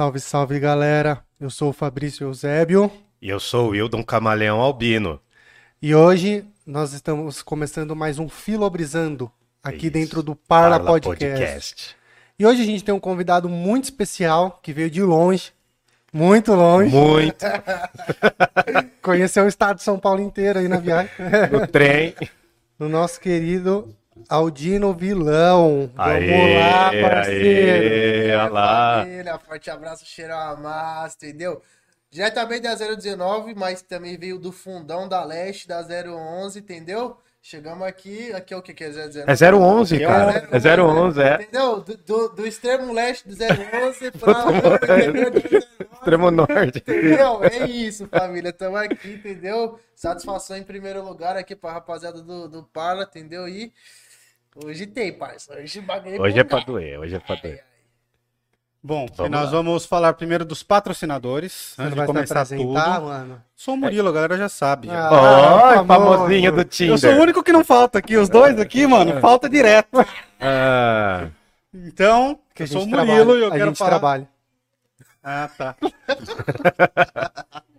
Salve, 0.00 0.18
salve 0.18 0.58
galera! 0.58 1.22
Eu 1.38 1.50
sou 1.50 1.68
o 1.68 1.72
Fabrício 1.74 2.26
Eusébio 2.26 2.90
E 3.20 3.28
eu 3.28 3.38
sou 3.38 3.66
o 3.66 3.70
Wildon 3.72 4.02
Camaleão 4.02 4.58
Albino. 4.58 5.20
e 5.82 5.94
hoje 5.94 6.42
nós 6.66 6.94
estamos 6.94 7.42
começando 7.42 7.94
mais 7.94 8.18
um 8.18 8.26
Filobrizando 8.26 9.30
aqui 9.62 9.88
Isso. 9.88 9.90
dentro 9.90 10.22
do 10.22 10.34
Parla, 10.34 10.80
Podcast. 10.80 11.94
E 12.38 12.46
hoje 12.46 12.62
a 12.62 12.64
gente 12.64 12.82
tem 12.82 12.94
um 12.94 12.98
convidado 12.98 13.46
muito 13.46 13.84
especial 13.84 14.58
que 14.62 14.72
veio 14.72 14.88
de 14.88 15.02
longe, 15.02 15.52
muito 16.10 16.54
longe, 16.54 16.96
Muito 16.96 17.44
conheceu 19.02 19.44
o 19.44 19.48
estado 19.48 19.76
de 19.76 19.82
São 19.82 19.98
Paulo 19.98 20.22
inteiro 20.22 20.60
aí 20.60 20.66
na 20.66 20.78
viagem, 20.78 21.12
no 21.52 21.66
trem. 21.66 22.14
no 22.80 22.88
nosso 22.88 23.20
querido 23.20 23.94
Aldino 24.28 24.92
Vilão. 24.94 25.90
Vamos 25.94 26.12
Aê, 26.12 26.58
lá, 26.58 26.90
parceiro! 27.10 27.84
aê, 27.84 28.36
olha 28.36 28.48
lá. 28.48 29.02
Família, 29.02 29.38
forte 29.38 29.70
abraço, 29.70 30.04
cheiro 30.06 30.34
a 30.34 30.56
massa, 30.56 31.16
entendeu? 31.16 31.62
Diretamente 32.10 32.62
da 32.62 32.74
019, 32.74 33.54
mas 33.54 33.82
também 33.82 34.18
veio 34.18 34.38
do 34.38 34.50
fundão 34.50 35.08
da 35.08 35.24
leste, 35.24 35.68
da 35.68 35.80
011, 35.80 36.58
entendeu? 36.58 37.16
Chegamos 37.42 37.86
aqui, 37.86 38.32
aqui 38.34 38.52
é 38.52 38.56
o 38.56 38.60
que 38.60 38.74
que 38.74 38.84
é 38.84 38.90
019? 38.90 39.24
É 39.26 39.52
011, 39.54 39.94
Aqui 39.96 40.04
cara. 40.04 40.48
É 40.50 40.80
011, 40.80 41.22
é. 41.22 41.34
Entendeu? 41.36 41.80
Do, 41.80 41.96
do, 41.96 42.28
do 42.28 42.46
extremo 42.46 42.92
leste 42.92 43.26
do 43.26 43.34
011 43.34 44.10
pra... 44.18 44.44
Extremo 45.94 46.30
Norte. 46.30 46.78
Entendeu? 46.78 47.42
É 47.44 47.66
isso, 47.66 48.06
família. 48.08 48.52
Tamo 48.52 48.76
aqui, 48.76 49.14
entendeu? 49.14 49.78
Satisfação 49.94 50.56
em 50.56 50.62
primeiro 50.62 51.02
lugar 51.02 51.36
aqui 51.36 51.56
pra 51.56 51.72
rapaziada 51.72 52.20
do, 52.20 52.48
do 52.48 52.62
Parla, 52.62 53.04
entendeu? 53.04 53.48
E 53.48 53.72
hoje 54.56 54.86
tem, 54.86 55.12
parça. 55.12 55.54
Hoje 55.54 55.80
bagulho 55.80 56.20
Hoje 56.20 56.38
é 56.38 56.44
pra 56.44 56.60
doer, 56.60 56.98
hoje 57.00 57.14
é 57.16 57.18
pra 57.20 57.36
doer. 57.36 57.64
Bom, 58.82 59.06
Vamos 59.14 59.30
nós 59.30 59.44
lá. 59.44 59.50
vamos 59.50 59.84
falar 59.84 60.14
primeiro 60.14 60.42
dos 60.42 60.62
patrocinadores, 60.62 61.74
Você 61.76 61.82
antes 61.82 61.94
de 62.00 62.06
começar 62.06 62.46
tudo. 62.46 62.72
mano? 62.72 63.42
Sou 63.54 63.74
o 63.74 63.76
Murilo, 63.76 64.08
a 64.08 64.12
galera 64.12 64.38
já 64.38 64.48
sabe. 64.48 64.88
Ah, 64.90 65.10
Ó, 65.82 65.84
famosinho 65.84 66.50
do 66.50 66.60
Eu 66.62 66.64
Tinder. 66.64 66.98
sou 66.98 67.12
o 67.12 67.20
único 67.20 67.42
que 67.42 67.52
não 67.52 67.62
falta 67.62 67.98
aqui, 67.98 68.16
os 68.16 68.30
dois 68.30 68.58
aqui, 68.58 68.86
mano, 68.86 69.20
falta 69.20 69.50
direto. 69.50 69.98
Ah, 70.40 71.28
Então, 71.74 72.38
Que 72.54 72.62
eu 72.62 72.66
sou 72.68 72.84
o 72.84 72.86
Murilo 72.86 73.06
trabalha, 73.06 73.38
e 73.38 73.42
eu 73.42 73.48
a 73.48 73.50
quero 73.50 73.66
gente 73.66 73.76
falar... 73.78 73.90
trabalha. 73.90 74.28
Ah, 75.22 75.50
tá. 75.58 75.76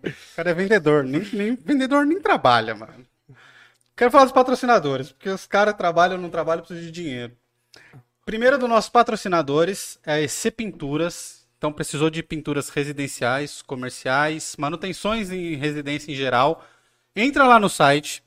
o 0.06 0.36
cara 0.36 0.52
é 0.52 0.54
vendedor, 0.54 1.04
nem, 1.04 1.22
nem- 1.34 1.56
vendedor 1.56 2.06
nem 2.06 2.22
trabalha, 2.22 2.76
mano. 2.76 2.94
Quero 4.02 4.10
falar 4.10 4.24
dos 4.24 4.34
patrocinadores, 4.34 5.12
porque 5.12 5.30
os 5.30 5.46
caras 5.46 5.76
trabalham, 5.76 6.18
não 6.18 6.32
trabalham, 6.32 6.64
precisam 6.64 6.84
de 6.84 6.92
dinheiro. 6.92 7.38
Primeiro 8.26 8.58
dos 8.58 8.68
nossos 8.68 8.90
patrocinadores 8.90 10.00
é 10.04 10.14
a 10.14 10.20
EC 10.20 10.50
Pinturas. 10.58 11.48
Então, 11.56 11.72
precisou 11.72 12.10
de 12.10 12.24
pinturas 12.24 12.70
residenciais, 12.70 13.62
comerciais, 13.62 14.56
manutenções 14.58 15.30
em 15.30 15.54
residência 15.54 16.12
em 16.12 16.16
geral. 16.16 16.66
Entra 17.16 17.44
lá 17.46 17.60
no 17.60 17.70
site. 17.70 18.24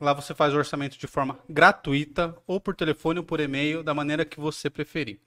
Lá 0.00 0.12
você 0.12 0.34
faz 0.34 0.52
o 0.54 0.56
orçamento 0.56 0.98
de 0.98 1.06
forma 1.06 1.38
gratuita, 1.48 2.36
ou 2.44 2.60
por 2.60 2.74
telefone 2.74 3.20
ou 3.20 3.24
por 3.24 3.38
e-mail, 3.38 3.84
da 3.84 3.94
maneira 3.94 4.24
que 4.24 4.40
você 4.40 4.68
preferir. 4.68 5.20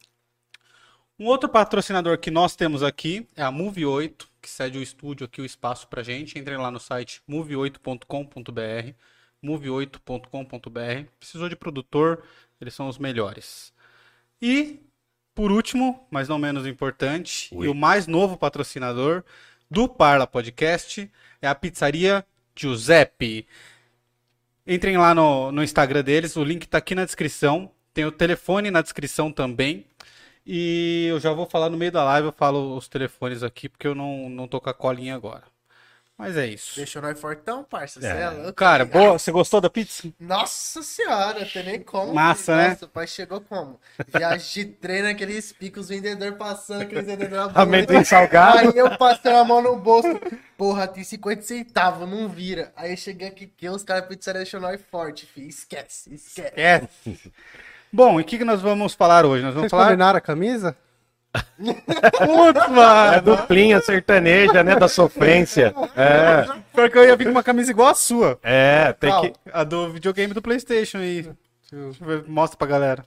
Um 1.18 1.28
outro 1.28 1.48
patrocinador 1.48 2.18
que 2.18 2.30
nós 2.30 2.54
temos 2.54 2.84
aqui 2.84 3.30
é 3.34 3.44
a 3.44 3.50
Move 3.50 3.86
8, 3.86 4.28
que 4.42 4.50
cede 4.50 4.78
o 4.78 4.82
estúdio 4.84 5.24
aqui, 5.24 5.40
o 5.40 5.46
espaço 5.46 5.88
pra 5.88 6.04
gente. 6.04 6.38
Entrem 6.38 6.58
lá 6.58 6.70
no 6.70 6.82
site 6.82 7.22
move8.com.br, 7.30 8.94
move8.com.br. 9.46 11.10
Precisou 11.20 11.48
de 11.48 11.56
produtor, 11.56 12.24
eles 12.60 12.74
são 12.74 12.88
os 12.88 12.98
melhores. 12.98 13.74
E, 14.42 14.80
por 15.34 15.52
último, 15.52 16.08
mas 16.10 16.28
não 16.28 16.40
menos 16.40 16.66
importante, 16.66 17.54
e 17.54 17.68
o 17.68 17.74
mais 17.76 18.08
novo 18.08 18.38
patrocinador 18.38 19.24
do 19.70 19.88
Parla 19.88 20.26
Podcast 20.26 21.12
é 21.42 21.48
a 21.48 21.56
pizzaria 21.56 22.26
Giuseppe. 22.56 23.48
Entrem 24.66 24.98
lá 24.98 25.14
no, 25.14 25.52
no 25.52 25.64
Instagram 25.64 26.04
deles, 26.04 26.36
o 26.36 26.44
link 26.44 26.68
tá 26.68 26.80
aqui 26.80 26.96
na 26.96 27.06
descrição. 27.06 27.72
Tem 27.94 28.06
o 28.06 28.12
telefone 28.12 28.72
na 28.72 28.82
descrição 28.82 29.32
também. 29.32 29.86
E 30.46 31.08
eu 31.10 31.20
já 31.20 31.32
vou 31.34 31.48
falar 31.48 31.70
no 31.70 31.78
meio 31.78 31.92
da 31.92 32.04
live, 32.04 32.28
eu 32.28 32.32
falo 32.32 32.76
os 32.78 32.88
telefones 32.88 33.42
aqui, 33.42 33.68
porque 33.68 33.88
eu 33.88 33.96
não, 33.96 34.30
não 34.30 34.48
tô 34.48 34.62
com 34.62 34.70
a 34.70 34.74
colinha 34.74 35.16
agora. 35.16 35.44
Mas 36.18 36.38
é 36.38 36.48
isso. 36.48 36.78
Deixou 36.78 37.02
nós 37.02 37.20
fortão, 37.20 37.62
parça. 37.62 38.00
Você 38.00 38.08
É. 38.08 38.22
é 38.22 38.30
louco. 38.30 38.54
Cara, 38.54 38.86
boa, 38.86 39.20
você 39.20 39.34
gostou 39.34 39.60
da 39.60 39.70
pizza? 39.70 40.08
Nossa 40.18 40.82
senhora, 40.82 41.46
tem 41.46 41.64
nem 41.64 41.82
como. 41.82 42.14
Massa, 42.14 42.56
né? 42.56 42.70
Nossa, 42.70 42.86
o 42.86 42.88
pai 42.88 43.06
chegou 43.06 43.42
como? 43.42 43.78
Viagem 44.08 44.64
de 44.64 44.72
treino, 44.76 45.10
aqueles 45.10 45.52
picos, 45.52 45.90
vendedor 45.90 46.32
passando, 46.38 46.84
aqueles 46.84 47.06
vendedores 47.06 47.52
amendoim 47.58 48.06
salgado. 48.06 48.60
Aí 48.60 48.78
eu 48.78 48.98
passei 48.98 49.34
a 49.36 49.44
mão 49.44 49.62
no 49.62 49.76
bolso. 49.76 50.08
Porra, 50.58 50.88
tem 50.88 51.04
50 51.04 51.42
centavos, 51.42 52.08
não 52.10 52.30
vira. 52.30 52.72
Aí 52.78 52.92
eu 52.92 52.98
cheguei 52.98 53.28
aqui, 53.28 53.46
que 53.48 53.68
os 53.68 53.84
caras 53.84 54.08
pizzaria 54.08 54.40
deixou 54.42 54.62
nós 54.62 54.80
forte, 54.90 55.26
filho. 55.26 55.50
Esquece, 55.50 56.14
esquece. 56.16 56.54
É. 56.56 56.88
Bom, 57.92 58.20
e 58.20 58.24
o 58.24 58.26
que, 58.26 58.38
que 58.38 58.46
nós 58.46 58.62
vamos 58.62 58.94
falar 58.94 59.26
hoje? 59.26 59.44
Nós 59.44 59.54
vamos 59.54 59.64
Vocês 59.70 59.72
falar. 59.72 59.86
combinaram 59.88 60.18
a 60.18 60.22
camisa? 60.22 60.78
Putz, 61.58 62.64
É 62.66 62.70
mano! 62.70 63.22
duplinha 63.22 63.82
sertaneja, 63.82 64.64
né? 64.64 64.76
Da 64.76 64.88
sofrência. 64.88 65.74
É, 65.96 66.46
Pior 66.74 66.90
que 66.90 66.98
eu 66.98 67.06
ia 67.06 67.16
vir 67.16 67.26
com 67.26 67.32
uma 67.32 67.44
camisa 67.44 67.72
igual 67.72 67.90
a 67.90 67.96
sua. 67.96 68.40
é, 68.44 68.94
tem 68.94 69.12
que. 69.22 69.34
A 69.52 69.64
do 69.64 69.92
videogame 69.92 70.34
do 70.34 70.42
PlayStation 70.42 70.98
aí. 71.00 71.30
Mostra 72.28 72.58
pra 72.58 72.68
galera. 72.68 73.06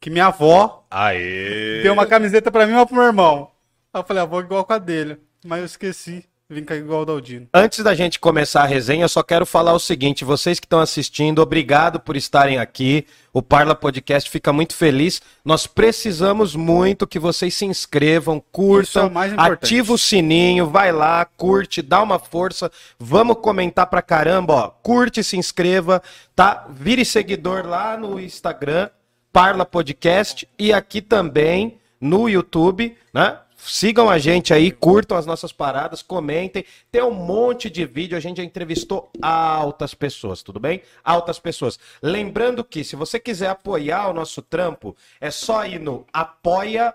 Que 0.00 0.10
minha 0.10 0.26
avó 0.26 0.84
Aê! 0.90 1.80
deu 1.82 1.92
uma 1.92 2.06
camiseta 2.06 2.50
pra 2.50 2.66
mim 2.66 2.72
e 2.72 2.76
uma 2.76 2.86
pro 2.86 2.94
meu 2.96 3.04
irmão. 3.04 3.50
Aí 3.92 4.00
eu 4.00 4.04
falei, 4.04 4.20
a 4.20 4.24
avó 4.24 4.40
igual 4.40 4.64
com 4.64 4.72
a 4.74 4.78
dele. 4.78 5.18
Mas 5.44 5.60
eu 5.60 5.64
esqueci. 5.66 6.24
Vim 6.50 6.62
cá 6.62 6.76
igual 6.76 7.00
o 7.00 7.04
Daldino. 7.06 7.48
Antes 7.54 7.82
da 7.82 7.94
gente 7.94 8.20
começar 8.20 8.64
a 8.64 8.66
resenha, 8.66 9.04
eu 9.04 9.08
só 9.08 9.22
quero 9.22 9.46
falar 9.46 9.72
o 9.72 9.78
seguinte: 9.78 10.26
vocês 10.26 10.60
que 10.60 10.66
estão 10.66 10.78
assistindo, 10.78 11.40
obrigado 11.40 11.98
por 11.98 12.18
estarem 12.18 12.58
aqui. 12.58 13.06
O 13.32 13.40
Parla 13.40 13.74
Podcast 13.74 14.28
fica 14.28 14.52
muito 14.52 14.74
feliz. 14.74 15.22
Nós 15.42 15.66
precisamos 15.66 16.54
muito 16.54 17.06
que 17.06 17.18
vocês 17.18 17.54
se 17.54 17.64
inscrevam, 17.64 18.36
é 18.36 18.42
curtam, 18.52 19.06
importante. 19.06 19.40
ativa 19.40 19.94
o 19.94 19.98
sininho, 19.98 20.68
vai 20.68 20.92
lá, 20.92 21.24
curte, 21.24 21.80
dá 21.80 22.02
uma 22.02 22.18
força. 22.18 22.70
Vamos 22.98 23.38
comentar 23.38 23.86
pra 23.86 24.02
caramba, 24.02 24.52
ó. 24.52 24.68
Curte, 24.68 25.24
se 25.24 25.38
inscreva, 25.38 26.02
tá? 26.36 26.66
Vire 26.68 27.06
seguidor 27.06 27.66
lá 27.66 27.96
no 27.96 28.20
Instagram, 28.20 28.90
Parla 29.32 29.64
Podcast, 29.64 30.46
e 30.58 30.74
aqui 30.74 31.00
também 31.00 31.78
no 31.98 32.28
YouTube, 32.28 32.94
né? 33.14 33.38
Sigam 33.66 34.10
a 34.10 34.18
gente 34.18 34.52
aí, 34.52 34.70
curtam 34.70 35.16
as 35.16 35.24
nossas 35.24 35.50
paradas, 35.50 36.02
comentem. 36.02 36.64
Tem 36.92 37.02
um 37.02 37.14
monte 37.14 37.70
de 37.70 37.86
vídeo, 37.86 38.16
a 38.16 38.20
gente 38.20 38.36
já 38.36 38.44
entrevistou 38.44 39.10
altas 39.22 39.94
pessoas, 39.94 40.42
tudo 40.42 40.60
bem? 40.60 40.82
Altas 41.02 41.38
pessoas. 41.38 41.78
Lembrando 42.02 42.62
que 42.62 42.84
se 42.84 42.94
você 42.94 43.18
quiser 43.18 43.48
apoiar 43.48 44.08
o 44.08 44.12
nosso 44.12 44.42
trampo, 44.42 44.94
é 45.18 45.30
só 45.30 45.64
ir 45.64 45.80
no 45.80 46.06
apoia.se 46.12 46.92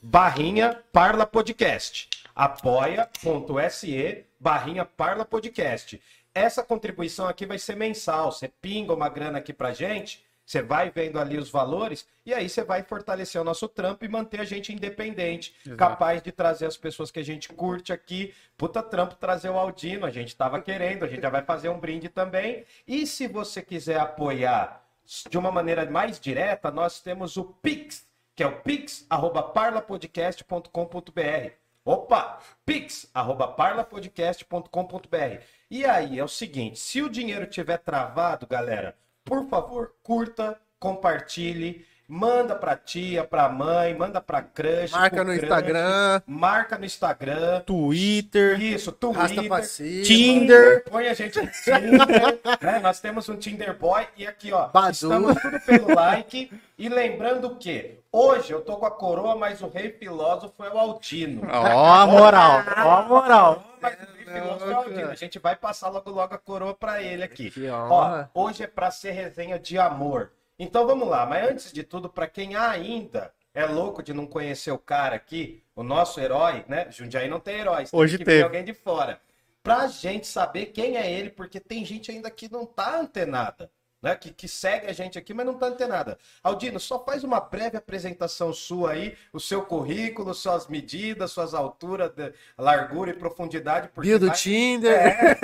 barrinha 0.00 0.80
Parla 0.92 1.26
Podcast. 1.26 2.08
apoia.se 2.34 4.24
barrinha 4.40 4.84
Parla 4.84 5.24
Podcast. 5.26 6.00
Essa 6.34 6.62
contribuição 6.62 7.26
aqui 7.28 7.44
vai 7.46 7.58
ser 7.58 7.76
mensal. 7.76 8.32
Você 8.32 8.48
pinga 8.48 8.94
uma 8.94 9.08
grana 9.08 9.38
aqui 9.38 9.52
pra 9.52 9.72
gente, 9.72 10.22
você 10.46 10.62
vai 10.62 10.88
vendo 10.90 11.18
ali 11.18 11.36
os 11.36 11.50
valores 11.50 12.06
e 12.24 12.32
aí 12.32 12.48
você 12.48 12.62
vai 12.62 12.84
fortalecer 12.84 13.40
o 13.40 13.44
nosso 13.44 13.66
trampo 13.66 14.04
e 14.04 14.08
manter 14.08 14.40
a 14.40 14.44
gente 14.44 14.72
independente, 14.72 15.52
Exato. 15.66 15.76
capaz 15.76 16.22
de 16.22 16.30
trazer 16.30 16.66
as 16.66 16.76
pessoas 16.76 17.10
que 17.10 17.18
a 17.18 17.24
gente 17.24 17.48
curte 17.48 17.92
aqui. 17.92 18.32
Puta 18.56 18.80
trampo 18.80 19.16
trazer 19.16 19.50
o 19.50 19.58
Aldino, 19.58 20.06
a 20.06 20.10
gente 20.10 20.36
tava 20.36 20.62
querendo, 20.62 21.04
a 21.04 21.08
gente 21.08 21.20
já 21.20 21.30
vai 21.30 21.42
fazer 21.42 21.68
um 21.68 21.80
brinde 21.80 22.08
também. 22.08 22.64
E 22.86 23.08
se 23.08 23.26
você 23.26 23.60
quiser 23.60 23.98
apoiar 23.98 24.86
de 25.28 25.36
uma 25.36 25.50
maneira 25.50 25.84
mais 25.90 26.20
direta, 26.20 26.70
nós 26.70 27.00
temos 27.00 27.36
o 27.36 27.42
Pix, 27.44 28.06
que 28.34 28.44
é 28.44 28.46
o 28.46 28.60
pix@parlapodcast.com.br. 28.60 31.50
Opa, 31.84 32.38
pix@parlapodcast.com.br. 32.64 35.42
E 35.70 35.84
aí 35.84 36.18
é 36.18 36.24
o 36.24 36.28
seguinte, 36.28 36.78
se 36.78 37.02
o 37.02 37.08
dinheiro 37.08 37.46
tiver 37.46 37.78
travado, 37.78 38.46
galera, 38.46 38.96
por 39.26 39.46
favor, 39.48 39.90
curta, 40.02 40.56
compartilhe, 40.78 41.84
manda 42.08 42.54
pra 42.54 42.76
tia, 42.76 43.24
pra 43.24 43.48
mãe, 43.48 43.92
manda 43.92 44.20
pra 44.20 44.40
crush, 44.40 44.92
Marca 44.92 45.24
no 45.24 45.32
crush, 45.32 45.42
Instagram. 45.42 46.22
marca 46.26 46.78
no 46.78 46.84
Instagram, 46.84 47.60
Twitter. 47.66 48.60
isso, 48.62 48.92
Twitter, 48.92 49.48
pra 49.48 49.62
cima. 49.64 50.02
Tinder. 50.04 50.84
Põe 50.88 51.08
a 51.08 51.14
gente 51.14 51.40
no 51.40 51.48
Tinder, 51.50 52.38
né? 52.62 52.78
Nós 52.78 53.00
temos 53.00 53.28
um 53.28 53.36
Tinder 53.36 53.76
Boy 53.76 54.06
e 54.16 54.24
aqui, 54.26 54.52
ó, 54.52 54.68
Badu. 54.68 54.92
estamos 54.92 55.36
tudo 55.42 55.60
pelo 55.66 55.94
like. 55.94 56.50
E 56.78 56.88
lembrando 56.88 57.56
que 57.56 57.98
hoje 58.12 58.52
eu 58.52 58.60
tô 58.60 58.76
com 58.76 58.86
a 58.86 58.90
coroa, 58.90 59.34
mas 59.34 59.60
o 59.60 59.68
rei 59.68 59.90
filósofo 59.90 60.62
é 60.62 60.70
o 60.72 60.78
Altino. 60.78 61.42
Ó 61.50 61.92
a 61.92 62.06
moral, 62.06 62.62
ó 62.84 62.90
a 62.98 63.02
moral. 63.02 63.64
O 63.86 64.30
filósofo 64.30 64.70
é 64.70 64.74
o 64.74 64.76
Altino. 64.76 65.10
A 65.10 65.14
gente 65.14 65.38
vai 65.38 65.56
passar 65.56 65.88
logo 65.88 66.10
logo 66.10 66.34
a 66.34 66.38
coroa 66.38 66.74
pra 66.74 67.02
ele 67.02 67.22
aqui. 67.22 67.52
Ó, 67.70 68.24
hoje 68.34 68.62
é 68.64 68.66
pra 68.66 68.90
ser 68.90 69.12
resenha 69.12 69.58
de 69.58 69.78
amor. 69.78 70.32
Então 70.58 70.86
vamos 70.86 71.06
lá, 71.08 71.26
mas 71.26 71.50
antes 71.50 71.72
de 71.72 71.82
tudo, 71.82 72.08
pra 72.08 72.26
quem 72.26 72.56
ainda 72.56 73.32
é 73.54 73.64
louco 73.66 74.02
de 74.02 74.12
não 74.12 74.26
conhecer 74.26 74.70
o 74.70 74.78
cara 74.78 75.16
aqui, 75.16 75.62
o 75.74 75.82
nosso 75.82 76.20
herói, 76.20 76.64
né? 76.68 76.90
Jundiaí 76.90 77.28
não 77.28 77.40
tem 77.40 77.60
heróis, 77.60 77.90
tem 77.90 78.00
Hoje 78.00 78.16
vir 78.16 78.44
alguém 78.44 78.64
de 78.64 78.74
fora. 78.74 79.20
Pra 79.62 79.86
gente 79.88 80.26
saber 80.26 80.66
quem 80.66 80.96
é 80.96 81.10
ele, 81.10 81.28
porque 81.28 81.58
tem 81.58 81.84
gente 81.84 82.10
ainda 82.10 82.30
que 82.30 82.50
não 82.50 82.64
tá 82.64 83.00
antenada. 83.00 83.70
Né, 84.06 84.14
que, 84.14 84.30
que 84.32 84.46
segue 84.46 84.86
a 84.86 84.92
gente 84.92 85.18
aqui, 85.18 85.34
mas 85.34 85.44
não 85.44 85.54
tá 85.54 85.66
antenada. 85.66 86.16
Aldino, 86.40 86.78
só 86.78 87.04
faz 87.04 87.24
uma 87.24 87.40
breve 87.40 87.76
apresentação 87.76 88.52
sua 88.52 88.92
aí, 88.92 89.16
o 89.32 89.40
seu 89.40 89.62
currículo, 89.62 90.32
suas 90.32 90.68
medidas, 90.68 91.32
suas 91.32 91.54
alturas, 91.54 92.12
de- 92.12 92.32
largura 92.56 93.10
e 93.10 93.14
profundidade. 93.14 93.90
Bio 93.98 94.16
do 94.20 94.28
vai- 94.28 94.36
Tinder. 94.36 94.92
É, 94.96 95.36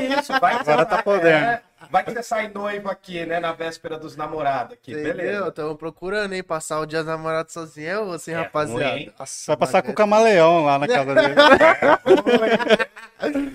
isso, 0.18 0.32
vai 0.40 0.54
Agora 0.54 0.86
tá 0.86 1.02
podendo. 1.02 1.44
é, 1.44 1.62
vai 1.90 2.04
que 2.04 2.12
você 2.12 2.22
sai 2.22 2.48
noivo 2.48 2.88
aqui, 2.88 3.26
né, 3.26 3.40
na 3.40 3.52
véspera 3.52 3.98
dos 3.98 4.16
namorados 4.16 4.74
aqui, 4.74 4.92
Entendeu? 4.92 5.14
beleza. 5.16 5.52
Tamo 5.52 5.76
procurando, 5.76 6.32
hein? 6.32 6.42
Passar 6.42 6.80
o 6.80 6.86
dia 6.86 7.00
dos 7.00 7.08
namorados 7.08 7.52
sozinho 7.52 7.88
é 7.88 8.04
você, 8.04 8.32
É 8.32 8.36
rapaziada. 8.36 9.12
Nossa, 9.18 9.44
Vai 9.48 9.56
passar 9.56 9.82
com 9.82 9.90
o 9.90 9.94
bagulho. 9.94 9.96
camaleão 9.96 10.64
lá 10.64 10.78
na 10.78 10.86
casa 10.88 11.14
dele. 11.14 11.34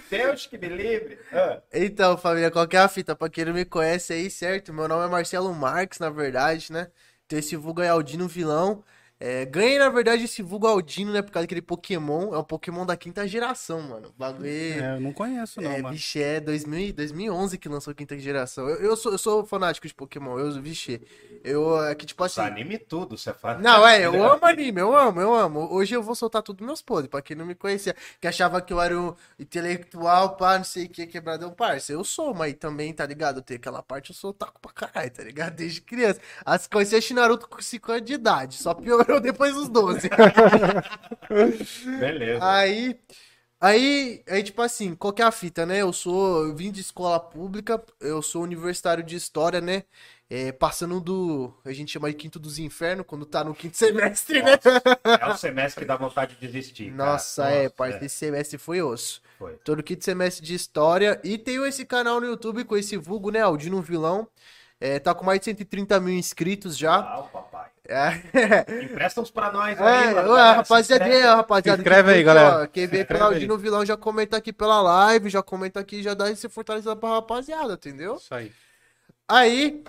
Deus 0.09 0.45
que 0.45 0.57
me 0.57 0.67
livre. 0.67 1.19
Ah, 1.31 1.59
Então, 1.73 2.17
família, 2.17 2.51
qual 2.51 2.67
que 2.67 2.75
é 2.75 2.79
a 2.79 2.87
fita? 2.87 3.15
Pra 3.15 3.29
quem 3.29 3.45
não 3.45 3.53
me 3.53 3.65
conhece 3.65 4.13
aí, 4.13 4.29
certo? 4.29 4.73
Meu 4.73 4.87
nome 4.87 5.05
é 5.05 5.09
Marcelo 5.09 5.53
Marques, 5.53 5.99
na 5.99 6.09
verdade, 6.09 6.71
né? 6.71 6.87
Então 7.25 7.39
esse 7.39 7.55
vulgo 7.55 7.81
é 7.81 7.87
Aldino 7.89 8.27
Vilão. 8.27 8.83
É, 9.23 9.45
ganhei, 9.45 9.77
na 9.77 9.87
verdade, 9.87 10.23
esse 10.23 10.41
vulgo 10.41 10.65
Aldino, 10.65 11.13
né? 11.13 11.21
Por 11.21 11.31
causa 11.31 11.45
daquele 11.45 11.61
Pokémon. 11.61 12.33
É 12.33 12.39
um 12.39 12.43
Pokémon 12.43 12.83
da 12.83 12.97
quinta 12.97 13.27
geração, 13.27 13.79
mano. 13.79 14.07
O 14.07 14.11
bagulho 14.17 14.47
é... 14.47 14.79
É, 14.79 14.95
eu 14.95 14.99
não 14.99 15.13
conheço, 15.13 15.61
não, 15.61 15.69
É, 15.71 15.79
mano. 15.79 15.93
vixe, 15.93 16.19
é 16.19 16.39
2000, 16.39 16.91
2011 16.93 17.55
que 17.59 17.69
lançou 17.69 17.91
a 17.91 17.93
quinta 17.93 18.17
geração. 18.17 18.67
Eu, 18.67 18.77
eu, 18.77 18.97
sou, 18.97 19.11
eu 19.11 19.19
sou 19.19 19.45
fanático 19.45 19.87
de 19.87 19.93
Pokémon, 19.93 20.39
eu, 20.39 20.59
vixe. 20.59 20.99
Eu, 21.43 21.83
é 21.85 21.93
que 21.93 22.03
tipo 22.07 22.23
assim. 22.23 22.41
anime 22.41 22.79
tudo, 22.79 23.15
você 23.15 23.31
fala. 23.31 23.59
Não, 23.59 23.87
é, 23.87 24.03
eu 24.03 24.11
amo 24.25 24.43
anime, 24.43 24.81
eu 24.81 24.97
amo, 24.97 25.21
eu 25.21 25.35
amo. 25.35 25.71
Hoje 25.71 25.93
eu 25.95 26.01
vou 26.01 26.15
soltar 26.15 26.41
tudo 26.41 26.65
meus 26.65 26.81
podres, 26.81 27.07
pra 27.07 27.21
quem 27.21 27.35
não 27.35 27.45
me 27.45 27.53
conhecia, 27.53 27.95
que 28.19 28.27
achava 28.27 28.59
que 28.59 28.73
eu 28.73 28.81
era 28.81 28.99
um 28.99 29.13
intelectual, 29.37 30.35
pá, 30.35 30.57
não 30.57 30.65
sei 30.65 30.85
o 30.85 30.89
que, 30.89 31.05
quebradão, 31.05 31.51
parça. 31.51 31.93
Eu 31.93 32.03
sou, 32.03 32.33
mas 32.33 32.55
também, 32.55 32.91
tá 32.91 33.05
ligado? 33.05 33.39
Tem 33.43 33.57
aquela 33.57 33.83
parte, 33.83 34.09
eu 34.09 34.15
sou 34.15 34.33
taco 34.33 34.59
pra 34.59 34.71
caralho, 34.71 35.11
tá 35.11 35.23
ligado? 35.23 35.53
Desde 35.53 35.79
criança. 35.79 36.19
As 36.43 36.65
conheci 36.65 37.13
Naruto 37.13 37.47
com 37.47 37.61
5 37.61 37.91
anos 37.91 38.05
de 38.05 38.13
idade, 38.13 38.55
só 38.55 38.73
piorou 38.73 39.10
depois 39.19 39.53
dos 39.53 39.67
12. 39.67 40.09
Beleza. 41.99 42.39
Aí, 42.41 42.99
aí, 43.59 44.23
aí, 44.27 44.43
tipo 44.43 44.61
assim, 44.61 44.95
qual 44.95 45.13
que 45.13 45.21
é 45.21 45.25
a 45.25 45.31
fita, 45.31 45.65
né? 45.65 45.81
Eu 45.81 45.91
sou, 45.91 46.45
eu 46.45 46.55
vim 46.55 46.71
de 46.71 46.81
escola 46.81 47.19
pública, 47.19 47.83
eu 47.99 48.21
sou 48.21 48.43
universitário 48.43 49.03
de 49.03 49.15
história, 49.15 49.59
né? 49.59 49.83
É, 50.29 50.49
passando 50.53 51.01
do, 51.01 51.53
a 51.65 51.73
gente 51.73 51.91
chama 51.91 52.09
de 52.09 52.15
quinto 52.15 52.39
dos 52.39 52.57
infernos, 52.57 53.05
quando 53.05 53.25
tá 53.25 53.43
no 53.43 53.53
quinto 53.53 53.75
semestre, 53.75 54.41
né? 54.41 54.53
É 55.19 55.27
o 55.27 55.35
semestre 55.35 55.81
que 55.81 55.87
dá 55.87 55.97
vontade 55.97 56.35
de 56.35 56.47
desistir. 56.47 56.89
cara. 56.95 57.11
Nossa, 57.11 57.49
é, 57.49 57.67
parte 57.67 57.99
desse 57.99 58.15
semestre 58.15 58.57
foi 58.57 58.81
osso. 58.81 59.21
Foi. 59.37 59.57
Tô 59.65 59.75
no 59.75 59.83
quinto 59.83 60.05
semestre 60.05 60.45
de 60.45 60.53
história 60.53 61.19
e 61.21 61.37
tenho 61.37 61.65
esse 61.65 61.83
canal 61.85 62.21
no 62.21 62.27
YouTube 62.27 62.63
com 62.63 62.77
esse 62.77 62.95
vulgo, 62.95 63.29
né? 63.29 63.41
Aldino 63.41 63.81
Vilão. 63.81 64.25
É, 64.81 64.97
tá 64.99 65.13
com 65.13 65.23
mais 65.23 65.39
de 65.39 65.45
130 65.45 65.99
mil 65.99 66.15
inscritos 66.15 66.75
já. 66.75 66.95
Ah, 66.95 67.19
o 67.19 67.23
papai. 67.27 67.69
É, 67.87 68.83
Empresta 68.85 69.21
uns 69.21 69.29
pra 69.29 69.51
nós 69.51 69.79
aí, 69.79 70.07
É, 70.09 70.13
mano. 70.13 70.31
ué, 70.31 70.51
rapaziada, 70.53 71.05
é, 71.07 71.23
rapaziada. 71.25 71.77
Se 71.77 71.81
inscreve 71.81 72.11
que 72.11 72.17
aí, 72.17 72.23
galera. 72.23 72.63
ó, 72.63 72.67
Quem 72.67 72.87
vê 72.87 73.05
aí. 73.09 73.21
Aldino 73.21 73.57
Vilão 73.57 73.85
já 73.85 73.95
comenta 73.97 74.37
aqui 74.37 74.51
pela 74.51 74.81
live, 74.81 75.29
já 75.29 75.43
comenta 75.43 75.79
aqui, 75.79 76.01
já 76.01 76.13
dá 76.13 76.29
esse 76.31 76.47
fortalecimento 76.49 76.99
pra 76.99 77.09
rapaziada, 77.09 77.73
entendeu? 77.73 78.15
Isso 78.15 78.33
aí. 78.33 78.51
Aí, 79.27 79.83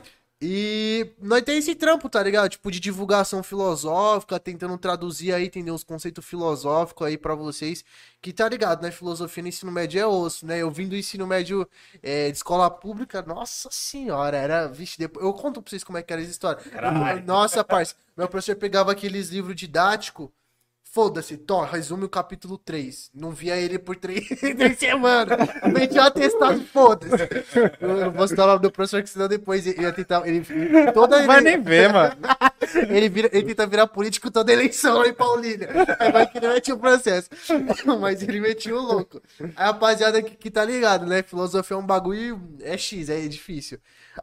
e 0.44 1.14
nós 1.20 1.40
tem 1.42 1.58
esse 1.58 1.72
trampo, 1.72 2.08
tá 2.08 2.20
ligado? 2.20 2.48
Tipo, 2.50 2.68
de 2.68 2.80
divulgação 2.80 3.44
filosófica, 3.44 4.40
tentando 4.40 4.76
traduzir 4.76 5.32
aí, 5.32 5.46
entendeu? 5.46 5.72
Os 5.72 5.84
conceitos 5.84 6.24
filosóficos 6.24 7.06
aí 7.06 7.16
pra 7.16 7.36
vocês. 7.36 7.84
Que 8.20 8.32
tá 8.32 8.48
ligado, 8.48 8.82
né? 8.82 8.90
Filosofia 8.90 9.40
no 9.40 9.48
ensino 9.48 9.70
médio 9.70 10.00
é 10.00 10.06
osso, 10.06 10.44
né? 10.44 10.58
Eu 10.58 10.68
vim 10.68 10.88
do 10.88 10.96
ensino 10.96 11.28
médio 11.28 11.64
é, 12.02 12.28
de 12.28 12.36
escola 12.36 12.68
pública, 12.68 13.22
nossa 13.22 13.68
senhora, 13.70 14.36
era. 14.36 14.66
Vixe, 14.66 14.98
depois, 14.98 15.24
eu 15.24 15.32
conto 15.32 15.62
pra 15.62 15.70
vocês 15.70 15.84
como 15.84 15.96
é 15.96 16.02
que 16.02 16.12
era 16.12 16.20
essa 16.20 16.32
história. 16.32 16.60
Caralho. 16.60 17.24
Nossa, 17.24 17.62
parça, 17.62 17.94
meu 18.16 18.26
professor 18.26 18.56
pegava 18.56 18.90
aqueles 18.90 19.28
livros 19.28 19.54
didáticos. 19.54 20.28
Foda-se, 20.92 21.38
Tó, 21.38 21.64
resume 21.64 22.04
o 22.04 22.08
capítulo 22.08 22.58
3. 22.58 23.12
Não 23.14 23.30
via 23.30 23.56
ele 23.56 23.78
por 23.78 23.96
três, 23.96 24.28
três 24.38 24.78
semanas. 24.78 25.38
Metia 25.72 26.02
um 26.02 26.04
atestado, 26.04 26.60
foda-se. 26.66 27.16
Eu 27.80 28.12
vou 28.12 28.28
citar 28.28 28.44
o 28.44 28.48
nome 28.48 28.60
do 28.60 28.70
professor 28.70 29.02
que 29.02 29.08
senão 29.08 29.26
depois 29.26 29.66
ele 29.66 29.80
ia 29.80 29.90
tentar. 29.90 30.28
Ele, 30.28 30.44
toda 30.92 31.20
Não 31.20 31.26
vai 31.26 31.38
ele, 31.38 31.44
nem 31.50 31.62
ver, 31.62 31.90
mano. 31.90 32.14
ele, 32.94 33.08
vira, 33.08 33.30
ele 33.32 33.46
tenta 33.46 33.66
virar 33.66 33.86
político 33.86 34.30
toda 34.30 34.52
eleição 34.52 34.98
lá 34.98 35.08
em 35.08 35.14
Paulínia. 35.14 35.70
Aí 35.98 36.12
vai 36.12 36.26
que 36.26 36.36
ele 36.36 36.48
mete 36.48 36.70
o 36.70 36.76
processo. 36.76 37.30
Mas 37.98 38.22
ele 38.22 38.38
metia 38.38 38.76
o 38.76 38.82
louco. 38.82 39.22
A 39.56 39.68
rapaziada 39.68 40.22
que, 40.22 40.36
que 40.36 40.50
tá 40.50 40.62
ligado, 40.62 41.06
né? 41.06 41.22
Filosofia 41.22 41.74
é 41.74 41.80
um 41.80 41.86
bagulho. 41.86 42.38
É 42.60 42.76
X, 42.76 43.08
é 43.08 43.18
difícil. 43.26 43.78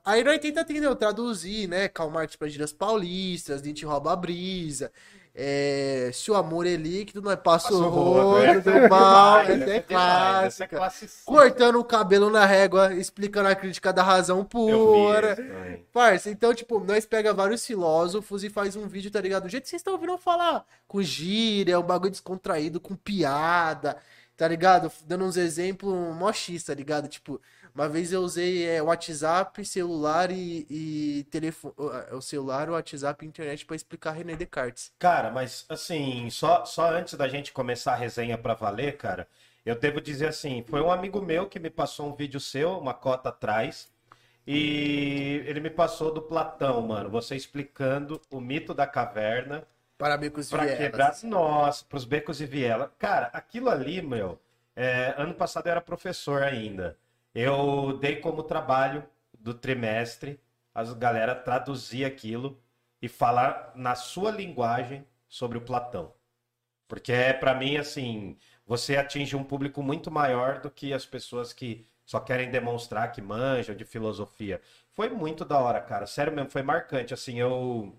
Aí 0.05 0.23
nós 0.23 0.37
tenta, 0.37 0.61
entendeu? 0.61 0.95
Traduzir, 0.95 1.67
né? 1.67 1.87
Karl 1.87 2.11
Marx 2.11 2.35
para 2.35 2.47
gírias 2.47 2.71
paulistas, 2.71 3.63
Nietzsche 3.63 3.87
rouba 3.87 4.13
a 4.13 4.15
brisa. 4.15 4.91
É, 5.41 6.11
se 6.13 6.29
o 6.29 6.35
amor 6.35 6.67
é 6.67 6.75
líquido, 6.75 7.21
nós 7.21 7.39
passa 7.41 7.73
o 7.73 7.87
rodo, 7.87 8.31
rodo 8.31 8.43
é. 8.43 8.59
do 8.59 8.89
mal. 8.89 9.39
Essa 9.39 9.51
é 9.51 9.77
é 9.77 9.79
demais, 9.79 10.45
essa 10.47 10.63
é 10.65 10.67
clássica. 10.67 11.13
Cortando 11.23 11.79
o 11.79 11.83
cabelo 11.85 12.29
na 12.29 12.45
régua, 12.45 12.93
explicando 12.93 13.47
a 13.47 13.55
crítica 13.55 13.93
da 13.93 14.03
razão 14.03 14.43
pura. 14.43 15.37
Parça, 15.93 16.29
então, 16.29 16.53
tipo, 16.53 16.81
nós 16.81 17.05
pega 17.05 17.33
vários 17.33 17.65
filósofos 17.65 18.43
e 18.43 18.49
faz 18.49 18.75
um 18.75 18.85
vídeo, 18.85 19.09
tá 19.09 19.21
ligado? 19.21 19.43
Do 19.43 19.49
jeito 19.49 19.63
que 19.63 19.69
vocês 19.69 19.79
estão 19.79 19.93
ouvindo 19.93 20.17
falar. 20.17 20.65
Com 20.85 21.01
gíria, 21.01 21.79
um 21.79 21.83
bagulho 21.83 22.11
descontraído, 22.11 22.81
com 22.81 22.93
piada, 22.93 23.95
tá 24.35 24.45
ligado? 24.45 24.91
Dando 25.05 25.23
uns 25.23 25.37
exemplos 25.37 25.93
mó 26.17 26.33
X, 26.33 26.65
tá 26.65 26.73
ligado? 26.73 27.07
Tipo, 27.07 27.39
uma 27.79 27.87
vez 27.87 28.11
eu 28.11 28.21
usei 28.21 28.67
é, 28.67 28.81
WhatsApp, 28.81 29.63
celular 29.65 30.31
e, 30.31 30.67
e 30.69 31.23
telefone. 31.31 31.73
O 32.11 32.21
celular, 32.21 32.69
o 32.69 32.73
WhatsApp 32.73 33.23
e 33.23 33.27
internet 33.27 33.65
pra 33.65 33.73
explicar 33.73 34.11
René 34.11 34.35
Descartes. 34.35 34.91
Cara, 34.99 35.31
mas 35.31 35.65
assim, 35.69 36.29
só, 36.29 36.65
só 36.65 36.91
antes 36.91 37.13
da 37.13 37.29
gente 37.29 37.53
começar 37.53 37.93
a 37.93 37.95
resenha 37.95 38.37
pra 38.37 38.53
valer, 38.53 38.97
cara, 38.97 39.25
eu 39.65 39.75
devo 39.79 40.01
dizer 40.01 40.27
assim, 40.27 40.61
foi 40.67 40.81
um 40.81 40.91
amigo 40.91 41.21
meu 41.21 41.47
que 41.47 41.57
me 41.57 41.69
passou 41.69 42.09
um 42.09 42.15
vídeo 42.15 42.39
seu, 42.39 42.77
uma 42.77 42.93
cota 42.93 43.29
atrás, 43.29 43.89
e 44.45 45.41
ele 45.45 45.61
me 45.61 45.69
passou 45.69 46.13
do 46.13 46.21
Platão, 46.21 46.81
mano, 46.81 47.09
você 47.09 47.35
explicando 47.35 48.19
o 48.29 48.41
mito 48.41 48.73
da 48.73 48.85
caverna 48.87 49.65
Para 49.97 50.17
becos 50.17 50.49
pra 50.49 50.65
vielas. 50.65 50.77
quebrar, 50.77 51.15
nossa, 51.23 51.85
pros 51.85 52.03
becos 52.03 52.41
e 52.41 52.45
viela. 52.45 52.91
Cara, 52.99 53.27
aquilo 53.27 53.69
ali, 53.69 54.01
meu, 54.01 54.37
é, 54.75 55.13
ano 55.17 55.33
passado 55.33 55.67
eu 55.67 55.71
era 55.71 55.81
professor 55.81 56.43
ainda. 56.43 56.97
Eu 57.33 57.97
dei 57.99 58.17
como 58.17 58.43
trabalho 58.43 59.07
do 59.37 59.53
trimestre, 59.53 60.39
as 60.73 60.93
galera 60.93 61.35
traduzir 61.35 62.05
aquilo 62.05 62.61
e 63.01 63.07
falar 63.07 63.71
na 63.75 63.95
sua 63.95 64.31
linguagem 64.31 65.05
sobre 65.27 65.57
o 65.57 65.61
Platão. 65.61 66.13
Porque 66.87 67.11
é 67.11 67.33
para 67.33 67.53
mim 67.53 67.77
assim, 67.77 68.37
você 68.65 68.97
atinge 68.97 69.35
um 69.35 69.43
público 69.43 69.81
muito 69.83 70.11
maior 70.11 70.59
do 70.61 70.71
que 70.71 70.93
as 70.93 71.05
pessoas 71.05 71.53
que 71.53 71.85
só 72.05 72.19
querem 72.19 72.49
demonstrar 72.51 73.11
que 73.11 73.21
manjam 73.21 73.75
de 73.75 73.85
filosofia. 73.85 74.61
Foi 74.91 75.09
muito 75.09 75.45
da 75.45 75.59
hora, 75.59 75.79
cara. 75.81 76.07
Sério 76.07 76.33
mesmo, 76.33 76.49
foi 76.49 76.63
marcante. 76.63 77.13
Assim, 77.13 77.39
eu 77.39 77.95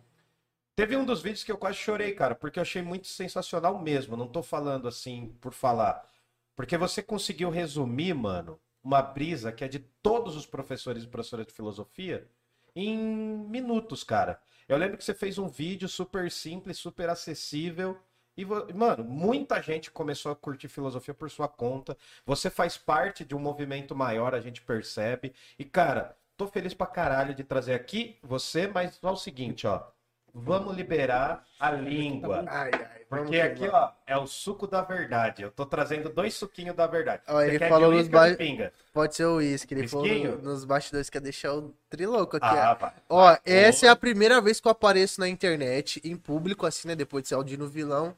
Teve 0.80 0.96
um 0.96 1.04
dos 1.04 1.20
vídeos 1.20 1.44
que 1.44 1.52
eu 1.52 1.58
quase 1.58 1.76
chorei, 1.76 2.14
cara, 2.14 2.34
porque 2.34 2.58
eu 2.58 2.62
achei 2.62 2.80
muito 2.80 3.06
sensacional 3.06 3.78
mesmo. 3.78 4.16
Não 4.16 4.26
tô 4.26 4.42
falando 4.42 4.88
assim 4.88 5.36
por 5.40 5.52
falar. 5.52 6.02
Porque 6.56 6.76
você 6.78 7.02
conseguiu 7.02 7.50
resumir, 7.50 8.14
mano, 8.14 8.58
uma 8.82 9.02
brisa 9.02 9.52
que 9.52 9.64
é 9.64 9.68
de 9.68 9.78
todos 9.78 10.36
os 10.36 10.46
professores 10.46 11.04
e 11.04 11.08
professoras 11.08 11.46
de 11.46 11.52
filosofia 11.52 12.28
em 12.74 12.96
minutos, 12.96 14.04
cara. 14.04 14.40
Eu 14.68 14.76
lembro 14.76 14.96
que 14.96 15.04
você 15.04 15.14
fez 15.14 15.38
um 15.38 15.48
vídeo 15.48 15.88
super 15.88 16.30
simples, 16.30 16.78
super 16.78 17.08
acessível. 17.08 17.98
E, 18.36 18.44
mano, 18.44 19.04
muita 19.04 19.60
gente 19.60 19.90
começou 19.90 20.32
a 20.32 20.36
curtir 20.36 20.68
filosofia 20.68 21.12
por 21.12 21.30
sua 21.30 21.48
conta. 21.48 21.96
Você 22.24 22.48
faz 22.48 22.78
parte 22.78 23.24
de 23.24 23.34
um 23.34 23.38
movimento 23.40 23.94
maior, 23.94 24.34
a 24.34 24.40
gente 24.40 24.62
percebe. 24.62 25.34
E, 25.58 25.64
cara, 25.64 26.16
tô 26.36 26.46
feliz 26.46 26.72
pra 26.72 26.86
caralho 26.86 27.34
de 27.34 27.44
trazer 27.44 27.74
aqui 27.74 28.18
você, 28.22 28.66
mas 28.68 28.94
só 28.94 29.12
o 29.12 29.16
seguinte, 29.16 29.66
ó. 29.66 29.84
Vamos 30.34 30.76
liberar 30.76 31.44
a 31.58 31.70
língua. 31.72 32.44
Ai, 32.48 32.70
ai, 32.72 33.00
Porque 33.08 33.30
que 33.32 33.40
aqui, 33.40 33.68
ó, 33.68 33.90
é 34.06 34.16
o 34.16 34.26
suco 34.26 34.66
da 34.66 34.82
verdade. 34.82 35.42
Eu 35.42 35.50
tô 35.50 35.66
trazendo 35.66 36.08
dois 36.08 36.34
suquinhos 36.34 36.76
da 36.76 36.86
verdade. 36.86 37.22
Ó, 37.28 37.40
ele 37.40 37.58
falou 37.58 37.90
nos 37.92 38.08
ba- 38.08 38.34
pinga? 38.36 38.72
Pode 38.92 39.16
ser 39.16 39.24
o 39.24 39.36
uísque. 39.36 39.74
Ele 39.74 39.88
falou 39.88 40.38
nos 40.38 40.64
bastidores 40.64 41.10
que 41.10 41.16
ia 41.16 41.20
deixar 41.20 41.54
o 41.54 41.74
triloco 41.88 42.36
aqui. 42.36 42.46
Ah, 42.46 42.76
ó. 42.76 42.80
vai. 42.80 42.92
Ó, 43.08 43.36
essa 43.44 43.86
é 43.86 43.88
a 43.88 43.96
primeira 43.96 44.40
vez 44.40 44.60
que 44.60 44.68
eu 44.68 44.72
apareço 44.72 45.20
na 45.20 45.28
internet, 45.28 46.00
em 46.04 46.16
público, 46.16 46.66
assim, 46.66 46.88
né? 46.88 46.94
Depois 46.94 47.22
de 47.22 47.28
ser 47.28 47.34
Aldino 47.34 47.66
Vilão, 47.68 48.14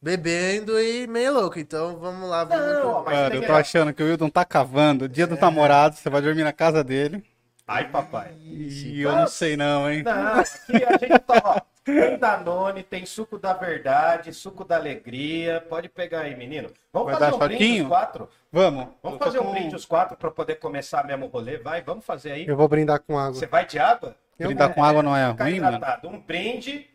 bebendo 0.00 0.78
e 0.78 1.06
meio 1.06 1.32
louco. 1.32 1.58
Então, 1.58 1.96
vamos 1.96 2.28
lá. 2.28 2.44
Vamos 2.44 2.66
Não, 2.66 3.04
Cara, 3.04 3.34
eu 3.34 3.46
tô 3.46 3.52
achando 3.52 3.92
que 3.92 4.02
o 4.02 4.06
Wildon 4.06 4.28
tá 4.28 4.44
cavando. 4.44 5.08
Dia 5.08 5.26
dos 5.26 5.38
namorados, 5.38 5.98
você 5.98 6.10
vai 6.10 6.20
dormir 6.20 6.44
na 6.44 6.52
casa 6.52 6.84
dele. 6.84 7.24
Ai, 7.66 7.88
papai. 7.88 8.32
E 8.40 9.00
eu 9.00 9.12
não 9.12 9.26
sei 9.26 9.56
não, 9.56 9.90
hein? 9.90 10.02
Não, 10.02 10.40
aqui 10.40 10.84
a 10.84 10.98
gente 10.98 11.18
tá, 11.20 11.40
ó, 11.44 11.60
Tem 11.82 12.18
Danone, 12.18 12.82
tem 12.82 13.06
suco 13.06 13.38
da 13.38 13.54
verdade, 13.54 14.32
suco 14.34 14.64
da 14.64 14.76
alegria. 14.76 15.64
Pode 15.68 15.88
pegar 15.88 16.20
aí, 16.20 16.36
menino. 16.36 16.70
Vamos 16.92 17.12
Vai 17.12 17.20
fazer 17.20 17.34
um 17.34 17.38
brinde 17.38 17.82
os 17.82 17.88
quatro? 17.88 18.28
Vamos. 18.52 18.88
Vamos 19.02 19.18
fazer 19.18 19.38
um 19.40 19.44
com- 19.44 19.52
brinde 19.52 19.74
os 19.76 19.84
quatro 19.86 20.16
pra 20.16 20.30
poder 20.30 20.56
começar 20.56 21.04
mesmo 21.06 21.24
o 21.26 21.28
rolê? 21.28 21.56
Vai, 21.58 21.80
vamos 21.82 22.04
fazer 22.04 22.32
aí. 22.32 22.46
Eu 22.46 22.56
vou 22.56 22.68
brindar 22.68 23.00
com 23.00 23.18
água. 23.18 23.34
Você 23.34 23.46
vai 23.46 23.64
de 23.66 23.78
água? 23.78 24.14
Eu- 24.38 24.48
Brindar 24.48 24.74
com 24.74 24.84
água 24.84 25.02
não 25.02 25.16
é 25.16 25.30
ruim, 25.30 25.60
mano? 25.60 25.78
Um 26.04 26.20
brinde, 26.20 26.86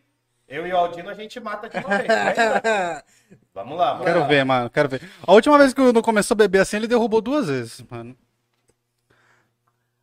eu 0.46 0.66
e 0.66 0.72
o 0.72 0.76
Aldino 0.76 1.08
a 1.08 1.14
gente 1.14 1.40
mata 1.40 1.68
de 1.68 1.78
uma 1.78 1.88
vez. 1.96 2.08
né? 2.08 3.02
Vamos 3.54 3.76
lá, 3.78 3.92
vamos 3.92 4.06
Quero 4.06 4.20
lá. 4.20 4.26
ver, 4.26 4.44
mano. 4.44 4.70
Quero 4.70 4.88
ver. 4.88 5.02
A 5.26 5.32
última 5.32 5.58
vez 5.58 5.72
que 5.74 5.80
o 5.80 5.84
Nuno 5.84 6.02
começou 6.02 6.34
a 6.34 6.38
beber 6.38 6.60
assim, 6.60 6.76
ele 6.76 6.86
derrubou 6.86 7.20
duas 7.20 7.48
vezes, 7.48 7.84
mano. 7.90 8.16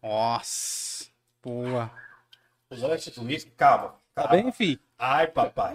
Nossa. 0.02 1.06
Boa. 1.44 1.92
O 2.70 2.76
lanche 2.76 3.12
do 3.12 3.24
uísque, 3.24 3.52
calma. 3.52 3.96
Tá 4.14 4.28
bem, 4.28 4.52
fi? 4.52 4.80
Ai, 4.98 5.28
papai. 5.28 5.74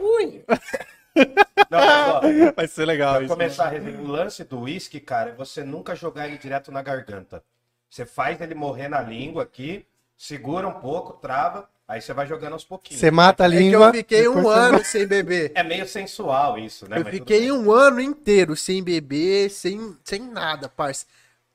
Não, 1.71 1.79
mas, 1.79 2.09
ó, 2.09 2.21
Vai 2.57 2.69
ser 2.69 2.85
legal 2.85 3.23
isso. 3.23 3.33
começar 3.33 3.65
a 3.67 3.69
resenha, 3.69 3.99
o 3.99 4.07
lance 4.07 4.45
do 4.45 4.61
uísque, 4.61 5.01
cara, 5.01 5.31
é 5.31 5.35
você 5.35 5.63
nunca 5.65 5.95
jogar 5.95 6.27
ele 6.29 6.39
direto 6.39 6.73
na 6.73 6.83
garganta. 6.83 7.43
Você 7.89 8.05
faz 8.07 8.41
ele 8.41 8.55
morrer 8.55 8.89
na 8.89 9.01
língua 9.01 9.43
aqui, 9.43 9.87
segura 10.17 10.67
um 10.67 10.81
pouco, 10.81 11.13
trava, 11.15 11.69
aí 11.87 12.01
você 12.01 12.13
vai 12.15 12.27
jogando 12.27 12.55
aos 12.55 12.65
pouquinhos. 12.65 13.01
Você 13.01 13.11
mata 13.11 13.45
a 13.45 13.47
É 13.47 13.51
que 13.51 13.59
língua. 13.59 13.87
eu 13.89 13.93
fiquei 13.93 14.29
um 14.29 14.35
depois 14.37 14.47
você 14.57 14.59
ano 14.59 14.85
sem 14.85 15.07
beber. 15.07 15.53
É 15.55 15.63
meio 15.63 15.87
sensual 15.87 16.59
isso, 16.59 16.89
né? 16.89 16.99
Eu 16.99 17.05
Mas 17.05 17.13
fiquei 17.15 17.53
um 17.53 17.71
ano 17.71 18.01
inteiro 18.01 18.57
sem 18.57 18.83
beber, 18.83 19.51
sem, 19.51 19.97
sem 20.05 20.21
nada, 20.23 20.69
parça. 20.69 21.07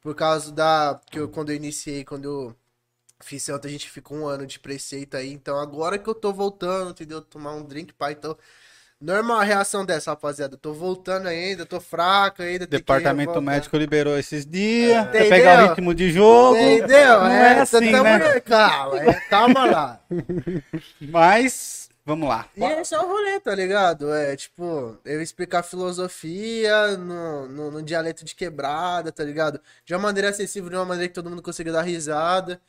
Por 0.08 0.16
causa 0.16 0.54
da. 0.54 1.02
que 1.12 1.20
eu, 1.20 1.28
quando 1.28 1.50
eu 1.50 1.56
iniciei, 1.58 2.06
quando 2.06 2.24
eu 2.24 2.56
fiz 3.20 3.44
Celta, 3.44 3.68
a 3.68 3.70
gente 3.70 3.90
ficou 3.90 4.18
um 4.18 4.26
ano 4.26 4.48
de 4.48 4.58
preceito 4.58 5.18
aí. 5.18 5.34
Então 5.34 5.60
agora 5.60 6.00
que 6.00 6.10
eu 6.10 6.16
tô 6.16 6.32
voltando, 6.32 6.92
entendeu? 6.92 7.20
Tomar 7.20 7.52
um 7.56 7.62
drink, 7.66 7.92
pai. 7.94 8.14
Então. 8.14 8.38
Normal 9.02 9.42
a 9.42 9.44
reação 9.44 9.86
dessa, 9.86 10.12
rapaziada. 10.12 10.54
Eu 10.56 10.58
tô 10.58 10.72
voltando 10.72 11.28
ainda, 11.28 11.66
tô 11.66 11.82
fraco 11.82 12.42
ainda. 12.42 12.66
Departamento 12.66 13.42
médico 13.42 13.76
liberou 13.76 14.18
esses 14.18 14.46
dias. 14.46 15.04
Pra 15.08 15.10
Entendeu? 15.10 15.30
pegar 15.30 15.66
o 15.66 15.68
ritmo 15.68 15.94
de 15.94 16.10
jogo. 16.10 16.56
Entendeu? 16.58 17.20
Não 17.20 17.28
é 17.28 17.60
assim, 17.60 17.92
tamo- 17.92 18.04
né? 18.04 18.40
Calma, 18.40 19.00
é, 19.04 19.14
calma 19.30 19.66
lá. 19.66 20.00
Mas, 21.02 21.87
vamos 22.08 22.28
lá. 22.28 22.50
E 22.56 22.64
esse 22.64 22.96
é 22.96 23.00
o 23.00 23.08
rolê, 23.08 23.40
tá 23.40 23.54
ligado? 23.54 24.12
É 24.14 24.36
tipo, 24.36 24.98
eu 25.06 25.22
explicar 25.22 25.62
filosofia 25.62 26.98
no, 26.98 27.48
no, 27.48 27.72
no 27.72 27.84
dialeto 27.84 28.24
de 28.26 28.34
quebrada, 28.34 29.12
tá 29.12 29.24
ligado? 29.24 29.60
De 29.86 29.94
uma 29.94 30.00
maneira 30.00 30.30
acessível, 30.30 30.70
de 30.70 30.76
uma 30.76 30.86
maneira 30.86 31.10
que 31.10 31.14
todo 31.16 31.30
mundo 31.30 31.42
consiga 31.44 31.72
dar 31.72 31.84
risada. 31.84 32.60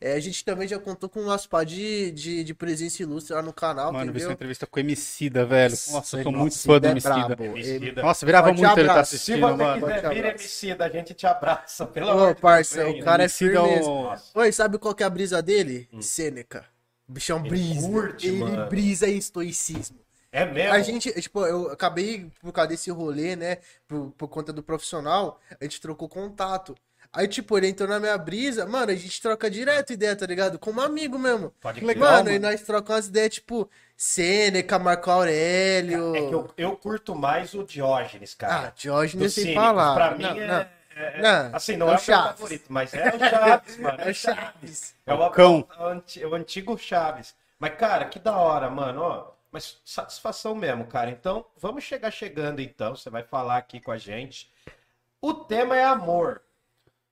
É, 0.00 0.12
a 0.12 0.20
gente 0.20 0.44
também 0.44 0.68
já 0.68 0.78
contou 0.78 1.08
com 1.08 1.20
umas 1.20 1.46
pá 1.46 1.64
de, 1.64 2.10
de, 2.12 2.44
de 2.44 2.54
presença 2.54 3.02
ilustre 3.02 3.32
lá 3.34 3.40
no 3.42 3.52
canal, 3.52 3.92
Mano, 3.92 4.12
vi 4.12 4.20
sua 4.20 4.32
entendeu? 4.32 4.32
entrevista 4.32 4.66
com 4.66 4.76
o 4.78 4.80
Emicida, 4.80 5.46
velho. 5.46 5.80
Nossa, 5.90 6.16
eu 6.18 6.22
tô 6.22 6.30
muito 6.32 6.52
Nossa, 6.52 6.66
fã 6.66 6.78
do 6.80 6.86
é 6.86 6.90
Emicida. 6.90 7.36
brabo. 7.36 7.44
Emicida. 7.44 8.02
Nossa, 8.02 8.26
virava 8.26 8.52
muito 8.52 8.78
ele 8.78 8.88
tá 8.88 8.92
abraço. 8.92 9.16
Se 9.16 9.16
assistindo, 9.16 9.46
você 9.56 9.56
mano. 9.56 9.86
quiser 9.86 10.06
vir 10.08 10.26
abraço. 10.26 10.26
MC, 10.26 10.76
a 10.78 10.88
gente 10.90 11.14
te 11.14 11.26
abraça, 11.26 11.86
pelo 11.86 12.08
Ô, 12.08 12.10
amor 12.10 12.34
de 12.34 12.40
parça, 12.40 12.84
Deus. 12.84 12.94
o 12.94 12.98
cara 12.98 13.24
é 13.24 13.26
Emicida 13.26 13.58
é 13.60 13.62
firmeza. 13.62 13.92
Oi, 14.34 14.52
sabe 14.52 14.78
qual 14.78 14.94
que 14.94 15.02
é 15.02 15.06
a 15.06 15.10
brisa 15.10 15.42
dele? 15.42 15.88
Sêneca. 16.00 16.66
O 17.08 17.12
bichão 17.12 17.38
Ele 17.40 17.48
brisa. 17.48 17.88
curte, 17.88 18.26
ele 18.28 18.38
mano. 18.40 18.66
brisa 18.68 19.08
em 19.08 19.16
estoicismo. 19.16 19.98
É 20.32 20.44
mesmo? 20.44 20.72
A 20.74 20.80
gente, 20.80 21.10
tipo, 21.20 21.46
eu 21.46 21.70
acabei, 21.70 22.30
por 22.42 22.52
causa 22.52 22.68
desse 22.68 22.90
rolê, 22.90 23.36
né, 23.36 23.58
por, 23.88 24.12
por 24.18 24.28
conta 24.28 24.52
do 24.52 24.62
profissional, 24.62 25.40
a 25.60 25.64
gente 25.64 25.80
trocou 25.80 26.08
contato. 26.08 26.74
Aí, 27.12 27.26
tipo, 27.28 27.56
ele 27.56 27.68
entrou 27.68 27.88
na 27.88 27.98
minha 27.98 28.18
brisa, 28.18 28.66
mano, 28.66 28.92
a 28.92 28.94
gente 28.94 29.22
troca 29.22 29.48
direto 29.48 29.92
ideia, 29.92 30.14
tá 30.14 30.26
ligado? 30.26 30.58
Como 30.58 30.80
amigo 30.82 31.18
mesmo. 31.18 31.50
Pode 31.60 31.80
Que 31.80 31.86
legal, 31.86 32.12
mano, 32.12 32.30
e 32.30 32.38
nós 32.38 32.60
trocamos 32.62 32.96
umas 33.04 33.08
ideias, 33.08 33.34
tipo, 33.34 33.70
Sêneca, 33.96 34.78
Marco 34.78 35.10
Aurélio. 35.10 36.14
É 36.14 36.28
que 36.28 36.34
eu, 36.34 36.50
eu 36.58 36.76
curto 36.76 37.14
mais 37.14 37.54
o 37.54 37.64
Diógenes, 37.64 38.34
Ah, 38.34 38.36
cara. 38.46 38.72
Diógenes 38.76 39.34
Dos 39.34 39.42
sem 39.42 39.54
falar. 39.54 39.94
Pra 39.94 40.10
mim 40.16 40.22
Não, 40.24 40.30
é, 40.40 40.46
não. 40.46 40.66
É- 40.96 41.20
Não, 41.20 41.54
Assim, 41.56 41.76
não 41.76 41.88
é 41.88 41.92
é, 41.92 41.96
o 41.96 41.98
Chaves. 41.98 42.30
favorito, 42.40 42.64
mas 42.72 42.94
é 42.94 43.08
o 43.14 43.18
Chaves, 43.18 43.76
mano. 43.78 44.00
É 44.00 44.10
o 44.10 44.14
Chaves. 44.14 44.94
É 45.06 45.14
o, 45.14 45.30
Cão. 45.30 45.68
o 45.78 45.84
anti- 45.84 46.24
o 46.24 46.34
antigo 46.34 46.76
Chaves. 46.78 47.34
Mas, 47.58 47.74
cara, 47.76 48.06
que 48.06 48.18
da 48.18 48.36
hora, 48.36 48.68
mano. 48.70 49.02
Ó, 49.02 49.30
mas 49.52 49.80
satisfação 49.84 50.54
mesmo, 50.54 50.86
cara. 50.86 51.10
Então, 51.10 51.44
vamos 51.56 51.84
chegar 51.84 52.10
chegando, 52.10 52.60
então. 52.60 52.94
Você 52.96 53.08
vai 53.10 53.22
falar 53.22 53.56
aqui 53.58 53.80
com 53.80 53.92
a 53.92 53.98
gente. 53.98 54.50
O 55.20 55.32
tema 55.32 55.76
é 55.76 55.84
amor. 55.84 56.42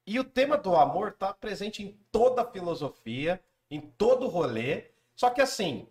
E 0.06 0.18
o 0.20 0.24
tema 0.24 0.56
do 0.58 0.76
amor 0.76 1.12
tá 1.12 1.32
presente 1.32 1.82
em 1.82 1.98
toda 2.12 2.42
a 2.42 2.50
filosofia, 2.50 3.40
em 3.70 3.80
todo 3.80 4.26
o 4.26 4.28
rolê. 4.28 4.84
Só 5.16 5.30
que, 5.30 5.40
assim, 5.40 5.86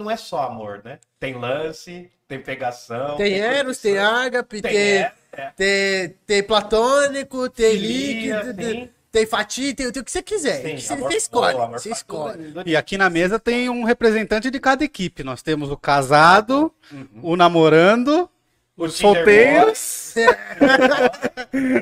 não 0.00 0.10
é 0.10 0.16
só 0.16 0.42
amor, 0.42 0.80
né? 0.84 0.98
Tem 1.18 1.34
lance, 1.34 2.10
tem 2.26 2.40
pegação. 2.40 3.16
Tem 3.16 3.34
Eros, 3.38 3.78
tem 3.78 3.98
Ágape, 3.98 4.60
tem, 4.62 4.72
tem, 4.72 4.80
é, 4.80 5.12
é. 5.32 5.50
tem, 5.56 6.16
tem 6.26 6.42
Platônico, 6.42 7.48
tem 7.50 7.72
Filia, 7.72 8.42
líquido, 8.42 8.50
sim. 8.50 8.56
tem, 8.68 8.90
tem 9.12 9.26
Fatia, 9.26 9.74
tem, 9.74 9.90
tem 9.92 10.00
o 10.02 10.04
que 10.04 10.10
você 10.10 10.22
quiser. 10.22 10.62
Sim, 10.62 10.78
você, 10.78 10.92
amor- 10.92 11.10
você 11.10 11.16
escolhe, 11.18 11.56
amor 11.58 11.78
você 11.78 11.90
escolhe. 11.90 12.52
E 12.66 12.76
aqui 12.76 12.96
na 12.96 13.10
mesa 13.10 13.38
tem 13.38 13.68
um 13.68 13.84
representante 13.84 14.50
de 14.50 14.58
cada 14.60 14.84
equipe. 14.84 15.22
Nós 15.22 15.42
temos 15.42 15.70
o 15.70 15.76
casado, 15.76 16.72
Uhum. 16.92 17.06
o 17.22 17.36
namorando, 17.36 18.28
solteiros. 18.88 20.14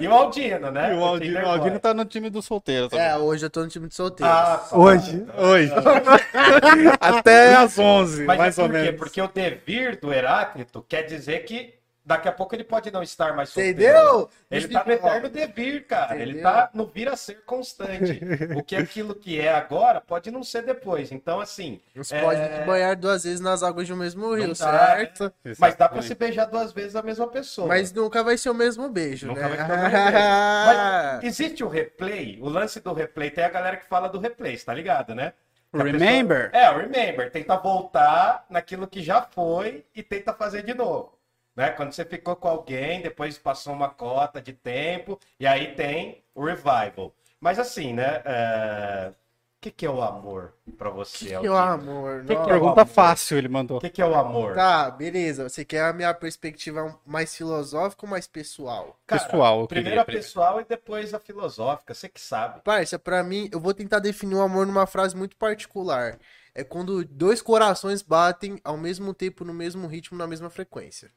E 0.01 0.07
o 0.07 0.13
Aldino, 0.13 0.71
né? 0.71 0.95
E 0.95 0.97
o 0.99 1.03
Aldino, 1.05 1.41
o 1.41 1.47
Aldino 1.49 1.79
tá 1.81 1.95
no 1.95 2.05
time 2.05 2.29
dos 2.29 2.45
solteiros. 2.45 2.91
também. 2.91 3.07
É, 3.07 3.17
hoje 3.17 3.47
eu 3.47 3.51
tô 3.51 3.61
no 3.61 3.69
time 3.69 3.89
de 3.89 3.95
solteiros. 3.95 4.35
Ah, 4.35 4.67
tá. 4.69 4.77
Hoje. 4.77 5.27
Hoje. 5.37 5.73
Até 7.01 7.55
às 7.57 7.79
11, 7.79 8.25
Mas 8.25 8.39
mais 8.39 8.59
ou 8.59 8.67
por 8.67 8.73
quê? 8.75 8.79
menos. 8.83 8.99
Porque 8.99 9.21
o 9.23 9.29
devir 9.29 9.99
do 10.01 10.13
Heráclito 10.13 10.85
quer 10.89 11.03
dizer 11.03 11.45
que 11.45 11.75
daqui 12.09 12.27
a 12.27 12.33
pouco 12.33 12.55
ele 12.55 12.65
pode 12.65 12.91
não 12.91 13.03
estar 13.03 13.37
mais 13.37 13.51
solteiro. 13.51 13.79
Entendeu? 13.81 14.31
Ele 14.51 14.67
tá 14.69 14.83
no 14.85 14.93
eterno 14.93 15.29
devir, 15.29 15.87
cara. 15.87 16.15
Ele 16.17 16.31
Entendeu? 16.33 16.43
tá 16.51 16.71
no 16.73 16.87
vir 16.87 17.09
a 17.09 17.17
ser 17.17 17.45
constante. 17.45 18.21
o 18.57 18.63
que 18.65 18.75
aquilo 18.75 19.15
que 19.15 19.39
é 19.39 19.53
agora 19.53 20.01
pode 20.01 20.31
não 20.31 20.43
ser 20.43 20.63
depois. 20.63 21.13
Então, 21.13 21.39
assim. 21.39 21.81
Não 21.95 22.03
é, 22.11 22.23
pode 22.23 22.67
banhar 22.67 22.97
duas 22.97 23.25
vezes 23.25 23.41
nas 23.41 23.63
águas 23.63 23.87
de 23.87 23.93
um 23.93 23.97
mesmo 23.97 24.35
rio, 24.35 24.45
não 24.49 24.55
dá, 24.55 24.55
certo? 24.55 25.25
né? 25.45 25.55
Mas 25.59 25.75
dá 25.77 25.89
pra 25.89 25.99
Exatamente. 25.99 26.07
se 26.07 26.15
beijar 26.15 26.47
duas 26.47 26.73
vezes 26.73 26.97
a 26.97 27.03
mesma 27.03 27.29
pessoa. 27.29 27.69
Mas 27.69 27.93
nunca 27.93 28.25
vai 28.25 28.39
ser 28.39 28.49
o 28.51 28.55
mesmo 28.55 28.89
beijo, 28.89 29.27
Nunca 29.27 29.47
né? 29.47 29.49
vai 29.49 29.59
ser 29.59 29.65
o 29.65 29.77
mesmo 29.77 29.91
beijo. 29.91 30.19
Mas 30.67 31.25
existe 31.25 31.63
o 31.65 31.69
replay, 31.69 32.39
o 32.41 32.49
lance 32.49 32.81
do 32.81 32.93
replay, 32.95 33.31
tem 33.31 33.45
a 33.45 33.49
galera 33.51 33.77
que 33.77 33.87
fala 33.87 34.09
do 34.09 34.19
replay, 34.19 34.57
tá 34.59 34.73
ligado, 34.73 35.15
né? 35.15 35.35
A 35.71 35.83
Remember? 35.83 36.51
pessoa- 36.51 36.65
É, 36.65 36.71
o 36.71 36.79
remember. 36.79 37.31
Tenta 37.31 37.55
voltar 37.59 38.47
naquilo 38.49 38.87
que 38.89 39.03
já 39.03 39.21
foi 39.21 39.85
e 39.95 40.03
tenta 40.03 40.33
fazer 40.33 40.63
de 40.63 40.73
novo. 40.73 41.18
Né? 41.59 41.71
Quando 41.71 41.93
você 41.93 42.05
ficou 42.05 42.37
com 42.37 42.47
alguém, 42.49 43.03
depois 43.03 43.37
passou 43.37 43.73
uma 43.73 43.89
cota 43.91 44.41
de 44.41 44.53
tempo, 44.53 45.19
e 45.41 45.47
aí 45.47 45.75
tem 45.75 46.23
o 46.33 46.45
revival. 46.45 47.13
Mas 47.41 47.59
assim, 47.59 47.93
né? 47.93 48.23
é, 48.25 49.09
O 49.11 49.15
que, 49.61 49.71
que 49.73 49.85
é 49.85 49.91
o 49.91 50.01
amor 50.01 50.55
pra 50.79 50.89
você? 50.89 51.31
que 51.31 51.35
Aldino? 51.35 51.53
o 51.53 51.57
amor, 51.57 52.25
Que 52.25 52.27
que 52.29 52.33
é 52.35 52.37
o 52.39 52.45
Pergunta 52.45 52.81
amor? 52.83 52.95
fácil 52.95 53.39
ele 53.39 53.49
mandou. 53.49 53.79
O 53.79 53.81
que, 53.81 53.91
que 53.91 54.01
é 54.01 54.07
o 54.07 54.15
amor? 54.15 54.55
Tá, 54.55 54.89
beleza. 54.89 55.49
Você 55.49 55.65
quer 55.65 55.83
a 55.83 55.93
minha 55.93 56.15
perspectiva 56.15 56.97
mais 57.05 57.35
filosófica 57.35 58.07
ou 58.07 58.11
mais 58.11 58.29
pessoal? 58.29 58.97
Cara, 59.05 59.21
pessoal, 59.25 59.61
eu 59.63 59.67
Primeiro 59.67 60.01
a 60.01 60.05
pessoal 60.05 60.61
e 60.61 60.65
depois 60.65 61.13
a 61.13 61.19
filosófica, 61.19 61.93
você 61.93 62.09
que 62.09 62.21
sabe. 62.21 62.61
Parça, 62.63 62.99
pra 63.01 63.25
mim, 63.25 63.49
eu 63.53 63.59
vou 63.61 63.75
tentar 63.75 63.99
definir 63.99 64.37
o 64.37 64.43
amor 64.43 64.67
numa 64.67 64.87
frase 64.87 65.17
muito 65.17 65.37
particular. 65.37 66.19
É 66.55 66.63
quando 66.65 67.05
dois 67.05 67.43
corações 67.43 68.03
batem 68.03 68.61
ao 68.65 68.77
mesmo 68.77 69.13
tempo, 69.13 69.45
no 69.45 69.55
mesmo 69.55 69.87
ritmo, 69.87 70.17
na 70.19 70.27
mesma 70.27 70.51
frequência. 70.51 71.11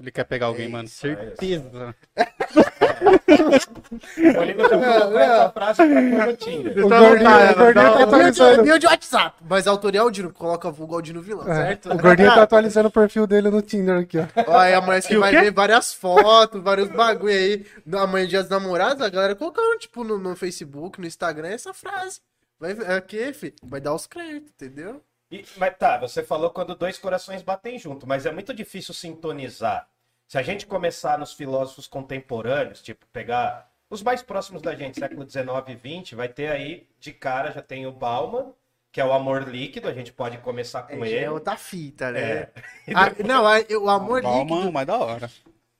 Ele 0.00 0.10
quer 0.10 0.24
pegar 0.24 0.46
alguém, 0.46 0.66
É 0.66 0.68
mano. 0.68 0.84
isso, 0.84 1.06
é 1.06 1.14
Certeza. 1.16 1.94
O 4.16 4.68
já 4.68 4.68
colocou 4.68 5.18
essa 5.18 5.50
frase 5.50 5.82
pra 6.16 6.36
Tinder. 6.36 6.84
O 6.84 6.88
gordinho, 6.88 7.50
o 7.50 7.54
gordinho 7.54 7.74
tá 7.74 7.74
Meu 7.74 7.96
de, 7.96 8.02
atualizando. 8.02 8.64
meu 8.64 8.78
de 8.78 8.86
WhatsApp. 8.86 9.36
Mas 9.48 9.66
a 9.66 9.70
autoria 9.70 10.00
é 10.00 10.02
Aldino, 10.02 10.32
coloca 10.32 10.70
vulgo 10.70 10.94
Aldino 10.94 11.20
vilão, 11.20 11.48
É, 11.50 11.54
certo? 11.54 11.92
o 11.92 11.98
gordinho 11.98 12.34
tá 12.34 12.42
atualizando 12.42 12.88
o 12.88 12.92
perfil 12.92 13.26
dele 13.26 13.50
no 13.50 13.60
Tinder 13.62 14.00
aqui, 14.00 14.18
ó. 14.18 14.26
Ó, 14.46 14.58
aí 14.58 14.74
amanhã 14.74 15.00
você 15.00 15.16
o 15.16 15.20
vai 15.20 15.32
ver 15.32 15.52
várias 15.52 15.92
fotos, 15.92 16.62
vários 16.62 16.88
bagulho 16.88 17.32
aí. 17.32 17.66
Amanhã, 17.94 18.26
dia 18.26 18.40
dos 18.42 18.50
namorados, 18.50 19.02
a 19.02 19.08
galera 19.08 19.34
colocando, 19.34 19.78
tipo, 19.78 20.02
no, 20.04 20.18
no 20.18 20.34
Facebook, 20.36 21.00
no 21.00 21.06
Instagram, 21.06 21.48
essa 21.48 21.72
frase. 21.74 22.20
Vai 22.58 22.72
ver, 22.74 22.90
é 22.90 23.00
que, 23.00 23.32
fi? 23.34 23.54
Vai 23.62 23.80
dar 23.80 23.94
os 23.94 24.06
créditos, 24.06 24.50
entendeu? 24.54 25.02
E- 25.30 25.44
mas 25.56 25.76
tá, 25.76 25.98
você 25.98 26.22
falou 26.22 26.50
quando 26.50 26.74
dois 26.74 26.98
corações 26.98 27.42
batem 27.42 27.78
junto, 27.78 28.06
mas 28.06 28.26
é 28.26 28.32
muito 28.32 28.54
difícil 28.54 28.94
sintonizar. 28.94 29.88
Se 30.28 30.38
a 30.38 30.42
gente 30.42 30.66
começar 30.66 31.18
nos 31.18 31.32
filósofos 31.32 31.86
contemporâneos, 31.86 32.82
tipo, 32.82 33.06
pegar 33.12 33.70
os 33.88 34.02
mais 34.02 34.22
próximos 34.22 34.62
da 34.62 34.74
gente, 34.74 34.98
século 34.98 35.28
XIX 35.28 35.46
e 35.68 36.02
XX, 36.04 36.12
vai 36.16 36.28
ter 36.28 36.50
aí, 36.50 36.88
de 36.98 37.12
cara, 37.12 37.52
já 37.52 37.62
tem 37.62 37.86
o 37.86 37.92
Bauman, 37.92 38.52
que 38.90 39.00
é 39.00 39.04
o 39.04 39.12
amor 39.12 39.42
líquido, 39.48 39.88
a 39.88 39.92
gente 39.92 40.12
pode 40.12 40.38
começar 40.38 40.82
com 40.82 40.94
É, 41.04 41.08
já 41.08 41.16
ele. 41.16 41.24
é 41.26 41.30
outra 41.30 41.56
fita, 41.56 42.10
né? 42.10 42.20
É. 42.20 42.50
Ah, 42.94 43.12
não, 43.24 43.46
a- 43.46 43.58
o 43.80 43.90
amor 43.90 44.22
Bauman, 44.22 44.54
líquido. 44.56 44.72
mais 44.72 44.86
da 44.86 44.96
hora. 44.98 45.30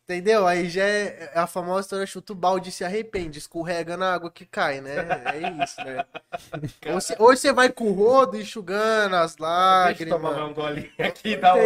Entendeu? 0.08 0.46
Aí 0.46 0.68
já 0.70 0.84
é 0.84 1.30
é 1.34 1.38
a 1.40 1.48
famosa 1.48 1.80
história 1.80 2.06
chuta 2.06 2.32
o 2.32 2.36
balde 2.36 2.68
e 2.68 2.72
se 2.72 2.84
arrepende, 2.84 3.40
escorrega 3.40 3.96
na 3.96 4.14
água 4.14 4.30
que 4.30 4.46
cai, 4.46 4.80
né? 4.80 4.94
É 5.34 5.64
isso, 5.64 5.80
né? 5.84 6.04
Ou 7.18 7.34
você, 7.36 7.52
vai 7.52 7.68
com 7.70 7.90
o 7.90 7.92
rodo 7.92 8.38
enxugando 8.38 9.16
as 9.16 9.34
Deixa 9.34 10.04
eu 10.04 10.08
tomar 10.10 10.30
lágrimas. 10.30 10.50
um 10.50 10.54
golinho 10.54 10.92
aqui 11.00 11.30
e 11.30 11.36
dar 11.36 11.56
um... 11.56 11.60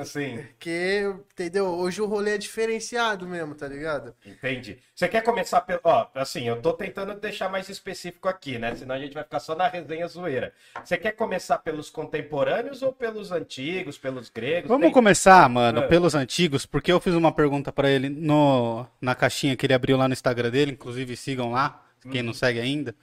Assim, 0.00 0.36
Porque, 0.36 1.02
entendeu? 1.32 1.66
Hoje 1.66 2.00
o 2.00 2.06
rolê 2.06 2.36
é 2.36 2.38
diferenciado 2.38 3.26
mesmo, 3.26 3.54
tá 3.56 3.66
ligado? 3.66 4.14
entendi. 4.24 4.78
Você 4.94 5.08
quer 5.08 5.22
começar 5.22 5.60
pelo... 5.62 5.80
Ó, 5.82 6.06
assim, 6.14 6.44
eu 6.46 6.62
tô 6.62 6.72
tentando 6.72 7.14
deixar 7.18 7.48
mais 7.48 7.68
específico 7.68 8.28
aqui, 8.28 8.58
né? 8.58 8.76
Senão 8.76 8.94
a 8.94 8.98
gente 8.98 9.12
vai 9.12 9.24
ficar 9.24 9.40
só 9.40 9.56
na 9.56 9.66
resenha 9.66 10.06
zoeira. 10.06 10.52
Você 10.84 10.96
quer 10.96 11.12
começar 11.12 11.58
pelos 11.58 11.90
contemporâneos 11.90 12.80
ou 12.80 12.92
pelos 12.92 13.32
antigos, 13.32 13.98
pelos 13.98 14.30
gregos? 14.30 14.68
Vamos 14.68 14.84
Tem- 14.84 14.92
começar, 14.92 15.48
mano, 15.48 15.80
É. 15.80 15.86
pelos 15.88 16.14
antigos, 16.14 16.64
porque 16.64 16.92
eu 16.92 17.00
fiz 17.00 17.14
uma 17.14 17.32
pergunta 17.32 17.72
pra 17.72 17.90
ele 17.90 18.08
no, 18.08 18.86
na 19.00 19.16
caixinha 19.16 19.56
que 19.56 19.66
ele 19.66 19.74
abriu 19.74 19.96
lá 19.96 20.06
no 20.06 20.12
Instagram 20.12 20.50
dele, 20.50 20.72
inclusive 20.72 21.16
sigam 21.16 21.50
lá, 21.50 21.84
quem 22.12 22.22
não 22.22 22.32
segue 22.32 22.60
ainda, 22.60 22.94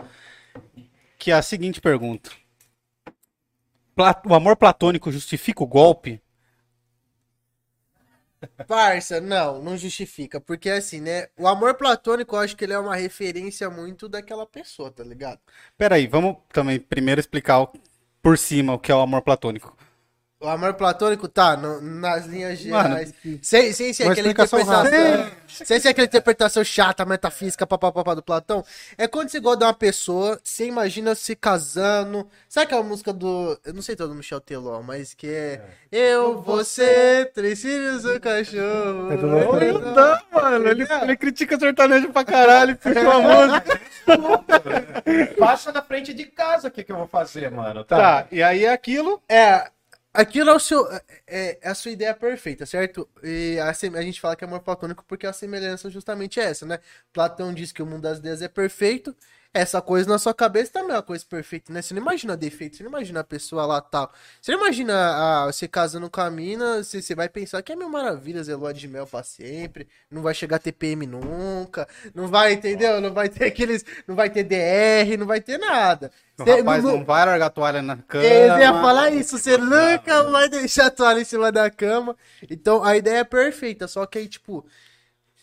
que 1.20 1.30
é 1.32 1.34
a 1.34 1.42
seguinte 1.42 1.82
pergunta. 1.82 2.30
Pla- 3.96 4.22
O 4.26 4.34
amor 4.34 4.56
platônico 4.56 5.12
justifica 5.12 5.64
o 5.64 5.68
golpe? 5.68 6.22
Parça, 8.68 9.20
não, 9.22 9.62
não 9.62 9.78
justifica. 9.78 10.40
Porque 10.40 10.70
assim, 10.70 11.02
né? 11.02 11.28
O 11.38 11.48
amor 11.48 11.76
platônico, 11.76 12.36
eu 12.36 12.40
acho 12.40 12.56
que 12.56 12.64
ele 12.64 12.74
é 12.74 12.80
uma 12.80 12.96
referência 12.96 13.70
muito 13.70 14.08
daquela 14.08 14.46
pessoa, 14.46 14.92
tá 14.92 15.04
ligado? 15.04 15.40
Peraí, 15.78 16.08
vamos 16.08 16.38
também 16.52 16.80
primeiro 16.80 17.20
explicar 17.20 17.68
por 18.22 18.38
cima 18.38 18.74
o 18.74 18.80
que 18.80 18.92
é 18.92 18.96
o 18.96 19.02
amor 19.02 19.22
platônico. 19.22 19.76
O 20.46 20.50
amor 20.50 20.76
platônico 20.76 21.28
tá 21.28 21.58
no- 21.58 21.82
nas 21.82 22.28
linhas 22.28 22.64
Mano, 22.66 22.90
gerais. 22.90 23.14
sem, 23.42 23.74
sem 23.74 23.92
ser 23.92 24.04
aquela 24.12 24.30
interpretação. 24.30 24.84
Sem 25.48 25.80
ser 25.80 25.88
aquela 25.90 26.06
interpretação 26.06 26.64
chata, 26.64 27.04
metafísica, 27.04 27.66
papapá 27.66 28.14
do 28.14 28.22
Platão. 28.22 28.64
É 28.96 29.08
quando 29.08 29.30
você 29.30 29.40
gosta 29.40 29.58
de 29.58 29.64
uma 29.66 29.74
pessoa, 29.74 30.40
você 30.44 30.68
imagina 30.68 31.16
se 31.16 31.36
casando. 31.36 32.28
Sabe 32.48 32.66
aquela 32.68 32.84
música 32.84 33.12
do. 33.12 33.60
Eu 33.66 33.74
não 33.74 33.82
sei 33.82 33.96
todo 33.96 34.10
do 34.10 34.16
Michel 34.16 34.40
Teló, 34.40 34.84
mas 34.84 35.16
que 35.16 35.28
é. 35.28 35.62
Eu, 35.92 36.40
você, 36.44 37.26
três 37.34 37.60
filhos, 37.62 38.06
um 38.06 38.20
cachorro. 38.20 39.12
É 39.14 39.18
do 39.18 39.28
Eu, 39.64 39.80
não, 39.82 40.20
mano, 40.32 40.68
ele, 40.68 40.86
ele 41.02 41.18
critica 41.18 41.58
sertanejo 41.58 42.10
pra 42.10 42.24
caralho, 42.24 42.76
puxou 42.78 43.12
a 43.12 43.20
música. 43.20 43.82
Passa 45.40 45.72
na 45.72 45.82
frente 45.82 46.14
de 46.14 46.26
casa, 46.26 46.68
o 46.68 46.72
que, 46.72 46.84
que 46.84 46.92
eu 46.92 46.98
vou 46.98 47.08
fazer, 47.08 47.50
mano? 47.50 47.84
Tá, 47.84 48.28
e 48.32 48.44
aí 48.44 48.66
é 48.66 48.72
aquilo. 48.72 49.22
É, 49.28 49.70
aquilo 50.16 50.50
é, 50.50 50.54
o 50.54 50.60
seu, 50.60 50.88
é, 51.28 51.60
é 51.62 51.70
a 51.70 51.76
sua 51.76 51.92
ideia 51.92 52.14
perfeita, 52.14 52.66
certo? 52.66 53.08
E 53.24 53.58
a, 53.60 53.70
a 53.70 54.02
gente 54.02 54.20
fala 54.22 54.36
que 54.36 54.44
é 54.44 54.48
amor 54.48 54.62
platônico 54.62 55.04
porque 55.08 55.28
a 55.28 55.34
semelhança 55.34 55.90
justamente 55.90 56.40
é 56.40 56.46
essa, 56.46 56.66
né? 56.66 56.80
Platão 57.14 57.54
diz 57.54 57.72
que 57.72 57.84
o 57.84 57.86
mundo 57.86 58.02
das 58.04 58.20
ideias 58.20 58.42
é 58.42 58.48
perfeito. 58.48 59.16
Essa 59.58 59.82
coisa 59.82 60.10
na 60.10 60.20
sua 60.20 60.34
cabeça 60.34 60.74
também 60.74 60.92
é 60.92 60.96
uma 60.96 61.02
coisa 61.02 61.24
perfeita, 61.26 61.72
né? 61.72 61.82
Você 61.82 61.94
não 61.94 62.02
imagina 62.02 62.36
defeito, 62.36 62.76
você 62.76 62.84
não 62.84 62.90
imagina 62.90 63.22
a 63.22 63.24
pessoa 63.24 63.66
lá 63.66 63.80
tal. 63.80 64.12
Você 64.42 64.52
não 64.52 64.60
imagina 64.60 64.94
ah, 64.94 65.46
você 65.46 65.66
casando 65.66 66.10
com 66.10 66.20
a 66.20 66.30
mina, 66.30 66.84
você, 66.84 67.02
você 67.02 67.16
vai 67.16 67.30
pensar 67.30 67.62
que 67.64 67.72
é 67.72 67.76
mil 67.78 67.88
maravilhas, 67.88 68.50
é 68.50 68.56
lua 68.56 68.74
de 68.74 68.86
mel 68.86 69.08
pra 69.08 69.24
sempre, 69.24 69.88
não 70.12 70.22
vai 70.22 70.34
chegar 70.34 70.60
TPM 70.60 71.08
nunca, 71.08 71.88
não 72.14 72.28
vai, 72.28 72.52
entendeu? 72.52 73.00
Não 73.00 73.14
vai 73.14 73.30
ter 73.30 73.46
aqueles, 73.46 73.86
não 74.06 74.14
vai 74.14 74.30
ter 74.30 74.44
DR, 74.44 75.16
não 75.18 75.26
vai 75.26 75.40
ter 75.40 75.58
nada. 75.58 76.12
O 76.38 76.44
Você- 76.44 76.58
rapaz 76.58 76.84
não- 76.84 76.98
não 76.98 77.06
vai 77.06 77.26
largar 77.26 77.46
a 77.46 77.50
toalha 77.50 77.82
na 77.82 77.96
cama. 77.96 78.26
eu 78.26 78.58
ia 78.60 78.74
falar 78.74 79.10
isso, 79.12 79.38
você 79.38 79.58
nunca 79.58 80.22
vai 80.32 80.50
deixar 80.50 80.88
a 80.88 80.92
toalha 80.92 81.22
em 81.22 81.26
cima 81.26 81.50
da 81.50 81.70
cama. 81.70 82.14
Então 82.50 82.84
a 82.84 82.98
ideia 82.98 83.20
é 83.20 83.24
perfeita, 83.24 83.88
só 83.88 84.06
que 84.06 84.18
aí, 84.18 84.28
tipo, 84.28 84.66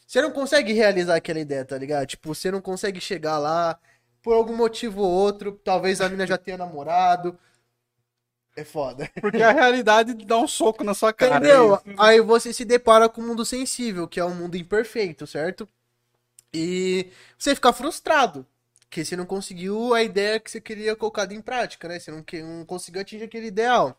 você 0.07 0.21
não 0.21 0.31
consegue 0.31 0.75
realizar 0.75 1.17
aquela 1.17 1.41
ideia, 1.41 1.65
tá 1.65 1.79
ligado? 1.79 2.07
Tipo, 2.07 2.35
você 2.35 2.51
não 2.51 2.61
consegue 2.61 3.01
chegar 3.01 3.39
lá 3.39 3.79
por 4.23 4.35
algum 4.35 4.57
motivo 4.57 5.03
ou 5.03 5.11
outro. 5.11 5.53
Talvez 5.65 6.01
a 6.01 6.09
mina 6.09 6.27
já 6.27 6.39
tenha 6.39 6.57
namorado. 6.57 7.39
É 8.55 8.65
foda. 8.65 9.11
Porque 9.21 9.43
a 9.43 9.51
realidade 9.51 10.15
dá 10.15 10.39
um 10.39 10.47
soco 10.47 10.85
na 10.85 10.95
sua 10.95 11.13
cara. 11.13 11.37
Entendeu? 11.37 11.75
é. 11.75 11.81
Aí 11.99 12.21
você 12.21 12.53
se 12.53 12.65
depara 12.65 13.09
com 13.09 13.21
o 13.21 13.25
mundo 13.25 13.45
sensível, 13.45 14.07
que 14.07 14.21
é 14.21 14.25
um 14.25 14.35
mundo 14.35 14.57
imperfeito, 14.57 15.27
certo? 15.27 15.69
E 16.53 17.11
você 17.39 17.55
fica 17.55 17.73
frustrado. 17.73 18.47
Porque 18.81 19.05
você 19.05 19.17
não 19.17 19.25
conseguiu 19.25 19.95
a 19.95 20.03
ideia 20.03 20.39
que 20.39 20.51
você 20.51 20.61
queria 20.61 20.95
colocada 20.95 21.33
em 21.33 21.41
prática, 21.41 21.89
né? 21.89 21.99
Você 21.99 22.11
não, 22.11 22.23
não 22.47 22.65
conseguiu 22.67 23.01
atingir 23.01 23.25
aquele 23.25 23.47
ideal. 23.47 23.99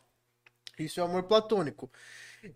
Isso 0.78 1.00
é 1.00 1.02
amor 1.02 1.24
platônico. 1.24 1.90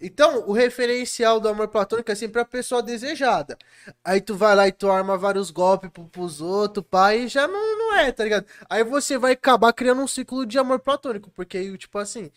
Então, 0.00 0.44
o 0.46 0.52
referencial 0.52 1.40
do 1.40 1.48
amor 1.48 1.68
platônico 1.68 2.10
é 2.10 2.14
sempre 2.14 2.40
a 2.40 2.44
pessoa 2.44 2.82
desejada. 2.82 3.56
Aí 4.04 4.20
tu 4.20 4.34
vai 4.36 4.54
lá 4.54 4.68
e 4.68 4.72
tu 4.72 4.90
arma 4.90 5.16
vários 5.16 5.50
golpes 5.50 5.90
pro, 5.90 6.04
pros 6.04 6.40
outros, 6.40 6.84
pai, 6.88 7.20
e 7.20 7.28
já 7.28 7.46
não, 7.48 7.78
não 7.78 7.96
é, 7.96 8.12
tá 8.12 8.24
ligado? 8.24 8.46
Aí 8.68 8.84
você 8.84 9.16
vai 9.16 9.32
acabar 9.32 9.72
criando 9.72 10.02
um 10.02 10.06
ciclo 10.06 10.44
de 10.44 10.58
amor 10.58 10.80
platônico, 10.80 11.30
porque 11.30 11.58
aí, 11.58 11.76
tipo 11.78 11.98
assim, 11.98 12.30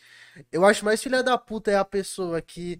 eu 0.51 0.65
acho 0.65 0.85
mais 0.85 1.01
filha 1.01 1.21
da 1.23 1.37
puta 1.37 1.71
é 1.71 1.75
a 1.77 1.85
pessoa 1.85 2.41
que, 2.41 2.79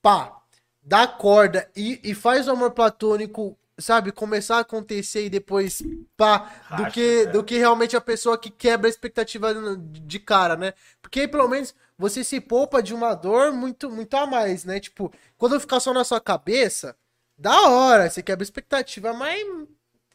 pá, 0.00 0.40
dá 0.82 1.06
corda 1.06 1.68
e, 1.74 2.00
e 2.04 2.14
faz 2.14 2.48
o 2.48 2.52
amor 2.52 2.72
platônico, 2.72 3.56
sabe, 3.78 4.12
começar 4.12 4.58
a 4.58 4.60
acontecer 4.60 5.26
e 5.26 5.30
depois, 5.30 5.82
pá, 6.16 6.38
do 6.70 6.82
Racha, 6.82 6.90
que, 6.90 7.24
né? 7.26 7.32
do 7.32 7.42
que 7.44 7.58
realmente 7.58 7.96
a 7.96 8.00
pessoa 8.00 8.38
que 8.38 8.50
quebra 8.50 8.88
a 8.88 8.90
expectativa 8.90 9.52
de 9.76 10.18
cara, 10.18 10.56
né? 10.56 10.74
Porque 11.00 11.20
aí, 11.20 11.28
pelo 11.28 11.48
menos 11.48 11.74
você 12.02 12.24
se 12.24 12.40
poupa 12.40 12.82
de 12.82 12.92
uma 12.92 13.14
dor 13.14 13.52
muito, 13.52 13.88
muito 13.88 14.12
a 14.14 14.26
mais, 14.26 14.64
né? 14.64 14.80
Tipo, 14.80 15.12
quando 15.38 15.60
ficar 15.60 15.78
só 15.78 15.94
na 15.94 16.02
sua 16.02 16.20
cabeça, 16.20 16.96
da 17.38 17.68
hora, 17.68 18.10
você 18.10 18.20
quebra 18.20 18.42
expectativa, 18.42 19.12
mas 19.12 19.46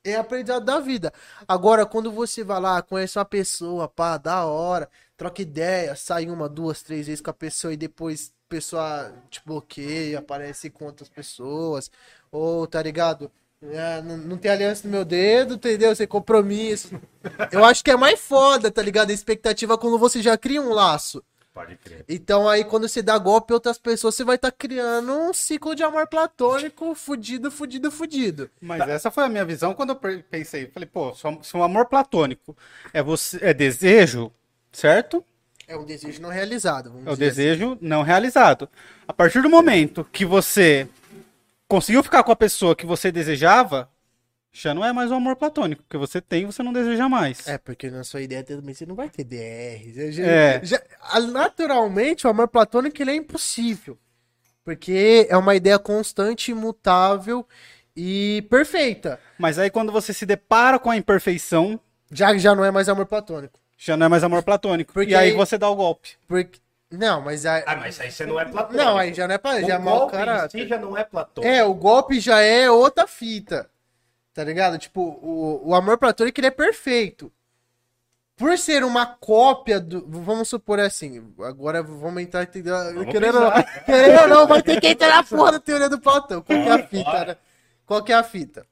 é 0.04 0.15
aprendizado 0.15 0.65
da 0.65 0.82
vida. 0.82 1.13
Agora, 1.47 1.86
quando 1.86 2.12
você 2.12 2.43
vai 2.43 2.60
lá, 2.60 2.82
conhece 2.82 3.17
uma 3.17 3.23
pessoa, 3.23 3.88
pá, 3.88 4.17
da 4.17 4.45
hora, 4.45 4.89
troca 5.15 5.41
ideia, 5.41 5.95
sai 5.95 6.30
uma, 6.30 6.50
duas, 6.50 6.82
três 6.84 7.08
vezes 7.08 7.21
com 7.21 7.30
a 7.30 7.34
pessoa 7.34 7.73
e 7.73 7.78
depois 7.78 8.34
a 8.47 8.50
pessoa 8.50 9.13
te 9.30 9.41
bloqueia, 9.45 10.19
aparece 10.19 10.69
com 10.69 10.86
outras 10.86 11.08
pessoas, 11.08 11.89
ou 12.30 12.67
tá 12.67 12.84
ligado? 12.84 13.32
É, 13.62 14.02
não, 14.02 14.17
não 14.17 14.38
tem 14.38 14.52
aliança 14.52 14.86
no 14.86 14.91
meu 14.91 15.06
dedo, 15.06 15.54
entendeu? 15.54 15.95
Sem 15.95 16.06
compromisso. 16.06 17.00
Eu 17.50 17.63
acho 17.63 17.82
que 17.82 17.91
é 17.91 17.95
mais 17.95 18.19
foda, 18.19 18.69
tá 18.69 18.82
ligado? 18.82 19.10
A 19.10 19.13
expectativa 19.13 19.78
quando 19.78 19.97
você 19.97 20.21
já 20.21 20.38
cria 20.38 20.62
um 20.62 20.73
laço. 20.73 21.23
Pode 21.58 21.76
crer. 21.78 22.06
Então 22.08 22.48
aí 22.48 22.63
quando 22.63 22.88
você 22.88 23.02
dá 23.02 23.17
golpe 23.17 23.52
em 23.52 23.56
outras 23.56 23.80
pessoas, 23.80 24.13
você 24.13 24.24
vai 24.24 24.36
estar 24.36 24.52
criando 24.52 25.12
um 25.12 25.34
ciclo 25.34 25.74
de 25.74 25.82
amor 25.82 26.06
platônico 26.06 26.93
fudido, 26.93 27.50
fudido, 27.50 27.89
fudido. 27.89 28.48
Mas 28.62 28.88
essa 28.88 29.10
foi 29.10 29.24
a 29.24 29.30
minha 29.30 29.43
visão 29.43 29.74
quando 29.74 29.89
eu 29.89 29.96
pensei. 30.22 30.67
Falei, 30.67 30.88
pô, 30.88 31.15
se 31.15 31.58
o 31.58 31.63
amor 31.63 31.88
platônico 31.88 32.56
é, 32.93 33.02
você, 33.02 33.39
é 33.41 33.56
desejo, 33.56 34.32
certo? 34.72 35.26
É 35.67 35.76
um 35.76 35.84
desejo 35.84 36.22
não 36.22 36.30
realizado. 36.30 36.91
Vamos 36.91 37.08
É 37.08 37.10
o 37.10 37.13
dizer 37.13 37.26
desejo 37.26 37.76
não 37.82 38.04
realizado. 38.04 38.70
A 39.08 39.12
partir 39.12 39.41
do 39.41 39.50
momento 39.50 40.08
que 40.12 40.26
você 40.28 40.88
conseguiu 41.67 42.04
ficar 42.04 42.22
com 42.22 42.32
a 42.32 42.36
pessoa 42.36 42.76
que 42.76 42.86
você 42.86 43.12
desejava, 43.12 43.89
já 44.62 44.74
não 44.74 44.84
é 44.84 44.91
mais 44.93 45.12
um 45.12 45.15
amor 45.15 45.36
platônico, 45.36 45.84
porque 45.84 45.98
você 45.98 46.20
tem 46.22 46.43
e 46.43 46.46
você 46.46 46.62
não 46.63 46.74
deseja 46.74 47.08
mais. 47.08 47.48
É, 47.48 47.58
porque 47.58 47.89
na 47.89 48.04
sua 48.04 48.22
ideia 48.22 48.43
também 48.43 48.74
você 48.74 48.86
não 48.86 48.96
vai 48.96 49.10
ter 49.10 49.24
DR. 49.24 50.12
Já- 50.12 50.24
É. 50.24 50.60
já- 50.63 50.82
naturalmente, 51.32 52.26
o 52.26 52.30
amor 52.30 52.48
platônico 52.48 53.02
ele 53.02 53.12
é 53.12 53.15
impossível. 53.15 53.98
Porque 54.63 55.28
é 55.30 55.38
uma 55.38 55.56
ideia 55.56 55.80
constante, 55.80 56.52
imutável 56.52 57.48
e 57.96 58.46
perfeita. 58.50 59.20
Mas 59.38 59.58
aí 59.58 59.70
quando 59.70 59.91
você 59.91 60.13
se 60.13 60.26
depara 60.26 60.78
com 60.78 60.89
a 60.91 60.98
imperfeição, 60.98 61.80
Já 62.12 62.36
já 62.38 62.54
não 62.54 62.65
é 62.65 62.72
mais 62.72 62.89
amor 62.89 63.06
platônico. 63.06 63.60
já 63.78 63.96
não 63.96 64.06
é 64.08 64.10
mais 64.10 64.24
amor 64.24 64.43
platônico. 64.43 64.91
Porque 64.93 65.12
e 65.12 65.15
aí 65.15 65.30
aí- 65.30 65.36
você 65.36 65.58
dá 65.58 65.70
o 65.70 65.76
golpe. 65.76 66.10
Porque. 66.28 66.60
Não, 66.89 67.20
mas 67.22 67.46
a... 67.46 67.58
Ah, 67.65 67.76
mas 67.76 68.00
aí 68.00 68.10
você 68.10 68.26
não 68.26 68.39
é 68.39 68.46
platônico. 68.46 68.82
Não, 68.82 68.98
aí 68.98 69.13
já 69.13 69.28
não 69.28 69.36
é 69.36 69.38
pra. 69.38 69.62
Já 69.62 69.74
é 69.74 69.78
o 69.78 69.82
mau 69.82 70.00
golpe 70.00 70.15
em 70.15 70.17
caráter. 70.20 70.62
si 70.62 70.67
já 70.70 70.78
não 70.78 70.98
é 70.98 71.04
platônico. 71.04 71.54
É, 71.54 71.63
o 71.63 71.74
golpe 71.74 72.17
já 72.20 72.39
é 72.39 72.72
outra 72.72 73.06
fita. 73.06 73.70
Tá 74.38 74.43
ligado? 74.43 74.78
Tipo, 74.78 75.02
o, 75.02 75.69
o 75.69 75.73
amor 75.73 75.97
platônico 75.97 76.39
ele 76.39 76.45
é 76.45 76.52
perfeito. 76.52 77.32
Por 78.36 78.56
ser 78.56 78.84
uma 78.84 79.04
cópia 79.04 79.80
do. 79.80 80.06
Vamos 80.08 80.47
supor 80.47 80.80
assim. 80.80 81.34
Agora 81.39 81.82
vamos 81.82 82.21
entrar. 82.21 82.43
Entendeu? 82.43 82.76
Querendo, 83.10 83.39
ou 83.39 83.45
não- 83.45 83.63
querendo 83.84 84.21
ou 84.21 84.28
não, 84.28 84.45
vai 84.45 84.62
ter 84.62 84.80
que 84.80 84.89
entrar 84.89 85.08
na 85.08 85.23
porra 85.23 85.54
da 85.54 85.60
teoria 85.60 85.89
do 85.89 86.00
Platão. 86.00 86.43
Qual 86.43 86.62
que 86.62 86.69
é 86.69 86.71
a 86.71 86.88
fita, 86.88 87.26
né? 87.26 87.38
Qual 87.84 88.04
que 88.04 88.12
é 88.12 88.15
a 88.15 88.21
fita? 88.21 88.67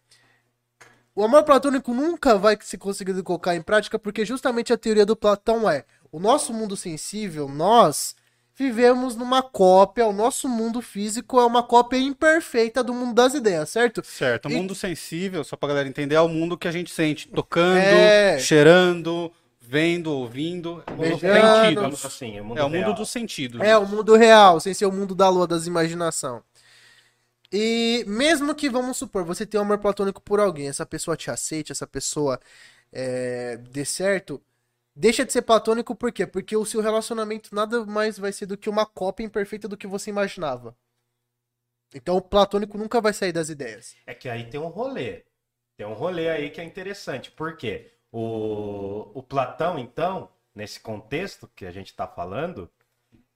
O 1.15 1.23
amor 1.23 1.41
platônico 1.43 1.95
nunca 1.95 2.37
vai 2.37 2.59
se 2.61 2.77
conseguir 2.77 3.19
colocar 3.23 3.55
em 3.55 3.61
prática 3.63 3.97
porque 3.97 4.23
justamente 4.23 4.71
a 4.71 4.77
teoria 4.77 5.03
do 5.03 5.15
Platão 5.15 5.67
é 5.67 5.83
o 6.11 6.19
nosso 6.19 6.53
mundo 6.53 6.77
sensível, 6.77 7.49
nós 7.49 8.15
vivemos 8.57 9.15
numa 9.15 9.41
cópia, 9.41 10.05
o 10.07 10.13
nosso 10.13 10.47
mundo 10.47 10.81
físico 10.81 11.39
é 11.39 11.45
uma 11.45 11.61
cópia 11.61 11.97
imperfeita 11.97 12.83
do 12.83 12.93
mundo 12.93 13.13
das 13.13 13.33
ideias, 13.33 13.69
certo? 13.69 14.01
Certo. 14.05 14.47
O 14.47 14.51
E- 14.51 14.55
mundo 14.55 14.73
sensível, 14.73 15.43
só 15.43 15.55
pra 15.57 15.69
galera 15.69 15.87
entender, 15.89 16.15
é 16.15 16.21
o 16.21 16.29
mundo 16.29 16.57
que 16.57 16.67
a 16.67 16.71
gente 16.71 16.89
sente. 16.91 17.27
Tocando, 17.27 17.77
É. 17.77 18.39
cheirando, 18.39 19.31
vendo, 19.59 20.11
ouvindo. 20.11 20.81
É 20.87 20.91
o 20.91 20.95
mundo 20.95 21.19
Beijando. 21.19 21.47
sentido. 21.57 21.69
Digamos 21.69 22.05
assim, 22.05 22.39
o 22.39 22.45
mundo 22.45 22.57
É 22.59 22.63
o 22.63 22.69
mundo 22.69 22.77
real. 22.83 22.93
dos 22.93 23.09
sentidos. 23.09 23.61
É 23.61 23.77
o 23.77 23.85
mundo 23.85 24.15
real, 24.15 24.59
sem 24.59 24.73
ser 24.73 24.85
o 24.85 24.91
mundo 24.91 25.13
da 25.13 25.27
lua, 25.27 25.45
das 25.47 25.67
imaginação. 25.67 26.41
E 27.51 28.03
mesmo 28.07 28.53
que, 28.55 28.69
vamos 28.69 28.97
supor, 28.97 29.23
você 29.23 29.45
tenha 29.45 29.61
um 29.61 29.65
amor 29.65 29.77
platônico 29.77 30.21
por 30.21 30.39
alguém, 30.39 30.67
essa 30.67 30.85
pessoa 30.85 31.15
te 31.15 31.29
aceite, 31.29 31.71
essa 31.71 31.85
pessoa 31.87 32.39
é, 32.91 33.57
dê 33.71 33.83
certo, 33.85 34.41
deixa 34.95 35.25
de 35.25 35.33
ser 35.33 35.41
platônico 35.41 35.95
por 35.95 36.11
quê? 36.11 36.25
Porque 36.25 36.55
o 36.55 36.65
seu 36.65 36.81
relacionamento 36.81 37.53
nada 37.53 37.85
mais 37.85 38.17
vai 38.17 38.31
ser 38.31 38.45
do 38.45 38.57
que 38.57 38.69
uma 38.69 38.85
cópia 38.85 39.25
imperfeita 39.25 39.67
do 39.67 39.77
que 39.77 39.87
você 39.87 40.09
imaginava. 40.09 40.75
Então 41.93 42.17
o 42.17 42.21
platônico 42.21 42.77
nunca 42.77 42.99
vai 43.01 43.13
sair 43.13 43.31
das 43.31 43.49
ideias. 43.49 43.95
É 44.05 44.13
que 44.13 44.29
aí 44.29 44.49
tem 44.49 44.59
um 44.59 44.67
rolê. 44.67 45.23
Tem 45.77 45.85
um 45.85 45.93
rolê 45.93 46.29
aí 46.29 46.49
que 46.49 46.61
é 46.61 46.63
interessante. 46.63 47.31
Por 47.31 47.57
quê? 47.57 47.91
O, 48.11 49.11
o 49.13 49.21
Platão, 49.21 49.77
então, 49.77 50.29
nesse 50.53 50.79
contexto 50.79 51.49
que 51.53 51.65
a 51.65 51.71
gente 51.71 51.93
tá 51.93 52.07
falando, 52.07 52.69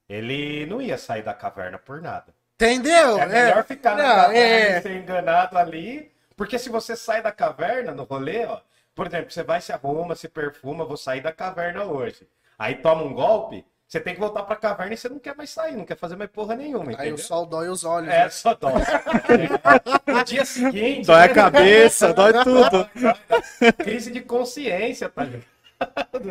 ele 0.08 0.65
não 0.65 0.82
ia 0.82 0.98
sair 0.98 1.22
da 1.22 1.34
caverna 1.34 1.78
por 1.78 2.02
nada. 2.02 2.34
Entendeu? 2.56 3.17
É 3.17 3.26
melhor 3.26 3.63
ficar 3.63 3.95
na 3.95 4.04
Não, 4.04 4.15
caverna 4.15 4.38
é. 4.39 4.80
e 4.80 4.82
ser 4.82 4.95
enganado 5.02 5.58
ali. 5.58 6.12
Porque 6.36 6.58
se 6.58 6.69
você 6.69 6.95
sai 6.95 7.22
da 7.22 7.32
caverna 7.32 7.93
no 7.93 8.04
rolê, 8.04 8.45
ó, 8.45 8.62
por 9.00 9.08
exemplo, 9.08 9.32
você 9.32 9.44
vai 9.44 9.62
se 9.62 9.72
arruma, 9.72 10.14
se 10.14 10.28
perfuma, 10.28 10.84
vou 10.84 10.98
sair 10.98 11.22
da 11.22 11.32
caverna 11.32 11.86
hoje. 11.86 12.28
Aí 12.58 12.76
toma 12.76 13.02
um 13.02 13.14
golpe, 13.14 13.66
você 13.88 13.98
tem 13.98 14.14
que 14.14 14.20
voltar 14.20 14.44
pra 14.44 14.58
caverna 14.58 14.94
e 14.94 14.98
você 14.98 15.08
não 15.08 15.20
quer 15.20 15.34
mais 15.38 15.52
sair, 15.52 15.78
não 15.78 15.86
quer 15.86 15.96
fazer 15.96 16.18
mais 16.18 16.30
porra 16.30 16.54
nenhuma, 16.54 16.88
Aí 16.88 16.96
entendeu? 16.96 17.16
o 17.16 17.18
sol 17.18 17.46
dói 17.46 17.70
os 17.70 17.86
olhos. 17.86 18.10
É, 18.10 18.24
né? 18.26 18.30
só 18.30 18.54
dói. 18.56 18.74
no 20.06 20.24
dia 20.26 20.44
seguinte. 20.44 21.08
Dói 21.08 21.24
a 21.24 21.28
né? 21.28 21.34
cabeça, 21.34 22.14
dói 22.14 22.34
tudo. 22.44 22.90
Crise 23.82 24.12
de 24.12 24.20
consciência, 24.20 25.08
tá 25.08 25.24
ligado? 25.24 25.46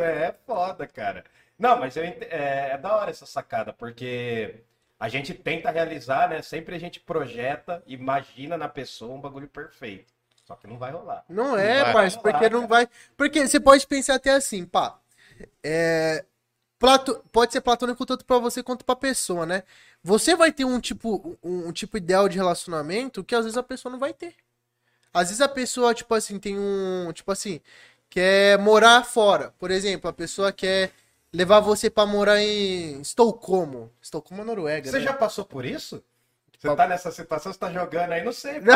É 0.02 0.34
foda, 0.46 0.86
cara. 0.86 1.24
Não, 1.58 1.78
mas 1.80 1.96
eu 1.96 2.04
ent- 2.04 2.22
é, 2.24 2.72
é 2.72 2.76
da 2.76 2.94
hora 2.94 3.10
essa 3.10 3.24
sacada, 3.24 3.72
porque 3.72 4.56
a 5.00 5.08
gente 5.08 5.32
tenta 5.32 5.70
realizar, 5.70 6.28
né? 6.28 6.42
Sempre 6.42 6.76
a 6.76 6.78
gente 6.78 7.00
projeta, 7.00 7.82
imagina 7.86 8.58
na 8.58 8.68
pessoa 8.68 9.14
um 9.14 9.20
bagulho 9.22 9.48
perfeito. 9.48 10.17
Só 10.48 10.56
que 10.56 10.66
não 10.66 10.78
vai 10.78 10.90
rolar. 10.90 11.26
Não 11.28 11.58
é, 11.58 11.84
vai 11.84 11.92
parça, 11.92 12.16
rolar, 12.16 12.32
porque 12.32 12.48
não 12.48 12.66
vai. 12.66 12.88
Porque 13.18 13.46
você 13.46 13.60
pode 13.60 13.86
pensar 13.86 14.14
até 14.14 14.30
assim, 14.30 14.64
pá. 14.64 14.98
É. 15.62 16.24
Plato... 16.78 17.22
Pode 17.30 17.52
ser 17.52 17.60
platônico 17.60 18.06
tanto 18.06 18.24
pra 18.24 18.38
você 18.38 18.62
quanto 18.62 18.82
pra 18.82 18.96
pessoa, 18.96 19.44
né? 19.44 19.62
Você 20.02 20.34
vai 20.34 20.50
ter 20.50 20.64
um 20.64 20.80
tipo, 20.80 21.36
um, 21.42 21.68
um 21.68 21.72
tipo 21.72 21.98
ideal 21.98 22.30
de 22.30 22.38
relacionamento 22.38 23.22
que 23.22 23.34
às 23.34 23.44
vezes 23.44 23.58
a 23.58 23.62
pessoa 23.62 23.92
não 23.92 23.98
vai 23.98 24.14
ter. 24.14 24.36
Às 25.12 25.28
vezes 25.28 25.42
a 25.42 25.48
pessoa, 25.48 25.92
tipo 25.92 26.14
assim, 26.14 26.38
tem 26.38 26.58
um. 26.58 27.12
Tipo 27.12 27.30
assim, 27.30 27.60
quer 28.08 28.58
morar 28.58 29.04
fora. 29.04 29.52
Por 29.58 29.70
exemplo, 29.70 30.08
a 30.08 30.14
pessoa 30.14 30.50
quer 30.50 30.92
levar 31.30 31.60
você 31.60 31.90
pra 31.90 32.06
morar 32.06 32.40
em 32.40 33.02
Estocolmo. 33.02 33.92
Estocolmo 34.00 34.42
é 34.42 34.46
Noruega, 34.46 34.90
Você 34.90 34.98
né? 34.98 35.04
já 35.04 35.12
passou 35.12 35.44
por 35.44 35.66
isso? 35.66 36.02
Você 36.58 36.74
tá 36.74 36.88
nessa 36.88 37.12
situação, 37.12 37.52
você 37.52 37.58
tá 37.58 37.70
jogando 37.70 38.12
aí, 38.12 38.24
não 38.24 38.32
sei. 38.32 38.60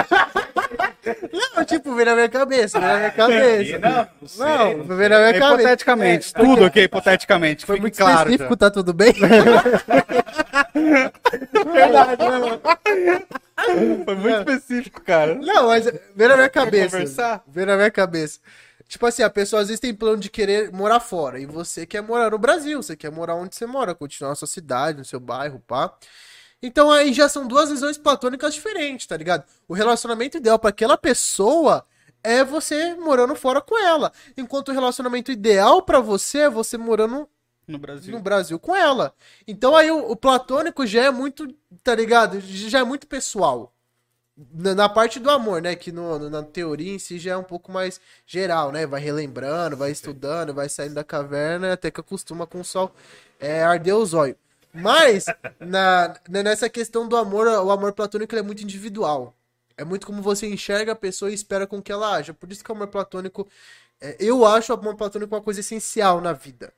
Não, 1.57 1.64
tipo, 1.64 1.92
vem 1.97 2.05
na 2.05 2.14
minha 2.14 2.29
cabeça, 2.29 2.79
vem 2.79 2.88
na 2.88 2.97
minha 2.97 3.11
cabeça. 3.11 3.79
Não, 3.81 4.09
não 4.21 4.29
sei. 4.29 4.47
Não, 4.47 4.77
não 4.85 4.97
vem 4.97 5.09
na 5.09 5.18
minha 5.18 5.33
cabeça. 5.33 5.62
Hipoteticamente, 5.62 6.33
tudo 6.33 6.64
aqui, 6.64 6.83
hipoteticamente. 6.83 7.66
Foi 7.66 7.81
muito 7.81 7.97
claro. 7.97 8.12
já. 8.12 8.23
específico, 8.23 8.57
tá 8.57 8.71
tudo 8.71 8.92
bem? 8.92 9.12
Verdade, 10.73 12.23
né, 12.23 12.38
mano? 12.38 12.61
Foi 14.05 14.14
muito 14.14 14.38
específico, 14.38 15.01
cara. 15.01 15.35
Não, 15.35 15.66
mas 15.66 15.87
vem 16.14 16.29
na 16.29 16.37
minha 16.37 16.49
cabeça. 16.49 16.97
conversar? 16.97 17.42
Vem 17.49 17.66
na 17.66 17.75
minha 17.75 17.90
cabeça. 17.90 18.38
Tipo 18.88 19.07
assim, 19.07 19.25
a 19.25 19.31
pessoa 19.31 19.61
às 19.61 19.68
vezes 19.68 19.81
tem 19.81 19.92
plano 19.92 20.18
de 20.18 20.31
querer 20.31 20.71
morar 20.71 21.01
fora. 21.01 21.40
E 21.40 21.47
você 21.47 21.85
quer 21.85 22.01
morar 22.01 22.31
no 22.31 22.38
Brasil. 22.38 22.81
Você 22.81 22.95
quer 22.95 23.11
morar 23.11 23.35
onde 23.35 23.57
você 23.57 23.66
mora. 23.66 23.92
Continuar 23.92 24.31
na 24.31 24.37
sua 24.37 24.47
cidade, 24.47 24.99
no 24.99 25.05
seu 25.05 25.18
bairro, 25.18 25.61
pá. 25.66 25.92
Então 26.62 26.90
aí 26.90 27.12
já 27.12 27.29
são 27.29 27.46
duas 27.46 27.70
visões 27.70 27.98
platônicas 27.98 28.55
diferentes, 28.55 29.07
tá 29.07 29.16
ligado? 29.16 29.44
O 29.68 29.75
relacionamento 29.75 30.37
ideal 30.37 30.59
pra 30.59 30.70
aquela 30.70 30.96
pessoa 30.96 31.85
é 32.22 32.44
você 32.44 32.94
morando 32.94 33.35
fora 33.35 33.61
com 33.61 33.77
ela. 33.77 34.12
Enquanto 34.37 34.68
o 34.68 34.72
relacionamento 34.72 35.33
ideal 35.33 35.83
pra 35.83 35.98
você 36.01 36.38
é 36.40 36.51
você 36.51 36.79
morando 36.79 37.29
No 37.66 37.79
Brasil. 37.79 38.12
no 38.14 38.20
Brasil 38.20 38.59
com 38.61 38.77
ela. 38.77 39.12
Então 39.46 39.75
aí 39.75 39.90
o, 39.90 40.11
o 40.11 40.16
platônico 40.16 40.87
já 40.87 41.03
é 41.05 41.11
muito, 41.11 41.48
tá 41.83 41.94
ligado? 41.94 42.38
Já 42.40 42.79
é 42.81 42.85
muito 42.85 43.07
pessoal. 43.09 43.72
Na, 44.55 44.75
na 44.75 44.88
parte 44.88 45.20
do 45.20 45.31
amor, 45.31 45.61
né? 45.61 45.75
Que 45.77 45.92
no, 45.92 46.18
no- 46.18 46.31
na 46.31 46.42
teoria 46.42 46.94
em 46.94 46.98
si 46.98 47.18
já 47.18 47.33
é 47.33 47.37
um 47.37 47.42
pouco 47.44 47.70
mais 47.70 48.01
geral, 48.27 48.72
né? 48.72 48.87
Vai 48.87 49.01
relembrando, 49.01 49.77
vai 49.77 49.90
estudando, 49.90 50.55
vai 50.55 50.68
saindo 50.68 50.94
da 50.94 51.05
caverna 51.05 51.72
até 51.72 51.90
que 51.90 52.01
acostuma 52.01 52.46
com 52.46 52.61
o 52.61 52.64
sol 52.64 52.92
é, 53.38 53.62
arder 53.62 53.94
os 53.96 54.14
olhos. 54.14 54.37
Mas, 54.73 55.35
na, 55.61 56.15
na- 56.29 56.43
nessa 56.43 56.69
questão 56.71 57.07
do 57.09 57.17
amor, 57.17 57.47
o 57.47 57.71
amor 57.71 57.93
platônico 57.93 58.35
é 58.37 58.43
muito 58.43 58.63
individual. 58.63 59.37
É 59.77 59.85
muito 59.85 60.07
como 60.07 60.23
você 60.23 60.47
enxerga 60.47 60.93
a 60.93 60.97
pessoa 60.97 61.31
e 61.31 61.35
espera 61.35 61.67
com 61.67 61.83
que 61.83 61.93
ela 61.93 62.15
haja. 62.17 62.35
Por 62.35 62.51
isso 62.53 62.63
que 62.65 62.71
o 62.71 62.75
amor 62.75 62.89
platônico. 62.89 63.49
é, 64.01 64.17
eu 64.21 64.47
acho 64.47 64.73
o 64.73 64.77
amor 64.77 64.97
platônico 64.97 65.35
uma 65.35 65.43
coisa 65.43 65.61
essencial 65.61 66.21
na 66.21 66.33
vida. 66.33 66.73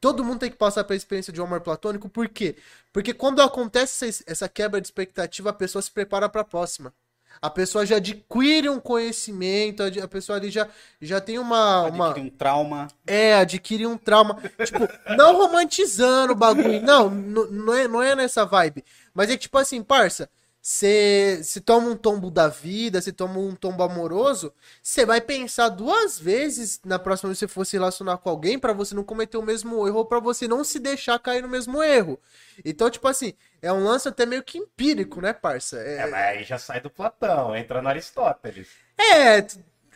Todo 0.00 0.24
mundo 0.24 0.40
tem 0.40 0.50
que 0.50 0.56
passar 0.58 0.84
pela 0.84 0.96
experiência 0.96 1.32
de 1.34 1.40
um 1.40 1.44
amor 1.44 1.60
platônico, 1.62 2.08
por 2.08 2.28
quê? 2.28 2.56
Porque 2.92 3.14
quando 3.14 3.42
acontece 3.42 4.24
essa 4.28 4.48
quebra 4.48 4.80
de 4.80 4.86
expectativa, 4.88 5.50
a 5.50 5.54
pessoa 5.54 5.82
se 5.82 5.90
prepara 5.92 6.28
para 6.28 6.42
a 6.42 6.44
próxima. 6.44 6.94
A 7.40 7.50
pessoa 7.50 7.86
já 7.86 7.96
adquire 7.96 8.68
um 8.68 8.80
conhecimento, 8.80 9.82
a 9.82 10.08
pessoa 10.08 10.38
ali 10.38 10.50
já, 10.50 10.68
já 11.00 11.20
tem 11.20 11.38
uma, 11.38 11.82
uma. 11.86 12.06
Adquirir 12.10 12.26
um 12.26 12.30
trauma. 12.30 12.88
É, 13.06 13.34
adquire 13.34 13.86
um 13.86 13.96
trauma. 13.96 14.38
tipo, 14.64 14.88
não 15.16 15.36
romantizando 15.36 16.32
o 16.32 16.36
bagulho. 16.36 16.80
Não, 16.82 17.10
não 17.10 17.74
é, 17.74 17.88
não 17.88 18.02
é 18.02 18.14
nessa 18.14 18.44
vibe. 18.44 18.84
Mas 19.14 19.30
é 19.30 19.36
tipo 19.36 19.56
assim, 19.58 19.82
parça, 19.82 20.28
você 20.68 21.42
se 21.44 21.60
toma 21.60 21.90
um 21.90 21.96
tombo 21.96 22.28
da 22.28 22.48
vida, 22.48 23.00
se 23.00 23.12
toma 23.12 23.38
um 23.38 23.54
tombo 23.54 23.84
amoroso, 23.84 24.52
você 24.82 25.06
vai 25.06 25.20
pensar 25.20 25.68
duas 25.68 26.18
vezes 26.18 26.80
na 26.84 26.98
próxima 26.98 27.28
vez 27.28 27.38
que 27.38 27.46
você 27.46 27.52
for 27.54 27.64
se 27.64 27.76
relacionar 27.76 28.18
com 28.18 28.28
alguém 28.28 28.58
pra 28.58 28.72
você 28.72 28.92
não 28.92 29.04
cometer 29.04 29.36
o 29.36 29.42
mesmo 29.42 29.86
erro 29.86 29.98
ou 29.98 30.04
pra 30.04 30.18
você 30.18 30.48
não 30.48 30.64
se 30.64 30.80
deixar 30.80 31.20
cair 31.20 31.40
no 31.40 31.48
mesmo 31.48 31.80
erro. 31.84 32.18
Então, 32.64 32.90
tipo 32.90 33.06
assim, 33.06 33.34
é 33.62 33.72
um 33.72 33.84
lance 33.84 34.08
até 34.08 34.26
meio 34.26 34.42
que 34.42 34.58
empírico, 34.58 35.20
né, 35.20 35.32
parça? 35.32 35.78
É, 35.78 35.98
É, 35.98 36.06
mas 36.08 36.24
aí 36.36 36.42
já 36.42 36.58
sai 36.58 36.80
do 36.80 36.90
Platão, 36.90 37.54
entra 37.54 37.80
no 37.80 37.88
Aristóteles. 37.88 38.66
é, 38.98 39.38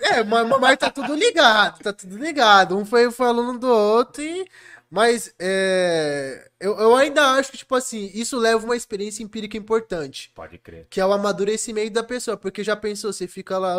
é, 0.01 0.23
mas, 0.23 0.49
mas 0.49 0.79
tá 0.79 0.89
tudo 0.89 1.17
ligado, 1.17 1.81
tá 1.83 1.93
tudo 1.93 2.17
ligado. 2.17 2.79
Um 2.79 2.85
foi, 2.85 3.11
foi 3.11 3.27
aluno 3.27 3.59
do 3.59 3.67
outro 3.69 4.23
e. 4.23 4.47
Mas 4.91 5.33
é, 5.39 6.51
eu, 6.59 6.77
eu 6.77 6.97
ainda 6.97 7.23
acho 7.35 7.53
que, 7.53 7.59
tipo 7.59 7.77
assim, 7.77 8.11
isso 8.13 8.37
leva 8.37 8.65
uma 8.65 8.77
experiência 8.77 9.23
empírica 9.23 9.57
importante. 9.57 10.33
Pode 10.35 10.59
crer. 10.59 10.89
Que 10.91 11.01
é 11.01 11.07
o 11.07 11.13
amadurecimento 11.13 11.93
da 11.93 12.03
pessoa. 12.03 12.37
Porque 12.37 12.65
já 12.65 12.75
pensou, 12.75 13.13
você 13.13 13.29
fica 13.29 13.57
lá, 13.57 13.77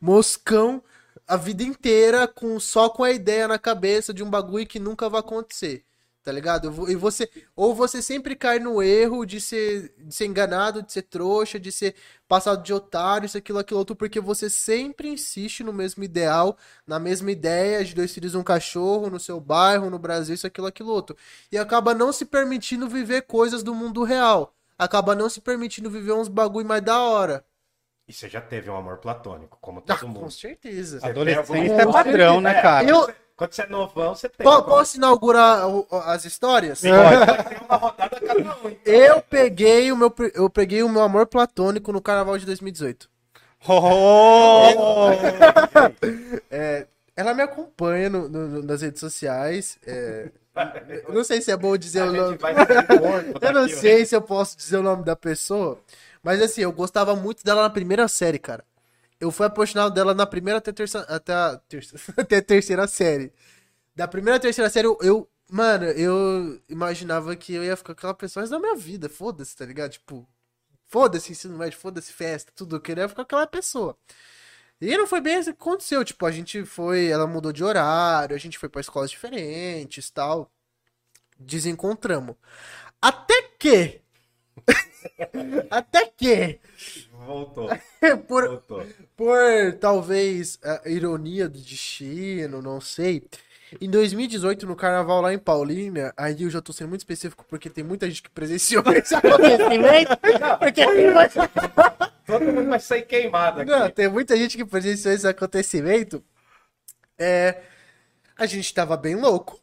moscão, 0.00 0.82
a 1.28 1.36
vida 1.36 1.62
inteira 1.62 2.26
com 2.26 2.58
só 2.58 2.88
com 2.88 3.04
a 3.04 3.12
ideia 3.12 3.46
na 3.46 3.58
cabeça 3.58 4.12
de 4.12 4.24
um 4.24 4.28
bagulho 4.28 4.66
que 4.66 4.80
nunca 4.80 5.08
vai 5.08 5.20
acontecer. 5.20 5.84
Tá 6.24 6.32
ligado? 6.32 6.90
E 6.90 6.96
você, 6.96 7.28
ou 7.54 7.74
você 7.74 8.00
sempre 8.00 8.34
cai 8.34 8.58
no 8.58 8.82
erro 8.82 9.26
de 9.26 9.38
ser, 9.42 9.94
de 9.98 10.14
ser 10.14 10.24
enganado, 10.24 10.82
de 10.82 10.90
ser 10.90 11.02
trouxa, 11.02 11.60
de 11.60 11.70
ser 11.70 11.94
passado 12.26 12.62
de 12.62 12.72
otário, 12.72 13.26
isso, 13.26 13.36
aquilo, 13.36 13.58
aquilo 13.58 13.78
outro, 13.78 13.94
porque 13.94 14.18
você 14.20 14.48
sempre 14.48 15.06
insiste 15.08 15.62
no 15.62 15.70
mesmo 15.70 16.02
ideal, 16.02 16.56
na 16.86 16.98
mesma 16.98 17.30
ideia 17.30 17.84
de 17.84 17.94
dois 17.94 18.10
filhos 18.10 18.32
e 18.32 18.38
um 18.38 18.42
cachorro, 18.42 19.10
no 19.10 19.20
seu 19.20 19.38
bairro, 19.38 19.90
no 19.90 19.98
Brasil, 19.98 20.34
isso, 20.34 20.46
aquilo, 20.46 20.66
aquilo 20.66 20.90
outro. 20.90 21.14
E 21.52 21.58
acaba 21.58 21.92
não 21.92 22.10
se 22.10 22.24
permitindo 22.24 22.88
viver 22.88 23.22
coisas 23.22 23.62
do 23.62 23.74
mundo 23.74 24.02
real. 24.02 24.54
Acaba 24.78 25.14
não 25.14 25.28
se 25.28 25.42
permitindo 25.42 25.90
viver 25.90 26.12
uns 26.12 26.28
bagulho 26.28 26.66
mais 26.66 26.82
da 26.82 26.98
hora. 27.00 27.44
E 28.08 28.12
você 28.14 28.30
já 28.30 28.40
teve 28.40 28.70
um 28.70 28.76
amor 28.76 28.96
platônico, 28.96 29.58
como 29.60 29.80
Ah, 29.80 29.96
todo 29.96 30.00
com 30.00 30.20
mundo. 30.20 30.30
certeza. 30.30 31.00
Você 31.00 31.06
Adolescente 31.06 31.70
é 31.72 31.86
padrão, 31.86 32.40
né, 32.40 32.54
cara? 32.62 32.88
Eu- 32.88 33.23
Quando 33.36 33.52
você 33.52 33.62
é 33.62 33.66
novão, 33.66 34.14
você 34.14 34.28
tem. 34.28 34.46
Agora, 34.46 34.62
posso 34.62 34.96
inaugurar 34.96 35.68
o- 35.68 35.86
as 36.06 36.24
histórias? 36.24 36.80
Tem 36.82 36.92
uma 36.92 37.76
rodada 37.76 38.20
cada 38.20 38.56
um. 38.58 38.68
então. 38.68 38.92
Eu 38.94 39.20
peguei 39.22 39.90
o 39.90 39.96
meu 39.96 40.14
eu 40.34 40.48
peguei 40.48 40.82
o 40.84 40.88
meu 40.88 41.02
amor 41.02 41.26
platônico 41.26 41.92
no 41.92 42.00
carnaval 42.00 42.38
de 42.38 42.46
2018. 42.46 43.08
Oh! 43.66 45.08
É, 46.50 46.86
ela 47.16 47.34
me 47.34 47.42
acompanha 47.42 48.08
no- 48.08 48.28
no- 48.28 48.62
nas 48.62 48.82
redes 48.82 49.00
sociais. 49.00 49.78
é, 49.86 50.30
não 51.08 51.24
sei 51.24 51.40
se 51.42 51.50
é 51.50 51.56
bom 51.56 51.76
dizer 51.76 52.02
A 52.02 52.06
o 52.06 52.12
nome. 52.12 52.38
Eu 53.40 53.52
não 53.52 53.68
sei 53.68 54.04
se 54.06 54.14
eu 54.14 54.22
posso 54.22 54.56
dizer 54.56 54.76
o 54.76 54.82
nome 54.82 55.02
da 55.04 55.16
pessoa. 55.16 55.78
Mas 56.22 56.40
assim, 56.40 56.60
eu 56.62 56.72
gostava 56.72 57.14
muito 57.16 57.42
dela 57.44 57.62
na 57.62 57.70
primeira 57.70 58.06
série, 58.08 58.38
cara. 58.38 58.62
Eu 59.24 59.30
fui 59.30 59.46
apaixonado 59.46 59.92
dela 59.94 60.14
na 60.14 60.26
primeira 60.26 60.58
até, 60.58 60.72
terça, 60.72 61.00
até, 61.02 61.32
a, 61.32 61.56
terça, 61.68 61.96
até 62.16 62.36
a 62.38 62.42
terceira 62.42 62.86
série. 62.86 63.32
Da 63.96 64.08
primeira 64.08 64.38
à 64.38 64.40
terceira 64.40 64.70
série, 64.70 64.86
eu, 64.88 64.98
eu- 65.02 65.30
Mano, 65.50 65.84
eu 65.86 66.60
imaginava 66.68 67.36
que 67.36 67.54
eu 67.54 67.64
ia 67.64 67.76
ficar 67.76 67.94
com 67.94 68.00
aquela 68.00 68.14
pessoa 68.14 68.42
resto 68.42 68.52
da 68.52 68.58
minha 68.60 68.76
vida. 68.76 69.08
Foda-se, 69.08 69.56
tá 69.56 69.66
ligado? 69.66 69.92
Tipo, 69.92 70.28
foda-se 70.88 71.32
ensino 71.32 71.58
médio, 71.58 71.78
foda-se 71.78 72.12
festa, 72.12 72.52
tudo. 72.56 72.76
Eu 72.76 72.80
queria 72.80 73.08
ficar 73.08 73.24
com 73.24 73.28
aquela 73.36 73.46
pessoa. 73.46 73.96
E 74.80 74.96
não 74.98 75.06
foi 75.06 75.20
bem 75.20 75.36
assim 75.36 75.52
que 75.52 75.58
aconteceu. 75.62 76.04
Tipo, 76.04 76.26
a 76.26 76.30
gente 76.32 76.64
foi. 76.64 77.06
Ela 77.08 77.26
mudou 77.26 77.52
de 77.52 77.64
horário, 77.64 78.36
a 78.36 78.38
gente 78.38 78.58
foi 78.58 78.68
pra 78.68 78.80
escolas 78.80 79.10
diferentes 79.10 80.10
tal. 80.10 80.50
Desencontramos. 81.38 82.36
Até 83.02 83.42
que. 83.58 84.02
Até 85.70 86.06
que, 86.06 86.60
Voltou, 87.12 87.68
por, 88.28 88.48
voltou. 88.48 88.86
por 89.16 89.72
talvez 89.80 90.58
a 90.62 90.88
ironia 90.88 91.48
do 91.48 91.58
destino, 91.58 92.60
não 92.60 92.80
sei. 92.80 93.22
Em 93.80 93.90
2018, 93.90 94.66
no 94.66 94.76
carnaval 94.76 95.20
lá 95.20 95.32
em 95.32 95.38
Paulínia, 95.38 96.12
aí 96.16 96.42
eu 96.42 96.50
já 96.50 96.60
tô 96.60 96.72
sendo 96.72 96.88
muito 96.88 97.00
específico 97.00 97.44
porque 97.48 97.70
tem 97.70 97.82
muita 97.82 98.08
gente 98.08 98.22
que 98.22 98.30
presenciou 98.30 98.84
esse 98.94 99.14
acontecimento. 99.14 100.16
Porque 100.58 100.82
Todo 102.26 102.44
mundo 102.44 102.68
vai 102.68 102.80
sair 102.80 103.02
queimado 103.02 103.60
aqui. 103.60 103.70
Não, 103.70 103.90
tem 103.90 104.08
muita 104.08 104.36
gente 104.36 104.56
que 104.56 104.64
presenciou 104.64 105.12
esse 105.14 105.26
acontecimento. 105.26 106.22
É, 107.18 107.62
a 108.36 108.46
gente 108.46 108.72
tava 108.72 108.96
bem 108.96 109.16
louco. 109.16 109.60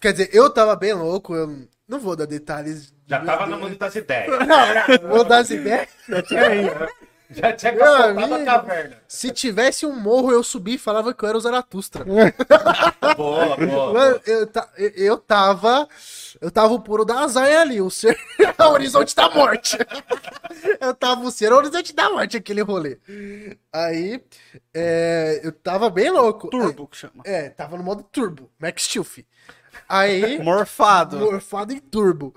Quer 0.00 0.12
dizer, 0.12 0.30
eu 0.32 0.50
tava 0.50 0.74
bem 0.76 0.92
louco, 0.92 1.34
eu 1.34 1.68
não 1.92 2.00
vou 2.00 2.16
dar 2.16 2.26
detalhes. 2.26 2.92
Já 3.06 3.20
tava 3.24 3.46
no 3.46 3.58
mundo 3.58 3.76
das 3.76 3.94
ideias. 3.94 4.30
Não, 4.46 5.08
vou 5.10 5.24
dar 5.24 5.38
as 5.38 5.50
ideias. 5.50 5.88
Eu 6.08 6.22
tinha 6.22 6.54
ido. 6.54 6.88
Já 7.30 7.50
tinha 7.52 7.74
capotado 7.74 8.34
a 8.34 8.44
caverna. 8.44 8.96
Se 9.08 9.30
tivesse 9.30 9.86
um 9.86 9.94
morro, 9.98 10.30
eu 10.32 10.42
subi 10.42 10.74
e 10.74 10.78
falava 10.78 11.14
que 11.14 11.22
eu 11.24 11.28
era 11.28 11.38
o 11.38 11.40
Zaratustra. 11.40 12.04
Boa, 13.16 13.56
boa. 13.56 13.92
Mano, 13.92 14.20
eu, 14.26 14.48
eu- 14.76 14.92
eu 14.96 15.18
tava. 15.18 15.86
Eu 16.40 16.50
tava 16.50 16.72
o 16.74 16.80
puro 16.80 17.04
da 17.04 17.20
azar 17.20 17.46
ali, 17.60 17.80
o 17.80 17.90
ser. 17.90 18.16
o 18.58 18.62
horizonte 18.64 19.14
da 19.14 19.28
morte. 19.30 19.76
eu 20.80 20.94
tava 20.94 21.22
o 21.22 21.30
ser 21.30 21.52
o 21.52 21.56
horizonte 21.56 21.94
da 21.94 22.10
morte, 22.10 22.36
aquele 22.36 22.62
rolê. 22.62 22.98
Aí. 23.72 24.22
é, 24.74 25.40
eu 25.42 25.52
tava 25.52 25.88
bem 25.90 26.10
louco. 26.10 26.48
Turbo 26.48 26.86
que 26.86 26.96
chama. 26.96 27.22
É, 27.24 27.48
tava 27.50 27.76
no 27.76 27.82
modo 27.82 28.02
turbo, 28.02 28.50
Max 28.58 28.84
Stilf. 28.84 29.18
Aí. 29.88 30.38
Morfado. 30.38 31.18
morfado 31.18 31.72
em 31.72 31.78
turbo. 31.78 32.34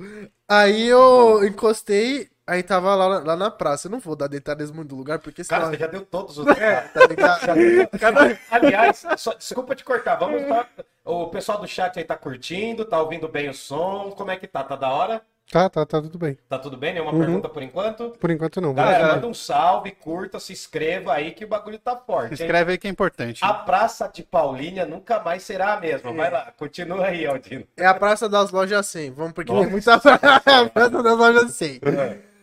Aí 0.47 0.87
eu 0.87 1.43
encostei, 1.45 2.29
aí 2.45 2.61
tava 2.61 2.93
lá, 2.95 3.19
lá 3.19 3.35
na 3.35 3.49
praça. 3.49 3.87
Eu 3.87 3.91
não 3.91 3.99
vou 3.99 4.15
dar 4.15 4.27
detalhes 4.27 4.71
muito 4.71 4.89
do 4.89 4.95
lugar, 4.95 5.19
porque 5.19 5.43
Cara, 5.43 5.67
você 5.67 5.77
já 5.77 5.87
deu 5.87 6.05
todos 6.05 6.37
os 6.37 6.45
detalhes. 6.45 6.91
Tá 6.93 7.07
ligado? 7.07 8.39
Aliás, 8.51 9.05
só- 9.17 9.33
desculpa 9.33 9.75
te 9.75 9.83
cortar. 9.83 10.15
Vamos 10.15 10.47
lá. 10.47 10.67
O 11.03 11.27
pessoal 11.27 11.59
do 11.59 11.67
chat 11.67 11.97
aí 11.97 12.05
tá 12.05 12.15
curtindo, 12.17 12.85
tá 12.85 12.99
ouvindo 13.01 13.27
bem 13.27 13.49
o 13.49 13.53
som. 13.53 14.11
Como 14.11 14.31
é 14.31 14.37
que 14.37 14.47
tá? 14.47 14.63
Tá 14.63 14.75
da 14.75 14.89
hora? 14.89 15.21
Tá, 15.51 15.69
tá, 15.69 15.85
tá 15.85 16.01
tudo 16.01 16.17
bem. 16.17 16.37
Tá 16.49 16.57
tudo 16.57 16.75
bem? 16.75 16.93
Nenhuma 16.93 17.11
Uhum. 17.13 17.19
pergunta 17.19 17.47
por 17.47 17.61
enquanto? 17.61 18.09
Por 18.19 18.31
enquanto 18.31 18.59
não. 18.59 18.73
Galera, 18.73 19.05
Vai- 19.05 19.15
manda 19.15 19.27
um 19.27 19.33
salve, 19.33 19.91
curta, 19.91 20.39
se 20.39 20.51
inscreva 20.51 21.13
aí 21.13 21.31
que 21.31 21.45
o 21.45 21.47
bagulho 21.47 21.77
tá 21.77 21.95
forte. 21.95 22.29
hein? 22.29 22.33
Escreve 22.33 22.71
aí 22.73 22.77
que 22.77 22.87
é 22.87 22.89
importante. 22.89 23.45
A 23.45 23.53
Praça 23.53 24.09
de 24.11 24.23
Paulínia 24.23 24.85
nunca 24.85 25.19
mais 25.19 25.43
será 25.43 25.73
a 25.73 25.79
mesma. 25.79 26.11
Vai 26.11 26.31
lá, 26.31 26.51
continua 26.57 27.05
aí, 27.05 27.25
Aldino. 27.27 27.65
É 27.77 27.85
a 27.85 27.93
Praça 27.93 28.27
das 28.27 28.51
Lojas 28.51 28.87
100. 28.87 29.11
Vamos, 29.11 29.33
porque 29.33 29.51
Nossa. 29.51 29.63
tem 29.63 29.71
muita 29.71 29.99
praça 30.73 31.03
das 31.03 31.17
Lojas 31.17 31.51
100. 31.53 31.79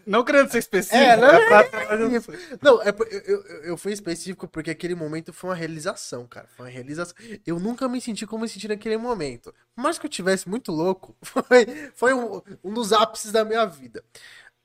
Não 0.06 0.24
querendo 0.24 0.50
ser 0.50 0.58
específico. 0.58 1.02
É, 1.02 1.16
não 1.16 1.28
é 1.28 1.36
é 1.36 2.56
Não, 2.60 2.82
é, 2.82 2.88
eu, 3.10 3.20
eu, 3.20 3.64
eu 3.64 3.76
fui 3.76 3.92
específico 3.92 4.48
porque 4.48 4.70
aquele 4.70 4.94
momento 4.94 5.32
foi 5.32 5.50
uma 5.50 5.56
realização, 5.56 6.26
cara. 6.26 6.48
Foi 6.56 6.66
uma 6.66 6.72
realização. 6.72 7.14
Eu 7.46 7.58
nunca 7.58 7.88
me 7.88 8.00
senti 8.00 8.26
como 8.26 8.42
me 8.42 8.48
senti 8.48 8.68
naquele 8.68 8.96
momento. 8.96 9.54
Por 9.74 9.82
mais 9.82 9.98
que 9.98 10.06
eu 10.06 10.10
tivesse 10.10 10.48
muito 10.48 10.72
louco, 10.72 11.16
foi, 11.22 11.66
foi 11.94 12.14
um, 12.14 12.42
um 12.62 12.72
dos 12.72 12.92
ápices 12.92 13.32
da 13.32 13.44
minha 13.44 13.64
vida. 13.66 14.04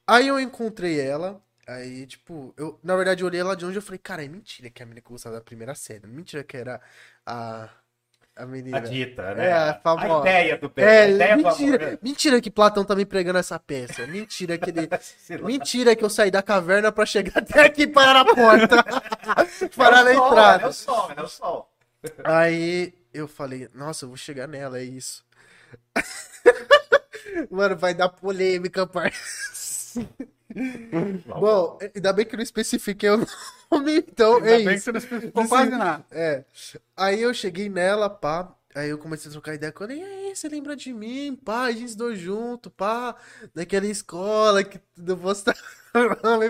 Aí 0.08 0.28
eu 0.28 0.40
encontrei 0.40 1.00
ela. 1.00 1.42
Aí, 1.68 2.08
tipo, 2.08 2.54
eu, 2.58 2.80
na 2.82 2.96
verdade, 2.96 3.24
eu 3.24 3.28
olhei 3.28 3.42
ela 3.42 3.56
de 3.56 3.66
onde 3.66 3.78
eu 3.78 3.82
falei, 3.82 4.00
cara, 4.00 4.24
é 4.24 4.28
mentira 4.28 4.70
que 4.70 4.82
a 4.82 4.86
menina 4.86 5.02
que 5.02 5.08
eu 5.08 5.12
gostava 5.12 5.36
da 5.36 5.42
primeira 5.42 5.76
série. 5.76 6.08
Mentira 6.08 6.44
que 6.44 6.56
era 6.56 6.82
a, 7.26 7.70
a 8.38 8.46
menina. 8.46 8.78
A 8.78 8.80
dita, 8.80 9.34
né? 9.34 9.48
É, 9.48 9.54
a 9.54 9.74
famosa. 9.74 10.16
A 10.16 10.20
ideia 10.20 10.58
do 10.58 10.70
bem. 10.70 10.86
É, 10.86 11.10
ideia 11.10 11.38
mentira, 11.38 11.92
né? 11.92 11.98
mentira 12.02 12.42
que 12.42 12.52
Platão 12.52 12.86
tá 12.86 12.96
me 12.96 13.06
pregando 13.06 13.40
essa 13.40 13.60
peça. 13.60 14.06
Mentira 14.06 14.58
que 14.58 14.70
ele. 14.70 14.88
Mentira 15.44 15.96
que 15.96 16.04
eu 16.04 16.10
saí 16.10 16.30
da 16.30 16.42
caverna 16.44 16.92
pra 16.92 17.06
chegar 17.06 17.40
até 17.40 17.66
aqui 17.66 17.84
e 17.84 17.88
parar 17.88 18.14
na 18.14 18.26
porta. 18.26 18.84
parar 19.76 20.04
na 20.04 20.12
É 20.12 20.16
sol, 20.16 20.28
entrada. 20.28 20.64
É 20.64 20.68
o 20.68 20.74
sol, 20.74 21.12
é 21.16 21.22
o 21.22 21.28
sol. 21.28 21.72
Aí 22.24 22.94
eu 23.14 23.28
falei, 23.28 23.68
nossa, 23.74 24.06
eu 24.06 24.10
vou 24.10 24.18
chegar 24.18 24.48
nela, 24.48 24.80
é 24.80 24.84
isso. 24.84 25.26
Mano, 27.50 27.76
vai 27.76 27.94
dar 27.94 28.10
polêmica, 28.10 28.86
parça. 28.86 30.08
Bom, 31.26 31.78
ainda 31.96 32.14
bem 32.14 32.26
que 32.26 32.36
eu 32.36 32.38
não 32.38 32.44
especifiquei 32.44 33.10
o 33.10 33.18
nome, 33.72 33.98
então 33.98 34.36
Ainda 34.38 34.52
é 34.52 34.58
bem 34.60 34.68
que 34.68 34.74
isso. 34.76 34.86
você 34.86 34.92
não 34.92 35.00
especificou 35.00 35.48
quase 35.48 35.72
nada. 35.72 36.06
É. 36.12 36.44
Aí 36.96 37.22
eu 37.22 37.34
cheguei 37.34 37.70
nela, 37.70 38.10
pá. 38.10 38.54
Aí 38.78 38.90
eu 38.90 38.98
comecei 39.00 39.28
a 39.30 39.32
trocar 39.32 39.56
ideia 39.56 39.72
com 39.72 39.86
ela. 39.86 39.94
E 39.94 40.04
aí, 40.04 40.36
você 40.36 40.48
lembra 40.48 40.76
de 40.76 40.94
mim? 40.94 41.36
Pá, 41.36 41.64
a 41.64 41.72
gente 41.72 41.86
estudou 41.86 42.16
junto, 42.16 42.70
pá. 42.70 43.16
Daquela 43.56 43.88
escola 43.88 44.64
que 44.64 44.80
eu 45.04 45.16
vou 45.18 45.32
estar. 45.32 45.56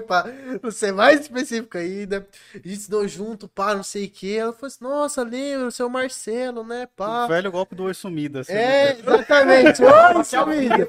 pá. 0.06 0.26
Você 0.62 0.88
é 0.88 0.92
mais 0.92 1.22
específico 1.22 1.78
ainda. 1.78 2.28
A 2.54 2.58
gente 2.58 2.74
estudou 2.74 3.08
junto, 3.08 3.48
pá, 3.48 3.74
não 3.74 3.84
sei 3.84 4.08
o 4.08 4.10
que. 4.10 4.36
Ela 4.38 4.52
falou 4.52 4.68
assim: 4.68 4.84
Nossa, 4.84 5.24
lembra, 5.24 5.68
o 5.68 5.72
seu 5.72 5.88
Marcelo, 5.88 6.66
né, 6.66 6.84
O 6.84 6.88
pá. 6.98 7.28
velho 7.28 7.50
golpe 7.50 7.76
do 7.76 7.84
oi 7.84 7.94
sumida. 7.94 8.42
assim, 8.42 8.52
É, 8.52 8.94
né? 8.96 9.00
exatamente. 9.00 9.82
Oi, 9.84 10.24
sumida. 10.26 10.88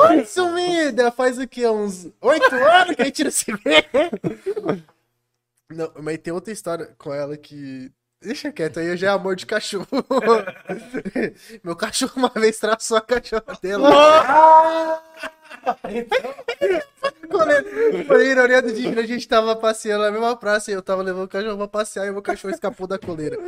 Oi, 0.08 0.24
sumida. 0.24 1.12
Faz 1.12 1.38
o 1.38 1.46
quê? 1.46 1.66
Uns 1.68 2.08
oito 2.22 2.54
anos 2.54 2.96
que 2.96 3.02
a 3.02 3.04
gente 3.04 3.24
não 3.24 3.30
se 3.30 3.52
vê. 3.52 3.84
Não, 5.72 5.92
mas 6.02 6.18
tem 6.18 6.32
outra 6.32 6.52
história 6.52 6.86
com 6.98 7.12
ela 7.14 7.36
que. 7.36 7.92
Deixa 8.22 8.52
quieto, 8.52 8.78
aí 8.80 8.96
já 8.98 9.06
é 9.08 9.10
amor 9.10 9.34
de 9.34 9.46
cachorro. 9.46 9.86
Meu 11.64 11.74
cachorro 11.74 12.12
uma 12.16 12.28
vez 12.28 12.58
traçou 12.58 12.98
a 12.98 13.00
cachorra 13.00 13.58
dela. 13.62 15.00
Quando- 17.30 18.06
Por 18.06 18.20
ironia 18.20 18.60
do 18.60 18.68
destino, 18.72 19.00
a 19.00 19.06
gente 19.06 19.26
tava 19.26 19.54
passeando 19.56 20.04
na 20.04 20.10
mesma 20.10 20.36
praça 20.36 20.70
e 20.70 20.74
eu 20.74 20.82
tava 20.82 21.02
levando 21.02 21.24
o 21.24 21.28
cachorro 21.28 21.56
pra 21.56 21.68
passear 21.68 22.06
e 22.06 22.10
o 22.10 22.12
meu 22.12 22.22
cachorro 22.22 22.52
escapou 22.52 22.86
da 22.86 22.98
coleira. 22.98 23.38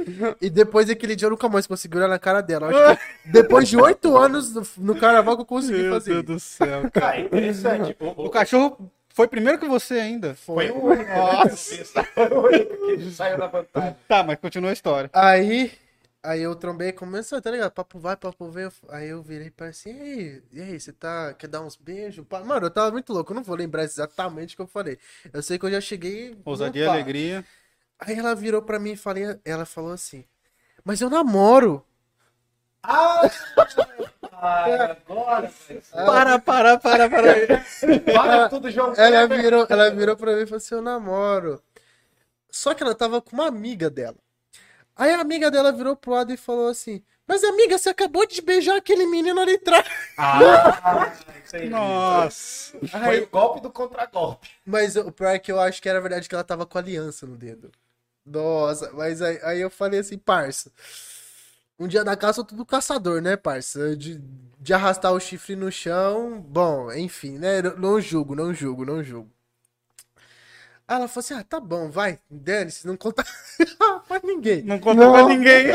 E 0.41 0.49
depois 0.49 0.87
daquele 0.87 1.15
dia 1.17 1.27
eu 1.27 1.31
nunca 1.31 1.49
mais 1.49 1.67
consegui 1.67 1.97
olhar 1.99 2.09
na 2.09 2.19
cara 2.19 2.41
dela. 2.41 2.69
Acho 2.69 2.97
que 2.97 3.29
depois 3.31 3.69
de 3.69 3.77
oito 3.77 4.17
anos 4.17 4.55
no, 4.55 4.67
no 4.79 4.97
carnaval 4.97 5.37
que 5.37 5.43
eu 5.43 5.47
consegui 5.47 5.83
Meu 5.83 5.93
fazer. 5.93 6.13
Deus 6.23 6.25
do 6.25 6.41
céu, 6.41 6.91
cara. 6.93 7.09
Ah, 7.11 7.21
interessante. 7.21 7.97
O, 8.01 8.27
O 8.27 8.31
cachorro 8.31 8.91
foi 9.14 9.29
primeiro 9.29 9.59
que 9.59 9.68
você 9.68 9.94
ainda. 9.94 10.35
Foi 10.35 10.70
o 10.70 10.85
único. 10.85 11.11
Nossa. 11.11 12.05
Foi 12.05 12.29
o 12.29 12.46
único 12.46 12.96
que 12.96 13.11
saiu 13.11 13.38
da 13.38 13.46
vantagem. 13.46 13.96
Tá, 14.09 14.22
mas 14.22 14.38
continua 14.38 14.70
a 14.70 14.72
história. 14.72 15.11
Aí, 15.12 15.72
aí 16.22 16.42
eu 16.42 16.55
trombei, 16.55 16.92
começou, 16.92 17.40
tá 17.40 17.51
ligado? 17.51 17.70
Papo 17.72 17.98
vai, 17.98 18.16
papo 18.16 18.48
vem. 18.51 18.68
Aí 18.88 19.09
eu 19.09 19.22
virei 19.22 19.51
pra 19.51 19.68
assim, 19.68 19.90
e 19.90 20.01
aí, 20.01 20.42
e 20.53 20.61
aí, 20.62 20.81
você 20.81 20.92
tá, 20.92 21.35
quer 21.35 21.48
dar 21.48 21.61
uns 21.61 21.77
beijos? 21.77 22.25
pá?" 22.27 22.40
Mano, 22.40 22.66
eu 22.66 22.70
tava 22.70 22.90
muito 22.90 23.12
louco, 23.12 23.33
eu 23.33 23.37
não 23.37 23.42
vou 23.42 23.57
lembrar 23.57 23.85
exatamente 23.85 24.55
o 24.55 24.57
que 24.57 24.62
eu 24.62 24.66
falei. 24.66 24.98
Eu 25.33 25.42
sei 25.42 25.59
que 25.59 25.66
eu 25.66 25.70
já 25.70 25.81
cheguei. 25.81 26.37
Ousadia 26.44 26.85
e 26.85 26.88
alegria. 26.88 27.44
Aí 27.98 28.18
ela 28.18 28.35
virou 28.35 28.62
pra 28.62 28.79
mim 28.79 28.92
e 28.92 28.96
falei, 28.96 29.38
ela 29.44 29.64
falou 29.64 29.92
assim, 29.92 30.25
mas 30.85 31.01
eu 31.01 31.09
namoro. 31.11 31.85
Ai, 32.83 33.31
agora. 34.73 35.53
Para, 35.92 36.38
para, 36.38 36.79
para, 36.79 37.09
para. 37.09 37.35
Para 38.12 38.49
tudo, 38.49 38.71
João. 38.71 38.92
Ela 38.97 39.27
virou, 39.27 39.66
ela 39.68 39.90
virou 39.90 40.16
pra 40.16 40.35
mim 40.35 40.42
e 40.42 40.47
falou 40.47 40.57
assim, 40.57 40.75
eu 40.75 40.83
namoro. 40.83 41.62
Só 42.51 42.75
que 42.75 42.83
ela 42.83 42.95
tava 42.95 43.23
com 43.23 43.33
uma 43.33 43.47
amiga 43.47 43.88
dela. 43.88 44.16
Aí 44.97 45.12
a 45.12 45.21
amiga 45.21 45.51
dela 45.51 45.73
virou 45.73 45.97
pro 45.97 46.12
lado 46.12 46.33
e 46.33 46.37
falou 46.37 46.68
assim, 46.68 47.03
mas 47.27 47.42
amiga, 47.45 47.79
você 47.79 47.88
acabou 47.88 48.27
de 48.27 48.42
beijar 48.42 48.77
aquele 48.77 49.07
menino 49.07 49.40
ali 49.40 49.55
atrás. 49.55 49.87
Ah. 50.18 51.12
Nossa. 51.71 52.79
Foi 52.88 53.21
o 53.23 53.29
golpe 53.29 53.61
do 53.61 53.71
contragolpe. 53.71 54.51
Mas 54.66 54.97
o 54.97 55.11
pior 55.12 55.31
é 55.31 55.38
que 55.38 55.51
eu 55.51 55.61
acho 55.61 55.81
que 55.81 55.88
era 55.88 56.01
verdade 56.01 56.29
que 56.29 56.35
ela 56.35 56.45
tava 56.45 56.66
com 56.66 56.77
aliança 56.77 57.27
no 57.27 57.37
dedo. 57.37 57.71
Nossa, 58.27 58.90
mas 58.92 59.23
aí, 59.23 59.40
aí 59.42 59.61
eu 59.61 59.71
falei 59.71 60.01
assim, 60.01 60.18
parça. 60.18 60.71
Um 61.83 61.88
dia 61.88 62.05
da 62.05 62.16
caça, 62.16 62.40
eu 62.40 62.45
tudo 62.45 62.64
caçador, 62.64 63.21
né, 63.21 63.37
parça? 63.37 63.97
De, 63.97 64.21
de 64.61 64.73
arrastar 64.73 65.12
o 65.12 65.18
chifre 65.18 65.57
no 65.57 65.71
chão. 65.73 66.40
Bom, 66.40 66.92
enfim, 66.92 67.38
né? 67.38 67.61
Não, 67.61 67.77
não 67.77 68.01
julgo, 68.01 68.37
não 68.37 68.55
julgo, 68.55 68.85
não 68.85 69.03
julgo. 69.03 69.29
Aí 70.87 70.97
ela 70.97 71.09
falou 71.09 71.25
assim: 71.25 71.35
ah, 71.35 71.42
tá 71.42 71.59
bom, 71.59 71.90
vai, 71.90 72.21
dane-se, 72.31 72.87
não 72.87 72.97
conta 72.97 73.25
pra 74.07 74.21
ninguém. 74.23 74.62
Não 74.62 74.79
conta 74.79 75.11
pra 75.11 75.25
ninguém. 75.25 75.73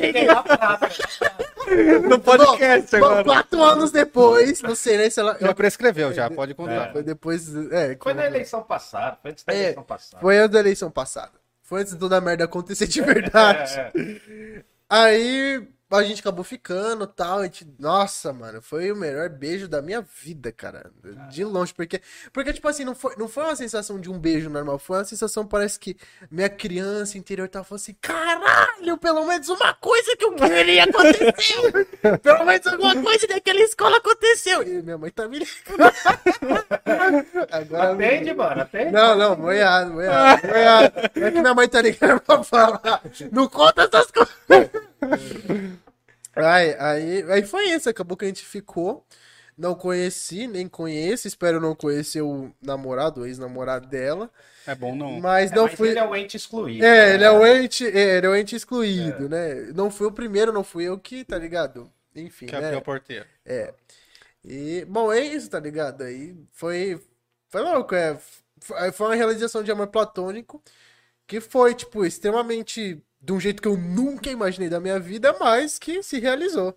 Ninguém 0.00 0.26
na 0.26 0.42
praça. 0.42 0.88
No 2.08 2.18
podcast 2.18 2.98
Bom, 2.98 3.04
agora. 3.04 3.24
quatro 3.24 3.62
anos 3.62 3.92
depois, 3.92 4.62
não 4.62 4.74
sei 4.74 4.96
nem 4.96 5.10
se 5.10 5.20
ela. 5.20 5.36
Já 5.38 5.54
prescreveu, 5.54 6.12
já, 6.14 6.30
pode 6.30 6.54
contar. 6.54 6.90
Foi 6.90 7.02
depois. 7.02 7.54
É, 7.70 7.98
Foi 8.00 8.14
na 8.14 8.24
eleição 8.26 8.62
passada. 8.62 9.18
Foi 9.20 9.30
antes 9.30 9.44
da 9.44 9.52
É, 9.52 9.62
eleição 9.64 9.82
passada. 9.82 10.20
Foi 10.22 10.38
antes 10.38 10.52
da 10.52 10.60
eleição 10.60 10.90
passada. 10.90 11.32
Foi 11.62 11.80
antes 11.82 11.92
de 11.92 11.98
toda 11.98 12.16
a 12.16 12.20
merda 12.20 12.44
acontecer 12.44 12.86
de 12.86 13.00
verdade. 13.02 13.78
É, 13.78 13.92
é. 13.94 14.64
Aí 14.90 15.68
a 15.98 16.04
gente 16.04 16.20
acabou 16.20 16.44
ficando 16.44 17.06
tal. 17.06 17.40
A 17.40 17.44
gente, 17.44 17.66
nossa, 17.78 18.32
mano, 18.32 18.62
foi 18.62 18.92
o 18.92 18.96
melhor 18.96 19.28
beijo 19.28 19.66
da 19.66 19.82
minha 19.82 20.00
vida, 20.00 20.52
cara. 20.52 20.90
De 21.30 21.44
longe. 21.44 21.74
Porque, 21.74 22.00
porque 22.32 22.52
tipo 22.52 22.68
assim, 22.68 22.84
não 22.84 22.94
foi, 22.94 23.16
não 23.16 23.28
foi 23.28 23.44
uma 23.44 23.56
sensação 23.56 23.98
de 24.00 24.10
um 24.10 24.18
beijo 24.18 24.48
normal. 24.48 24.78
Foi 24.78 24.98
uma 24.98 25.04
sensação, 25.04 25.46
parece 25.46 25.78
que 25.78 25.96
minha 26.30 26.48
criança 26.48 27.18
interior 27.18 27.48
tava 27.48 27.64
falando 27.64 27.80
assim: 27.80 27.96
caralho, 28.00 28.96
pelo 28.98 29.26
menos 29.26 29.48
uma 29.48 29.74
coisa 29.74 30.16
que 30.16 30.24
eu 30.24 30.32
queria 30.34 30.84
aconteceu. 30.84 31.62
pelo 32.22 32.44
menos 32.44 32.66
alguma 32.66 33.02
coisa 33.02 33.26
daquela 33.26 33.60
escola 33.60 33.96
aconteceu. 33.96 34.62
E 34.62 34.82
minha 34.82 34.98
mãe 34.98 35.10
tá 35.10 35.26
me 35.26 35.38
ligando. 35.38 35.92
Agora, 37.50 37.92
Atende, 37.92 38.34
mano, 38.34 38.62
atende. 38.62 38.90
não, 38.92 39.16
não, 39.16 39.36
moiado, 39.36 39.92
moiado, 39.92 40.46
moiado. 40.46 40.92
É 41.14 41.30
que 41.30 41.40
minha 41.40 41.54
mãe 41.54 41.68
tá 41.68 41.80
ligando 41.82 42.20
pra 42.20 42.42
falar. 42.44 43.02
Não 43.32 43.48
conta 43.48 43.82
essas 43.82 44.10
coisas. 44.10 44.89
Aí, 46.36 46.74
aí, 46.78 47.32
aí 47.32 47.42
foi 47.42 47.70
isso, 47.70 47.88
acabou 47.90 48.16
que 48.16 48.24
a 48.24 48.28
gente 48.28 48.44
ficou. 48.44 49.06
Não 49.56 49.74
conheci, 49.74 50.46
nem 50.46 50.68
conheço, 50.68 51.28
espero 51.28 51.60
não 51.60 51.74
conhecer 51.74 52.22
o 52.22 52.54
namorado, 52.62 53.22
o 53.22 53.26
ex-namorado 53.26 53.88
dela. 53.88 54.30
É 54.66 54.74
bom 54.74 54.94
não. 54.96 55.20
Mas 55.20 55.50
É, 55.50 55.56
não 55.56 55.64
mas 55.64 55.74
fui. 55.74 55.88
ele 55.90 55.98
é 55.98 56.04
o 56.04 56.14
ente 56.16 56.36
excluído. 56.36 56.84
É, 56.84 57.14
ele 57.14 57.24
é 57.24 57.30
o 57.30 57.40
né? 57.40 57.64
ente, 57.64 57.86
é, 57.86 58.16
ele 58.18 58.26
é 58.26 58.30
o 58.30 58.36
ente 58.36 58.56
excluído, 58.56 59.28
né? 59.28 59.54
Não 59.74 59.90
fui 59.90 60.06
o 60.06 60.12
primeiro, 60.12 60.52
não 60.52 60.64
fui 60.64 60.84
eu 60.84 60.98
que, 60.98 61.24
tá 61.24 61.38
ligado? 61.38 61.92
Enfim, 62.14 62.46
Que 62.46 62.52
né? 62.52 62.58
abriu 62.58 62.78
a 62.78 62.82
porteira. 62.82 63.28
E, 64.44 64.84
bom, 64.88 65.12
é 65.12 65.20
isso, 65.20 65.50
tá 65.50 65.60
ligado? 65.60 66.02
Aí 66.02 66.36
foi. 66.52 67.00
Foi 67.48 67.60
louco, 67.62 67.94
é. 67.94 68.18
Foi 68.60 68.92
foi 68.92 69.06
uma 69.08 69.14
realização 69.14 69.62
de 69.62 69.70
amor 69.70 69.88
platônico 69.88 70.62
que 71.26 71.40
foi, 71.40 71.74
tipo, 71.74 72.04
extremamente. 72.04 73.02
De 73.20 73.32
um 73.32 73.40
jeito 73.40 73.60
que 73.60 73.68
eu 73.68 73.76
nunca 73.76 74.30
imaginei 74.30 74.68
da 74.68 74.80
minha 74.80 74.98
vida, 74.98 75.34
mas 75.38 75.78
que 75.78 76.02
se 76.02 76.18
realizou. 76.18 76.74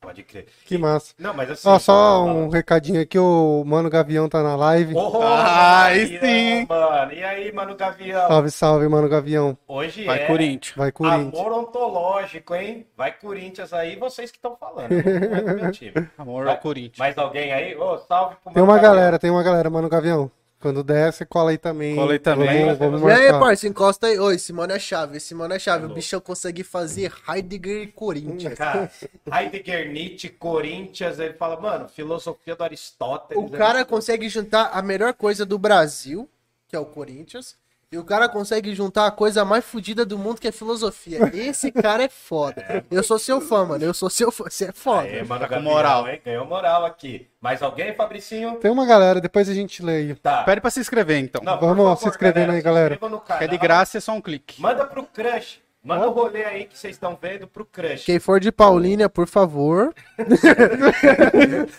Pode 0.00 0.22
crer. 0.22 0.46
Que 0.64 0.78
massa. 0.78 1.12
Não, 1.18 1.34
mas 1.34 1.50
assim. 1.50 1.68
Ó, 1.68 1.76
só 1.80 2.24
um 2.24 2.48
recadinho 2.48 3.02
aqui, 3.02 3.18
o 3.18 3.64
Mano 3.66 3.90
Gavião 3.90 4.28
tá 4.28 4.44
na 4.44 4.54
live. 4.54 4.94
Oh, 4.94 5.20
Ah, 5.20 5.86
aí 5.86 6.06
sim. 6.20 6.66
Mano. 6.68 7.12
E 7.12 7.24
aí, 7.24 7.52
mano 7.52 7.74
Gavião? 7.76 8.28
Salve, 8.28 8.50
salve, 8.52 8.88
Mano 8.88 9.08
Gavião. 9.08 9.58
Hoje 9.66 10.04
Vai 10.04 10.22
é 10.22 10.26
Corinthians. 10.26 10.76
Vai 10.76 10.92
Corinthians. 10.92 11.34
amor 11.34 11.52
ontológico, 11.52 12.54
hein? 12.54 12.86
Vai 12.96 13.10
Corinthians 13.18 13.72
aí, 13.72 13.96
vocês 13.96 14.30
que 14.30 14.38
estão 14.38 14.56
falando. 14.56 14.88
Time. 15.74 15.92
Amor 16.16 16.44
Vai- 16.44 16.54
ao 16.54 16.60
Corinthians. 16.60 16.98
Mais 16.98 17.18
alguém 17.18 17.52
aí? 17.52 17.76
Ô, 17.76 17.98
salve 17.98 18.36
pro 18.36 18.52
Tem 18.52 18.62
Mano 18.62 18.66
uma 18.72 18.76
Gavião. 18.78 18.94
galera, 18.94 19.18
tem 19.18 19.30
uma 19.32 19.42
galera, 19.42 19.68
Mano 19.68 19.88
Gavião. 19.88 20.30
Quando 20.60 20.82
der, 20.82 21.12
você 21.12 21.24
cola 21.24 21.50
aí 21.50 21.58
também. 21.58 21.94
Cola 21.94 22.12
aí 22.12 22.18
também. 22.18 22.64
Vamos, 22.74 23.00
vamos 23.00 23.02
E 23.02 23.12
aí, 23.12 23.30
marcar. 23.30 23.38
parça, 23.38 23.68
encosta 23.68 24.06
aí. 24.08 24.18
Oi, 24.18 24.34
esse 24.34 24.52
mano 24.52 24.72
é 24.72 24.78
chave, 24.78 25.16
esse 25.18 25.32
mano 25.32 25.54
é 25.54 25.58
chave. 25.58 25.86
O 25.86 25.94
bichão 25.94 26.20
consegue 26.20 26.64
fazer 26.64 27.12
Heidegger 27.28 27.82
e 27.82 27.86
Corinthians. 27.86 28.58
Cara, 28.58 28.90
Heidegger, 29.32 29.92
Nietzsche, 29.92 30.28
Corinthians, 30.28 31.20
ele 31.20 31.34
fala, 31.34 31.60
mano, 31.60 31.88
filosofia 31.88 32.56
do 32.56 32.64
Aristóteles. 32.64 33.42
O 33.44 33.48
cara 33.50 33.84
consegue 33.84 34.28
juntar 34.28 34.70
a 34.72 34.82
melhor 34.82 35.14
coisa 35.14 35.46
do 35.46 35.58
Brasil, 35.58 36.28
que 36.66 36.74
é 36.74 36.78
o 36.78 36.86
Corinthians, 36.86 37.56
e 37.90 37.96
o 37.96 38.04
cara 38.04 38.28
consegue 38.28 38.74
juntar 38.74 39.06
a 39.06 39.10
coisa 39.10 39.46
mais 39.46 39.64
fodida 39.64 40.04
do 40.04 40.18
mundo, 40.18 40.38
que 40.38 40.46
é 40.48 40.52
filosofia. 40.52 41.20
Esse 41.32 41.72
cara 41.72 42.02
é 42.02 42.08
foda. 42.08 42.84
Eu 42.90 43.02
sou 43.02 43.18
seu 43.18 43.40
fã, 43.40 43.64
mano. 43.64 43.82
Eu 43.82 43.94
sou 43.94 44.10
seu 44.10 44.30
fã. 44.30 44.44
Você 44.44 44.66
é 44.66 44.72
foda. 44.72 45.04
Aê, 45.08 45.22
mano, 45.24 45.40
Tá 45.40 45.56
com 45.56 45.62
moral. 45.62 46.06
hein? 46.06 46.20
Ganhou 46.22 46.44
moral 46.44 46.84
aqui. 46.84 47.26
Mais 47.40 47.62
alguém, 47.62 47.94
Fabricinho? 47.94 48.56
Tem 48.56 48.70
uma 48.70 48.84
galera, 48.84 49.22
depois 49.22 49.48
a 49.48 49.54
gente 49.54 49.82
lê 49.82 49.96
aí. 49.96 50.14
Tá. 50.16 50.42
Pede 50.42 50.60
pra 50.60 50.70
se 50.70 50.80
inscrever, 50.80 51.18
então. 51.18 51.40
Não, 51.42 51.58
Vamos 51.58 52.00
se 52.00 52.08
inscrevendo 52.08 52.52
aí, 52.52 52.58
se 52.58 52.64
galera. 52.64 52.98
Que 53.38 53.44
é 53.44 53.46
de 53.46 53.56
graça, 53.56 53.96
é 53.96 54.00
só 54.02 54.12
um 54.12 54.20
clique. 54.20 54.60
Manda 54.60 54.84
pro 54.84 55.04
crush. 55.04 55.60
Manda 55.82 56.08
o 56.08 56.10
rolê 56.10 56.44
aí 56.44 56.64
que 56.66 56.76
vocês 56.78 56.94
estão 56.96 57.16
vendo 57.18 57.46
pro 57.46 57.64
crush. 57.64 58.04
Quem 58.04 58.18
for 58.18 58.38
de 58.38 58.52
Paulínia, 58.52 59.08
por 59.08 59.26
favor, 59.26 59.94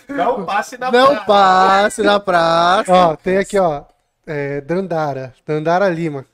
Não 0.08 0.44
passe 0.44 0.76
na 0.76 0.90
não 0.90 1.06
praça. 1.08 1.24
passe 1.26 2.02
na 2.02 2.18
praça. 2.18 2.92
Ó, 2.92 3.14
tem 3.16 3.36
aqui, 3.36 3.58
ó. 3.58 3.84
É, 4.32 4.60
Dandara. 4.60 5.34
Dandara 5.44 5.88
Lima. 5.88 6.24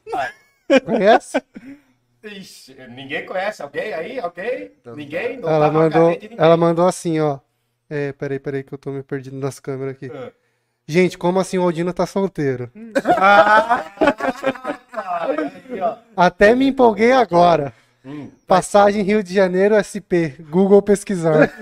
Conhece? 0.85 1.43
Ixi, 2.23 2.77
ninguém 2.91 3.25
conhece 3.25 3.63
alguém 3.63 3.95
aí? 3.95 4.19
Alguém? 4.21 4.71
Ninguém? 4.95 5.39
Não 5.39 5.49
Ela 5.49 5.67
tá 5.69 5.73
mandou, 5.73 6.11
ninguém. 6.11 6.31
ela 6.37 6.57
mandou 6.59 6.87
assim, 6.87 7.19
ó. 7.21 7.39
É, 7.89 8.13
peraí, 8.13 8.39
peraí, 8.39 8.63
que 8.65 8.75
eu 8.75 8.79
tô 8.79 8.91
me 8.91 9.03
perdendo 9.03 9.39
nas 9.39 9.59
câmeras 9.61 9.95
aqui. 9.95 10.11
Ah. 10.15 10.31
Gente, 10.87 11.17
como 11.17 11.41
assim 11.41 11.57
o 11.57 11.63
Aldino 11.63 11.93
tá 11.95 12.05
solteiro? 12.05 12.71
Ah. 13.19 13.85
Até 16.17 16.55
me 16.55 16.67
empolguei 16.69 17.13
agora. 17.13 17.73
Hum. 18.05 18.31
Passagem 18.47 19.03
Rio 19.03 19.23
de 19.23 19.33
Janeiro 19.35 19.75
SP. 19.81 20.37
Google 20.51 20.83
pesquisar. 20.83 21.53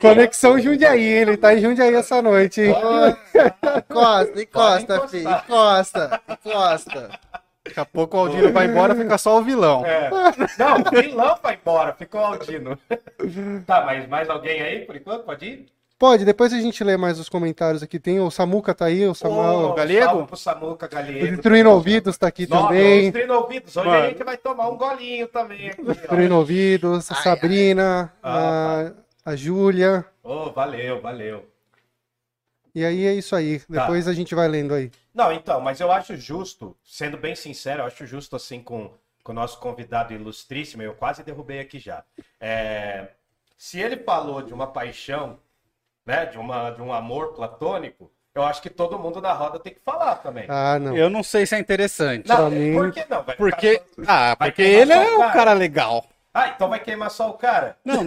Conexão 0.00 0.58
Jundiaí, 0.58 1.02
ele 1.02 1.36
tá 1.36 1.54
em 1.54 1.60
Jundiaí 1.60 1.94
essa 1.94 2.20
noite, 2.22 2.60
hein? 2.60 2.74
Encosta, 3.90 4.42
encosta, 4.42 5.08
filho. 5.08 5.30
Encosta, 5.30 6.20
encosta. 6.28 7.10
Daqui 7.64 7.80
a 7.80 7.84
pouco 7.84 8.16
o 8.16 8.20
Aldino 8.20 8.52
vai 8.52 8.66
embora, 8.66 8.94
fica 8.94 9.18
só 9.18 9.38
o 9.38 9.42
vilão. 9.42 9.84
É. 9.84 10.08
Não, 10.58 10.80
o 10.80 11.02
vilão 11.02 11.36
vai 11.42 11.54
embora, 11.54 11.92
ficou 11.92 12.20
Aldino. 12.20 12.78
Tá, 13.66 13.82
mas 13.84 14.08
mais 14.08 14.30
alguém 14.30 14.62
aí 14.62 14.80
por 14.86 14.96
enquanto? 14.96 15.24
Pode 15.24 15.44
ir? 15.44 15.66
Pode, 15.98 16.24
depois 16.24 16.52
a 16.52 16.60
gente 16.60 16.84
lê 16.84 16.96
mais 16.96 17.18
os 17.18 17.28
comentários 17.28 17.82
aqui. 17.82 17.98
Tem 17.98 18.20
o 18.20 18.30
Samuca 18.30 18.72
tá 18.72 18.84
aí, 18.84 19.04
o 19.04 19.14
Samuel. 19.16 19.70
Ô, 19.70 19.74
Galego? 19.74 20.26
Pro 20.28 20.36
Samuca 20.36 20.86
o 20.86 20.88
Galego. 20.88 21.26
Destruindo 21.26 21.70
Ouvidos 21.70 22.16
tá 22.16 22.28
aqui 22.28 22.48
Nossa, 22.48 22.68
também. 22.68 23.10
Destruindo 23.10 23.34
ouvidos. 23.34 23.76
Hoje 23.76 23.88
Mano. 23.88 24.04
a 24.04 24.08
gente 24.08 24.22
vai 24.22 24.36
tomar 24.36 24.68
um 24.68 24.76
golinho 24.76 25.26
também. 25.26 25.72
Destruindo 25.76 26.36
Ouvidos, 26.36 27.10
a 27.10 27.16
Sabrina, 27.16 28.12
Ah, 28.22 28.84
a, 28.86 28.92
a 29.28 29.36
Júlia. 29.36 30.06
Ô, 30.22 30.50
valeu, 30.50 31.02
valeu. 31.02 31.46
E 32.74 32.82
aí 32.84 33.04
é 33.06 33.12
isso 33.12 33.36
aí. 33.36 33.60
Depois 33.68 34.08
a 34.08 34.14
gente 34.14 34.34
vai 34.34 34.48
lendo 34.48 34.72
aí. 34.72 34.90
Não, 35.12 35.30
então, 35.32 35.60
mas 35.60 35.80
eu 35.80 35.92
acho 35.92 36.16
justo, 36.16 36.74
sendo 36.82 37.18
bem 37.18 37.34
sincero, 37.34 37.82
eu 37.82 37.86
acho 37.86 38.06
justo 38.06 38.36
assim 38.36 38.62
com, 38.62 38.90
com 39.22 39.32
o 39.32 39.34
nosso 39.34 39.58
convidado 39.60 40.14
ilustríssimo, 40.14 40.82
eu 40.82 40.94
quase 40.94 41.22
derrubei 41.22 41.60
aqui 41.60 41.78
já. 41.78 42.04
É, 42.40 43.08
se 43.56 43.78
ele 43.78 43.98
falou 43.98 44.40
de 44.40 44.54
uma 44.54 44.66
paixão, 44.68 45.38
né, 46.06 46.24
de, 46.24 46.38
uma, 46.38 46.70
de 46.70 46.80
um 46.80 46.90
amor 46.92 47.34
platônico, 47.34 48.10
eu 48.34 48.42
acho 48.42 48.62
que 48.62 48.70
todo 48.70 48.98
mundo 48.98 49.20
na 49.20 49.32
roda 49.34 49.58
tem 49.58 49.74
que 49.74 49.80
falar 49.84 50.16
também. 50.16 50.46
Ah, 50.48 50.78
não. 50.78 50.96
Eu 50.96 51.10
não 51.10 51.22
sei 51.22 51.44
se 51.44 51.54
é 51.54 51.58
interessante. 51.58 52.26
não, 52.28 52.36
pra 52.36 52.50
mim- 52.50 52.72
por 52.72 52.92
que 52.92 53.04
não? 53.10 53.22
Vai 53.24 53.36
Porque, 53.36 53.82
ficar- 53.94 54.30
ah, 54.32 54.36
porque 54.36 54.62
ele 54.62 54.92
é 54.92 55.00
um 55.18 55.30
cara 55.32 55.52
legal. 55.52 56.06
Ah, 56.34 56.52
então 56.54 56.68
vai 56.68 56.78
queimar 56.78 57.10
só 57.10 57.30
o 57.30 57.34
cara? 57.34 57.76
Não, 57.84 58.04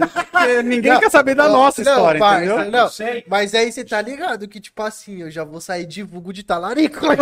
ninguém 0.64 0.92
Não, 0.92 1.00
quer 1.00 1.10
saber 1.10 1.34
da 1.34 1.44
não, 1.48 1.52
nossa 1.54 1.82
não, 1.82 1.92
história, 1.92 2.18
parça, 2.20 2.44
entendeu? 2.44 2.70
Não, 2.70 2.80
Não 2.82 2.88
sei. 2.88 3.24
mas 3.28 3.54
aí 3.54 3.70
você 3.70 3.84
tá 3.84 4.00
ligado 4.00 4.48
que, 4.48 4.60
tipo 4.60 4.80
assim, 4.82 5.22
eu 5.22 5.30
já 5.30 5.44
vou 5.44 5.60
sair 5.60 5.84
de 5.84 6.02
vulgo 6.02 6.32
de 6.32 6.42
talarico. 6.42 7.06
né, 7.08 7.16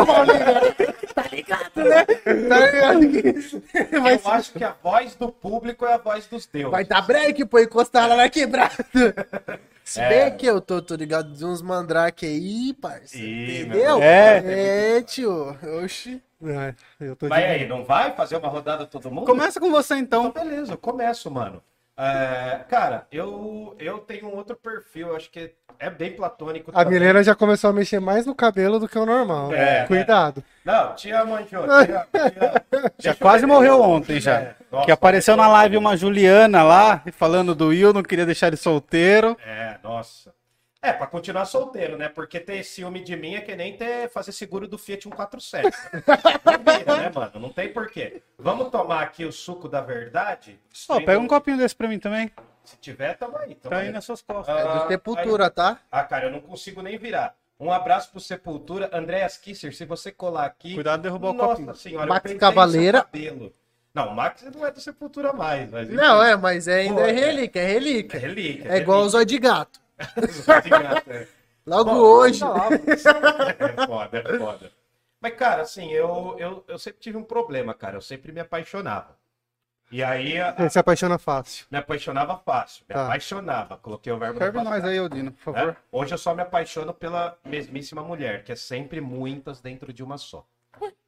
tá 1.15 1.25
ligado, 1.33 1.77
né? 1.77 2.05
Tá 2.49 2.67
ligado 2.67 3.05
Eu 3.91 4.31
acho 4.31 4.53
que 4.53 4.63
a 4.63 4.75
voz 4.83 5.15
do 5.17 5.33
público 5.33 5.85
é 5.87 5.95
a 5.95 5.99
voz 5.99 6.27
dos 6.27 6.47
deuses. 6.47 6.71
vai 6.71 6.85
dar 6.85 7.01
break 7.03 7.45
pra 7.47 7.61
eu 7.61 7.65
encostar 7.65 8.09
lá 8.09 8.15
na 8.17 8.29
quebrada. 8.29 8.75
Se 9.91 10.01
É. 10.01 10.09
bem 10.09 10.37
que 10.37 10.47
eu 10.47 10.61
tô, 10.61 10.81
tô 10.81 10.95
ligado 10.95 11.33
de 11.33 11.45
uns 11.45 11.61
mandrake 11.61 12.25
aí, 12.25 12.73
parça. 12.75 13.19
Ih, 13.19 13.63
entendeu? 13.63 13.99
meu 13.99 14.03
É, 14.05 14.99
é, 14.99 15.03
tio. 15.03 15.59
Oxi. 15.83 16.23
É, 16.45 16.75
eu 17.01 17.17
tô 17.17 17.27
de... 17.27 17.33
Aí, 17.35 17.67
não 17.67 17.85
vai 17.85 18.15
fazer 18.15 18.37
uma 18.37 18.47
rodada 18.47 18.87
todo 18.87 19.11
mundo? 19.11 19.27
Começa 19.27 19.59
com 19.59 19.69
você 19.69 19.97
então. 19.97 20.29
Então, 20.29 20.45
beleza, 20.45 20.75
eu 20.75 20.79
começo, 20.79 21.29
mano. 21.29 21.61
É, 22.03 22.61
cara, 22.67 23.07
eu, 23.13 23.77
eu 23.79 23.99
tenho 23.99 24.29
um 24.29 24.35
outro 24.35 24.57
perfil, 24.57 25.15
acho 25.15 25.31
que 25.31 25.53
é 25.79 25.91
bem 25.91 26.13
platônico. 26.13 26.71
A 26.71 26.85
também. 26.85 26.99
Milena 26.99 27.23
já 27.23 27.35
começou 27.35 27.69
a 27.69 27.73
mexer 27.75 28.01
mais 28.01 28.25
no 28.25 28.35
cabelo 28.35 28.79
do 28.79 28.89
que 28.89 28.99
o 28.99 29.05
normal. 29.05 29.53
É, 29.53 29.85
Cuidado. 29.85 30.43
Não, 30.65 30.95
te 30.95 31.11
amo, 31.11 31.35
Anjo. 31.35 31.59
Já 32.99 33.15
quase 33.15 33.45
morreu 33.45 33.83
ontem 33.83 34.19
já. 34.19 34.41
É, 34.41 34.55
nossa, 34.73 34.87
que 34.87 34.93
apareceu 34.93 35.37
na 35.37 35.47
live 35.47 35.77
uma 35.77 35.95
Juliana 35.95 36.63
lá, 36.63 37.03
falando 37.13 37.55
do 37.55 37.67
Will, 37.67 37.93
não 37.93 38.03
queria 38.03 38.25
deixar 38.25 38.47
ele 38.47 38.57
solteiro. 38.57 39.37
É, 39.45 39.77
nossa. 39.83 40.33
É, 40.83 40.93
pra 40.95 41.07
continuar 41.07 41.45
solteiro, 41.45 41.99
né? 41.99 42.09
Porque 42.09 42.41
ter 42.41 42.65
ciúme 42.65 43.01
de 43.05 43.15
mim 43.15 43.35
é 43.35 43.41
que 43.43 43.55
nem 43.55 43.77
ter, 43.77 44.09
fazer 44.09 44.33
seguro 44.33 44.67
do 44.67 44.79
Fiat 44.79 45.03
147. 45.03 45.69
Não 46.45 46.79
vira, 46.79 46.97
né, 46.97 47.13
mano? 47.15 47.33
Não 47.39 47.51
tem 47.51 47.71
porquê. 47.71 48.23
Vamos 48.39 48.71
tomar 48.71 49.03
aqui 49.03 49.27
o 49.27 49.33
suco 49.33 49.69
da 49.69 49.83
verdade? 49.83 50.59
Ó, 50.89 50.97
pega 51.01 51.19
um 51.19 51.27
copinho 51.29 51.59
desse 51.59 51.77
pra 51.77 51.87
mim 51.87 51.99
também. 51.99 52.31
Se 52.65 52.77
tiver, 52.79 53.15
tamo 53.19 53.37
aí. 53.37 53.55
Tamo 53.57 53.75
Tá 53.75 53.81
aí 53.81 53.89
aí. 53.89 53.93
nas 53.93 54.05
suas 54.05 54.23
costas. 54.23 54.57
É 54.57 54.63
Ah, 54.63 54.79
do 54.79 54.89
Sepultura, 54.89 55.51
tá? 55.51 55.79
Ah, 55.93 56.03
cara, 56.05 56.27
eu 56.27 56.31
não 56.31 56.41
consigo 56.41 56.81
nem 56.81 56.97
virar. 56.97 57.35
Um 57.59 57.71
abraço 57.71 58.11
pro 58.11 58.21
Sepultura. 58.21 58.89
Andréas 58.91 59.37
Kisser, 59.37 59.75
se 59.77 59.85
você 59.85 60.11
colar 60.11 60.47
aqui. 60.47 60.75
Cuidado 60.75 61.01
de 61.01 61.03
derrubar 61.03 61.31
o 61.31 61.33
Nossa 61.35 61.57
copinho. 61.57 61.75
senhora, 61.75 62.07
Max 62.07 62.33
Cavaleira. 62.35 63.07
Não, 63.93 64.09
o 64.09 64.15
Max 64.15 64.43
não 64.55 64.65
é 64.65 64.71
do 64.71 64.81
Sepultura 64.81 65.33
mais. 65.35 65.71
Mas. 65.71 65.91
Não, 65.91 66.23
é, 66.23 66.37
mas 66.37 66.69
é, 66.69 66.81
ainda 66.83 66.95
Pô, 66.95 67.01
é 67.07 67.11
é. 67.11 67.13
relíquia, 67.13 67.61
é 67.61 67.65
É 67.65 67.67
relíquia. 67.67 68.19
relíquia. 68.21 68.73
É 68.73 68.77
igual 68.79 69.03
os 69.03 69.13
olhos 69.13 69.27
de 69.27 69.39
gato. 69.39 69.79
Logo 71.67 71.91
Bom, 71.91 71.97
hoje. 71.99 72.43
É 72.45 73.87
foda, 73.87 74.19
é 74.19 74.39
foda. 74.39 74.73
Mas, 75.21 75.35
cara, 75.35 75.63
assim, 75.63 75.93
eu, 75.93 76.35
eu, 76.39 76.65
eu 76.67 76.79
sempre 76.79 77.01
tive 77.01 77.17
um 77.19 77.23
problema, 77.25 77.75
cara. 77.75 77.97
Eu 77.97 78.01
sempre 78.01 78.33
me 78.33 78.41
apaixonava. 78.41 79.19
E 79.93 80.03
aí 80.03 80.41
a- 80.41 80.55
Ele 80.59 80.71
se 80.71 80.79
apaixona 80.79 81.19
fácil. 81.19 81.67
me 81.71 81.77
apaixonava 81.77 82.39
fácil. 82.39 82.85
Me 82.89 82.95
Tá. 82.95 83.05
apaixonava. 83.07 83.77
Coloquei 83.77 84.13
o 84.13 84.19
verbo 84.19 84.39
Serve 84.39 84.63
nós 84.63 84.85
aí, 84.85 84.99
Odino, 85.01 85.33
por 85.33 85.53
né? 85.53 85.61
favor. 85.61 85.77
Hoje 85.93 86.15
eu 86.15 86.19
só 86.19 86.35
me 86.35 86.43
apaixono 86.43 86.95
pela 86.95 87.37
mesmíssima 87.45 88.03
mulher, 88.03 88.43
que 88.45 88.53
é 88.53 88.57
sempre 88.57 89.01
muitas 89.01 89.61
dentro 89.61 89.93
de 89.93 90.03
uma 90.03 90.17
só. 90.17 90.47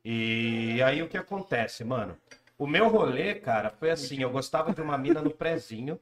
E 0.04 0.82
aí 0.84 1.02
o 1.02 1.08
que 1.08 1.16
acontece, 1.16 1.84
mano? 1.84 2.16
O 2.58 2.66
meu 2.66 2.88
rolê, 2.88 3.36
cara, 3.36 3.70
foi 3.70 3.90
assim, 3.90 4.20
eu 4.20 4.30
gostava 4.30 4.72
de 4.74 4.80
uma 4.82 4.98
mina 4.98 5.22
no 5.22 5.30
prezinho. 5.30 5.98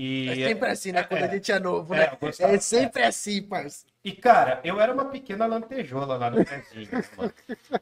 E, 0.00 0.28
É 0.28 0.34
sempre 0.48 0.68
assim, 0.70 0.92
né? 0.92 1.02
Quando 1.02 1.22
é, 1.22 1.24
a 1.24 1.28
gente 1.28 1.50
é 1.50 1.58
novo, 1.58 1.92
é, 1.92 1.98
né? 1.98 2.16
gostava- 2.20 2.54
É 2.54 2.58
sempre 2.60 3.02
assim, 3.02 3.42
parceiro. 3.42 3.92
e, 4.04 4.12
cara, 4.12 4.60
eu 4.62 4.80
era 4.80 4.92
uma 4.92 5.06
pequena 5.06 5.44
lantejola 5.44 6.16
lá 6.16 6.30
no 6.30 6.44
prezinho. 6.44 6.88
mano. 7.16 7.32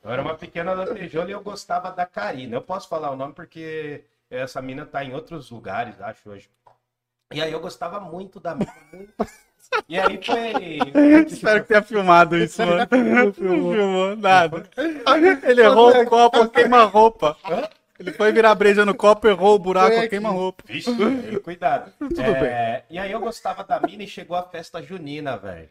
Eu 0.02 0.10
era 0.10 0.22
uma 0.22 0.34
pequena 0.34 0.72
lantejola 0.72 1.28
e 1.28 1.32
eu 1.32 1.42
gostava 1.42 1.90
da 1.90 2.06
Karina. 2.06 2.56
Eu 2.56 2.62
posso 2.62 2.88
falar 2.88 3.10
o 3.10 3.16
nome 3.16 3.34
porque 3.34 4.02
essa 4.30 4.62
mina 4.62 4.86
tá 4.86 5.04
em 5.04 5.12
outros 5.12 5.50
lugares, 5.50 6.00
acho, 6.00 6.30
hoje. 6.30 6.48
E 7.34 7.42
aí 7.42 7.52
eu 7.52 7.60
gostava 7.60 8.00
muito 8.00 8.40
da 8.40 8.54
mina. 8.54 8.72
E 9.86 9.98
aí 9.98 10.18
foi. 10.24 10.78
Espero 11.28 11.60
que 11.62 11.68
tenha 11.68 11.82
filmado 11.82 12.34
isso, 12.38 12.64
mano. 12.64 12.88
Não 12.96 13.32
filmou 13.34 14.16
nada. 14.16 14.66
Ele 15.44 15.60
errou 15.60 15.90
o 15.90 16.06
copo, 16.06 16.48
queima-roupa. 16.48 17.36
Ele 17.98 18.12
foi 18.12 18.32
virar 18.32 18.54
breja 18.54 18.84
no 18.84 18.94
copo, 18.94 19.26
errou 19.26 19.54
o 19.54 19.58
buraco, 19.58 20.08
queima-roupa. 20.08 20.64
Vixe, 20.66 20.90
cuidado. 21.42 21.92
É, 22.18 22.84
E 22.90 22.98
aí 22.98 23.10
eu 23.10 23.20
gostava 23.20 23.64
da 23.64 23.80
mina 23.80 24.02
e 24.02 24.08
chegou 24.08 24.36
a 24.36 24.42
festa 24.42 24.82
junina, 24.82 25.36
velho. 25.36 25.68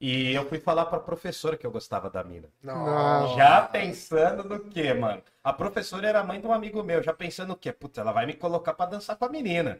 E 0.00 0.34
eu 0.34 0.46
fui 0.46 0.58
falar 0.58 0.86
pra 0.86 0.98
professora 0.98 1.56
que 1.56 1.66
eu 1.66 1.70
gostava 1.70 2.10
da 2.10 2.22
mina. 2.22 2.48
Não. 2.62 3.36
Já 3.36 3.62
pensando 3.62 4.44
no 4.44 4.60
quê, 4.60 4.92
mano? 4.92 5.22
A 5.42 5.52
professora 5.52 6.06
era 6.06 6.22
mãe 6.22 6.40
de 6.40 6.46
um 6.46 6.52
amigo 6.52 6.82
meu, 6.82 7.02
já 7.02 7.12
pensando 7.12 7.48
no 7.48 7.56
quê? 7.56 7.72
Putz, 7.72 7.96
ela 7.96 8.12
vai 8.12 8.26
me 8.26 8.34
colocar 8.34 8.74
pra 8.74 8.86
dançar 8.86 9.16
com 9.16 9.24
a 9.24 9.28
menina. 9.28 9.78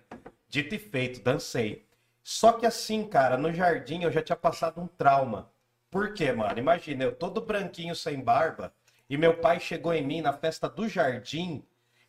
Dito 0.48 0.74
e 0.74 0.78
feito, 0.78 1.20
dancei. 1.20 1.84
Só 2.22 2.52
que 2.52 2.64
assim, 2.64 3.04
cara, 3.04 3.36
no 3.36 3.52
jardim 3.52 4.02
eu 4.02 4.10
já 4.10 4.22
tinha 4.22 4.36
passado 4.36 4.80
um 4.80 4.86
trauma. 4.86 5.50
Por 5.90 6.14
quê, 6.14 6.32
mano? 6.32 6.58
Imagina, 6.58 7.04
eu 7.04 7.12
todo 7.14 7.40
branquinho 7.40 7.94
sem 7.94 8.18
barba, 8.20 8.72
e 9.10 9.16
meu 9.16 9.34
pai 9.36 9.60
chegou 9.60 9.92
em 9.92 10.02
mim 10.04 10.22
na 10.22 10.32
festa 10.32 10.68
do 10.68 10.88
jardim. 10.88 11.62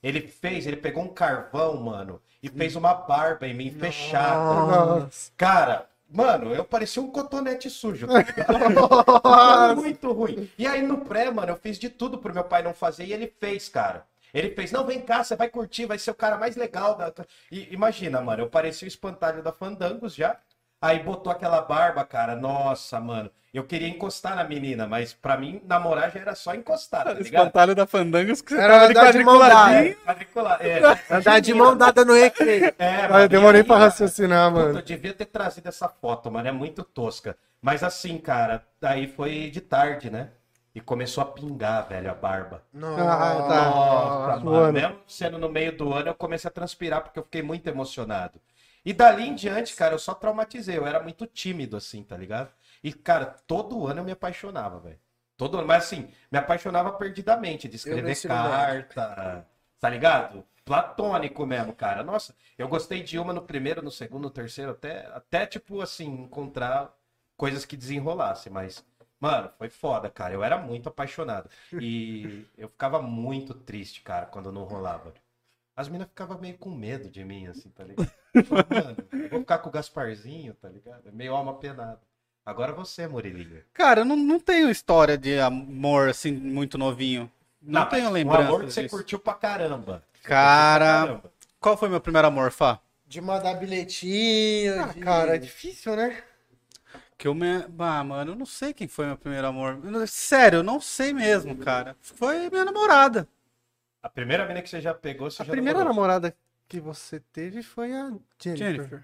Ele 0.05 0.21
fez, 0.21 0.67
ele 0.67 0.75
pegou 0.75 1.03
um 1.03 1.07
carvão, 1.07 1.77
mano, 1.77 2.21
e 2.43 2.47
fez 2.47 2.75
uma 2.75 2.93
barba 2.93 3.47
em 3.47 3.55
mim 3.55 3.71
fechada. 3.71 4.37
Nossa. 4.37 5.31
Cara, 5.35 5.87
mano, 6.07 6.53
eu 6.53 6.63
parecia 6.63 7.01
um 7.01 7.09
cotonete 7.09 7.71
sujo. 7.71 8.05
Tá? 8.05 9.73
Muito 9.73 10.11
ruim. 10.11 10.47
E 10.59 10.67
aí 10.67 10.83
no 10.83 10.99
pré, 10.99 11.31
mano, 11.31 11.53
eu 11.53 11.55
fiz 11.55 11.79
de 11.79 11.89
tudo 11.89 12.19
pro 12.19 12.31
meu 12.31 12.43
pai 12.43 12.61
não 12.61 12.71
fazer 12.71 13.05
e 13.05 13.13
ele 13.13 13.33
fez, 13.39 13.67
cara. 13.67 14.05
Ele 14.31 14.51
fez, 14.51 14.71
não, 14.71 14.85
vem 14.85 15.01
cá, 15.01 15.23
você 15.23 15.35
vai 15.35 15.49
curtir, 15.49 15.87
vai 15.87 15.97
ser 15.97 16.11
o 16.11 16.15
cara 16.15 16.37
mais 16.37 16.55
legal. 16.55 16.95
Da... 16.95 17.11
E 17.51 17.73
imagina, 17.73 18.21
mano, 18.21 18.43
eu 18.43 18.47
parecia 18.47 18.85
o 18.85 18.87
espantalho 18.87 19.41
da 19.41 19.51
Fandangos 19.51 20.13
já. 20.13 20.37
Aí 20.81 20.99
botou 20.99 21.31
aquela 21.31 21.61
barba, 21.61 22.03
cara. 22.05 22.35
Nossa, 22.35 22.99
mano. 22.99 23.31
Eu 23.53 23.63
queria 23.63 23.87
encostar 23.87 24.35
na 24.35 24.43
menina, 24.43 24.85
mas 24.85 25.13
pra 25.13 25.37
mim, 25.37 25.61
namorar 25.65 26.11
já 26.11 26.19
era 26.19 26.35
só 26.35 26.53
encostar, 26.53 27.05
tá 27.05 27.13
ligado? 27.13 27.25
Espantalho 27.25 27.73
da 27.73 27.87
Fandangos 27.87 28.41
que 28.41 28.53
você 28.53 28.59
Era 28.59 28.73
tava 28.73 28.87
de 28.93 28.99
andar 28.99 29.11
de 29.13 29.23
mão 29.23 29.39
quadriculadinho. 29.39 29.95
Quadricular, 30.05 30.57
é. 30.61 30.81
Andar 31.09 31.39
de 31.39 31.53
mão 31.53 31.77
dada 31.77 32.03
no 32.03 32.13
recreio. 32.13 32.73
É, 32.77 33.07
mano, 33.07 33.23
eu 33.23 33.29
demorei 33.29 33.61
aí, 33.61 33.67
pra 33.67 33.77
mano, 33.77 33.85
raciocinar, 33.85 34.51
Puta, 34.51 34.61
mano. 34.65 34.79
eu 34.79 34.81
devia 34.81 35.13
ter 35.13 35.25
trazido 35.25 35.69
essa 35.69 35.87
foto, 35.87 36.29
mano. 36.29 36.49
É 36.49 36.51
muito 36.51 36.83
tosca. 36.83 37.37
Mas 37.61 37.81
assim, 37.81 38.17
cara, 38.17 38.61
daí 38.81 39.07
foi 39.07 39.49
de 39.49 39.61
tarde, 39.61 40.09
né? 40.09 40.31
E 40.75 40.81
começou 40.81 41.21
a 41.21 41.25
pingar, 41.25 41.87
velho, 41.87 42.11
a 42.11 42.13
barba. 42.13 42.61
Ah, 42.75 43.45
tá. 43.47 43.65
Nossa, 43.69 44.39
do 44.39 44.45
mano. 44.47 44.57
ano. 44.65 44.73
Mesmo 44.73 44.95
sendo 45.07 45.37
no 45.37 45.47
meio 45.47 45.71
do 45.77 45.93
ano, 45.93 46.09
eu 46.09 46.13
comecei 46.13 46.49
a 46.49 46.51
transpirar 46.53 47.01
porque 47.01 47.17
eu 47.17 47.23
fiquei 47.23 47.41
muito 47.41 47.65
emocionado. 47.67 48.37
E 48.85 48.93
dali 48.93 49.27
em 49.27 49.33
diante, 49.33 49.75
cara, 49.75 49.95
eu 49.95 49.99
só 49.99 50.13
traumatizei. 50.13 50.77
Eu 50.77 50.85
era 50.85 51.01
muito 51.01 51.25
tímido, 51.25 51.75
assim, 51.75 52.03
tá 52.03 52.15
ligado? 52.15 52.53
E, 52.83 52.93
cara, 52.93 53.25
todo 53.47 53.87
ano 53.87 54.01
eu 54.01 54.05
me 54.05 54.11
apaixonava, 54.11 54.79
velho. 54.79 54.99
Todo 55.35 55.57
ano. 55.57 55.67
Mas 55.67 55.85
assim, 55.85 56.11
me 56.31 56.37
apaixonava 56.37 56.91
perdidamente 56.93 57.67
de 57.67 57.77
escrever 57.77 58.15
carta, 58.27 59.47
tá 59.79 59.89
ligado? 59.89 60.45
Platônico 60.63 61.45
mesmo, 61.45 61.73
cara. 61.73 62.03
Nossa, 62.03 62.35
eu 62.57 62.67
gostei 62.67 63.01
de 63.01 63.17
uma 63.17 63.33
no 63.33 63.41
primeiro, 63.41 63.81
no 63.81 63.91
segundo, 63.91 64.23
no 64.23 64.29
terceiro, 64.29 64.71
até, 64.71 65.07
até 65.07 65.45
tipo 65.47 65.81
assim, 65.81 66.05
encontrar 66.21 66.95
coisas 67.35 67.65
que 67.65 67.75
desenrolassem, 67.75 68.51
mas. 68.51 68.85
Mano, 69.19 69.49
foi 69.57 69.69
foda, 69.69 70.09
cara. 70.09 70.33
Eu 70.33 70.43
era 70.43 70.57
muito 70.57 70.89
apaixonado. 70.89 71.49
E 71.73 72.45
eu 72.57 72.69
ficava 72.69 73.01
muito 73.01 73.53
triste, 73.53 74.01
cara, 74.01 74.27
quando 74.27 74.51
não 74.51 74.63
rolava. 74.63 75.13
As 75.75 75.89
minas 75.89 76.07
ficavam 76.07 76.39
meio 76.39 76.57
com 76.57 76.69
medo 76.69 77.09
de 77.09 77.23
mim, 77.23 77.47
assim, 77.47 77.69
tá 77.69 77.83
ligado? 77.83 78.11
Mano, 78.43 79.29
vou 79.29 79.39
ficar 79.39 79.57
com 79.59 79.69
o 79.69 79.71
Gasparzinho, 79.71 80.53
tá 80.55 80.69
ligado? 80.69 81.07
É 81.07 81.11
meio 81.11 81.35
alma 81.35 81.53
penada. 81.55 81.99
Agora 82.45 82.71
você, 82.73 83.07
Murilinho. 83.07 83.63
Cara, 83.73 84.01
eu 84.01 84.05
não, 84.05 84.15
não 84.15 84.39
tenho 84.39 84.69
história 84.69 85.17
de 85.17 85.39
amor, 85.39 86.09
assim, 86.09 86.31
muito 86.31 86.77
novinho. 86.77 87.31
Não, 87.61 87.81
mas 87.81 87.89
tenho 87.89 88.09
Um 88.09 88.11
lembrança 88.11 88.43
amor 88.43 88.63
que 88.65 88.71
você 88.71 88.83
disso. 88.83 88.95
curtiu 88.95 89.17
pra 89.19 89.33
caramba. 89.33 90.03
Você 90.13 90.27
Cara, 90.27 90.85
pra 90.85 91.07
caramba. 91.07 91.31
Qual 91.59 91.77
foi 91.77 91.89
meu 91.89 91.99
primeiro 91.99 92.27
amor, 92.27 92.51
Fá? 92.51 92.79
De 93.07 93.19
mandar 93.21 93.55
bilhetinho. 93.55 94.83
Ah, 94.83 94.87
de- 94.87 94.99
cara, 94.99 95.35
é 95.35 95.39
difícil, 95.39 95.95
né? 95.95 96.21
Que 97.17 97.27
eu 97.27 97.33
me... 97.33 97.65
Ah, 97.79 98.03
mano, 98.03 98.31
eu 98.33 98.35
não 98.35 98.45
sei 98.45 98.73
quem 98.73 98.87
foi 98.87 99.05
meu 99.07 99.17
primeiro 99.17 99.47
amor. 99.47 99.77
Não- 99.83 100.05
Sério, 100.05 100.57
eu 100.59 100.63
não 100.63 100.79
sei 100.79 101.13
mesmo, 101.13 101.55
cara. 101.57 101.95
Foi 102.01 102.49
minha 102.49 102.65
namorada. 102.65 103.27
A 104.03 104.09
primeira 104.09 104.45
mina 104.45 104.61
que 104.61 104.69
você 104.69 104.79
já 104.81 104.93
pegou, 104.93 105.31
você 105.31 105.41
A 105.41 105.45
já 105.45 105.51
primeira 105.51 105.79
namorou. 105.79 105.95
namorada 105.95 106.35
que 106.67 106.79
você 106.79 107.19
teve 107.31 107.61
foi 107.63 107.93
a 107.93 108.11
Jennifer. 108.41 108.57
Jennifer. 108.57 109.03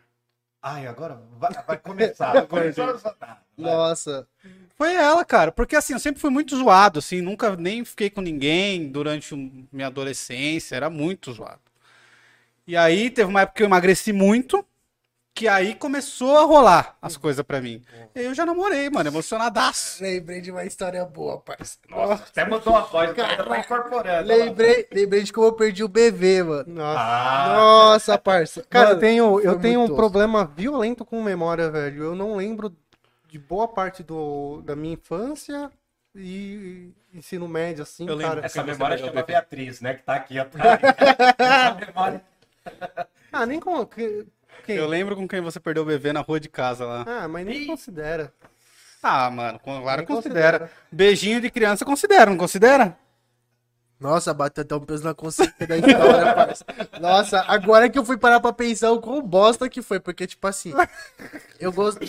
Ai, 0.62 0.86
agora 0.86 1.20
vai, 1.38 1.52
vai 1.66 1.78
começar. 1.78 2.34
Vai 2.34 2.46
começar. 2.46 2.94
Vai. 2.94 3.38
Nossa. 3.58 4.28
Foi 4.76 4.94
ela, 4.94 5.26
cara. 5.26 5.52
Porque 5.52 5.76
assim, 5.76 5.94
eu 5.94 6.00
sempre 6.00 6.22
fui 6.22 6.30
muito 6.30 6.56
zoado, 6.56 7.00
assim. 7.00 7.20
Nunca 7.20 7.56
nem 7.56 7.84
fiquei 7.84 8.10
com 8.12 8.22
ninguém 8.22 8.92
durante 8.92 9.36
minha 9.72 9.88
adolescência. 9.88 10.76
Era 10.76 10.90
muito 10.90 11.34
zoado. 11.34 11.62
E 12.68 12.78
aí 12.78 13.10
teve 13.10 13.30
uma 13.30 13.42
época 13.42 13.58
que 13.58 13.64
eu 13.64 13.68
emagreci 13.68 14.14
muito. 14.14 14.64
Que 15.34 15.48
aí 15.48 15.74
começou 15.76 16.38
a 16.38 16.44
rolar 16.44 16.98
as 17.02 17.16
coisas 17.16 17.44
pra 17.44 17.62
mim. 17.62 17.82
E 18.14 18.20
aí 18.20 18.26
eu 18.26 18.34
já 18.34 18.46
namorei, 18.46 18.90
mano. 18.90 19.10
Emocionadaço. 19.10 20.04
Lembrei 20.04 20.42
de 20.42 20.52
uma 20.52 20.66
história 20.66 21.04
boa, 21.06 21.40
parça. 21.40 21.78
Nossa, 21.90 22.24
até 22.24 22.46
mudou 22.46 22.76
a 22.76 22.82
voz, 22.82 23.14
cara 23.14 23.44
tá 23.46 23.60
incorporando. 23.60 24.28
Lembrei, 24.28 24.88
lembrei 24.92 25.24
de 25.24 25.32
como 25.32 25.48
eu 25.48 25.54
perdi 25.54 25.84
o 25.84 25.88
bebê, 25.88 26.44
mano. 26.44 26.66
Nossa. 26.68 27.00
Ah, 27.00 27.54
Nossa, 27.56 28.18
parça. 28.18 28.66
Cara, 28.70 28.88
Mano, 28.90 28.98
eu 28.98 29.00
tenho, 29.00 29.40
eu 29.40 29.60
tenho 29.60 29.82
um 29.82 29.96
problema 29.96 30.46
violento 30.46 31.06
com 31.06 31.24
memória, 31.24 31.72
velho. 31.72 32.04
Eu 32.04 32.16
não 32.16 32.36
lembro 32.36 32.76
de 33.30 33.40
boa 33.40 33.68
parte 33.70 34.04
do, 34.04 34.62
da 34.64 34.76
minha 34.76 34.94
infância 34.96 35.72
e 36.14 36.92
ensino 37.14 37.48
médio, 37.48 37.84
assim, 37.84 38.06
Eu 38.06 38.16
lembro. 38.16 38.36
cara. 38.36 38.46
essa 38.46 38.64
memória 38.64 38.98
chama 38.98 39.12
bebê. 39.14 39.28
Beatriz, 39.28 39.80
né? 39.80 39.94
Que 39.94 40.04
tá 40.04 40.16
aqui 40.16 40.38
atrás. 40.38 40.80
essa 41.40 41.74
memória. 41.86 42.22
Ah, 43.32 43.46
nem 43.46 43.62
com. 43.62 43.88
Que- 44.58 44.64
Quem? 44.68 44.76
Eu 44.76 44.88
lembro 44.88 45.16
com 45.16 45.28
quem 45.28 45.42
você 45.42 45.60
perdeu 45.60 45.84
o 45.84 45.86
bebê 45.86 46.14
na 46.14 46.22
rua 46.22 46.40
de 46.40 46.50
casa 46.50 46.86
lá. 46.86 47.06
Ah, 47.08 47.28
mas 47.28 47.46
nem 47.46 47.64
Ih. 47.64 47.66
considera. 47.68 48.32
Ah, 49.04 49.30
mano, 49.32 49.60
claro 49.60 49.98
Nem 49.98 50.06
considera. 50.06 50.70
Beijinho 50.92 51.42
de 51.42 51.50
criança 51.50 51.84
considera, 51.84 52.30
não 52.30 52.38
considera? 52.38 52.96
Nossa, 54.02 54.34
bateu 54.34 54.64
até 54.64 54.76
um 54.76 54.80
peso 54.80 55.04
na 55.04 55.14
consciência 55.14 55.54
da 55.68 55.78
história, 55.78 56.34
parça. 56.34 56.66
Nossa, 57.00 57.40
agora 57.42 57.88
que 57.88 58.00
eu 58.00 58.04
fui 58.04 58.18
parar 58.18 58.40
pra 58.40 58.52
pensar 58.52 58.92
o 58.92 59.00
quão 59.00 59.22
bosta 59.22 59.70
que 59.70 59.80
foi, 59.84 60.00
porque, 60.00 60.26
tipo 60.26 60.48
assim, 60.48 60.74
eu 61.60 61.72
gosto. 61.72 62.00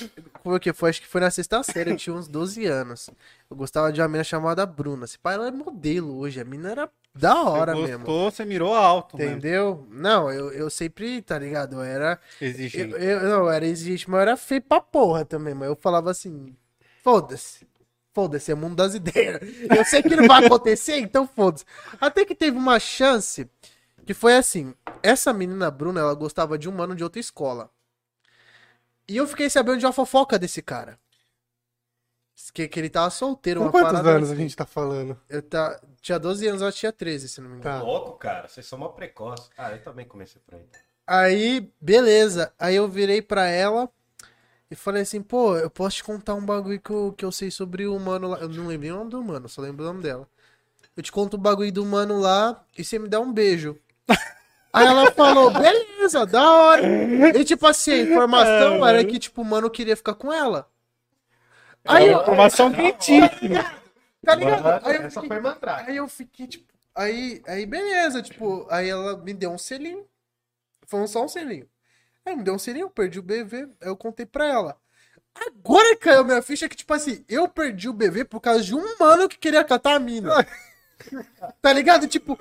Como 0.43 0.59
que 0.59 0.73
foi? 0.73 0.89
Acho 0.89 1.03
que 1.03 1.07
foi 1.07 1.21
na 1.21 1.31
sexta 1.31 1.63
série, 1.63 1.91
eu 1.91 1.97
tinha 1.99 2.17
uns 2.17 2.27
12 2.27 2.65
anos. 2.65 3.11
Eu 3.51 3.57
gostava 3.57 3.93
de 3.93 4.01
uma 4.01 4.09
menina 4.09 4.25
chamada 4.25 4.65
Bruna. 4.65 5.07
Se 5.07 5.19
pai, 5.19 5.35
ela 5.35 5.49
é 5.49 5.51
modelo 5.51 6.17
hoje. 6.19 6.41
A 6.41 6.45
menina 6.47 6.71
era 6.71 6.91
da 7.15 7.43
hora 7.43 7.75
você 7.75 7.83
mesmo. 7.89 8.07
gostou, 8.07 8.31
você 8.31 8.45
mirou 8.47 8.75
alto? 8.75 9.17
Entendeu? 9.17 9.87
Não, 9.91 10.33
eu, 10.33 10.51
eu 10.51 10.71
sempre, 10.71 11.21
tá 11.21 11.39
ligado? 11.39 11.75
Eu 11.77 11.83
era. 11.83 12.19
Eu, 12.41 12.49
Exigente. 12.49 12.95
eu, 12.99 13.21
não, 13.25 13.31
eu 13.45 13.51
era 13.51 13.67
exigente, 13.67 14.09
mas 14.09 14.17
eu 14.17 14.23
era 14.23 14.37
feio 14.39 14.63
pra 14.63 14.81
porra 14.81 15.27
também. 15.27 15.53
Mas 15.53 15.69
eu 15.69 15.77
falava 15.77 16.11
assim: 16.11 16.57
foda-se. 17.05 17.67
Foda-se, 18.13 18.51
é 18.51 18.55
o 18.55 18.59
mundo 18.59 18.77
das 18.77 18.95
ideias. 18.97 19.41
Eu 19.75 19.85
sei 19.85 20.03
que 20.03 20.15
não 20.15 20.27
vai 20.27 20.45
acontecer, 20.45 20.99
então 20.99 21.27
foda-se. 21.27 21.65
Até 22.01 22.25
que 22.25 22.35
teve 22.35 22.57
uma 22.57 22.79
chance 22.79 23.49
que 24.07 24.15
foi 24.15 24.37
assim: 24.37 24.75
essa 25.03 25.33
menina 25.33 25.71
Bruna, 25.71 26.01
ela 26.01 26.15
gostava 26.15 26.59
de 26.59 26.69
um 26.69 26.73
mano 26.73 26.95
de 26.95 27.03
outra 27.03 27.21
escola. 27.21 27.71
E 29.09 29.17
eu 29.17 29.27
fiquei 29.27 29.51
sabendo 29.51 29.79
de 29.79 29.87
uma 29.87 29.93
fofoca 29.93 30.39
desse 30.39 30.63
cara. 30.63 30.99
Que, 32.53 32.67
que 32.67 32.81
ele 32.81 32.91
tava 32.91 33.09
solteiro. 33.11 33.61
Com 33.61 33.67
uma 33.67 33.73
quantos 33.73 33.93
parada 33.93 34.11
anos 34.11 34.31
a 34.31 34.33
assim. 34.33 34.43
gente 34.43 34.57
tá 34.57 34.67
falando? 34.67 35.19
Eu 35.29 35.43
tá, 35.43 35.81
tinha 36.01 36.19
12 36.19 36.47
anos, 36.49 36.63
ela 36.63 36.73
tinha 36.73 36.93
13, 36.93 37.29
se 37.29 37.41
não 37.41 37.49
me 37.49 37.57
engano. 37.57 37.81
Tá. 37.81 37.83
Louco, 37.85 38.19
cara. 38.19 38.49
Vocês 38.49 38.67
são 38.67 38.79
mó 38.79 38.89
precoce. 38.89 39.49
Ah, 39.57 39.73
eu 39.73 39.83
também 39.83 40.07
comecei 40.07 40.41
por 40.45 40.57
aí. 40.57 40.67
Aí, 41.07 41.73
beleza. 41.81 42.53
Aí 42.59 42.77
eu 42.77 42.89
virei 42.89 43.23
pra 43.23 43.47
ela 43.47 43.89
e 44.73 44.75
falei 44.75 45.03
assim, 45.03 45.23
pô, 45.23 45.57
eu 45.57 45.69
posso 45.71 45.97
te 45.97 46.05
contar 46.05 46.35
um 46.35 46.45
bagulho 46.45 46.81
que 46.81 46.91
eu, 46.91 47.13
que 47.17 47.25
eu 47.25 47.31
sei 47.31 47.51
sobre 47.51 47.87
o 47.87 47.99
mano 47.99 48.29
lá. 48.29 48.39
Eu 48.39 48.49
não 48.49 48.67
lembrei 48.67 48.91
o 48.91 48.97
nome 48.97 49.11
do 49.11 49.23
mano, 49.23 49.49
só 49.49 49.61
lembro 49.61 49.85
o 49.85 49.87
nome 49.89 50.03
dela. 50.03 50.27
Eu 50.97 51.03
te 51.03 51.13
conto 51.13 51.35
o 51.35 51.39
bagulho 51.39 51.73
do 51.73 51.85
mano 51.85 52.19
lá 52.21 52.65
e 52.77 52.83
você 52.85 52.99
me 52.99 53.09
dá 53.09 53.21
um 53.21 53.33
beijo. 53.33 53.79
Aí 54.73 54.87
ela 54.87 55.11
falou, 55.13 55.51
beleza, 55.51 56.25
da 56.25 56.51
hora. 56.51 56.83
E 57.37 57.45
tipo 57.45 57.67
assim, 57.67 57.93
a 57.93 57.99
informação 57.99 58.87
era 58.87 59.05
que, 59.05 59.19
tipo, 59.19 59.43
o 59.43 59.45
mano 59.45 59.71
queria 59.71 59.97
ficar 59.97 60.15
com 60.15 60.33
ela. 60.33 60.67
Aí, 61.85 62.07
eu- 62.09 62.21
Informação 62.23 62.73
quentíssima. 62.73 63.65
tá 64.25 64.35
ligado? 64.35 64.67
Aí 64.87 64.97
eu 64.97 65.11
fiquei, 65.11 65.29
aí 65.87 65.97
eu 65.97 66.09
fiquei, 66.09 66.47
tipo, 66.47 66.73
aí, 66.95 67.43
aí 67.47 67.67
beleza, 67.67 68.23
tipo, 68.23 68.67
aí 68.71 68.89
ela 68.89 69.17
me 69.19 69.35
deu 69.35 69.51
um 69.51 69.59
selinho. 69.59 70.07
Foi 70.87 71.07
só 71.07 71.25
um 71.25 71.29
selinho. 71.29 71.69
Aí 72.25 72.37
me 72.37 72.43
deu 72.43 72.55
um 72.55 72.59
selinho, 72.59 72.85
eu 72.85 72.91
perdi 72.91 73.19
o 73.19 73.23
BV, 73.23 73.69
aí 73.81 73.89
eu 73.89 73.97
contei 73.97 74.25
pra 74.27 74.47
ela. 74.47 74.77
Agora 75.35 75.97
caiu 75.97 76.25
minha 76.25 76.43
ficha 76.43 76.69
que, 76.69 76.77
tipo 76.77 76.93
assim, 76.93 77.25
eu 77.29 77.49
perdi 77.49 77.89
o 77.89 77.93
BV 77.93 78.25
por 78.27 78.41
causa 78.41 78.63
de 78.63 78.75
um 78.75 78.97
mano 78.99 79.29
que 79.29 79.39
queria 79.39 79.65
catar 79.65 79.95
a 79.95 79.99
mina. 79.99 80.31
tá 81.61 81.73
ligado? 81.73 82.07
Tipo, 82.07 82.39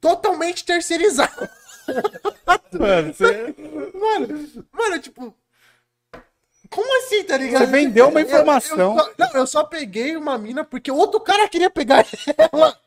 totalmente 0.00 0.64
terceirizado. 0.64 1.48
Mano, 2.78 3.12
você, 3.12 3.54
Mano, 3.94 4.66
mano, 4.72 4.98
tipo. 4.98 5.34
Como 6.70 6.98
assim, 7.04 7.22
tá 7.24 7.36
ligado? 7.36 7.66
Você 7.66 7.70
vendeu 7.70 8.08
uma 8.08 8.20
Eu- 8.20 8.24
eu 8.24 8.28
informação. 8.30 8.96
só- 8.98 9.12
não, 9.18 9.30
eu 9.34 9.46
só 9.46 9.62
peguei 9.64 10.16
uma 10.16 10.36
mina 10.38 10.64
porque 10.64 10.90
outro 10.90 11.20
cara 11.20 11.48
queria 11.48 11.70
pegar 11.70 12.04
ela. 12.52 12.80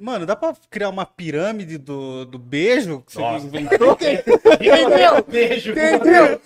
Mano, 0.00 0.26
dá 0.26 0.34
pra 0.34 0.54
criar 0.70 0.88
uma 0.88 1.06
pirâmide 1.06 1.78
do, 1.78 2.24
do 2.24 2.38
beijo 2.38 3.02
que 3.02 3.12
você 3.12 3.20
Nossa. 3.20 3.46
inventou? 3.46 3.92
Entendeu? 4.00 5.24
Beijo. 5.28 5.72
Entendeu? 5.72 6.40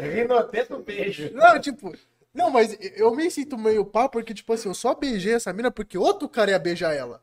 Rinoteto 0.00 0.78
beijo. 0.78 1.30
Não, 1.32 1.60
tipo. 1.60 1.94
Não, 2.32 2.50
mas 2.50 2.76
eu 2.96 3.14
me 3.14 3.30
sinto 3.30 3.56
meio 3.56 3.84
pá 3.84 4.08
porque, 4.08 4.34
tipo 4.34 4.52
assim, 4.52 4.68
eu 4.68 4.74
só 4.74 4.94
beijei 4.94 5.34
essa 5.34 5.52
mina 5.52 5.70
porque 5.70 5.96
outro 5.96 6.28
cara 6.28 6.50
ia 6.50 6.58
beijar 6.58 6.92
ela. 6.92 7.22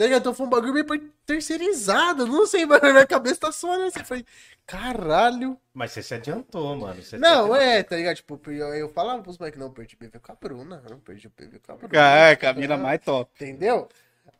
Tá 0.00 0.06
ligado? 0.06 0.20
Então 0.20 0.32
foi 0.32 0.46
um 0.46 0.48
bagulho 0.48 0.72
meio 0.72 1.12
terceirizado. 1.26 2.26
Não 2.26 2.46
sei, 2.46 2.64
mas 2.64 2.80
na 2.80 2.90
minha 2.90 3.06
cabeça 3.06 3.40
tá 3.40 3.52
só 3.52 3.70
assim. 3.86 3.98
Eu 3.98 4.04
falei, 4.06 4.24
caralho. 4.64 5.58
Mas 5.74 5.92
você 5.92 6.02
se 6.02 6.14
adiantou, 6.14 6.74
mano. 6.74 7.02
Você 7.02 7.18
Não, 7.18 7.52
se 7.52 7.60
é, 7.60 7.82
tá 7.82 7.96
ligado? 7.96 8.16
Tipo, 8.16 8.40
eu, 8.46 8.74
eu 8.74 8.88
falava 8.88 9.22
pros 9.22 9.36
moleques, 9.36 9.60
não, 9.60 9.66
eu 9.66 9.72
perdi 9.74 9.96
o 9.96 9.98
BV 9.98 10.18
com 10.18 10.32
a 10.32 10.34
Bruna. 10.34 10.82
Não, 10.88 10.98
perdi 11.00 11.26
o 11.26 11.32
BV 11.36 11.58
com 11.58 11.72
a 11.72 11.76
Bruna. 11.76 11.98
É, 11.98 12.34
Camila 12.34 12.78
mais 12.78 12.98
top. 13.04 13.30
Entendeu? 13.34 13.90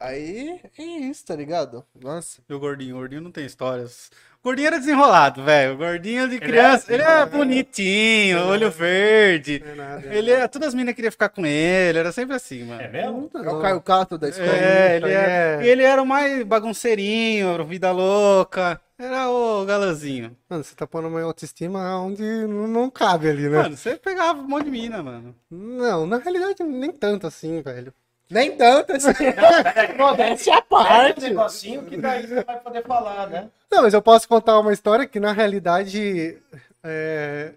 Aí 0.01 0.59
é 0.79 0.83
isso, 0.83 1.27
tá 1.27 1.37
ligado? 1.37 1.85
Nossa. 1.95 2.41
E 2.49 2.55
o 2.55 2.59
gordinho, 2.59 2.97
o 2.97 2.99
gordinho 3.01 3.21
não 3.21 3.31
tem 3.31 3.45
histórias. 3.45 4.11
O 4.43 4.45
gordinho 4.49 4.69
era 4.69 4.79
desenrolado, 4.79 5.45
velho. 5.45 5.75
O 5.75 5.77
gordinho 5.77 6.27
de 6.27 6.41
criança, 6.41 6.91
ele 6.91 7.03
era 7.03 7.27
bonitinho, 7.27 8.47
olho 8.47 8.71
verde. 8.71 9.63
É 9.63 9.75
nada. 9.75 10.07
Ele 10.15 10.31
era, 10.31 10.49
todas 10.49 10.69
as 10.69 10.75
meninas 10.75 10.95
queriam 10.95 11.13
ficar 11.13 11.29
com 11.29 11.45
ele, 11.45 11.99
era 11.99 12.11
sempre 12.13 12.35
assim, 12.35 12.65
mano. 12.65 12.81
É 12.81 12.89
mesmo? 12.89 13.31
É 13.35 13.51
o 13.51 13.61
Caio 13.61 13.81
Cato 13.83 14.17
da 14.17 14.31
escola. 14.31 14.49
É, 14.51 14.97
ele 14.97 15.05
aí 15.05 15.13
era, 15.13 15.31
é- 15.33 15.67
ele 15.67 15.83
era 15.83 16.03
o 16.03 16.07
mais 16.07 16.43
bagunceirinho, 16.45 17.63
vida 17.67 17.93
louca. 17.93 18.81
Era 18.99 19.29
o 19.31 19.67
galãzinho. 19.67 20.35
Mano, 20.49 20.65
você 20.65 20.75
tá 20.75 20.87
pondo 20.87 21.09
uma 21.09 21.21
autoestima 21.23 21.99
onde 22.01 22.23
não 22.23 22.67
não 22.67 22.91
cabe 22.91 23.29
ali, 23.29 23.49
né? 23.49 23.63
Mano, 23.63 23.77
você 23.77 23.97
pegava 23.97 24.41
um 24.41 24.49
monte 24.49 24.65
de 24.65 24.71
mina, 24.71 25.03
mano. 25.03 25.35
Não, 25.51 26.07
na 26.07 26.17
realidade 26.19 26.63
nem 26.63 26.91
tanto 26.91 27.27
assim, 27.27 27.61
velho. 27.61 27.93
Nem 28.31 28.57
tanto 28.57 28.93
assim. 28.93 29.11
Modéstia 29.99 30.55
à 30.55 30.57
É 30.59 30.61
um 30.61 30.63
parte. 30.63 31.21
negocinho 31.23 31.85
que 31.85 31.97
daí 31.97 32.27
você 32.27 32.45
vai 32.45 32.61
poder 32.61 32.85
falar, 32.87 33.29
né? 33.29 33.51
Não, 33.71 33.83
mas 33.83 33.93
eu 33.93 34.01
posso 34.01 34.29
contar 34.29 34.59
uma 34.61 34.73
história 34.73 35.07
que 35.07 35.19
na 35.19 35.33
realidade 35.33 36.39
é, 36.83 37.55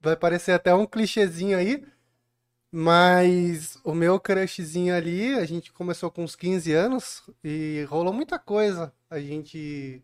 vai 0.00 0.14
parecer 0.14 0.52
até 0.52 0.74
um 0.74 0.84
clichêzinho 0.86 1.56
aí, 1.56 1.82
mas 2.70 3.78
o 3.82 3.94
meu 3.94 4.20
crushzinho 4.20 4.94
ali, 4.94 5.34
a 5.34 5.46
gente 5.46 5.72
começou 5.72 6.10
com 6.10 6.22
uns 6.24 6.36
15 6.36 6.72
anos 6.74 7.22
e 7.42 7.86
rolou 7.88 8.12
muita 8.12 8.38
coisa. 8.38 8.92
A 9.08 9.18
gente 9.18 10.02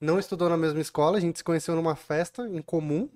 não 0.00 0.18
estudou 0.20 0.48
na 0.48 0.56
mesma 0.56 0.80
escola, 0.80 1.16
a 1.16 1.20
gente 1.20 1.38
se 1.38 1.44
conheceu 1.44 1.74
numa 1.74 1.96
festa 1.96 2.46
em 2.48 2.62
comum. 2.62 3.08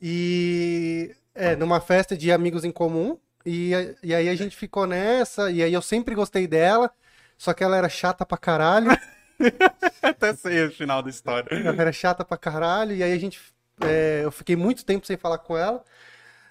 E 0.00 1.14
é, 1.34 1.56
numa 1.56 1.80
festa 1.80 2.16
de 2.16 2.30
amigos 2.30 2.64
em 2.64 2.70
comum. 2.70 3.18
E, 3.48 3.72
e 4.02 4.14
aí 4.14 4.28
a 4.28 4.34
gente 4.34 4.56
ficou 4.56 4.86
nessa, 4.86 5.50
e 5.50 5.62
aí 5.62 5.72
eu 5.72 5.80
sempre 5.82 6.14
gostei 6.14 6.46
dela, 6.46 6.90
só 7.36 7.52
que 7.54 7.64
ela 7.64 7.76
era 7.76 7.88
chata 7.88 8.26
pra 8.26 8.36
caralho. 8.36 8.90
Até 10.02 10.34
sei 10.34 10.66
o 10.66 10.70
final 10.70 11.02
da 11.02 11.10
história. 11.10 11.48
Ela 11.56 11.80
era 11.80 11.92
chata 11.92 12.24
pra 12.24 12.36
caralho, 12.36 12.94
e 12.94 13.02
aí 13.02 13.12
a 13.12 13.18
gente. 13.18 13.40
é, 13.82 14.20
eu 14.24 14.30
fiquei 14.32 14.56
muito 14.56 14.84
tempo 14.84 15.06
sem 15.06 15.16
falar 15.16 15.38
com 15.38 15.56
ela. 15.56 15.82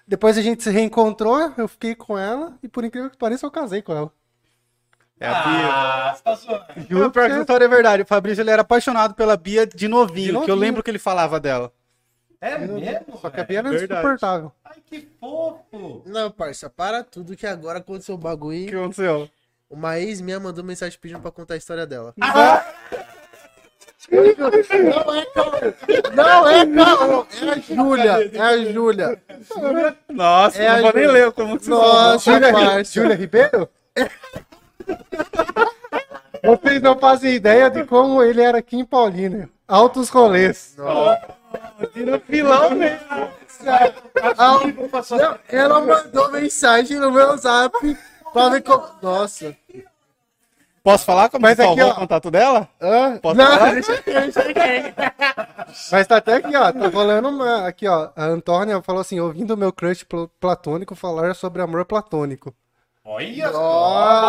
Depois 0.06 0.38
a 0.38 0.42
gente 0.42 0.62
se 0.62 0.70
reencontrou, 0.70 1.52
eu 1.58 1.68
fiquei 1.68 1.94
com 1.94 2.16
ela, 2.18 2.54
e 2.62 2.68
por 2.68 2.82
incrível 2.84 3.10
que 3.10 3.16
pareça, 3.18 3.44
eu 3.46 3.50
casei 3.50 3.82
com 3.82 3.94
ela. 3.94 4.10
É 5.20 5.26
a 5.28 5.42
Bia. 5.42 5.68
Ah, 5.68 6.14
você 6.14 6.22
tá 6.22 6.34
zoando. 6.34 6.64
Juro 6.88 7.10
pior 7.10 7.28
que 7.28 7.34
que- 7.34 7.40
história 7.40 7.64
é 7.64 7.68
verdade. 7.68 8.02
O 8.04 8.06
Fabrício 8.06 8.40
ele 8.40 8.50
era 8.50 8.62
apaixonado 8.62 9.14
pela 9.14 9.36
Bia 9.36 9.66
de 9.66 9.86
novinho, 9.88 10.26
De 10.26 10.30
que 10.30 10.36
eu 10.36 10.38
novinho. 10.40 10.56
lembro 10.56 10.82
que 10.82 10.90
ele 10.90 10.98
falava 10.98 11.38
dela. 11.40 11.72
É 12.40 12.56
mesmo? 12.56 13.18
Só 13.20 13.28
que 13.28 13.40
a? 13.40 13.44
Bia 13.44 13.58
era 13.58 13.68
verdade. 13.68 13.92
insuportável. 14.00 14.52
Ai, 14.78 14.82
que 14.86 15.08
fofo. 15.20 16.02
Não, 16.06 16.30
parça, 16.30 16.70
para 16.70 17.02
tudo 17.02 17.36
que 17.36 17.46
agora 17.46 17.78
aconteceu 17.78 18.14
o 18.14 18.18
O 18.18 18.20
que 18.20 18.24
bagulho. 18.24 18.80
aconteceu? 18.80 19.28
Uma 19.68 19.98
ex 19.98 20.20
minha 20.20 20.38
mandou 20.40 20.64
mensagem 20.64 20.98
pedindo 21.00 21.20
pra 21.20 21.30
contar 21.30 21.54
a 21.54 21.56
história 21.58 21.86
dela. 21.86 22.14
Ah! 22.20 22.64
Não 24.10 24.24
é 24.24 25.24
caô. 25.26 25.56
Não 26.14 26.50
é 26.50 26.64
caô. 26.66 27.26
É 27.30 27.50
a 27.50 27.58
Júlia. 27.58 28.30
É 28.32 28.40
a 28.40 28.58
Júlia. 28.72 29.22
Nossa, 30.08 30.62
É 30.62 30.76
não 30.76 30.82
vou 30.82 30.92
nem 30.94 31.06
ler 31.06 31.32
como 31.32 31.58
que 31.58 31.64
você 31.66 31.70
falou. 31.70 31.92
Nossa, 32.12 32.32
Júlia. 32.32 32.84
Júlia 32.84 33.14
Ribeiro? 33.16 33.68
Vocês 36.42 36.80
não 36.80 36.98
fazem 36.98 37.34
ideia 37.34 37.68
de 37.68 37.84
como 37.84 38.22
ele 38.22 38.40
era 38.40 38.58
aqui 38.58 38.76
em 38.76 38.84
Paulínia. 38.84 39.50
Altos 39.66 40.08
rolês. 40.08 40.74
Tira 41.92 42.18
filão 42.20 42.70
mesmo. 42.70 43.30
Não, 43.64 45.38
ela 45.48 45.80
mandou 45.80 46.30
mensagem 46.32 46.98
no 46.98 47.10
meu 47.10 47.36
zap 47.36 47.72
pra 48.32 48.48
ver 48.48 48.62
como. 48.62 48.84
Nossa. 49.02 49.56
Posso 50.82 51.04
falar 51.04 51.28
como 51.28 51.42
Mas 51.42 51.56
você 51.56 51.62
aqui, 51.64 51.82
ó. 51.82 51.90
o 51.90 51.94
contato 51.96 52.30
dela? 52.30 52.68
Hã? 52.80 53.18
Posso 53.18 53.36
não, 53.36 53.46
falar? 53.46 53.72
deixa 53.74 53.92
eu 53.92 54.02
ver, 54.02 54.32
deixa 54.32 54.42
ver. 54.54 54.94
Mas 55.92 56.06
tá 56.06 56.16
até 56.16 56.34
aqui, 56.36 56.56
ó. 56.56 56.72
Tá 56.72 56.88
rolando 56.88 57.28
uma. 57.28 57.66
Aqui, 57.66 57.86
ó. 57.86 58.10
A 58.16 58.24
Antônia 58.24 58.80
falou 58.80 59.00
assim: 59.02 59.20
ouvindo 59.20 59.56
meu 59.56 59.72
crush 59.72 60.04
pl- 60.04 60.28
platônico 60.40 60.94
falar 60.94 61.34
sobre 61.34 61.60
amor 61.60 61.84
platônico. 61.84 62.54
Olha 63.04 63.50
só. 63.52 63.58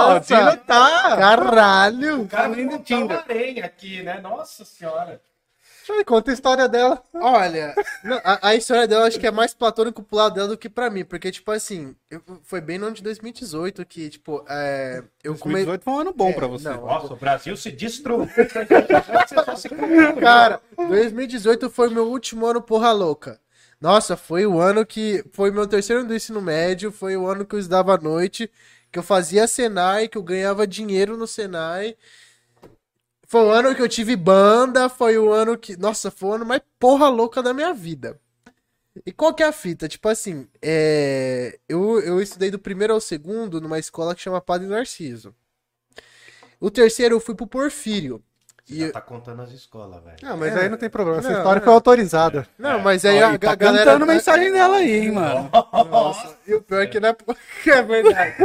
O 0.09 0.13
Nossa. 0.15 0.57
tá. 0.65 1.17
Caralho. 1.17 2.21
O 2.23 2.27
cara 2.27 2.47
nem 2.49 2.67
do 2.67 2.79
Tinder. 2.79 3.19
areia 3.19 3.65
aqui, 3.65 4.01
né? 4.03 4.19
Nossa 4.19 4.65
senhora. 4.65 5.21
Conta 6.05 6.31
a 6.31 6.33
história 6.33 6.67
dela. 6.67 7.01
Olha, 7.13 7.73
não, 8.03 8.19
a, 8.23 8.49
a 8.49 8.55
história 8.55 8.87
dela 8.87 9.07
acho 9.07 9.19
que 9.19 9.27
é 9.27 9.31
mais 9.31 9.53
platônico 9.53 10.01
pro 10.03 10.17
lado 10.17 10.35
dela 10.35 10.47
do 10.47 10.57
que 10.57 10.69
pra 10.69 10.89
mim, 10.89 11.03
porque, 11.05 11.31
tipo 11.31 11.51
assim, 11.51 11.95
eu- 12.09 12.21
foi 12.43 12.61
bem 12.61 12.77
no 12.77 12.87
ano 12.87 12.95
de 12.95 13.03
2018 13.03 13.85
que, 13.85 14.09
tipo, 14.09 14.43
é, 14.49 15.03
eu 15.23 15.33
comecei. 15.37 15.65
2018 15.65 15.83
foi 15.83 15.93
um 15.93 15.99
ano 15.99 16.13
bom 16.13 16.29
É, 16.29 16.33
pra 16.33 16.47
você. 16.47 16.69
não. 16.69 16.81
Nossa, 16.85 17.13
o 17.13 17.17
Brasil 17.17 17.55
se 17.57 17.71
destruiu. 17.71 18.27
Você 18.27 19.43
só 19.45 19.55
se 19.55 19.69
Cara, 20.19 20.61
2018 20.77 21.69
foi 21.69 21.89
meu 21.89 22.07
último 22.07 22.45
ano 22.45 22.61
porra 22.61 22.91
louca. 22.91 23.39
Nossa, 23.81 24.17
foi 24.17 24.45
o 24.45 24.59
ano 24.59 24.85
que. 24.85 25.23
Foi 25.31 25.51
meu 25.51 25.65
terceiro 25.67 26.01
ano 26.01 26.09
do 26.09 26.15
ensino 26.15 26.41
médio, 26.41 26.91
foi 26.91 27.15
o 27.15 27.27
ano 27.27 27.45
que 27.45 27.55
eu 27.55 27.59
estudava 27.59 27.95
à 27.95 27.97
noite, 27.97 28.51
que 28.91 28.99
eu 28.99 29.03
fazia 29.03 29.47
Senai, 29.47 30.07
que 30.07 30.17
eu 30.17 30.23
ganhava 30.23 30.67
dinheiro 30.67 31.15
no 31.15 31.25
Senai. 31.25 31.95
Foi 33.31 33.41
o 33.41 33.51
ano 33.51 33.75
que 33.75 33.81
eu 33.83 33.87
tive 33.87 34.15
banda, 34.15 34.89
foi 34.89 35.15
o 35.19 35.31
ano 35.31 35.55
que. 35.55 35.77
Nossa, 35.77 36.09
foi 36.09 36.29
o 36.29 36.33
ano 36.33 36.45
mais 36.47 36.63
porra 36.79 37.07
louca 37.09 37.43
da 37.43 37.53
minha 37.53 37.71
vida. 37.75 38.19
E 39.05 39.11
qual 39.11 39.35
que 39.35 39.43
é 39.43 39.45
a 39.45 39.51
fita? 39.51 39.87
Tipo 39.87 40.09
assim, 40.09 40.47
é... 40.59 41.59
eu, 41.69 41.99
eu 42.01 42.19
estudei 42.19 42.49
do 42.49 42.57
primeiro 42.57 42.91
ao 42.91 42.99
segundo 42.99 43.61
numa 43.61 43.77
escola 43.77 44.15
que 44.15 44.21
chama 44.21 44.41
Padre 44.41 44.67
Narciso. 44.67 45.31
O 46.59 46.71
terceiro 46.71 47.13
eu 47.15 47.19
fui 47.19 47.35
pro 47.35 47.45
Porfírio. 47.45 48.19
E 48.67 48.79
Já 48.79 48.91
tá 48.93 49.01
contando 49.01 49.43
as 49.43 49.51
escolas, 49.51 50.03
velho. 50.03 50.17
Não, 50.23 50.35
mas 50.35 50.55
É. 50.55 50.61
aí 50.61 50.69
não 50.69 50.77
tem 50.77 50.89
problema. 50.89 51.19
Essa 51.19 51.29
Não, 51.29 51.37
história 51.37 51.59
não. 51.59 51.65
foi 51.65 51.73
autorizada. 51.73 52.47
Não, 52.57 52.79
mas 52.79 53.05
aí 53.05 53.21
a, 53.21 53.29
Ó, 53.29 53.33
e 53.33 53.37
tá 53.37 53.51
a 53.51 53.55
galera. 53.55 53.85
cantando 53.85 54.05
mensagem 54.07 54.51
dela 54.51 54.77
aí, 54.77 55.01
hein, 55.05 55.11
mano. 55.11 55.49
Nossa, 55.89 56.35
e 56.47 56.55
o 56.55 56.61
pior 56.63 56.81
é 56.81 56.87
que 56.87 56.99
não 56.99 57.09
é, 57.09 57.15
é 57.69 57.81
verdade. 57.83 58.35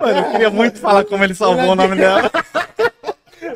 Mano, 0.00 0.18
eu 0.18 0.30
queria 0.32 0.50
muito 0.50 0.78
falar 0.78 1.04
como 1.04 1.22
ele 1.22 1.34
salvou 1.34 1.70
o 1.70 1.74
nome 1.74 1.96
dela. 1.96 2.30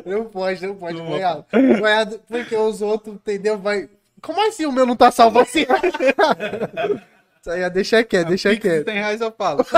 Não 0.05 0.25
pode, 0.25 0.65
não 0.65 0.75
pode, 0.75 0.97
cunhado. 1.01 1.45
Cunhado, 1.51 2.19
porque 2.27 2.55
os 2.55 2.81
outros, 2.81 3.15
entendeu? 3.15 3.57
Vai. 3.57 3.89
Como 4.21 4.45
assim 4.47 4.65
o 4.65 4.71
meu 4.71 4.85
não 4.85 4.95
tá 4.95 5.11
salvo 5.11 5.39
assim? 5.39 5.65
Isso 7.41 7.49
aí, 7.51 7.69
deixa 7.69 8.03
quieto, 8.03 8.27
deixa 8.27 8.49
Pix 8.49 8.61
de 8.61 8.69
quieto. 8.69 8.85
100 8.85 8.93
reais 8.95 9.21
eu 9.21 9.31
falo. 9.31 9.63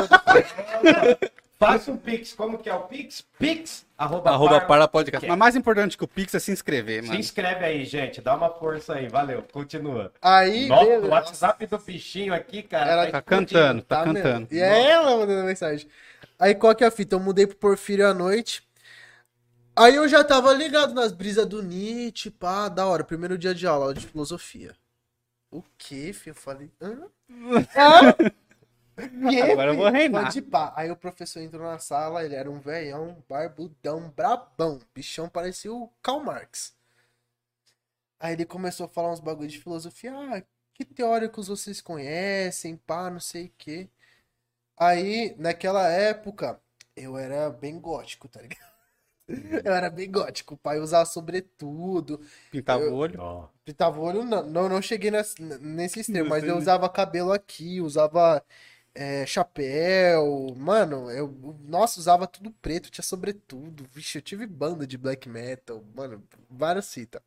Faça 1.59 1.91
um 1.91 1.97
Pix. 1.97 2.33
Como 2.33 2.57
que 2.57 2.67
é 2.67 2.73
o 2.73 2.79
Pix? 2.81 3.23
Pix, 3.37 3.85
arroba, 3.95 4.31
Arroba 4.31 4.59
par- 4.61 4.67
para 4.67 4.87
podcast. 4.87 5.27
Mas 5.27 5.37
mais 5.37 5.55
importante 5.55 5.95
que 5.95 6.03
o 6.03 6.07
Pix 6.07 6.33
é 6.33 6.39
se 6.39 6.51
inscrever, 6.51 7.03
Se 7.03 7.09
mano. 7.09 7.19
inscreve 7.19 7.63
aí, 7.63 7.85
gente. 7.85 8.19
Dá 8.19 8.35
uma 8.35 8.49
força 8.49 8.95
aí. 8.95 9.07
Valeu. 9.07 9.43
Continua. 9.53 10.11
Aí, 10.19 10.65
Nossa, 10.67 10.89
o 10.89 11.09
WhatsApp 11.09 11.67
do 11.67 11.77
bichinho 11.77 12.33
aqui, 12.33 12.63
cara. 12.63 12.91
Ela 12.91 13.05
tá 13.05 13.11
Tá 13.11 13.21
cantando, 13.21 13.81
tá, 13.83 13.97
Tá 14.03 14.05
mesmo. 14.11 14.23
cantando. 14.27 14.47
E 14.51 14.59
é 14.59 14.89
ela 14.89 15.17
mandando 15.17 15.43
mensagem. 15.45 15.87
Aí 16.39 16.55
qual 16.55 16.73
que 16.73 16.83
é 16.83 16.87
a 16.87 16.91
fita? 16.91 17.13
Eu 17.15 17.19
mudei 17.19 17.45
pro 17.45 17.55
Porfírio 17.57 18.07
à 18.07 18.13
noite. 18.13 18.63
Aí 19.75 19.95
eu 19.95 20.07
já 20.07 20.23
tava 20.23 20.53
ligado 20.53 20.93
nas 20.93 21.11
brisas 21.11 21.45
do 21.45 21.61
Nietzsche, 21.61 22.29
pá, 22.29 22.69
da 22.69 22.85
hora. 22.87 23.03
Primeiro 23.03 23.37
dia 23.37 23.53
de 23.53 23.67
aula, 23.67 23.85
aula 23.85 23.93
de 23.93 24.05
filosofia. 24.07 24.75
O 25.51 25.61
quê, 25.77 26.11
filho? 26.13 26.31
Eu 26.31 26.35
falei, 26.35 26.71
hã? 26.81 27.09
Hã? 27.75 28.15
Quê, 29.27 29.41
Agora 29.41 29.71
eu 29.71 29.75
vou 29.75 29.89
filho? 29.89 29.91
reinar. 29.91 30.09
Pode 30.09 30.41
pá. 30.41 30.73
Aí 30.75 30.91
o 30.91 30.95
professor 30.95 31.41
entrou 31.41 31.63
na 31.63 31.79
sala, 31.79 32.23
ele 32.25 32.35
era 32.35 32.49
um 32.51 32.59
velhão, 32.59 33.23
barbudão, 33.29 34.09
brabão. 34.11 34.79
Bichão 34.93 35.29
parecia 35.29 35.73
o 35.73 35.89
Karl 36.01 36.21
Marx. 36.23 36.75
Aí 38.19 38.33
ele 38.33 38.45
começou 38.45 38.85
a 38.85 38.89
falar 38.89 39.11
uns 39.11 39.19
bagulho 39.19 39.49
de 39.49 39.59
filosofia. 39.59 40.13
Ah, 40.15 40.43
que 40.73 40.85
teóricos 40.85 41.47
vocês 41.47 41.81
conhecem, 41.81 42.77
pá, 42.77 43.09
não 43.09 43.19
sei 43.19 43.47
o 43.47 43.53
quê. 43.57 43.89
Aí, 44.77 45.35
naquela 45.39 45.87
época, 45.89 46.61
eu 46.95 47.17
era 47.17 47.49
bem 47.51 47.79
gótico, 47.79 48.27
tá 48.29 48.41
ligado? 48.41 48.70
Eu 49.65 49.73
era 49.73 49.89
bem 49.89 50.11
gótico, 50.11 50.55
o 50.55 50.57
pai 50.57 50.79
usava 50.79 51.05
sobretudo, 51.05 52.19
Pintava 52.49 52.83
o 52.83 52.93
olho. 52.93 53.19
Ó, 53.19 53.47
pintava 53.63 53.99
o 53.99 54.03
olho, 54.03 54.23
não, 54.23 54.43
não, 54.43 54.69
não 54.69 54.81
cheguei 54.81 55.11
nesse, 55.11 55.41
nesse 55.41 55.99
extremo, 56.01 56.29
mas 56.29 56.43
eu 56.43 56.57
usava 56.57 56.89
cabelo 56.89 57.31
aqui, 57.31 57.79
usava 57.81 58.43
é, 58.93 59.25
chapéu, 59.25 60.53
mano, 60.57 61.09
eu, 61.11 61.27
nossa, 61.65 61.99
usava 61.99 62.27
tudo 62.27 62.51
preto, 62.51 62.91
tinha 62.91 63.03
sobretudo, 63.03 63.87
vixe, 63.91 64.17
eu 64.17 64.21
tive 64.21 64.45
banda 64.45 64.85
de 64.85 64.97
black 64.97 65.29
metal, 65.29 65.83
mano, 65.95 66.23
várias 66.49 66.85
citas. 66.85 67.21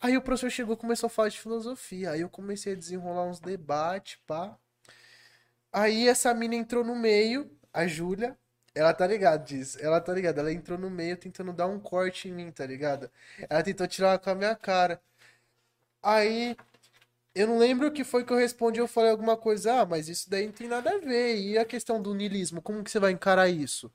Aí 0.00 0.16
o 0.16 0.22
professor 0.22 0.50
chegou 0.50 0.74
e 0.74 0.78
começou 0.78 1.06
a 1.06 1.10
falar 1.10 1.30
de 1.30 1.40
filosofia, 1.40 2.10
aí 2.10 2.20
eu 2.20 2.28
comecei 2.28 2.74
a 2.74 2.76
desenrolar 2.76 3.24
uns 3.24 3.40
debates, 3.40 4.18
pá. 4.26 4.56
Aí 5.72 6.08
essa 6.08 6.32
mina 6.34 6.54
entrou 6.54 6.84
no 6.84 6.94
meio, 6.94 7.50
a 7.72 7.86
Júlia, 7.86 8.36
ela 8.76 8.92
tá 8.92 9.06
ligada 9.06 9.42
disso, 9.42 9.78
ela 9.80 10.00
tá 10.00 10.12
ligada, 10.12 10.40
ela 10.40 10.52
entrou 10.52 10.78
no 10.78 10.90
meio 10.90 11.16
tentando 11.16 11.52
dar 11.52 11.66
um 11.66 11.80
corte 11.80 12.28
em 12.28 12.32
mim, 12.32 12.50
tá 12.52 12.66
ligado? 12.66 13.10
Ela 13.48 13.62
tentou 13.62 13.86
tirar 13.88 14.18
com 14.18 14.28
a 14.30 14.34
minha 14.34 14.54
cara. 14.54 15.00
Aí, 16.02 16.56
eu 17.34 17.46
não 17.48 17.58
lembro 17.58 17.88
o 17.88 17.92
que 17.92 18.04
foi 18.04 18.24
que 18.24 18.32
eu 18.32 18.36
respondi, 18.38 18.80
eu 18.80 18.88
falei 18.88 19.10
alguma 19.10 19.36
coisa, 19.36 19.80
ah, 19.82 19.86
mas 19.86 20.08
isso 20.08 20.28
daí 20.30 20.46
não 20.46 20.52
tem 20.52 20.68
nada 20.68 20.90
a 20.90 20.98
ver. 20.98 21.36
E 21.38 21.58
a 21.58 21.64
questão 21.64 22.00
do 22.02 22.14
niilismo, 22.14 22.62
como 22.62 22.84
que 22.84 22.90
você 22.90 22.98
vai 23.00 23.12
encarar 23.12 23.48
isso? 23.48 23.90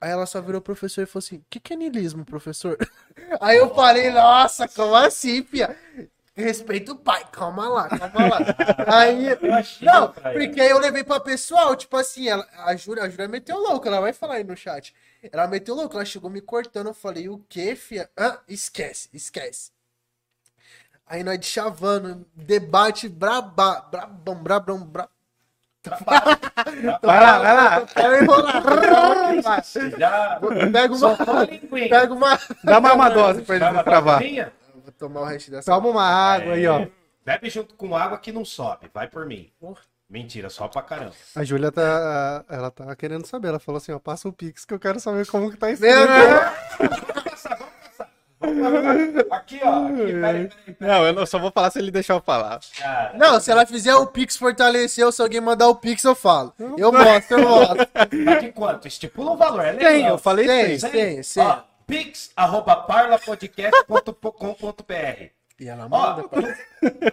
Aí 0.00 0.10
ela 0.10 0.26
só 0.26 0.40
virou 0.40 0.60
pro 0.60 0.74
professor 0.74 1.02
e 1.02 1.06
falou 1.06 1.24
assim, 1.24 1.38
o 1.38 1.44
que 1.50 1.60
que 1.60 1.72
é 1.74 1.76
niilismo, 1.76 2.24
professor? 2.24 2.78
Aí 3.40 3.58
eu 3.58 3.74
falei, 3.74 4.10
nossa, 4.10 4.68
como 4.68 4.94
assim, 4.94 5.42
fia? 5.44 5.76
Respeita 6.40 6.92
o 6.92 6.96
pai, 6.96 7.24
calma 7.30 7.68
lá, 7.68 7.88
calma 7.88 8.28
lá. 8.28 8.38
Aí, 8.86 9.26
não, 9.82 10.12
porque 10.12 10.60
aí 10.60 10.70
eu 10.70 10.78
levei 10.78 11.04
pra 11.04 11.20
pessoal, 11.20 11.76
tipo 11.76 11.96
assim, 11.96 12.28
ela, 12.28 12.46
a 12.64 12.74
Júlia, 12.76 13.04
a 13.04 13.08
Júlia 13.08 13.28
meteu 13.28 13.58
louco, 13.58 13.86
ela 13.86 14.00
vai 14.00 14.12
falar 14.12 14.34
aí 14.34 14.44
no 14.44 14.56
chat. 14.56 14.94
Ela 15.30 15.46
meteu 15.46 15.74
louco, 15.74 15.94
ela 15.94 16.04
chegou 16.04 16.30
me 16.30 16.40
cortando, 16.40 16.86
eu 16.88 16.94
falei, 16.94 17.28
o 17.28 17.44
quê, 17.48 17.76
fia? 17.76 18.10
Ah, 18.16 18.38
esquece, 18.48 19.08
esquece. 19.12 19.70
Aí 21.06 21.22
nós 21.24 21.38
de 21.40 21.46
chavando, 21.46 22.24
debate 22.34 23.08
braba, 23.08 23.80
brabão, 23.90 24.36
brabão, 24.36 24.78
brabão. 24.78 25.10
Vai 27.02 27.20
lá, 27.20 27.38
vai 27.38 27.54
lá. 27.54 27.86
Pega 30.70 30.94
uma, 30.94 31.16
pega 31.88 32.14
uma... 32.14 32.38
Dá 32.62 32.80
mais 32.80 32.94
uma 32.94 33.08
dose 33.08 33.42
pra 33.42 33.56
ele 33.56 33.82
travar. 33.82 34.20
Tomar 35.00 35.22
o 35.22 35.24
resto 35.24 35.50
dessa. 35.50 35.72
Toma 35.72 35.88
uma 35.88 36.04
água 36.04 36.52
aí, 36.54 36.66
ó. 36.66 36.86
Bebe 37.24 37.50
junto 37.50 37.74
com 37.74 37.96
água 37.96 38.18
que 38.18 38.30
não 38.32 38.44
sobe. 38.44 38.90
Vai 38.94 39.08
por 39.08 39.26
mim. 39.26 39.50
Mentira, 40.08 40.48
só 40.50 40.66
pra 40.68 40.82
caramba. 40.82 41.12
A 41.36 41.44
Júlia 41.44 41.70
tá, 41.70 42.44
ela 42.48 42.70
tá 42.70 42.94
querendo 42.96 43.26
saber. 43.26 43.48
Ela 43.48 43.60
falou 43.60 43.76
assim, 43.78 43.92
ó, 43.92 43.98
passa 43.98 44.28
um 44.28 44.32
pix 44.32 44.64
que 44.64 44.74
eu 44.74 44.78
quero 44.78 44.98
saber 45.00 45.26
como 45.26 45.50
que 45.50 45.56
tá 45.56 45.70
isso. 45.70 45.82
Aqui, 49.30 49.60
ó. 49.62 49.84
Aqui, 49.86 50.12
peraí, 50.12 50.48
peraí. 50.48 50.76
Não, 50.80 51.06
eu 51.06 51.12
não- 51.12 51.26
só 51.26 51.38
vou 51.38 51.50
falar 51.52 51.70
se 51.70 51.78
ele 51.78 51.90
deixar 51.90 52.14
eu 52.14 52.20
falar. 52.22 52.58
Cara, 52.78 53.12
Não, 53.16 53.38
se 53.38 53.50
ela 53.50 53.66
fizer 53.66 53.94
o 53.94 54.06
Pix 54.06 54.36
fortalecer, 54.36 55.10
se 55.12 55.22
alguém 55.22 55.40
mandar 55.40 55.68
o 55.68 55.76
Pix, 55.76 56.02
eu 56.04 56.14
falo. 56.14 56.52
Eu 56.78 56.90
mostro, 56.90 57.38
eu 57.38 57.48
mostro. 57.48 57.86
tá 57.86 58.04
de 58.06 58.52
quanto? 58.52 58.88
Estipula 58.88 59.32
um 59.32 59.36
valor. 59.36 59.60
É 59.64 59.72
legal. 59.72 59.90
Tem, 59.92 60.06
eu 60.06 60.18
falei 60.18 60.46
Tem, 60.46 60.78
tem. 60.78 60.90
tem, 60.90 61.20
tem. 61.22 61.44
Ó, 61.44 61.58
pix, 61.90 62.30
arroba 62.36 62.76
parlapodcast.com.br 62.76 65.24
E 65.58 65.68
ela 65.68 65.86
Ó, 65.90 65.98
manda. 66.16 66.28
pra- 66.28 66.54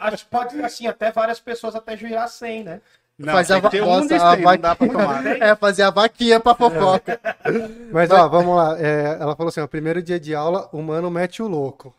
acho 0.01 0.25
que 0.25 0.32
pode, 0.32 0.61
assim, 0.61 0.86
até 0.88 1.11
várias 1.11 1.39
pessoas 1.39 1.75
até 1.75 1.95
virar 1.95 2.28
100, 2.28 2.63
né? 2.63 2.82
Não, 3.19 3.34
Faz 3.34 3.47
tem 3.47 3.55
a 3.80 3.84
um 3.84 3.99
nossa, 4.01 4.15
a 4.15 4.32
aí, 4.34 4.43
não 4.43 4.57
dá 4.57 4.75
pra 4.75 4.86
vaquinha. 4.88 5.07
tomar. 5.07 5.25
É, 5.41 5.55
fazer 5.55 5.82
a 5.82 5.89
vaquinha 5.89 6.39
pra 6.39 6.53
fofoca. 6.53 7.19
Mas, 7.91 8.11
ó, 8.11 8.28
vamos 8.30 8.55
lá. 8.55 8.80
É, 8.80 9.17
ela 9.19 9.36
falou 9.36 9.49
assim, 9.49 9.59
ó, 9.59 9.65
primeiro 9.65 10.03
dia 10.03 10.19
de 10.19 10.36
aula, 10.36 10.69
o 10.71 10.80
mano 10.84 11.09
mete 11.09 11.41
o 11.41 11.47
louco. 11.47 11.95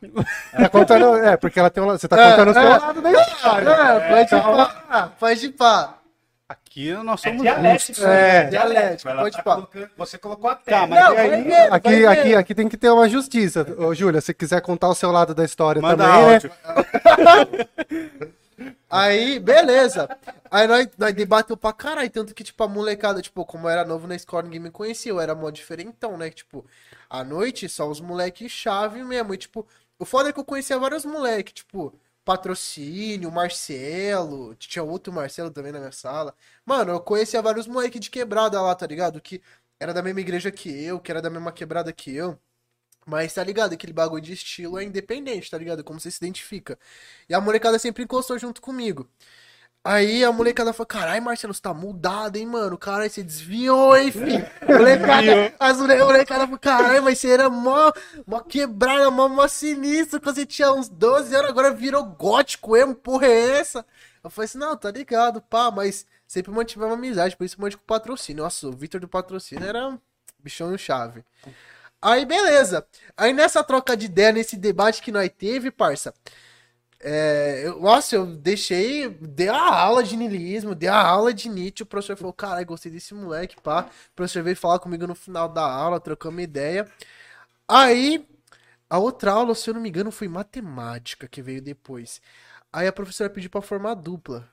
Tá 0.53 0.69
contando, 0.69 1.17
é, 1.17 1.37
porque 1.37 1.59
ela 1.59 1.71
tem 1.71 1.83
um, 1.83 1.89
você 1.89 2.07
tá 2.07 2.31
contando 2.31 2.51
o 2.51 2.55
seu 2.55 2.63
é. 2.63 2.69
lado 2.79 3.03
da 3.03 3.11
história. 3.11 3.69
É, 3.69 4.09
pode 4.09 4.31
pá, 4.31 5.11
pode 5.19 5.49
pá. 5.49 5.98
Aqui 6.49 6.93
nós 6.95 7.21
É 7.25 7.29
somos 7.29 7.43
dialético. 7.43 7.87
justos. 7.89 8.05
É. 8.05 8.45
né? 8.45 8.51
Dialético, 8.51 9.09
Ela 9.11 9.23
pode 9.23 9.37
tá 9.37 9.43
colocando- 9.43 9.91
Você 9.99 10.17
colocou 10.19 10.49
a 10.49 10.55
Tá, 10.55 10.63
terra. 10.65 10.87
mas 10.87 11.01
Não, 11.05 11.17
aí? 11.17 11.43
ver, 11.43 11.73
Aqui, 11.73 12.07
aqui, 12.07 12.35
aqui 12.35 12.55
tem 12.55 12.69
que 12.69 12.77
ter 12.79 12.89
uma 12.89 13.07
justiça. 13.09 13.67
Ô, 13.79 13.95
Júlia, 13.95 14.21
se 14.23 14.33
quiser 14.33 14.63
contar 14.63 14.89
o 14.89 14.95
seu 14.95 15.11
lado 15.11 15.35
da 15.35 15.45
história 15.45 15.83
Manda 15.83 16.05
também, 16.05 16.25
né? 16.33 16.41
Aí, 18.91 19.39
beleza. 19.39 20.09
Aí 20.51 20.67
nós, 20.67 20.89
nós 20.97 21.13
debateu 21.15 21.57
pra 21.57 21.73
caralho, 21.73 22.09
tanto 22.11 22.35
que, 22.35 22.43
tipo, 22.43 22.63
a 22.65 22.69
molecada, 22.69 23.21
tipo, 23.21 23.45
como 23.45 23.67
eu 23.67 23.71
era 23.71 23.85
novo 23.85 24.07
na 24.07 24.17
escola, 24.17 24.43
ninguém 24.45 24.59
me 24.61 24.71
conhecia, 24.71 25.13
eu 25.13 25.21
era 25.21 25.35
mó 25.35 25.51
diferentão, 25.51 26.17
né? 26.17 26.31
Tipo, 26.31 26.65
à 27.11 27.23
noite, 27.23 27.69
só 27.69 27.87
os 27.89 28.01
moleques 28.01 28.51
chave 28.51 29.05
mesmo. 29.05 29.35
E, 29.35 29.37
tipo, 29.37 29.67
o 29.99 30.05
foda 30.07 30.31
é 30.31 30.33
que 30.33 30.41
eu 30.41 30.45
conhecia 30.45 30.79
vários 30.79 31.05
moleques, 31.05 31.53
tipo, 31.53 31.93
Patrocínio, 32.29 33.33
Marcelo, 33.33 34.55
tinha 34.57 34.83
outro 34.83 35.11
Marcelo 35.11 35.51
também 35.51 35.73
na 35.73 35.79
minha 35.79 35.93
sala. 35.93 36.35
Mano, 36.65 36.93
eu 36.93 37.01
conhecia 37.01 37.41
vários 37.41 37.67
moleques 37.67 37.99
de 38.01 38.11
quebrada 38.11 38.61
lá, 38.61 38.75
tá 38.75 38.87
ligado? 38.87 39.19
Que 39.19 39.43
era 39.81 39.95
da 39.95 40.03
mesma 40.03 40.21
igreja 40.21 40.51
que 40.53 40.69
eu, 40.69 41.01
que 41.01 41.11
era 41.11 41.23
da 41.23 41.31
mesma 41.31 41.51
quebrada 41.53 41.91
que 41.91 42.15
eu. 42.15 42.39
Mas 43.07 43.35
tá 43.35 43.45
ligado? 43.45 43.75
Aquele 43.75 43.93
bagulho 43.95 44.23
de 44.23 44.35
estilo 44.35 44.79
é 44.79 44.85
independente, 44.85 45.51
tá 45.51 45.59
ligado? 45.59 45.85
Como 45.85 46.01
você 46.01 46.11
se 46.11 46.19
identifica. 46.19 46.79
E 47.29 47.35
a 47.35 47.41
molecada 47.41 47.79
sempre 47.79 48.05
encostou 48.05 48.39
junto 48.39 48.61
comigo. 48.63 49.09
Aí 49.85 50.23
a 50.25 50.31
molecada 50.33 50.73
falou: 50.73 50.87
caralho, 50.87 51.23
Marcelo, 51.23 51.55
você 51.55 51.63
tá 51.63 51.73
mudado, 51.73 52.37
hein, 52.37 52.47
mano? 52.47 52.77
Caralho, 52.77 53.09
você 53.11 53.23
desviou, 53.23 53.97
hein, 53.97 54.13
filho? 54.13 54.45
Molecada, 54.69 55.55
as 55.59 55.79
mole- 55.79 55.97
molecada 56.05 56.45
falou: 56.45 56.59
caralho, 56.59 57.03
mas 57.03 57.19
você 57.19 57.31
era 57.31 57.49
mó, 57.49 57.91
mó 58.27 58.41
quebrada, 58.41 59.11
mó, 59.11 59.29
mó 59.29 59.49
sinistro 59.49 60.21
quando 60.21 60.35
você 60.37 60.45
tinha 60.47 60.73
uns 60.73 60.89
12 60.89 61.35
anos, 61.35 61.49
agora 61.49 61.73
virou 61.73 62.05
gótico, 62.05 62.77
emo, 62.77 62.95
porra 62.95 63.27
é 63.27 63.59
essa? 63.61 63.85
Eu 64.23 64.29
falei 64.31 64.45
assim: 64.47 64.59
não, 64.59 64.77
tá 64.77 64.91
ligado, 64.91 65.41
pá, 65.41 65.71
mas 65.71 66.05
sempre 66.27 66.51
mantivemos 66.53 66.93
amizade, 66.95 67.37
principalmente 67.37 67.77
com 67.77 67.83
o 67.83 67.87
patrocínio. 67.87 68.43
Nossa, 68.43 68.67
o 68.69 68.73
Vitor 68.73 69.01
do 69.01 69.09
patrocínio 69.09 69.67
era 69.67 69.89
um 69.89 69.99
bichão 70.39 70.77
chave. 70.77 71.25
Aí, 72.01 72.25
beleza. 72.27 72.87
Aí 73.17 73.33
nessa 73.33 73.65
troca 73.65 73.97
de 73.97 74.07
ideia, 74.07 74.33
nesse 74.33 74.57
debate 74.57 75.03
que 75.03 75.11
nós 75.11 75.31
teve, 75.37 75.71
parça. 75.71 76.13
É, 77.01 77.63
eu- 77.67 77.81
nossa, 77.81 78.17
eu 78.17 78.27
deixei. 78.27 79.09
Dei 79.09 79.49
a 79.49 79.57
aula 79.61 80.03
de 80.03 80.17
niilismo, 80.17 80.75
dei 80.75 80.89
a 80.89 81.01
aula 81.01 81.33
de 81.33 81.49
Nietzsche. 81.49 81.83
O 81.83 81.87
professor 81.87 82.17
falou: 82.17 82.33
caralho, 82.33 82.67
gostei 82.67 82.91
desse 82.93 83.15
moleque, 83.15 83.57
pá. 83.61 83.83
O 84.13 84.17
professor 84.17 84.43
veio 84.43 84.57
falar 84.57 84.79
comigo 84.81 85.07
no 85.07 85.15
final 85.15 85.49
da 85.49 85.63
aula, 85.63 86.01
trocamos 86.01 86.43
ideia. 86.43 86.89
Aí, 87.69 88.27
a 88.91 88.99
outra 88.99 89.33
aula, 89.33 89.55
se 89.55 89.71
eu 89.71 89.75
não 89.75 89.81
me 89.83 89.89
engano, 89.91 90.11
foi 90.13 90.29
matemática 90.29 91.29
que 91.29 91.43
veio 91.43 91.63
depois. 91.63 92.21
Aí 92.73 92.87
a 92.89 92.93
professora 92.93 93.31
pediu 93.31 93.51
pra 93.51 93.63
formar 93.63 93.95
dupla. 93.95 94.49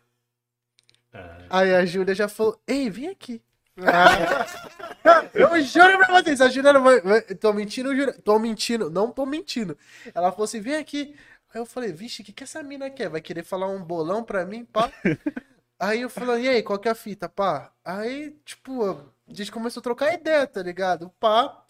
Aí 1.50 1.74
a 1.76 1.86
Júlia 1.86 2.14
já 2.16 2.28
falou: 2.28 2.60
Ei, 2.68 2.90
vem 2.90 3.10
aqui. 3.10 3.42
Eu 5.34 5.62
juro 5.62 5.98
pra 5.98 6.22
vocês, 6.22 6.40
a 6.42 6.50
Júlia 6.50 6.74
não 6.74 6.84
vai. 6.84 7.02
vai- 7.02 7.22
Tô 7.22 7.54
mentindo, 7.54 7.96
juro. 7.96 8.14
Tô 8.22 8.40
mentindo, 8.40 8.90
não 8.90 9.12
tô 9.12 9.26
mentindo. 9.26 9.78
Ela 10.14 10.32
falou 10.32 10.46
assim: 10.46 10.62
vem 10.62 10.76
aqui. 10.76 11.16
Aí 11.56 11.62
eu 11.62 11.66
falei: 11.66 11.94
vixe, 11.94 12.22
o 12.22 12.26
que, 12.26 12.34
que 12.34 12.44
essa 12.44 12.62
mina 12.62 12.90
quer? 12.90 13.08
Vai 13.08 13.22
querer 13.22 13.42
falar 13.46 13.68
um 13.68 13.82
bolão 13.82 14.26
pra 14.26 14.46
mim, 14.46 14.66
pá? 14.66 14.92
Aí 15.80 16.02
eu 16.02 16.10
falei: 16.10 16.44
e 16.44 16.50
aí, 16.50 16.62
qual 16.62 16.78
que 16.78 16.90
é 16.90 16.92
a 16.92 16.96
fita, 16.96 17.30
pá? 17.30 17.72
Aí, 17.84 18.38
tipo, 18.44 18.92
a 18.92 18.98
gente 19.34 19.52
começou 19.52 19.80
a 19.80 19.84
trocar 19.84 20.14
ideia, 20.14 20.46
tá 20.46 20.62
ligado? 20.62 21.10
Pá. 21.18 21.64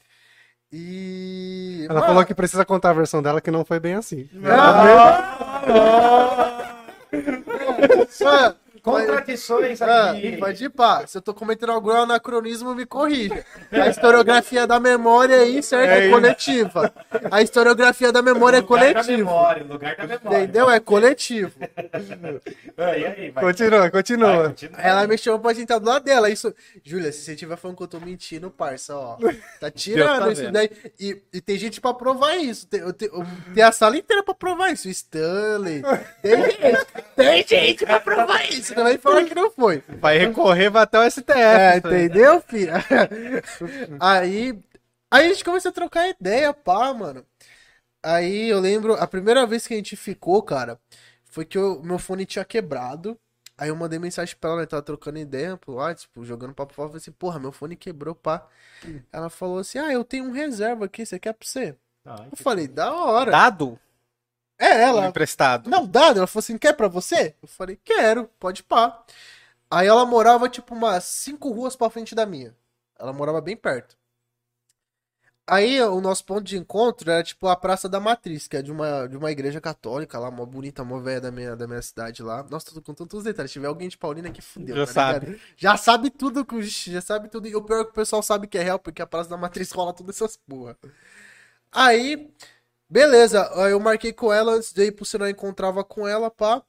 E. 0.71 1.85
Ela 1.85 1.99
Mano, 1.99 2.05
falou 2.07 2.25
que 2.25 2.33
precisa 2.33 2.65
contar 2.65 2.89
a 2.91 2.93
versão 2.93 3.21
dela 3.21 3.41
que 3.41 3.51
não 3.51 3.63
foi 3.63 3.79
bem 3.79 3.93
assim. 3.93 4.27
Mano, 4.33 4.55
Contradições 8.85 9.81
Ah, 9.81 10.11
aqui. 10.11 10.37
pode 10.37 10.63
ir 10.65 10.69
pá. 10.69 11.05
Se 11.07 11.17
eu 11.17 11.21
tô 11.21 11.33
cometendo 11.33 11.71
algum 11.71 11.91
anacronismo, 11.91 12.73
me 12.75 12.85
corrija. 12.85 13.43
A 13.71 13.89
historiografia 13.89 14.67
da 14.67 14.79
memória 14.79 15.37
aí, 15.37 15.61
certo? 15.63 15.89
É, 15.89 16.07
É 16.07 16.09
coletiva. 16.09 16.93
A 17.31 17.41
historiografia 17.41 18.11
da 18.11 18.21
memória 18.21 18.57
é 18.57 18.61
coletiva. 18.61 19.17
memória, 19.17 19.63
lugar 19.63 19.95
da 19.95 20.05
memória. 20.07 20.37
Entendeu? 20.43 20.69
É 20.69 20.79
coletivo. 20.79 21.51
Ah, 22.77 22.97
E 22.97 23.05
aí, 23.05 23.31
vai. 23.31 23.43
Continua, 23.43 23.79
Vai, 23.79 23.91
continua. 23.91 24.49
continua. 24.49 24.79
Aí 24.79 24.89
ela 24.89 25.07
me 25.07 25.17
chamou 25.17 25.39
pra 25.39 25.55
sentar 25.55 25.79
do 25.79 25.87
lado 25.89 26.03
dela. 26.03 26.29
Isso. 26.29 26.53
Júlia, 26.83 27.11
se 27.11 27.21
você 27.21 27.31
estiver 27.33 27.57
falando 27.57 27.77
que 27.77 27.83
eu 27.83 27.87
tô 27.87 27.99
mentindo, 27.99 28.49
parça, 28.51 28.95
ó. 28.95 29.17
Tá 29.59 29.71
tirando 29.71 30.25
tá 30.25 30.31
isso 30.31 30.41
vendo. 30.41 30.53
daí. 30.53 30.69
E, 30.99 31.21
e 31.33 31.41
tem 31.41 31.57
gente 31.57 31.81
pra 31.81 31.93
provar 31.93 32.35
isso. 32.37 32.67
Tem, 32.67 32.81
eu 32.81 32.93
te- 32.93 33.05
eu- 33.05 33.25
tem 33.53 33.63
a 33.63 33.71
sala 33.71 33.97
inteira 33.97 34.21
pra 34.23 34.33
provar 34.33 34.71
isso. 34.71 34.87
Stanley. 34.89 35.81
Tem 36.21 36.37
gente. 36.43 36.85
Tem 37.15 37.47
gente 37.47 37.85
pra 37.85 37.99
provar 37.99 38.45
isso. 38.49 38.74
Não 38.75 38.83
vai 38.83 38.97
falar 38.97 39.23
que 39.25 39.35
não 39.35 39.51
foi. 39.51 39.83
Vai 39.99 40.17
recorrer, 40.17 40.69
vai 40.69 40.83
até 40.83 40.99
o 40.99 41.09
STF. 41.09 41.31
É, 41.31 41.71
aí. 41.73 41.77
entendeu, 41.79 42.41
filho? 42.41 42.73
Aí, 43.99 44.59
aí 45.11 45.25
a 45.25 45.29
gente 45.29 45.43
começou 45.43 45.69
a 45.69 45.73
trocar 45.73 46.09
ideia, 46.09 46.53
pá, 46.53 46.93
mano. 46.93 47.25
Aí 48.03 48.49
eu 48.49 48.59
lembro, 48.59 48.93
a 48.93 49.07
primeira 49.07 49.45
vez 49.45 49.65
que 49.65 49.73
a 49.73 49.77
gente 49.77 49.95
ficou, 49.95 50.41
cara, 50.43 50.79
foi 51.25 51.45
que 51.45 51.57
o 51.57 51.81
meu 51.81 51.97
fone 51.97 52.25
tinha 52.25 52.45
quebrado. 52.45 53.19
Aí 53.57 53.69
eu 53.69 53.75
mandei 53.75 53.97
mensagem 53.97 54.35
pra 54.39 54.51
ela, 54.51 54.59
né? 54.61 54.65
Tava 54.65 54.81
trocando 54.81 55.17
ideia 55.17 55.55
pro 55.57 55.75
WhatsApp, 55.75 56.01
tipo, 56.07 56.25
jogando 56.25 56.53
papo 56.53 56.73
fora. 56.73 56.89
Falei 56.89 57.01
assim, 57.01 57.11
porra, 57.11 57.39
meu 57.39 57.51
fone 57.51 57.75
quebrou, 57.75 58.13
pá. 58.13 58.47
Ela 59.11 59.29
falou 59.29 59.59
assim, 59.59 59.77
ah, 59.79 59.91
eu 59.91 60.03
tenho 60.03 60.25
um 60.25 60.31
reserva 60.31 60.85
aqui, 60.85 61.05
você 61.05 61.17
quer 61.17 61.33
pra 61.33 61.47
você? 61.47 61.75
Ai, 62.05 62.27
Eu 62.31 62.37
falei, 62.37 62.67
da 62.67 62.93
hora. 62.93 63.31
Dado? 63.31 63.79
É, 64.57 64.81
ela, 64.83 65.07
Emprestado. 65.07 65.69
não, 65.69 65.85
dado. 65.85 66.17
Ela 66.17 66.27
falou 66.27 66.39
assim, 66.43 66.57
quer 66.57 66.73
pra 66.73 66.87
você? 66.87 67.35
Eu 67.41 67.47
falei, 67.47 67.77
quero, 67.83 68.29
pode 68.39 68.63
pá. 68.63 69.03
Aí 69.69 69.87
ela 69.87 70.05
morava, 70.05 70.47
tipo, 70.49 70.73
umas 70.75 71.03
cinco 71.05 71.51
ruas 71.51 71.75
pra 71.75 71.89
frente 71.89 72.15
da 72.15 72.25
minha. 72.25 72.55
Ela 72.97 73.11
morava 73.13 73.41
bem 73.41 73.57
perto. 73.57 73.97
Aí 75.47 75.79
o 75.79 76.01
nosso 76.01 76.25
ponto 76.25 76.41
de 76.43 76.57
encontro 76.57 77.11
era, 77.11 77.21
tipo, 77.23 77.47
a 77.47 77.55
Praça 77.55 77.87
da 77.87 77.99
Matriz, 77.99 78.47
que 78.47 78.57
é 78.57 78.63
de 78.63 78.71
uma, 78.71 79.07
de 79.07 79.15
uma 79.15 79.29
igreja 79.31 79.61
católica 79.61 80.17
lá, 80.17 80.27
uma 80.29 80.43
bonita, 80.45 80.81
uma 80.81 80.99
velha 80.99 81.21
da 81.21 81.31
minha, 81.31 81.55
da 81.55 81.67
minha 81.67 81.81
cidade 81.83 82.23
lá. 82.23 82.41
Nossa, 82.49 82.73
tô 82.73 82.81
contando 82.81 83.07
todos 83.09 83.19
os 83.19 83.23
detalhes. 83.25 83.51
Se 83.51 83.53
tiver 83.53 83.67
alguém 83.67 83.87
de 83.87 83.95
Paulina 83.97 84.31
que 84.31 84.41
fudeu, 84.41 84.75
Já 84.75 84.87
tá 84.87 84.91
sabe. 84.93 85.25
ligado? 85.27 85.41
Já 85.55 85.77
sabe 85.77 86.09
tudo, 86.09 86.47
já 86.61 87.01
sabe 87.01 87.29
tudo. 87.29 87.47
E 87.47 87.55
o 87.55 87.61
pior 87.61 87.81
é 87.81 87.83
que 87.83 87.91
o 87.91 87.93
pessoal 87.93 88.23
sabe 88.23 88.47
que 88.47 88.57
é 88.57 88.63
real, 88.63 88.79
porque 88.79 89.03
a 89.03 89.07
Praça 89.07 89.29
da 89.29 89.37
Matriz 89.37 89.69
rola 89.73 89.93
todas 89.93 90.15
essas 90.15 90.35
porra. 90.35 90.75
Aí, 91.71 92.31
beleza, 92.89 93.49
aí 93.63 93.71
eu 93.71 93.79
marquei 93.79 94.13
com 94.13 94.31
ela 94.31 94.53
antes 94.53 94.73
de 94.73 94.85
ir 94.85 94.91
pro 94.91 95.05
sinal, 95.05 95.27
eu 95.27 95.31
encontrava 95.31 95.83
com 95.83 96.07
ela, 96.07 96.29
pá. 96.29 96.61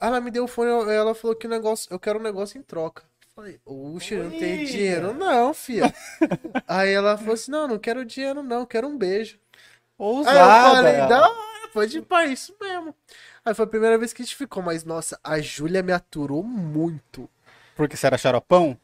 Ela 0.00 0.20
me 0.20 0.30
deu 0.30 0.44
o 0.44 0.48
fone, 0.48 0.70
ela 0.92 1.14
falou 1.14 1.36
que 1.36 1.46
o 1.46 1.50
negócio, 1.50 1.88
eu 1.92 1.98
quero 1.98 2.18
um 2.18 2.22
negócio 2.22 2.58
em 2.58 2.62
troca. 2.62 3.04
Falei, 3.34 3.60
oxe, 3.64 4.14
não 4.14 4.30
tem 4.30 4.64
dinheiro 4.64 5.12
não, 5.12 5.52
filha. 5.52 5.92
aí 6.68 6.92
ela 6.92 7.18
falou 7.18 7.34
assim, 7.34 7.50
não, 7.50 7.66
não 7.66 7.78
quero 7.78 8.04
dinheiro 8.04 8.42
não, 8.42 8.64
quero 8.64 8.86
um 8.86 8.96
beijo. 8.96 9.38
Aí 9.98 10.06
eu 10.06 10.06
Ousada. 10.06 10.76
falei, 10.76 10.96
da 11.08 11.28
hora, 11.28 11.68
pode 11.72 11.98
ir 11.98 12.02
pra 12.02 12.26
isso 12.26 12.54
mesmo. 12.60 12.94
Aí 13.44 13.52
foi 13.52 13.64
a 13.64 13.68
primeira 13.68 13.98
vez 13.98 14.12
que 14.12 14.22
a 14.22 14.24
gente 14.24 14.36
ficou, 14.36 14.62
mas 14.62 14.84
nossa, 14.84 15.18
a 15.22 15.40
Júlia 15.40 15.82
me 15.82 15.92
aturou 15.92 16.42
muito. 16.42 17.28
Porque 17.74 17.96
você 17.96 18.06
era 18.06 18.16
xaropão? 18.16 18.78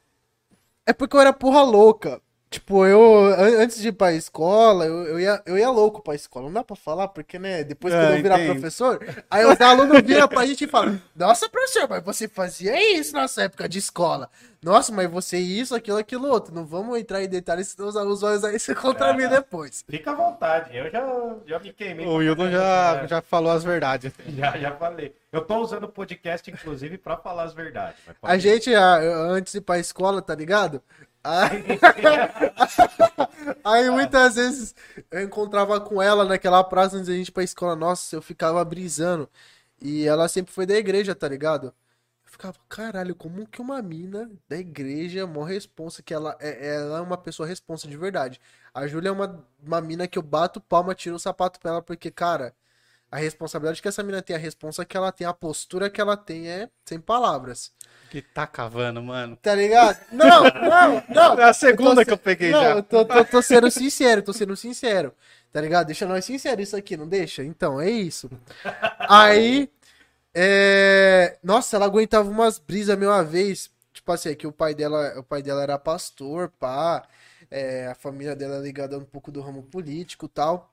É 0.85 0.93
porque 0.93 1.15
eu 1.15 1.21
era 1.21 1.33
porra 1.33 1.63
louca. 1.63 2.21
Tipo, 2.51 2.85
eu, 2.85 3.27
an- 3.27 3.63
antes 3.63 3.81
de 3.81 3.89
ir 3.89 3.93
pra 3.93 4.13
escola, 4.13 4.85
eu, 4.85 5.05
eu, 5.07 5.21
ia, 5.21 5.41
eu 5.47 5.57
ia 5.57 5.71
louco 5.71 6.03
pra 6.03 6.17
escola. 6.17 6.47
Não 6.47 6.53
dá 6.53 6.65
pra 6.65 6.75
falar, 6.75 7.07
porque, 7.07 7.39
né, 7.39 7.63
depois 7.63 7.95
que 7.95 8.01
É, 8.01 8.19
eu 8.19 8.23
virar 8.23 8.41
entendo. 8.41 8.55
professor, 8.55 8.99
aí 9.31 9.45
os 9.45 9.61
alunos 9.61 10.03
viram 10.03 10.27
pra 10.27 10.45
gente 10.45 10.65
e 10.65 10.67
falam, 10.67 11.01
nossa, 11.15 11.49
professor, 11.49 11.87
mas 11.89 12.03
você 12.03 12.27
fazia 12.27 12.75
isso 12.99 13.13
na 13.15 13.23
nossa 13.23 13.43
época 13.43 13.69
de 13.69 13.79
escola. 13.79 14.29
Nossa, 14.61 14.93
mas 14.93 15.09
você 15.09 15.39
isso, 15.39 15.77
aquilo, 15.77 15.97
aquilo 15.99 16.27
outro. 16.29 16.53
Não 16.53 16.67
vamos 16.67 16.99
entrar 16.99 17.23
em 17.23 17.29
detalhes, 17.29 17.69
senão 17.69 17.89
os 17.89 17.95
os 17.95 18.23
olhos 18.25 18.43
aí 18.45 18.59
se 18.59 18.75
contra 18.75 19.11
É. 19.11 19.17
mim 19.17 19.29
depois. 19.29 19.85
Fica 19.89 20.11
à 20.11 20.15
vontade, 20.17 20.77
eu 20.77 20.91
já, 20.91 21.07
já 21.47 21.59
me 21.61 21.73
queimei. 21.73 22.05
O 22.05 22.19
caramba, 22.19 22.51
já, 22.51 23.07
já 23.07 23.23
falou 23.23 23.53
as 23.53 23.63
verdades. 23.63 24.13
já, 24.37 24.59
já 24.59 24.73
falei. 24.73 25.15
Eu 25.33 25.43
tô 25.43 25.59
usando 25.59 25.85
o 25.85 25.89
podcast, 25.89 26.51
inclusive, 26.51 26.99
pra 26.99 27.17
falar 27.17 27.45
as 27.45 27.55
verdades. 27.55 27.95
mas 28.05 28.17
pode 28.19 28.33
A 28.35 28.37
gente, 28.39 28.75
antes 28.75 29.53
de 29.53 29.59
ir 29.59 29.63
pra 29.63 29.79
escola, 29.79 30.21
tá 30.21 30.35
ligado? 30.35 30.83
Aí, 33.65 33.91
muitas 33.91 34.35
vezes 34.37 34.75
eu 35.11 35.23
encontrava 35.23 35.81
com 35.81 36.01
ela 36.01 36.25
naquela 36.25 36.63
praça 36.65 36.97
antes 36.97 37.09
da 37.09 37.15
gente 37.15 37.29
ir 37.29 37.33
pra 37.33 37.43
escola. 37.43 37.77
Nossa, 37.77 38.17
eu 38.17 38.23
ficava 38.23 38.65
brisando. 38.65 39.29
E 39.81 40.07
ela 40.07 40.29
sempre 40.29 40.53
foi 40.53 40.67
da 40.67 40.75
igreja, 40.77 41.15
tá 41.15 41.29
ligado? 41.29 41.69
Eu 42.25 42.31
ficava, 42.31 42.57
caralho, 42.69 43.15
como 43.15 43.47
que 43.47 43.61
uma 43.61 43.83
mina 43.83 44.31
da 44.49 44.57
igreja, 44.59 45.27
mó 45.27 45.43
responsa, 45.45 46.03
que 46.03 46.15
ela 46.15 46.37
é, 46.41 46.77
ela 46.77 46.99
é 46.99 47.01
uma 47.01 47.19
pessoa 47.19 47.47
responsa 47.49 47.89
de 47.89 47.97
verdade. 47.97 48.41
A 48.75 48.87
Júlia 48.87 49.09
é 49.11 49.13
uma, 49.13 49.45
uma 49.63 49.81
mina 49.81 50.07
que 50.09 50.19
eu 50.19 50.23
bato 50.23 50.61
palma, 50.61 50.95
tiro 50.95 51.17
o 51.17 51.19
sapato 51.19 51.61
pra 51.61 51.73
ela, 51.73 51.83
porque, 51.83 52.11
cara, 52.11 52.55
a 53.11 53.19
responsabilidade 53.19 53.83
que 53.83 53.89
essa 53.89 54.03
mina 54.03 54.23
tem, 54.23 54.37
a 54.37 54.39
responsa 54.39 54.85
que 54.85 54.97
ela 54.97 55.11
tem, 55.11 55.27
a 55.27 55.33
postura 55.33 55.91
que 55.91 56.01
ela 56.01 56.17
tem 56.17 56.49
é 56.49 56.69
sem 56.85 57.01
palavras. 57.01 57.73
Que 58.11 58.23
tá 58.23 58.47
cavando, 58.47 59.03
mano. 59.03 59.37
Tá 59.37 59.55
ligado? 59.55 59.99
Não, 60.13 60.45
não, 60.45 61.05
não. 61.09 61.41
É 61.41 61.45
a 61.45 61.53
segunda 61.53 62.03
Eu 62.03 62.07
que 62.07 62.13
eu 62.13 62.19
peguei 62.19 62.51
não, 62.51 62.61
já. 62.61 62.71
eu 62.71 62.83
tô, 62.83 63.05
tô, 63.05 63.25
tô 63.25 63.43
sendo 63.43 63.71
sincero, 63.71 64.23
tô 64.23 64.33
sendo 64.33 64.57
sincero. 64.57 65.15
Tá 65.53 65.61
ligado? 65.61 65.87
Deixa 65.87 66.07
nós 66.07 66.25
sinceros 66.25 66.69
isso 66.69 66.77
aqui, 66.77 66.97
não 66.97 67.09
deixa? 67.09 67.43
Então, 67.43 67.81
é 67.81 67.91
isso. 67.91 68.31
Aí, 69.01 69.69
é... 70.35 71.37
Nossa, 71.43 71.77
ela 71.77 71.87
aguentava 71.87 72.29
umas 72.29 72.59
brisas 72.59 72.97
meio 72.97 73.11
uma 73.11 73.25
vez. 73.25 73.71
Tipo 73.93 74.13
assim, 74.13 74.31
é 74.31 74.35
que 74.35 74.47
o 74.47 74.53
pai 74.53 74.75
dela, 74.75 75.19
o 75.19 75.23
pai 75.25 75.43
dela 75.43 75.63
era 75.63 75.79
pastor, 75.79 76.49
pá. 76.59 77.07
É, 77.51 77.89
a 77.89 77.95
família 77.97 78.37
dela 78.37 78.57
é 78.57 78.61
ligada 78.61 78.97
um 78.97 79.05
pouco 79.05 79.33
do 79.33 79.41
ramo 79.41 79.63
político 79.65 80.27
e 80.27 80.29
tal. 80.29 80.73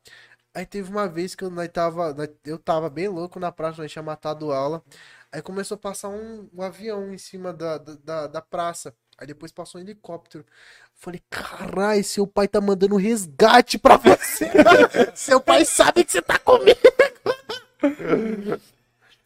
Aí 0.58 0.66
teve 0.66 0.90
uma 0.90 1.08
vez 1.08 1.36
que 1.36 1.44
eu, 1.44 1.52
tava, 1.70 2.16
eu 2.44 2.58
tava 2.58 2.90
bem 2.90 3.08
louco 3.08 3.40
na 3.40 3.52
praça, 3.52 3.84
nós 3.84 3.92
tinha 3.92 4.02
matado 4.02 4.52
aula. 4.52 4.84
Aí 5.32 5.40
começou 5.40 5.76
a 5.76 5.78
passar 5.78 6.10
um, 6.10 6.50
um 6.52 6.64
avião 6.64 7.14
em 7.14 7.18
cima 7.20 7.54
da, 7.54 7.78
da, 7.78 8.26
da, 8.26 8.42
praça. 8.42 8.92
Aí 9.20 9.28
depois 9.28 9.52
passou 9.52 9.80
um 9.80 9.84
helicóptero. 9.84 10.44
Falei, 10.96 11.22
caralho, 11.30 12.04
seu 12.04 12.26
pai 12.26 12.48
tá 12.48 12.60
mandando 12.60 12.96
resgate 12.96 13.78
pra 13.78 13.98
você. 13.98 14.50
seu 15.14 15.40
pai 15.40 15.64
sabe 15.64 16.04
que 16.04 16.14
você 16.14 16.24
tá 16.24 16.40
comigo. 16.40 16.80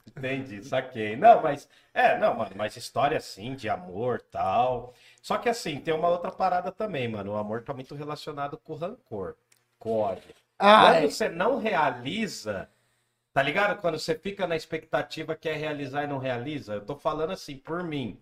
Entendi, 0.07 0.61
saquei. 0.65 1.15
Não, 1.15 1.41
mas. 1.41 1.65
É, 1.93 2.17
não, 2.17 2.35
mano, 2.35 2.51
mas 2.57 2.75
história 2.75 3.15
assim, 3.17 3.55
de 3.55 3.69
amor 3.69 4.21
tal. 4.29 4.93
Só 5.21 5.37
que 5.37 5.47
assim, 5.47 5.79
tem 5.79 5.93
uma 5.93 6.09
outra 6.09 6.29
parada 6.29 6.73
também, 6.73 7.07
mano. 7.07 7.31
O 7.31 7.37
amor 7.37 7.63
tá 7.63 7.73
muito 7.73 7.95
relacionado 7.95 8.57
com 8.57 8.73
o 8.73 8.75
rancor, 8.75 9.37
com 9.79 9.97
ódio. 9.97 10.40
Ai, 10.61 11.01
Quando 11.01 11.09
você 11.09 11.29
não 11.29 11.57
realiza, 11.59 12.69
tá 13.33 13.43
ligado? 13.43 13.79
Quando 13.81 13.99
você 13.99 14.15
fica 14.17 14.47
na 14.47 14.55
expectativa 14.55 15.35
que 15.35 15.49
é 15.49 15.53
realizar 15.55 16.03
e 16.03 16.07
não 16.07 16.19
realiza, 16.19 16.75
eu 16.75 16.85
tô 16.85 16.95
falando 16.97 17.31
assim, 17.31 17.57
por 17.57 17.83
mim. 17.83 18.21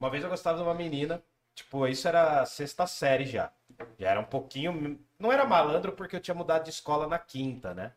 Uma 0.00 0.10
vez 0.10 0.24
eu 0.24 0.30
gostava 0.30 0.58
de 0.58 0.64
uma 0.64 0.74
menina, 0.74 1.22
tipo, 1.54 1.86
isso 1.88 2.08
era 2.08 2.46
sexta 2.46 2.86
série 2.86 3.26
já. 3.26 3.52
Já 3.98 4.10
era 4.10 4.20
um 4.20 4.24
pouquinho. 4.24 5.00
Não 5.18 5.32
era 5.32 5.46
malandro 5.46 5.92
porque 5.92 6.16
eu 6.16 6.20
tinha 6.20 6.34
mudado 6.34 6.64
de 6.64 6.70
escola 6.70 7.06
na 7.08 7.18
quinta, 7.18 7.74
né? 7.74 7.94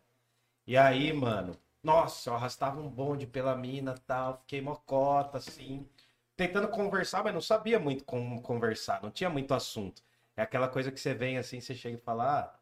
E 0.68 0.78
aí, 0.78 1.12
mano, 1.14 1.58
nossa, 1.84 2.30
eu 2.30 2.36
arrastava 2.36 2.80
um 2.80 2.90
bonde 2.90 3.28
pela 3.28 3.56
mina 3.56 3.96
tal, 4.08 4.38
fiquei 4.40 4.62
mocota, 4.62 5.38
assim. 5.38 5.88
Tentando 6.36 6.68
conversar, 6.70 7.24
mas 7.24 7.34
não 7.34 7.42
sabia 7.42 7.80
muito 7.80 8.04
como 8.06 8.42
conversar, 8.42 9.02
não 9.04 9.12
tinha 9.12 9.30
muito 9.30 9.54
assunto. 9.54 10.02
É 10.36 10.42
aquela 10.42 10.68
coisa 10.68 10.92
que 10.92 11.00
você 11.00 11.14
vem 11.14 11.38
assim, 11.38 11.62
você 11.62 11.76
chega 11.76 11.98
e 11.98 12.02
fala, 12.02 12.40
ah, 12.42 12.60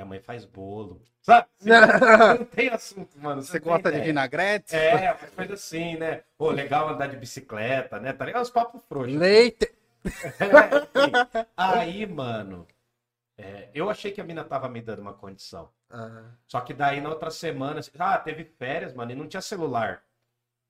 minha 0.00 0.04
mãe 0.06 0.20
faz 0.20 0.44
bolo. 0.44 1.02
Sabe? 1.22 1.46
Não 1.60 2.44
tem 2.46 2.68
assunto, 2.68 3.18
mano. 3.18 3.42
Você 3.42 3.58
gosta 3.58 3.92
de 3.92 4.00
vinagrete? 4.00 4.74
É, 4.74 5.12
coisa 5.36 5.54
assim, 5.54 5.96
né? 5.96 6.22
Pô, 6.38 6.50
legal 6.50 6.88
andar 6.88 7.08
de 7.08 7.16
bicicleta, 7.16 8.00
né? 8.00 8.12
Tá 8.12 8.24
ligado? 8.24 8.42
Os 8.42 8.50
papos 8.50 8.82
frouxos. 8.88 9.14
leite. 9.14 9.70
É, 10.40 11.46
aí, 11.54 12.06
mano, 12.06 12.66
é, 13.36 13.68
eu 13.74 13.90
achei 13.90 14.10
que 14.10 14.20
a 14.20 14.24
mina 14.24 14.42
tava 14.42 14.66
me 14.66 14.80
dando 14.80 15.02
uma 15.02 15.12
condição. 15.12 15.70
Ah, 15.90 16.30
Só 16.48 16.62
que 16.62 16.72
daí 16.72 17.02
na 17.02 17.10
outra 17.10 17.30
semana, 17.30 17.82
ah, 17.98 18.16
teve 18.16 18.44
férias, 18.44 18.94
mano, 18.94 19.12
e 19.12 19.14
não 19.14 19.28
tinha 19.28 19.42
celular. 19.42 20.02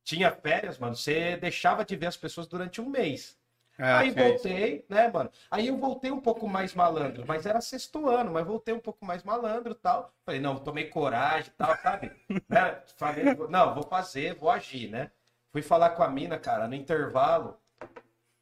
Tinha 0.02 0.32
férias, 0.32 0.78
mano, 0.78 0.96
você 0.96 1.36
deixava 1.36 1.84
de 1.84 1.94
ver 1.94 2.06
as 2.06 2.16
pessoas 2.16 2.48
durante 2.48 2.80
um 2.80 2.88
mês. 2.90 3.38
É, 3.80 3.92
aí 3.92 4.08
é 4.10 4.12
voltei, 4.12 4.84
né, 4.90 5.08
mano? 5.08 5.30
Aí 5.50 5.68
eu 5.68 5.76
voltei 5.78 6.10
um 6.10 6.20
pouco 6.20 6.46
mais 6.46 6.74
malandro, 6.74 7.24
mas 7.26 7.46
era 7.46 7.62
sexto 7.62 8.06
ano, 8.06 8.30
mas 8.30 8.46
voltei 8.46 8.74
um 8.74 8.78
pouco 8.78 9.06
mais 9.06 9.22
malandro 9.22 9.72
e 9.72 9.74
tal. 9.74 10.12
Falei, 10.22 10.38
não, 10.38 10.56
tomei 10.58 10.84
coragem 10.84 11.50
e 11.50 11.56
tal, 11.56 11.76
sabe? 11.78 12.12
Né? 12.48 12.82
Falei, 12.96 13.24
não, 13.48 13.74
vou 13.74 13.84
fazer, 13.84 14.34
vou 14.34 14.50
agir, 14.50 14.88
né? 14.88 15.10
Fui 15.50 15.62
falar 15.62 15.90
com 15.90 16.02
a 16.02 16.08
mina, 16.08 16.38
cara, 16.38 16.68
no 16.68 16.74
intervalo. 16.74 17.58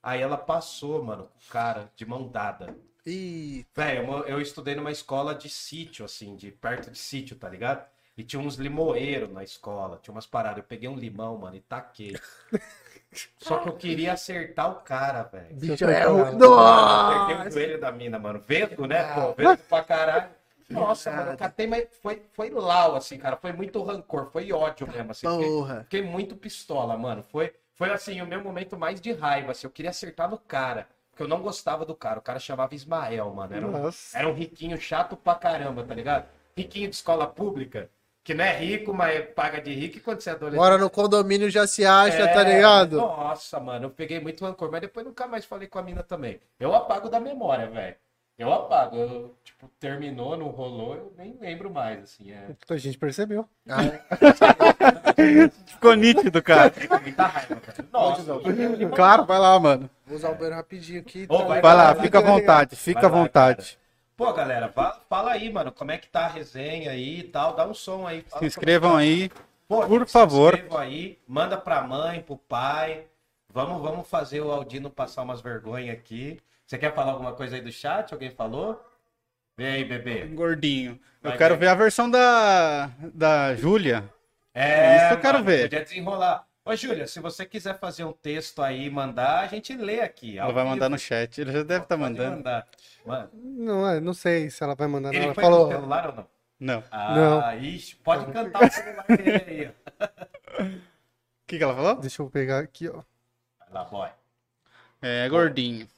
Aí 0.02 0.20
ela 0.20 0.36
passou, 0.36 1.04
mano, 1.04 1.24
com 1.24 1.38
o 1.38 1.52
cara 1.52 1.92
de 1.94 2.04
mão 2.04 2.26
dada. 2.28 2.76
e 3.06 3.64
Velho, 3.74 4.10
eu, 4.12 4.24
eu 4.24 4.40
estudei 4.40 4.74
numa 4.74 4.90
escola 4.90 5.34
de 5.34 5.48
sítio, 5.48 6.04
assim, 6.04 6.34
de 6.34 6.50
perto 6.50 6.90
de 6.90 6.98
sítio, 6.98 7.36
tá 7.36 7.48
ligado? 7.48 7.86
E 8.16 8.24
tinha 8.24 8.42
uns 8.42 8.56
limoeiros 8.56 9.30
na 9.30 9.44
escola, 9.44 10.00
tinha 10.02 10.12
umas 10.12 10.26
paradas. 10.26 10.58
Eu 10.58 10.64
peguei 10.64 10.88
um 10.88 10.96
limão, 10.96 11.38
mano, 11.38 11.54
e 11.54 11.60
taquei. 11.60 12.18
Só 13.38 13.58
que 13.58 13.68
eu 13.68 13.72
queria 13.72 14.12
acertar 14.12 14.70
o 14.70 14.76
cara, 14.76 15.22
velho. 15.22 15.54
Bicho 15.54 15.84
é 15.84 16.04
ruim. 16.04 16.22
Acertei 16.22 17.46
o 17.46 17.50
joelho 17.50 17.80
da 17.80 17.90
mina, 17.90 18.18
mano. 18.18 18.40
Vesgo, 18.40 18.86
né? 18.86 19.14
Pô, 19.14 19.32
vesgo 19.32 19.62
pra 19.68 19.82
caralho. 19.82 20.30
Nossa, 20.68 21.10
mano, 21.10 21.32
eu 21.32 21.36
catei, 21.36 21.66
mas 21.66 21.88
foi, 22.02 22.22
foi 22.32 22.50
lau, 22.50 22.94
assim, 22.94 23.16
cara. 23.16 23.36
Foi 23.36 23.52
muito 23.52 23.82
rancor, 23.82 24.30
foi 24.30 24.52
ódio 24.52 24.86
mesmo, 24.86 25.12
assim. 25.12 25.26
Fiquei, 25.26 25.48
Porra. 25.48 25.82
fiquei 25.84 26.02
muito 26.02 26.36
pistola, 26.36 26.96
mano. 26.96 27.24
Foi, 27.30 27.54
foi, 27.74 27.90
assim, 27.90 28.20
o 28.20 28.26
meu 28.26 28.42
momento 28.42 28.76
mais 28.76 29.00
de 29.00 29.12
raiva, 29.12 29.52
assim. 29.52 29.66
Eu 29.66 29.70
queria 29.70 29.90
acertar 29.90 30.28
no 30.28 30.36
cara, 30.36 30.86
porque 31.10 31.22
eu 31.22 31.28
não 31.28 31.40
gostava 31.40 31.86
do 31.86 31.94
cara. 31.94 32.18
O 32.18 32.22
cara 32.22 32.38
chamava 32.38 32.74
Ismael, 32.74 33.32
mano. 33.32 33.54
Era 33.56 33.66
um, 33.66 33.70
Nossa. 33.70 34.18
era 34.18 34.28
um 34.28 34.34
riquinho 34.34 34.78
chato 34.78 35.16
pra 35.16 35.34
caramba, 35.34 35.82
tá 35.84 35.94
ligado? 35.94 36.28
Riquinho 36.54 36.90
de 36.90 36.96
escola 36.96 37.26
pública, 37.26 37.88
que 38.28 38.34
não 38.34 38.44
é 38.44 38.58
rico, 38.58 38.92
mas 38.92 39.24
paga 39.34 39.58
de 39.58 39.72
rico. 39.72 39.96
E 39.96 40.00
quando 40.00 40.20
você 40.20 40.28
é 40.28 40.32
adolescente... 40.34 40.60
Mora 40.60 40.76
no 40.76 40.90
condomínio 40.90 41.48
já 41.48 41.66
se 41.66 41.86
acha, 41.86 42.24
É, 42.24 42.26
tá 42.26 42.42
ligado? 42.42 42.98
Nossa, 42.98 43.58
mano, 43.58 43.86
eu 43.86 43.90
peguei 43.90 44.20
muito 44.20 44.44
rancor, 44.44 44.70
mas 44.70 44.82
depois 44.82 45.06
nunca 45.06 45.26
mais 45.26 45.46
falei 45.46 45.66
com 45.66 45.78
a 45.78 45.82
mina 45.82 46.02
também. 46.02 46.38
Eu 46.60 46.74
apago 46.74 47.08
da 47.08 47.18
memória, 47.18 47.70
velho. 47.70 47.96
Eu 48.38 48.52
apago. 48.52 48.96
Eu, 48.98 49.34
tipo, 49.42 49.66
terminou, 49.80 50.36
não 50.36 50.48
rolou, 50.48 50.94
eu 50.94 51.14
nem 51.16 51.38
lembro 51.40 51.70
mais, 51.70 52.02
assim. 52.02 52.30
É 52.30 52.48
A 52.68 52.76
gente 52.76 52.98
percebeu. 52.98 53.48
Ah, 53.66 53.78
Ficou 55.64 55.94
nítido, 55.94 56.42
cara. 56.42 56.70
muita 57.00 57.26
raiva, 57.28 57.54
velho. 57.54 57.88
Nossa, 57.90 58.94
Claro, 58.94 59.24
vai 59.24 59.38
lá, 59.38 59.58
mano. 59.58 59.88
Vou 60.06 60.18
usar 60.18 60.28
o 60.28 60.34
banheiro 60.34 60.56
rapidinho 60.56 61.00
aqui. 61.00 61.24
Ô, 61.30 61.38
tá 61.38 61.44
vai 61.44 61.62
Vai 61.62 61.74
lá, 61.74 61.94
Vai, 61.94 62.04
fica 62.04 62.18
à 62.18 62.22
vontade, 62.22 62.76
fica 62.76 63.06
à 63.06 63.08
lá, 63.08 63.08
vontade. 63.08 63.78
Pô, 64.18 64.32
galera, 64.32 64.68
fa- 64.68 65.00
fala 65.08 65.30
aí, 65.30 65.48
mano, 65.48 65.70
como 65.70 65.92
é 65.92 65.96
que 65.96 66.08
tá 66.08 66.22
a 66.24 66.28
resenha 66.28 66.90
aí 66.90 67.20
e 67.20 67.22
tal. 67.22 67.54
Dá 67.54 67.64
um 67.64 67.72
som 67.72 68.04
aí. 68.04 68.24
Se 68.40 68.44
inscrevam 68.44 68.98
é 68.98 69.02
aí. 69.04 69.28
tá. 69.28 69.36
Pô, 69.68 69.86
por 69.86 70.00
gente, 70.00 70.10
favor. 70.10 70.54
Se 70.54 70.58
inscrevam 70.58 70.78
aí, 70.78 71.18
manda 71.28 71.56
pra 71.56 71.82
mãe, 71.82 72.20
pro 72.20 72.36
pai. 72.36 73.06
Vamos, 73.48 73.80
vamos 73.80 74.08
fazer 74.08 74.40
o 74.40 74.50
Aldino 74.50 74.90
passar 74.90 75.22
umas 75.22 75.40
vergonhas 75.40 75.96
aqui. 75.96 76.40
Você 76.66 76.76
quer 76.76 76.92
falar 76.92 77.12
alguma 77.12 77.32
coisa 77.32 77.54
aí 77.54 77.62
do 77.62 77.70
chat? 77.70 78.12
Alguém 78.12 78.30
falou? 78.30 78.84
Vem 79.56 79.68
aí, 79.68 79.84
bebê. 79.84 80.24
Gordinho. 80.26 80.98
Eu 81.22 81.30
Vai 81.30 81.38
quero 81.38 81.54
ver. 81.54 81.60
ver 81.60 81.68
a 81.68 81.74
versão 81.76 82.10
da, 82.10 82.90
da 83.14 83.54
Júlia. 83.54 84.12
É, 84.52 84.96
Isso 84.96 85.14
eu 85.14 85.20
quero 85.20 85.34
mano, 85.34 85.44
ver. 85.46 85.62
Podia 85.62 85.82
desenrolar. 85.84 86.44
Ô, 86.68 86.76
Júlia, 86.76 87.06
se 87.06 87.18
você 87.18 87.46
quiser 87.46 87.78
fazer 87.78 88.04
um 88.04 88.12
texto 88.12 88.60
aí 88.60 88.84
e 88.84 88.90
mandar, 88.90 89.40
a 89.40 89.46
gente 89.46 89.74
lê 89.74 90.00
aqui. 90.02 90.38
Ela 90.38 90.52
vai 90.52 90.64
mandar 90.64 90.90
no 90.90 90.98
chat. 90.98 91.40
Ele 91.40 91.50
já 91.50 91.62
deve 91.62 91.84
estar 91.84 91.96
Pode 91.96 92.10
mandando. 92.10 92.36
mandar. 92.36 92.68
Mano, 93.06 93.30
Não, 93.32 93.88
é, 93.88 94.00
não 94.00 94.12
sei 94.12 94.50
se 94.50 94.62
ela 94.62 94.74
vai 94.74 94.86
mandar. 94.86 95.08
não. 95.08 95.16
ele 95.16 95.24
Ela 95.24 95.34
foi 95.34 95.44
falou. 95.44 95.66
no 95.66 95.72
celular 95.72 96.06
ou 96.08 96.14
não? 96.16 96.26
Não. 96.60 96.80
O 96.80 96.84
Ah, 96.90 97.14
Não. 97.14 97.58
ixi, 97.62 97.96
pode 97.96 98.30
cantar 98.32 98.68
o 98.68 98.70
celular 98.70 99.06
dele 99.06 99.44
aí. 99.46 99.72
ó. 100.00 100.06
que, 101.46 101.56
que 101.56 101.64
ela 101.64 101.74
falou? 101.74 101.96
Deixa 101.96 102.20
eu 102.22 102.28
pegar 102.30 102.58
aqui, 102.58 102.88
ó. 102.88 103.02
Vai 103.58 103.68
lá, 103.72 103.84
boy. 103.84 104.08
É, 105.00 105.28
gordinho. 105.28 105.88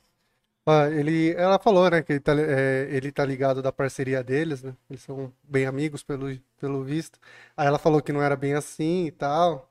Ah, 0.66 0.88
ele, 0.88 1.32
ela 1.34 1.58
falou, 1.58 1.90
né, 1.90 2.02
que 2.02 2.12
ele 2.12 2.20
tá, 2.20 2.32
é, 2.38 2.82
ele 2.90 3.10
tá 3.10 3.24
ligado 3.24 3.60
da 3.62 3.72
parceria 3.72 4.22
deles, 4.22 4.62
né? 4.62 4.76
Eles 4.88 5.02
são 5.02 5.32
bem 5.42 5.66
amigos, 5.66 6.02
pelo, 6.02 6.26
pelo 6.60 6.84
visto. 6.84 7.18
Aí 7.56 7.66
ela 7.66 7.78
falou 7.78 8.00
que 8.02 8.12
não 8.12 8.22
era 8.22 8.36
bem 8.36 8.54
assim 8.54 9.06
e 9.06 9.10
tal. 9.10 9.69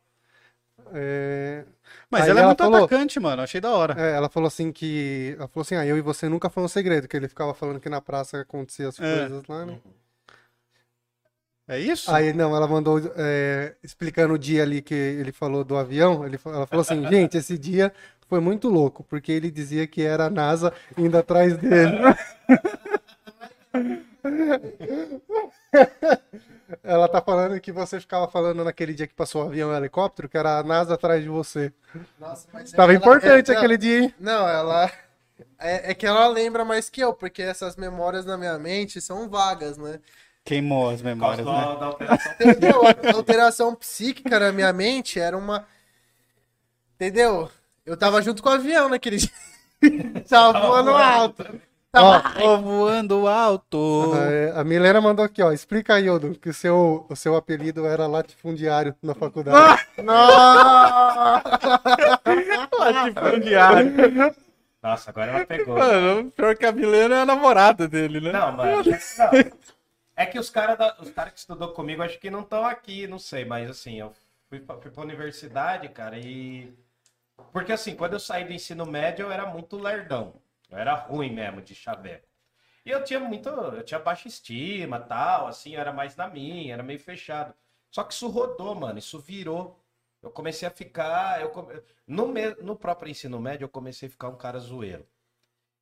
É, 0.94 1.64
Mas 2.10 2.24
Aí 2.24 2.30
ela 2.30 2.42
é 2.42 2.46
muito 2.46 2.64
falou- 2.64 2.86
atacante, 2.86 3.20
mano. 3.20 3.42
Achei 3.42 3.60
da 3.62 3.72
hora. 3.72 3.96
é, 4.00 4.16
ela 4.16 4.30
falou 4.30 4.48
assim 4.48 4.72
que. 4.72 5.36
Ela 5.38 5.48
falou 5.48 5.62
assim, 5.62 5.76
ah, 5.76 5.86
eu 5.86 5.98
e 5.98 6.02
você 6.02 6.28
nunca 6.30 6.50
foi 6.50 6.64
um 6.64 6.68
segredo, 6.68 7.08
que 7.08 7.16
ele 7.18 7.28
ficava 7.28 7.54
falando 7.54 7.80
que 7.80 7.90
na 7.90 8.02
praça 8.02 8.42
acontecia 8.42 8.88
as 8.90 9.00
É. 9.00 9.20
coisas 9.20 9.44
lá, 9.48 9.66
né? 9.66 9.78
É 11.68 11.80
isso? 11.80 12.10
Aí 12.12 12.34
não, 12.34 12.56
ela 12.56 12.68
mandou 12.68 13.00
é, 13.16 13.76
explicando 13.84 14.34
o 14.34 14.40
dia 14.40 14.64
ali 14.64 14.82
que 14.82 14.94
ele 14.96 15.32
falou 15.32 15.64
do 15.64 15.78
avião. 15.78 16.26
Ele, 16.26 16.40
ela 16.46 16.66
falou 16.66 16.82
assim, 16.82 17.06
gente, 17.08 17.38
esse 17.38 17.58
dia 17.60 17.94
foi 18.28 18.40
muito 18.40 18.70
louco, 18.70 19.04
porque 19.04 19.32
ele 19.32 19.52
dizia 19.52 19.86
que 19.86 20.02
era 20.02 20.26
a 20.26 20.30
NASA 20.32 20.74
indo 20.98 21.16
atrás 21.18 21.56
dele. 21.58 21.98
Ela 26.84 27.08
tá 27.08 27.22
falando 27.22 27.60
que 27.60 27.72
você 27.72 28.00
ficava 28.00 28.28
falando 28.28 28.64
naquele 28.64 28.94
dia 28.94 29.08
que 29.08 29.14
passou 29.14 29.44
o 29.44 29.48
avião 29.48 29.72
e 29.72 29.74
o 29.74 29.78
helicóptero, 29.78 30.30
que 30.30 30.38
era 30.38 30.60
a 30.60 30.64
NASA 30.64 30.94
atrás 30.94 31.24
de 31.24 31.30
você. 31.30 31.74
Nossa, 32.20 32.48
mas 32.54 32.72
Tava 32.72 32.92
ela- 32.94 33.00
importante 33.00 33.52
é- 33.52 33.58
aquele 33.58 33.78
dia, 33.78 34.04
hein? 34.04 34.14
Não, 34.20 34.48
ela. 34.48 34.92
É, 35.58 35.92
é 35.92 35.94
que 35.94 36.06
ela 36.06 36.28
lembra 36.28 36.64
mais 36.64 36.90
que 36.90 37.02
eu, 37.02 37.14
porque 37.14 37.42
essas 37.42 37.76
memórias 37.76 38.26
na 38.26 38.38
minha 38.38 38.58
mente 38.60 39.02
são 39.02 39.28
vagas, 39.30 39.78
né? 39.78 40.00
Queimou 40.44 40.90
as 40.90 41.02
memórias, 41.02 41.46
né? 41.46 41.52
da, 41.52 41.76
da 41.76 41.86
alteração. 41.88 42.32
Entendeu? 42.40 42.82
A 42.86 43.16
alteração 43.16 43.76
psíquica 43.76 44.40
na 44.40 44.52
minha 44.52 44.72
mente 44.72 45.20
era 45.20 45.38
uma. 45.38 45.66
Entendeu? 46.96 47.50
Eu 47.86 47.98
tava 47.98 48.22
junto 48.22 48.44
com 48.44 48.50
o 48.50 48.54
avião 48.54 48.90
naquele 48.90 49.18
dia. 49.18 49.30
tava 50.30 50.60
voando 50.60 50.92
alto. 50.92 51.46
Ó, 51.96 52.20
Tô 52.20 52.58
voando 52.60 53.28
alto. 53.28 54.12
é, 54.16 54.52
a 54.56 54.64
Milena 54.64 55.02
mandou 55.02 55.26
aqui, 55.26 55.42
ó. 55.42 55.52
Explica 55.52 55.96
aí, 55.96 56.08
Odo, 56.08 56.36
que 56.36 56.50
o 56.50 56.54
seu, 56.54 57.06
o 57.10 57.16
seu 57.16 57.36
apelido 57.36 57.86
era 57.86 58.06
latifundiário 58.06 58.96
na 59.02 59.16
faculdade. 59.16 59.88
Nossa! 60.04 61.42
Latifundiário. 62.78 64.36
Nossa, 64.84 65.10
agora 65.10 65.32
ela 65.32 65.46
pegou. 65.46 65.78
Mano, 65.78 66.32
pior 66.32 66.56
que 66.56 66.66
a 66.66 66.72
Milena 66.72 67.16
é 67.16 67.22
a 67.22 67.26
namorada 67.26 67.88
dele, 67.88 68.22
né? 68.22 68.32
Não, 68.32 68.52
mano. 68.52 68.84
não. 68.84 69.70
É 70.16 70.26
que 70.26 70.38
os 70.38 70.50
caras 70.50 70.78
os 71.00 71.10
cara 71.10 71.32
que 71.32 71.40
estudou 71.40 71.70
comigo 71.70 72.04
acho 72.04 72.20
que 72.20 72.30
não 72.30 72.42
estão 72.42 72.66
aqui, 72.66 73.08
não 73.08 73.18
sei, 73.18 73.46
mas 73.46 73.70
assim, 73.70 74.00
eu 74.00 74.14
fui 74.48 74.60
pra, 74.60 74.78
fui 74.78 74.92
pra 74.92 75.04
universidade, 75.04 75.90
cara, 75.90 76.20
e. 76.20 76.72
Porque 77.52 77.72
assim, 77.72 77.96
quando 77.96 78.14
eu 78.14 78.20
saí 78.20 78.44
do 78.44 78.54
ensino 78.54 78.86
médio, 78.86 79.24
eu 79.24 79.32
era 79.32 79.46
muito 79.48 79.78
lerdão. 79.78 80.34
Eu 80.70 80.78
era 80.78 80.94
ruim 80.96 81.32
mesmo 81.34 81.62
de 81.62 81.76
chaveco. 81.76 82.28
E 82.86 82.92
eu 82.92 83.04
tinha 83.04 83.20
muito. 83.20 83.50
Eu 83.50 83.84
tinha 83.84 84.00
baixa 84.00 84.28
estima 84.28 85.00
tal, 85.00 85.48
assim, 85.48 85.76
eu 85.76 85.82
era 85.82 85.94
mais 85.94 86.16
na 86.16 86.28
minha, 86.28 86.74
era 86.74 86.84
meio 86.84 87.00
fechado. 87.00 87.54
Só 87.92 88.04
que 88.04 88.14
isso 88.14 88.28
rodou, 88.30 88.76
mano, 88.76 89.00
isso 89.00 89.20
virou. 89.20 89.80
Eu 90.22 90.32
comecei 90.32 90.68
a 90.68 90.72
ficar. 90.72 91.42
Eu 91.42 91.52
come- 91.52 91.82
no, 92.08 92.28
me- 92.28 92.56
no 92.62 92.76
próprio 92.78 93.10
ensino 93.12 93.40
médio, 93.40 93.66
eu 93.66 93.70
comecei 93.70 94.08
a 94.08 94.12
ficar 94.12 94.30
um 94.30 94.38
cara 94.38 94.60
zoeiro. 94.60 95.08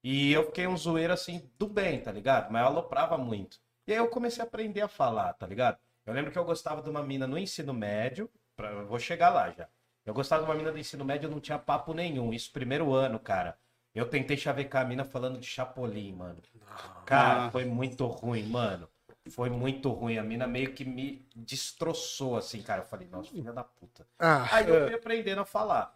E 0.03 0.31
eu 0.31 0.45
fiquei 0.45 0.67
um 0.67 0.77
zoeiro 0.77 1.13
assim 1.13 1.49
do 1.57 1.67
bem, 1.67 2.01
tá 2.01 2.11
ligado? 2.11 2.51
Mas 2.51 2.61
eu 2.61 2.67
aloprava 2.67 3.17
muito. 3.17 3.59
E 3.85 3.91
aí 3.91 3.97
eu 3.97 4.09
comecei 4.09 4.41
a 4.43 4.47
aprender 4.47 4.81
a 4.81 4.88
falar, 4.88 5.33
tá 5.33 5.45
ligado? 5.47 5.77
Eu 6.05 6.13
lembro 6.13 6.31
que 6.31 6.38
eu 6.39 6.45
gostava 6.45 6.81
de 6.81 6.89
uma 6.89 7.03
mina 7.03 7.27
no 7.27 7.38
ensino 7.38 7.73
médio. 7.73 8.29
pra- 8.55 8.83
vou 8.85 8.97
chegar 8.99 9.29
lá 9.29 9.51
já. 9.51 9.67
Eu 10.05 10.13
gostava 10.15 10.43
de 10.43 10.49
uma 10.49 10.55
mina 10.55 10.71
do 10.71 10.79
ensino 10.79 11.05
médio, 11.05 11.27
eu 11.27 11.31
não 11.31 11.39
tinha 11.39 11.59
papo 11.59 11.93
nenhum. 11.93 12.33
Isso 12.33 12.51
primeiro 12.51 12.93
ano, 12.93 13.19
cara. 13.19 13.55
Eu 13.98 14.08
tentei 14.08 14.38
chavecar 14.38 14.84
a 14.84 14.86
mina 14.86 15.04
falando 15.04 15.39
de 15.39 15.45
Chapolin, 15.48 16.14
mano. 16.14 16.41
Cara, 17.06 17.45
Ah. 17.45 17.52
foi 17.52 17.66
muito 17.66 18.06
ruim, 18.06 18.43
mano. 18.48 18.88
Foi 19.32 19.50
muito 19.50 19.89
ruim. 19.89 20.18
A 20.18 20.24
mina 20.24 20.48
meio 20.48 20.74
que 20.74 20.86
me 20.86 21.28
destroçou, 21.36 22.38
assim, 22.38 22.62
cara. 22.62 22.82
Eu 22.82 22.86
falei, 22.86 23.08
nossa, 23.08 23.32
filha 23.32 23.52
da 23.52 23.64
puta. 23.64 24.08
Ah, 24.20 24.48
Aí 24.52 24.70
eu 24.70 24.86
fui 24.86 24.93
aprendendo 24.95 25.41
a 25.41 25.45
falar. 25.45 25.95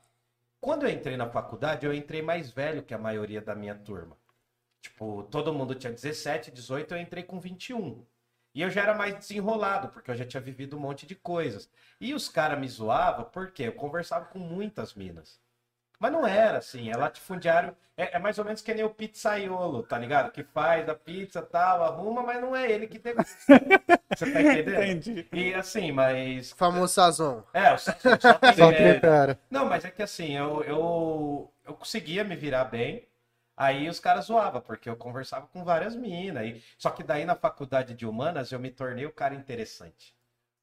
Quando 0.60 0.84
eu 0.86 0.89
entrei 0.89 1.18
na 1.18 1.28
faculdade, 1.30 1.86
eu 1.86 1.93
entrei 1.93 2.22
mais 2.22 2.52
velho 2.52 2.84
que 2.84 2.93
a 2.93 2.97
maioria 2.97 3.41
da 3.41 3.56
minha 3.56 3.74
turma. 3.76 4.18
Tipo, 4.82 5.24
todo 5.24 5.54
mundo 5.54 5.76
tinha 5.76 5.93
17, 5.93 6.52
18, 6.52 6.93
eu 6.93 6.99
entrei 7.02 7.24
com 7.24 7.39
21. 7.39 8.06
E 8.54 8.62
eu 8.62 8.70
já 8.70 8.82
era 8.82 8.93
mais 8.93 9.16
desenrolado, 9.18 9.88
porque 9.89 10.12
eu 10.12 10.16
já 10.16 10.26
tinha 10.26 10.41
vivido 10.41 10.76
um 10.76 10.80
monte 10.80 11.06
de 11.08 11.16
coisas. 11.16 11.70
E 11.99 12.14
os 12.14 12.28
caras 12.30 12.60
me 12.60 12.68
zoavam 12.68 13.26
porque 13.26 13.64
eu 13.64 13.74
conversava 13.74 14.26
com 14.26 14.39
muitas 14.39 14.93
minas. 14.93 15.39
Mas 16.02 16.12
não 16.12 16.26
era 16.26 16.58
assim, 16.58 16.89
é 16.89 16.97
latifundiário, 16.97 17.78
é, 17.95 18.16
é 18.16 18.20
mais 18.20 18.39
ou 18.39 18.43
menos 18.43 18.60
que 18.60 18.74
nem 18.74 18.84
o 18.84 18.89
pizzaiolo, 18.89 19.84
tá 19.84 19.99
ligado? 19.99 20.32
Que 20.32 20.43
faz 20.43 20.89
a 20.89 20.95
pizza 20.95 21.43
tal, 21.43 21.84
arruma, 21.84 22.24
mas 22.24 22.41
não 22.41 22.56
é 22.56 22.72
ele 22.72 22.88
que 22.88 22.97
degusta. 22.97 23.36
Você 24.16 24.32
tá 24.32 24.41
entendendo? 24.41 24.84
Entendi. 24.84 25.28
E 25.32 25.54
assim, 25.54 25.91
mas. 25.91 26.54
famoso 26.54 26.91
Sazon. 26.95 27.43
É, 27.54 27.72
eu 27.72 27.78
só, 27.78 27.91
só, 28.02 28.18
só 28.20 28.34
tem 28.34 28.54
Só 28.56 28.72
é, 28.72 28.93
tempera. 28.93 29.39
não, 29.47 29.66
mas 29.68 29.86
é 29.86 29.91
que 29.91 30.02
assim, 30.02 30.36
eu, 30.36 30.64
eu, 30.64 31.54
eu 31.64 31.76
conseguia 31.76 32.24
me 32.24 32.36
virar 32.36 32.66
bem, 32.66 33.08
aí 33.56 33.88
os 33.88 33.99
caras 33.99 34.26
zoavam, 34.26 34.60
porque 34.60 34.89
eu 34.89 34.95
conversava 34.95 35.45
com 35.54 35.64
várias 35.64 35.95
minas. 35.95 36.47
E... 36.47 36.64
Só 36.80 36.89
que 36.89 37.04
daí 37.04 37.26
na 37.26 37.36
faculdade 37.36 37.93
de 37.93 38.08
humanas 38.08 38.52
eu 38.52 38.60
me 38.60 38.72
tornei 38.72 39.06
o 39.06 39.14
cara 39.14 39.36
interessante. 39.36 40.16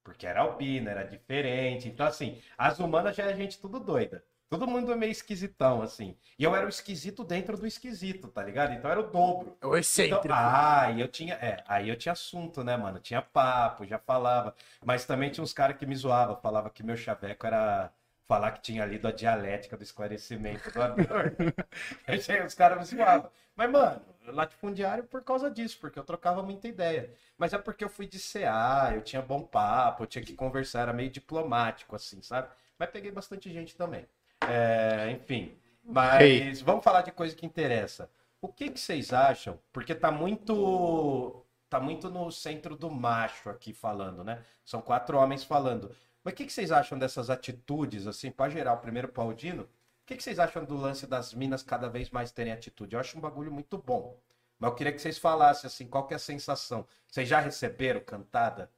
Porque 0.03 0.26
era 0.26 0.41
albino, 0.41 0.89
era 0.89 1.05
diferente. 1.05 1.86
Então, 1.89 2.07
assim, 2.07 2.43
as 2.57 2.80
humanas 2.80 3.14
já 3.14 3.26
é 3.30 3.36
gente 3.36 3.61
tudo 3.61 3.78
doida. 3.78 4.24
Todo 4.49 4.66
mundo 4.66 4.90
é 4.92 4.96
meio 4.96 5.12
esquisitão, 5.12 5.82
assim. 5.82 6.16
E 6.38 6.44
eu 6.44 6.55
era 6.57 6.64
o 6.66 6.68
esquisito 6.68 7.24
dentro 7.24 7.57
do 7.57 7.66
esquisito, 7.66 8.28
tá 8.28 8.42
ligado? 8.42 8.72
Então 8.72 8.90
era 8.90 9.01
o 9.01 9.11
dobro. 9.11 9.59
É 9.61 9.66
o 9.66 9.76
Então, 9.96 10.22
excêntrico. 10.22 10.28
ah, 10.28 10.90
e 10.92 11.01
eu 11.01 11.09
tinha, 11.09 11.34
é, 11.34 11.62
aí 11.66 11.88
eu 11.88 11.96
tinha 11.96 12.12
assunto, 12.12 12.62
né, 12.64 12.76
mano? 12.76 12.99
Tinha 13.01 13.20
papo, 13.22 13.84
já 13.86 13.99
falava. 13.99 14.55
Mas 14.84 15.05
também 15.05 15.30
tinha 15.30 15.44
uns 15.44 15.53
caras 15.53 15.76
que 15.76 15.84
me 15.86 15.94
zoavam, 15.96 16.36
falava 16.40 16.70
que 16.70 16.82
meu 16.82 16.96
chaveco 16.96 17.46
era 17.46 17.92
falar 18.26 18.53
que 18.53 18.61
tinha 18.62 18.84
lido 18.86 19.09
a 19.09 19.12
dialética 19.12 19.76
do 19.76 19.82
esclarecimento 19.82 20.70
do. 20.70 20.80
Aí 22.07 22.18
os 22.46 22.55
caras 22.55 22.78
me 22.78 22.84
zoavam. 22.96 23.30
Mas, 23.57 23.70
mano, 23.70 24.01
latifundiário 24.26 25.05
por 25.05 25.22
causa 25.24 25.51
disso, 25.51 25.78
porque 25.80 25.99
eu 25.99 26.05
trocava 26.05 26.42
muita 26.42 26.68
ideia. 26.68 27.12
Mas 27.36 27.53
é 27.53 27.59
porque 27.59 27.84
eu 27.84 27.88
fui 27.88 28.07
de 28.07 28.18
CA, 28.18 28.92
eu 28.94 29.03
tinha 29.03 29.22
bom 29.22 29.42
papo, 29.42 30.03
eu 30.05 30.07
tinha 30.07 30.24
que 30.24 30.34
conversar, 30.34 30.82
era 30.82 30.92
meio 30.92 31.11
diplomático, 31.11 31.94
assim, 31.96 32.22
sabe? 32.22 32.49
Mas 32.78 32.90
peguei 32.90 33.11
bastante 33.11 33.53
gente 33.53 33.76
também. 33.76 34.07
É, 34.51 35.11
enfim. 35.12 35.57
Mas 35.84 36.22
Ei. 36.22 36.55
vamos 36.64 36.84
falar 36.84 37.03
de 37.03 37.12
coisa 37.12 37.34
que 37.34 37.46
interessa. 37.46 38.11
O 38.40 38.49
que, 38.49 38.70
que 38.70 38.78
vocês 38.78 39.12
acham? 39.12 39.59
Porque 39.72 39.94
tá 39.94 40.11
muito. 40.11 41.44
Tá 41.68 41.78
muito 41.80 42.09
no 42.09 42.30
centro 42.30 42.76
do 42.76 42.90
macho 42.90 43.51
aqui 43.51 43.74
falando, 43.74 44.24
né? 44.24 44.42
São 44.64 44.80
quatro 44.80 45.18
homens 45.18 45.44
falando. 45.44 45.94
Mas 46.24 46.32
o 46.32 46.36
que, 46.36 46.46
que 46.46 46.53
vocês 46.53 46.72
acham 46.72 46.99
dessas 46.99 47.28
atitudes, 47.30 48.07
assim, 48.07 48.30
pra 48.30 48.49
geral, 48.49 48.78
primeiro 48.78 49.09
pro 49.09 49.22
Aldino? 49.22 49.64
O 49.64 49.68
que, 50.07 50.16
que 50.16 50.22
vocês 50.22 50.38
acham 50.38 50.64
do 50.64 50.76
lance 50.76 51.07
das 51.07 51.34
minas 51.34 51.62
cada 51.62 51.88
vez 51.88 52.11
mais 52.11 52.32
terem 52.32 52.53
atitude? 52.53 52.94
Eu 52.94 53.01
acho 53.01 53.18
um 53.18 53.20
bagulho 53.20 53.53
muito 53.53 53.76
bom. 53.76 54.18
Mas 54.59 54.70
eu 54.70 54.76
queria 54.76 54.92
que 54.92 55.01
vocês 55.01 55.18
falassem, 55.18 55.68
assim, 55.68 55.86
qual 55.86 56.07
que 56.07 56.14
é 56.14 56.16
a 56.16 56.18
sensação? 56.20 56.86
Vocês 57.07 57.28
já 57.28 57.40
receberam 57.40 58.01
cantada? 58.01 58.70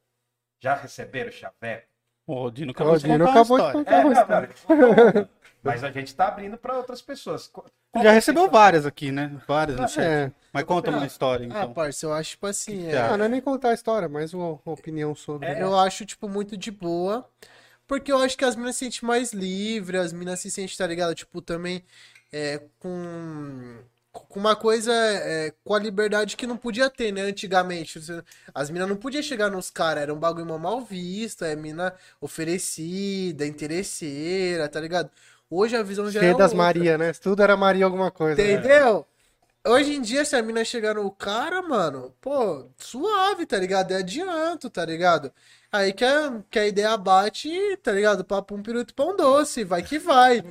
Já 0.60 0.74
receberam 0.74 1.30
chaveco? 1.30 1.89
O 2.32 2.50
Dino 2.50 2.70
O 2.70 2.72
acabou 2.72 2.96
de 2.96 3.02
Dino 3.04 3.18
contar 3.26 3.30
uma 3.30 3.40
acabou 3.40 3.58
de 3.58 3.64
história. 3.64 3.84
contar 3.84 3.98
uma 3.98 4.04
não, 4.14 4.20
história. 4.20 4.48
não, 5.14 5.28
mas 5.62 5.84
a 5.84 5.90
gente 5.90 6.14
tá 6.14 6.28
abrindo 6.28 6.56
pra 6.56 6.76
outras 6.76 7.02
pessoas. 7.02 7.50
Já 7.96 8.10
é 8.10 8.12
recebeu 8.14 8.42
sensação? 8.42 8.60
várias 8.60 8.86
aqui, 8.86 9.10
né? 9.10 9.36
Várias 9.48 9.76
no 9.78 9.88
chat. 9.88 10.04
É. 10.04 10.32
Mas 10.52 10.64
conta 10.64 10.90
uma 10.90 11.06
história, 11.06 11.46
Ah, 11.46 11.58
então. 11.62 11.72
parça, 11.72 12.06
eu 12.06 12.12
acho, 12.12 12.30
tipo 12.30 12.46
assim, 12.46 12.86
é, 12.86 12.98
Ah, 12.98 13.16
não 13.16 13.24
é 13.24 13.28
nem 13.28 13.40
contar 13.40 13.70
a 13.70 13.74
história, 13.74 14.08
mas 14.08 14.32
uma, 14.34 14.50
uma 14.64 14.74
opinião 14.74 15.14
sobre. 15.14 15.48
É. 15.48 15.62
eu 15.62 15.78
acho, 15.78 16.04
tipo, 16.06 16.28
muito 16.28 16.56
de 16.56 16.70
boa. 16.70 17.28
Porque 17.86 18.12
eu 18.12 18.18
acho 18.18 18.38
que 18.38 18.44
as 18.44 18.54
minas 18.54 18.76
se 18.76 18.84
sentem 18.84 19.00
mais 19.04 19.32
livres, 19.32 20.00
as 20.00 20.12
minas 20.12 20.38
se 20.38 20.48
sentem, 20.50 20.76
tá 20.76 20.86
ligado? 20.86 21.12
Tipo, 21.12 21.42
também 21.42 21.82
é, 22.32 22.62
com 22.78 23.78
uma 24.30 24.56
coisa, 24.56 24.92
é, 24.92 25.52
com 25.64 25.74
a 25.74 25.78
liberdade 25.78 26.36
que 26.36 26.46
não 26.46 26.56
podia 26.56 26.90
ter, 26.90 27.12
né? 27.12 27.22
Antigamente. 27.22 28.00
As 28.54 28.70
minas 28.70 28.88
não 28.88 28.96
podiam 28.96 29.22
chegar 29.22 29.50
nos 29.50 29.70
caras, 29.70 30.02
era 30.02 30.14
um 30.14 30.18
bagulho 30.18 30.46
mal 30.58 30.80
visto, 30.82 31.44
é 31.44 31.54
mina 31.54 31.94
oferecida, 32.20 33.46
interesseira, 33.46 34.68
tá 34.68 34.80
ligado? 34.80 35.10
Hoje 35.48 35.76
a 35.76 35.82
visão 35.82 36.10
já 36.10 36.20
é 36.20 36.22
Cheia 36.22 36.34
das 36.34 36.52
outra. 36.52 36.56
Maria, 36.64 36.98
né? 36.98 37.12
Tudo 37.12 37.42
era 37.42 37.56
Maria 37.56 37.84
alguma 37.84 38.10
coisa. 38.10 38.40
né? 38.42 38.52
Entendeu? 38.52 39.06
Hoje 39.66 39.94
em 39.94 40.00
dia, 40.00 40.24
se 40.24 40.34
a 40.34 40.42
mina 40.42 40.64
chegar 40.64 40.94
no 40.94 41.10
cara, 41.10 41.60
mano, 41.60 42.14
pô, 42.20 42.66
suave, 42.78 43.44
tá 43.44 43.58
ligado? 43.58 43.92
É 43.92 43.96
adianto, 43.96 44.70
tá 44.70 44.84
ligado? 44.84 45.30
Aí 45.72 45.92
que 45.92 46.04
a, 46.04 46.42
que 46.50 46.58
a 46.58 46.66
ideia 46.66 46.96
bate, 46.96 47.48
tá 47.82 47.92
ligado? 47.92 48.24
Papo 48.24 48.56
um 48.56 48.62
pirulito 48.62 48.92
pão 48.92 49.16
doce, 49.16 49.62
vai 49.62 49.82
que 49.84 50.00
vai. 50.00 50.42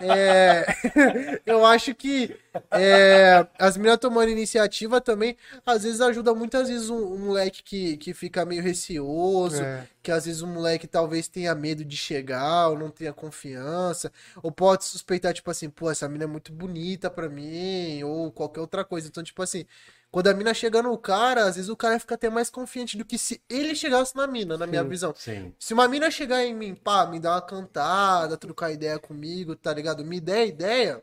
É, 0.00 0.64
eu 1.44 1.66
acho 1.66 1.92
que 1.96 2.36
é, 2.70 3.44
as 3.58 3.76
minas 3.76 3.98
tomando 3.98 4.30
iniciativa 4.30 5.00
também, 5.00 5.36
às 5.66 5.82
vezes 5.82 6.00
ajuda 6.00 6.32
muitas 6.32 6.68
vezes 6.68 6.90
um, 6.90 6.96
um 7.14 7.18
moleque 7.18 7.62
que, 7.62 7.96
que 7.96 8.14
fica 8.14 8.44
meio 8.44 8.62
receoso, 8.62 9.62
É. 9.62 9.84
que 10.00 10.12
às 10.12 10.26
vezes 10.26 10.42
o 10.42 10.46
moleque 10.46 10.86
talvez 10.86 11.26
tenha 11.26 11.54
medo 11.56 11.84
de 11.84 11.96
chegar, 11.96 12.68
ou 12.68 12.78
não 12.78 12.90
tenha 12.90 13.12
confiança, 13.12 14.12
ou 14.42 14.52
pode 14.52 14.84
suspeitar, 14.84 15.34
tipo 15.34 15.50
assim, 15.50 15.68
pô, 15.68 15.90
essa 15.90 16.08
mina 16.08 16.22
é 16.24 16.26
muito 16.28 16.52
bonita 16.52 17.10
pra 17.10 17.28
mim, 17.28 18.02
ou 18.04 18.30
qualquer 18.30 18.60
outra 18.60 18.84
coisa. 18.84 19.08
Então, 19.08 19.24
tipo 19.24 19.42
assim, 19.42 19.64
quando 20.10 20.28
a 20.28 20.34
mina 20.34 20.54
chega 20.54 20.82
no 20.82 20.96
cara, 20.96 21.44
às 21.44 21.56
vezes 21.56 21.68
o 21.68 21.76
cara 21.76 21.98
fica 22.00 22.14
até 22.14 22.30
mais 22.30 22.48
confiante 22.50 22.96
do 22.96 23.04
que 23.04 23.18
se 23.18 23.42
ele 23.48 23.74
chegasse 23.74 24.16
na 24.16 24.26
mina, 24.26 24.56
na 24.56 24.66
minha 24.66 24.82
Sim. 24.82 24.88
visão. 24.88 25.14
Sim. 25.16 25.54
Se 25.58 25.74
uma 25.74 25.86
mina 25.88 26.10
chegar 26.10 26.44
em 26.44 26.54
mim, 26.54 26.74
pá, 26.74 27.06
me 27.06 27.20
dar 27.20 27.32
uma 27.32 27.42
cantada, 27.42 28.36
trocar 28.36 28.72
ideia 28.72 28.98
comigo, 28.98 29.54
tá 29.54 29.72
ligado? 29.72 30.04
Me 30.04 30.20
der 30.20 30.46
ideia, 30.46 31.02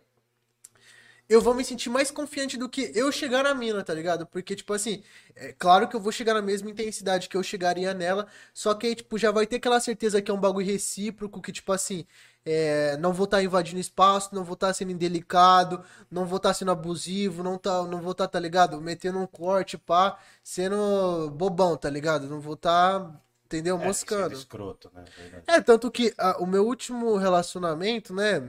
eu 1.28 1.42
vou 1.42 1.54
me 1.56 1.64
sentir 1.64 1.90
mais 1.90 2.12
confiante 2.12 2.58
do 2.58 2.70
que 2.70 2.92
eu 2.94 3.12
chegar 3.12 3.44
na 3.44 3.54
mina, 3.54 3.84
tá 3.84 3.94
ligado? 3.94 4.26
Porque, 4.28 4.56
tipo 4.56 4.74
assim, 4.74 5.04
é 5.36 5.52
claro 5.54 5.88
que 5.88 5.96
eu 5.96 6.00
vou 6.00 6.12
chegar 6.12 6.34
na 6.36 6.42
mesma 6.42 6.70
intensidade 6.70 7.28
que 7.28 7.36
eu 7.36 7.44
chegaria 7.44 7.94
nela, 7.94 8.28
só 8.54 8.74
que 8.76 8.88
aí, 8.88 8.96
tipo, 8.96 9.18
já 9.18 9.32
vai 9.32 9.48
ter 9.48 9.56
aquela 9.58 9.80
certeza 9.80 10.22
que 10.22 10.30
é 10.30 10.34
um 10.34 10.40
bagulho 10.40 10.66
recíproco, 10.66 11.42
que, 11.42 11.52
tipo 11.52 11.72
assim, 11.72 12.06
é, 12.46 12.96
não 12.98 13.12
vou 13.12 13.26
estar 13.26 13.42
invadindo 13.42 13.80
espaço, 13.80 14.34
não 14.36 14.44
vou 14.44 14.54
estar 14.54 14.72
sendo 14.74 14.92
indelicado, 14.92 15.84
não 16.12 16.26
vou 16.26 16.38
estar 16.38 16.54
sendo 16.54 16.72
abusivo, 16.72 17.42
não, 17.42 17.58
tá, 17.58 17.84
não 17.84 18.00
vou 18.00 18.12
estar, 18.12 18.28
tá 18.28 18.40
ligado? 18.40 18.80
Metendo 18.80 19.18
um 19.18 19.26
corte, 19.26 19.78
pá, 19.78 20.20
sendo 20.44 21.32
bobão, 21.32 21.76
tá 21.76 21.90
ligado? 21.90 22.28
Não 22.28 22.40
vou 22.40 22.54
estar, 22.54 23.20
entendeu? 23.46 23.82
É, 23.82 23.86
Moscando. 23.86 24.36
escroto, 24.36 24.92
né? 24.94 25.06
É, 25.48 25.60
tanto 25.60 25.90
que 25.90 26.14
ah, 26.20 26.38
o 26.40 26.46
meu 26.46 26.66
último 26.66 27.16
relacionamento, 27.18 28.14
né? 28.14 28.40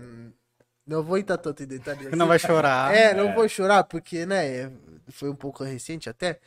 Não 0.87 1.03
vou 1.03 1.17
entrar 1.19 1.39
tanto 1.39 1.63
em 1.63 1.67
detalhes. 1.67 2.11
Não 2.17 2.29
vai 2.29 2.39
chorar. 2.39 2.95
É, 2.95 3.13
não 3.13 3.35
vou 3.35 3.49
chorar, 3.49 3.83
porque, 3.83 4.25
né? 4.25 4.47
é, 4.47 4.73
Foi 5.09 5.29
um 5.29 5.35
pouco 5.35 5.65
recente 5.65 6.09
até. 6.09 6.39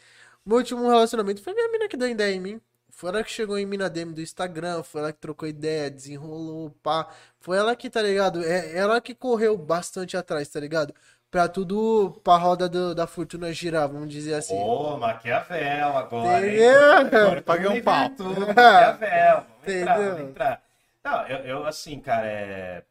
Meu 0.46 0.58
último 0.58 0.88
relacionamento 0.88 1.44
foi 1.44 1.54
minha 1.54 1.70
mina 1.70 1.90
que 1.90 1.98
deu 1.98 2.08
ideia 2.08 2.34
em 2.34 2.40
mim. 2.40 2.62
Foi 3.00 3.08
ela 3.12 3.24
que 3.24 3.32
chegou 3.32 3.58
em 3.58 3.66
mim 3.66 3.78
na 3.78 3.88
DM 3.88 4.14
do 4.14 4.20
Instagram, 4.22 4.84
foi 4.84 5.00
ela 5.00 5.14
que 5.14 5.20
trocou 5.20 5.48
ideia, 5.48 5.90
desenrolou, 5.90 6.70
pá. 6.84 7.08
Foi 7.40 7.58
ela 7.58 7.74
que, 7.74 7.90
tá 7.90 8.02
ligado? 8.02 8.44
É 8.44 8.78
ela 8.78 9.00
que 9.00 9.16
correu 9.16 9.58
bastante 9.58 10.18
atrás, 10.18 10.50
tá 10.50 10.60
ligado? 10.60 10.94
Pra 11.32 11.48
tudo, 11.48 12.20
pra 12.26 12.36
roda 12.36 12.68
do- 12.68 12.94
da 12.94 13.08
fortuna 13.08 13.54
girar, 13.54 13.88
vamos 13.88 14.10
dizer 14.10 14.34
assim. 14.34 14.62
Ô, 14.62 14.98
Maquiavel 14.98 15.96
agora, 15.98 16.46
hein? 16.46 16.56
Entendeu? 16.56 17.26
Agora 17.26 17.42
Paguei 17.42 17.68
um 17.70 17.82
pau. 17.82 18.10
Maquiavel. 18.20 19.46
Vamos 19.62 19.76
entrar, 19.82 19.98
vamos 19.98 20.22
entrar. 20.30 20.64
Não, 21.02 21.28
eu, 21.28 21.38
eu, 21.46 21.66
assim, 21.66 22.02
cara, 22.02 22.28
é, 22.28 22.84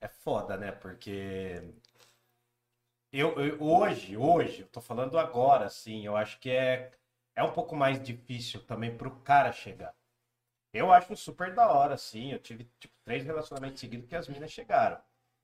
é 0.00 0.08
foda, 0.08 0.56
né? 0.56 0.72
Porque 0.72 1.62
eu, 3.12 3.32
eu- 3.40 3.62
hoje, 3.62 4.16
hoje, 4.16 4.62
eu 4.62 4.66
tô 4.66 4.80
falando 4.80 5.16
agora, 5.16 5.66
assim, 5.66 6.04
eu 6.04 6.16
acho 6.16 6.40
que 6.40 6.50
é, 6.50 6.90
é 7.36 7.42
um 7.42 7.52
pouco 7.52 7.74
mais 7.74 8.02
difícil 8.02 8.60
também 8.64 8.96
pro 8.96 9.10
cara 9.20 9.52
chegar. 9.52 9.94
Eu 10.72 10.90
acho 10.90 11.14
super 11.16 11.54
da 11.54 11.70
hora, 11.70 11.94
assim. 11.94 12.32
Eu 12.32 12.38
tive 12.38 12.68
tipo, 12.80 12.94
três 13.04 13.24
relacionamentos 13.24 13.80
seguidos 13.80 14.08
que 14.08 14.16
as 14.16 14.28
minas 14.28 14.50
chegaram. 14.50 14.98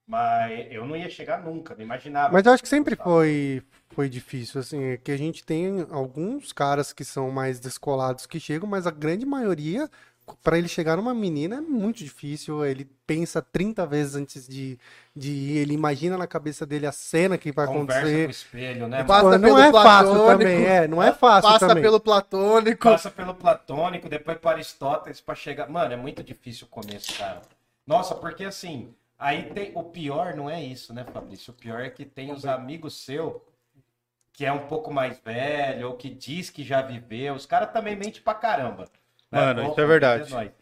Mas 0.07 0.73
eu 0.73 0.87
não 0.87 0.97
ia 0.97 1.11
chegar 1.11 1.43
nunca, 1.45 1.75
não 1.75 1.83
imaginava. 1.83 2.33
Mas 2.33 2.47
eu 2.47 2.53
acho 2.53 2.63
que 2.63 2.69
sempre 2.69 2.97
foi, 2.97 3.63
foi 3.91 4.09
difícil, 4.09 4.59
assim, 4.59 4.83
é 4.85 4.97
que 4.97 5.13
a 5.13 5.19
gente 5.19 5.45
tem 5.45 5.87
alguns 5.91 6.51
caras 6.51 6.95
que 6.95 7.05
são 7.05 7.31
mais 7.31 7.61
descolados 7.61 8.25
que 8.25 8.41
chegam, 8.41 8.67
mas 8.67 8.87
a 8.87 8.91
grande 8.91 9.27
maioria, 9.27 9.87
pra 10.37 10.59
ele 10.59 10.69
chegar 10.69 10.97
numa 10.97 11.15
menina 11.15 11.57
é 11.57 11.61
muito 11.61 11.99
difícil, 11.99 12.65
ele 12.65 12.85
pensa 13.07 13.41
30 13.41 13.87
vezes 13.87 14.15
antes 14.15 14.47
de, 14.47 14.79
de 15.15 15.31
ir, 15.31 15.57
ele 15.59 15.75
imagina 15.75 16.17
na 16.19 16.27
cabeça 16.27 16.67
dele 16.67 16.87
a 16.87 16.93
cena 16.93 17.39
que 17.39 17.51
vai 17.53 17.67
Conversa 17.67 18.01
com 18.03 18.07
o 18.07 18.09
acontecer. 18.09 18.31
espelho, 18.31 18.89
né? 18.89 19.05
Passa 19.05 19.23
Pô, 19.25 19.31
pelo 19.31 19.43
não 19.43 19.59
é 19.59 19.73
fácil 19.73 20.27
também, 20.27 20.65
é, 20.67 20.89
não 20.89 21.03
é 21.03 21.13
fácil 21.13 21.51
Passa 21.51 21.69
também. 21.69 21.83
pelo 21.83 22.01
platônico. 22.01 22.85
Passa 22.89 23.11
pelo 23.11 23.35
platônico, 23.35 24.09
depois 24.09 24.39
para 24.39 24.51
Aristóteles 24.53 25.21
para 25.21 25.35
chegar. 25.35 25.69
Mano, 25.69 25.93
é 25.93 25.97
muito 25.97 26.23
difícil 26.23 26.67
o 26.67 26.71
começo, 26.71 27.17
cara. 27.17 27.43
Nossa, 27.87 28.15
porque 28.15 28.45
assim, 28.45 28.95
aí 29.19 29.45
tem 29.55 29.73
o 29.75 29.83
pior 29.83 30.35
não 30.35 30.49
é 30.51 30.63
isso, 30.63 30.93
né, 30.93 31.05
Fabrício? 31.13 31.53
O 31.53 31.57
pior 31.57 31.81
é 31.81 31.91
que 31.91 32.05
tem 32.05 32.33
os 32.33 32.45
amigos 32.45 33.05
seu 33.05 33.45
que 34.33 34.47
é 34.47 34.53
um 34.53 34.69
pouco 34.69 34.93
mais 34.93 35.19
velho 35.19 35.89
ou 35.89 35.97
que 35.97 36.09
diz 36.09 36.49
que 36.49 36.63
já 36.63 36.81
viveu. 36.81 37.35
Os 37.35 37.45
caras 37.45 37.73
também 37.73 37.97
mentem 37.97 38.23
pra 38.23 38.35
caramba. 38.35 38.89
Né? 39.31 39.41
Mano, 39.41 39.63
Vou- 39.63 39.71
isso 39.73 39.81
é 39.81 39.87
verdade. 39.87 40.53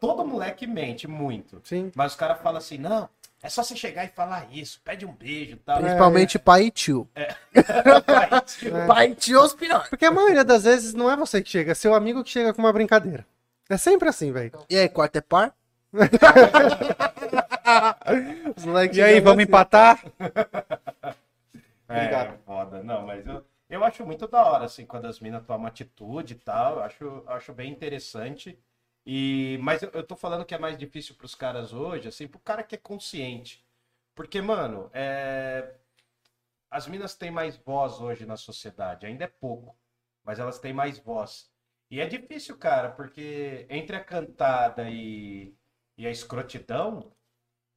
Todo 0.00 0.24
moleque 0.24 0.66
mente 0.66 1.08
muito. 1.08 1.60
Sim. 1.64 1.90
Mas 1.96 2.12
os 2.12 2.18
caras 2.18 2.38
falam 2.40 2.58
assim, 2.58 2.78
não, 2.78 3.08
é 3.42 3.48
só 3.48 3.62
você 3.62 3.74
chegar 3.74 4.04
e 4.04 4.08
falar 4.08 4.46
isso, 4.52 4.80
pede 4.84 5.04
um 5.04 5.12
beijo 5.12 5.54
e 5.54 5.56
tal. 5.56 5.80
Principalmente 5.80 6.38
pai 6.38 6.64
e 6.66 6.70
tio. 6.70 7.08
Pai, 8.06 8.40
tio. 8.42 8.86
Pai 8.86 9.06
e 9.10 9.14
tio 9.14 9.38
é 9.38 9.42
os 9.42 9.54
piores. 9.54 9.88
Porque 9.88 10.04
a 10.04 10.10
maioria 10.10 10.44
das 10.44 10.64
vezes 10.64 10.94
não 10.94 11.10
é 11.10 11.16
você 11.16 11.42
que 11.42 11.50
chega, 11.50 11.72
é 11.72 11.74
seu 11.74 11.94
amigo 11.94 12.22
que 12.22 12.30
chega 12.30 12.54
com 12.54 12.62
uma 12.62 12.72
brincadeira. 12.72 13.26
É 13.68 13.76
sempre 13.76 14.08
assim, 14.08 14.30
velho. 14.32 14.52
E 14.70 14.76
aí, 14.78 14.88
quarto 14.88 15.16
é 15.16 15.20
par? 15.20 15.52
E 18.92 19.02
aí, 19.02 19.20
vamos 19.20 19.38
assim. 19.42 19.48
empatar? 19.48 20.04
É, 21.88 21.88
Obrigado. 21.88 22.38
foda. 22.44 22.82
Não, 22.82 23.06
mas 23.06 23.26
eu, 23.26 23.44
eu 23.74 23.84
acho 23.84 24.04
muito 24.06 24.26
da 24.28 24.44
hora, 24.44 24.64
assim, 24.66 24.86
quando 24.86 25.06
as 25.06 25.20
minas 25.20 25.44
tomam 25.44 25.66
atitude 25.66 26.34
e 26.34 26.38
tal. 26.38 26.76
Eu 26.76 26.82
acho, 26.82 27.24
acho 27.26 27.52
bem 27.52 27.70
interessante. 27.70 28.58
E, 29.06 29.58
mas 29.62 29.82
eu, 29.82 29.90
eu 29.92 30.02
tô 30.02 30.16
falando 30.16 30.44
que 30.44 30.54
é 30.54 30.58
mais 30.58 30.78
difícil 30.78 31.14
pros 31.14 31.34
caras 31.34 31.72
hoje, 31.72 32.08
assim, 32.08 32.26
pro 32.26 32.38
cara 32.38 32.62
que 32.62 32.74
é 32.74 32.78
consciente. 32.78 33.64
Porque, 34.14 34.40
mano, 34.40 34.90
é... 34.94 35.74
as 36.70 36.86
minas 36.86 37.14
têm 37.14 37.30
mais 37.30 37.56
voz 37.56 38.00
hoje 38.00 38.24
na 38.24 38.36
sociedade. 38.36 39.06
Ainda 39.06 39.24
é 39.24 39.28
pouco, 39.28 39.76
mas 40.24 40.38
elas 40.38 40.58
têm 40.58 40.72
mais 40.72 40.98
voz. 40.98 41.50
E 41.90 42.00
é 42.00 42.06
difícil, 42.06 42.56
cara, 42.56 42.90
porque 42.90 43.66
entre 43.68 43.96
a 43.96 44.04
cantada 44.04 44.88
e, 44.88 45.54
e 45.98 46.06
a 46.06 46.10
escrotidão, 46.10 47.12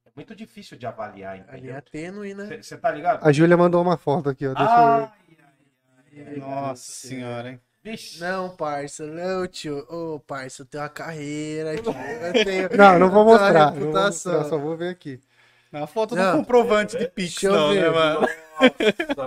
é 0.06 0.10
muito 0.16 0.34
difícil 0.34 0.78
de 0.78 0.86
avaliar, 0.86 1.32
Ali 1.32 1.42
entendeu? 1.42 1.76
é 1.76 1.80
tênue, 1.80 2.34
né? 2.34 2.62
Você 2.62 2.78
tá 2.78 2.90
ligado? 2.90 3.26
A 3.26 3.32
Júlia 3.32 3.56
mandou 3.56 3.82
uma 3.82 3.96
foto 3.96 4.30
aqui, 4.30 4.46
ó. 4.46 4.54
Deixa 4.54 5.12
eu... 5.12 5.27
Nossa 6.36 6.92
senhora, 6.92 7.50
hein? 7.50 7.60
Vixe. 7.82 8.20
Não, 8.20 8.50
parça, 8.56 9.06
não, 9.06 9.46
tio. 9.46 9.78
Ô, 9.88 10.18
parça, 10.20 10.62
eu 10.62 10.66
tenho 10.66 10.82
uma 10.82 10.88
carreira, 10.90 11.76
tio. 11.76 11.92
Eu 11.92 12.32
tenho... 12.44 12.68
Não, 12.76 12.98
não 12.98 13.10
vou 13.10 13.20
eu 13.22 13.26
mostrar. 13.26 13.52
Não 13.66 13.72
vou 13.72 13.80
reputação. 13.80 14.32
mostrar, 14.32 14.48
só 14.50 14.58
vou 14.58 14.76
ver 14.76 14.88
aqui. 14.90 15.20
Não, 15.70 15.82
a 15.84 15.86
foto 15.86 16.14
Não. 16.16 16.32
do 16.32 16.38
comprovante 16.38 16.96
de 16.98 17.06
Pix, 17.08 17.32
Deixa 17.34 17.46
eu 17.46 17.52
não, 17.52 17.68
ver. 17.70 17.82
né, 17.82 17.90
mano? 17.90 18.28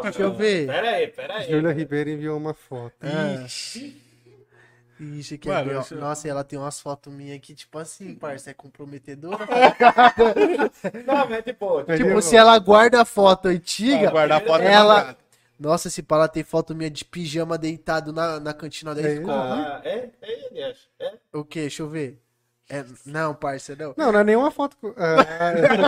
Deixa 0.04 0.22
eu 0.24 0.34
ver. 0.34 0.68
Pera 0.68 0.90
aí, 0.90 1.08
pera 1.08 1.38
aí. 1.38 1.50
Júlia 1.52 1.72
Ribeiro 1.72 2.10
enviou 2.10 2.38
uma 2.38 2.54
foto. 2.54 2.96
Ah. 3.02 3.46
Ixi, 5.04 5.38
que 5.40 5.48
Mano, 5.50 5.72
é 5.72 5.80
isso- 5.80 5.96
Nossa, 5.96 6.28
e 6.28 6.30
ela 6.30 6.44
tem 6.44 6.60
umas 6.60 6.80
fotos 6.80 7.12
minhas 7.12 7.40
que, 7.40 7.56
tipo 7.56 7.80
assim, 7.80 8.14
parça, 8.14 8.52
é 8.52 8.54
comprometedora. 8.54 9.48
Não, 11.08 11.28
mas 11.28 11.44
de 11.44 11.54
boa. 11.54 11.84
Mas 11.88 11.98
tipo, 11.98 12.10
eu- 12.12 12.22
se 12.22 12.36
ela 12.36 12.58
guarda 12.60 13.02
a 13.02 13.06
foto 13.06 13.48
antiga, 13.48 14.12
guardar 14.12 14.44
foto 14.44 14.62
é 14.62 14.72
ela. 14.72 15.18
Nossa, 15.62 15.90
esse 15.90 16.02
pala 16.02 16.28
tem 16.28 16.44
foto 16.44 16.74
minha 16.74 16.90
de 16.90 17.06
pijama 17.06 17.56
deitado 17.56 18.12
na, 18.12 18.40
na 18.40 18.52
cantina 18.52 18.96
da 18.96 19.02
É, 19.02 19.14
escola. 19.14 19.80
Ah, 19.84 19.88
é? 19.88 20.10
É 20.20 20.48
ele, 20.48 20.64
acho. 20.64 20.88
É. 21.00 21.14
O 21.32 21.46
quê? 21.46 21.62
Deixa 21.62 21.84
eu 21.84 21.88
ver. 21.88 22.20
É, 22.68 22.84
não, 23.06 23.36
parça, 23.36 23.76
não. 23.76 23.94
Não, 23.96 24.12
não 24.12 24.20
é 24.22 24.24
nenhuma 24.24 24.50
foto. 24.50 24.76
Ah, 24.98 25.84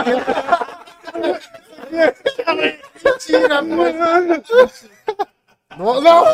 Mentira, 3.04 3.62
pô. 3.64 3.66
Não, 5.76 6.00
não! 6.00 6.24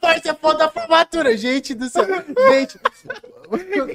Parça, 0.00 0.28
é 0.28 0.34
foto 0.34 0.58
da 0.58 0.68
formatura, 0.68 1.36
gente 1.36 1.72
do 1.72 1.88
céu. 1.88 2.04
Gente. 2.50 2.80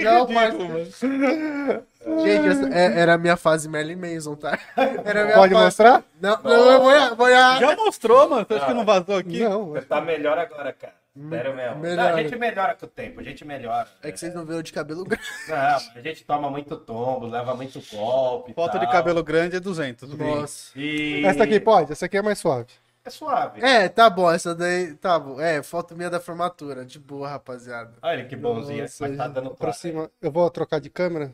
Não, 0.01 0.27
parça. 0.33 1.83
Gente, 2.02 2.47
essa 2.47 2.70
é- 2.74 3.00
era 3.00 3.14
a 3.16 3.18
minha 3.18 3.36
fase 3.36 3.68
Merlin 3.68 3.95
Manson, 3.95 4.36
tá? 4.36 4.58
Era 5.04 5.22
a 5.22 5.24
minha 5.26 5.36
pode 5.36 5.54
fase- 5.54 5.66
mostrar? 5.66 6.04
Não, 6.22 6.39
não, 6.41 6.52
eu 6.72 6.80
vou, 6.82 7.16
vou 7.18 7.30
Já 7.30 7.76
mostrou, 7.76 8.30
mano. 8.30 8.45
Você 8.47 8.54
acha 8.56 8.66
que 8.68 8.74
não 8.74 8.86
vazou 8.86 9.18
aqui? 9.18 9.39
Não. 9.43 9.72
Você 9.72 9.82
tá 9.86 10.00
melhor 10.00 10.38
agora, 10.38 10.72
cara. 10.72 10.93
Sério 11.30 11.54
mesmo. 11.56 11.80
melhor. 11.80 11.97
Não, 12.12 12.16
a 12.18 12.24
gente 12.24 12.36
melhora 12.38 12.76
com 12.76 12.86
o 12.86 12.89
tempo, 12.89 13.20
a 13.20 13.24
gente 13.24 13.43
melhora. 13.43 13.88
É 14.02 14.12
que 14.12 14.18
vocês 14.20 14.34
não 14.34 14.45
viram 14.45 14.62
de 14.62 14.72
cabelo 14.72 15.04
grande. 15.04 15.24
Não, 15.50 15.56
a 15.58 16.02
gente 16.02 16.24
toma 16.24 16.50
muito 16.50 16.78
tombo, 16.78 17.28
leva 17.28 17.54
muito 17.56 17.82
golpe. 17.91 18.52
e 18.52 18.54
Foto 18.54 18.80
de 18.80 18.86
tal. 18.86 18.91
cabelo 18.93 19.22
grande 19.22 19.58
é 19.58 19.60
200. 19.60 20.14
Nossa. 20.14 20.72
E... 20.80 21.26
Essa 21.26 21.43
aqui 21.43 21.60
pode? 21.60 21.91
Essa 21.91 22.06
aqui 22.06 22.18
é 22.18 22.22
mais 22.22 22.39
suave. 22.39 22.68
É 23.04 23.10
suave. 23.10 23.62
É, 23.62 23.89
tá 23.89 24.10
bom, 24.10 24.32
essa 24.32 24.56
daí. 24.56 24.93
Tá 24.93 25.20
bom. 25.20 25.41
É, 25.41 25.62
foto 25.64 25.95
minha 25.95 26.10
da 26.10 26.20
formatura. 26.20 26.86
De 26.86 27.00
boa, 27.00 27.28
rapaziada. 27.28 27.93
Olha 28.02 28.24
que 28.26 28.36
bonzinho, 28.36 28.84
Nossa, 28.84 29.08
mas 29.08 29.18
tá 29.18 29.28
dando 29.28 29.50
aproxima. 29.50 30.10
Eu 30.22 30.32
vou 30.32 30.50
trocar 30.50 30.80
de 30.80 30.89
câmera? 30.89 31.34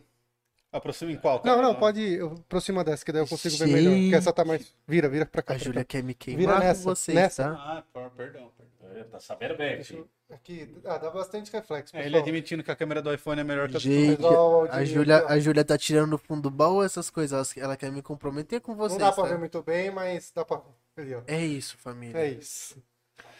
Aproxima 0.77 1.11
em 1.11 1.15
qual? 1.17 1.37
Não, 1.45 1.55
cara? 1.55 1.61
não, 1.61 1.75
pode 1.75 2.01
ir. 2.01 2.19
Eu- 2.19 2.33
Aproxima 2.33 2.83
dessa, 2.83 3.05
que 3.05 3.11
daí 3.11 3.21
eu 3.21 3.27
consigo 3.27 3.55
ver 3.57 3.67
melhor. 3.67 3.93
Porque 3.95 4.15
essa 4.15 4.33
tá 4.33 4.43
mais. 4.43 4.73
Vira, 4.87 5.07
vira 5.07 5.25
pra 5.25 5.41
cá. 5.41 5.53
A 5.53 5.57
pra 5.57 5.65
Júlia 5.65 5.81
cá. 5.83 5.85
quer 5.89 6.03
me 6.03 6.15
Vira 6.19 6.37
queimar 6.37 6.59
nessa, 6.59 6.83
com 6.83 6.89
vocês, 6.89 7.15
nessa. 7.15 7.43
tá? 7.43 7.49
Ah, 7.53 7.83
per- 7.93 8.09
perdão. 8.11 8.51
perdão. 8.81 9.09
Tá 9.11 9.19
sabendo 9.19 9.57
bem, 9.57 9.83
filho. 9.83 10.07
Aqui, 10.31 10.73
ah, 10.85 10.97
dá 10.97 11.09
bastante 11.11 11.51
reflexo. 11.51 11.95
É, 11.95 12.05
ele 12.05 12.17
admitindo 12.17 12.63
que 12.63 12.71
a 12.71 12.75
câmera 12.75 13.01
do 13.01 13.13
iPhone 13.13 13.39
é 13.39 13.43
melhor 13.43 13.67
que 13.69 13.75
a 13.75 13.79
do 13.79 13.83
Gente, 13.83 14.17
Pessoal, 14.17 14.67
a 14.71 14.83
Júlia, 14.85 15.25
a 15.27 15.37
Júlia 15.39 15.63
tá 15.63 15.77
tirando 15.77 16.11
do 16.11 16.17
fundo 16.17 16.43
do 16.43 16.51
baú 16.51 16.81
essas 16.83 17.09
coisas. 17.09 17.55
Ela, 17.57 17.65
ela 17.67 17.77
quer 17.77 17.91
me 17.91 18.01
comprometer 18.01 18.59
com 18.61 18.71
Não 18.71 18.77
vocês. 18.77 18.99
dá 18.99 19.11
pra 19.11 19.23
tá? 19.23 19.29
ver 19.29 19.37
muito 19.37 19.61
bem, 19.61 19.91
mas 19.91 20.31
dá 20.33 20.43
pra. 20.43 20.61
Ali, 20.97 21.13
ó. 21.13 21.21
É 21.27 21.45
isso, 21.45 21.77
família. 21.77 22.17
É 22.17 22.29
isso. 22.31 22.75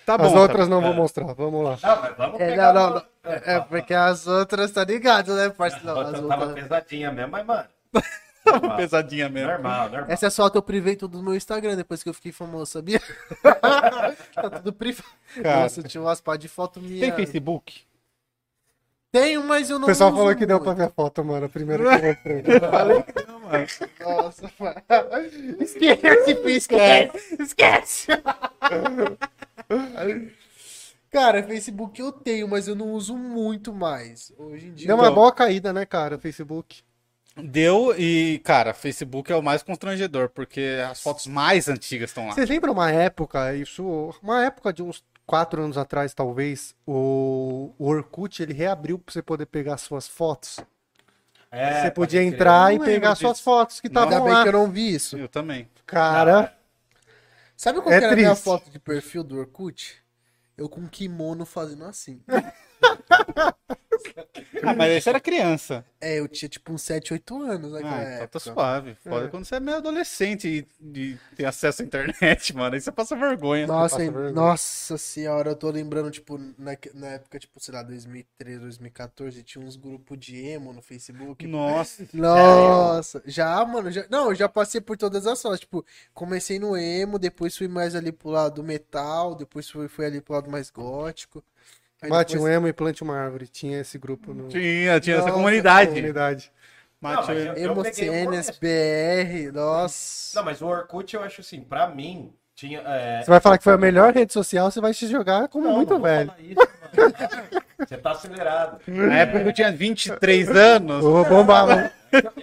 Tá 0.06 0.18
bom. 0.18 0.26
As 0.26 0.34
tá 0.34 0.39
outras 0.39 0.68
bom. 0.68 0.76
não 0.76 0.82
vou 0.82 0.93
mostrar. 0.93 1.34
Vamos 1.34 1.64
lá. 1.64 1.78
Não, 1.82 2.01
mas 2.01 2.18
vamos 2.18 2.39
É, 2.41 2.49
pegar... 2.49 2.74
não, 2.74 2.89
não, 2.89 2.93
não. 2.95 3.06
É 3.24 3.60
porque 3.62 3.93
as 3.93 4.28
outras, 4.28 4.72
tá 4.72 4.84
ligado, 4.84 5.34
né, 5.36 5.49
parceiro? 5.49 5.89
As 5.89 6.08
outra 6.08 6.28
tava 6.28 6.45
outras... 6.45 6.64
pesadinha 6.64 7.12
mesmo, 7.12 7.32
mas, 7.32 7.45
mano... 7.45 7.68
Tava 7.91 8.06
normal, 8.62 8.78
pesadinha 8.78 9.28
mesmo. 9.30 9.49
normal, 9.51 9.89
normal. 9.89 10.06
Essa 10.12 10.30
foto 10.30 10.58
eu 10.58 10.62
privei 10.62 10.95
tudo 10.95 11.18
no 11.18 11.24
meu 11.24 11.34
Instagram 11.36 11.76
depois 11.76 12.03
que 12.03 12.10
eu 12.10 12.14
fiquei 12.14 12.32
famoso, 12.32 12.72
sabia? 12.74 13.01
tá 14.36 14.49
tudo 14.51 14.72
privado. 14.72 15.10
Cara. 15.41 15.62
Nossa, 15.62 15.82
tinha 15.82 16.01
umas 16.01 16.22
pá 16.22 16.38
de 16.38 16.47
foto 16.47 16.80
minha. 16.80 16.99
Tem 17.01 17.12
Facebook? 17.12 17.82
Tenho, 19.12 19.43
mas 19.45 19.70
eu 19.70 19.80
não 19.80 19.86
O 19.86 19.88
pessoal 19.88 20.10
uso 20.12 20.20
falou 20.20 20.36
que 20.36 20.45
deu 20.45 20.60
pra 20.60 20.68
muito. 20.74 20.78
ver 20.78 20.84
a 20.86 20.89
foto, 20.89 21.24
mano. 21.24 21.45
A 21.45 21.49
primeira 21.49 21.84
que 21.84 21.89
eu 22.06 22.10
mostrei. 22.14 22.60
Falei 22.60 23.03
que 23.03 23.26
não, 23.28 23.39
mano. 23.39 23.66
Nossa, 24.01 24.51
mano. 24.60 24.76
Esquece, 25.62 26.32
esquece. 26.49 27.12
Esquece. 27.39 28.08
Cara, 31.11 31.41
Facebook 31.43 31.99
eu 31.99 32.11
tenho, 32.11 32.47
mas 32.47 32.68
eu 32.68 32.76
não 32.76 32.91
uso 32.91 33.16
muito 33.16 33.74
mais. 33.74 34.34
Hoje 34.38 34.68
em 34.68 34.74
dia. 34.74 34.88
Deu 34.88 34.95
uma 34.97 35.11
boa 35.11 35.32
caída, 35.32 35.72
né, 35.72 35.86
cara? 35.86 36.18
Facebook. 36.18 36.84
Deu 37.38 37.93
e, 37.97 38.39
cara, 38.43 38.74
Facebook 38.74 39.32
é 39.32 39.36
o 39.36 39.41
mais 39.43 39.61
constrangedor, 39.61 40.30
porque 40.30 40.78
as 40.89 41.01
fotos 41.01 41.28
mais 41.28 41.68
antigas 41.68 42.09
estão 42.09 42.28
lá. 42.28 42.34
Vocês 42.34 42.49
lembram 42.49 42.72
uma 42.72 42.89
época, 42.91 43.53
isso, 43.55 44.13
uma 44.24 44.45
época 44.45 44.72
de 44.72 44.82
uns 44.82 45.03
quatro 45.26 45.61
anos 45.61 45.78
atrás, 45.78 46.13
talvez, 46.13 46.74
o, 46.86 47.74
o 47.78 47.88
Orkut, 47.88 48.41
ele 48.41 48.53
reabriu 48.53 48.97
pra 48.97 49.11
você 49.11 49.22
poder 49.22 49.47
pegar 49.47 49.78
suas 49.78 50.07
fotos. 50.07 50.59
É, 51.51 51.84
você 51.84 51.91
podia 51.91 52.24
entrar 52.24 52.74
e 52.74 52.80
pegar 52.80 53.16
suas 53.16 53.39
fotos 53.39 53.80
que 53.80 53.88
Ainda 53.88 54.03
estavam 54.03 54.26
bem 54.26 54.34
lá. 54.34 54.43
que 54.43 54.49
eu 54.49 54.53
não 54.53 54.70
vi 54.70 54.93
isso. 54.93 55.18
Eu 55.18 55.28
também. 55.28 55.70
Cara, 55.86 56.53
Sabe 57.56 57.82
qual 57.82 57.93
É 57.93 57.99
que 57.99 58.06
era 58.06 58.14
a 58.14 58.16
minha 58.16 58.36
foto 58.36 58.70
de 58.70 58.80
perfil 58.80 59.24
do 59.24 59.38
Orkut? 59.38 60.03
Eu 60.58 60.70
com 60.70 60.88
kimono 60.88 61.45
fazendo 61.45 61.86
assim. 61.86 62.22
Ah, 64.64 64.74
mas 64.76 64.92
esse 64.92 65.10
era 65.10 65.20
criança. 65.20 65.86
É, 66.02 66.20
eu 66.20 66.28
tinha 66.28 66.50
tipo 66.50 66.74
uns 66.74 66.82
7, 66.82 67.14
8 67.14 67.42
anos 67.44 67.72
naquela 67.72 67.96
Ah, 67.98 68.02
então 68.02 68.14
época. 68.16 68.28
tá 68.28 68.40
suave. 68.40 68.96
Foda 68.96 69.26
É. 69.26 69.28
quando 69.30 69.46
você 69.46 69.56
é 69.56 69.60
meio 69.60 69.78
adolescente 69.78 70.48
e, 70.48 70.88
e 71.00 71.18
tem 71.36 71.46
acesso 71.46 71.82
à 71.82 71.86
internet, 71.86 72.54
mano. 72.56 72.76
Aí 72.76 72.82
você 72.82 72.92
passa 72.92 73.16
vergonha. 73.16 73.68
Nossa, 73.68 73.98
passa 73.98 74.12
vergonha. 74.12 74.32
nossa 74.34 74.98
senhora, 74.98 75.52
eu 75.52 75.56
tô 75.56 75.70
lembrando, 75.70 76.10
tipo, 76.12 76.38
na, 76.58 76.76
na 76.94 77.08
época, 77.08 77.40
tipo, 77.40 77.60
sei 77.60 77.74
lá, 77.74 77.84
2013, 77.84 78.60
2014, 78.60 79.44
tinha 79.44 79.64
uns 79.64 79.76
grupos 79.76 80.18
de 80.20 80.38
emo 80.38 80.74
no 80.74 80.82
Facebook. 80.82 81.46
Nossa. 81.48 82.08
Nossa, 82.14 83.22
já, 83.26 83.64
mano, 83.66 83.92
já, 83.92 84.06
não, 84.10 84.30
eu 84.30 84.36
já 84.36 84.50
passei 84.50 84.82
por 84.82 84.98
todas 84.98 85.26
as 85.28 85.42
fases, 85.42 85.60
tipo, 85.62 85.86
comecei 86.14 86.60
no 86.60 86.76
emo, 86.76 87.20
depois 87.20 87.56
fui 87.58 87.68
mais 87.68 87.96
ali 87.96 88.12
pro 88.12 88.30
lado 88.30 88.56
do 88.56 88.64
metal, 88.64 89.36
depois 89.36 89.70
fui, 89.70 89.88
fui 89.88 90.06
ali 90.06 90.22
pro 90.22 90.34
lado 90.36 90.50
mais 90.50 90.70
gótico. 90.70 91.44
Aí 92.06 92.10
mate 92.10 92.34
depois- 92.34 92.51
um 92.51 92.53
emo 92.56 92.68
e 92.68 92.74
plante 92.74 93.03
uma 93.03 93.18
árvore. 93.18 93.47
Tinha 93.47 93.80
esse 93.82 93.97
grupo 93.97 94.34
no... 94.34 94.47
Tinha, 94.47 94.99
tinha 94.99 95.16
essa 95.18 95.26
Nossa, 95.26 95.34
comunidade. 95.38 95.89
comunidade. 95.89 96.51
Mate- 97.01 97.16
Não, 97.22 97.28
mas 97.28 97.45
eu- 97.45 97.58
Emo 97.72 97.84
peguei 97.84 97.91
o 98.10 98.12
CNS 98.14 98.26
começo. 98.26 98.60
BR, 98.60 99.51
nossa. 99.53 100.39
Não, 100.39 100.45
mas 100.45 100.62
o 100.62 100.68
Orkut 100.68 101.14
eu 101.16 101.22
acho 101.24 101.41
assim, 101.41 101.62
pra 101.62 101.88
mim, 101.88 102.34
tinha... 102.56 102.80
é, 102.86 103.22
Você 103.24 103.30
vai 103.30 103.39
falar 103.39 103.58
que 103.58 103.64
foi 103.64 103.74
a 103.74 103.78
melhor 103.78 104.14
rede 104.14 104.32
social, 104.34 104.72
você 104.72 104.80
vai 104.82 104.93
se 104.93 105.08
jogar 105.08 105.47
como 105.49 105.68
Não, 105.68 105.76
muito 105.76 105.93
não 105.93 106.01
velho. 106.01 106.32
isso. 106.39 106.62
Você 107.78 107.97
tá 107.97 108.12
acelerado. 108.12 108.80
Na 108.88 109.18
época 109.20 109.41
que 109.43 109.49
eu 109.49 109.53
tinha 109.53 109.72
23 109.72 110.49
anos. 110.49 111.03
Eu 111.03 111.12
vou 111.12 111.26
bombar, 111.26 111.68
mano. 111.68 111.91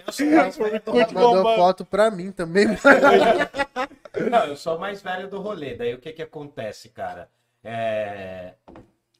Eu 0.05 0.13
sou 0.13 0.27
mais 0.27 0.55
velho 0.57 0.79
do 0.85 0.91
rolê. 0.91 1.05
Mandou 1.11 1.55
foto 1.55 1.83
pra 1.85 2.11
mim 2.11 2.31
também. 2.31 2.67
Não, 4.29 4.45
eu 4.45 4.55
sou 4.55 4.77
o 4.77 4.79
mais 4.79 5.01
velho 5.01 5.27
do 5.27 5.41
rolê. 5.41 5.73
Daí 5.75 5.93
o 5.93 5.97
que 5.99 6.13
que 6.13 6.21
acontece, 6.21 6.89
cara? 6.89 7.27
É, 7.63 8.53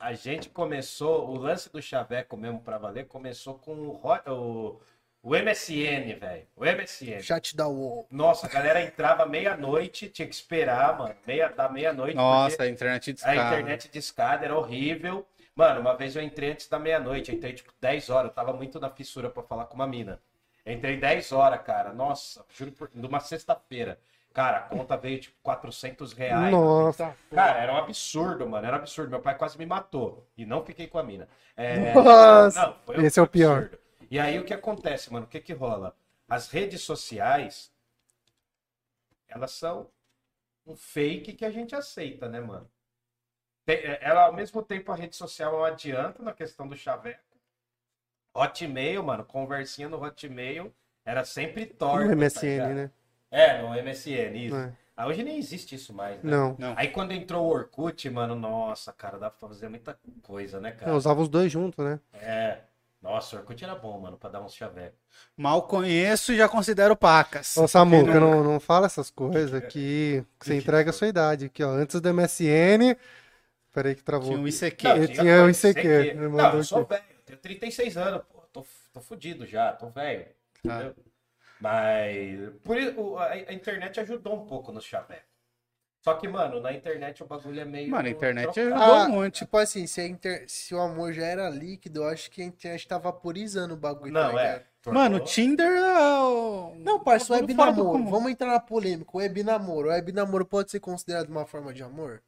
A 0.04 0.12
gente 0.16 0.50
começou, 0.50 1.30
o 1.30 1.38
lance 1.38 1.72
do 1.72 1.82
Chaveco 1.82 2.36
mesmo 2.36 2.60
pra 2.60 2.78
valer, 2.78 3.08
começou 3.08 3.54
com 3.54 3.72
o, 3.72 4.02
o, 4.28 4.82
o 5.24 5.30
MSN, 5.30 6.20
velho. 6.20 6.46
O 6.58 6.66
MSN. 6.66 7.22
Chat 7.22 7.56
da 7.56 7.70
UOL. 7.70 8.06
Nossa, 8.12 8.46
a 8.46 8.50
galera 8.50 8.82
entrava 8.82 9.26
meia-noite, 9.26 10.10
tinha 10.10 10.28
que 10.28 10.36
esperar, 10.36 10.98
mano. 10.98 11.16
Meia, 11.26 11.48
da 11.48 11.70
meia-noite. 11.70 12.18
Nossa, 12.18 12.64
a 12.64 12.68
internet 12.68 13.12
a 13.12 13.14
discada. 13.14 13.56
internet 13.56 13.90
de 13.90 13.98
escada 13.98 14.44
era 14.44 14.58
horrível. 14.58 15.26
Mano, 15.56 15.80
uma 15.80 15.96
vez 15.96 16.18
eu 16.18 16.22
entrei 16.22 16.52
antes 16.52 16.68
da 16.68 16.78
meia-noite, 16.78 17.34
entrei 17.34 17.54
tipo 17.54 17.72
10 17.80 18.10
horas, 18.10 18.28
eu 18.28 18.36
tava 18.36 18.52
muito 18.52 18.82
na 18.82 18.90
fissura 18.90 19.30
pra 19.30 19.42
falar 19.42 19.68
com 19.68 19.76
uma 19.76 19.88
mina. 19.88 20.20
Entrei 20.66 20.98
10 20.98 21.32
horas, 21.32 21.62
cara. 21.62 21.94
Nossa, 21.94 22.44
juro 22.54 22.74
por. 22.74 22.90
numa 22.94 23.22
sexta-feira. 23.22 23.98
Cara, 24.34 24.58
a 24.58 24.62
conta 24.62 24.98
veio 24.98 25.20
tipo 25.20 25.38
400 25.44 26.12
reais. 26.14 26.52
Nossa. 26.52 27.16
Cara, 27.30 27.60
era 27.60 27.74
um 27.74 27.78
absurdo, 27.78 28.50
mano. 28.50 28.66
Era 28.66 28.78
um 28.78 28.80
absurdo. 28.80 29.12
Meu 29.12 29.22
pai 29.22 29.38
quase 29.38 29.58
me 29.60 29.66
matou. 29.66 30.28
E 30.36 30.44
não 30.46 30.66
fiquei 30.66 30.88
com 30.88 30.98
a 30.98 31.04
mina. 31.04 31.30
É, 31.56 31.94
Nossa, 31.94 32.66
não, 32.68 32.80
foi 32.80 33.06
esse 33.06 33.20
é 33.20 33.22
o 33.24 33.28
pior. 33.28 33.58
absurdo. 33.58 33.80
E 34.10 34.20
aí 34.20 34.40
o 34.40 34.44
que 34.44 34.54
acontece, 34.54 35.14
mano? 35.14 35.26
O 35.26 35.30
que 35.30 35.40
que 35.40 35.54
rola? 35.54 35.96
As 36.28 36.50
redes 36.50 36.82
sociais, 36.82 37.72
elas 39.28 39.52
são 39.52 39.90
um 40.66 40.76
fake 40.76 41.34
que 41.34 41.46
a 41.46 41.52
gente 41.52 41.76
aceita, 41.76 42.28
né, 42.28 42.40
mano? 42.40 42.68
Tem- 43.66 43.78
é, 43.78 44.00
Ela, 44.02 44.26
ao 44.26 44.34
mesmo 44.34 44.64
tempo, 44.64 44.92
a 44.92 44.96
rede 44.96 45.16
social 45.16 45.54
é 45.54 45.58
um 45.60 45.64
adianto 45.64 46.24
na 46.24 46.34
questão 46.34 46.68
do 46.68 46.76
chaveco. 46.76 47.22
Hotmail, 48.36 49.04
mano, 49.04 49.24
conversinha 49.24 49.88
no 49.88 50.02
Hotmail 50.04 50.74
era 51.06 51.24
sempre 51.24 51.66
torta. 51.68 52.06
No 52.06 52.10
tá 52.10 52.16
MSN, 52.16 52.46
ligado? 52.50 52.74
né? 52.74 52.92
É, 53.34 53.60
no 53.64 53.70
MSN, 53.70 54.38
isso. 54.46 54.56
É. 54.56 54.72
Ah, 54.96 55.08
hoje 55.08 55.24
nem 55.24 55.40
existe 55.40 55.74
isso 55.74 55.92
mais, 55.92 56.22
né? 56.22 56.30
Não. 56.30 56.56
Não. 56.60 56.76
Aí 56.78 56.90
quando 56.90 57.14
entrou 57.14 57.44
o 57.44 57.50
Orkut, 57.50 58.08
mano, 58.12 58.36
nossa, 58.36 58.94
cara, 58.94 59.18
dá 59.18 59.28
pra 59.28 59.50
fazer 59.50 59.68
muita 59.68 59.98
coisa, 60.22 60.60
né, 60.60 60.72
cara? 60.72 60.92
Eu 60.92 60.96
usava 60.96 61.20
os 61.20 61.28
dois 61.28 61.52
juntos, 61.52 61.84
né? 61.84 62.00
É. 62.14 62.60
Nossa, 63.02 63.36
o 63.36 63.40
Orkut 63.40 63.62
era 63.64 63.74
bom, 63.74 64.00
mano, 64.00 64.18
pra 64.18 64.30
dar 64.30 64.40
uns 64.40 64.54
chavecos. 64.54 65.00
Mal 65.36 65.64
conheço 65.64 66.32
e 66.32 66.38
já 66.38 66.48
considero 66.48 66.96
pacas. 66.96 67.58
Ô, 67.58 67.68
Samuca, 67.68 68.20
não, 68.20 68.44
não 68.44 68.60
fala 68.60 68.86
essas 68.86 69.10
coisas 69.10 69.52
aqui, 69.52 70.24
que 70.40 70.46
você 70.46 70.56
entrega 70.56 70.92
a 70.92 70.94
sua 70.94 71.08
idade. 71.08 71.46
Aqui, 71.46 71.64
ó, 71.64 71.72
antes 71.72 72.00
do 72.00 72.14
MSN... 72.14 72.96
Peraí 73.74 73.96
que 73.96 74.04
travou. 74.04 74.30
Tinha 74.30 74.40
um 74.40 74.48
ICQ. 74.48 74.88
Eu 74.88 75.08
tinha 75.08 75.44
o 75.44 75.50
ICQ, 75.50 75.88
ele 75.88 76.30
Não, 76.30 76.54
eu 76.54 76.64
sou 76.64 76.86
velho, 76.86 77.04
eu 77.10 77.24
tenho 77.26 77.40
36 77.40 77.98
anos, 77.98 78.22
pô. 78.32 78.44
Tô, 78.54 78.64
tô 78.94 79.02
fudido 79.02 79.48
já, 79.48 79.74
tô 79.74 79.90
velho. 79.90 80.28
Tá. 80.62 80.76
Entendeu? 80.76 80.96
Mas 81.64 82.52
por 82.62 82.78
o- 82.98 83.18
a, 83.18 83.28
a 83.32 83.54
internet 83.54 83.98
ajudou 84.02 84.36
um 84.36 84.46
pouco 84.46 84.72
no 84.74 84.82
chaveco. 84.82 85.24
Só 86.04 86.16
que, 86.16 86.28
mano, 86.28 86.60
na 86.60 86.74
internet 86.74 87.24
o 87.24 87.26
bagulho 87.26 87.62
é 87.62 87.64
meio. 87.64 87.90
Mano, 87.90 88.10
a 88.10 88.12
internet 88.12 88.52
trocado. 88.52 88.76
ajudou 88.84 88.96
Ah, 88.96 89.08
muito. 89.08 89.36
Tipo 89.36 89.56
assim, 89.56 89.88
se, 89.88 90.02
a 90.02 90.06
inter- 90.06 90.44
se 90.50 90.76
o 90.76 90.82
amor 90.82 91.14
já 91.14 91.26
era 91.26 91.50
líquido, 91.50 92.02
eu 92.02 92.08
acho 92.10 92.30
que 92.30 92.42
a 92.42 92.46
internet 92.46 92.86
tá 92.86 92.98
vaporizando 92.98 93.74
o 93.74 93.78
bagulho. 93.78 94.12
tá 94.14 94.24
Não, 94.28 94.38
é. 94.38 94.44
ligado? 94.44 94.64
Tornou- 94.82 95.02
Mano, 95.02 95.16
o 95.16 95.20
Tinder 95.22 95.66
é 95.72 96.20
o... 96.20 96.74
Não, 96.80 97.00
parça, 97.00 97.32
web 97.34 97.54
namoro. 97.54 98.04
Vamos 98.04 98.30
entrar 98.30 98.48
na 98.52 98.60
polêmica. 98.60 99.12
O 99.14 99.18
web 99.20 99.42
namoro. 99.44 99.88
O 99.88 99.92
web 99.92 100.12
namoro 100.12 100.46
pode 100.46 100.70
ser 100.72 100.82
considerado 100.82 101.30
uma 101.30 101.46
forma 101.46 101.74
de 101.74 101.82
amor? 101.82 102.22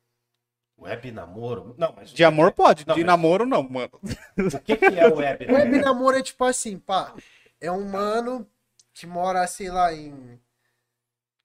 Web 0.79 1.11
namoro? 1.11 1.75
Não, 1.77 1.93
mas. 1.97 2.11
De 2.11 2.23
amor 2.23 2.53
pode, 2.53 2.87
Não, 2.87 2.95
de 2.95 3.01
mas- 3.01 3.07
namoro 3.07 3.45
não, 3.45 3.61
mano. 3.63 3.91
O 4.01 4.59
que, 4.61 4.77
que 4.77 4.85
é 4.85 5.05
o 5.07 5.15
web 5.17 5.45
O 5.47 5.53
web 5.53 5.69
namoro? 5.71 5.83
namoro 5.83 6.17
é 6.17 6.23
tipo 6.23 6.45
assim, 6.45 6.79
pá. 6.79 7.13
É 7.59 7.69
um 7.69 7.83
mano 7.89 8.47
que 8.95 9.05
mora, 9.05 9.45
sei 9.45 9.69
lá, 9.69 9.93
em 9.93 10.39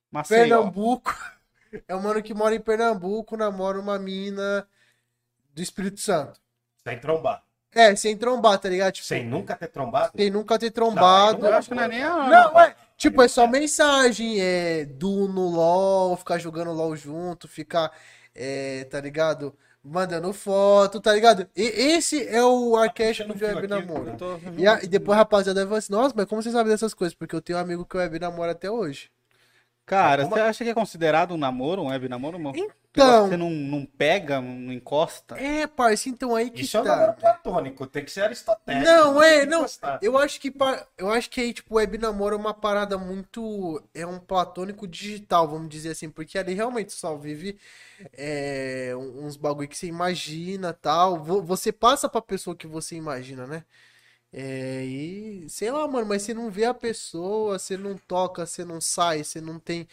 Maceió. 0.09 0.39
Pernambuco. 0.39 1.13
É 1.87 1.95
um 1.95 2.01
mano 2.01 2.21
que 2.21 2.33
mora 2.33 2.53
em 2.53 2.59
Pernambuco, 2.59 3.37
namora 3.37 3.79
uma 3.79 3.97
mina 3.97 4.67
do 5.53 5.61
Espírito 5.61 6.01
Santo. 6.01 6.37
Sem 6.83 6.99
trombar. 6.99 7.45
É, 7.73 7.95
sem 7.95 8.17
trombar, 8.17 8.59
tá 8.59 8.67
ligado? 8.67 8.91
Tipo, 8.91 9.07
Sem 9.07 9.25
nunca 9.25 9.55
ter 9.55 9.69
trombado? 9.69 10.11
sem 10.17 10.29
nunca 10.29 10.59
ter 10.59 10.69
trombado. 10.71 11.41
Não, 11.41 11.47
Eu 11.47 11.55
acho 11.55 11.69
que 11.69 11.75
não 11.75 11.83
é 11.83 11.87
nem 11.87 12.03
a... 12.03 12.27
Não, 12.27 12.59
é. 12.59 12.75
Tipo, 12.97 13.21
é 13.21 13.27
só 13.29 13.47
mensagem, 13.47 14.35
é 14.41 14.83
do 14.83 15.29
no 15.29 15.47
LOL, 15.47 16.17
ficar 16.17 16.39
jogando 16.39 16.73
LOL 16.73 16.93
junto, 16.97 17.47
ficar, 17.47 17.89
é, 18.35 18.83
tá 18.91 18.99
ligado? 18.99 19.57
Mandando 19.83 20.31
foto, 20.31 21.01
tá 21.01 21.11
ligado? 21.13 21.47
E 21.55 21.63
esse 21.63 22.27
é 22.27 22.43
o 22.43 22.75
arquétipo 22.75 23.33
puxando 23.33 23.39
de 23.39 23.55
web 23.55 23.57
aqui, 23.59 23.67
namoro. 23.87 24.09
eu 24.11 24.17
tô- 24.17 24.37
E, 24.57 24.67
a- 24.67 24.79
e 24.83 24.87
depois 24.87 25.15
a 25.15 25.21
rapaziada 25.21 25.59
vai 25.61 25.67
falar 25.69 25.77
assim, 25.79 25.91
nossa, 25.93 26.13
mas 26.15 26.25
como 26.27 26.41
você 26.43 26.51
sabe 26.51 26.69
dessas 26.69 26.93
coisas? 26.93 27.15
Porque 27.15 27.35
eu 27.35 27.41
tenho 27.41 27.57
um 27.57 27.61
amigo 27.61 27.83
que 27.85 27.97
web 27.97 28.19
namora 28.19 28.51
até 28.51 28.69
hoje. 28.69 29.09
Cara, 29.91 30.25
você 30.25 30.39
acha 30.39 30.63
que 30.63 30.69
é 30.69 30.73
considerado 30.73 31.33
um 31.33 31.37
namoro, 31.37 31.81
um 31.81 31.87
web 31.87 32.07
namoro? 32.07 32.39
Não? 32.39 32.53
Então- 32.55 33.27
Você 33.27 33.35
não, 33.35 33.49
não 33.49 33.85
pega, 33.85 34.39
não 34.39 34.71
encosta? 34.71 35.35
É, 35.37 35.67
parça, 35.67 36.07
então 36.07 36.33
aí 36.33 36.49
que 36.49 36.61
Isso 36.61 36.77
é 36.77 36.81
um 36.81 36.83
tá. 36.85 36.95
namoro 36.95 37.13
platônico, 37.17 37.85
tem 37.85 38.05
que 38.05 38.11
ser 38.11 38.21
aristotélico. 38.21 38.85
Não, 38.85 39.21
é, 39.21 39.45
não. 39.45 39.65
Eu 40.01 40.17
acho 40.17 40.39
que 40.39 40.53
eu 40.97 41.09
acho 41.11 41.29
que 41.29 41.41
aí 41.41 41.53
tipo 41.53 41.75
web 41.75 41.97
namoro 41.97 42.35
é 42.35 42.39
uma 42.39 42.53
parada 42.53 42.97
muito 42.97 43.81
é 43.93 44.05
um 44.05 44.17
platônico 44.17 44.87
digital, 44.87 45.45
vamos 45.47 45.67
dizer 45.67 45.89
assim, 45.91 46.09
porque 46.09 46.37
ali 46.37 46.53
realmente 46.53 46.93
só 46.93 47.15
vive 47.17 47.57
é, 48.13 48.93
uns 48.95 49.35
bagulho 49.35 49.67
que 49.67 49.77
você 49.77 49.87
imagina, 49.87 50.71
tal. 50.73 51.17
Vo- 51.21 51.41
Você 51.41 51.71
passa 51.71 52.07
pra 52.07 52.21
pessoa 52.21 52.55
que 52.55 52.65
você 52.67 52.95
imagina, 52.95 53.45
né? 53.45 53.63
É, 54.33 54.85
e 54.85 55.49
sei 55.49 55.71
lá, 55.71 55.87
mano, 55.87 56.07
mas 56.07 56.21
você 56.23 56.33
não 56.33 56.49
vê 56.49 56.65
a 56.65 56.73
pessoa, 56.73 57.59
você 57.59 57.75
não 57.77 57.97
toca, 57.97 58.45
você 58.45 58.63
não 58.63 58.79
sai, 58.79 59.23
você 59.23 59.41
não 59.41 59.59
tem 59.59 59.87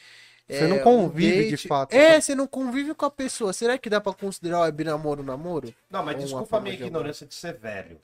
Você 0.51 0.67
é, 0.67 0.69
não 0.69 0.79
um 0.85 1.09
convive 1.09 1.45
de 1.45 1.57
date. 1.57 1.69
fato. 1.69 1.95
É, 1.95 2.21
você 2.21 2.35
não 2.35 2.47
convive 2.47 2.95
com 2.95 3.05
a 3.07 3.11
pessoa. 3.11 3.53
Será 3.53 3.79
que 3.79 3.91
dá 3.91 4.01
pra 4.01 4.13
considerar 4.15 4.61
o 4.61 4.63
web 4.63 4.85
namoro 4.85 5.23
namoro? 5.23 5.75
Não, 5.91 6.03
mas 6.05 6.17
Ou 6.17 6.25
desculpa 6.25 6.57
a 6.59 6.61
minha 6.61 6.75
de 6.77 6.83
ignorância 6.85 7.27
de 7.27 7.35
ser 7.35 7.55
velho. 7.59 8.01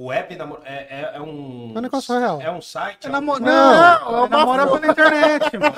O 0.00 0.06
web 0.06 0.36
namoro 0.36 0.62
é, 0.64 0.74
é, 0.74 1.10
é 1.16 1.20
um. 1.20 1.72
É 1.74 1.78
um 1.78 1.82
negócio 1.82 2.16
real. 2.16 2.40
É 2.40 2.48
um 2.48 2.60
site. 2.62 3.06
É 3.06 3.08
um- 3.08 3.12
namo... 3.12 3.38
Não, 3.40 3.46
Não, 3.46 4.22
é 4.22 4.26
é 4.26 4.28
namora 4.28 4.66
foto. 4.68 4.80
pela 4.80 4.92
internet, 4.92 5.56
mano. 5.58 5.74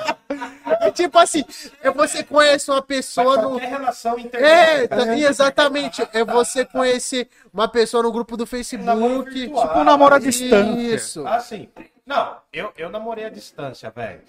É 0.79 0.91
tipo 0.91 1.17
assim, 1.17 1.43
é 1.81 1.89
você 1.89 2.23
conhece 2.23 2.69
uma 2.69 2.83
pessoa 2.83 3.35
no. 3.37 3.49
qualquer 3.49 3.69
relação 3.69 4.15
É, 4.17 4.21
internet. 4.21 4.87
tá- 4.89 5.17
exatamente. 5.17 6.07
É 6.13 6.23
você 6.23 6.63
conhecer 6.63 7.27
uma 7.51 7.67
pessoa 7.67 8.03
no 8.03 8.11
grupo 8.11 8.37
do 8.37 8.45
Facebook. 8.45 9.29
virtual. 9.31 9.67
Tipo 9.67 9.79
um 9.79 9.83
namoro 9.83 10.13
à 10.13 10.19
distância. 10.19 10.95
Isso. 10.95 11.25
Ah, 11.25 11.39
sim. 11.39 11.67
Não, 12.05 12.35
eu, 12.53 12.71
eu 12.77 12.89
namorei 12.91 13.25
à 13.25 13.29
distância, 13.29 13.89
velho. 13.89 14.21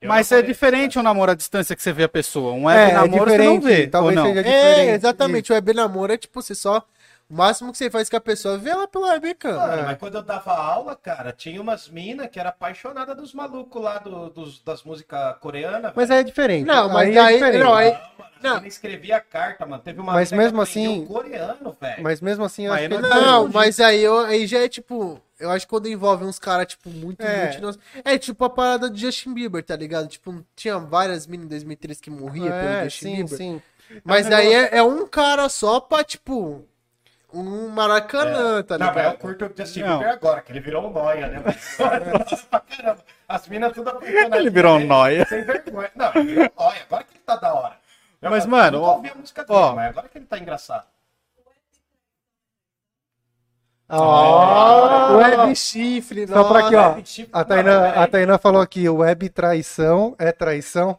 Eu 0.00 0.08
Mas 0.08 0.32
é 0.32 0.40
diferente 0.40 0.98
um 0.98 1.02
namoro 1.02 1.32
à 1.32 1.34
distância 1.34 1.76
que 1.76 1.82
você 1.82 1.92
vê 1.92 2.04
a 2.04 2.08
pessoa. 2.08 2.52
Um 2.52 2.64
web 2.64 2.78
É, 2.80 2.90
é 2.90 2.94
namoro 2.94 3.30
você 3.30 3.38
não 3.38 3.58
diferente, 3.58 3.64
vê, 3.64 3.86
talvez 3.86 4.14
não? 4.16 4.26
seja 4.26 4.42
diferente. 4.42 4.80
É, 4.90 4.94
exatamente. 4.94 5.52
O 5.52 5.54
web 5.54 5.74
namoro 5.74 6.12
é 6.12 6.16
tipo, 6.16 6.40
você 6.40 6.54
só. 6.54 6.82
O 7.28 7.34
máximo 7.34 7.72
que 7.72 7.78
você 7.78 7.90
faz 7.90 8.08
com 8.08 8.16
a 8.16 8.20
pessoa 8.20 8.54
é 8.54 8.58
ver 8.58 8.70
ela 8.70 8.86
pela 8.86 9.08
webcam. 9.14 9.56
Mano, 9.56 9.72
É. 9.72 9.82
mas 9.82 9.98
quando 9.98 10.14
eu 10.14 10.22
dava 10.22 10.52
aula, 10.56 10.94
cara, 10.94 11.32
tinha 11.32 11.60
umas 11.60 11.88
minas 11.88 12.28
que 12.28 12.38
era 12.38 12.50
apaixonada 12.50 13.14
dos 13.16 13.34
malucos 13.34 13.82
lá 13.82 13.98
do- 13.98 14.30
dos, 14.30 14.62
das 14.62 14.84
músicas 14.84 15.36
coreanas. 15.40 15.92
Mas 15.96 16.08
aí 16.10 16.20
é 16.20 16.22
diferente. 16.22 16.64
Não, 16.66 16.88
mas 16.88 17.08
aí 17.08 17.16
é 17.16 17.20
aí. 17.20 17.34
diferente. 17.34 17.64
Não, 17.64 17.74
aí. 17.74 17.90
Não. 17.90 18.26
Não. 18.42 18.58
Ele 18.58 18.68
escrevia 18.68 19.18
carta, 19.18 19.66
mano. 19.66 19.82
Teve 19.82 19.98
uma 20.00 20.12
Mas 20.12 20.30
mesmo 20.30 20.60
assim- 20.60 21.04
coreano, 21.06 21.76
velho. 21.80 22.02
Mas 22.02 22.20
mesmo 22.20 22.44
assim, 22.44 22.66
eu 22.66 22.72
Mas 22.72 22.80
acho 22.82 22.88
que 22.90 22.94
aí 22.94 23.00
é 23.00 23.14
não-. 23.14 23.22
Não, 23.44 23.48
mas 23.48 23.80
aí, 23.80 24.02
eu, 24.04 24.18
aí 24.20 24.46
já 24.46 24.58
é 24.60 24.68
tipo. 24.68 25.20
Eu 25.40 25.50
acho 25.50 25.66
que 25.66 25.70
quando 25.70 25.88
envolve 25.88 26.24
uns 26.24 26.38
caras, 26.38 26.66
tipo, 26.68 26.88
muito 26.90 27.20
É. 27.22 27.56
inúteis. 27.58 27.78
É 28.04 28.16
tipo 28.16 28.44
a 28.44 28.50
parada 28.50 28.88
do 28.88 28.96
Justin 28.96 29.34
Bieber, 29.34 29.64
tá 29.64 29.74
ligado? 29.74 30.06
Tipo, 30.06 30.44
tinha 30.54 30.78
várias 30.78 31.26
minas 31.26 31.46
em 31.46 31.48
2013 31.48 32.00
que 32.00 32.08
morriam 32.10 32.46
pelo 32.46 32.56
É, 32.56 32.84
Justin 32.84 33.04
sim, 33.04 33.14
Bieber. 33.16 33.36
sim. 33.38 33.62
Mas 34.04 34.30
aí 34.30 34.52
é, 34.52 34.78
é 34.78 34.82
um 34.82 35.06
cara 35.08 35.48
só 35.48 35.80
pra, 35.80 36.04
tipo. 36.04 36.64
Um 37.32 37.68
Maracanã, 37.68 38.62
tá 38.62 38.78
Não, 38.78 38.86
mas 38.86 38.96
eu 38.96 39.02
ligado? 39.02 39.18
curto 39.18 39.44
o 39.46 39.52
Justin 39.56 39.80
Não. 39.82 39.98
Bieber 39.98 40.14
agora, 40.14 40.40
que 40.40 40.52
ele 40.52 40.60
virou 40.60 40.86
um 40.86 40.92
noia, 40.92 41.26
né? 41.28 41.42
Nossa, 42.18 42.46
pra 42.46 42.60
caramba. 42.60 43.04
As 43.28 43.48
minas 43.48 43.72
tudo 43.72 43.90
apaixonadas. 43.90 44.38
Ele 44.38 44.50
virou 44.50 44.74
um 44.74 44.78
dele, 44.78 44.88
nóia. 44.88 45.26
Sem 45.26 45.42
vergonha. 45.42 45.90
Não, 45.94 46.10
ele 46.14 46.24
virou 46.24 46.44
um 46.44 46.62
nóia. 46.64 46.82
Agora 46.88 47.04
que 47.04 47.12
ele 47.14 47.22
tá 47.26 47.36
da 47.36 47.52
hora. 47.54 47.76
Eu, 48.22 48.30
Mas, 48.30 48.44
eu 48.44 48.50
mano, 48.50 48.78
nunca 48.78 48.90
ó, 48.90 48.94
ouvi 48.96 49.10
a 49.10 49.14
música 49.14 49.44
dele, 49.44 49.58
ó. 49.58 49.74
mas 49.74 49.88
agora 49.90 50.08
que 50.08 50.18
ele 50.18 50.26
tá 50.26 50.38
engraçado. 50.38 50.84
Ó, 53.88 55.16
Web 55.18 55.54
chifre, 55.54 56.26
Só 56.26 56.44
pra 56.44 56.66
aqui, 56.66 56.74
ó. 56.74 56.96
A 57.32 57.38
Não, 57.40 57.44
Tainá, 57.44 57.80
mas 57.80 57.96
a 57.98 58.06
Tainá 58.08 58.38
falou 58.38 58.60
aqui, 58.60 58.88
web 58.88 59.28
traição 59.28 60.14
é 60.18 60.32
traição. 60.32 60.98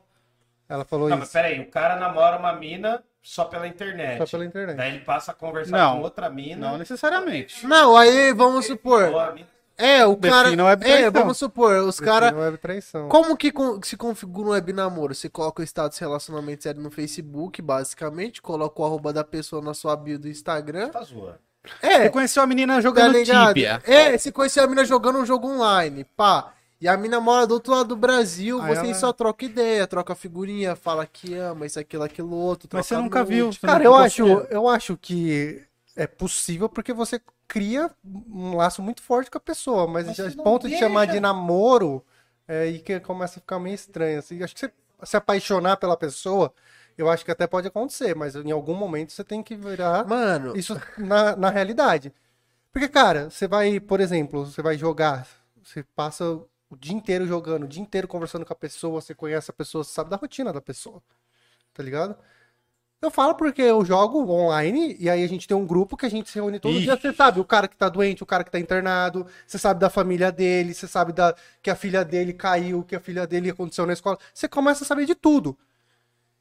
Ela 0.69 0.85
falou 0.85 1.09
Não, 1.09 1.17
mas 1.17 1.27
isso. 1.27 1.33
peraí, 1.33 1.59
o 1.59 1.69
cara 1.69 1.95
namora 1.97 2.37
uma 2.37 2.53
mina 2.53 3.03
só 3.27 3.43
pela 3.45 3.67
internet. 3.67 4.17
Só 4.19 4.25
pela 4.25 4.45
internet. 4.45 4.77
Daí 4.77 4.95
ele 4.95 5.03
passa 5.03 5.31
a 5.31 5.33
conversar 5.33 5.77
Não. 5.77 5.97
com 5.97 6.01
outra 6.03 6.29
mina. 6.29 6.69
Não 6.69 6.77
necessariamente. 6.77 7.67
Não, 7.67 7.97
aí 7.97 8.31
vamos 8.33 8.65
supor. 8.65 9.03
É, 9.77 10.03
o 10.05 10.15
cara. 10.17 10.45
Defina 10.45 10.65
web 10.65 10.83
É, 10.83 10.87
traição. 10.87 11.11
vamos 11.11 11.37
supor, 11.37 11.75
os 11.83 11.99
caras. 11.99 12.29
Define 12.29 12.45
web 12.45 12.57
traição. 12.57 13.09
Como 13.09 13.37
que 13.37 13.53
se 13.83 13.95
configura 13.97 14.47
um 14.49 14.51
web 14.53 14.73
namoro? 14.73 15.13
Você 15.13 15.29
coloca 15.29 15.61
o 15.61 15.63
status 15.65 15.99
relacionamento 15.99 16.63
sério 16.63 16.81
no 16.81 16.89
Facebook, 16.89 17.61
basicamente, 17.61 18.41
coloca 18.41 18.81
o 18.81 18.85
arroba 18.85 19.11
da 19.13 19.23
pessoa 19.23 19.61
na 19.61 19.73
sua 19.75 19.95
bio 19.95 20.17
do 20.17 20.27
Instagram. 20.27 20.89
Tá 20.89 21.03
zoando. 21.03 21.37
Você 21.81 21.85
É, 21.85 22.09
conheceu 22.09 22.41
a 22.41 22.47
menina 22.47 22.75
tá 22.75 22.81
jogando? 22.81 23.13
Tibia. 23.23 23.81
É, 23.85 24.17
você 24.17 24.31
conheceu 24.31 24.63
a 24.63 24.67
mina 24.67 24.85
jogando 24.85 25.19
um 25.19 25.25
jogo 25.25 25.47
online, 25.47 26.05
pá. 26.15 26.53
E 26.79 26.87
a 26.87 26.95
mina 26.95 27.19
mora 27.19 27.47
do 27.47 27.55
outro 27.55 27.73
lado 27.73 27.89
do 27.89 27.95
Brasil, 27.95 28.61
Aí 28.61 28.75
vocês 28.75 28.89
ela- 28.89 28.95
só 28.99 29.11
trocam 29.13 29.49
ideia, 29.49 29.87
troca 29.87 30.13
figurinha, 30.13 30.75
fala 30.75 31.05
que 31.07 31.33
ama, 31.33 31.65
isso, 31.65 31.79
aquilo, 31.79 32.03
aquilo, 32.03 32.35
outro. 32.35 32.69
Mas 32.71 32.87
troca 32.87 33.01
você 33.01 33.03
nunca 33.03 33.23
viu. 33.23 33.51
você 33.51 33.65
Cara, 33.65 33.83
não 33.83 33.91
eu 33.91 33.95
acho, 33.95 34.23
eu 34.27 34.67
acho 34.69 34.95
que 34.97 35.63
é 35.95 36.05
possível 36.05 36.69
porque 36.69 36.93
você 36.93 37.19
cria 37.47 37.89
um 38.05 38.55
laço 38.55 38.81
muito 38.81 39.01
forte 39.01 39.31
com 39.31 39.37
a 39.37 39.41
pessoa, 39.41 39.87
mas, 39.87 40.05
Mas 40.07 40.17
já, 40.17 40.29
você 40.29 40.35
não 40.35 40.43
ponto 40.43 40.67
de 40.69 40.77
chamar 40.77 41.05
de 41.07 41.19
namoro 41.19 42.03
é 42.47 42.61
aí 42.61 42.79
que 42.79 42.99
começa 42.99 43.39
a 43.39 43.41
ficar 43.41 43.59
meio 43.59 43.73
estranho. 43.75 44.19
Assim. 44.19 44.43
Acho 44.43 44.53
que 44.53 44.59
você 44.61 44.71
se 45.03 45.17
apaixonar 45.17 45.77
pela 45.77 45.97
pessoa, 45.97 46.53
eu 46.97 47.09
acho 47.09 47.25
que 47.25 47.31
até 47.31 47.47
pode 47.47 47.67
acontecer, 47.67 48.15
mas 48.15 48.35
em 48.35 48.51
algum 48.51 48.73
momento 48.75 49.11
você 49.11 49.23
tem 49.23 49.41
que 49.41 49.55
virar 49.55 50.05
Mano, 50.07 50.55
isso 50.55 50.79
na, 50.97 51.35
na 51.35 51.49
realidade. 51.49 52.13
Porque, 52.71 52.87
cara, 52.87 53.29
você 53.29 53.47
vai, 53.47 53.79
por 53.79 53.99
exemplo, 53.99 54.45
você 54.45 54.61
vai 54.61 54.77
jogar, 54.77 55.27
você 55.63 55.83
passa 55.95 56.39
o 56.69 56.76
dia 56.76 56.95
inteiro 56.95 57.26
jogando, 57.26 57.64
o 57.64 57.68
dia 57.68 57.81
inteiro 57.81 58.07
conversando 58.07 58.45
com 58.45 58.53
a 58.53 58.56
pessoa, 58.56 59.02
você 59.02 59.14
conhece 59.14 59.49
a 59.49 59.53
pessoa, 59.53 59.84
você 59.84 59.94
sabe 59.94 60.10
da 60.10 60.18
rotina 60.18 60.52
da 60.52 60.61
pessoa. 60.61 61.02
Tá 61.73 61.84
ligado? 61.84 62.18
Eu 62.99 63.11
falo 63.11 63.35
porque 63.35 63.61
eu 63.61 63.85
jogo 63.85 64.27
online 64.31 64.98
e 64.99 65.07
aí 65.07 65.23
a 65.23 65.27
gente 65.27 65.48
tem 65.48 65.56
um 65.56 65.68
grupo 65.68 65.95
que 65.95 66.06
a 66.06 66.10
gente 66.10 66.30
se 66.30 66.35
reúne 66.35 66.60
todo 66.60 66.73
Ixi. 66.73 66.84
dia. 66.84 66.98
Você 66.98 67.14
sabe 67.14 67.39
o 67.39 67.45
cara 67.45 67.68
que 67.68 67.77
tá 67.77 67.88
doente, 67.88 68.23
o 68.23 68.26
cara 68.26 68.44
que 68.44 68.49
tá 68.49 68.60
internado, 68.60 69.27
você 69.45 69.60
sabe 69.60 69.80
da 69.80 69.89
família 69.89 70.31
dele, 70.31 70.73
você 70.73 70.88
sabe 70.88 71.14
da, 71.14 71.35
que 71.61 71.69
a 71.69 71.76
filha 71.76 72.03
dele 72.03 72.34
caiu, 72.34 72.84
que 72.84 72.95
a 72.95 72.99
filha 72.99 73.27
dele 73.27 73.52
aconteceu 73.52 73.85
na 73.85 73.94
escola. 73.94 74.18
Você 74.34 74.48
começa 74.48 74.84
a 74.84 74.88
saber 74.88 75.06
de 75.06 75.14
tudo. 75.14 75.56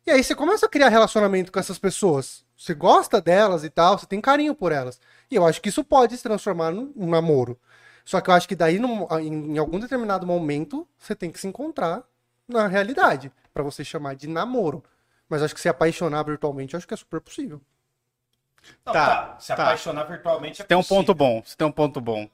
E 0.07 0.11
aí 0.11 0.25
você 0.25 0.35
começa 0.35 0.65
a 0.65 0.69
criar 0.69 0.89
relacionamento 0.89 1.53
com 1.53 1.59
essas 1.59 1.79
pessoas. 1.79 2.43
Você 2.57 2.73
gosta 2.73 3.21
delas 3.21 3.63
e 3.63 3.69
tal, 3.69 3.99
você 3.99 4.07
tem 4.07 4.21
carinho 4.21 4.55
por 4.55 4.73
elas. 4.73 4.99
E 5.31 5.35
eu 5.35 5.45
acho 5.45 5.61
que 5.61 5.69
isso 5.69 5.85
pode 5.85 6.17
se 6.17 6.23
transformar 6.23 6.71
num, 6.71 6.91
num 6.97 7.11
namoro. 7.11 7.59
Só 8.07 8.21
que 8.23 8.31
eu 8.31 8.35
acho 8.35 8.49
que 8.49 8.55
daí, 8.57 8.79
num- 8.79 9.07
em, 9.19 9.55
em 9.55 9.59
algum 9.59 9.79
determinado 9.81 10.27
momento, 10.27 10.89
você 10.97 11.15
tem 11.15 11.31
que 11.31 11.39
se 11.41 11.47
encontrar 11.49 12.05
na 12.49 12.67
realidade, 12.69 13.31
pra 13.53 13.63
você 13.65 13.85
chamar 13.85 14.15
de 14.15 14.29
namoro. 14.29 14.83
Mas 15.29 15.43
acho 15.43 15.53
que 15.55 15.61
se 15.61 15.69
apaixonar 15.69 16.23
virtualmente, 16.23 16.73
eu 16.75 16.79
acho 16.79 16.87
que 16.87 16.95
é 16.95 16.97
super 16.97 17.21
possível. 17.21 17.61
Não, 18.85 18.93
Tá, 18.93 19.07
tá, 19.33 19.39
Se 19.41 19.49
tá. 19.49 19.55
apaixonar 19.65 20.05
virtualmente 20.05 20.63
é 20.63 20.65
Tem 20.65 20.77
um 20.77 20.81
possível. 20.81 20.99
ponto 21.03 21.15
bom. 21.15 21.43
Você 21.45 21.57
tem 21.57 21.67
um 21.67 21.73
ponto 21.73 22.01
bom. 22.01 22.31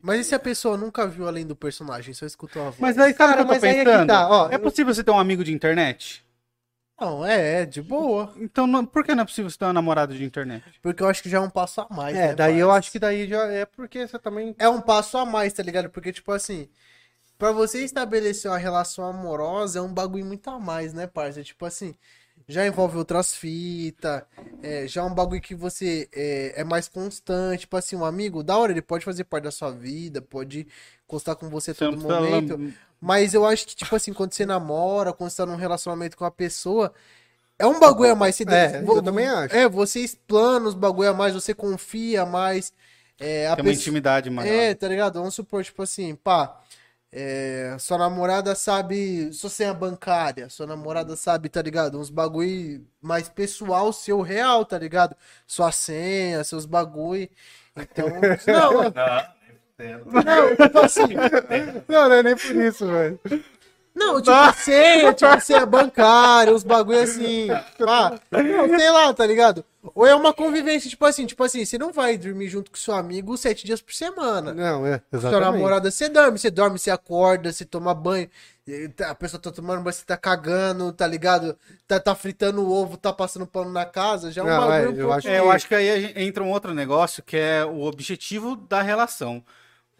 mas 0.00 0.20
e 0.20 0.24
se 0.24 0.34
a 0.34 0.38
pessoa 0.38 0.76
nunca 0.76 1.06
viu 1.08 1.26
além 1.26 1.44
do 1.46 1.56
personagem, 1.56 2.14
só 2.14 2.24
escutou 2.26 2.62
a 2.62 2.66
voz? 2.66 2.78
Mas 2.78 2.96
aí, 2.98 3.12
cara, 3.12 3.30
Cara, 3.32 3.42
eu 3.42 3.46
tô 3.46 3.52
mas 3.52 3.64
aí 3.64 3.70
é 3.70 3.84
que 3.84 3.84
pensando. 3.90 4.06
tá, 4.06 4.28
ó, 4.28 4.48
é 4.50 4.54
eu- 4.54 4.60
possível 4.60 4.94
você 4.94 5.02
ter 5.02 5.10
um 5.10 5.18
amigo 5.18 5.42
de 5.42 5.52
internet? 5.52 6.24
Não, 6.98 7.24
é, 7.26 7.62
é, 7.62 7.66
de 7.66 7.82
boa. 7.82 8.32
Então, 8.38 8.66
não- 8.66 8.84
por 8.86 9.04
que 9.04 9.14
não 9.14 9.22
é 9.22 9.26
possível 9.26 9.50
você 9.50 9.58
ter 9.58 9.66
um 9.66 9.72
namorado 9.72 10.14
de 10.16 10.24
internet? 10.24 10.64
Porque 10.80 11.02
eu 11.02 11.08
acho 11.08 11.22
que 11.22 11.28
já 11.28 11.38
é 11.38 11.40
um 11.40 11.50
passo 11.50 11.80
a 11.82 11.86
mais, 11.90 12.16
É, 12.16 12.28
né, 12.28 12.34
daí 12.34 12.58
eu 12.58 12.68
parça? 12.68 12.78
acho 12.78 12.90
que 12.92 12.98
daí 12.98 13.28
já 13.28 13.44
é 13.52 13.66
porque 13.66 14.06
você 14.06 14.18
também. 14.18 14.54
É 14.58 14.68
um 14.68 14.80
passo 14.80 15.18
a 15.18 15.26
mais, 15.26 15.52
tá 15.52 15.62
ligado? 15.62 15.90
Porque, 15.90 16.12
tipo 16.12 16.32
assim, 16.32 16.68
pra 17.38 17.52
você 17.52 17.84
estabelecer 17.84 18.50
uma 18.50 18.58
relação 18.58 19.04
amorosa 19.06 19.78
é 19.80 19.82
um 19.82 19.92
bagulho 19.94 20.26
muito 20.26 20.48
a 20.50 20.58
mais, 20.60 20.94
né, 20.94 21.06
parça? 21.06 21.42
Tipo 21.44 21.66
assim, 21.66 21.94
já 22.48 22.66
envolve 22.66 22.96
outras 22.96 23.34
fitas, 23.34 24.22
é, 24.62 24.86
já 24.86 25.00
é 25.00 25.04
um 25.04 25.12
bagulho 25.14 25.40
que 25.40 25.54
você 25.54 26.08
é, 26.14 26.60
é 26.60 26.64
mais 26.64 26.88
constante. 26.88 27.60
Tipo 27.60 27.76
assim, 27.76 27.96
um 27.96 28.04
amigo, 28.04 28.42
da 28.42 28.56
hora, 28.56 28.72
ele 28.72 28.82
pode 28.82 29.04
fazer 29.04 29.24
parte 29.24 29.44
da 29.44 29.50
sua 29.50 29.70
vida, 29.70 30.22
pode 30.22 30.66
encostar 31.04 31.34
com 31.36 31.48
você 31.48 31.72
a 31.72 31.74
todo 31.74 31.92
precisa 31.92 32.20
momento. 32.20 32.56
lam- 32.56 32.72
Mas 33.00 33.34
eu 33.34 33.44
acho 33.44 33.66
que, 33.66 33.74
tipo 33.76 33.94
assim, 33.94 34.12
quando 34.12 34.32
você 34.32 34.46
namora, 34.46 35.12
quando 35.12 35.30
você 35.30 35.36
tá 35.38 35.46
num 35.46 35.56
relacionamento 35.56 36.16
com 36.16 36.24
a 36.24 36.30
pessoa, 36.30 36.92
é 37.58 37.66
um 37.66 37.80
bagulho 37.80 38.12
a 38.12 38.14
mais. 38.14 38.36
Você 38.36 38.44
É, 38.48 38.82
eu 38.86 39.02
também 39.02 39.26
acho. 39.26 39.54
É, 39.54 39.68
você 39.68 40.00
explana 40.00 40.68
os 40.68 40.74
bagulho 40.74 41.10
a 41.10 41.14
mais, 41.14 41.34
você 41.34 41.52
confia 41.54 42.24
mais. 42.24 42.72
É, 43.18 43.46
a 43.48 43.56
Tem 43.56 43.64
uma 43.64 43.70
pessoa- 43.70 43.80
intimidade 43.82 44.28
maior. 44.30 44.52
é, 44.52 44.74
tá 44.74 44.86
ligado? 44.86 45.14
Vamos 45.18 45.34
supor, 45.34 45.64
tipo 45.64 45.82
assim, 45.82 46.14
pá. 46.14 46.60
É, 47.12 47.76
sua 47.78 47.98
namorada 47.98 48.54
sabe 48.54 49.32
sua 49.32 49.48
senha 49.50 49.72
bancária, 49.72 50.48
sua 50.48 50.66
namorada 50.66 51.16
sabe, 51.16 51.48
tá 51.48 51.62
ligado? 51.62 51.98
Uns 51.98 52.10
bagulho 52.10 52.86
mais 53.00 53.28
pessoal, 53.28 53.92
seu 53.92 54.20
real, 54.20 54.64
tá 54.64 54.78
ligado? 54.78 55.16
Sua 55.46 55.72
senha, 55.72 56.44
seus 56.44 56.66
bagulho. 56.66 57.28
Então, 57.76 58.08
não, 58.46 58.90
não, 60.22 60.56
tipo 60.56 60.78
assim, 60.78 61.14
Não, 61.88 62.08
não 62.08 62.16
é 62.16 62.22
nem 62.22 62.36
por 62.36 62.56
isso, 62.56 62.86
velho. 62.86 63.20
Não, 63.96 64.20
tipo 64.20 64.52
senha, 64.62 65.12
tipo 65.14 65.40
senha 65.40 65.64
bancária, 65.66 66.52
uns 66.54 66.62
bagulho 66.62 67.00
assim, 67.00 67.48
pá. 67.84 68.20
Não, 68.30 68.78
sei 68.78 68.90
lá, 68.90 69.12
tá 69.14 69.26
ligado? 69.26 69.64
Ou 69.94 70.04
é 70.06 70.14
uma 70.14 70.34
convivência, 70.34 70.90
tipo 70.90 71.04
assim, 71.04 71.26
tipo 71.26 71.42
assim, 71.44 71.64
você 71.64 71.78
não 71.78 71.92
vai 71.92 72.18
dormir 72.18 72.48
junto 72.48 72.70
com 72.70 72.76
seu 72.76 72.92
amigo 72.94 73.36
sete 73.36 73.64
dias 73.64 73.80
por 73.80 73.94
semana. 73.94 74.52
Não, 74.52 74.84
é, 74.86 74.98
Sua 75.10 75.18
exatamente. 75.18 75.52
namorada, 75.52 75.90
você 75.90 76.08
dorme, 76.08 76.38
você 76.38 76.50
dorme, 76.50 76.78
você 76.78 76.90
acorda, 76.90 77.52
você 77.52 77.64
toma 77.64 77.94
banho, 77.94 78.28
e 78.66 78.88
tá- 78.88 79.10
a 79.10 79.14
pessoa 79.14 79.40
tá 79.40 79.50
tomando 79.52 79.82
banho, 79.82 79.94
você 79.94 80.04
tá 80.04 80.16
cagando, 80.16 80.92
tá 80.92 81.06
ligado? 81.06 81.56
Tá, 81.86 82.00
tá 82.00 82.14
fritando 82.16 82.62
o 82.62 82.70
ovo, 82.72 82.96
tá 82.96 83.12
passando 83.12 83.46
pano 83.46 83.70
na 83.70 83.86
casa, 83.86 84.30
já 84.32 84.42
é 84.42 84.44
um 84.44 84.48
Não, 84.48 84.58
bagulho 84.68 84.74
é, 84.74 84.88
um 84.88 84.90
eu 84.96 84.96
pouco... 85.06 85.12
acho 85.18 85.28
É, 85.28 85.38
eu 85.38 85.50
acho 85.50 85.68
que 85.68 85.74
aí 85.74 86.12
entra 86.16 86.42
um 86.42 86.50
outro 86.50 86.74
negócio 86.74 87.22
que 87.22 87.36
é 87.36 87.64
o 87.64 87.82
objetivo 87.82 88.56
da 88.56 88.82
relação. 88.82 89.42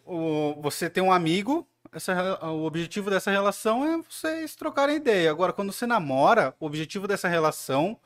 O, 0.05 0.55
você 0.61 0.89
tem 0.89 1.03
um 1.03 1.11
amigo, 1.11 1.67
essa, 1.91 2.13
re- 2.13 2.45
o 2.47 2.63
objetivo 2.65 3.09
dessa 3.09 3.31
relação 3.31 3.83
é 3.85 3.97
vocês 4.09 4.55
trocarem 4.55 4.95
ideia. 4.97 5.29
Agora, 5.31 5.53
quando 5.53 5.71
você 5.71 5.85
namora, 5.85 6.53
o 6.59 6.65
objetivo 6.65 7.07
dessa 7.07 7.27
relação, 7.27 7.99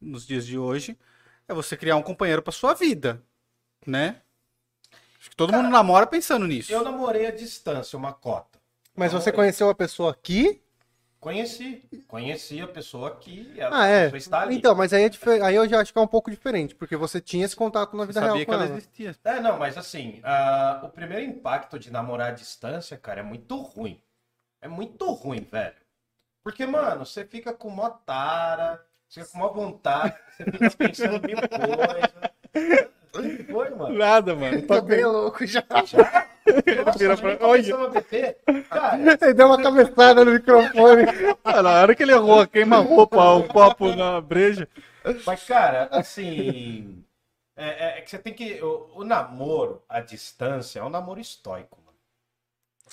nos 0.00 0.26
dias 0.26 0.46
de 0.46 0.58
hoje, 0.58 0.98
é 1.48 1.54
você 1.54 1.76
criar 1.76 1.96
um 1.96 2.02
companheiro 2.02 2.42
pra 2.42 2.52
sua 2.52 2.74
vida, 2.74 3.22
né? 3.86 4.20
Acho 5.20 5.30
que 5.30 5.36
todo 5.36 5.52
mundo 5.52 5.68
namora 5.70 6.06
pensando 6.06 6.46
nisso. 6.46 6.72
Eu 6.72 6.82
namorei 6.84 7.26
à 7.26 7.30
distância, 7.30 7.96
uma 7.96 8.12
cota. 8.12 8.58
Mas 8.94 9.12
você 9.12 9.30
Namorei. 9.30 9.32
conheceu 9.32 9.68
a 9.68 9.74
pessoa 9.74 10.10
aqui? 10.12 10.62
Conheci. 11.26 11.82
Conheci 12.06 12.60
a 12.62 12.68
pessoa 12.68 13.08
aqui. 13.08 13.52
Ela, 13.58 13.82
Ah, 13.82 13.86
é. 13.88 14.02
A 14.06 14.10
pessoa 14.12 14.18
está 14.18 14.40
ali. 14.42 14.54
Então, 14.54 14.76
mas 14.76 14.92
aí, 14.92 15.02
é 15.02 15.08
difer- 15.08 15.42
aí 15.42 15.56
eu 15.56 15.68
já 15.68 15.80
acho 15.80 15.92
que 15.92 15.98
é 15.98 16.02
um 16.02 16.06
pouco 16.06 16.30
diferente, 16.30 16.72
porque 16.72 16.94
você 16.96 17.20
tinha 17.20 17.44
esse 17.44 17.56
contato 17.56 17.96
na 17.96 18.04
vida 18.04 18.20
sabia 18.20 18.26
real 18.28 18.38
que 18.38 18.46
com 18.46 18.52
ela 18.54 18.64
ela. 18.66 18.76
existia. 18.76 19.16
É, 19.24 19.40
não, 19.40 19.58
mas 19.58 19.76
assim, 19.76 20.20
ah, 20.22 20.82
o 20.84 20.88
primeiro 20.88 21.24
impacto 21.24 21.80
de 21.80 21.90
namorar 21.90 22.28
à 22.28 22.30
distância, 22.30 22.96
cara, 22.96 23.22
é 23.22 23.24
muito 23.24 23.56
ruim. 23.56 24.00
É 24.62 24.68
muito 24.68 25.04
ruim, 25.10 25.40
velho. 25.40 25.74
Porque, 26.44 26.64
mano, 26.64 27.04
você 27.04 27.24
fica 27.24 27.52
com 27.52 27.70
mó 27.70 27.90
tara, 27.90 28.80
você 29.08 29.24
fica 29.24 29.32
com 29.32 29.38
mó 29.38 29.48
vontade, 29.52 30.14
você 30.36 30.44
fica 30.44 30.70
pensando 30.70 31.26
mil 31.26 31.38
coisas. 31.48 32.12
O 33.12 33.18
que 33.36 33.42
foi, 33.52 33.70
mano? 33.70 33.98
Nada, 33.98 34.36
mano. 34.36 34.62
Tô 34.62 34.80
bem 34.80 35.04
louco 35.04 35.44
já. 35.44 35.64
Nossa, 36.84 36.98
Vira 36.98 37.16
pra- 37.16 37.30
ele 37.30 37.38
começou 37.38 37.86
a 37.86 37.88
beber. 37.90 38.38
Cara, 38.70 38.98
Ele 39.22 39.34
deu 39.34 39.46
uma 39.46 39.62
cabeçada 39.62 40.24
no 40.24 40.32
microfone. 40.32 41.02
Na 41.44 41.80
hora 41.80 41.94
que 41.94 42.02
ele 42.02 42.12
errou, 42.12 42.46
queima 42.46 42.76
a 42.76 42.80
roupa, 42.80 43.22
o 43.34 43.44
copo 43.48 43.94
na 43.94 44.20
breja. 44.20 44.68
Mas, 45.24 45.44
cara, 45.44 45.88
assim. 45.90 47.02
É, 47.56 47.68
é- 47.68 47.98
é 47.98 48.00
que 48.02 48.10
você 48.10 48.18
tem 48.18 48.34
que. 48.34 48.62
O, 48.62 48.90
o 48.96 49.04
namoro 49.04 49.82
à 49.88 50.00
distância 50.00 50.80
é 50.80 50.82
um 50.84 50.90
namoro 50.90 51.20
estoico. 51.20 51.78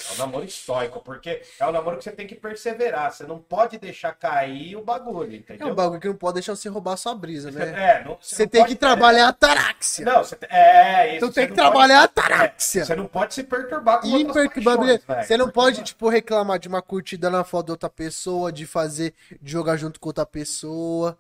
É 0.09 0.13
um 0.13 0.17
namoro 0.17 0.43
estoico, 0.43 0.99
porque 1.01 1.43
é 1.59 1.67
um 1.67 1.71
namoro 1.71 1.97
que 1.97 2.03
você 2.03 2.11
tem 2.11 2.25
que 2.25 2.33
perseverar. 2.33 3.11
Você 3.11 3.25
não 3.25 3.37
pode 3.37 3.77
deixar 3.77 4.11
cair 4.13 4.75
o 4.75 4.81
bagulho, 4.83 5.33
É 5.33 5.37
entendeu? 5.37 5.67
um 5.67 5.75
bagulho 5.75 6.01
que 6.01 6.07
não 6.07 6.15
pode 6.15 6.33
deixar 6.35 6.55
você 6.55 6.67
roubar 6.67 6.97
sua 6.97 7.13
brisa, 7.13 7.51
Você- 7.51 7.59
né? 7.59 7.65
é, 8.01 8.03
não- 8.03 8.17
Você 8.19 8.43
não 8.43 8.49
tem 8.49 8.61
pode- 8.61 8.73
que 8.73 8.79
trabalhar 8.79 9.27
a 9.27 9.33
taráxia. 9.33 10.03
Não, 10.03 10.23
você 10.23 10.35
é, 10.49 11.07
isso. 11.09 11.15
Então 11.17 11.29
você 11.29 11.33
tem 11.35 11.43
que 11.43 11.49
não 11.51 11.55
pode- 11.57 11.69
trabalhar 11.71 12.01
a 12.01 12.03
é, 12.03 12.07
taráxia. 12.07 12.85
Você 12.85 12.95
não 12.95 13.05
pode 13.05 13.33
se 13.35 13.43
perturbar 13.43 14.01
com 14.01 14.07
outras 14.07 14.21
Imperturbável. 14.45 14.79
paixões, 14.81 15.05
velho. 15.05 15.23
Você 15.27 15.37
não 15.37 15.49
pode, 15.49 15.75
mano, 15.77 15.85
tipo, 15.85 16.09
reclamar 16.09 16.57
de 16.57 16.67
uma 16.67 16.81
curtida 16.81 17.29
na 17.29 17.43
foto 17.43 17.67
de 17.67 17.71
outra 17.73 17.89
pessoa, 17.89 18.51
de 18.51 18.65
fazer, 18.65 19.13
de 19.39 19.51
jogar 19.51 19.77
junto 19.77 19.99
com 19.99 20.09
outra 20.09 20.25
pessoa. 20.25 21.15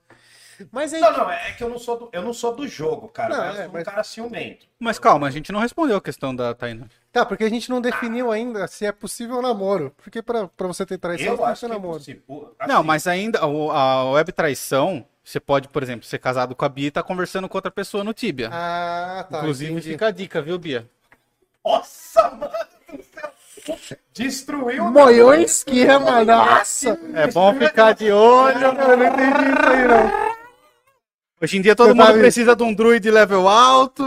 Mas 0.71 0.93
aí. 0.93 1.01
Não, 1.01 1.11
não, 1.17 1.31
é 1.31 1.51
que 1.51 1.63
eu 1.63 1.69
não 1.69 1.77
sou 1.79 1.97
do, 1.99 2.09
eu 2.11 2.21
não 2.21 2.33
sou 2.33 2.55
do 2.55 2.67
jogo, 2.67 3.07
cara. 3.09 3.29
Não, 3.29 3.37
mas 3.45 3.55
eu 3.55 3.61
é, 3.61 3.63
sou 3.63 3.69
um 3.69 3.73
mas- 3.73 3.83
cara 3.83 4.03
ciumento. 4.03 4.65
Mas 4.79 4.99
calma, 4.99 5.27
a 5.27 5.31
gente 5.31 5.51
não 5.51 5.59
respondeu 5.59 5.97
a 5.97 6.01
questão 6.01 6.35
da 6.35 6.53
Tainá. 6.53 6.85
Tá, 7.11 7.25
porque 7.25 7.43
a 7.43 7.49
gente 7.49 7.69
não 7.69 7.79
definiu 7.79 8.31
ainda 8.31 8.67
se 8.67 8.85
é 8.85 8.91
possível 8.91 9.37
o 9.37 9.41
namoro. 9.41 9.93
Porque 9.97 10.21
pra, 10.21 10.47
pra 10.47 10.67
você 10.67 10.85
ter 10.85 10.97
traição, 10.97 11.27
Eu 11.33 11.37
que 11.37 11.43
acho 11.43 11.65
é 11.65 11.69
namoro. 11.69 11.97
possível. 11.97 12.23
Não, 12.67 12.77
Assim, 12.79 12.87
mas 12.87 13.07
ainda 13.07 13.39
a 13.39 14.03
web 14.11 14.31
traição, 14.31 15.05
você 15.23 15.39
pode, 15.39 15.67
por 15.69 15.81
exemplo, 15.83 16.05
ser 16.05 16.17
casado 16.19 16.55
com 16.55 16.65
a 16.65 16.69
Bia 16.69 16.87
e 16.87 16.91
tá 16.91 17.01
conversando 17.03 17.47
com 17.47 17.57
outra 17.57 17.71
pessoa 17.71 18.03
no 18.03 18.13
Tibia. 18.13 18.49
Ah, 18.51 19.25
tá. 19.29 19.37
Inclusive, 19.39 19.71
entendi. 19.71 19.91
fica 19.91 20.07
a 20.07 20.11
dica, 20.11 20.41
viu, 20.41 20.57
Bia? 20.57 20.85
Nossa, 21.63 22.29
mano 22.31 22.51
do 22.91 23.03
céu. 23.03 23.31
Destruiu 24.13 24.83
o 24.85 24.91
Moiou 24.91 25.27
namoro. 25.29 25.41
esquema, 25.41 26.25
nossa! 26.25 26.99
É 27.13 27.27
bom 27.31 27.53
ficar 27.53 27.93
de 27.93 28.11
olho. 28.11 28.57
Eu 28.59 28.73
não 28.97 29.05
entendi 29.05 29.51
isso 29.51 29.69
aí, 29.69 29.87
não. 29.87 30.33
Hoje 31.43 31.57
em 31.57 31.61
dia 31.61 31.75
todo 31.75 31.87
Você 31.89 31.93
mundo 31.93 32.05
sabe- 32.07 32.19
precisa 32.19 32.55
de 32.55 32.63
um 32.63 32.73
druid 32.73 33.11
level 33.11 33.49
alto. 33.49 34.03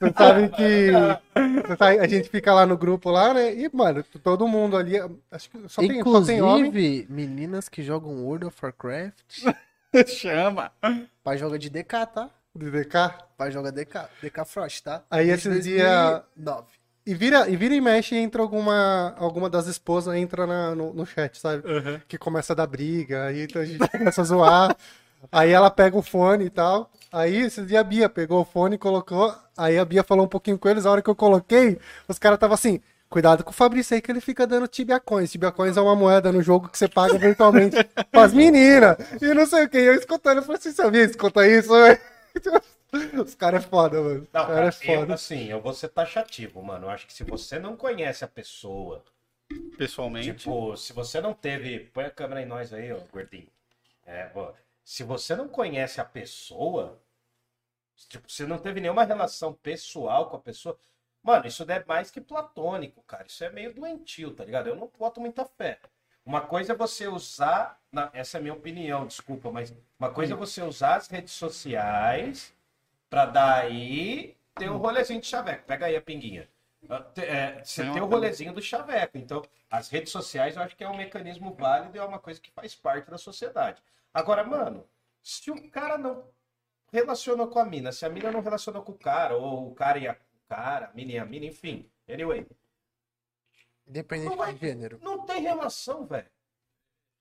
Você 0.00 0.12
sabe 0.16 0.48
que 0.50 0.90
você 1.66 1.76
sabe, 1.76 1.98
a 2.00 2.06
gente 2.06 2.28
fica 2.28 2.52
lá 2.52 2.66
no 2.66 2.76
grupo 2.76 3.10
lá, 3.10 3.32
né? 3.34 3.54
E, 3.54 3.70
mano, 3.72 4.02
todo 4.22 4.46
mundo 4.46 4.76
ali. 4.76 4.98
Acho 5.30 5.48
que 5.50 5.58
só 5.68 5.80
tem, 5.82 6.02
só 6.02 6.22
tem 6.22 6.42
homem. 6.42 6.66
Inclusive, 6.68 7.06
meninas 7.08 7.68
que 7.68 7.82
jogam 7.82 8.24
World 8.24 8.46
of 8.46 8.56
Warcraft, 8.62 9.14
Chama. 10.06 10.70
pai 11.24 11.36
joga 11.38 11.58
de 11.58 11.68
DK, 11.70 12.06
tá? 12.14 12.30
De 12.54 12.70
DK. 12.70 12.94
Pai 13.38 13.50
joga 13.50 13.72
DK, 13.72 13.98
DK 14.22 14.44
Frost, 14.44 14.82
tá? 14.84 15.02
Aí 15.10 15.26
Desde 15.26 15.48
esses 15.50 15.64
dias. 15.64 16.22
2009. 16.36 16.66
E 17.06 17.14
vira, 17.14 17.48
e 17.48 17.56
vira 17.56 17.74
e 17.74 17.80
mexe 17.80 18.14
entra 18.14 18.42
alguma, 18.42 19.14
alguma 19.18 19.48
das 19.48 19.66
esposas, 19.66 20.14
entra 20.14 20.46
na- 20.46 20.74
no, 20.74 20.92
no 20.92 21.06
chat, 21.06 21.38
sabe? 21.38 21.62
Que 22.06 22.18
começa 22.18 22.52
a 22.52 22.56
dar 22.56 22.66
briga, 22.66 23.24
aí 23.26 23.46
a 23.54 23.64
gente 23.64 23.78
começa 23.88 24.20
a 24.20 24.24
zoar. 24.24 24.76
Aí 25.30 25.50
ela 25.50 25.70
pega 25.70 25.96
o 25.96 26.02
fone 26.02 26.46
e 26.46 26.50
tal. 26.50 26.90
Aí 27.12 27.36
esse 27.42 27.64
dia 27.64 27.80
a 27.80 27.84
Bia 27.84 28.08
pegou 28.08 28.40
o 28.40 28.44
fone 28.44 28.76
e 28.76 28.78
colocou. 28.78 29.34
Aí 29.56 29.78
a 29.78 29.84
Bia 29.84 30.02
falou 30.02 30.24
um 30.24 30.28
pouquinho 30.28 30.58
com 30.58 30.68
eles. 30.68 30.86
A 30.86 30.90
hora 30.90 31.02
que 31.02 31.10
eu 31.10 31.16
coloquei, 31.16 31.78
os 32.08 32.18
caras 32.18 32.36
estavam 32.36 32.54
assim. 32.54 32.80
Cuidado 33.08 33.42
com 33.42 33.50
o 33.50 33.52
Fabrício 33.52 33.94
aí 33.96 34.00
que 34.00 34.10
ele 34.10 34.20
fica 34.20 34.46
dando 34.46 34.68
Tibia 34.68 35.00
Coins. 35.00 35.32
Tibia 35.32 35.50
Coins 35.50 35.76
é 35.76 35.80
uma 35.80 35.96
moeda 35.96 36.30
no 36.30 36.40
jogo 36.40 36.68
que 36.68 36.78
você 36.78 36.86
paga 36.86 37.14
eventualmente 37.16 37.76
pras 38.12 38.32
meninas. 38.32 38.96
E 39.20 39.34
não 39.34 39.44
sei 39.46 39.64
o 39.64 39.68
que. 39.68 39.78
Eu 39.78 39.94
escutando, 39.94 40.36
eu 40.38 40.42
falei 40.44 40.58
assim, 40.58 40.70
sabia 40.70 41.02
escuta 41.02 41.44
isso? 41.46 41.70
Os 43.24 43.34
caras 43.34 43.64
é 43.64 43.68
foda, 43.68 44.00
mano. 44.00 44.22
Os 44.22 44.28
Não, 44.32 44.46
caras 44.46 44.78
cara, 44.78 44.92
é 44.92 44.94
eu, 44.96 45.00
foda. 45.00 45.14
assim, 45.14 45.48
eu 45.50 45.60
vou 45.60 45.74
ser 45.74 45.88
taxativo, 45.88 46.62
mano. 46.62 46.86
Eu 46.86 46.90
acho 46.90 47.06
que 47.06 47.12
se 47.12 47.24
você 47.24 47.58
não 47.58 47.76
conhece 47.76 48.24
a 48.24 48.28
pessoa, 48.28 49.02
Pessoalmente. 49.76 50.32
tipo, 50.32 50.76
se 50.76 50.92
você 50.92 51.20
não 51.20 51.32
teve. 51.34 51.80
Põe 51.92 52.04
a 52.04 52.10
câmera 52.10 52.42
em 52.42 52.46
nós 52.46 52.72
aí, 52.72 52.92
ó, 52.92 52.98
gordinho. 53.12 53.48
É, 54.06 54.24
pô, 54.24 54.48
se 54.84 55.02
você 55.04 55.36
não 55.36 55.48
conhece 55.48 56.00
a 56.00 56.04
pessoa, 56.04 57.00
tipo, 58.08 58.30
você 58.30 58.46
não 58.46 58.58
teve 58.58 58.80
nenhuma 58.80 59.04
relação 59.04 59.52
pessoal 59.54 60.28
com 60.28 60.36
a 60.36 60.40
pessoa, 60.40 60.78
mano, 61.22 61.46
isso 61.46 61.62
é 61.70 61.84
mais 61.84 62.10
que 62.10 62.20
platônico, 62.20 63.02
cara. 63.02 63.26
Isso 63.26 63.44
é 63.44 63.50
meio 63.50 63.74
doentio, 63.74 64.34
tá 64.34 64.44
ligado? 64.44 64.68
Eu 64.68 64.76
não 64.76 64.90
boto 64.98 65.20
muita 65.20 65.44
fé. 65.44 65.78
Uma 66.24 66.40
coisa 66.42 66.72
é 66.72 66.76
você 66.76 67.06
usar, 67.08 67.80
na- 67.90 68.10
essa 68.12 68.36
é 68.36 68.40
a 68.40 68.42
minha 68.42 68.54
opinião, 68.54 69.06
desculpa, 69.06 69.50
mas 69.50 69.74
uma 69.98 70.10
coisa 70.12 70.34
é 70.34 70.36
você 70.36 70.62
usar 70.62 70.96
as 70.96 71.08
redes 71.08 71.32
sociais 71.32 72.54
pra 73.08 73.26
daí 73.26 74.36
ter 74.56 74.70
um 74.70 74.76
rolezinho 74.78 75.20
de 75.20 75.26
chaveco. 75.26 75.64
Pega 75.66 75.86
aí 75.86 75.96
a 75.96 76.00
pinguinha. 76.02 76.48
Ah, 76.88 77.04
é, 77.18 77.62
Você 77.64 77.82
Tem 77.82 78.00
o 78.02 78.06
rolezinho 78.06 78.52
do 78.52 78.62
chaveco. 78.62 79.18
Então, 79.18 79.42
as 79.70 79.88
redes 79.88 80.12
sociais 80.12 80.56
eu 80.56 80.62
acho 80.62 80.76
que 80.76 80.84
é 80.84 80.88
um 80.88 80.96
mecanismo 80.96 81.52
válido 81.54 81.96
e 81.96 82.00
é 82.00 82.04
uma 82.04 82.18
coisa 82.18 82.40
que 82.40 82.50
faz 82.50 82.74
parte 82.74 83.10
da 83.10 83.18
sociedade. 83.18 83.82
Agora, 84.12 84.44
mano, 84.44 84.86
se 85.22 85.50
o 85.50 85.70
cara 85.70 85.96
não 85.96 86.28
relaciona 86.92 87.46
com 87.46 87.58
a 87.58 87.64
mina, 87.64 87.92
se 87.92 88.04
a 88.04 88.08
mina 88.08 88.30
não 88.32 88.40
relaciona 88.40 88.80
com 88.80 88.92
o 88.92 88.98
cara, 88.98 89.36
ou 89.36 89.70
o 89.70 89.74
cara 89.74 89.98
e 89.98 90.08
a 90.08 90.12
o 90.12 90.48
cara, 90.52 90.86
a 90.88 90.92
mina 90.94 91.12
e 91.12 91.18
a 91.18 91.24
mina, 91.24 91.46
enfim, 91.46 91.88
anyway, 92.08 92.44
Independente 93.86 94.28
Não 94.30 94.36
vai- 94.36 94.52
de 94.54 94.60
gênero. 94.60 94.98
não 95.02 95.24
tem 95.24 95.40
relação, 95.42 96.06
velho. 96.06 96.28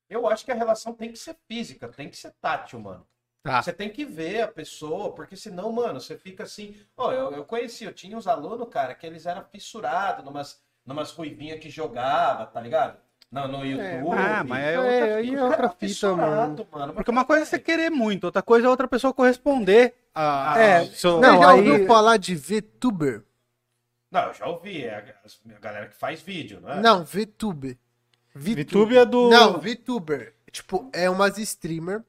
Eu 0.10 0.28
acho 0.28 0.44
que 0.46 0.52
a 0.52 0.56
relação 0.56 0.94
tem 0.94 1.12
que 1.12 1.18
ser 1.20 1.36
física, 1.48 1.88
tem 1.90 2.10
que 2.10 2.18
ser 2.18 2.32
tátil, 2.42 2.80
mano. 2.80 3.08
Tá. 3.44 3.62
Você 3.62 3.72
tem 3.72 3.90
que 3.92 4.04
ver 4.06 4.42
a 4.42 4.48
pessoa, 4.48 5.14
porque 5.14 5.36
senão, 5.36 5.72
mano, 5.72 6.00
você 6.02 6.18
fica 6.18 6.44
assim. 6.44 6.76
Ó, 6.98 7.12
eu, 7.12 7.32
eu 7.32 7.46
conheci, 7.46 7.86
eu 7.86 7.94
tinha 7.94 8.18
uns 8.18 8.28
alunos, 8.28 8.68
cara, 8.70 8.94
que 8.96 9.06
eles 9.06 9.26
eram 9.26 9.46
fissurados 9.46 10.26
numas, 10.26 10.62
numas 10.86 11.12
ruivinhas 11.12 11.60
que 11.60 11.70
jogava, 11.70 12.46
tá 12.48 12.60
ligado? 12.60 13.00
No, 13.32 13.48
no 13.48 13.64
YouTube. 13.66 14.10
Ah, 14.18 14.44
mas 14.44 14.64
é 14.64 14.74
É, 14.74 14.80
outra 14.80 15.16
aí 15.18 15.30
é 15.30 15.34
Cara, 15.36 15.46
outra 15.46 15.70
fita, 15.70 16.16
mano. 16.16 16.68
mano. 16.72 16.94
Porque 16.94 17.12
uma 17.12 17.24
coisa 17.26 17.44
é 17.44 17.46
você 17.46 17.60
querer 17.60 17.90
muito, 17.92 18.24
outra 18.24 18.42
coisa 18.42 18.66
é 18.66 18.70
outra 18.70 18.88
pessoa 18.88 19.14
corresponder 19.14 19.94
a. 20.16 20.54
Ah, 20.54 20.60
É, 20.60 20.86
seu- 20.86 21.20
não, 21.22 21.36
Você 21.38 21.44
já 21.44 21.52
aí- 21.52 21.70
ouviu 21.70 21.86
falar 21.88 22.18
de 22.18 22.34
VTuber? 22.36 23.24
Não, 24.12 24.22
eu 24.24 24.34
já 24.34 24.48
ouvi. 24.48 24.84
É 24.84 24.96
a, 24.96 25.56
a 25.56 25.60
galera 25.60 25.88
que 25.88 25.96
faz 25.96 26.22
vídeo, 26.22 26.60
não 26.60 26.72
é? 26.72 26.82
Não, 26.82 27.04
VTuber. 27.04 27.78
VTube 28.34 28.98
é 28.98 29.06
do. 29.06 29.30
Não, 29.30 29.60
VTuber. 29.60 30.34
Tipo, 30.52 30.90
é 30.92 31.08
umas 31.08 31.38
streamer 31.38 32.04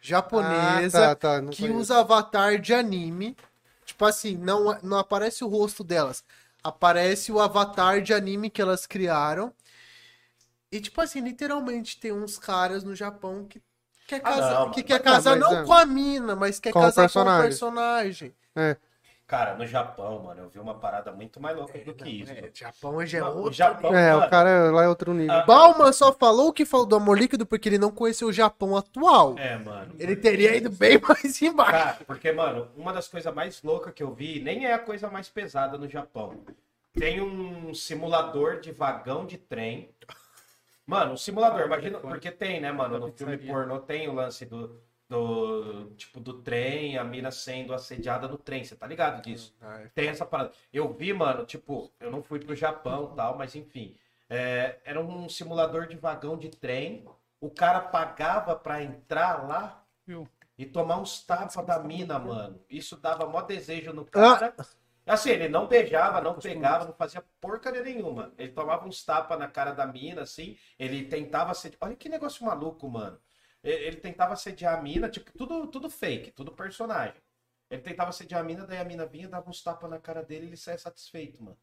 japonesa 0.00 1.10
Ah, 1.10 1.14
tá, 1.14 1.16
tá, 1.16 1.42
não 1.42 1.50
que 1.50 1.62
conheço. 1.62 1.78
usa 1.80 1.98
avatar 2.00 2.58
de 2.60 2.72
anime. 2.72 3.36
Tipo 3.84 4.04
assim, 4.04 4.36
não, 4.36 4.78
não 4.82 4.98
aparece 4.98 5.42
o 5.42 5.48
rosto 5.48 5.82
delas. 5.82 6.22
Aparece 6.62 7.32
o 7.32 7.40
avatar 7.40 8.00
de 8.00 8.12
anime 8.14 8.48
que 8.50 8.62
elas 8.62 8.86
criaram. 8.86 9.52
E 10.72 10.80
tipo 10.80 11.00
assim, 11.00 11.20
literalmente 11.20 11.98
tem 11.98 12.12
uns 12.12 12.38
caras 12.38 12.84
no 12.84 12.94
Japão 12.94 13.44
que 13.44 13.60
quer 14.06 14.16
Ah, 14.16 14.20
casar, 14.20 14.54
não, 14.60 14.70
que 14.70 14.76
mano. 14.80 14.86
quer 14.86 14.94
Ah, 14.94 15.00
casar 15.00 15.30
mas 15.36 15.40
não 15.40 15.58
é. 15.58 15.64
com 15.64 15.72
a 15.72 15.84
mina, 15.86 16.36
mas 16.36 16.60
quer 16.60 16.72
Com 16.72 16.80
casar 16.80 17.10
com 17.10 17.20
o 17.20 17.24
personagem. 17.42 18.34
É. 18.54 18.76
Cara, 19.26 19.54
no 19.54 19.64
Japão, 19.64 20.24
mano, 20.24 20.40
eu 20.42 20.48
vi 20.48 20.58
uma 20.58 20.74
parada 20.74 21.12
muito 21.12 21.40
mais 21.40 21.56
louca 21.56 21.78
do 21.78 21.94
que 21.94 22.08
isso. 22.08 22.32
É, 22.32 22.50
Japão 22.52 22.96
hoje 22.96 23.16
é 23.16 23.22
o 23.22 23.36
outro. 23.36 23.52
Japão- 23.52 23.94
É, 23.94 24.12
mano, 24.12 24.26
o 24.26 24.30
cara 24.30 24.70
lá 24.72 24.82
é 24.82 24.88
outro 24.88 25.14
nível. 25.14 25.32
Ah, 25.32 25.42
Bauman 25.42 25.92
só 25.92 26.12
falou 26.12 26.52
que 26.52 26.64
falou 26.64 26.84
do 26.84 26.96
amor 26.96 27.16
líquido 27.16 27.46
porque 27.46 27.68
ele 27.68 27.78
não 27.78 27.92
conheceu 27.92 28.26
o 28.26 28.32
Japão 28.32 28.76
atual. 28.76 29.38
É, 29.38 29.56
mano. 29.56 29.94
Ele 30.00 30.16
teria 30.16 30.56
ido 30.56 30.68
bem 30.68 30.98
mais 31.06 31.40
embaixo. 31.42 31.70
Cara, 31.70 31.98
porque, 32.04 32.32
mano, 32.32 32.68
uma 32.76 32.92
das 32.92 33.06
coisas 33.06 33.32
mais 33.32 33.62
loucas 33.62 33.94
que 33.94 34.02
eu 34.02 34.12
vi, 34.12 34.40
nem 34.40 34.66
é 34.66 34.72
a 34.74 34.78
coisa 34.80 35.08
mais 35.08 35.28
pesada 35.28 35.78
no 35.78 35.88
Japão. 35.88 36.42
Tem 36.92 37.20
um 37.20 37.72
simulador 37.72 38.58
de 38.58 38.72
vagão 38.72 39.24
de 39.26 39.38
trem. 39.38 39.90
Mano, 40.86 41.12
um 41.12 41.16
simulador, 41.16 41.60
imagina, 41.66 41.98
porque 42.00 42.30
tem, 42.30 42.60
né, 42.60 42.72
mano, 42.72 42.98
no 42.98 43.12
filme 43.12 43.38
pornô 43.38 43.78
tem 43.80 44.08
o 44.08 44.12
lance 44.12 44.44
do, 44.44 44.80
do, 45.08 45.90
tipo, 45.96 46.20
do 46.20 46.42
trem, 46.42 46.98
a 46.98 47.04
mina 47.04 47.30
sendo 47.30 47.72
assediada 47.72 48.26
no 48.26 48.36
trem, 48.36 48.64
você 48.64 48.74
tá 48.74 48.86
ligado 48.86 49.22
disso? 49.22 49.54
Tem 49.94 50.08
essa 50.08 50.24
parada. 50.26 50.52
Eu 50.72 50.92
vi, 50.92 51.12
mano, 51.12 51.44
tipo, 51.44 51.92
eu 52.00 52.10
não 52.10 52.22
fui 52.22 52.40
pro 52.40 52.56
Japão 52.56 53.10
e 53.12 53.16
tal, 53.16 53.36
mas 53.36 53.54
enfim, 53.54 53.96
é, 54.28 54.78
era 54.84 55.00
um 55.00 55.28
simulador 55.28 55.86
de 55.86 55.96
vagão 55.96 56.36
de 56.36 56.48
trem, 56.48 57.04
o 57.40 57.50
cara 57.50 57.80
pagava 57.80 58.54
pra 58.54 58.82
entrar 58.82 59.46
lá 59.46 59.84
Viu? 60.06 60.28
e 60.56 60.66
tomar 60.66 60.98
uns 60.98 61.24
tapas 61.24 61.64
da 61.66 61.78
mina, 61.78 62.18
mano. 62.18 62.60
Isso 62.68 62.96
dava 62.96 63.26
mó 63.26 63.40
desejo 63.42 63.92
no 63.92 64.06
Ah. 64.14 64.52
Assim, 65.06 65.30
ele 65.30 65.48
não 65.48 65.66
beijava, 65.66 66.20
não 66.20 66.38
pegava, 66.38 66.84
não 66.84 66.92
fazia 66.94 67.24
porcaria 67.40 67.82
nenhuma. 67.82 68.32
Ele 68.38 68.52
tomava 68.52 68.86
uns 68.86 69.04
tapas 69.04 69.38
na 69.38 69.48
cara 69.48 69.72
da 69.72 69.86
mina, 69.86 70.22
assim. 70.22 70.56
Ele 70.78 71.04
tentava 71.06 71.52
sediar. 71.54 71.78
Olha 71.82 71.96
que 71.96 72.08
negócio 72.08 72.44
maluco, 72.44 72.88
mano. 72.88 73.20
Ele 73.62 73.96
tentava 73.96 74.36
sediar 74.36 74.78
a 74.78 74.82
mina, 74.82 75.08
tipo, 75.08 75.30
tudo, 75.36 75.66
tudo 75.66 75.90
fake, 75.90 76.30
tudo 76.30 76.52
personagem. 76.52 77.20
Ele 77.70 77.82
tentava 77.82 78.12
sediar 78.12 78.40
a 78.40 78.44
mina, 78.44 78.66
daí 78.66 78.78
a 78.78 78.84
mina 78.84 79.04
vinha, 79.06 79.28
dava 79.28 79.48
uns 79.50 79.62
tapas 79.62 79.88
na 79.90 79.98
cara 79.98 80.22
dele 80.22 80.46
e 80.46 80.48
ele 80.50 80.56
saia 80.56 80.78
satisfeito, 80.78 81.42
mano. 81.42 81.58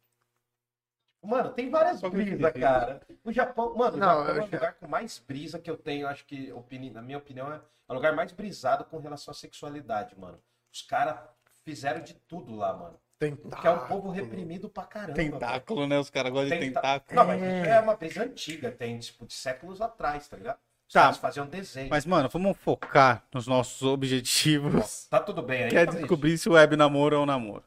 Mano, 1.22 1.52
tem 1.52 1.68
várias 1.68 2.00
brisas, 2.00 2.52
cara. 2.52 3.00
O 3.24 3.32
Japão, 3.32 3.74
mano, 3.74 3.96
o 3.96 4.00
Não, 4.00 4.06
Japão 4.06 4.28
é 4.28 4.32
o 4.32 4.34
já- 4.46 4.56
lugar 4.56 4.74
com 4.74 4.86
mais 4.86 5.18
brisa 5.18 5.58
que 5.58 5.70
eu 5.70 5.76
tenho, 5.76 6.06
acho 6.06 6.24
que, 6.24 6.52
opini... 6.52 6.90
na 6.90 7.02
minha 7.02 7.18
opinião, 7.18 7.52
é 7.52 7.60
o 7.88 7.94
lugar 7.94 8.14
mais 8.14 8.30
brisado 8.32 8.84
com 8.84 8.98
relação 8.98 9.32
à 9.32 9.34
sexualidade, 9.34 10.16
mano. 10.18 10.40
Os 10.72 10.82
caras 10.82 11.18
fizeram 11.64 12.00
de 12.00 12.14
tudo 12.14 12.54
lá, 12.54 12.72
mano. 12.72 13.00
Porque 13.18 13.66
é 13.66 13.70
um 13.70 13.86
povo 13.86 14.10
reprimido 14.10 14.68
pra 14.68 14.84
caramba. 14.84 15.14
Tentáculo, 15.14 15.86
né? 15.88 15.98
Os 15.98 16.08
caras 16.08 16.30
gostam 16.32 16.56
de 16.58 16.66
Tenta- 16.66 16.80
tentáculo. 16.80 17.16
Não, 17.20 17.26
mas 17.26 17.42
isso 17.42 17.50
é 17.70 17.80
uma 17.80 17.96
brisa 17.96 18.22
antiga, 18.22 18.70
tem, 18.70 18.98
tipo, 19.00 19.26
de 19.26 19.34
séculos 19.34 19.80
atrás, 19.80 20.28
tá 20.28 20.36
ligado? 20.36 20.58
Os 20.86 20.92
Tá. 20.92 21.02
caras 21.02 21.16
faziam 21.18 21.46
desenho. 21.46 21.90
Mas, 21.90 22.06
mano, 22.06 22.28
vamos 22.28 22.56
focar 22.58 23.24
nos 23.34 23.46
nossos 23.46 23.82
objetivos. 23.82 25.06
Tá 25.10 25.18
tudo 25.20 25.42
bem 25.42 25.64
aí? 25.64 25.70
Quer 25.70 25.86
Fabrício? 25.86 26.00
descobrir 26.00 26.38
se 26.38 26.48
o 26.48 26.52
web 26.52 26.76
namoro 26.76 27.16
é 27.16 27.18
um 27.18 27.26
namoro. 27.26 27.64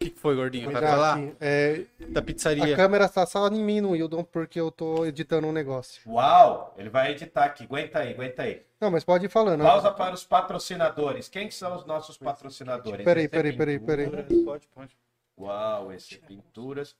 O 0.00 0.04
que, 0.04 0.10
que 0.10 0.18
foi, 0.20 0.34
gordinho? 0.34 0.70
Vai 0.70 0.82
falar? 0.82 1.20
é, 1.40 1.82
Da 2.10 2.20
a 2.20 2.22
pizzaria. 2.22 2.74
câmera 2.76 3.08
tá 3.08 3.24
só 3.24 3.46
em 3.48 3.62
mim 3.62 3.80
no 3.80 3.90
Wildon 3.90 4.24
porque 4.24 4.60
eu 4.60 4.70
tô 4.70 5.06
editando 5.06 5.46
um 5.46 5.52
negócio. 5.52 6.02
Uau! 6.10 6.74
Ele 6.76 6.90
vai 6.90 7.12
editar 7.12 7.44
aqui. 7.44 7.64
Aguenta 7.64 8.00
aí, 8.00 8.10
aguenta 8.12 8.42
aí. 8.42 8.62
Não, 8.80 8.90
mas 8.90 9.04
pode 9.04 9.26
ir 9.26 9.28
falando. 9.30 9.62
Pausa 9.62 9.92
para 9.92 10.12
os 10.14 10.24
patrocinadores. 10.24 11.28
Quem 11.28 11.48
que 11.48 11.54
são 11.54 11.76
os 11.76 11.86
nossos 11.86 12.18
patrocinadores? 12.18 13.04
Peraí, 13.04 13.24
é 13.24 13.28
peraí, 13.28 13.52
peraí, 13.56 13.78
peraí. 13.78 14.06
Pinturas. 14.10 14.44
Pode, 14.44 14.66
pode. 14.74 14.96
Uau, 15.38 15.92
esse 15.92 16.16
é 16.16 16.18
pinturas. 16.18 16.94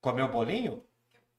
Comeu 0.00 0.26
bolinho? 0.28 0.82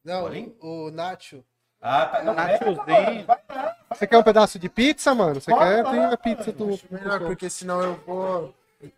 Não, 0.04 0.22
Bolinho? 0.22 0.56
o 0.62 0.90
Nacho. 0.92 1.44
Ah, 1.82 2.06
tá. 2.06 2.24
Não, 2.24 2.34
Nachozinho. 2.34 2.84
pega, 2.86 3.24
vai 3.26 3.40
lá. 3.50 3.78
Você 3.92 4.08
quer 4.08 4.18
um 4.18 4.24
pedaço 4.24 4.58
de 4.60 4.70
pizza, 4.70 5.14
mano? 5.14 5.42
Você 5.42 5.54
quer? 5.54 5.84
Tem 5.84 6.06
a 6.06 6.18
pizza 6.18 6.52
do. 6.52 6.80
Melhor, 6.90 7.20
porque 7.22 7.50
senão 7.50 7.82
eu 7.82 7.96
vou. 8.06 8.54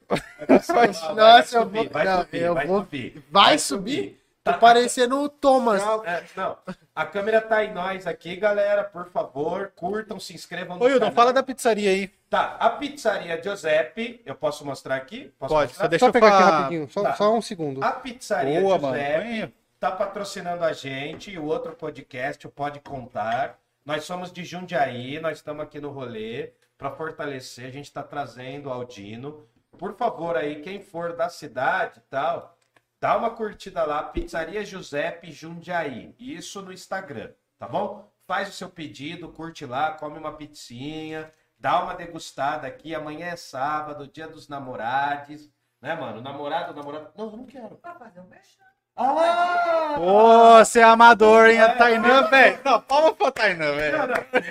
Vai 0.09 0.87
Nossa, 1.15 1.57
eu 1.57 1.61
subir, 1.63 1.77
vou- 1.83 1.89
vai 1.89 2.05
não, 2.05 2.21
subir, 2.21 2.41
eu 2.41 2.53
vai 2.53 2.67
vou- 2.67 2.79
subir. 2.79 3.23
Vai 3.29 3.57
subir? 3.59 4.19
Tô 4.43 4.53
parecendo 4.53 5.21
o 5.21 5.29
Thomas. 5.29 5.81
É, 6.05 6.23
não, 6.35 6.57
a 6.95 7.05
câmera 7.05 7.39
tá 7.41 7.63
em 7.63 7.73
nós 7.73 8.07
aqui, 8.07 8.35
galera. 8.35 8.83
Por 8.83 9.05
favor, 9.09 9.71
curtam, 9.75 10.19
se 10.19 10.33
inscrevam 10.33 10.77
no 10.77 10.83
Ô, 10.83 10.87
Hildon, 10.87 10.99
canal. 11.01 11.13
fala 11.13 11.33
da 11.33 11.43
pizzaria 11.43 11.89
aí. 11.91 12.07
Tá, 12.29 12.55
a 12.59 12.69
pizzaria 12.71 13.41
Giuseppe, 13.41 14.21
eu 14.25 14.33
posso 14.35 14.65
mostrar 14.65 14.95
aqui? 14.95 15.31
Posso 15.37 15.53
Pode, 15.53 15.67
mostrar? 15.69 15.83
só 15.85 15.87
deixa 15.89 16.05
Só 16.05 16.09
eu 16.09 16.13
pegar 16.13 16.27
aqui 16.29 16.43
falar. 16.43 16.57
rapidinho, 16.57 16.89
só, 16.89 17.03
Tá. 17.03 17.15
só 17.15 17.33
um 17.35 17.41
segundo. 17.41 17.83
A 17.83 17.91
pizzaria 17.91 18.61
Boa, 18.61 18.77
mano. 18.79 18.95
Giuseppe 18.95 19.23
Venha. 19.23 19.53
tá 19.79 19.91
patrocinando 19.91 20.63
a 20.63 20.73
gente 20.73 21.31
e 21.31 21.37
o 21.37 21.45
outro 21.45 21.73
podcast, 21.73 22.47
o 22.47 22.49
Pode 22.49 22.79
Contar. 22.79 23.57
Nós 23.85 24.03
somos 24.05 24.31
de 24.31 24.43
Jundiaí, 24.45 25.19
nós 25.19 25.37
estamos 25.37 25.63
aqui 25.63 25.79
no 25.79 25.89
rolê 25.89 26.51
para 26.77 26.89
fortalecer. 26.91 27.65
A 27.65 27.71
gente 27.71 27.85
está 27.85 28.01
trazendo 28.03 28.69
o 28.69 28.71
Aldino. 28.73 29.45
Por 29.77 29.95
favor, 29.95 30.35
aí, 30.35 30.61
quem 30.61 30.81
for 30.81 31.15
da 31.15 31.29
cidade 31.29 31.99
e 31.99 32.01
tal, 32.09 32.57
dá 32.99 33.17
uma 33.17 33.29
curtida 33.29 33.83
lá, 33.83 34.03
Pizzaria 34.03 34.65
Giuseppe 34.65 35.31
Jundiaí. 35.31 36.15
Isso 36.19 36.61
no 36.61 36.73
Instagram, 36.73 37.31
tá 37.57 37.67
bom? 37.67 38.11
Faz 38.27 38.49
o 38.49 38.53
seu 38.53 38.69
pedido, 38.69 39.29
curte 39.29 39.65
lá, 39.65 39.93
come 39.93 40.19
uma 40.19 40.33
pizzinha, 40.33 41.31
dá 41.57 41.81
uma 41.81 41.95
degustada 41.95 42.67
aqui. 42.67 42.93
Amanhã 42.93 43.27
é 43.27 43.35
sábado, 43.35 44.07
dia 44.07 44.27
dos 44.27 44.47
namorados, 44.47 45.49
né, 45.81 45.95
mano? 45.95 46.21
Namorado, 46.21 46.73
namorado. 46.73 47.09
Não, 47.15 47.25
eu 47.25 47.37
não 47.37 47.45
quero. 47.45 47.75
Pra 47.77 47.95
fazer 47.95 48.19
um 48.19 48.27
mexão. 48.27 48.65
Ah! 48.95 49.95
Ô, 49.97 50.57
você 50.57 50.81
é 50.81 50.83
amador, 50.83 51.47
hein? 51.47 51.61
A 51.61 51.73
Tainã, 51.73 52.23
velho. 52.23 52.59
Não, 52.65 52.81
palma 52.81 53.13
pra 53.13 53.31
Tainã, 53.31 53.73
velho. 53.73 53.95
É 53.95 54.01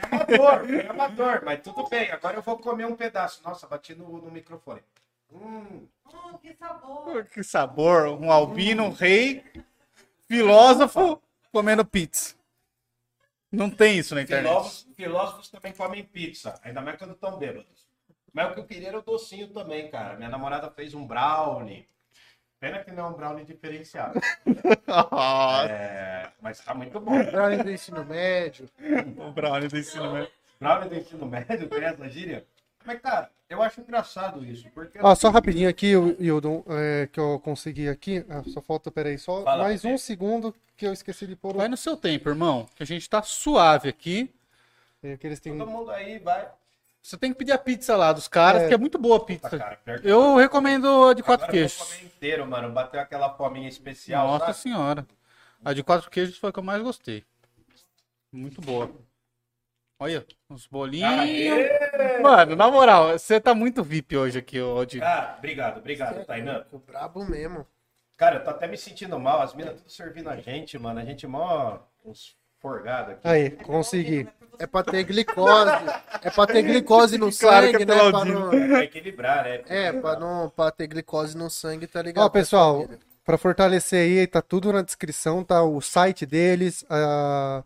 amador, 0.07 0.75
é 0.75 0.87
amador, 0.89 1.43
mas 1.45 1.61
tudo 1.61 1.87
bem. 1.89 2.11
Agora 2.11 2.37
eu 2.37 2.43
vou 2.43 2.57
comer 2.59 2.87
um 2.87 2.97
pedaço. 2.97 3.43
Nossa, 3.45 3.67
bati 3.67 3.95
no, 3.95 4.09
no 4.23 4.31
microfone. 4.31 4.83
Hum, 5.33 5.87
Hum, 6.07 6.39
que 6.41 6.55
sabor. 6.55 7.25
Que 7.27 7.43
sabor. 7.43 8.09
Um 8.09 8.33
albino, 8.33 8.85
um 8.85 8.91
rei, 8.91 9.45
filósofo, 10.27 11.21
comendo 11.53 11.85
pizza. 11.85 12.35
Não 13.51 13.71
tem 13.71 13.99
isso 13.99 14.15
na 14.15 14.23
internet. 14.23 14.47
filósofos, 14.51 14.87
filósofos 14.95 15.51
também 15.51 15.73
comem 15.73 16.05
pizza, 16.05 16.59
ainda 16.63 16.81
mais 16.81 16.99
quando 16.99 17.13
estão 17.13 17.39
bêbados. 17.39 17.89
Mas 18.33 18.51
o 18.51 18.55
que 18.55 18.61
eu 18.61 18.67
queria 18.67 18.89
era 18.89 18.99
o 18.99 19.03
docinho 19.03 19.49
também, 19.49 19.91
cara. 19.91 20.17
Minha 20.17 20.29
namorada 20.29 20.71
fez 20.71 20.93
um 20.95 21.07
brownie. 21.07 21.89
Pena 22.61 22.83
que 22.85 22.91
não 22.91 23.07
é 23.07 23.09
um 23.11 23.15
brownie 23.15 23.45
diferenciado. 23.45 24.21
Nossa, 24.87 25.71
É, 25.71 26.31
mas 26.41 26.59
tá 26.61 26.75
muito 26.75 26.99
bom. 27.01 27.23
Brownie 27.25 27.63
do 27.63 27.71
ensino 27.71 28.05
médio. 28.05 28.69
o 29.19 29.31
brownie 29.33 29.69
do 29.69 29.79
ensino 29.79 30.13
médio. 30.13 30.31
Brownie 30.61 30.89
do 30.89 30.97
ensino 30.97 31.27
médio, 31.27 31.69
tem 31.69 31.85
essa 31.85 32.09
gíria? 32.09 32.47
Mas, 32.89 33.01
cara, 33.03 33.31
eu 33.51 33.61
acho 33.63 33.83
engraçado 33.83 34.43
isso, 34.43 34.67
porque... 34.75 34.99
Ó, 35.03 35.15
só 35.15 35.29
rapidinho 35.29 35.69
aqui, 35.69 35.95
Wildon, 35.95 36.65
é, 36.69 37.07
que 37.13 37.21
eu 37.21 37.39
consegui 37.39 37.87
aqui. 37.87 38.25
Ah, 38.31 38.43
só 38.47 38.63
falta, 38.63 38.91
peraí, 38.91 39.19
só 39.19 39.43
Fala, 39.45 39.65
mais 39.65 39.85
um 39.85 39.99
segundo 39.99 40.55
que 40.75 40.87
eu 40.87 40.93
esqueci 40.95 41.27
de 41.27 41.37
pôr. 41.37 41.55
Vai 41.55 41.69
no 41.69 41.77
seu 41.77 41.99
tempo, 41.99 42.31
irmão. 42.31 42.67
Que 42.75 42.83
a 42.83 42.87
gente 42.87 43.07
tá 43.11 43.21
suave 43.23 43.91
aqui. 43.91 44.33
É, 45.03 45.19
que 45.19 45.27
eles 45.27 45.39
têm... 45.39 45.59
Todo 45.59 45.71
mundo 45.71 45.91
aí 45.91 46.19
vai... 46.19 46.49
Você 47.03 47.19
tem 47.19 47.31
que 47.31 47.39
pedir 47.39 47.53
a 47.53 47.59
pizza 47.59 47.95
lá 47.95 48.11
dos 48.11 48.27
caras, 48.27 48.63
É. 48.63 48.69
que 48.69 48.75
é 48.75 48.79
muito 48.79 48.97
boa 48.99 49.19
a 49.19 49.21
pizza. 49.21 49.59
cara, 49.59 49.77
pior 49.85 50.01
que- 50.01 50.09
Eu 50.09 50.37
recomendo 50.37 51.05
a 51.09 51.13
de 51.13 51.23
quatro 51.23 51.45
Agora 51.45 51.59
eu 51.59 51.69
queijos. 51.69 51.79
comer 51.93 52.05
inteiro, 52.07 52.47
mano. 52.47 52.73
Bateu 52.73 53.01
aquela 53.01 53.35
fominha 53.35 53.69
especial, 53.69 54.29
Nossa 54.29 54.47
sabe? 54.47 54.59
senhora. 54.61 55.07
A 55.63 55.75
de 55.75 55.83
quatro 55.83 56.11
queijos 56.11 56.39
foi 56.39 56.49
a 56.49 56.53
que 56.55 56.59
eu 56.59 56.63
mais 56.65 56.83
gostei. 56.83 57.23
Muito 58.33 58.63
boa. 58.63 58.91
Olha, 60.01 60.25
os 60.49 60.67
bolinhos. 60.67 61.11
Aê! 61.11 61.88
Mano, 62.23 62.57
na 62.57 62.71
moral, 62.71 63.19
você 63.19 63.41
tá 63.41 63.55
muito 63.55 63.83
VIP 63.83 64.17
hoje 64.17 64.39
aqui, 64.39 64.61
ô 64.61 64.77
Odin. 64.77 65.01
Cara, 65.01 65.35
obrigado, 65.39 65.79
obrigado, 65.79 66.25
Tainan. 66.25 66.65
O 66.73 66.79
brabo 66.79 67.25
mesmo. 67.25 67.67
Cara, 68.17 68.37
eu 68.37 68.45
tô 68.45 68.51
até 68.51 68.67
me 68.67 68.77
sentindo 68.77 69.19
mal. 69.19 69.41
As 69.43 69.55
minas 69.55 69.77
tudo 69.77 69.93
servindo 69.93 70.29
a 70.29 70.37
gente, 70.37 70.77
mano. 70.79 70.99
A 71.01 71.05
gente 71.05 71.27
mó 71.27 71.79
uns 72.05 72.37
forgados 72.61 73.13
aqui. 73.13 73.21
Aí, 73.29 73.51
consegui. 73.51 74.29
É 74.59 74.67
pra 74.67 74.83
ter 74.83 75.05
glicose. 75.05 75.71
É 76.23 76.29
pra 76.31 76.47
ter 76.47 76.63
glicose 76.63 77.17
no 77.17 77.31
Claro 77.39 77.67
que 77.67 77.73
sangue, 77.79 77.83
é 77.85 77.87
né? 77.87 78.11
Pra 78.11 78.25
não... 78.25 78.51
Pra 78.51 78.85
equilibrar, 78.85 79.45
né? 79.45 79.61
É, 79.69 79.93
pra, 79.93 80.19
não, 80.19 80.51
pra 80.51 80.71
ter 80.73 80.89
glicose 80.89 81.37
no 81.37 81.49
sangue, 81.49 81.87
tá 81.87 82.03
ligado? 82.03 82.25
Ó, 82.25 82.29
pessoal, 82.29 82.89
pra 83.25 83.39
fortalecer 83.39 84.01
aí, 84.01 84.27
tá 84.27 84.43
tudo 84.43 84.73
na 84.73 84.83
descrição, 84.83 85.45
tá 85.45 85.63
o 85.63 85.81
site 85.81 86.27
deles. 86.27 86.85
a- 86.91 87.63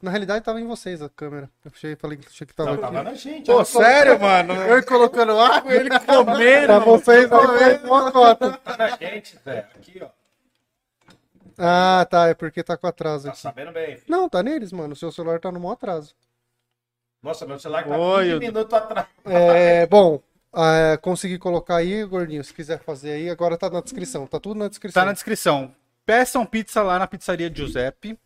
Na 0.00 0.10
realidade, 0.10 0.44
tava 0.44 0.60
em 0.60 0.66
vocês 0.66 1.02
a 1.02 1.08
câmera. 1.08 1.50
Eu 1.64 1.72
achei, 1.74 1.96
falei 1.96 2.16
que 2.18 2.28
achei 2.28 2.46
que 2.46 2.54
tava 2.54 2.68
Não, 2.70 2.74
aqui. 2.74 2.82
tava 2.82 3.02
na 3.02 3.14
gente. 3.14 3.46
Pô, 3.46 3.58
ó. 3.60 3.64
sério, 3.64 4.20
mano? 4.20 4.54
Eu 4.62 4.84
colocando 4.86 5.38
água, 5.38 5.74
ele 5.74 5.90
Comendo. 6.00 6.66
Pra 6.66 6.78
vocês, 6.78 7.28
foi 7.28 7.76
uma 7.84 8.12
cota. 8.12 8.52
Tá 8.58 8.76
na 8.76 8.96
gente, 8.96 9.36
velho. 9.44 9.66
Aqui, 9.74 10.00
ó. 10.02 10.08
Ah, 11.58 12.06
tá, 12.08 12.28
é 12.28 12.34
porque 12.34 12.62
tá 12.62 12.76
com 12.76 12.86
atraso 12.86 13.24
Tá 13.24 13.30
aqui. 13.30 13.40
sabendo 13.40 13.72
bem. 13.72 14.00
Não, 14.08 14.28
tá 14.28 14.40
neles, 14.42 14.70
mano. 14.72 14.92
O 14.92 14.96
seu 14.96 15.10
celular 15.10 15.40
tá 15.40 15.50
no 15.50 15.58
maior 15.58 15.72
atraso. 15.72 16.14
Nossa, 17.20 17.44
meu 17.44 17.58
celular 17.58 17.84
tá 17.84 17.96
Oi, 17.98 18.22
15 18.24 18.30
eu- 18.34 18.38
minutos 18.40 18.72
atrás. 18.72 19.06
É, 19.24 19.84
bom, 19.86 20.22
é, 20.54 20.96
consegui 20.98 21.36
colocar 21.36 21.76
aí, 21.78 22.04
gordinho, 22.04 22.44
se 22.44 22.54
quiser 22.54 22.78
fazer 22.78 23.10
aí, 23.10 23.28
agora 23.28 23.58
tá 23.58 23.68
na 23.68 23.80
descrição, 23.80 24.24
tá 24.28 24.38
tudo 24.38 24.56
na 24.60 24.68
descrição. 24.68 25.02
Tá 25.02 25.06
na 25.06 25.12
descrição. 25.12 25.74
Peçam 26.06 26.46
pizza 26.46 26.80
lá 26.82 26.96
na 27.00 27.08
pizzaria 27.08 27.52
Giuseppe. 27.52 28.16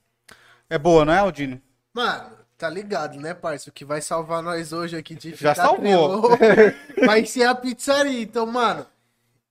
É 0.69 0.79
boa, 0.79 1.05
não 1.05 1.13
é, 1.13 1.19
Aldino? 1.19 1.61
Mano, 1.93 2.31
tá 2.57 2.69
ligado, 2.71 3.19
né, 3.21 3.35
parça? 3.35 3.71
O 3.71 3.73
que 3.73 3.85
vai 3.85 4.01
salvar 4.01 4.43
nós 4.43 4.73
hoje 4.73 4.97
aqui 4.97 5.15
de 5.15 5.35
Já 5.35 5.55
salvou. 5.55 5.79
trelou 5.79 6.39
vai 7.07 7.27
ser 7.27 7.45
a 7.45 7.55
pizzaria. 7.55 8.23
Então, 8.23 8.47
mano, 8.47 8.87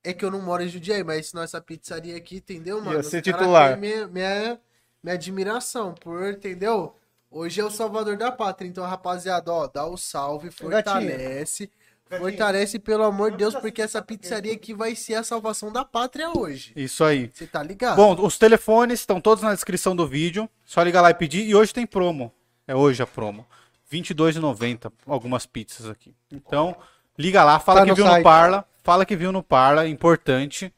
é 0.02 0.12
que 0.12 0.24
eu 0.24 0.30
não 0.30 0.42
moro 0.42 0.62
em 0.62 0.68
Jundiaí, 0.68 1.04
mas 1.04 1.28
se 1.28 1.34
nossa 1.34 1.60
pizzaria 1.60 2.16
aqui, 2.16 2.36
entendeu, 2.36 2.80
mano? 2.80 2.96
Ia 2.96 3.02
ser 3.02 3.22
titular. 3.22 3.72
tem 3.72 3.80
Minha, 3.80 4.06
minha, 4.08 4.60
minha 5.02 5.14
admiração 5.14 5.94
por, 5.94 6.30
entendeu? 6.30 6.96
Hoje 7.30 7.60
é 7.60 7.64
o 7.64 7.70
salvador 7.70 8.16
da 8.16 8.30
pátria. 8.30 8.68
Então, 8.68 8.84
rapaziada, 8.84 9.52
ó, 9.52 9.66
dá 9.66 9.86
o 9.86 9.96
salve, 9.96 10.50
fortalece. 10.50 11.70
Fortalece, 12.18 12.78
pelo 12.78 13.04
amor 13.04 13.30
de 13.30 13.38
Deus, 13.38 13.54
porque 13.54 13.82
essa 13.82 14.02
pizzaria 14.02 14.52
aqui 14.52 14.74
vai 14.74 14.94
ser 14.94 15.14
a 15.14 15.24
salvação 15.24 15.72
da 15.72 15.84
pátria 15.84 16.30
hoje. 16.36 16.72
Isso 16.76 17.02
aí. 17.04 17.30
Você 17.32 17.46
tá 17.46 17.62
ligado? 17.62 17.96
Bom, 17.96 18.14
os 18.24 18.38
telefones 18.38 19.00
estão 19.00 19.20
todos 19.20 19.42
na 19.42 19.54
descrição 19.54 19.94
do 19.94 20.06
vídeo. 20.06 20.48
Só 20.64 20.82
ligar 20.82 21.00
lá 21.00 21.10
e 21.10 21.14
pedir. 21.14 21.44
E 21.46 21.54
hoje 21.54 21.72
tem 21.72 21.86
promo. 21.86 22.32
É 22.66 22.74
hoje 22.74 23.02
a 23.02 23.06
promo. 23.06 23.46
R$ 23.90 23.98
22,90 24.00 24.90
algumas 25.06 25.46
pizzas 25.46 25.88
aqui. 25.88 26.14
Então, 26.30 26.76
liga 27.18 27.44
lá, 27.44 27.58
fala 27.58 27.80
Tá 27.80 27.84
que 27.84 27.90
no 27.90 27.96
viu 27.96 28.04
no 28.04 28.10
site. 28.12 28.24
Parla. 28.24 28.64
Fala 28.82 29.06
que 29.06 29.16
viu 29.16 29.32
no 29.32 29.42
Parla, 29.42 29.86
importante. 29.86 30.72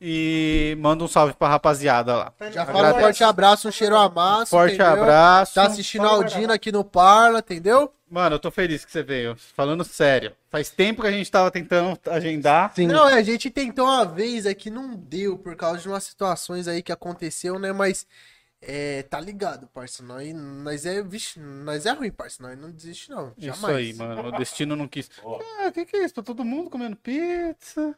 E 0.00 0.76
manda 0.80 1.04
um 1.04 1.08
salve 1.08 1.34
pra 1.34 1.48
rapaziada 1.48 2.16
lá. 2.16 2.32
Já 2.52 2.64
fala 2.64 2.94
um 2.94 3.00
forte 3.00 3.22
abraço, 3.22 3.68
um 3.68 3.72
cheiro 3.72 3.96
a 3.96 4.08
massa. 4.08 4.46
Forte 4.46 4.76
entendeu? 4.76 5.02
abraço. 5.02 5.54
Tá 5.54 5.64
assistindo 5.64 6.06
a 6.06 6.10
Aldina 6.10 6.54
aqui 6.54 6.72
no 6.72 6.82
Parla, 6.82 7.40
entendeu? 7.40 7.92
Mano, 8.10 8.34
eu 8.34 8.40
tô 8.40 8.50
feliz 8.50 8.84
que 8.84 8.90
você 8.90 9.02
veio. 9.04 9.36
Falando 9.36 9.84
sério. 9.84 10.34
Faz 10.50 10.68
tempo 10.68 11.02
que 11.02 11.06
a 11.08 11.12
gente 11.12 11.30
tava 11.30 11.48
tentando 11.50 11.96
agendar. 12.10 12.74
Sim. 12.74 12.88
Não, 12.88 13.08
é, 13.08 13.14
a 13.14 13.22
gente 13.22 13.48
tentou 13.50 13.86
uma 13.86 14.04
vez 14.04 14.46
aqui, 14.46 14.68
não 14.68 14.96
deu, 14.96 15.38
por 15.38 15.54
causa 15.54 15.78
de 15.78 15.88
umas 15.88 16.02
situações 16.02 16.66
aí 16.66 16.82
que 16.82 16.90
aconteceu, 16.90 17.56
né? 17.56 17.72
Mas, 17.72 18.04
é, 18.60 19.04
tá 19.04 19.20
ligado, 19.20 19.68
parça. 19.68 20.02
Nós, 20.02 20.34
nós 20.34 20.84
é, 20.86 21.00
vixe, 21.04 21.38
nós 21.38 21.86
é 21.86 21.92
ruim, 21.92 22.10
parça. 22.10 22.42
Nós 22.42 22.58
não 22.58 22.70
desiste, 22.72 23.10
não. 23.10 23.32
Jamais. 23.38 23.58
Isso 23.58 23.66
aí, 23.68 23.94
mano. 23.94 24.28
O 24.28 24.32
destino 24.32 24.74
não 24.74 24.88
quis. 24.88 25.08
Ah, 25.62 25.68
o 25.68 25.72
que, 25.72 25.86
que 25.86 25.96
é 25.96 26.04
isso? 26.04 26.14
Tá 26.14 26.22
todo 26.22 26.44
mundo 26.44 26.68
comendo 26.68 26.96
pizza. 26.96 27.94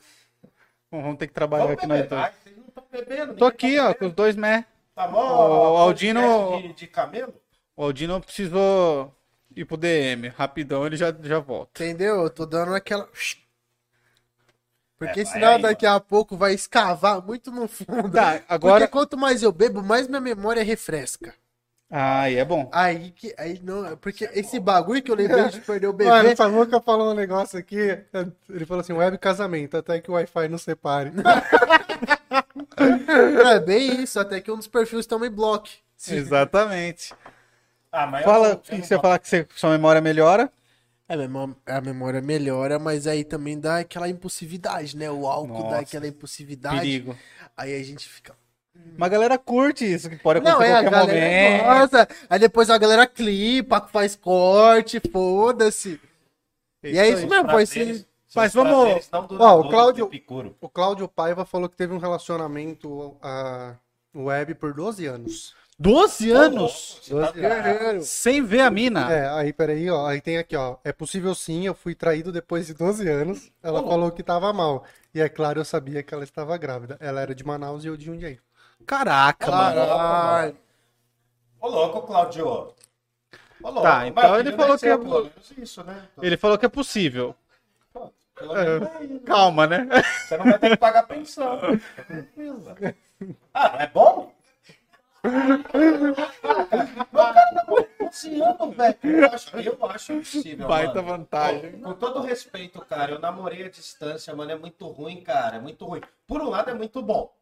Bom, 0.90 1.00
vamos 1.00 1.16
ter 1.16 1.26
que 1.28 1.32
trabalhar 1.32 1.64
Vamos 1.64 1.78
aqui 1.78 1.86
nós 1.86 2.02
beber, 2.02 2.08
dois. 2.10 2.20
vai, 2.22 2.32
Vocês 2.44 2.56
não 2.58 2.64
estão 2.68 2.84
bebendo. 2.92 3.34
Tô 3.34 3.48
ninguém 3.48 3.70
aqui, 3.70 3.76
tá 3.78 3.82
ó, 3.84 3.86
com 3.86 3.92
bebendo. 3.94 4.10
os 4.10 4.14
dois 4.14 4.36
mé. 4.36 4.66
Tá 4.94 5.08
bom? 5.08 5.18
O 5.20 5.76
Aldino- 5.78 6.60
De, 6.60 6.72
de 6.74 6.86
camelo? 6.86 7.32
O 7.74 7.82
Aldino 7.84 8.20
precisou 8.20 9.10
ir 9.56 9.64
pro 9.64 9.76
DM. 9.76 10.28
Rapidão, 10.28 10.86
ele 10.86 10.96
já, 10.96 11.14
já 11.22 11.38
volta. 11.38 11.82
Entendeu? 11.82 12.22
Eu 12.22 12.30
tô 12.30 12.46
dando 12.46 12.74
aquela. 12.74 13.08
Porque 14.98 15.20
É, 15.20 15.24
senão 15.24 15.54
aí, 15.54 15.62
daqui 15.62 15.84
a 15.84 15.98
pouco 15.98 16.36
vai 16.36 16.54
escavar 16.54 17.20
muito 17.20 17.50
no 17.50 17.66
fundo. 17.66 18.10
Tá, 18.12 18.40
agora. 18.48 18.80
Porque 18.80 18.92
quanto 18.92 19.16
mais 19.16 19.42
eu 19.42 19.50
bebo, 19.50 19.82
mais 19.82 20.06
minha 20.06 20.20
memória 20.20 20.62
refresca. 20.62 21.34
Ah, 21.90 22.30
e 22.30 22.36
é 22.36 22.44
bom. 22.44 22.70
Aí 22.72 23.10
que. 23.10 23.34
Aí 23.36 23.60
não. 23.62 23.96
Porque 23.98 24.30
esse 24.32 24.58
bagulho 24.58 25.02
que 25.02 25.10
eu 25.10 25.14
lembrei 25.14 25.48
de 25.48 25.60
perder 25.60 25.88
o 25.88 25.92
bebê. 25.92 26.08
Mano, 26.08 26.32
o 26.32 26.36
Samuca 26.36 26.80
falou 26.80 27.10
um 27.10 27.14
negócio 27.14 27.58
aqui, 27.58 27.98
ele 28.48 28.64
falou 28.64 28.80
assim, 28.80 28.94
web 28.94 29.18
casamento, 29.18 29.76
até 29.76 30.00
que 30.00 30.10
o 30.10 30.14
Wi-Fi 30.14 30.48
não 30.48 30.58
separe. 30.58 31.12
É 33.44 33.60
bem 33.60 34.02
isso, 34.02 34.18
até 34.18 34.40
que 34.40 34.50
um 34.50 34.56
dos 34.56 34.66
perfis 34.66 35.06
também 35.06 35.30
bloque. 35.30 35.78
Exatamente. 36.08 37.14
Ah, 37.92 38.06
mas 38.06 38.24
Fala, 38.24 38.54
o 38.54 38.58
que 38.58 38.76
você 38.82 38.98
falar 38.98 39.18
que 39.18 39.28
você- 39.28 39.46
sua 39.54 39.70
memória 39.70 40.00
melhora? 40.00 40.50
É, 41.08 41.14
a 41.14 41.16
memó- 41.16 41.54
a 41.66 41.80
memória 41.80 42.22
melhora, 42.22 42.78
mas 42.78 43.06
aí 43.06 43.22
também 43.22 43.60
dá 43.60 43.78
aquela 43.80 44.08
impulsividade, 44.08 44.96
né? 44.96 45.10
O 45.10 45.26
álcool 45.26 45.52
Nossa, 45.64 45.70
dá 45.70 45.78
aquela 45.80 46.06
impulsividade. 46.06 46.76
Perigo. 46.78 47.16
Aí 47.56 47.74
a 47.78 47.84
gente 47.84 48.08
fica. 48.08 48.34
Mas 48.96 49.06
a 49.06 49.10
galera 49.10 49.38
curte 49.38 49.84
isso, 49.84 50.08
que 50.08 50.16
pode 50.16 50.38
acontecer 50.38 50.58
Não, 50.58 50.64
é, 50.64 50.72
a 50.72 50.82
galera 50.82 51.06
momento. 51.06 51.64
gosta. 51.64 52.08
Aí 52.30 52.38
depois 52.38 52.70
a 52.70 52.78
galera 52.78 53.06
clipa, 53.06 53.80
faz 53.92 54.16
corte, 54.16 54.98
foda-se. 55.12 56.00
E 56.82 56.98
é 56.98 57.08
isso 57.10 57.26
mesmo, 57.28 57.50
foi 57.50 57.66
são 57.66 58.42
Mas 58.42 58.48
os 58.48 58.54
vamos- 58.54 59.10
Ó, 59.38 59.60
o 59.60 59.68
Cláudio-. 59.68 60.10
O 60.60 60.68
Cláudio 60.70 61.06
Paiva 61.06 61.44
falou 61.44 61.68
que 61.68 61.76
teve 61.76 61.92
um 61.92 61.98
relacionamento 61.98 63.14
a 63.20 63.74
web 64.16 64.54
por 64.54 64.72
12 64.72 65.04
anos. 65.04 65.54
12 65.82 66.30
anos 66.30 67.00
Você 67.02 67.20
tá 67.20 67.32
Guerreiro. 67.32 68.02
sem 68.02 68.40
ver 68.44 68.60
a 68.60 68.70
mina. 68.70 69.12
É, 69.12 69.28
aí 69.30 69.52
peraí, 69.52 69.90
ó, 69.90 70.06
aí 70.06 70.20
tem 70.20 70.38
aqui, 70.38 70.54
ó, 70.56 70.76
é 70.84 70.92
possível 70.92 71.34
sim, 71.34 71.66
eu 71.66 71.74
fui 71.74 71.92
traído 71.92 72.30
depois 72.30 72.68
de 72.68 72.74
12 72.74 73.08
anos, 73.08 73.50
ela 73.60 73.82
falou 73.82 74.12
que 74.12 74.22
tava 74.22 74.52
mal. 74.52 74.84
E 75.12 75.20
é 75.20 75.28
claro, 75.28 75.58
eu 75.60 75.64
sabia 75.64 76.02
que 76.02 76.14
ela 76.14 76.22
estava 76.22 76.56
grávida. 76.56 76.96
Ela 77.00 77.20
era 77.20 77.34
de 77.34 77.44
Manaus 77.44 77.84
e 77.84 77.88
eu 77.88 77.96
de 77.96 78.04
Jundiaí. 78.06 78.38
Caraca, 78.86 79.50
mano. 79.50 79.74
Caralho. 79.86 80.56
Ô, 81.60 81.68
louco, 81.68 82.02
Claudio. 82.02 82.46
Ô, 82.46 82.74
louco. 83.64 83.82
Tá, 83.82 84.06
então 84.06 84.30
Mas 84.30 84.40
ele 84.46 84.56
falou 84.56 84.78
que 84.78 84.86
é- 84.86 84.96
menos 84.96 85.30
isso, 85.58 85.82
né? 85.84 86.08
Ele 86.22 86.36
falou 86.36 86.56
que 86.56 86.64
é 86.66 86.68
possível. 86.68 87.34
Menos 88.40 88.88
aí, 88.96 89.20
Calma, 89.26 89.66
né? 89.66 89.86
Você 90.26 90.36
não 90.36 90.44
vai 90.44 90.58
ter 90.58 90.70
que 90.70 90.76
pagar 90.76 91.02
pensão. 91.02 91.58
Ah, 93.54 93.68
não 93.74 93.80
é 93.80 93.86
bom? 93.86 94.31
Meu 95.24 95.64
cara 97.24 97.54
tá 97.54 97.64
com 97.66 98.04
12 98.04 98.42
anos, 98.42 98.76
velho. 98.76 98.98
Eu 99.02 99.26
acho, 99.32 99.56
eu 99.56 99.86
acho 99.90 100.12
impossível. 100.14 100.68
Baita 100.68 101.02
mano. 101.02 101.08
vantagem. 101.18 101.72
Com 101.80 101.94
todo 101.94 102.20
respeito, 102.22 102.80
cara, 102.84 103.12
eu 103.12 103.18
namorei 103.18 103.64
à 103.64 103.68
distância, 103.70 104.34
mano. 104.34 104.50
É 104.50 104.56
muito 104.56 104.86
ruim, 104.88 105.20
cara. 105.22 105.56
É 105.56 105.60
muito 105.60 105.84
ruim. 105.84 106.00
Por 106.26 106.40
um 106.42 106.48
lado, 106.50 106.70
é 106.70 106.74
muito 106.74 107.00
bom. 107.02 107.32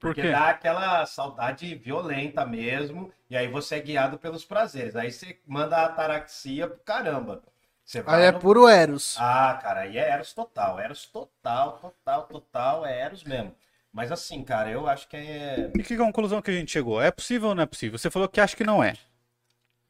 Por 0.00 0.14
Porque 0.14 0.30
dá 0.32 0.48
aquela 0.48 1.06
saudade 1.06 1.74
violenta 1.76 2.44
mesmo. 2.44 3.12
E 3.30 3.36
aí 3.36 3.46
você 3.46 3.76
é 3.76 3.80
guiado 3.80 4.18
pelos 4.18 4.44
prazeres. 4.44 4.96
Aí 4.96 5.12
você 5.12 5.38
manda 5.46 5.76
a 5.76 5.86
ataraxia 5.86 6.66
pro 6.66 6.78
caramba. 6.80 7.42
Você 7.84 8.02
vai 8.02 8.20
Aí 8.22 8.26
é 8.26 8.32
no- 8.32 8.40
puro 8.40 8.68
Eros. 8.68 9.16
ah, 9.18 9.58
cara, 9.62 9.80
aí 9.82 9.96
é 9.98 10.08
Eros 10.10 10.32
total. 10.32 10.78
Eros 10.80 11.06
total, 11.06 11.78
total, 11.78 12.22
total. 12.24 12.86
É 12.86 13.00
Eros 13.00 13.22
mesmo. 13.24 13.54
Mas 13.92 14.10
assim, 14.10 14.42
cara, 14.42 14.70
eu 14.70 14.88
acho 14.88 15.06
que 15.06 15.16
é 15.16 15.70
E 15.76 15.82
que 15.82 15.96
conclusão 15.96 16.40
que 16.40 16.50
a 16.50 16.54
gente 16.54 16.72
chegou? 16.72 17.00
É 17.00 17.10
possível 17.10 17.50
ou 17.50 17.54
não 17.54 17.62
é 17.62 17.66
possível? 17.66 17.98
Você 17.98 18.10
falou 18.10 18.28
que 18.28 18.40
acha 18.40 18.56
que 18.56 18.64
não 18.64 18.82
é. 18.82 18.94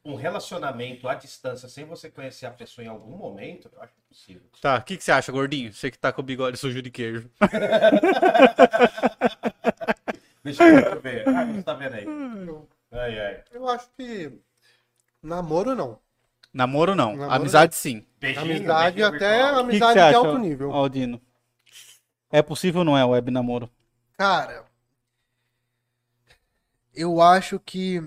um 0.03 0.15
relacionamento 0.15 1.07
à 1.07 1.15
distância 1.15 1.69
sem 1.69 1.85
você 1.85 2.09
conhecer 2.09 2.45
a 2.45 2.51
pessoa 2.51 2.83
em 2.83 2.89
algum 2.89 3.15
momento, 3.15 3.69
eu 3.73 3.81
acho 3.81 3.93
possível. 4.09 4.41
Tá, 4.61 4.77
o 4.77 4.83
que, 4.83 4.97
que 4.97 5.03
você 5.03 5.13
acha, 5.13 5.31
gordinho? 5.31 5.71
Você 5.71 5.89
que 5.89 5.97
tá 5.97 6.11
com 6.11 6.21
o 6.21 6.25
bigode 6.25 6.57
sujo 6.57 6.81
de 6.81 6.91
queijo. 6.91 7.29
Deixa 10.43 10.67
eu 10.67 10.99
ver. 10.99 11.25
Ah, 11.29 11.45
você 11.45 11.63
tá 11.63 11.73
vendo 11.73 11.93
aí? 11.93 12.05
Ai, 12.91 13.19
ai. 13.19 13.43
Eu 13.53 13.65
acho 13.69 13.87
que 13.97 14.33
namoro 15.21 15.73
não. 15.73 15.97
Namoro 16.53 16.93
não. 16.93 17.15
Namoro 17.15 17.31
Amizade 17.33 17.73
sim. 17.73 18.05
Beijinho, 18.19 18.57
Amizade 18.57 18.97
beijinho 18.97 19.15
até 19.15 19.41
virtual. 19.41 19.53
O 19.53 19.55
que, 19.55 19.55
que 19.55 19.61
amizade 19.83 19.93
de 19.93 19.99
acha, 19.99 20.17
alto 20.17 20.37
nível. 20.37 20.71
Aldino? 20.73 21.21
É 22.29 22.41
possível 22.41 22.79
ou 22.79 22.85
não 22.85 22.97
é 22.97 23.05
web 23.05 23.31
namoro? 23.31 23.69
Cara, 24.17 24.65
eu 26.93 27.21
acho 27.21 27.59
que 27.59 28.01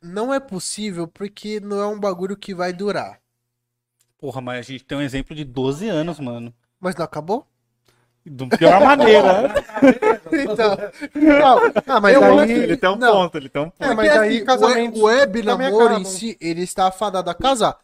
não 0.00 0.32
é 0.32 0.40
possível 0.40 1.06
porque 1.06 1.60
não 1.60 1.80
é 1.80 1.86
um 1.86 1.98
bagulho 1.98 2.36
que 2.36 2.54
vai 2.54 2.72
durar. 2.72 3.20
Porra, 4.18 4.40
mas 4.40 4.58
a 4.58 4.62
gente 4.62 4.84
tem 4.84 4.98
um 4.98 5.02
exemplo 5.02 5.34
de 5.34 5.44
12 5.44 5.88
anos, 5.88 6.20
mano. 6.20 6.54
Mas 6.78 6.94
não 6.94 7.04
acabou? 7.04 7.46
De 8.24 8.46
pior 8.56 8.80
maneira. 8.80 9.42
né? 9.42 9.54
Então, 10.32 10.76
Não, 11.14 11.58
ah, 11.86 12.00
mas 12.00 12.14
Eu 12.14 12.38
aí... 12.38 12.50
ele 12.52 12.76
tem 12.76 12.88
um 12.88 12.96
Não. 12.96 13.12
ponto, 13.12 13.36
ele 13.36 13.48
tem 13.48 13.62
um 13.62 13.68
ponto. 13.68 13.82
É, 13.82 13.94
mas 13.94 14.10
aí 14.10 14.36
assim, 14.36 14.44
casamentos 14.46 15.00
o 15.00 15.04
web 15.04 15.42
namoro 15.42 15.98
em 15.98 16.04
si, 16.04 16.38
ele 16.40 16.62
está 16.62 16.86
afadado 16.86 17.28
a 17.28 17.34
casar. 17.34 17.76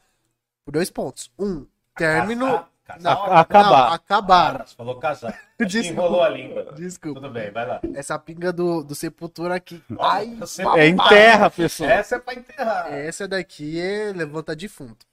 Por 0.64 0.72
dois 0.72 0.90
pontos. 0.90 1.30
Um, 1.38 1.66
término. 1.94 2.64
A- 2.88 3.40
acabar. 3.40 3.70
não, 3.88 3.92
acabar. 3.94 4.66
Você 4.66 4.74
falou 4.74 4.98
casar. 4.98 5.38
Enrolou 5.60 6.22
a 6.22 6.28
língua. 6.28 6.72
Desculpa. 6.76 7.20
Tudo 7.20 7.32
bem, 7.32 7.50
vai 7.50 7.66
lá. 7.66 7.80
Essa 7.94 8.18
pinga 8.18 8.52
do, 8.52 8.82
do 8.82 8.94
Sepultura 8.94 9.54
aqui. 9.56 9.82
Nossa, 9.88 10.08
Ai, 10.16 10.34
você-. 10.36 10.62
É 10.76 10.86
enterra, 10.88 11.50
pessoal. 11.50 11.90
Essa 11.90 12.16
é 12.16 12.18
pra 12.18 12.34
enterrar. 12.34 12.92
Essa 12.92 13.28
daqui 13.28 13.80
é 13.80 14.12
levanta 14.14 14.54
defunto. 14.56 15.06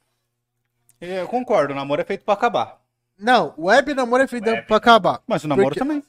Eu 1.01 1.27
concordo, 1.27 1.73
o 1.73 1.75
namoro 1.75 2.01
é 2.01 2.05
feito 2.05 2.23
pra 2.23 2.33
acabar. 2.33 2.79
Não, 3.17 3.53
web 3.57 3.93
namoro 3.93 4.23
é 4.23 4.27
feito 4.27 4.47
Web. 4.49 4.67
pra 4.67 4.77
acabar. 4.77 5.21
Mas 5.27 5.43
o 5.43 5.47
namoro 5.47 5.67
Porque- 5.69 5.79
também. 5.79 6.03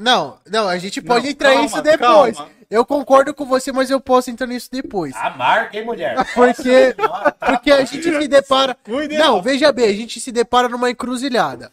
Não, 0.00 0.38
não, 0.50 0.68
a 0.68 0.78
gente 0.78 1.00
pode 1.02 1.24
Não, 1.26 1.30
entrar 1.32 1.48
calma, 1.50 1.62
nisso 1.62 1.82
depois. 1.82 2.36
calma. 2.36 2.50
Eu 2.70 2.84
concordo 2.86 3.34
com 3.34 3.44
você, 3.44 3.72
mas 3.72 3.90
eu 3.90 4.00
posso 4.00 4.30
entrar 4.30 4.46
nisso 4.46 4.68
depois. 4.70 5.14
Amarga, 5.16 5.76
hein, 5.78 5.84
mulher? 5.84 6.14
Porque, 6.34 6.92
tá 6.94 7.32
porque 7.40 7.70
a 7.72 7.84
gente 7.84 8.02
se 8.02 8.28
depara. 8.28 8.76
Não, 9.18 9.42
veja 9.42 9.72
bem, 9.72 9.88
a 9.90 9.92
gente 9.92 10.20
se 10.20 10.30
depara 10.30 10.68
numa 10.68 10.88
encruzilhada. 10.88 11.70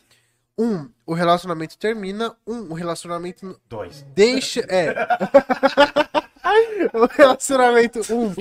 Um, 0.57 0.89
o 1.05 1.13
relacionamento 1.13 1.77
termina. 1.77 2.35
Um, 2.47 2.71
o 2.71 2.73
relacionamento 2.73 3.59
Dois. 3.69 4.03
deixa. 4.15 4.61
É. 4.67 4.91
o 6.93 7.05
relacionamento. 7.05 8.01
Um, 8.11 8.33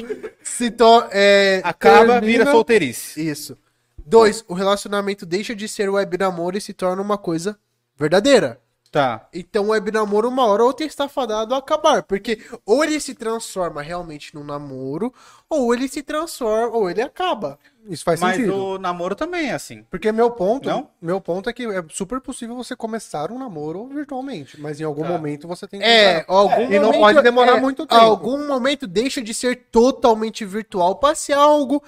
se 0.43 0.71
to, 0.71 1.05
é, 1.11 1.61
Acaba, 1.63 2.15
termina- 2.15 2.21
vira 2.21 2.51
solteirice. 2.51 3.21
Isso. 3.29 3.57
Dois, 3.99 4.45
o 4.49 4.55
relacionamento 4.55 5.27
deixa 5.27 5.55
de 5.55 5.69
ser 5.69 5.91
web 5.91 6.17
namoro 6.17 6.57
e 6.57 6.61
se 6.61 6.73
torna 6.73 7.03
uma 7.03 7.19
coisa 7.19 7.59
verdadeira. 7.99 8.59
Tá. 8.91 9.29
Então 9.33 9.65
o 9.65 9.69
web 9.69 9.91
namoro, 9.91 10.29
uma 10.29 10.47
hora 10.47 10.63
ou 10.63 10.69
outra 10.69 10.87
está 10.87 11.09
fadado 11.09 11.55
a 11.55 11.59
acabar. 11.59 12.03
Porque 12.03 12.39
ou 12.65 12.83
ele 12.85 12.99
se 13.01 13.15
transforma 13.15 13.83
realmente 13.83 14.35
num 14.35 14.45
namoro, 14.45 15.13
ou 15.49 15.75
ele 15.75 15.89
se 15.89 16.03
transforma, 16.03 16.77
ou 16.77 16.89
ele 16.91 17.03
acaba. 17.03 17.59
Isso 17.89 18.03
faz 18.03 18.21
Mas 18.21 18.37
sentido. 18.37 18.57
o 18.57 18.79
namoro 18.79 19.15
também 19.15 19.51
é 19.51 19.53
assim. 19.53 19.85
Porque 19.91 20.11
meu 20.11 20.31
ponto, 20.31 20.69
Não? 20.69 20.91
meu 21.01 21.21
ponto 21.21 21.49
é 21.49 21.53
que 21.53 21.65
é 21.65 21.85
super 21.91 22.21
possível 22.21 22.57
você 22.57 22.75
começar 22.75 23.31
um 23.31 23.39
namoro 23.39 23.87
virtualmente, 23.87 24.61
mas 24.61 24.81
em 24.81 24.85
algum 24.85 25.03
Tá. 25.03 25.09
momento 25.09 25.47
você 25.47 25.69
tem 25.69 25.79
que 25.81 25.87
É, 25.87 26.23
começar. 26.25 26.33
algum 26.33 26.73
E 26.73 26.79
não 26.79 26.87
momento- 26.87 27.01
pode 27.01 27.23
demorar 27.23 27.57
é, 27.59 27.61
muito 27.61 27.87
tempo. 27.87 28.01
Algum 28.01 28.47
momento 28.49 28.87
deixa 28.87 29.23
de 29.23 29.33
ser 29.33 29.67
totalmente 29.71 30.45
virtual 30.45 30.97
para 30.97 31.15
ser 31.15 31.35
algo 31.35 31.83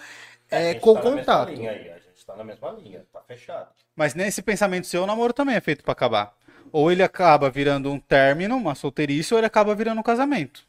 é, 0.51 0.75
com 0.75 0.95
tá 0.95 1.01
na 1.03 1.05
mesma 1.11 1.19
contato. 1.25 1.49
linha 1.51 1.71
aí, 1.73 1.91
a 1.91 1.99
gente 1.99 2.25
tá 2.27 2.37
na 2.37 2.45
mesma 2.45 2.71
linha, 2.73 3.05
tá 3.13 3.21
fechado. 3.27 3.69
Mas 3.97 4.15
nesse 4.15 4.41
pensamento 4.41 4.87
seu, 4.87 5.03
o 5.03 5.07
namoro 5.07 5.33
também 5.33 5.57
é 5.57 5.61
feito 5.61 5.83
pra 5.83 5.93
acabar. 5.93 6.33
Ou 6.73 6.91
ele 6.91 7.03
acaba 7.03 7.51
virando 7.51 7.91
um 7.91 7.99
término, 8.01 8.57
uma 8.57 8.75
solteirice, 8.75 9.35
ou 9.35 9.39
ele 9.41 9.47
acaba 9.47 9.75
virando 9.75 10.01
um 10.01 10.03
casamento. 10.03 10.67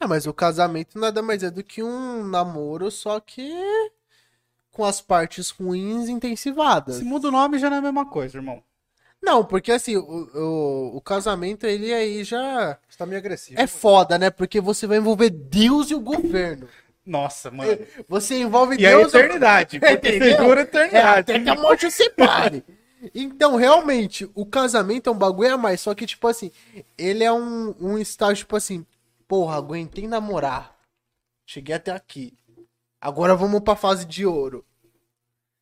É, 0.00 0.06
mas 0.06 0.26
o 0.26 0.32
casamento 0.34 0.98
nada 0.98 1.22
mais 1.22 1.42
é 1.42 1.50
do 1.50 1.62
que 1.62 1.82
um 1.82 2.24
namoro, 2.24 2.90
só 2.90 3.20
que 3.20 3.52
com 4.72 4.84
as 4.84 5.00
partes 5.00 5.50
ruins 5.50 6.08
intensivadas. 6.08 6.96
Se 6.96 7.04
muda 7.04 7.28
o 7.28 7.30
nome, 7.30 7.58
já 7.58 7.68
não 7.68 7.76
é 7.76 7.78
a 7.80 7.82
mesma 7.82 8.06
coisa, 8.06 8.38
irmão. 8.38 8.62
Não, 9.22 9.44
porque 9.44 9.70
assim, 9.70 9.96
o, 9.96 10.02
o, 10.34 10.96
o 10.96 11.00
casamento, 11.00 11.66
ele 11.66 11.92
aí 11.92 12.24
já 12.24 12.78
Você 12.88 12.96
tá 12.98 13.06
meio 13.06 13.18
agressivo. 13.18 13.60
é 13.60 13.66
foda, 13.66 14.18
né? 14.18 14.30
Porque 14.30 14.60
você 14.60 14.86
vai 14.86 14.96
envolver 14.98 15.30
Deus 15.30 15.90
e 15.90 15.94
o 15.94 16.00
governo. 16.00 16.68
Nossa, 17.04 17.50
mano. 17.50 17.78
Você 18.08 18.36
envolve 18.40 18.76
E 18.76 18.86
a 18.86 18.90
Deus... 18.90 19.12
eternidade, 19.14 19.80
porque 19.80 20.08
Entendeu? 20.16 20.36
segura 20.36 20.60
a 20.60 20.62
É, 20.62 20.64
eternidade. 20.64 21.20
até 21.20 21.38
que 21.40 21.48
a 21.50 21.54
morte 21.54 21.86
o 21.86 21.90
separe. 21.90 22.64
Então, 23.14 23.56
realmente, 23.56 24.30
o 24.34 24.44
casamento 24.44 25.08
é 25.08 25.12
um 25.12 25.16
bagulho 25.18 25.54
a 25.54 25.58
mais. 25.58 25.80
Só 25.80 25.94
que, 25.94 26.06
tipo 26.06 26.28
assim, 26.28 26.50
ele 26.98 27.24
é 27.24 27.32
um, 27.32 27.74
um 27.80 27.98
estágio, 27.98 28.38
tipo 28.44 28.56
assim, 28.56 28.84
porra, 29.26 29.56
aguentei 29.56 30.06
namorar. 30.06 30.76
Cheguei 31.46 31.74
até 31.74 31.92
aqui. 31.92 32.34
Agora 33.00 33.34
vamos 33.34 33.60
pra 33.60 33.74
fase 33.74 34.04
de 34.04 34.26
ouro. 34.26 34.64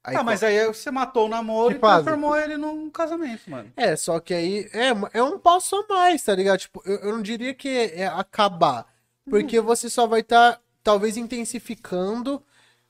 Aí, 0.02 0.16
Ah, 0.16 0.22
mas 0.22 0.42
aí 0.42 0.66
você 0.66 0.90
matou 0.90 1.26
o 1.26 1.28
namoro 1.28 1.74
e 1.74 1.78
fase? 1.78 2.04
transformou 2.04 2.36
ele 2.36 2.56
num 2.56 2.88
casamento, 2.90 3.48
mano. 3.50 3.70
É, 3.76 3.94
só 3.94 4.18
que 4.20 4.32
aí 4.34 4.68
é, 4.72 4.88
é 5.18 5.22
um 5.22 5.38
passo 5.38 5.76
a 5.76 5.86
mais, 5.94 6.22
tá 6.22 6.34
ligado? 6.34 6.58
Tipo, 6.60 6.82
eu, 6.84 6.96
eu 7.00 7.12
não 7.12 7.22
diria 7.22 7.52
que 7.54 7.68
é, 7.68 8.00
é 8.00 8.06
acabar. 8.06 8.86
Porque 9.28 9.60
você 9.60 9.90
só 9.90 10.06
vai 10.06 10.20
estar, 10.20 10.60
talvez, 10.82 11.16
intensificando 11.16 12.42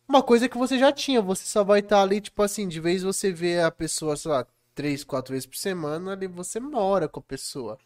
uma 0.09 0.23
coisa 0.23 0.49
que 0.49 0.57
você 0.57 0.79
já 0.79 0.91
tinha. 0.91 1.21
Você 1.21 1.45
só 1.45 1.63
vai 1.63 1.81
estar 1.81 2.03
ali, 2.03 2.21
tipo 2.21 2.43
assim, 2.43 2.67
de 2.67 2.81
vez 2.81 3.03
você 3.03 3.31
vê 3.31 3.61
a 3.61 3.71
pessoa, 3.71 4.17
sei 4.17 4.31
lá, 4.31 4.47
três, 4.75 5.05
quatro 5.05 5.33
vezes 5.33 5.47
por 5.47 5.57
semana, 5.57 6.13
ali 6.13 6.27
você 6.27 6.59
mora 6.59 7.09
com 7.09 7.21
a 7.21 7.23
pessoa. 7.23 7.79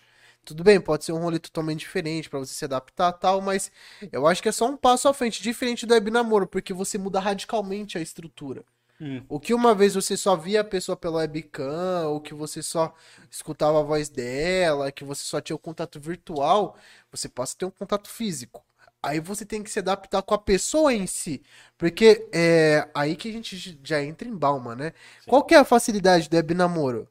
Tudo 0.45 0.65
bem, 0.65 0.81
pode 0.81 1.05
ser 1.05 1.13
um 1.13 1.19
rolê 1.19 1.39
totalmente 1.39 1.81
diferente 1.81 2.29
pra 2.29 2.39
você 2.39 2.53
se 2.53 2.65
adaptar 2.65 3.11
e 3.11 3.21
tal, 3.21 3.41
mas 3.41 3.71
eu 4.11 4.27
acho 4.27 4.43
que 4.43 4.49
é 4.49 4.53
só 4.53 4.69
um 4.69 4.77
passo 4.77 5.09
à 5.09 5.15
frente, 5.15 5.43
diferente 5.43 5.87
do 5.87 5.95
web 5.95 6.11
namoro, 6.11 6.47
porque 6.47 6.73
você 6.73 6.99
muda 6.99 7.21
radicalmente 7.21 7.97
a 7.97 8.01
estrutura. 8.01 8.65
Hum. 9.01 9.23
O 9.29 9.39
que 9.41 9.55
uma 9.55 9.75
vez 9.75 9.95
você 9.95 10.17
só 10.17 10.37
via 10.37 10.61
a 10.61 10.65
pessoa 10.65 10.97
pela 10.97 11.19
webcam, 11.19 12.09
ou 12.09 12.21
que 12.21 12.35
você 12.35 12.63
só 12.63 12.93
escutava 13.31 13.81
a 13.81 13.83
voz 13.83 14.09
dela, 14.09 14.93
que 14.93 15.05
você 15.05 15.23
só 15.25 15.41
tinha 15.41 15.57
o 15.57 15.59
contato 15.59 16.01
virtual, 16.01 16.77
você 17.11 17.29
passa 17.29 17.55
a 17.55 17.59
ter 17.59 17.65
um 17.65 17.71
contato 17.71 18.09
físico. 18.09 18.65
Aí 19.03 19.19
você 19.19 19.45
tem 19.45 19.63
que 19.63 19.71
se 19.71 19.81
adaptar 19.81 20.23
com 20.23 20.35
a 20.35 20.39
pessoa 20.39 20.93
em 20.95 21.07
si. 21.07 21.43
Porque 21.77 22.29
é 22.33 22.89
aí 22.95 23.17
que 23.17 23.29
a 23.29 23.33
gente 23.33 23.79
já 23.83 24.03
entra 24.03 24.29
em 24.29 24.37
balma, 24.37 24.77
né? 24.77 24.93
Qual 25.27 25.45
que 25.45 25.55
é 25.55 25.59
a 25.59 25.65
facilidade 25.65 26.29
do 26.29 26.37
web 26.37 26.55
namoro? 26.55 27.09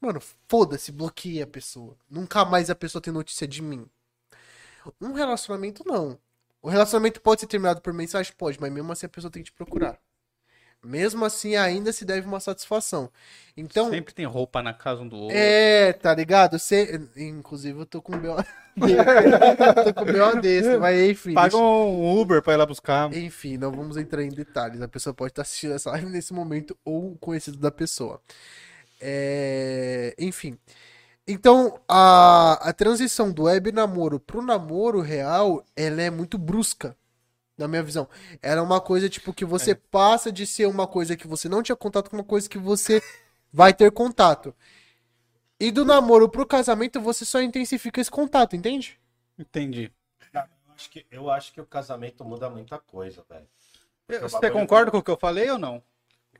Mano, 0.00 0.20
foda-se, 0.48 0.92
bloqueia 0.92 1.44
a 1.44 1.46
pessoa. 1.46 1.96
Nunca 2.08 2.44
mais 2.44 2.70
a 2.70 2.74
pessoa 2.74 3.02
tem 3.02 3.12
notícia 3.12 3.48
de 3.48 3.60
mim. 3.60 3.84
Um 5.00 5.12
relacionamento 5.12 5.82
não. 5.84 6.18
O 6.62 6.68
relacionamento 6.68 7.20
pode 7.20 7.40
ser 7.40 7.46
terminado 7.48 7.80
por 7.80 7.92
mensagem? 7.92 8.32
Pode, 8.36 8.60
mas 8.60 8.72
mesmo 8.72 8.92
assim 8.92 9.06
a 9.06 9.08
pessoa 9.08 9.30
tem 9.30 9.42
que 9.42 9.50
te 9.50 9.54
procurar. 9.54 9.98
Mesmo 10.84 11.24
assim, 11.24 11.56
ainda 11.56 11.92
se 11.92 12.04
deve 12.04 12.26
uma 12.26 12.38
satisfação. 12.40 13.10
Então, 13.56 13.90
Sempre 13.90 14.14
tem 14.14 14.24
roupa 14.26 14.62
na 14.62 14.72
casa 14.72 15.02
um 15.02 15.08
do 15.08 15.16
outro. 15.16 15.36
é, 15.36 15.92
tá 15.92 16.14
ligado? 16.14 16.56
Você, 16.58 17.00
inclusive, 17.16 17.80
eu 17.80 17.86
tô 17.86 18.00
com 18.00 18.14
o 18.14 18.18
BO 18.18 18.36
tô 19.84 19.94
com 19.94 20.02
o 20.02 20.04
BO 20.34 20.40
desse, 20.40 20.76
mas 20.78 21.10
enfim. 21.10 21.34
Paga 21.34 21.48
deixa- 21.50 21.64
um 21.64 22.20
Uber 22.20 22.40
pra 22.40 22.54
ir 22.54 22.56
lá 22.56 22.64
buscar. 22.64 23.12
Enfim, 23.12 23.56
não 23.58 23.72
vamos 23.72 23.96
entrar 23.96 24.22
em 24.22 24.28
detalhes. 24.28 24.80
A 24.80 24.86
pessoa 24.86 25.12
pode 25.12 25.32
estar 25.32 25.42
assistindo 25.42 25.74
essa 25.74 25.90
live 25.90 26.06
nesse 26.06 26.32
momento 26.32 26.76
ou 26.84 27.16
conhecido 27.18 27.58
da 27.58 27.70
pessoa. 27.72 28.20
É, 29.00 30.14
Enfim. 30.18 30.56
Então, 31.30 31.78
a, 31.86 32.70
a 32.70 32.72
transição 32.72 33.30
do 33.30 33.42
web 33.42 33.70
namoro 33.70 34.18
pro 34.18 34.40
namoro 34.40 35.00
real, 35.02 35.62
ela 35.76 36.00
é 36.00 36.08
muito 36.08 36.38
brusca, 36.38 36.96
na 37.58 37.66
minha 37.68 37.82
visão. 37.82 38.08
Era 38.40 38.62
uma 38.62 38.80
coisa, 38.80 39.08
tipo, 39.08 39.34
que 39.34 39.44
você 39.44 39.74
passa 39.74 40.30
de 40.32 40.46
ser 40.46 40.66
uma 40.66 40.86
coisa 40.86 41.16
que 41.16 41.26
você 41.26 41.48
não 41.48 41.62
tinha 41.62 41.76
contato 41.76 42.08
com 42.08 42.16
uma 42.16 42.24
coisa 42.24 42.48
que 42.48 42.56
você 42.58 43.02
vai 43.52 43.74
ter 43.74 43.90
contato. 43.90 44.54
E 45.60 45.70
do 45.72 45.84
namoro 45.84 46.28
pro 46.28 46.46
casamento, 46.46 47.00
você 47.00 47.24
só 47.24 47.42
intensifica 47.42 48.00
esse 48.00 48.10
contato, 48.10 48.54
entende? 48.54 48.98
Entendi. 49.38 49.92
Eu 50.32 50.42
acho 50.74 50.90
que, 50.90 51.06
eu 51.10 51.30
acho 51.30 51.52
que 51.52 51.60
o 51.60 51.66
casamento 51.66 52.24
muda 52.24 52.48
muita 52.48 52.78
coisa, 52.78 53.24
velho. 53.28 53.48
O 54.08 54.28
Você 54.28 54.40
bagulho- 54.40 54.52
concorda 54.52 54.90
com 54.92 54.98
o 54.98 55.02
que 55.02 55.10
eu 55.10 55.16
falei 55.18 55.50
ou 55.50 55.58
não? 55.58 55.82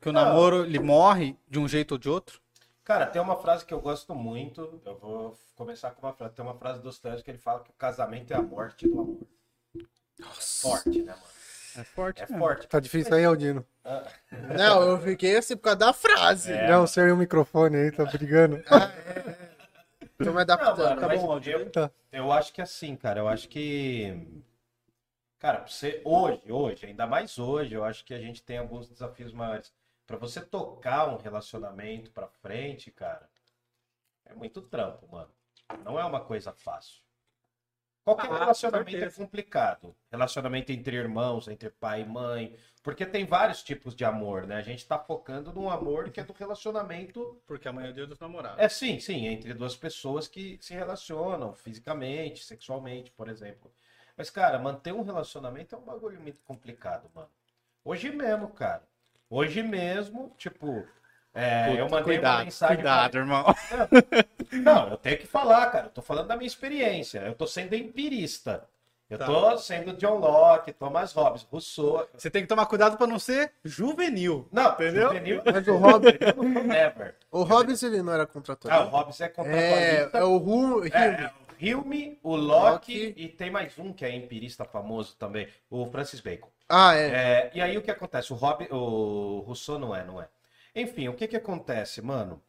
Que 0.01 0.07
o 0.07 0.13
Não. 0.13 0.23
namoro, 0.23 0.63
ele 0.63 0.79
morre 0.79 1.35
de 1.49 1.59
um 1.59 1.67
jeito 1.67 1.91
ou 1.91 1.97
de 1.97 2.07
outro? 2.09 2.39
Cara, 2.85 3.05
tem 3.05 3.21
uma 3.21 3.35
frase 3.35 3.65
que 3.65 3.73
eu 3.73 3.81
gosto 3.81 4.15
muito. 4.15 4.81
Eu 4.85 4.97
vou 4.97 5.37
começar 5.55 5.91
com 5.91 6.07
uma 6.07 6.13
frase. 6.13 6.33
Tem 6.33 6.43
uma 6.45 6.55
frase 6.55 6.81
dos 6.81 6.95
Stanley 6.95 7.21
que 7.21 7.29
ele 7.29 7.37
fala 7.37 7.59
que 7.59 7.69
o 7.69 7.73
casamento 7.73 8.31
é 8.31 8.37
a 8.37 8.41
morte 8.41 8.87
do 8.87 8.99
amor. 9.01 9.17
Forte, 10.61 11.01
né, 11.03 11.11
mano? 11.13 11.23
É 11.77 11.83
forte. 11.83 12.21
É 12.21 12.25
mesmo. 12.25 12.39
forte. 12.39 12.67
Tá 12.67 12.79
difícil 12.79 13.13
aí, 13.13 13.23
Aldino. 13.25 13.65
Não, 14.57 14.81
eu 14.83 15.01
fiquei 15.01 15.37
assim 15.37 15.55
por 15.55 15.63
causa 15.63 15.77
da 15.79 15.93
frase. 15.93 16.51
É. 16.51 16.67
Não, 16.69 16.83
o 16.83 16.87
senhor 16.87 17.07
e 17.09 17.11
o 17.11 17.17
microfone 17.17 17.77
aí, 17.77 17.91
tá 17.91 18.05
brigando. 18.05 18.61
Tô 20.17 20.25
me 20.25 20.31
Não, 20.33 20.37
adaptando. 20.39 20.77
mano, 20.79 20.99
Tá 21.01 21.07
mas 21.07 21.21
bom, 21.21 21.31
Aldir. 21.31 21.53
eu, 21.53 21.69
Tá. 21.71 21.91
eu 22.11 22.31
acho 22.31 22.51
que 22.53 22.61
assim, 22.61 22.95
cara, 22.95 23.19
eu 23.21 23.27
acho 23.27 23.47
que. 23.47 24.43
Cara, 25.37 25.59
pra 25.59 25.67
você 25.67 26.01
hoje, 26.03 26.51
hoje, 26.51 26.85
ainda 26.85 27.07
mais 27.07 27.39
hoje, 27.39 27.73
eu 27.73 27.85
acho 27.85 28.03
que 28.03 28.13
a 28.13 28.19
gente 28.19 28.43
tem 28.43 28.57
alguns 28.57 28.89
desafios 28.89 29.31
maiores. 29.31 29.71
Pra 30.05 30.17
você 30.17 30.41
tocar 30.41 31.07
um 31.07 31.17
relacionamento 31.17 32.11
pra 32.11 32.27
frente, 32.27 32.91
cara, 32.91 33.29
é 34.25 34.33
muito 34.33 34.61
trampo, 34.61 35.07
mano. 35.09 35.29
Não 35.85 35.97
é 35.99 36.03
uma 36.03 36.19
coisa 36.19 36.51
fácil. 36.51 37.01
Qualquer 38.15 38.25
Ah, 38.25 38.29
com 38.29 38.33
relacionamento 38.39 39.03
é 39.03 39.09
complicado. 39.11 39.95
Relacionamento 40.11 40.71
entre 40.71 40.95
irmãos, 40.95 41.47
entre 41.47 41.69
pai 41.69 42.01
e 42.01 42.05
mãe. 42.05 42.55
Porque 42.81 43.05
tem 43.05 43.25
vários 43.25 43.61
tipos 43.63 43.95
de 43.95 44.03
amor, 44.05 44.47
né? 44.47 44.55
A 44.57 44.61
gente 44.61 44.87
tá 44.87 44.97
focando 44.97 45.53
num 45.53 45.69
amor 45.69 46.09
que 46.11 46.19
é 46.19 46.23
do 46.23 46.33
relacionamento 46.33 47.39
Porque 47.45 47.67
amanhã 47.67 47.87
é 47.89 47.91
o 47.91 47.93
dia 47.93 48.07
dos 48.07 48.19
namorados. 48.19 48.59
é 48.59 48.69
sim, 48.69 48.99
sim, 48.99 49.27
entre 49.27 49.53
duas 49.53 49.75
pessoas 49.75 50.27
que 50.27 50.57
se 50.61 50.73
relacionam 50.73 51.53
fisicamente, 51.55 52.43
sexualmente, 52.43 53.11
por 53.11 53.29
exemplo. 53.29 53.71
Mas, 54.17 54.29
cara, 54.29 54.59
manter 54.59 54.93
um 54.93 55.01
relacionamento 55.01 55.75
é 55.75 55.77
um 55.77 55.81
bagulho 55.81 56.19
muito 56.19 56.41
complicado, 56.41 57.09
mano. 57.13 57.29
Hoje 57.83 58.11
mesmo, 58.11 58.49
cara. 58.49 58.83
Hoje 59.29 59.61
mesmo, 59.63 60.33
tipo, 60.37 60.87
é, 61.33 61.65
Puta, 61.67 61.77
eu 61.79 61.89
mandei 61.89 62.03
cuidado, 62.15 62.37
uma 62.39 62.43
mensagem. 62.45 62.75
cuidado, 62.77 63.17
irmão. 63.17 63.45
Não, 64.51 64.89
eu 64.89 64.97
tenho 64.97 65.17
que 65.17 65.27
falar, 65.27 65.67
cara. 65.67 65.85
Eu 65.87 65.91
tô 65.91 66.01
falando 66.01 66.27
da 66.27 66.35
minha 66.35 66.47
experiência. 66.47 67.19
Eu 67.19 67.35
tô 67.35 67.45
sendo 67.47 67.75
empirista. 67.75 68.63
Eu 69.09 69.17
Tá. 69.17 69.25
tô 69.25 69.57
sendo 69.57 69.93
John 69.93 70.19
Locke, 70.19 70.71
Thomas 70.71 71.13
Hobbes, 71.13 71.41
Rousseau. 71.51 72.07
Você 72.15 72.29
tem 72.29 72.43
que 72.43 72.47
tomar 72.47 72.67
cuidado 72.67 72.95
pra 72.95 73.07
não 73.07 73.17
ser 73.17 73.51
juvenil. 73.65 74.47
Não, 74.51 74.71
Entendeu? 74.73 75.07
juvenil, 75.07 75.41
Mas 75.51 75.67
o 75.67 75.77
Hobbes, 75.77 76.13
never. 76.65 77.15
o 77.31 77.41
Hobbes 77.43 77.81
ele 77.81 78.03
não 78.03 78.13
era 78.13 78.29
Ah, 78.69 78.81
o. 78.85 78.89
Hobbes 78.89 79.19
é 79.19 79.25
é, 79.25 79.29
contratualista. 79.29 80.17
é 80.19 80.23
o 80.23 80.37
Ru, 80.37 80.85
É, 80.85 80.89
é 81.23 81.25
o 81.27 81.31
Hilme, 81.59 82.19
o 82.21 82.35
Locke 82.35 82.93
Locke. 83.07 83.13
e 83.17 83.27
tem 83.29 83.49
mais 83.49 83.77
um 83.79 83.91
que 83.91 84.05
é 84.05 84.15
empirista 84.15 84.63
famoso 84.63 85.15
também, 85.17 85.47
o 85.71 85.87
Francis 85.87 86.21
Bacon. 86.21 86.47
Ah, 86.69 86.95
é. 86.95 87.07
É, 87.07 87.51
e 87.55 87.61
aí 87.61 87.75
o 87.79 87.81
que 87.81 87.89
acontece? 87.89 88.31
O, 88.31 88.35
Hobbes, 88.35 88.67
o 88.69 89.43
Rousseau 89.45 89.79
não 89.79 89.95
é, 89.95 90.03
não 90.03 90.21
é. 90.21 90.27
Enfim, 90.75 91.07
o 91.07 91.13
que 91.13 91.27
que 91.27 91.35
acontece, 91.35 92.01
mano? 92.01 92.41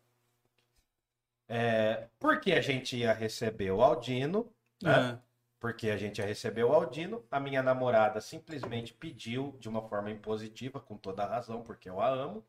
É, 1.48 2.08
porque 2.18 2.52
a 2.52 2.60
gente 2.60 2.96
ia 2.96 3.12
receber 3.12 3.70
o 3.72 3.82
Aldino, 3.82 4.52
né? 4.82 5.18
É. 5.20 5.30
Porque 5.58 5.90
a 5.90 5.96
gente 5.96 6.18
ia 6.18 6.26
receber 6.26 6.64
o 6.64 6.72
Aldino, 6.72 7.22
a 7.30 7.38
minha 7.38 7.62
namorada 7.62 8.20
simplesmente 8.20 8.94
pediu 8.94 9.54
de 9.60 9.68
uma 9.68 9.86
forma 9.86 10.10
impositiva, 10.10 10.80
com 10.80 10.96
toda 10.96 11.22
a 11.22 11.26
razão, 11.26 11.62
porque 11.62 11.90
eu 11.90 12.00
a 12.00 12.08
amo, 12.08 12.46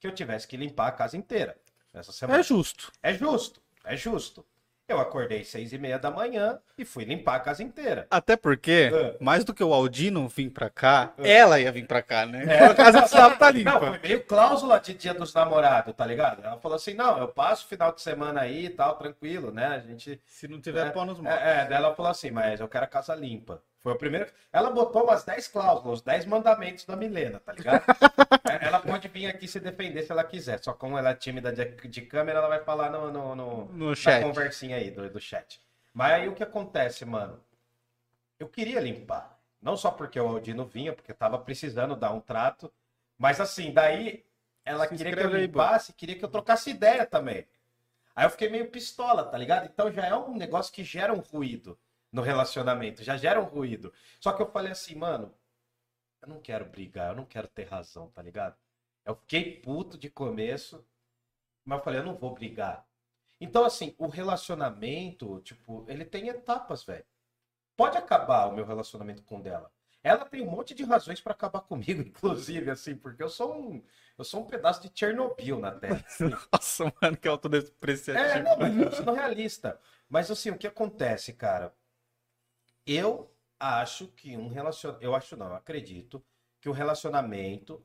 que 0.00 0.06
eu 0.06 0.14
tivesse 0.14 0.48
que 0.48 0.56
limpar 0.56 0.88
a 0.88 0.92
casa 0.92 1.16
inteira 1.16 1.60
essa 1.92 2.12
semana. 2.12 2.38
É 2.38 2.42
justo. 2.42 2.90
É 3.02 3.12
justo, 3.12 3.60
é 3.84 3.96
justo. 3.96 4.46
Eu 4.88 4.98
acordei 4.98 5.44
seis 5.44 5.72
e 5.74 5.78
meia 5.78 5.98
da 5.98 6.10
manhã 6.10 6.58
e 6.78 6.84
fui 6.84 7.04
limpar 7.04 7.34
a 7.36 7.40
casa 7.40 7.62
inteira. 7.62 8.06
Até 8.10 8.36
porque, 8.36 8.90
É. 8.92 9.16
mais 9.20 9.44
do 9.44 9.52
que 9.52 9.62
o 9.62 9.74
Aldino 9.74 10.26
vir 10.28 10.48
pra 10.50 10.70
cá, 10.70 11.12
ela 11.18 11.60
ia 11.60 11.70
vir 11.70 11.86
pra 11.86 12.00
cá, 12.00 12.24
né? 12.24 12.44
É. 12.48 12.64
A 12.64 12.74
casa 12.74 13.00
precisava 13.00 13.34
estar 13.34 13.52
Não, 13.52 13.58
limpa. 13.58 13.78
foi 13.80 13.98
meio 13.98 14.24
cláusula 14.24 14.80
de 14.80 14.94
dia 14.94 15.12
dos 15.12 15.34
namorados, 15.34 15.94
tá 15.94 16.06
ligado? 16.06 16.42
Ela 16.42 16.56
falou 16.56 16.76
assim, 16.76 16.94
não, 16.94 17.18
eu 17.18 17.28
passo 17.28 17.66
o 17.66 17.68
final 17.68 17.92
de 17.92 18.00
semana 18.00 18.40
aí 18.40 18.64
e 18.66 18.70
tal, 18.70 18.96
tranquilo, 18.96 19.50
né? 19.52 19.66
A 19.66 19.78
gente... 19.80 20.20
Se 20.24 20.48
não 20.48 20.58
tiver 20.60 20.86
É, 20.86 20.90
pau 20.90 21.04
nos 21.04 21.20
maus. 21.20 21.36
É, 21.36 21.68
é, 21.70 21.74
ela 21.74 21.94
falou 21.94 22.10
assim, 22.10 22.30
mas 22.30 22.58
eu 22.58 22.66
quero 22.68 22.84
a 22.84 22.88
casa 22.88 23.14
limpa. 23.14 23.60
Foi 23.88 23.94
o 23.94 23.98
primeiro. 23.98 24.30
Ela 24.52 24.70
botou 24.70 25.04
umas 25.04 25.24
10 25.24 25.48
cláusulas, 25.48 26.00
os 26.00 26.04
10 26.04 26.26
mandamentos 26.26 26.84
da 26.84 26.94
Milena, 26.94 27.40
tá 27.40 27.52
ligado? 27.52 27.82
É, 28.50 28.66
ela 28.66 28.80
pode 28.80 29.08
vir 29.08 29.26
aqui 29.26 29.46
se 29.46 29.60
defender 29.60 30.02
se 30.04 30.10
ela 30.10 30.24
quiser. 30.24 30.58
Só 30.64 30.72
como 30.72 30.96
ela 30.96 31.10
é 31.10 31.14
tímida 31.14 31.52
de, 31.52 31.66
de 31.86 32.00
câmera, 32.00 32.38
ela 32.38 32.48
vai 32.48 32.64
falar 32.64 32.90
no, 32.90 33.12
no, 33.12 33.34
no, 33.34 33.64
No 33.66 33.88
na 33.90 33.94
chat. 33.94 34.22
conversinha 34.22 34.76
aí 34.76 34.90
do, 34.90 35.10
do 35.10 35.20
chat. 35.20 35.60
Mas 35.92 36.12
aí 36.12 36.28
o 36.28 36.34
que 36.34 36.42
acontece, 36.42 37.04
mano? 37.04 37.38
Eu 38.38 38.48
queria 38.48 38.80
limpar. 38.80 39.38
Não 39.60 39.76
só 39.76 39.90
porque 39.90 40.18
o 40.18 40.26
Aldino 40.26 40.64
vinha, 40.64 40.94
porque 40.94 41.12
tava 41.12 41.38
precisando 41.38 41.94
dar 41.94 42.10
um 42.12 42.20
trato. 42.20 42.72
Mas 43.18 43.38
assim, 43.38 43.70
daí 43.70 44.24
ela 44.64 44.88
Se 44.88 44.96
queria 44.96 45.12
que 45.12 45.18
eu 45.18 45.24
inscreve 45.24 45.36
aí, 45.36 45.46
limpasse, 45.46 45.92
queria 45.92 46.16
que 46.16 46.24
eu 46.24 46.30
trocasse 46.30 46.70
ideia 46.70 47.04
também. 47.04 47.46
Aí 48.16 48.24
eu 48.24 48.30
fiquei 48.30 48.48
meio 48.48 48.70
pistola, 48.70 49.24
tá 49.24 49.36
ligado? 49.36 49.66
Então 49.66 49.92
já 49.92 50.06
é 50.06 50.14
um 50.14 50.34
negócio 50.34 50.72
que 50.72 50.82
gera 50.82 51.12
um 51.12 51.20
ruído 51.20 51.78
no 52.12 52.22
relacionamento, 52.22 53.02
já 53.02 53.16
gera 53.16 53.40
um 53.40 53.44
ruído. 53.44 53.92
Só 54.20 54.32
que 54.32 54.42
eu 54.42 54.50
falei 54.50 54.72
assim, 54.72 54.94
mano, 54.94 55.34
eu 56.22 56.28
não 56.28 56.40
quero 56.40 56.64
brigar, 56.64 57.10
eu 57.10 57.16
não 57.16 57.24
quero 57.24 57.48
ter 57.48 57.64
razão, 57.64 58.10
tá 58.10 58.22
ligado? 58.22 58.56
Eu 59.04 59.14
fiquei 59.16 59.60
puto 59.60 59.96
de 59.96 60.10
começo, 60.10 60.84
mas 61.64 61.78
eu 61.78 61.84
falei, 61.84 62.00
eu 62.00 62.04
não 62.04 62.16
vou 62.16 62.34
brigar. 62.34 62.86
Então, 63.40 63.64
assim, 63.64 63.94
o 63.98 64.08
relacionamento, 64.08 65.40
tipo, 65.42 65.84
ele 65.88 66.04
tem 66.04 66.28
etapas, 66.28 66.84
velho. 66.84 67.04
Pode 67.76 67.96
acabar 67.96 68.46
o 68.46 68.54
meu 68.54 68.66
relacionamento 68.66 69.22
com 69.22 69.40
dela. 69.40 69.70
Ela 70.02 70.24
tem 70.24 70.42
um 70.42 70.50
monte 70.50 70.74
de 70.74 70.84
razões 70.84 71.20
pra 71.20 71.32
acabar 71.32 71.60
comigo, 71.60 72.02
inclusive, 72.02 72.70
assim, 72.70 72.96
porque 72.96 73.22
eu 73.22 73.28
sou 73.28 73.54
um, 73.54 73.82
eu 74.16 74.24
sou 74.24 74.42
um 74.42 74.46
pedaço 74.46 74.82
de 74.82 74.90
Chernobyl 74.92 75.58
na 75.60 75.72
Terra. 75.72 76.02
assim. 76.06 76.30
Nossa, 76.52 76.92
mano, 77.00 77.16
que 77.16 77.28
autodepreciativo. 77.28 78.26
É, 78.26 78.42
não, 78.42 78.58
mas 78.58 78.96
sou 78.96 79.12
realista. 79.14 79.78
Mas 80.08 80.30
assim, 80.30 80.50
o 80.50 80.58
que 80.58 80.66
acontece, 80.66 81.32
cara? 81.32 81.72
Eu 82.88 83.30
acho 83.60 84.08
que 84.08 84.36
um 84.36 84.48
relacionamento. 84.48 85.04
Eu 85.04 85.14
acho 85.14 85.36
não, 85.36 85.48
eu 85.48 85.54
acredito 85.54 86.24
que 86.60 86.68
o 86.68 86.72
relacionamento 86.72 87.84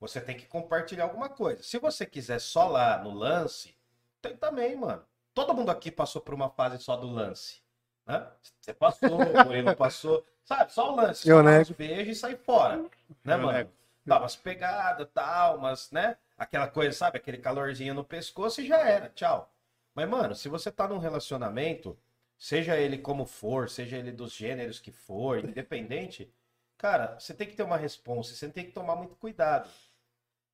você 0.00 0.20
tem 0.20 0.36
que 0.36 0.46
compartilhar 0.46 1.04
alguma 1.04 1.28
coisa. 1.28 1.62
Se 1.62 1.78
você 1.78 2.04
quiser 2.06 2.40
só 2.40 2.66
lá 2.66 2.98
no 2.98 3.12
lance, 3.12 3.76
tem 4.20 4.36
também, 4.36 4.74
mano. 4.74 5.04
Todo 5.32 5.54
mundo 5.54 5.70
aqui 5.70 5.90
passou 5.90 6.20
por 6.20 6.34
uma 6.34 6.50
fase 6.50 6.82
só 6.82 6.96
do 6.96 7.08
lance. 7.08 7.62
Né? 8.06 8.26
Você 8.60 8.72
passou, 8.74 9.18
o 9.18 9.44
Murilo 9.44 9.74
passou. 9.76 10.26
Sabe, 10.42 10.72
só 10.72 10.90
o 10.92 10.96
lance. 10.96 11.28
Eu 11.28 11.42
nego. 11.42 11.62
uns 11.62 11.70
beijos 11.70 12.16
e 12.16 12.20
sair 12.20 12.36
fora. 12.38 12.78
Né, 13.22 13.34
Eu 13.34 13.38
mano? 13.38 13.52
nego. 13.52 13.70
Dá 14.04 14.18
umas 14.18 14.34
pegadas, 14.34 15.06
tal, 15.12 15.58
umas, 15.58 15.90
né? 15.92 16.16
Aquela 16.36 16.66
coisa, 16.66 16.96
sabe? 16.96 17.18
Aquele 17.18 17.38
calorzinho 17.38 17.94
no 17.94 18.02
pescoço 18.02 18.62
e 18.62 18.66
já 18.66 18.78
era. 18.78 19.10
Tchau. 19.10 19.52
Mas, 19.94 20.08
mano, 20.08 20.34
se 20.34 20.48
você 20.48 20.72
tá 20.72 20.88
num 20.88 20.98
relacionamento, 20.98 21.96
seja 22.40 22.76
ele 22.78 22.98
como 22.98 23.26
for, 23.26 23.70
seja 23.70 23.98
ele 23.98 24.12
dos 24.12 24.32
gêneros 24.34 24.80
que 24.80 24.90
for, 24.90 25.38
independente, 25.44 26.32
cara, 26.78 27.20
você 27.20 27.34
tem 27.34 27.46
que 27.46 27.54
ter 27.54 27.62
uma 27.64 27.76
resposta, 27.76 28.34
você 28.34 28.48
tem 28.48 28.64
que 28.66 28.72
tomar 28.72 28.96
muito 28.96 29.14
cuidado. 29.16 29.68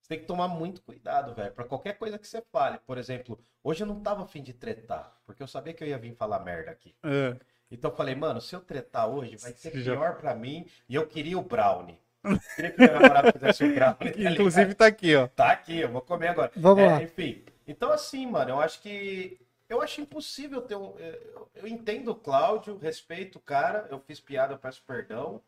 Você 0.02 0.08
tem 0.10 0.18
que 0.20 0.26
tomar 0.26 0.48
muito 0.48 0.82
cuidado, 0.82 1.34
velho, 1.34 1.52
pra 1.52 1.64
qualquer 1.64 1.94
coisa 1.98 2.18
que 2.18 2.28
você 2.28 2.42
fale. 2.52 2.78
Por 2.86 2.98
exemplo, 2.98 3.38
hoje 3.64 3.82
eu 3.82 3.86
não 3.86 4.00
tava 4.00 4.24
afim 4.24 4.42
de 4.42 4.52
tretar, 4.52 5.16
porque 5.26 5.42
eu 5.42 5.48
sabia 5.48 5.74
que 5.74 5.82
eu 5.84 5.88
ia 5.88 5.98
vir 5.98 6.14
falar 6.14 6.40
merda 6.40 6.70
aqui. 6.72 6.94
É. 7.04 7.36
Então 7.70 7.90
eu 7.90 7.96
falei, 7.96 8.14
mano, 8.14 8.40
se 8.40 8.54
eu 8.54 8.60
tretar 8.60 9.08
hoje, 9.08 9.36
vai 9.36 9.52
ser 9.52 9.76
já- 9.80 9.92
pior 9.94 10.16
pra 10.16 10.34
mim 10.34 10.66
e 10.88 10.94
eu 10.94 11.06
queria 11.08 11.38
o 11.38 11.42
brownie. 11.42 11.98
Eu 12.24 12.30
queria 12.56 12.70
que 12.72 12.80
meu 12.80 12.92
namorado 12.92 13.32
fizesse 13.32 13.64
o 13.64 13.74
brownie. 13.74 14.12
tá? 14.12 14.30
Inclusive 14.32 14.74
tá 14.74 14.86
aqui, 14.86 15.16
ó. 15.16 15.26
Tá 15.28 15.50
aqui, 15.52 15.78
eu 15.80 15.88
vou 15.90 16.02
comer 16.02 16.28
agora. 16.28 16.52
Vamos 16.56 16.84
É, 16.84 16.86
lá. 16.86 17.02
Enfim. 17.02 17.44
Então, 17.66 17.90
assim, 17.92 18.26
mano, 18.26 18.50
eu 18.50 18.60
acho 18.60 18.80
que. 18.80 19.40
Eu 19.68 19.82
acho 19.82 20.00
impossível 20.00 20.62
ter 20.62 20.76
um. 20.76 20.94
Eu, 20.98 21.48
eu 21.56 21.66
entendo 21.66 22.10
o 22.12 22.14
Cláudio, 22.14 22.78
respeito 22.78 23.36
o 23.36 23.40
cara, 23.40 23.86
eu 23.90 23.98
fiz 24.00 24.20
piada, 24.20 24.54
eu 24.54 24.58
peço 24.58 24.82
perdão. 24.86 25.40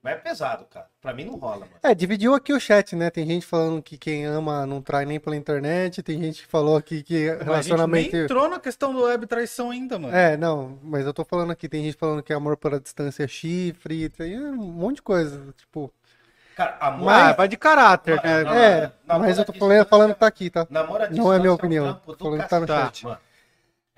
Mas 0.00 0.12
é 0.14 0.16
pesado, 0.16 0.64
cara. 0.66 0.86
Pra 1.00 1.12
mim 1.12 1.24
não 1.24 1.34
rola, 1.34 1.66
mano. 1.66 1.72
É, 1.82 1.92
dividiu 1.92 2.32
aqui 2.32 2.52
o 2.52 2.60
chat, 2.60 2.94
né? 2.94 3.10
Tem 3.10 3.26
gente 3.26 3.44
falando 3.44 3.82
que 3.82 3.98
quem 3.98 4.24
ama 4.26 4.64
não 4.64 4.80
trai 4.80 5.04
nem 5.04 5.18
pela 5.18 5.34
internet, 5.34 6.04
tem 6.04 6.22
gente 6.22 6.42
que 6.42 6.48
falou 6.48 6.76
aqui 6.76 7.02
que 7.02 7.26
Mas 7.26 7.30
a 7.30 7.34
gente 7.38 7.44
relacionamento. 7.44 8.12
nem 8.14 8.22
entrou 8.24 8.48
na 8.48 8.60
questão 8.60 8.92
do 8.92 9.02
web 9.02 9.26
traição 9.26 9.72
ainda, 9.72 9.98
mano. 9.98 10.14
É, 10.16 10.36
não, 10.36 10.78
mas 10.84 11.04
eu 11.04 11.12
tô 11.12 11.24
falando 11.24 11.50
aqui, 11.50 11.68
tem 11.68 11.82
gente 11.84 11.96
falando 11.96 12.22
que 12.22 12.32
amor 12.32 12.56
pela 12.56 12.78
distância 12.78 13.24
é 13.24 13.28
chifre, 13.28 14.08
tem 14.08 14.38
um 14.40 14.54
monte 14.56 14.96
de 14.96 15.02
coisa, 15.02 15.52
tipo. 15.56 15.92
Cara, 16.54 16.76
amor. 16.80 17.06
Mas 17.06 17.36
vai 17.36 17.48
de 17.48 17.56
caráter, 17.56 18.16
Não, 18.16 18.22
né? 18.22 18.44
não, 18.44 18.52
É, 18.54 18.92
namoro 19.04 19.28
mas 19.28 19.38
eu 19.38 19.44
tô 19.44 19.52
falando, 19.52 19.86
falando 19.88 20.14
que 20.14 20.20
tá 20.20 20.26
aqui, 20.28 20.48
tá? 20.48 20.64
Namoro 20.70 21.02
à 21.04 21.10
Não 21.10 21.32
é 21.32 21.38
minha 21.40 21.52
opinião, 21.52 21.86
um 21.86 21.92
trampo 21.94 22.12
do 22.12 22.18
falando 22.24 22.42
que 22.44 22.48
tá 22.48 22.60
no 22.60 22.66
chat. 22.68 23.04
mano. 23.04 23.18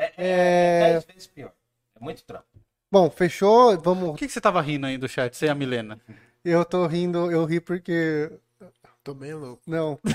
É, 0.01 0.05
é, 0.05 0.13
É. 0.17 0.81
é 0.81 0.91
dez 0.93 1.05
vezes 1.05 1.27
pior. 1.27 1.53
É 1.95 2.03
muito 2.03 2.23
trampo. 2.25 2.45
Bom, 2.91 3.09
fechou, 3.11 3.77
Por 3.79 3.95
vamos. 3.95 4.19
que, 4.19 4.27
que 4.27 4.33
você 4.33 4.41
tava 4.41 4.61
rindo 4.61 4.87
aí 4.87 4.97
do 4.99 5.09
chat? 5.09 5.37
Você 5.37 5.47
e 5.47 5.49
a 5.49 5.55
Milena? 5.55 5.99
Eu 6.45 6.65
tô 6.65 6.87
rindo, 6.87 7.31
eu 7.31 7.45
ri 7.45 7.61
porque. 7.61 8.31
Tô 9.05 9.13
bem 9.13 9.35
louco. 9.35 9.61
Não. 9.67 9.99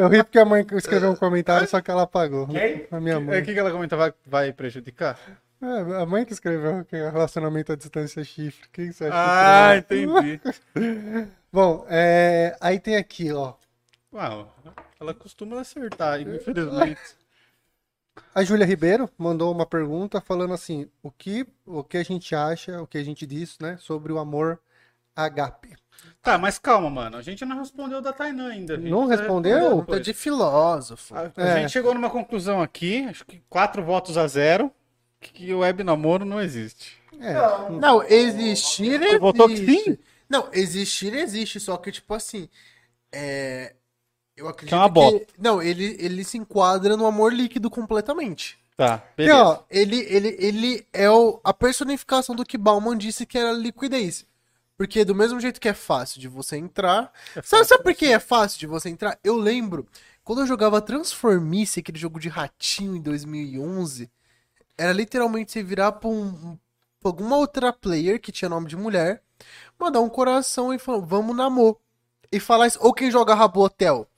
Eu 0.00 0.08
ri 0.08 0.22
porque 0.22 0.38
a 0.38 0.44
mãe 0.44 0.64
escreveu 0.74 1.10
um 1.10 1.16
comentário, 1.16 1.66
só 1.68 1.80
que 1.80 1.90
ela 1.90 2.02
apagou. 2.02 2.46
Quem? 2.46 2.86
A 2.90 3.00
minha 3.00 3.18
O 3.18 3.22
mãe. 3.22 3.42
que, 3.42 3.52
que 3.52 3.58
ela 3.58 3.70
comenta? 3.70 3.96
Vai, 3.96 4.14
vai 4.26 4.52
prejudicar? 4.52 5.18
É, 5.62 6.00
a 6.02 6.06
mãe 6.06 6.24
que 6.24 6.32
escreveu 6.32 6.84
que 6.84 6.96
é 6.96 7.10
relacionamento 7.10 7.72
à 7.72 7.76
distância 7.76 8.20
é 8.20 8.24
chifre. 8.24 8.68
Quem 8.72 8.92
você 8.92 9.06
acha 9.06 9.12
que 9.12 9.16
Ah, 9.18 9.76
entendi. 9.76 10.40
Bom, 11.52 11.84
é, 11.88 12.56
aí 12.60 12.78
tem 12.78 12.96
aqui, 12.96 13.32
ó. 13.32 13.54
Uau, 14.12 14.54
ela 15.00 15.14
costuma 15.14 15.60
acertar, 15.60 16.20
infelizmente. 16.20 17.00
A 18.34 18.44
Júlia 18.44 18.66
Ribeiro 18.66 19.08
mandou 19.16 19.50
uma 19.52 19.64
pergunta 19.64 20.20
falando 20.20 20.52
assim: 20.52 20.88
o 21.02 21.10
que, 21.10 21.46
o 21.64 21.82
que 21.82 21.96
a 21.96 22.02
gente 22.02 22.34
acha, 22.34 22.82
o 22.82 22.86
que 22.86 22.98
a 22.98 23.04
gente 23.04 23.26
disse, 23.26 23.62
né, 23.62 23.76
sobre 23.80 24.12
o 24.12 24.18
amor 24.18 24.60
agape? 25.16 25.74
Tá, 26.22 26.36
mas 26.36 26.58
calma, 26.58 26.90
mano. 26.90 27.16
A 27.16 27.22
gente 27.22 27.44
não 27.44 27.58
respondeu 27.58 28.00
da 28.00 28.12
Tainan 28.12 28.48
ainda. 28.50 28.76
Não 28.76 29.06
vai 29.06 29.16
respondeu? 29.16 29.80
depois. 29.80 30.02
de 30.02 30.12
filósofo. 30.12 31.14
A, 31.14 31.30
a 31.36 31.42
É. 31.46 31.60
gente 31.62 31.72
chegou 31.72 31.94
numa 31.94 32.10
conclusão 32.10 32.60
aqui, 32.60 33.04
acho 33.04 33.24
que 33.24 33.42
quatro 33.48 33.82
votos 33.82 34.16
a 34.18 34.26
zero, 34.26 34.70
que 35.20 35.52
o 35.54 35.58
web 35.60 35.82
namoro 35.84 36.24
não 36.24 36.40
existe. 36.40 36.98
É, 37.20 37.34
Não, 37.70 38.02
existir 38.02 38.94
existe. 39.02 39.18
votou 39.18 39.46
que 39.48 39.56
sim? 39.56 39.98
Não, 40.28 40.48
existir 40.52 41.14
existe, 41.14 41.60
só 41.60 41.76
que, 41.76 41.92
tipo 41.92 42.12
assim. 42.14 42.48
É. 43.12 43.74
Eu 44.40 44.48
acredito 44.48 44.70
Que 44.70 44.74
é 44.74 44.78
uma 44.78 44.88
bosta. 44.88 45.26
Não, 45.38 45.62
ele, 45.62 45.96
ele 46.00 46.24
se 46.24 46.38
enquadra 46.38 46.96
no 46.96 47.06
amor 47.06 47.32
líquido 47.32 47.70
completamente. 47.70 48.58
Tá, 48.74 49.04
e, 49.12 49.16
beleza. 49.16 49.36
ó, 49.36 49.62
Ele, 49.70 49.98
ele, 50.08 50.36
ele 50.38 50.86
é 50.90 51.10
o, 51.10 51.38
a 51.44 51.52
personificação 51.52 52.34
do 52.34 52.46
que 52.46 52.56
Bauman 52.56 52.96
disse 52.96 53.26
que 53.26 53.36
era 53.36 53.52
liquidez. 53.52 54.24
Porque 54.74 55.04
do 55.04 55.14
mesmo 55.14 55.38
jeito 55.38 55.60
que 55.60 55.68
é 55.68 55.74
fácil 55.74 56.18
de 56.18 56.26
você 56.26 56.56
entrar. 56.56 57.12
sabe, 57.44 57.66
sabe 57.66 57.82
por 57.82 57.94
que 57.94 58.06
é 58.06 58.18
fácil 58.18 58.58
de 58.58 58.66
você 58.66 58.88
entrar? 58.88 59.18
Eu 59.22 59.36
lembro, 59.36 59.86
quando 60.24 60.40
eu 60.40 60.46
jogava 60.46 60.80
Transformice, 60.80 61.80
aquele 61.80 61.98
jogo 61.98 62.18
de 62.18 62.30
ratinho 62.30 62.96
em 62.96 63.02
2011, 63.02 64.10
era 64.78 64.92
literalmente 64.94 65.52
você 65.52 65.62
virar 65.62 65.92
pra, 65.92 66.08
um, 66.08 66.56
pra 66.98 67.10
alguma 67.10 67.36
outra 67.36 67.74
player 67.74 68.18
que 68.18 68.32
tinha 68.32 68.48
nome 68.48 68.66
de 68.66 68.76
mulher, 68.76 69.22
mandar 69.78 70.00
um 70.00 70.08
coração 70.08 70.72
e 70.72 70.78
falar, 70.78 71.00
vamos 71.00 71.36
namor. 71.36 71.76
E 72.32 72.40
falar 72.40 72.66
isso, 72.66 72.78
ou 72.80 72.94
quem 72.94 73.10
joga 73.10 73.34
Rabotel. 73.34 74.08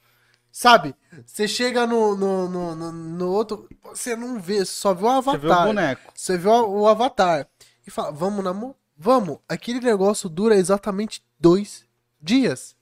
Sabe? 0.53 0.95
Você 1.25 1.49
chega 1.49 1.87
no, 1.87 2.15
no, 2.15 2.47
no, 2.47 2.75
no, 2.77 2.93
no 2.93 3.33
outro, 3.33 3.67
você 3.83 4.15
não 4.15 4.39
vê, 4.39 4.67
só 4.67 4.93
vê 4.93 5.07
o 5.07 5.23
Você 5.23 5.31
avatar. 5.31 5.41
vê 5.41 5.49
o 5.49 5.67
boneco. 5.67 6.13
Você 6.15 6.37
vê 6.37 6.49
o, 6.49 6.81
o 6.83 6.87
avatar 6.87 7.49
e 7.87 7.91
fala, 7.91 8.13
vamos 8.13 8.45
namor? 8.45 8.75
Vamos. 8.95 9.39
Aquele 9.49 9.81
negócio 9.81 10.29
dura 10.29 10.55
exatamente 10.55 11.25
dois 11.41 11.87
dias. 12.21 12.77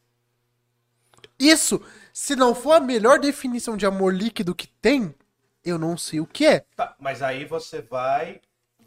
Isso, 1.39 1.81
se 2.13 2.35
não 2.35 2.55
for 2.55 2.73
a 2.73 2.81
melhor 2.81 3.21
definição 3.21 3.77
de 3.77 3.87
amor 3.87 4.13
líquido 4.13 4.55
que 4.55 4.67
tem, 4.67 5.15
eu 5.65 5.79
não 5.79 5.97
sei 5.97 6.21
o 6.21 6.27
que 6.27 6.45
é. 6.45 6.65
Tá, 6.75 6.97
mas 6.99 7.23
aí 7.23 7.45
você 7.45 7.81
vai. 7.81 8.41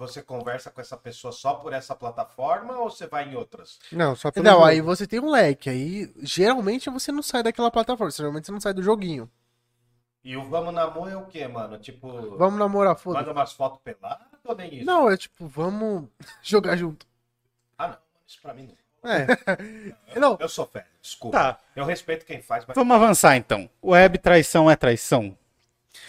Você 0.08 0.22
conversa 0.22 0.70
com 0.72 0.80
essa 0.82 0.96
pessoa 0.98 1.32
só 1.32 1.56
por 1.56 1.74
essa 1.74 1.96
plataforma 1.96 2.78
ou 2.78 2.90
você 2.90 3.08
vai 3.08 3.30
em 3.30 3.36
outras? 3.36 3.80
Não, 3.92 4.16
só 4.16 4.32
pelo 4.32 4.46
Não, 4.46 4.54
jogo. 4.54 4.66
aí 4.66 4.82
você 4.82 5.08
tem 5.08 5.20
um 5.20 5.30
leque. 5.32 5.70
Aí, 5.70 6.14
geralmente, 6.22 6.90
você 6.90 7.12
não 7.12 7.24
sai 7.24 7.44
daquela 7.44 7.72
plataforma. 7.72 8.12
Geralmente, 8.12 8.46
você 8.46 8.52
não 8.52 8.62
sai 8.62 8.74
do 8.74 8.84
joguinho. 8.84 9.30
E 10.24 10.38
o 10.38 10.44
Vamos 10.46 10.74
Namor 10.74 11.10
é 11.10 11.18
o 11.18 11.26
quê, 11.26 11.48
mano? 11.48 11.78
Tipo, 11.78 12.38
Vamos 12.38 12.58
namorar, 12.58 12.96
foda 12.96 13.20
manda 13.20 13.32
umas 13.34 13.52
fotos 13.52 13.80
peladas 13.84 14.26
ou 14.46 14.56
nem 14.56 14.76
isso? 14.76 14.86
Não, 14.86 15.10
é 15.12 15.18
tipo, 15.18 15.46
vamos 15.48 16.08
jogar 16.42 16.78
junto. 16.78 17.06
Ah, 17.78 17.90
não. 17.90 17.98
Isso 18.26 18.40
pra 18.42 18.54
mim 18.54 18.68
não. 18.68 19.12
É, 19.12 19.28
Não, 20.18 20.38
Eu 20.40 20.48
sou 20.48 20.66
velho, 20.74 20.86
desculpa. 21.02 21.38
Tá, 21.38 21.60
Eu 21.76 21.84
respeito 21.84 22.26
quem 22.26 22.42
faz, 22.42 22.64
mas 22.66 22.74
vamos 22.74 22.96
avançar 22.96 23.36
então. 23.36 23.70
Web 23.84 24.18
traição 24.20 24.72
é 24.72 24.78
traição? 24.78 25.38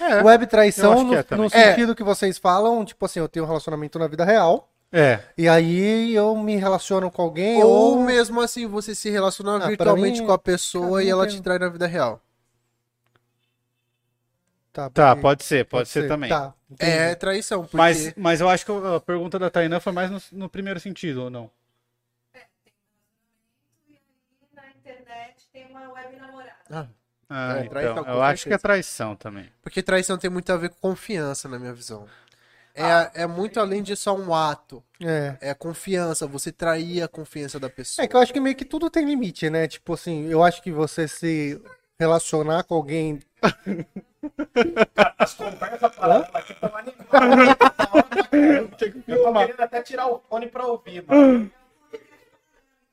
É. 0.01 0.23
web 0.23 0.47
traição 0.47 0.97
que 0.97 1.05
no, 1.05 1.15
é 1.15 1.27
no 1.36 1.51
sentido 1.51 1.94
que 1.94 2.02
vocês 2.02 2.39
falam, 2.39 2.85
tipo 2.85 3.05
assim, 3.05 3.20
eu 3.20 3.28
tenho 3.28 3.44
um 3.44 3.48
relacionamento 3.48 3.98
na 3.98 4.06
vida 4.06 4.24
real, 4.24 4.70
É. 4.93 5.20
e 5.36 5.48
aí 5.48 6.15
eu 6.15 6.36
me 6.36 6.56
relaciono 6.56 7.11
com 7.11 7.23
alguém, 7.23 7.62
Ou 7.62 7.98
ou... 7.98 8.02
mesmo 8.05 8.40
assim, 8.40 8.66
você 8.66 8.94
se 8.94 9.11
relacionar 9.11 9.59
pra 9.59 9.69
virtualmente 9.69 10.20
mim, 10.20 10.27
com 10.27 10.32
a 10.32 10.39
pessoa 10.39 11.02
e 11.02 11.09
ela 11.09 11.27
tem- 11.27 11.36
te 11.36 11.43
trai 11.43 11.59
na 11.59 11.69
vida 11.69 11.86
real. 11.86 12.20
Tá, 14.73 14.90
Tá, 14.90 15.11
porque- 15.11 15.23
pode 15.23 15.44
ser, 15.44 15.65
pode, 15.66 15.89
ser, 15.89 16.09
também. 16.09 16.28
Tá, 16.28 16.52
entendi. 16.69 16.90
É 16.90 17.15
traição, 17.15 17.61
porque... 17.62 17.77
Mas, 17.77 18.12
mas 18.16 18.40
eu 18.40 18.48
acho 18.48 18.66
que 18.66 18.73
a 18.73 18.98
pergunta 18.98 19.39
da 19.39 19.48
Tainan 19.48 19.78
foi 19.78 19.93
mais 19.93 20.11
no, 20.11 20.20
no 20.32 20.48
primeiro 20.48 20.81
sentido, 20.81 21.23
ou 21.24 21.31
não? 21.31 21.48
na 24.52 24.66
internet 24.70 25.48
tem 25.52 25.66
uma 25.70 25.93
web 25.93 26.16
namorada. 26.16 26.56
Ah, 26.70 26.86
Ah, 27.28 27.59
É, 27.59 27.68
traição, 27.68 27.98
então, 27.98 28.14
eu 28.14 28.22
acho 28.22 28.46
que 28.46 28.55
é 28.55 28.59
traição 28.59 29.16
também. 29.16 29.51
porque 29.62 29.82
traição 29.82 30.18
tem 30.18 30.30
muito 30.30 30.52
a 30.52 30.56
ver 30.56 30.68
com 30.70 30.90
confiança, 30.90 31.48
na 31.48 31.59
minha 31.59 31.72
visão. 31.72 32.06
É, 32.74 33.22
é 33.22 33.26
muito 33.26 33.60
além 33.60 33.82
de 33.82 33.94
só 33.94 34.16
um 34.16 34.34
ato. 34.34 34.82
É. 35.01 35.36
É 35.40 35.55
confiança, 35.55 36.26
você 36.26 36.51
trair 36.51 37.02
a 37.02 37.09
confiança 37.09 37.60
da 37.60 37.70
pessoa. 37.70 38.05
É 38.05 38.09
que 38.09 38.16
eu 38.16 38.20
acho 38.20 38.32
que 38.32 38.40
meio 38.40 38.56
que 38.56 38.64
tudo 38.64 38.90
tem 38.90 39.05
limite, 39.05 39.48
né? 39.48 39.68
Tipo 39.68 39.94
assim, 39.94 40.26
eu 40.26 40.42
acho 40.42 40.60
que 40.60 40.72
você 40.72 41.06
se 41.06 41.60
relacionar 41.98 42.64
com 42.64 42.74
alguém. 42.74 43.20
as 45.18 45.34
conversas 45.34 45.94
paralelas 45.94 46.34
aqui 46.34 46.52
estão 46.52 46.76
animadas. 46.76 47.55
Eu 48.34 48.68
tô 48.68 49.32
querendo 49.32 49.60
até 49.60 49.80
tirar 49.82 50.09
o 50.09 50.18
fone 50.28 50.48
pra 50.48 50.66
ouvir, 50.66 51.05
mano. 51.06 51.51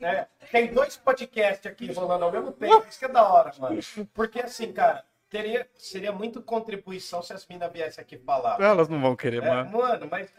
É, 0.01 0.27
tem 0.51 0.73
dois 0.73 0.97
podcasts 0.97 1.65
aqui 1.71 1.91
rolando 1.91 2.25
ao 2.25 2.31
mesmo 2.31 2.51
tempo, 2.51 2.85
isso 2.89 2.97
que 2.99 3.05
é 3.05 3.09
da 3.09 3.23
hora, 3.23 3.51
mano. 3.59 3.79
Porque 4.13 4.39
assim, 4.39 4.73
cara, 4.73 5.03
teria, 5.29 5.67
seria 5.75 6.11
muito 6.11 6.41
contribuição 6.41 7.21
se 7.21 7.33
as 7.33 7.45
minas 7.47 7.71
viessem 7.71 8.01
aqui 8.01 8.17
falar. 8.17 8.59
Elas 8.59 8.89
não 8.89 8.99
vão 8.99 9.15
querer, 9.15 9.43
É, 9.43 9.47
mano. 9.49 9.77
mano, 9.77 10.07
mas 10.09 10.29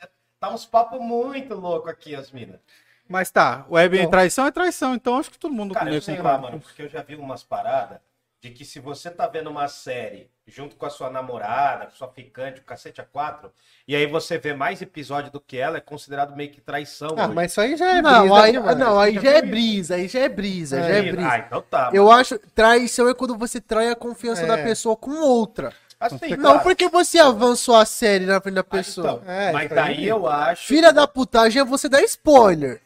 tá 0.41 0.51
uns 0.51 0.67
papos 0.67 1.01
muito 1.01 1.55
loucos 1.55 1.91
aqui, 1.91 2.15
as 2.15 2.31
minas. 2.33 2.61
Mas 3.09 3.31
tá, 3.31 3.65
web 3.71 4.03
Não. 4.03 4.11
traição 4.11 4.47
é 4.47 4.51
traição, 4.51 4.95
então 4.95 5.19
acho 5.19 5.31
que 5.31 5.39
todo 5.39 5.53
mundo 5.53 5.75
Cara, 5.75 5.93
eu 5.93 6.01
sei 6.01 6.21
lá, 6.21 6.39
mano, 6.39 6.61
porque 6.61 6.83
eu 6.83 6.89
já 6.89 7.03
vi 7.03 7.15
umas 7.15 7.43
paradas 7.43 7.99
de 8.43 8.51
que 8.51 8.65
se 8.65 8.81
você 8.81 9.09
tá 9.09 9.29
vendo 9.29 9.49
uma 9.49 9.69
série 9.69 10.29
junto 10.49 10.75
com 10.75 10.85
a 10.85 10.91
sua 10.91 11.09
namorada, 11.09 11.87
com 11.87 11.93
sua 11.93 12.09
ficante, 12.09 12.59
o 12.61 12.65
cacete 12.65 13.01
a 13.01 13.05
quatro, 13.05 13.53
e 13.87 13.95
aí 13.95 14.05
você 14.05 14.37
vê 14.37 14.53
mais 14.53 14.83
episódio 14.83 15.31
do 15.31 15.41
que 15.41 15.57
ela, 15.57 15.77
é 15.79 15.81
considerado 15.81 16.35
meio 16.35 16.51
que 16.51 16.61
traição. 16.61 17.15
Ah, 17.17 17.27
hoje. 17.27 17.35
mas 17.35 17.53
isso 17.53 17.61
aí 17.61 17.77
já 17.77 17.99
é 17.99 18.03
Não, 18.03 18.23
brisa 18.23 18.43
aí, 18.43 18.53
demais. 18.53 18.77
não, 18.79 18.99
aí 18.99 19.15
Já 19.15 19.21
já 19.21 19.31
é 19.31 19.43
viu 19.43 19.51
brisa, 19.53 19.95
aí 19.95 20.09
já 20.09 20.19
é 20.19 20.29
brisa, 20.29 20.81
É. 20.81 20.83
já 20.83 20.89
é 20.97 21.03
brisa. 21.13 21.29
Ah, 21.31 21.39
então 21.39 21.63
tá. 21.63 21.91
Eu 21.95 22.11
acho, 22.11 22.37
traição 22.53 23.09
é 23.09 23.15
quando 23.15 23.39
você 23.39 23.61
trai 23.61 23.91
a 23.91 23.95
confiança 23.95 24.43
É. 24.43 24.47
da 24.47 24.59
pessoa 24.59 24.97
com 24.97 25.13
outra. 25.21 25.73
Assim, 26.03 26.37
Não 26.37 26.51
cara, 26.55 26.59
porque 26.61 26.89
você 26.89 27.19
avançou 27.19 27.77
a 27.77 27.85
série 27.85 28.27
na 28.27 28.41
frente 28.41 28.55
da 28.57 28.61
ah, 28.63 28.65
pessoa. 28.65 29.21
então, 29.23 29.33
É, 29.33 29.53
mas 29.53 29.71
daí 29.71 30.07
eu 30.07 30.27
acho. 30.29 30.67
Filha 30.67 30.93
da 30.93 31.07
putagem 31.07 31.63
é 31.63 31.65
você 31.65 31.89
dar 31.89 32.03
spoiler. 32.03 32.81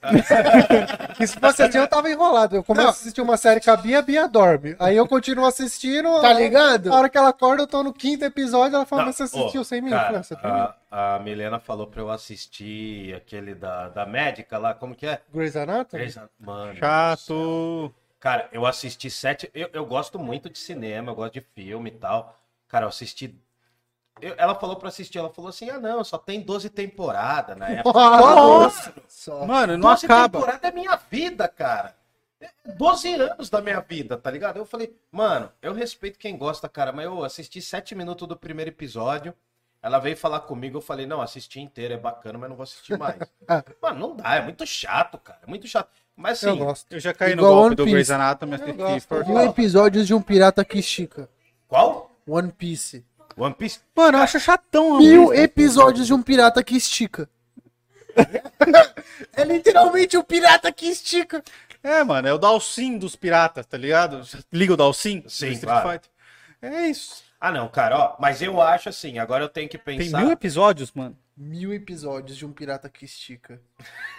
Que 1.16 1.26
se 1.26 1.38
fosse 1.38 1.62
assim, 1.62 1.78
eu 1.78 1.88
tava 1.88 2.10
enrolado. 2.10 2.56
Eu 2.56 2.62
começo 2.64 2.88
a 2.88 2.90
assistir 2.90 3.20
uma 3.20 3.36
série 3.36 3.60
com 3.60 3.70
a 3.70 3.76
Bia, 3.76 3.98
a 3.98 4.02
Bia 4.02 4.28
dorme. 4.28 4.76
Aí 4.78 4.96
eu 4.96 5.06
continuo 5.08 5.46
assistindo. 5.46 6.20
Tá 6.20 6.32
ligado? 6.32 6.92
A 6.92 6.96
hora 6.96 7.08
que 7.08 7.16
ela 7.16 7.28
acorda, 7.30 7.62
eu 7.62 7.66
tô 7.66 7.82
no 7.82 7.92
quinto 7.92 8.24
episódio, 8.24 8.76
ela 8.76 8.86
fala, 8.86 9.02
Não, 9.02 9.06
mas 9.08 9.16
você 9.16 9.22
assistiu 9.24 9.64
cara, 9.90 10.18
"Ah, 10.18 10.22
você 10.22 10.34
viu? 10.34 10.44
a, 10.44 11.14
a 11.14 11.18
Milena 11.18 11.58
falou 11.58 11.86
pra 11.86 12.00
eu 12.00 12.10
assistir 12.10 13.14
aquele 13.14 13.54
da, 13.54 13.88
da 13.88 14.06
médica 14.06 14.58
lá, 14.58 14.74
como 14.74 14.94
que 14.94 15.06
é? 15.06 15.20
Grey's 15.32 15.56
Anatomy? 15.56 16.02
Grey's 16.02 16.16
An- 16.16 16.28
Mano. 16.38 16.76
Chato. 16.76 17.92
Cara, 18.18 18.48
eu 18.52 18.66
assisti 18.66 19.10
sete. 19.10 19.50
Eu, 19.54 19.68
eu 19.72 19.86
gosto 19.86 20.18
muito 20.18 20.48
de 20.50 20.58
cinema, 20.58 21.12
eu 21.12 21.14
gosto 21.14 21.34
de 21.34 21.46
filme 21.54 21.90
e 21.90 21.92
tal. 21.92 22.36
Cara, 22.68 22.84
eu 22.84 22.88
assisti. 22.88 23.38
eu- 24.20 24.34
ela 24.38 24.54
falou 24.54 24.76
pra 24.76 24.88
assistir, 24.88 25.18
ela 25.18 25.30
falou 25.30 25.48
assim: 25.50 25.68
ah, 25.70 25.78
não, 25.78 26.02
só 26.04 26.18
tem 26.18 26.40
12 26.40 26.70
temporadas 26.70 27.56
na 27.56 27.68
época. 27.68 27.92
Nossa! 27.98 28.94
Só. 29.08 29.44
Mano, 29.46 29.76
não 29.76 29.90
12 29.90 30.06
acaba. 30.06 30.38
temporadas 30.38 30.70
é 30.70 30.72
minha 30.74 30.96
vida, 31.10 31.46
cara. 31.48 31.94
É 32.40 32.50
12 32.74 33.14
anos 33.14 33.48
da 33.48 33.60
minha 33.62 33.80
vida, 33.80 34.16
tá 34.18 34.30
ligado? 34.30 34.58
Eu 34.58 34.66
falei, 34.66 34.94
mano, 35.10 35.50
eu 35.62 35.72
respeito 35.72 36.18
quem 36.18 36.36
gosta, 36.36 36.68
cara, 36.68 36.92
mas 36.92 37.06
eu 37.06 37.24
assisti 37.24 37.62
7 37.62 37.94
minutos 37.94 38.28
do 38.28 38.36
primeiro 38.36 38.70
episódio. 38.70 39.32
Ela 39.82 39.98
veio 39.98 40.16
falar 40.16 40.40
comigo, 40.40 40.76
eu 40.78 40.82
falei, 40.82 41.06
não, 41.06 41.20
assisti 41.22 41.60
inteiro, 41.60 41.94
é 41.94 41.96
bacana, 41.96 42.38
mas 42.38 42.48
não 42.50 42.56
vou 42.56 42.64
assistir 42.64 42.98
mais. 42.98 43.16
mano, 43.80 43.98
não 44.00 44.16
dá, 44.16 44.34
é 44.34 44.42
muito 44.42 44.66
chato, 44.66 45.16
cara. 45.18 45.38
É 45.42 45.46
muito 45.48 45.66
chato. 45.68 45.88
Mas 46.16 46.42
Eu 46.42 46.50
assim, 46.50 46.58
gosto. 46.58 46.92
Eu 46.92 46.98
já 47.00 47.14
caí 47.14 47.32
Igual 47.32 47.50
no 47.54 47.60
golpe 47.60 47.74
do. 47.76 47.84
Grey's 47.86 48.10
Anatomy, 48.10 48.54
assisti 48.54 49.06
por- 49.08 49.26
Mil 49.26 49.40
episódios 49.42 50.06
de 50.06 50.12
um 50.14 50.20
pirata 50.20 50.64
que 50.64 50.78
estica. 50.78 51.28
qual? 51.68 52.10
One 52.26 52.50
Piece. 52.52 53.04
One 53.36 53.54
Piece? 53.54 53.80
Mano, 53.94 54.18
eu 54.18 54.22
acho 54.22 54.40
chatão. 54.40 54.98
Mil 54.98 55.32
episódios 55.34 56.06
de 56.06 56.14
um 56.14 56.22
pirata 56.22 56.62
que 56.62 56.76
estica. 56.76 57.28
é 59.36 59.44
literalmente 59.44 60.16
um 60.16 60.22
pirata 60.22 60.72
que 60.72 60.86
estica. 60.86 61.42
É, 61.82 62.02
mano, 62.02 62.26
é 62.26 62.32
o 62.32 62.38
Dalsin 62.38 62.98
dos 62.98 63.14
piratas, 63.14 63.64
tá 63.66 63.76
ligado? 63.76 64.22
Liga 64.52 64.72
o 64.72 64.76
Dalsin? 64.76 65.20
do 65.20 65.30
Sim, 65.30 65.52
Street 65.52 65.60
claro. 65.60 65.88
Fighter. 65.90 66.10
É 66.62 66.88
isso. 66.88 67.22
Ah, 67.40 67.52
não, 67.52 67.68
cara, 67.68 67.96
ó, 67.98 68.16
mas 68.18 68.40
eu 68.42 68.60
acho 68.60 68.88
assim, 68.88 69.18
agora 69.18 69.44
eu 69.44 69.48
tenho 69.48 69.68
que 69.68 69.78
Tem 69.78 69.98
pensar. 69.98 70.18
mil 70.20 70.30
episódios, 70.32 70.90
mano. 70.92 71.16
Mil 71.36 71.74
episódios 71.74 72.36
de 72.38 72.46
um 72.46 72.52
pirata 72.52 72.88
que 72.88 73.04
estica. 73.04 73.60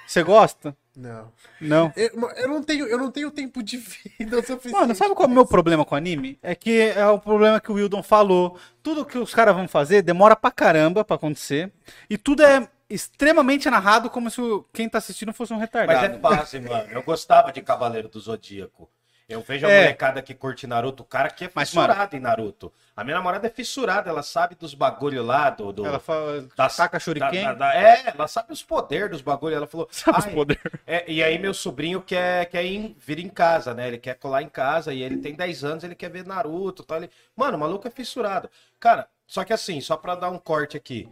Você 0.06 0.22
gosta? 0.22 0.78
Não. 0.96 1.32
Não. 1.60 1.92
Eu, 1.96 2.12
eu 2.36 2.48
não 2.48 2.62
tenho, 2.62 2.86
eu 2.86 2.98
não 2.98 3.10
tenho 3.10 3.32
tempo 3.32 3.64
de 3.64 3.78
vida 3.78 4.38
suficiente. 4.46 4.72
Mano, 4.72 4.94
sabe 4.94 5.16
qual 5.16 5.28
é 5.28 5.32
o 5.32 5.34
meu 5.34 5.46
problema 5.46 5.84
com 5.84 5.96
anime? 5.96 6.38
É 6.44 6.54
que 6.54 6.80
é 6.80 7.08
o 7.08 7.20
problema 7.20 7.60
que 7.60 7.72
o 7.72 7.76
Wildon 7.76 8.04
falou. 8.04 8.60
Tudo 8.84 9.04
que 9.06 9.18
os 9.18 9.34
caras 9.34 9.56
vão 9.56 9.68
fazer 9.68 10.04
demora 10.04 10.36
pra 10.36 10.52
caramba 10.52 11.04
pra 11.04 11.16
acontecer. 11.16 11.72
E 12.08 12.20
tudo 12.20 12.44
é 12.44 12.70
extremamente 12.88 13.68
narrado 13.70 14.10
como 14.12 14.30
se 14.30 14.40
o- 14.40 14.64
quem 14.72 14.88
tá 14.88 15.00
assistindo 15.00 15.34
fosse 15.34 15.52
um 15.54 15.58
Mas 15.58 15.64
retardado. 15.66 16.16
é 16.16 16.20
fácil, 16.20 16.62
mano. 16.70 16.88
Eu 16.92 17.02
gostava 17.02 17.52
de 17.52 17.62
Cavaleiro 17.64 18.08
do 18.10 18.20
Zodíaco. 18.20 18.88
Eu 19.30 19.42
vejo 19.42 19.68
a 19.68 19.70
É. 19.70 19.82
molecada 19.82 20.22
que 20.22 20.34
curte 20.34 20.66
Naruto, 20.66 21.04
o 21.04 21.06
cara 21.06 21.30
que 21.30 21.44
é 21.46 21.52
Mas, 21.54 21.70
fissurado 21.70 22.16
em 22.16 22.20
Naruto. 22.20 22.72
A 22.96 23.04
minha 23.04 23.18
namorada 23.18 23.46
é 23.46 23.50
fissurada, 23.50 24.10
ela 24.10 24.24
sabe 24.24 24.56
dos 24.56 24.74
bagulho 24.74 25.22
lá, 25.22 25.50
do. 25.50 25.74
do 25.74 25.86
Ela 25.86 26.00
fala, 26.00 26.48
das- 26.56 26.78
taca 26.78 26.98
shuriken, 26.98 27.44
da- 27.44 27.54
da- 27.54 27.54
da- 27.54 27.76
é, 27.76 28.04
ela 28.16 28.26
sabe 28.28 28.54
os 28.54 28.64
poderes 28.64 29.10
dos 29.12 29.22
bagulho. 29.22 29.54
Ela 29.56 29.68
falou. 29.68 29.86
sabe 29.92 30.18
os 30.20 30.26
"Ai, 30.28 30.34
poderes. 30.34 30.64
é, 30.88 31.12
e 31.12 31.22
aí 31.22 31.38
meu 31.38 31.54
sobrinho 31.54 32.02
quer, 32.02 32.46
quer 32.46 32.64
ir, 32.64 32.96
vir 32.98 33.20
em 33.20 33.28
casa, 33.28 33.74
né? 33.74 33.90
Ele 33.90 33.98
quer 33.98 34.16
colar 34.16 34.42
em 34.44 34.50
casa 34.50 34.94
e 34.94 35.04
ele 35.04 35.18
tem 35.18 35.36
10 35.36 35.62
anos, 35.66 35.84
ele 35.84 35.94
quer 35.96 36.10
ver 36.10 36.26
Naruto, 36.26 36.84
tal. 36.84 36.98
Ele... 36.98 37.10
Mano, 37.36 37.58
o 37.58 37.60
maluco 37.60 37.86
é 37.86 37.92
fissurado. 37.92 38.50
Cara, 38.80 39.10
só 39.28 39.44
que 39.44 39.52
assim, 39.52 39.82
só 39.82 39.98
pra 39.98 40.16
dar 40.16 40.30
um 40.30 40.40
corte 40.40 40.78
aqui. 40.78 41.10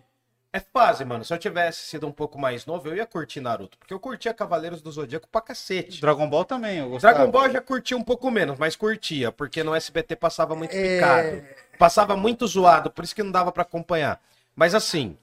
É 0.55 0.59
fase, 0.61 1.03
mano. 1.03 1.25
Se 1.25 1.33
eu 1.33 1.37
tivesse 1.37 1.79
sido 1.81 2.07
um 2.07 2.13
pouco 2.13 2.39
mais 2.39 2.65
novo, 2.65 2.87
eu 2.87 2.95
ia 2.95 3.05
curtir 3.05 3.41
Naruto. 3.41 3.77
Porque 3.77 3.93
eu 3.93 3.99
curtia 3.99 4.33
Cavaleiros 4.33 4.81
do 4.81 4.89
Zodíaco 4.89 5.27
pra 5.27 5.41
cacete. 5.41 5.99
Dragon 5.99 6.29
Ball 6.29 6.45
também, 6.45 6.77
eu 6.79 6.91
gostava. 6.91 7.13
Dragon 7.13 7.29
Ball 7.29 7.47
eu 7.47 7.51
já 7.51 7.59
curtia 7.61 7.97
um 7.97 8.03
pouco 8.03 8.31
menos, 8.31 8.57
mas 8.57 8.73
curtia, 8.73 9.33
porque 9.33 9.65
no 9.65 9.75
SBT 9.75 10.15
passava 10.15 10.55
muito 10.55 10.73
É. 10.73 10.95
picado. 10.95 11.43
Passava 11.77 12.15
muito 12.15 12.47
zoado, 12.47 12.89
por 12.89 13.03
isso 13.03 13.13
que 13.13 13.21
não 13.21 13.33
dava 13.33 13.51
pra 13.51 13.63
acompanhar. 13.63 14.21
Mas 14.55 14.73
assim, 14.73 15.17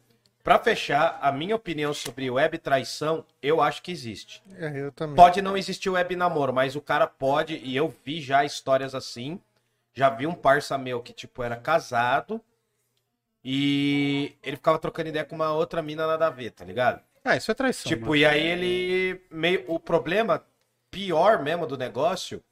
pra 0.44 0.58
fechar, 0.58 1.18
a 1.22 1.32
minha 1.32 1.56
opinião 1.56 1.94
sobre 1.94 2.30
web 2.30 2.58
traição, 2.58 3.24
eu 3.42 3.62
acho 3.62 3.80
que 3.82 3.90
existe. 3.90 4.42
É, 4.58 4.70
eu 4.82 4.92
também. 4.92 5.16
Pode 5.16 5.40
não 5.40 5.56
existir 5.56 5.88
web 5.88 6.14
namoro, 6.14 6.52
mas 6.52 6.76
o 6.76 6.80
cara 6.82 7.06
pode, 7.06 7.56
e 7.64 7.74
eu 7.74 7.88
vi 8.04 8.20
já 8.20 8.44
histórias 8.44 8.94
assim. 8.94 9.40
Já 9.94 10.10
vi 10.10 10.26
um 10.26 10.34
parça 10.34 10.76
meu 10.76 11.00
que, 11.00 11.14
tipo, 11.14 11.42
era 11.42 11.56
casado 11.56 12.38
e 13.44 14.36
ele 14.42 14.56
ficava 14.56 14.78
trocando 14.78 15.08
ideia 15.08 15.24
com 15.24 15.34
uma 15.34 15.52
outra 15.52 15.82
mina 15.82 16.06
nada 16.06 16.26
a 16.26 16.30
ver, 16.30 16.50
tá 16.52 16.64
ligado? 16.64 17.00
Ah, 17.24 17.36
isso 17.36 17.50
é 17.50 17.54
traição. 17.54 17.88
Tipo, 17.88 18.02
mano. 18.06 18.16
e 18.16 18.24
aí 18.26 18.44
ele. 18.46 19.20
Meio, 19.30 19.64
o 19.68 19.78
problema 19.78 20.44
pior 20.90 21.42
mesmo 21.42 21.66
do 21.66 21.76
negócio 21.76 22.42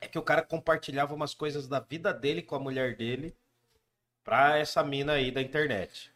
é 0.00 0.06
que 0.06 0.18
o 0.18 0.22
cara 0.22 0.42
compartilhava 0.42 1.14
umas 1.14 1.34
coisas 1.34 1.66
da 1.68 1.80
vida 1.80 2.12
dele 2.12 2.42
com 2.42 2.54
a 2.54 2.60
mulher 2.60 2.96
dele 2.96 3.34
pra 4.24 4.58
essa 4.58 4.82
mina 4.82 5.12
aí 5.14 5.30
da 5.30 5.40
internet. 5.42 6.10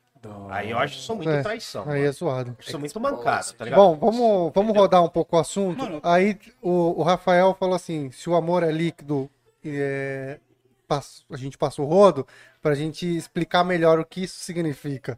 Aí 0.50 0.70
eu 0.72 0.78
acho 0.78 0.98
isso 0.98 1.14
muito 1.14 1.30
É, 1.30 1.40
traição. 1.42 1.82
Aí 1.82 1.88
mano. 2.00 2.04
é 2.06 2.10
zoado. 2.12 2.56
Isso 2.58 2.74
é 2.74 2.78
muito 2.80 2.98
mancado, 2.98 3.52
tá 3.52 3.64
ligado? 3.64 3.78
Bom, 3.78 3.96
vamos, 3.96 4.52
vamos 4.52 4.76
rodar 4.76 5.04
um 5.04 5.08
pouco 5.08 5.36
o 5.36 5.38
assunto. 5.38 5.78
Mano. 5.78 6.00
Aí 6.02 6.36
o, 6.60 7.00
o 7.00 7.02
Rafael 7.04 7.54
falou 7.54 7.76
assim: 7.76 8.10
se 8.10 8.28
o 8.28 8.34
amor 8.34 8.64
é 8.64 8.72
líquido, 8.72 9.30
é, 9.64 10.40
pass- 10.88 11.24
a 11.30 11.36
gente 11.36 11.56
passa 11.56 11.80
o 11.80 11.84
rodo, 11.84 12.26
pra 12.66 12.74
gente 12.74 13.06
explicar 13.06 13.62
melhor 13.62 14.00
o 14.00 14.04
que 14.04 14.24
isso 14.24 14.40
significa. 14.40 15.16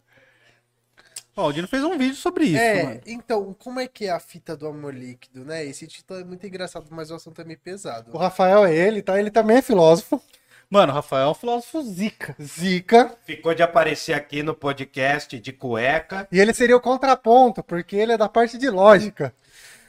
Ó, 1.35 1.49
o 1.49 1.53
Dino 1.53 1.67
fez 1.67 1.83
um 1.83 1.97
vídeo 1.97 2.15
sobre 2.15 2.45
isso, 2.45 2.59
é, 2.59 2.83
mano. 2.83 3.01
então, 3.07 3.57
como 3.59 3.81
é 3.81 3.87
que 3.87 4.05
é 4.05 4.11
a 4.11 4.21
fita 4.21 4.55
do 4.55 4.67
amor 4.67 4.95
líquido, 4.95 5.47
né? 5.47 5.65
Esse 5.65 5.87
título 5.87 6.21
é 6.21 6.25
muito 6.25 6.47
engraçado, 6.47 6.87
mas 6.91 7.11
o 7.11 7.15
assunto 7.15 7.41
é 7.41 7.45
meio 7.45 7.59
pesado. 7.59 8.11
O 8.13 8.19
Rafael 8.19 8.67
é 8.67 8.77
ele, 8.77 9.01
tá? 9.01 9.19
Ele 9.19 9.31
também 9.31 9.57
é 9.57 9.63
filósofo. 9.63 10.23
Mano, 10.69 10.93
o 10.93 10.95
Rafael 10.97 11.29
é 11.29 11.31
um 11.31 11.35
filósofo 11.35 11.81
zica. 11.85 12.37
Zica. 12.39 13.17
Ficou 13.25 13.55
de 13.55 13.63
aparecer 13.63 14.13
aqui 14.13 14.43
no 14.43 14.55
podcast 14.55 15.39
de 15.39 15.51
cueca. 15.51 16.29
E 16.31 16.39
ele 16.39 16.53
seria 16.53 16.77
o 16.77 16.81
contraponto, 16.83 17.63
porque 17.63 17.97
ele 17.97 18.13
é 18.13 18.19
da 18.19 18.29
parte 18.29 18.59
de 18.59 18.69
lógica. 18.69 19.33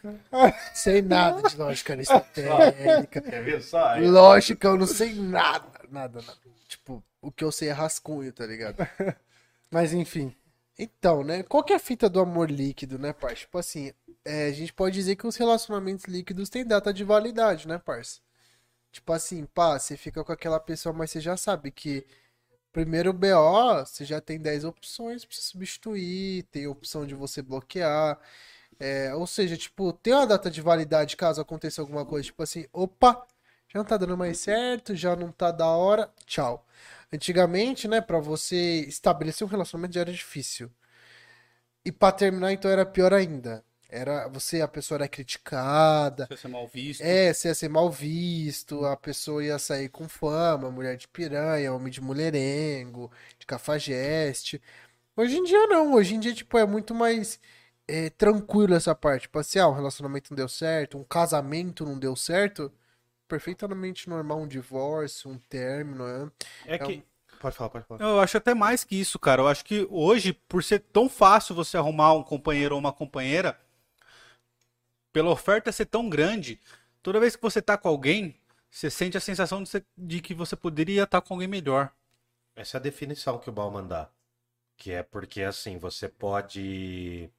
Sei 0.74 1.02
nada 1.02 1.42
de 1.42 1.58
lógica 1.58 1.92
aristotélica. 1.92 3.20
Quer 3.20 3.44
ver 3.44 3.62
só? 3.62 3.96
Lógica, 3.98 4.70
eu 4.70 4.78
não 4.78 4.88
sei 4.88 5.14
nada. 5.14 5.66
Nada, 5.92 6.22
nada. 6.22 6.40
Tipo, 6.70 7.04
o 7.22 7.32
que 7.32 7.44
eu 7.44 7.52
sei 7.52 7.70
é 7.70 7.72
rascunho, 7.72 8.32
tá 8.34 8.46
ligado? 8.46 8.78
Mas 9.72 9.94
enfim. 9.94 10.36
Então, 10.78 11.24
né? 11.24 11.44
Qual 11.44 11.64
que 11.64 11.74
é 11.74 11.76
a 11.76 11.80
fita 11.80 12.10
do 12.10 12.20
amor 12.22 12.50
líquido, 12.50 12.98
né, 13.00 13.14
parça? 13.14 13.38
Tipo 13.38 13.58
assim, 13.58 13.94
é, 14.26 14.48
a 14.48 14.52
gente 14.52 14.74
pode 14.74 14.96
dizer 14.96 15.16
que 15.18 15.28
os 15.28 15.36
relacionamentos 15.36 16.06
líquidos 16.06 16.50
têm 16.50 16.66
data 16.66 16.94
de 16.94 17.04
validade, 17.04 17.68
né, 17.68 17.78
parça? 17.78 18.22
Tipo 18.92 19.14
assim, 19.14 19.46
pá, 19.46 19.80
você 19.80 19.98
fica 19.98 20.24
com 20.24 20.32
aquela 20.32 20.60
pessoa, 20.60 20.94
mas 20.94 21.12
você 21.12 21.22
já 21.22 21.38
sabe 21.38 21.72
que 21.72 22.06
primeiro 22.72 23.14
BO, 23.14 23.86
você 23.86 24.06
já 24.06 24.22
tem 24.22 24.40
10 24.40 24.64
opções 24.66 25.26
pra 25.26 25.38
substituir, 25.38 26.44
tem 26.52 26.68
opção 26.68 27.06
de 27.06 27.16
você 27.16 27.42
bloquear. 27.42 28.20
É, 28.80 29.14
ou 29.16 29.28
seja, 29.28 29.58
tipo, 29.58 29.94
tem 29.94 30.14
uma 30.14 30.28
data 30.28 30.50
de 30.52 30.62
validade 30.62 31.18
caso 31.18 31.42
aconteça 31.42 31.82
alguma 31.82 32.06
coisa, 32.06 32.26
tipo 32.26 32.42
assim, 32.44 32.66
opa, 32.74 33.28
já 33.68 33.80
não 33.80 33.86
tá 33.86 33.98
dando 33.98 34.18
mais 34.18 34.40
certo, 34.40 34.96
já 34.96 35.16
não 35.16 35.32
tá 35.32 35.52
da 35.52 35.68
hora, 35.68 36.12
tchau. 36.26 36.66
Antigamente, 37.12 37.88
né, 37.88 38.02
pra 38.02 38.20
você 38.20 38.82
estabelecer 38.88 39.46
um 39.46 39.50
relacionamento 39.50 39.94
já 39.96 40.02
era 40.02 40.12
difícil. 40.14 40.72
E 41.86 41.92
pra 41.92 42.12
terminar, 42.12 42.52
então 42.52 42.70
era 42.70 42.86
pior 42.86 43.14
ainda. 43.14 43.64
Era 43.90 44.28
você, 44.28 44.62
a 44.62 44.68
pessoa 44.68 44.98
era 44.98 45.08
criticada, 45.08 46.28
Você 46.28 46.38
ser 46.38 46.48
mal 46.48 46.68
visto. 46.68 47.02
é, 47.04 47.34
você 47.34 47.48
ia 47.50 47.56
ser 47.56 47.70
mal 47.70 47.90
visto, 47.92 48.86
a 48.86 48.96
pessoa 48.98 49.44
ia 49.44 49.58
sair 49.60 49.90
com 49.90 50.08
fama, 50.10 50.70
mulher 50.72 50.98
de 50.98 51.08
piranha, 51.08 51.74
homem 51.74 51.92
de 51.92 52.02
mulherengo, 52.02 53.12
de 53.40 53.46
cafajeste. 53.48 54.62
Hoje 55.16 55.38
em 55.38 55.44
dia 55.46 55.68
não, 55.68 55.94
hoje 55.94 56.16
em 56.16 56.20
dia, 56.22 56.34
tipo, 56.36 56.58
é 56.58 56.66
muito 56.66 56.94
mais 56.96 57.40
é, 57.88 58.10
tranquilo 58.12 58.76
essa 58.76 58.96
parte. 58.96 59.24
Tipo 59.24 59.40
assim, 59.40 59.60
ah, 59.60 59.68
um 59.70 59.74
relacionamento 59.74 60.32
não 60.32 60.38
deu 60.38 60.50
certo, 60.50 60.98
um 60.98 61.04
casamento 61.04 61.86
não 61.86 62.00
deu 62.00 62.16
certo, 62.16 62.72
perfeitamente 63.30 64.10
normal 64.10 64.42
um 64.42 64.48
divórcio, 64.48 65.30
um 65.32 65.38
término, 65.38 66.06
né? 66.06 66.32
É 66.66 66.78
que. 66.78 67.04
Pode 67.40 67.56
falar, 67.56 67.70
pode 67.70 67.86
falar. 67.86 68.02
Eu 68.04 68.20
acho 68.20 68.36
até 68.38 68.54
mais 68.54 68.84
que 68.84 69.00
isso, 69.00 69.18
cara. 69.18 69.42
Eu 69.42 69.48
acho 69.48 69.64
que 69.64 69.88
hoje, 69.90 70.34
por 70.34 70.62
ser 70.62 70.80
tão 70.80 71.08
fácil 71.08 71.56
você 71.56 71.78
arrumar 71.78 72.12
um 72.14 72.24
companheiro 72.24 72.76
ou 72.76 72.80
uma 72.82 72.92
companheira, 72.92 73.58
pela 75.14 75.30
oferta 75.30 75.72
ser 75.72 75.86
tão 75.86 76.10
grande, 76.10 76.60
toda 77.02 77.20
vez 77.20 77.36
que 77.36 77.42
você 77.42 77.62
tá 77.62 77.78
com 77.78 77.88
alguém, 77.88 78.36
você 78.70 78.90
sente 78.90 79.18
a 79.18 79.22
sensação 79.22 79.64
de, 79.64 79.70
ser- 79.70 79.86
de 79.98 80.20
que 80.22 80.34
você 80.34 80.56
poderia 80.56 81.04
estar 81.04 81.22
com 81.22 81.34
alguém 81.36 81.48
melhor. 81.48 81.92
Essa 82.56 82.78
é 82.78 82.80
a 82.80 82.82
definição 82.82 83.38
que 83.40 83.50
o 83.50 83.54
Bauman 83.54 83.88
dá. 83.88 84.10
Que 84.78 84.92
é 84.92 85.04
porque, 85.04 85.42
assim, 85.44 85.78
você 85.78 86.08
pode. 86.10 87.30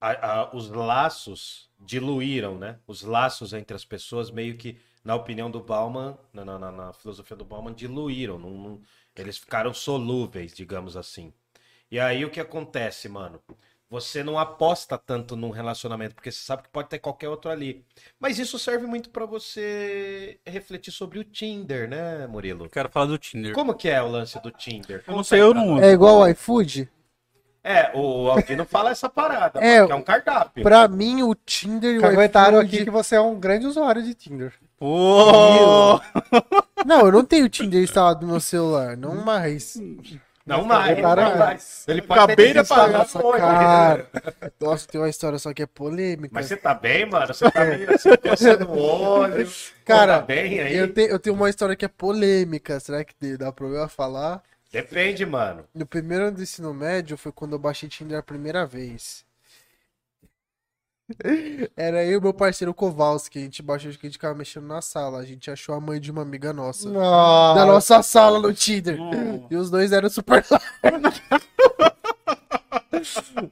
a- 0.00 0.42
a- 0.42 0.56
os 0.56 0.68
laços 0.70 1.68
diluíram, 1.80 2.56
né? 2.56 2.78
Os 2.86 3.02
laços 3.02 3.52
entre 3.52 3.74
as 3.76 3.84
pessoas, 3.84 4.30
meio 4.30 4.56
que, 4.56 4.78
na 5.04 5.14
opinião 5.14 5.50
do 5.50 5.60
Bauman, 5.60 6.16
na, 6.32 6.44
na- 6.44 6.58
na- 6.58 6.72
na 6.72 6.92
filosofia 6.92 7.36
do 7.36 7.44
Bauman, 7.44 7.72
diluíram. 7.72 8.38
não- 8.38 8.50
não- 8.50 8.80
eles 9.16 9.38
ficaram 9.38 9.72
solúveis, 9.74 10.52
digamos 10.52 10.96
assim. 10.96 11.32
E 11.90 11.98
aí 11.98 12.24
o 12.24 12.30
que 12.30 12.40
acontece, 12.40 13.08
mano? 13.08 13.40
Você 13.90 14.22
não 14.22 14.38
aposta 14.38 14.98
tanto 14.98 15.34
num 15.34 15.48
relacionamento, 15.48 16.14
porque 16.14 16.30
você 16.30 16.40
sabe 16.44 16.62
que 16.64 16.68
pode 16.68 16.90
ter 16.90 16.98
qualquer 16.98 17.28
outro 17.30 17.50
ali. 17.50 17.82
Mas 18.20 18.38
isso 18.38 18.58
serve 18.58 18.86
muito 18.86 19.08
pra 19.08 19.24
você 19.24 20.38
refletir 20.46 20.92
sobre 20.92 21.18
o 21.18 21.24
Tinder, 21.24 21.88
né, 21.88 22.26
Murilo? 22.26 22.66
Eu 22.66 22.70
quero 22.70 22.90
falar 22.90 23.06
do 23.06 23.16
Tinder. 23.16 23.54
Como 23.54 23.74
que 23.74 23.88
é 23.88 24.02
o 24.02 24.08
lance 24.08 24.38
do 24.42 24.50
Tinder? 24.50 25.02
Eu 25.06 25.16
não 25.16 25.24
sei, 25.24 25.40
eu 25.40 25.54
não. 25.54 25.82
É 25.82 25.90
igual 25.90 26.18
o 26.18 26.28
iFood? 26.28 26.86
É, 27.64 27.90
o 27.94 28.30
Altino 28.30 28.64
fala 28.64 28.90
essa 28.90 29.08
parada, 29.08 29.60
É, 29.60 29.76
é 29.78 29.94
um 29.94 30.02
cardápio. 30.02 30.62
Pra 30.62 30.86
mim, 30.86 31.22
o 31.22 31.34
Tinder 31.34 31.94
e 31.94 31.98
o 31.98 32.02
Comentaram 32.02 32.58
iFood... 32.58 32.76
aqui 32.76 32.84
que 32.84 32.90
você 32.90 33.16
é 33.16 33.20
um 33.20 33.40
grande 33.40 33.66
usuário 33.66 34.02
de 34.02 34.14
Tinder. 34.14 34.54
Pô! 34.78 36.00
Não, 36.86 37.00
eu 37.06 37.12
não 37.12 37.24
tenho 37.24 37.48
Tinder 37.48 37.82
instalado 37.82 38.24
no 38.24 38.32
meu 38.32 38.40
celular, 38.40 38.96
não 38.96 39.16
mais. 39.24 39.76
Não 40.46 40.64
mais, 40.64 40.96
Repara- 40.96 41.28
não 41.30 41.38
mais. 41.38 41.84
Ele 41.86 42.00
pode 42.00 42.20
Acabei 42.20 42.46
ter 42.46 42.52
de 42.52 42.58
apagar. 42.60 43.06
hoje. 43.16 43.38
cara. 43.38 44.08
Nossa, 44.58 44.86
tem 44.88 44.98
uma 45.00 45.08
história 45.10 45.38
só 45.38 45.52
que 45.52 45.62
é 45.62 45.66
polêmica. 45.66 46.30
Mas 46.32 46.46
você 46.46 46.56
tá 46.56 46.72
bem, 46.72 47.04
mano? 47.04 47.34
Você 47.34 47.50
tá 47.50 47.64
meio 47.66 47.94
assim, 47.94 48.08
coçando 48.16 48.66
o 48.70 48.78
olho. 48.78 49.50
Cara, 49.84 50.20
tá 50.20 50.24
bem 50.24 50.60
aí? 50.60 50.74
Eu, 50.76 50.90
te- 50.92 51.02
eu 51.10 51.18
tenho 51.18 51.36
uma 51.36 51.50
história 51.50 51.76
que 51.76 51.84
é 51.84 51.88
polêmica. 51.88 52.80
Será 52.80 53.04
que 53.04 53.36
dá 53.36 53.52
problema 53.52 53.88
falar? 53.88 54.42
Depende, 54.72 55.26
mano. 55.26 55.64
No 55.74 55.84
primeiro 55.84 56.24
ano 56.28 56.36
do 56.36 56.42
ensino 56.42 56.72
médio 56.72 57.18
foi 57.18 57.32
quando 57.32 57.52
eu 57.52 57.58
baixei 57.58 57.88
Tinder 57.88 58.18
a 58.18 58.22
primeira 58.22 58.64
vez. 58.64 59.24
Era 61.76 62.04
eu 62.04 62.18
e 62.18 62.22
meu 62.22 62.34
parceiro 62.34 62.74
Kowalski. 62.74 63.38
A 63.38 63.42
gente 63.42 63.62
baixou, 63.62 63.90
que 63.92 63.98
a 64.02 64.08
gente 64.08 64.14
ficava 64.14 64.34
mexendo 64.34 64.66
na 64.66 64.82
sala. 64.82 65.18
A 65.18 65.24
gente 65.24 65.50
achou 65.50 65.74
a 65.74 65.80
mãe 65.80 65.98
de 66.00 66.10
uma 66.10 66.22
amiga 66.22 66.52
nossa. 66.52 66.88
Da 66.90 66.94
Nossa. 66.98 67.66
nossa 67.66 68.02
sala 68.02 68.38
no 68.40 68.52
Tinder. 68.52 69.00
Hum. 69.00 69.46
E 69.50 69.56
os 69.56 69.70
dois 69.70 69.92
eram 69.92 70.10
super 70.10 70.44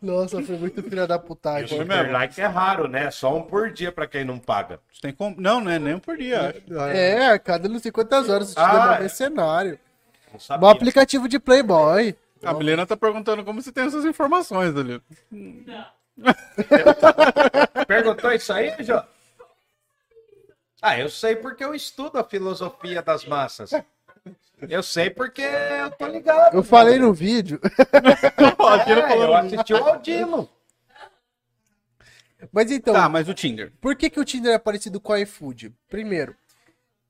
Nossa, 0.02 0.42
foi 0.42 0.58
muito 0.58 0.82
filha 0.82 1.06
da 1.06 1.18
putagem. 1.18 1.76
Foi 1.76 1.84
mesmo. 1.84 2.12
like 2.12 2.40
é 2.40 2.46
raro, 2.46 2.88
né? 2.88 3.10
Só 3.10 3.36
um 3.36 3.42
por 3.42 3.70
dia 3.70 3.90
pra 3.92 4.06
quem 4.06 4.24
não 4.24 4.38
paga. 4.38 4.80
Você 4.92 5.00
tem 5.00 5.12
como... 5.12 5.36
Não, 5.38 5.60
não 5.60 5.70
é 5.70 5.78
nem 5.78 5.94
um 5.94 5.98
por 5.98 6.16
dia. 6.16 6.48
acho. 6.50 6.78
É, 6.96 7.30
a 7.30 7.38
cada 7.38 7.68
não 7.68 7.78
sei 7.78 7.92
quantas 7.92 8.28
horas 8.28 8.50
o 8.52 8.54
Tinder 8.54 8.70
Ah, 8.70 8.86
é 8.86 8.90
um 8.90 8.94
é. 8.94 9.00
mercenário. 9.00 9.78
Não 10.50 10.58
Um 10.60 10.66
aplicativo 10.70 11.28
de 11.28 11.38
Playboy. 11.38 12.14
A 12.42 12.52
Milena 12.52 12.86
tá 12.86 12.96
perguntando 12.96 13.44
como 13.44 13.62
você 13.62 13.72
tem 13.72 13.84
essas 13.86 14.04
informações 14.04 14.76
ali. 14.76 15.00
Perguntou 17.86 18.32
isso 18.32 18.52
aí, 18.52 18.74
Jô? 18.80 19.02
Ah, 20.80 20.98
eu 20.98 21.08
sei 21.08 21.36
porque 21.36 21.64
eu 21.64 21.74
estudo 21.74 22.18
a 22.18 22.24
filosofia 22.24 23.02
das 23.02 23.24
massas. 23.24 23.70
Eu 24.68 24.82
sei 24.82 25.10
porque 25.10 25.42
eu 25.42 25.90
tô 25.90 26.06
ligado. 26.06 26.54
Eu 26.54 26.62
falei 26.62 26.98
no 26.98 27.12
vídeo. 27.12 27.60
É, 28.88 29.16
eu 29.16 29.34
assisti 29.34 29.72
o 29.72 29.76
Aldino. 29.76 30.48
Mas 32.52 32.70
então, 32.70 32.92
Tá, 32.92 33.08
mas 33.08 33.28
o 33.28 33.34
Tinder. 33.34 33.72
por 33.80 33.96
que, 33.96 34.10
que 34.10 34.20
o 34.20 34.24
Tinder 34.24 34.52
é 34.52 34.58
parecido 34.58 35.00
com 35.00 35.12
o 35.12 35.16
iFood? 35.16 35.72
Primeiro, 35.88 36.36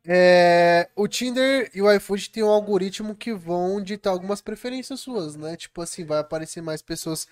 é, 0.07 0.89
o 0.95 1.09
Tinder 1.09 1.71
e 1.75 1.83
o 1.83 1.91
iFood 1.93 2.31
têm 2.31 2.43
um 2.43 2.49
algoritmo 2.49 3.15
que 3.15 3.33
vão 3.33 3.83
ditar 3.83 4.11
algumas 4.11 4.41
preferências 4.41 5.01
suas, 5.01 5.35
né? 5.37 5.57
Tipo 5.57 5.83
assim, 5.83 6.05
vai 6.05 6.19
aparecer 6.19 6.63
mais 6.63 6.81
pessoas 6.83 7.27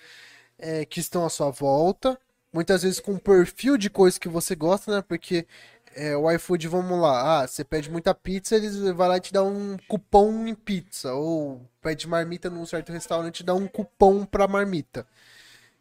é, 0.64 0.84
que 0.86 0.98
estão 0.98 1.26
à 1.26 1.28
sua 1.28 1.50
volta, 1.50 2.18
muitas 2.50 2.82
vezes 2.82 2.98
com 2.98 3.12
um 3.12 3.18
perfil 3.18 3.76
de 3.76 3.90
coisa 3.90 4.18
que 4.18 4.28
você 4.28 4.54
gosta, 4.56 4.96
né? 4.96 5.02
Porque 5.06 5.46
é, 5.94 6.16
o 6.16 6.30
iFood, 6.30 6.66
vamos 6.68 6.98
lá, 6.98 7.42
ah, 7.42 7.46
você 7.46 7.62
pede 7.62 7.90
muita 7.90 8.14
pizza, 8.14 8.56
eles 8.56 8.78
vai 8.78 9.08
lá 9.08 9.16
e 9.18 9.20
te 9.20 9.32
dá 9.32 9.42
um 9.44 9.76
cupom 9.86 10.46
em 10.46 10.54
pizza, 10.54 11.12
ou 11.12 11.60
pede 11.82 12.08
marmita 12.08 12.48
num 12.48 12.64
certo 12.64 12.92
restaurante 12.92 13.40
e 13.40 13.44
dá 13.44 13.54
um 13.54 13.68
cupom 13.68 14.24
pra 14.24 14.48
marmita. 14.48 15.06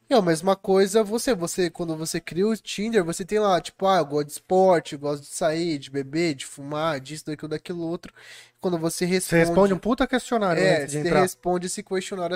E 0.10 0.14
a 0.14 0.22
mesma 0.22 0.56
coisa 0.56 1.04
você, 1.04 1.34
você 1.34 1.70
quando 1.70 1.96
você 1.96 2.20
cria 2.20 2.48
o 2.48 2.56
Tinder, 2.58 3.04
você 3.04 3.26
tem 3.26 3.40
lá, 3.40 3.60
tipo, 3.62 3.88
ah, 3.88 3.98
eu 3.98 4.06
gosto 4.06 4.28
de 4.28 4.34
esporte, 4.34 4.94
eu 4.94 5.00
gosto 5.00 5.24
de 5.24 5.30
sair, 5.30 5.80
de 5.80 5.90
beber, 5.90 6.36
de 6.36 6.46
fumar, 6.46 7.00
disso, 7.00 7.26
daquilo, 7.26 7.50
daquilo 7.50 7.82
outro. 7.88 8.14
Quando 8.60 8.78
você 8.78 9.06
Você 9.06 9.38
responde, 9.38 9.50
responde 9.50 9.74
um 9.74 9.80
puta 9.80 10.06
questionário 10.06 10.62
é, 10.62 10.88
você 10.88 11.00
entrar. 11.00 11.22
responde 11.22 11.68
esse 11.68 11.82
questionário, 11.82 12.36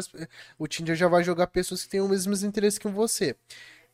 o 0.57 0.67
Tinder 0.67 0.95
já 0.95 1.07
vai 1.07 1.23
jogar 1.23 1.47
pessoas 1.47 1.83
que 1.83 1.89
têm 1.89 2.01
os 2.01 2.09
mesmos 2.09 2.43
interesses 2.43 2.79
que 2.79 2.87
você. 2.87 3.35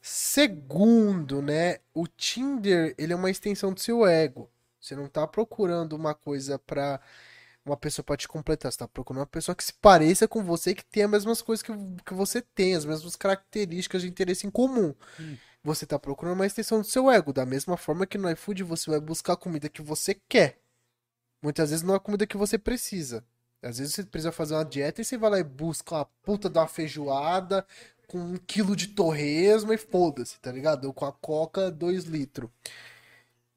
Segundo, 0.02 1.42
né, 1.42 1.80
o 1.94 2.08
Tinder, 2.08 2.94
ele 2.98 3.14
é 3.14 3.16
uma 3.16 3.30
extensão 3.32 3.74
do 3.74 3.80
seu 3.80 4.06
ego. 4.06 4.50
Você 4.80 4.96
não 4.96 5.08
tá 5.08 5.26
procurando 5.26 5.94
uma 5.94 6.14
coisa 6.14 6.60
pra 6.60 7.00
uma 7.66 7.78
pessoa 7.78 8.04
pra 8.04 8.18
te 8.18 8.28
completar, 8.28 8.72
você 8.72 8.78
tá 8.78 8.88
procurando 8.88 9.22
uma 9.22 9.28
pessoa 9.28 9.56
que 9.56 9.64
se 9.64 9.74
pareça 9.74 10.28
com 10.28 10.44
você, 10.44 10.76
que 10.76 10.84
tenha 10.84 11.06
as 11.06 11.12
mesmas 11.12 11.42
coisas 11.42 11.64
que, 11.64 11.72
que 12.06 12.14
você 12.14 12.42
tem, 12.42 12.76
as 12.76 12.86
mesmas 12.86 13.16
características 13.16 14.02
de 14.02 14.10
interesse 14.10 14.46
em 14.46 14.50
comum. 14.52 14.94
Você 15.64 15.86
tá 15.86 15.98
procurando 15.98 16.36
uma 16.36 16.46
extensão 16.46 16.82
do 16.82 16.88
seu 16.88 17.10
ego, 17.10 17.32
da 17.32 17.46
mesma 17.46 17.78
forma 17.78 18.06
que 18.06 18.18
no 18.18 18.30
iFood 18.32 18.64
você 18.64 18.90
vai 18.92 19.00
buscar 19.00 19.34
a 19.34 19.38
comida 19.38 19.70
que 19.70 19.82
você 19.82 20.14
quer. 20.28 20.60
Muitas 21.42 21.70
vezes 21.70 21.84
não 21.84 21.94
é 21.94 21.98
a 21.98 22.02
comida 22.02 22.28
que 22.28 22.38
você 22.38 22.58
precisa. 22.58 23.24
Às 23.62 23.78
vezes 23.78 23.94
você 23.96 24.04
precisa 24.04 24.32
fazer 24.32 24.56
uma 24.56 24.66
dieta 24.66 25.02
e 25.02 25.06
você 25.06 25.18
vai 25.18 25.30
lá 25.30 25.40
e 25.40 25.44
busca 25.44 25.96
uma 25.96 26.06
puta 26.22 26.50
uma 26.50 26.68
feijoada 26.68 27.66
com 28.08 28.20
um 28.20 28.38
quilo 28.38 28.76
de 28.76 28.88
torresmo 28.88 29.72
e 29.72 29.78
foda-se, 29.78 30.38
tá 30.40 30.52
ligado? 30.52 30.86
Ou 30.86 30.94
com 30.94 31.06
a 31.06 31.14
coca, 31.14 31.72
dois 31.72 32.04
litros. 32.04 32.50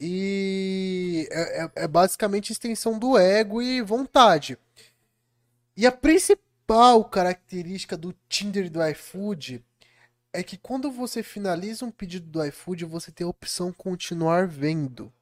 E 0.00 1.26
é, 1.30 1.64
é- 1.64 1.70
é 1.84 1.88
basicamente 1.88 2.52
extensão 2.52 2.98
do 2.98 3.16
ego 3.18 3.62
e 3.62 3.80
vontade. 3.80 4.58
E 5.76 5.86
a 5.86 5.92
principal 5.92 7.04
característica 7.04 7.96
do 7.96 8.14
Tinder 8.28 8.66
e 8.66 8.70
do 8.70 8.84
iFood 8.88 9.64
é 10.32 10.42
que 10.42 10.56
quando 10.58 10.90
você 10.90 11.22
finaliza 11.22 11.84
um 11.84 11.90
pedido 11.90 12.26
do 12.26 12.44
iFood, 12.44 12.84
você 12.84 13.10
tem 13.10 13.26
a 13.26 13.30
opção 13.30 13.72
continuar 13.72 14.46
vendo. 14.46 15.12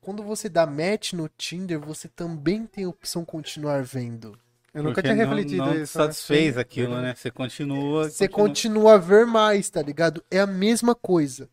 Quando 0.00 0.22
você 0.22 0.48
dá 0.48 0.66
match 0.66 1.12
no 1.12 1.28
Tinder, 1.28 1.78
você 1.80 2.08
também 2.08 2.66
tem 2.66 2.84
a 2.84 2.88
opção 2.88 3.24
continuar 3.24 3.82
vendo. 3.84 4.38
Eu 4.72 4.82
nunca 4.82 4.96
Porque 4.96 5.08
tinha 5.08 5.14
não- 5.24 5.24
refletido 5.34 5.64
não 5.64 5.70
isso. 5.74 5.96
né? 5.96 6.04
satisfez 6.04 6.58
aquilo, 6.58 7.00
né? 7.00 7.14
Você 7.14 7.30
continua. 7.30 8.10
Você 8.10 8.26
continua. 8.28 8.48
continua 8.48 8.94
a 8.94 8.98
ver 8.98 9.24
mais, 9.24 9.70
tá 9.70 9.80
ligado? 9.80 10.22
É 10.30 10.40
a 10.40 10.46
mesma 10.48 10.94
coisa. 10.96 11.48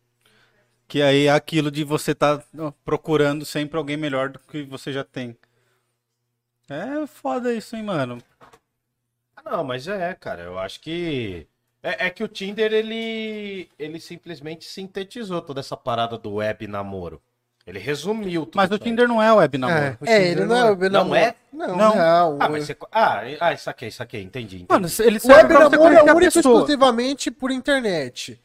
Que 0.92 1.00
aí 1.00 1.24
é 1.24 1.30
aquilo 1.30 1.70
de 1.70 1.84
você 1.84 2.14
tá 2.14 2.42
procurando 2.84 3.46
sempre 3.46 3.78
alguém 3.78 3.96
melhor 3.96 4.28
do 4.28 4.38
que 4.38 4.62
você 4.62 4.92
já 4.92 5.02
tem. 5.02 5.34
É 6.68 7.06
foda 7.06 7.50
isso, 7.50 7.74
hein, 7.74 7.82
mano. 7.82 8.18
Ah, 9.34 9.52
Não, 9.52 9.64
mas 9.64 9.88
é, 9.88 10.12
cara, 10.12 10.42
eu 10.42 10.58
acho 10.58 10.78
que. 10.82 11.46
É, 11.82 12.08
é 12.08 12.10
que 12.10 12.22
o 12.22 12.28
Tinder, 12.28 12.74
ele. 12.74 13.70
Ele 13.78 13.98
simplesmente 13.98 14.66
sintetizou 14.66 15.40
toda 15.40 15.60
essa 15.60 15.78
parada 15.78 16.18
do 16.18 16.34
web 16.34 16.66
namoro. 16.66 17.22
Ele 17.66 17.78
resumiu 17.78 18.44
tudo. 18.44 18.56
Mas 18.56 18.70
o. 18.70 18.78
Tinder 18.78 19.08
não 19.08 19.22
é 19.22 19.32
web 19.32 19.56
namoro. 19.56 19.96
o 19.98 20.04
É, 20.04 20.18
Tinder 20.18 20.30
ele 20.42 20.44
não 20.44 20.56
é 20.56 20.64
o 20.64 20.68
web 20.68 20.88
Não 20.90 21.00
namoro. 21.04 21.18
é? 21.18 21.34
Não, 21.50 21.68
Não. 21.68 21.96
não. 21.96 22.38
Ah, 22.38 22.48
mas 22.50 22.66
você. 22.66 22.76
Ah, 22.92 23.22
ah, 23.40 23.56
saquei, 23.56 23.90
saquei, 23.90 24.20
entendi. 24.20 24.56
entendi. 24.56 24.66
Mano, 24.68 24.86
ele 25.00 25.16
O 25.16 25.20
serve 25.22 25.54
web 25.54 25.70
namoro 25.70 25.94
é 25.94 26.02
único 26.02 26.22
e 26.22 26.26
exclusivamente 26.26 27.30
por 27.30 27.50
internet. 27.50 28.38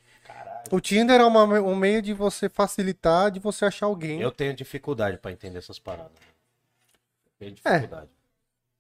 O 0.71 0.79
Tinder 0.79 1.19
é 1.21 1.23
uma- 1.25 1.43
um 1.43 1.75
meio 1.75 2.01
de 2.01 2.13
você 2.13 2.49
facilitar, 2.49 3.31
de 3.31 3.39
você 3.39 3.65
achar 3.65 3.85
alguém. 3.85 4.21
Eu 4.21 4.31
tenho 4.31 4.53
dificuldade 4.53 5.17
pra 5.17 5.31
entender 5.31 5.59
essas 5.59 5.79
paradas. 5.79 6.11
Tenho 7.39 7.51
É. 7.63 7.71
dificuldade. 7.79 8.09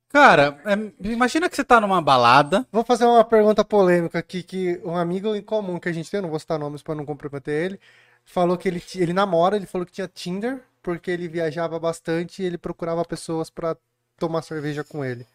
Cara, 0.09 0.59
é, 0.65 1.07
imagina 1.09 1.49
que 1.49 1.55
você 1.55 1.63
tá 1.63 1.81
numa 1.81 2.01
balada. 2.01 2.65
Vou 2.71 2.83
fazer 2.83 3.05
uma 3.05 3.23
pergunta 3.23 3.63
polêmica 3.63 4.19
aqui, 4.19 4.41
que 4.41 4.79
um 4.83 4.95
amigo 4.95 5.35
em 5.35 5.41
comum 5.41 5.79
que 5.79 5.89
a 5.89 5.93
gente 5.93 6.09
tem, 6.09 6.21
não 6.21 6.29
vou 6.29 6.39
citar 6.39 6.57
nomes 6.57 6.81
pra 6.81 6.95
não 6.95 7.05
comprometer 7.05 7.53
ele, 7.65 7.79
falou 8.23 8.57
que 8.57 8.67
ele, 8.67 8.81
ele 8.95 9.13
namora, 9.13 9.55
ele 9.57 9.65
falou 9.65 9.85
que 9.85 9.91
tinha 9.91 10.07
Tinder, 10.07 10.63
porque 10.81 11.11
ele 11.11 11.27
viajava 11.27 11.77
bastante 11.77 12.41
e 12.41 12.45
ele 12.45 12.57
procurava 12.57 13.03
pessoas 13.03 13.49
pra 13.49 13.75
tomar 14.17 14.41
cerveja 14.43 14.83
com 14.83 15.03
ele. 15.03 15.27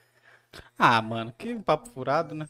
Ah, 0.79 1.01
mano, 1.03 1.33
que 1.37 1.55
papo 1.57 1.89
furado, 1.91 2.35
né? 2.35 2.49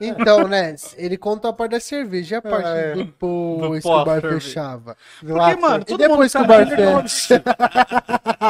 Então, 0.00 0.46
né, 0.46 0.76
ele 0.96 1.16
conta 1.16 1.48
a 1.48 1.52
parte 1.52 1.72
da 1.72 1.80
cerveja 1.80 2.36
e 2.36 2.38
a 2.38 2.42
parte 2.42 2.68
É. 2.68 2.94
depois 2.94 3.82
Do 3.82 3.88
que 3.88 3.88
o 3.88 4.04
bar 4.04 4.20
fechava. 4.20 4.96
Porque, 5.18 5.56
mano, 5.56 5.82
E 5.82 5.84
todo 5.84 5.98
depois 5.98 6.30
que 6.32 6.38
mundo 6.38 6.44
o 6.44 6.48
bar 6.48 6.66
que 6.66 6.72
ele 6.72 7.02
fecha. 7.02 7.42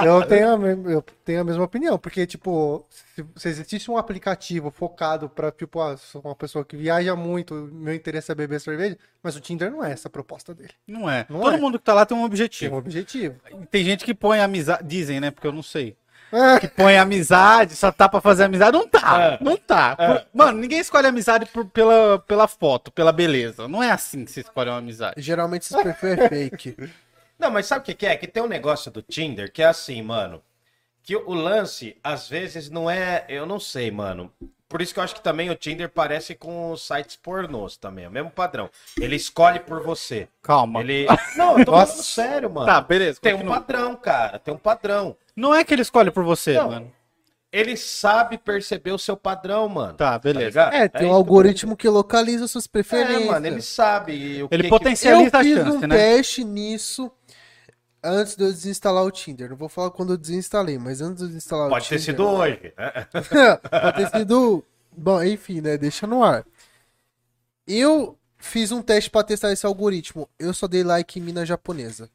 Eu 0.04 0.26
tenho, 0.26 0.48
a, 0.54 0.90
eu 0.92 1.02
tenho 1.24 1.40
a 1.40 1.44
mesma 1.44 1.64
opinião, 1.64 1.98
porque, 1.98 2.26
tipo, 2.26 2.84
se, 2.90 3.24
se 3.36 3.48
existisse 3.48 3.90
um 3.90 3.96
aplicativo 3.96 4.70
focado 4.70 5.28
pra, 5.28 5.50
tipo, 5.50 5.80
ah, 5.80 5.96
sou 5.96 6.20
uma 6.22 6.34
pessoa 6.34 6.64
que 6.64 6.76
viaja 6.76 7.16
muito, 7.16 7.54
meu 7.72 7.94
interesse 7.94 8.30
é 8.30 8.34
beber 8.34 8.60
cerveja, 8.60 8.98
mas 9.22 9.34
o 9.34 9.40
Tinder 9.40 9.70
não 9.70 9.82
é 9.82 9.92
essa 9.92 10.08
a 10.08 10.10
proposta 10.10 10.54
dele. 10.54 10.72
Não 10.86 11.08
é. 11.08 11.24
Não 11.30 11.40
Todo 11.40 11.54
é. 11.56 11.58
mundo 11.58 11.78
que 11.78 11.84
tá 11.84 11.94
lá 11.94 12.04
tem 12.04 12.14
um 12.16 12.20
Tem 12.20 12.26
objetivo. 12.26 12.74
um 12.74 12.78
objetivo. 12.78 13.36
Tem 13.70 13.82
gente 13.84 14.04
que 14.04 14.12
põe 14.14 14.38
amizade. 14.40 14.84
Dizem, 14.86 15.18
né? 15.18 15.30
Porque 15.30 15.46
eu 15.46 15.52
não 15.52 15.62
sei. 15.62 15.96
É. 16.32 16.60
Que 16.60 16.68
põe 16.68 16.96
amizade, 16.98 17.74
só 17.74 17.90
tá 17.90 18.08
pra 18.08 18.20
fazer 18.20 18.44
amizade. 18.44 18.76
Não 18.76 18.86
tá. 18.86 19.38
É. 19.40 19.44
Não 19.44 19.56
tá. 19.56 19.96
Por- 19.96 20.26
Mano, 20.34 20.58
ninguém 20.58 20.78
escolhe 20.78 21.06
amizade 21.06 21.46
por- 21.46 21.66
pela, 21.66 22.18
pela 22.20 22.46
foto, 22.46 22.90
pela 22.90 23.12
beleza. 23.12 23.66
Não 23.68 23.82
é 23.82 23.90
assim 23.90 24.24
que 24.24 24.30
se 24.32 24.40
escolhe 24.40 24.68
uma 24.70 24.78
amizade. 24.78 25.20
Geralmente 25.22 25.62
esses 25.62 25.82
perfis 25.82 26.18
é 26.18 26.28
fake. 26.28 26.76
Não, 27.38 27.50
mas 27.52 27.66
sabe 27.66 27.82
o 27.82 27.84
que, 27.84 27.94
que 27.94 28.04
é? 28.06 28.16
Que 28.16 28.26
tem 28.26 28.42
um 28.42 28.48
negócio 28.48 28.90
do 28.90 29.00
Tinder 29.00 29.52
que 29.52 29.62
é 29.62 29.66
assim, 29.66 30.02
mano. 30.02 30.42
Que 31.04 31.14
o 31.16 31.32
lance, 31.32 31.96
às 32.02 32.28
vezes, 32.28 32.68
não 32.68 32.90
é. 32.90 33.24
Eu 33.28 33.46
não 33.46 33.58
sei, 33.60 33.90
mano. 33.90 34.30
Por 34.68 34.82
isso 34.82 34.92
que 34.92 34.98
eu 35.00 35.04
acho 35.04 35.14
que 35.14 35.22
também 35.22 35.48
o 35.48 35.54
Tinder 35.54 35.88
parece 35.88 36.34
com 36.34 36.70
os 36.72 36.86
sites 36.86 37.16
pornôs 37.16 37.76
também. 37.78 38.04
É 38.04 38.08
o 38.08 38.10
mesmo 38.10 38.30
padrão. 38.30 38.68
Ele 39.00 39.16
escolhe 39.16 39.60
por 39.60 39.82
você. 39.82 40.28
Calma. 40.42 40.80
Ele. 40.80 41.06
Não, 41.36 41.58
eu 41.58 41.64
tô 41.64 41.70
falando 41.72 42.02
sério, 42.02 42.50
mano. 42.50 42.66
Tá, 42.66 42.80
beleza. 42.80 43.18
Tem 43.22 43.32
um 43.32 43.46
padrão, 43.46 43.94
cara. 43.96 44.38
Tem 44.38 44.52
um 44.52 44.58
padrão. 44.58 45.16
Não 45.38 45.54
é 45.54 45.62
que 45.64 45.72
ele 45.72 45.82
escolhe 45.82 46.10
por 46.10 46.24
você, 46.24 46.54
Não. 46.54 46.68
mano. 46.70 46.92
Ele 47.50 47.76
sabe 47.78 48.36
perceber 48.36 48.92
o 48.92 48.98
seu 48.98 49.16
padrão, 49.16 49.68
mano. 49.70 49.94
Tá, 49.94 50.18
beleza. 50.18 50.46
ligado? 50.48 50.74
É, 50.74 50.86
tem 50.88 51.00
um 51.02 51.04
que 51.04 51.10
eu 51.10 51.14
algoritmo 51.14 51.76
que 51.76 51.88
localiza 51.88 52.46
suas 52.46 52.64
tô- 52.64 52.70
preferências. 52.72 53.22
É, 53.22 53.26
mano, 53.26 53.46
ele 53.46 53.62
sabe. 53.62 54.42
O 54.42 54.48
Ele 54.50 54.64
que 54.64 54.68
potencializa 54.68 55.30
eu 55.36 55.40
a 55.40 55.42
fiz 55.42 55.56
chance, 55.56 55.76
um 55.78 55.80
né? 55.88 55.96
teste 55.96 56.44
nisso 56.44 57.10
antes 58.04 58.36
de 58.36 58.44
eu 58.44 58.48
desinstalar 58.50 59.02
o 59.02 59.10
Tinder. 59.10 59.48
Não 59.48 59.56
vou 59.56 59.68
falar 59.68 59.90
quando 59.92 60.12
eu 60.12 60.18
desinstalei, 60.18 60.76
mas 60.78 61.00
antes 61.00 61.18
de 61.18 61.22
eu 61.24 61.28
desinstalar 61.28 61.68
Que 61.68 61.72
o 61.72 61.76
pode 61.76 61.88
ter 61.88 61.98
Tinder. 61.98 62.04
sido 62.04 62.26
hoje. 62.28 62.72
né? 62.76 63.06
Pode 63.82 63.96
ter 63.96 64.18
sido. 64.18 64.64
Bom, 64.94 65.22
enfim, 65.22 65.60
né? 65.62 65.78
Deixa 65.78 66.06
no 66.06 66.22
ar. 66.22 66.44
Eu 67.66 68.18
fiz 68.36 68.72
um 68.72 68.82
teste 68.82 69.10
pra 69.10 69.22
testar 69.22 69.52
esse 69.52 69.64
algoritmo. 69.66 70.28
Eu 70.38 70.52
só 70.52 70.66
dei 70.66 70.82
like 70.82 71.18
em 71.18 71.22
mina 71.22 71.46
japonesa. 71.46 72.10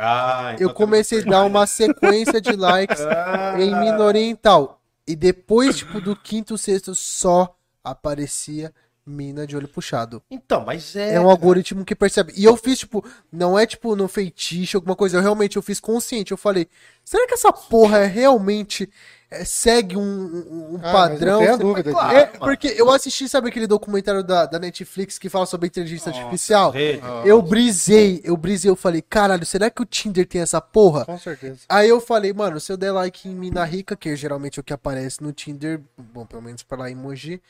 Ah, 0.00 0.52
então 0.54 0.68
Eu 0.68 0.72
comecei 0.72 1.20
a 1.20 1.24
dar 1.24 1.44
uma 1.44 1.66
sequência 1.66 2.40
de 2.40 2.52
likes 2.52 3.00
em 3.58 3.74
mina 3.74 3.98
oriental. 3.98 4.80
E 5.04 5.16
depois, 5.16 5.78
tipo, 5.78 6.00
do 6.00 6.14
quinto, 6.14 6.56
sexto, 6.56 6.94
só 6.94 7.56
aparecia 7.82 8.72
mina 9.04 9.46
de 9.46 9.56
olho 9.56 9.66
puxado. 9.66 10.22
Então, 10.30 10.64
mas 10.64 10.94
é. 10.94 11.14
É 11.14 11.20
um 11.20 11.28
algoritmo 11.28 11.84
que 11.84 11.96
percebe. 11.96 12.32
E 12.36 12.44
eu 12.44 12.56
fiz, 12.56 12.78
tipo, 12.78 13.04
não 13.32 13.58
é 13.58 13.66
tipo 13.66 13.96
no 13.96 14.06
feitiço, 14.06 14.76
alguma 14.76 14.94
coisa. 14.94 15.16
Eu 15.16 15.22
realmente 15.22 15.56
eu 15.56 15.62
fiz 15.62 15.80
consciente. 15.80 16.30
Eu 16.30 16.36
falei, 16.36 16.68
será 17.04 17.26
que 17.26 17.34
essa 17.34 17.52
porra 17.52 17.98
é 17.98 18.06
realmente 18.06 18.88
é, 19.30 19.44
segue 19.44 19.96
um, 19.96 20.00
um- 20.02 20.74
um 20.74 20.80
Ah, 20.82 20.92
padrão? 20.92 21.44
não 21.44 21.58
dúvida 21.58 21.90
Claro, 21.90 22.16
É, 22.16 22.26
porque 22.26 22.68
eu 22.68 22.90
assisti, 22.90 23.28
sabe 23.28 23.48
aquele 23.48 23.66
documentário 23.66 24.22
da, 24.24 24.46
da 24.46 24.58
Netflix 24.58 25.18
que 25.18 25.28
fala 25.28 25.44
sobre 25.46 25.66
inteligência 25.68 26.10
artificial? 26.10 26.70
Rede. 26.70 27.02
Eu 27.24 27.42
brisei, 27.42 28.20
eu 28.24 28.36
brisei, 28.36 28.70
eu 28.70 28.76
falei, 28.76 29.02
caralho, 29.02 29.44
será 29.44 29.70
que 29.70 29.82
o 29.82 29.84
Tinder 29.86 30.26
tem 30.26 30.40
essa 30.40 30.60
porra? 30.60 31.04
Com 31.04 31.18
certeza. 31.18 31.60
Aí 31.68 31.88
eu 31.88 32.00
falei, 32.00 32.32
mano, 32.32 32.58
se 32.58 32.72
eu 32.72 32.76
der 32.76 32.92
like 32.92 33.28
em 33.28 33.34
mina 33.34 33.64
rica, 33.64 33.94
que 33.96 34.08
é 34.08 34.16
geralmente 34.16 34.60
o 34.60 34.62
que 34.62 34.72
aparece 34.72 35.22
no 35.22 35.32
Tinder, 35.32 35.80
bom, 35.96 36.24
pelo 36.24 36.42
menos 36.42 36.62
pra 36.62 36.78
lá 36.78 36.90
emoji, 36.90 37.42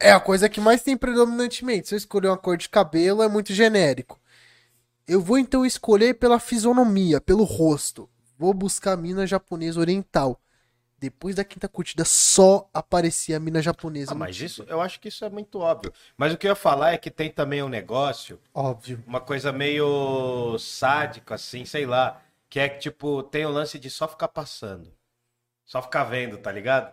é 0.00 0.12
a 0.12 0.20
coisa 0.20 0.48
que 0.48 0.60
mais 0.60 0.82
tem 0.82 0.96
predominantemente. 0.96 1.88
Se 1.88 1.94
eu 1.94 1.98
escolher 1.98 2.28
uma 2.28 2.36
cor 2.38 2.56
de 2.56 2.68
cabelo, 2.68 3.22
é 3.22 3.28
muito 3.28 3.52
genérico. 3.52 4.18
Eu 5.06 5.20
vou 5.20 5.38
então 5.38 5.66
escolher 5.66 6.14
pela 6.14 6.38
fisionomia, 6.38 7.20
pelo 7.20 7.44
rosto. 7.44 8.08
Vou 8.38 8.54
buscar 8.54 8.92
a 8.92 8.96
mina 8.96 9.26
japonesa 9.26 9.80
oriental. 9.80 10.40
Depois 11.00 11.34
da 11.34 11.42
quinta 11.44 11.66
curtida, 11.66 12.04
só 12.04 12.68
aparecia 12.74 13.38
a 13.38 13.40
mina 13.40 13.62
japonesa. 13.62 14.12
Ah, 14.12 14.14
mas 14.14 14.38
isso, 14.38 14.64
eu 14.68 14.82
acho 14.82 15.00
que 15.00 15.08
isso 15.08 15.24
é 15.24 15.30
muito 15.30 15.58
óbvio. 15.58 15.92
Mas 16.16 16.32
o 16.32 16.36
que 16.36 16.46
eu 16.46 16.50
ia 16.50 16.54
falar 16.54 16.92
é 16.92 16.98
que 16.98 17.10
tem 17.10 17.30
também 17.30 17.62
um 17.62 17.68
negócio, 17.70 18.38
Óbvio. 18.54 19.02
uma 19.06 19.20
coisa 19.20 19.50
meio 19.50 20.58
sádico, 20.58 21.32
assim, 21.32 21.64
sei 21.64 21.86
lá. 21.86 22.20
Que 22.50 22.60
é 22.60 22.68
que, 22.68 22.80
tipo, 22.80 23.22
tem 23.22 23.46
o 23.46 23.50
lance 23.50 23.78
de 23.78 23.88
só 23.88 24.06
ficar 24.06 24.28
passando. 24.28 24.92
Só 25.64 25.80
ficar 25.80 26.04
vendo, 26.04 26.36
tá 26.36 26.52
ligado? 26.52 26.92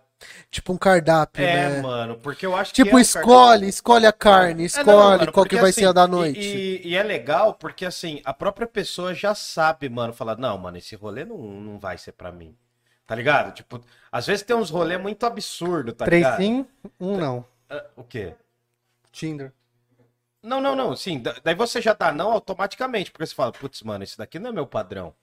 Tipo 0.49 0.73
um 0.73 0.77
cardápio, 0.77 1.43
É, 1.43 1.69
né? 1.69 1.81
mano, 1.81 2.17
porque 2.17 2.45
eu 2.45 2.55
acho 2.55 2.73
que. 2.73 2.83
Tipo, 2.83 2.95
é 2.95 2.99
um 2.99 3.01
escolhe, 3.01 3.67
escolhe 3.67 4.05
a 4.05 4.13
carne, 4.13 4.63
É, 4.63 4.65
escolhe 4.65 4.87
não, 4.87 4.97
mano, 4.97 5.31
qual 5.31 5.45
que 5.45 5.55
vai 5.57 5.69
assim, 5.69 5.81
ser 5.81 5.87
a 5.87 5.91
da 5.91 6.07
noite. 6.07 6.39
E, 6.39 6.87
e 6.87 6.95
é 6.95 7.03
legal 7.03 7.53
porque, 7.53 7.85
assim, 7.85 8.21
a 8.23 8.33
própria 8.33 8.65
pessoa 8.67 9.13
já 9.13 9.35
sabe, 9.35 9.89
mano, 9.89 10.13
falar, 10.13 10.37
não, 10.37 10.57
mano, 10.57 10.77
esse 10.77 10.95
rolê 10.95 11.25
não, 11.25 11.37
não 11.37 11.77
vai 11.79 11.97
ser 11.97 12.13
pra 12.13 12.31
mim. 12.31 12.55
Tá 13.07 13.15
ligado? 13.15 13.53
Tipo, 13.55 13.81
às 14.11 14.27
vezes 14.27 14.43
tem 14.43 14.55
uns 14.55 14.69
rolê 14.69 14.97
muito 14.97 15.25
absurdo, 15.25 15.93
tá 15.93 16.05
Três 16.05 16.23
ligado? 16.25 16.37
sim, 16.41 16.65
um 16.99 17.17
não. 17.17 17.45
Ah, 17.69 17.85
O 17.95 18.03
quê? 18.03 18.35
Tinder. 19.11 19.51
Não, 20.43 20.61
não, 20.61 20.75
não, 20.75 20.95
sim. 20.95 21.19
da- 21.19 21.35
Daí 21.43 21.55
você 21.55 21.81
já 21.81 21.93
dá 21.93 22.11
não 22.11 22.31
automaticamente, 22.31 23.09
porque 23.11 23.25
você 23.25 23.33
fala, 23.33 23.51
putz, 23.51 23.81
mano, 23.81 24.03
esse 24.03 24.17
daqui 24.17 24.37
não 24.39 24.49
é 24.49 24.53
meu 24.53 24.67
padrão. 24.67 25.13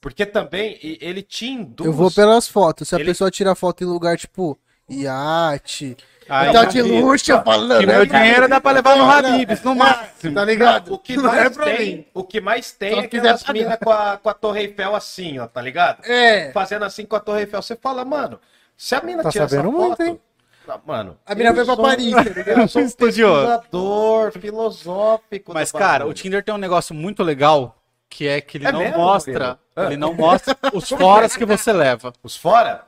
Porque 0.00 0.26
também 0.26 0.78
ele 0.82 1.22
te 1.22 1.46
induz. 1.46 1.86
Eu 1.86 1.92
vou 1.92 2.10
pelas 2.10 2.46
fotos. 2.46 2.88
Se 2.88 2.94
a 2.94 2.98
Ele- 2.98 3.06
pessoa 3.06 3.30
tira 3.30 3.54
foto 3.54 3.82
em 3.82 3.86
lugar, 3.86 4.18
tipo, 4.18 4.58
iate, 4.88 5.96
Aí, 6.28 6.52
tá 6.52 6.64
de 6.64 6.80
luxo, 6.80 7.30
eu 7.32 7.42
falando. 7.42 7.80
que 7.80 7.86
meu 7.86 8.06
dinheiro 8.06 8.48
dá 8.48 8.58
pra 8.58 8.72
levar 8.72 8.96
no 8.96 9.04
Habibs, 9.10 9.62
no 9.62 9.74
máximo. 9.74 10.34
Tá 10.34 10.44
ligado? 10.44 10.94
O 10.94 10.98
que 10.98 11.16
Não 11.16 11.24
mais 11.24 11.44
é 11.46 11.50
pra 11.50 11.64
tem, 11.66 11.96
mim. 11.96 12.06
o 12.14 12.24
que 12.24 12.40
mais 12.40 12.72
tem 12.72 12.94
Só 12.94 13.00
é 13.00 13.04
aquelas 13.04 13.44
minas 13.48 13.78
com 13.78 13.90
a, 13.90 14.16
com 14.16 14.28
a 14.30 14.34
Torre 14.34 14.60
Eiffel 14.62 14.94
assim, 14.96 15.38
ó, 15.38 15.46
tá 15.46 15.60
ligado? 15.60 16.02
É. 16.06 16.50
Fazendo 16.52 16.84
assim 16.86 17.04
com 17.04 17.14
a 17.14 17.20
Torre 17.20 17.40
Eiffel. 17.40 17.60
Você 17.60 17.76
fala, 17.76 18.06
mano, 18.06 18.40
se 18.74 18.94
a 18.94 19.02
mina 19.02 19.22
Tá 19.22 19.30
tira 19.30 19.44
essa 19.44 19.56
sabendo 19.56 19.72
foto... 19.72 19.86
muito, 19.86 20.02
hein? 20.02 20.20
Ah, 20.66 20.80
Mano, 20.86 21.18
A 21.26 21.34
mina 21.34 21.52
veio 21.52 21.66
pra 21.66 21.76
Paris, 21.76 22.14
tá 22.14 22.22
ligado? 22.22 22.48
Eu 22.60 22.68
sou 22.68 22.80
um 22.80 22.86
Estudioso. 22.86 23.62
filosófico. 24.40 25.52
Mas, 25.52 25.70
cara, 25.70 26.06
o. 26.06 26.14
Tinder 26.14 26.42
tem 26.42 26.54
um 26.54 26.58
negócio 26.58 26.94
muito 26.94 27.22
legal, 27.22 27.76
que 28.08 28.26
é 28.26 28.40
que 28.40 28.56
ele 28.56 28.66
É 28.66 28.72
não 28.72 28.78
mesmo, 28.78 28.96
mostra. 28.96 29.58
Ah. 29.76 29.84
Ele 29.84 29.98
não 29.98 30.14
mostra 30.14 30.56
os 30.72 30.88
foras 30.88 31.36
que 31.36 31.44
você 31.44 31.70
leva. 31.70 32.14
Os 32.22 32.34
fora? 32.34 32.86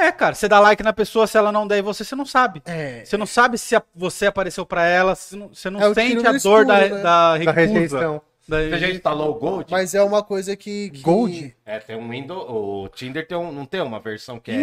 É, 0.00 0.12
cara, 0.12 0.34
você 0.34 0.48
dá 0.48 0.58
like 0.60 0.82
na 0.82 0.92
pessoa, 0.92 1.26
se 1.26 1.36
ela 1.36 1.52
não 1.52 1.66
der 1.66 1.78
em 1.78 1.82
você, 1.82 2.04
você 2.04 2.14
não 2.16 2.24
sabe. 2.26 2.62
É. 2.64 3.02
Você 3.04 3.16
não 3.16 3.26
sabe 3.26 3.58
se 3.58 3.76
a- 3.76 3.82
você 3.94 4.26
apareceu 4.26 4.64
pra 4.64 4.84
ela, 4.86 5.14
você 5.14 5.36
não, 5.36 5.48
você 5.48 5.70
não 5.70 5.80
É 5.80 5.94
sente 5.94 6.26
a 6.26 6.32
dor 6.32 6.64
da, 6.64 6.86
escuro, 6.86 6.96
né? 6.96 6.98
da 7.02 7.02
Da 7.02 7.36
recusa. 7.36 7.52
rejeição. 7.52 8.22
Daí 8.48 8.70
Você 8.70 8.78
já 8.78 8.90
instalou 8.90 9.30
o 9.30 9.34
Gold? 9.34 9.66
Mas 9.70 9.94
é 9.94 10.02
uma 10.02 10.24
coisa 10.24 10.56
que. 10.56 10.90
que- 10.90 11.02
Gold? 11.02 11.54
É, 11.64 11.78
tem 11.78 11.94
um 11.94 12.08
Windows. 12.08 12.46
O 12.48 12.88
Tinder 12.88 13.24
tem 13.24 13.38
um, 13.38 13.52
não 13.52 13.64
tem 13.64 13.80
uma 13.80 14.00
versão 14.00 14.40
que 14.40 14.50
é. 14.50 14.56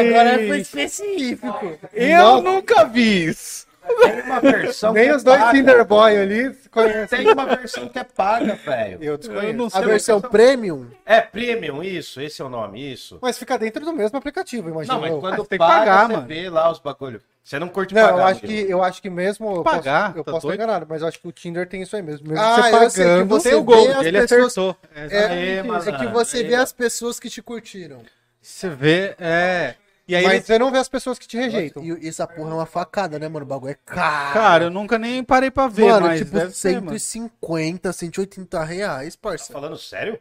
Agora 0.00 0.38
foi 0.48 0.58
específico. 0.60 1.78
Eu 1.92 2.42
nunca 2.42 2.84
vi 2.86 3.26
isso. 3.26 3.67
Tem 3.88 4.20
uma 4.22 4.40
versão 4.40 4.92
Nem 4.92 5.08
que 5.08 5.14
os 5.16 5.22
dois 5.24 5.36
é 5.38 5.40
paga. 5.44 5.58
Tinder 5.58 5.84
Boy 5.84 6.16
ali 6.16 6.54
conhecem. 6.70 7.06
Tem 7.24 7.32
uma 7.32 7.46
versão 7.46 7.88
que 7.88 7.98
é 7.98 8.04
paga, 8.04 8.54
velho. 8.54 8.98
Eu 9.02 9.16
desconheço. 9.18 9.46
Eu 9.46 9.54
não 9.54 9.66
A 9.66 9.70
sei. 9.70 9.84
versão 9.84 10.20
premium. 10.20 10.86
É 11.06 11.20
premium, 11.20 11.82
isso, 11.82 12.20
esse 12.20 12.40
é 12.40 12.44
o 12.44 12.48
nome, 12.48 12.92
isso. 12.92 13.18
Mas 13.22 13.38
fica 13.38 13.58
dentro 13.58 13.84
do 13.84 13.92
mesgo 13.92 14.16
aplicativo, 14.16 14.68
imagina. 14.70 14.94
Não, 14.94 15.00
mas 15.00 15.10
eu. 15.12 15.20
quando 15.20 15.34
Ah, 15.34 15.36
tem 15.36 15.46
que 15.46 15.58
paga, 15.58 15.78
pagar, 15.78 16.06
você 16.06 16.12
mano. 16.14 16.26
vê 16.26 16.50
lá 16.50 16.70
os 16.70 16.78
bagulho. 16.78 17.20
Você 17.42 17.58
não 17.58 17.68
curte 17.68 17.94
Não, 17.94 18.02
pagar. 18.02 18.18
eu 18.18 18.24
acho, 18.26 18.40
que, 18.42 18.60
eu 18.70 18.82
acho 18.82 19.00
que 19.02 19.08
mesmo. 19.08 19.56
Eu 19.56 19.62
Pagar, 19.62 20.08
posso, 20.08 20.18
eu 20.18 20.24
tá 20.24 20.32
posso 20.32 20.46
estar 20.46 20.48
doido? 20.48 20.54
enganado, 20.62 20.86
mas 20.86 21.00
eu 21.00 21.08
acho 21.08 21.18
que 21.18 21.26
o 21.28 21.32
Tinder 21.32 21.66
tem 21.66 21.80
isso 21.80 21.96
aí 21.96 22.02
mesmo. 22.02 22.28
Mesmo 22.28 22.44
Ah, 22.44 22.56
você 22.56 22.60
eu 22.60 22.90
sei 22.90 23.04
que 23.04 23.10
pagando. 23.10 23.28
você 23.28 23.50
Tem 23.50 23.58
o 23.58 23.98
as 23.98 24.06
ele 24.06 24.20
pessoas- 24.20 24.42
acertou. 24.44 24.76
É, 24.94 25.24
Aê, 25.24 25.48
é 25.58 25.62
que 25.62 25.68
malandro, 25.68 26.10
você 26.10 26.44
vê 26.44 26.54
as 26.56 26.72
pessoas 26.72 27.18
que 27.18 27.30
te 27.30 27.40
curtiram. 27.40 28.02
Você 28.42 28.68
vê, 28.68 29.14
é. 29.18 29.74
E 30.08 30.16
aí, 30.16 30.24
Mas 30.24 30.32
ele- 30.36 30.42
você 30.42 30.58
não 30.58 30.70
vê 30.72 30.78
as 30.78 30.88
pessoas 30.88 31.18
que 31.18 31.28
te 31.28 31.36
rejeitam. 31.36 31.84
E 31.84 32.08
essa 32.08 32.26
porra 32.26 32.50
é 32.50 32.54
uma 32.54 32.64
facada, 32.66 33.18
né, 33.18 33.28
mano? 33.28 33.44
O 33.44 33.48
bagulho 33.48 33.72
é 33.72 33.76
caro. 33.84 34.32
cara, 34.32 34.64
eu 34.64 34.70
nunca 34.70 34.98
nem 34.98 35.22
parei 35.22 35.50
pra 35.50 35.68
ver, 35.68 35.90
mano, 35.92 36.06
mas 36.06 36.20
tipo, 36.20 36.32
deve 36.32 36.52
ser, 36.56 36.80
mano. 36.80 36.98
150, 36.98 37.92
180 37.92 38.64
reais, 38.64 39.14
Tá 39.16 39.20
parça. 39.28 39.52
falando 39.52 39.76
sério? 39.76 40.18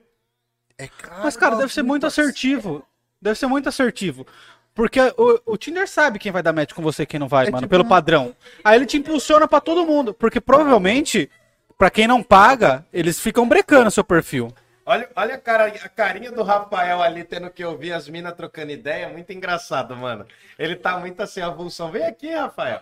É 0.78 0.88
caro. 0.88 1.22
Mas, 1.24 1.38
cara, 1.38 1.56
deve 1.56 1.74
ser 1.74 1.84
muito 1.84 2.06
assertivo. 2.06 2.84
Deve 3.22 3.40
ser 3.40 3.48
muito 3.48 3.70
assertivo. 3.70 4.28
Porque 4.76 5.00
o, 5.18 5.54
o 5.54 5.58
Tinder 5.58 5.88
sabe 5.88 6.20
quem 6.20 6.32
vai 6.32 6.44
dar 6.44 6.54
match 6.54 6.74
com 6.74 6.84
você 6.84 7.02
e 7.04 7.06
quem 7.08 7.20
não 7.20 7.28
vai, 7.28 7.48
É 7.48 7.50
mano, 7.50 7.62
tipo 7.64 7.70
pelo 7.72 7.86
padrão. 7.86 8.36
Aí 8.64 8.78
ele 8.78 8.86
te 8.86 8.98
impulsiona 8.98 9.48
pra 9.48 9.60
todo 9.60 9.88
mundo. 9.88 10.14
Porque 10.14 10.40
provavelmente, 10.40 11.32
pra 11.78 11.90
quem 11.90 12.06
não 12.08 12.22
paga, 12.22 12.86
eles 12.94 13.20
ficam 13.20 13.48
brecando 13.48 13.90
seu 13.90 14.04
perfil. 14.04 14.54
Olha, 14.90 15.10
olha 15.18 15.36
a, 15.36 15.38
cara, 15.38 15.66
a 15.68 15.90
carinha 15.90 16.32
do 16.32 16.44
Rafael 16.44 17.02
ali 17.02 17.26
tendo 17.26 17.50
que 17.50 17.64
ouvir 17.66 17.92
as 17.92 18.08
minas 18.08 18.34
trocando 18.34 18.72
ideia. 18.72 19.10
Muito 19.10 19.34
engraçado, 19.34 19.94
mano. 19.98 20.26
Ele 20.58 20.78
tá 20.78 20.98
muito 20.98 21.22
assim, 21.22 21.42
avulsão. 21.42 21.92
Vem 21.92 22.06
aqui, 22.06 22.34
Rafael. 22.34 22.80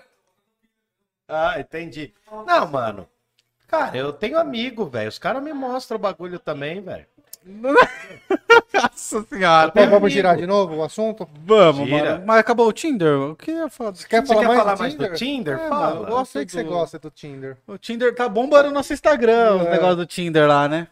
Ah, 1.27 1.59
entendi. 1.59 2.13
Não, 2.45 2.67
mano. 2.67 3.07
Cara, 3.67 3.97
eu 3.97 4.13
tenho 4.13 4.37
amigo, 4.37 4.85
velho. 4.85 5.09
Os 5.09 5.17
caras 5.17 5.41
me 5.41 5.51
mostram 5.51 5.97
o 5.97 5.99
bagulho 5.99 6.37
também, 6.37 6.79
velho. 6.79 7.07
Nossa 8.73 9.23
senhora. 9.23 9.69
Então, 9.69 9.89
vamos 9.89 10.13
girar 10.13 10.37
de 10.37 10.45
novo 10.45 10.75
o 10.75 10.83
assunto? 10.83 11.27
Vamos, 11.43 11.87
Gira. 11.87 12.11
mano. 12.13 12.23
Mas 12.25 12.37
acabou 12.39 12.67
o 12.67 12.73
Tinder? 12.73 13.19
O 13.19 13.35
que 13.35 13.49
eu 13.51 13.57
ia 13.57 13.69
falar? 13.69 13.91
do 13.91 13.97
Você 13.97 14.07
quer 14.07 14.21
Você 14.21 14.27
falar, 14.27 14.41
quer 14.41 14.47
mais, 14.47 14.59
falar 14.59 14.75
do 14.75 14.79
mais 14.79 14.93
Tinder? 14.93 15.09
do 15.11 15.15
Tinder? 15.17 15.57
É, 15.59 15.69
Fala. 15.69 15.95
mano, 16.01 16.17
eu 16.19 16.25
sei 16.25 16.45
que 16.45 16.51
você 16.51 16.63
Tudo- 16.63 16.73
gosta 16.73 16.99
do 16.99 17.09
Tinder. 17.09 17.57
O 17.67 17.77
Tinder 17.77 18.13
tá 18.15 18.29
bombando 18.29 18.69
no 18.69 18.73
nosso 18.75 18.93
Instagram, 18.93 19.55
os 19.55 19.67
É. 19.67 19.71
negócios 19.71 19.97
do 19.97 20.05
Tinder 20.05 20.47
lá, 20.47 20.67
né? 20.67 20.87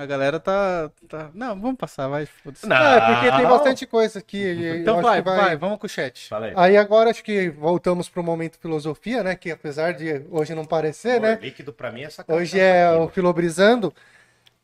A 0.00 0.06
galera 0.06 0.40
tá, 0.40 0.90
tá... 1.06 1.30
Não, 1.34 1.60
vamos 1.60 1.76
passar, 1.76 2.08
vai. 2.08 2.26
Não. 2.64 2.74
É, 2.74 3.00
porque 3.12 3.36
tem 3.36 3.46
bastante 3.46 3.86
coisa 3.86 4.18
aqui. 4.18 4.78
Então 4.80 5.02
vai, 5.02 5.22
que 5.22 5.28
vai, 5.28 5.56
vamos 5.58 5.78
com 5.78 5.84
o 5.84 5.90
chat. 5.90 6.26
Fala 6.26 6.50
aí. 6.56 6.76
Agora 6.78 7.10
acho 7.10 7.22
que 7.22 7.50
voltamos 7.50 8.08
pro 8.08 8.22
momento 8.22 8.58
filosofia, 8.58 9.22
né? 9.22 9.36
Que 9.36 9.50
apesar 9.50 9.92
de 9.92 10.24
hoje 10.30 10.54
não 10.54 10.64
parecer, 10.64 11.18
Amor 11.18 11.28
né? 11.28 11.38
líquido 11.42 11.70
pra 11.70 11.92
mim 11.92 12.00
é 12.00 12.08
sacanagem. 12.08 12.42
Hoje 12.42 12.58
é 12.58 12.90
o 12.92 13.10
Filobrizando. 13.10 13.92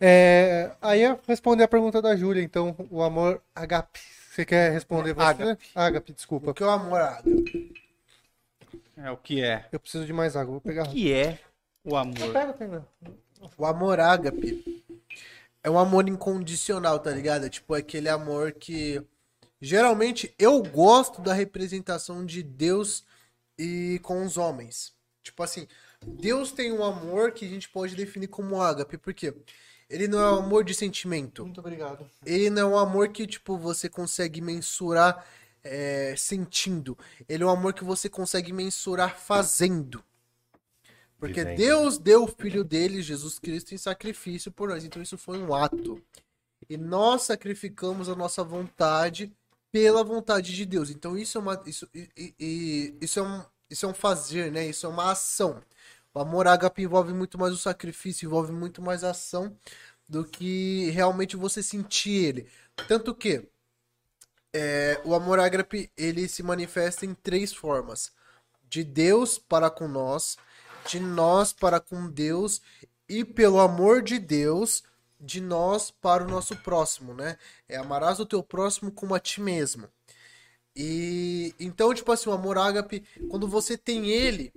É, 0.01 0.71
aí 0.81 1.03
eu 1.03 1.21
responder 1.29 1.65
a 1.65 1.69
pergunta 1.69 2.01
da 2.01 2.17
Júlia, 2.17 2.43
então, 2.43 2.75
o 2.91 3.03
amor 3.03 3.43
agape. 3.55 4.01
Você 4.31 4.43
quer 4.47 4.73
responder 4.73 5.13
você? 5.13 5.23
Ágape. 5.23 5.69
Agape, 5.75 6.13
desculpa. 6.15 6.51
O 6.53 6.55
que 6.55 6.63
é 6.63 6.67
o 6.67 6.71
amor 6.71 6.99
ágape? 6.99 7.75
É 8.97 9.11
o 9.11 9.19
que 9.19 9.45
é. 9.45 9.67
Eu 9.71 9.79
preciso 9.79 10.07
de 10.07 10.15
mais 10.15 10.35
água, 10.35 10.53
vou 10.53 10.61
pegar. 10.63 10.85
O 10.85 10.89
que 10.89 11.13
é 11.13 11.39
o 11.85 11.95
amor? 11.95 12.33
Pega, 12.33 12.55
pega. 12.55 12.87
O 13.57 13.67
amor 13.67 14.01
ágape 14.01 14.85
é 15.63 15.71
um 15.71 15.79
amor 15.79 16.09
incondicional, 16.09 16.99
tá 16.99 17.11
ligado? 17.11 17.47
É 17.47 17.49
tipo 17.49 17.75
aquele 17.75 18.09
amor 18.09 18.53
que. 18.53 19.03
Geralmente 19.61 20.35
eu 20.39 20.63
gosto 20.63 21.23
da 21.23 21.33
representação 21.33 22.25
de 22.25 22.43
Deus 22.43 23.05
e 23.59 23.99
com 24.03 24.25
os 24.25 24.37
homens. 24.37 24.95
Tipo 25.23 25.43
assim, 25.43 25.67
Deus 26.07 26.53
tem 26.53 26.73
um 26.73 26.85
amor 26.85 27.33
que 27.33 27.45
a 27.45 27.49
gente 27.49 27.69
pode 27.69 27.97
definir 27.97 28.29
como 28.29 28.61
ágape, 28.61 28.99
porque 28.99 29.35
ele 29.89 30.07
não 30.09 30.21
é 30.21 30.31
um 30.33 30.45
amor 30.45 30.65
de 30.65 30.75
sentimento. 30.75 31.45
Muito 31.45 31.61
obrigado. 31.61 32.09
Ele 32.25 32.51
não 32.51 32.63
é 32.63 32.75
um 32.75 32.79
amor 32.79 33.09
que, 33.09 33.27
tipo, 33.27 33.57
você 33.57 33.89
consegue 33.89 34.41
mensurar 34.41 35.25
é, 35.63 36.15
sentindo. 36.17 36.97
Ele 37.29 37.43
é 37.43 37.47
um 37.47 37.51
amor 37.51 37.73
que 37.73 37.85
você 37.85 38.09
consegue 38.09 38.53
mensurar 38.53 39.17
fazendo. 39.19 40.05
Porque. 41.19 41.45
Deus 41.45 41.99
deu 41.99 42.25
o 42.25 42.29
filho 42.29 42.63
dele, 42.63 43.03
Jesus 43.03 43.39
Cristo, 43.39 43.75
em 43.75 43.79
sacrifício 43.79 44.51
por 44.53 44.69
nós. 44.69 44.85
Então 44.85 45.03
isso 45.03 45.17
foi 45.17 45.39
um 45.39 45.55
ato. 45.55 46.03
E 46.69 46.77
nós 46.77 47.23
sacrificamos 47.23 48.09
a 48.09 48.15
nossa 48.15 48.43
vontade 48.43 49.33
pela 49.73 50.03
vontade 50.05 50.55
de 50.55 50.65
Deus. 50.67 50.91
Então 50.91 51.17
isso 51.17 51.39
é 51.39 51.41
uma. 51.41 51.63
Isso, 51.67 51.89
e- 51.95 52.09
e- 52.17 52.35
e- 52.39 52.95
isso, 53.01 53.19
é, 53.19 53.23
um, 53.23 53.45
isso 53.71 53.87
é 53.87 53.89
um 53.89 53.95
fazer, 53.95 54.51
né? 54.51 54.67
Isso 54.67 54.87
é 54.87 54.89
uma 54.89 55.11
ação. 55.13 55.63
O 56.13 56.19
amor 56.21 56.47
ágape 56.47 56.83
envolve 56.83 57.13
muito 57.13 57.39
mais 57.39 57.53
o 57.53 57.59
sacrifício, 57.59 58.27
envolve 58.27 58.53
muito 58.53 58.81
mais 58.81 59.05
a 59.05 59.11
ação 59.11 59.57
do 60.09 60.25
que 60.25 60.91
realmente 60.91 61.37
você 61.37 61.63
sentir 61.63 62.25
ele. 62.25 62.49
Tanto 62.89 63.15
que 63.15 63.47
é, 64.53 65.01
o 65.05 65.15
amor 65.15 65.39
ágape 65.39 65.91
ele 65.97 66.29
se 66.29 66.43
manifesta 66.43 67.05
em 67.05 67.15
três 67.15 67.53
formas: 67.53 68.13
de 68.69 68.83
Deus 68.83 69.39
para 69.39 69.71
com 69.71 69.87
nós, 69.89 70.37
de 70.87 71.01
nós 71.01 71.53
para 71.53 71.81
com 71.81 72.09
Deus 72.09 72.61
e 73.09 73.25
pelo 73.25 73.61
amor 73.61 74.03
de 74.03 74.19
Deus 74.19 74.83
de 75.21 75.41
nós 75.41 75.91
para 75.91 76.25
o 76.25 76.29
nosso 76.29 76.57
próximo, 76.57 77.15
né? 77.15 77.39
É 77.69 77.77
amarás 77.77 78.21
o 78.21 78.27
teu 78.27 78.43
próximo 78.43 78.93
como 78.93 79.15
a 79.15 79.21
ti 79.21 79.41
mesmo. 79.41 79.89
E 80.75 81.55
então, 81.59 81.95
tipo 81.95 82.13
assim, 82.13 82.29
o 82.29 82.33
amor 82.33 82.59
ágape, 82.59 83.03
quando 83.31 83.49
você 83.49 83.79
tem 83.79 84.11
ele, 84.11 84.53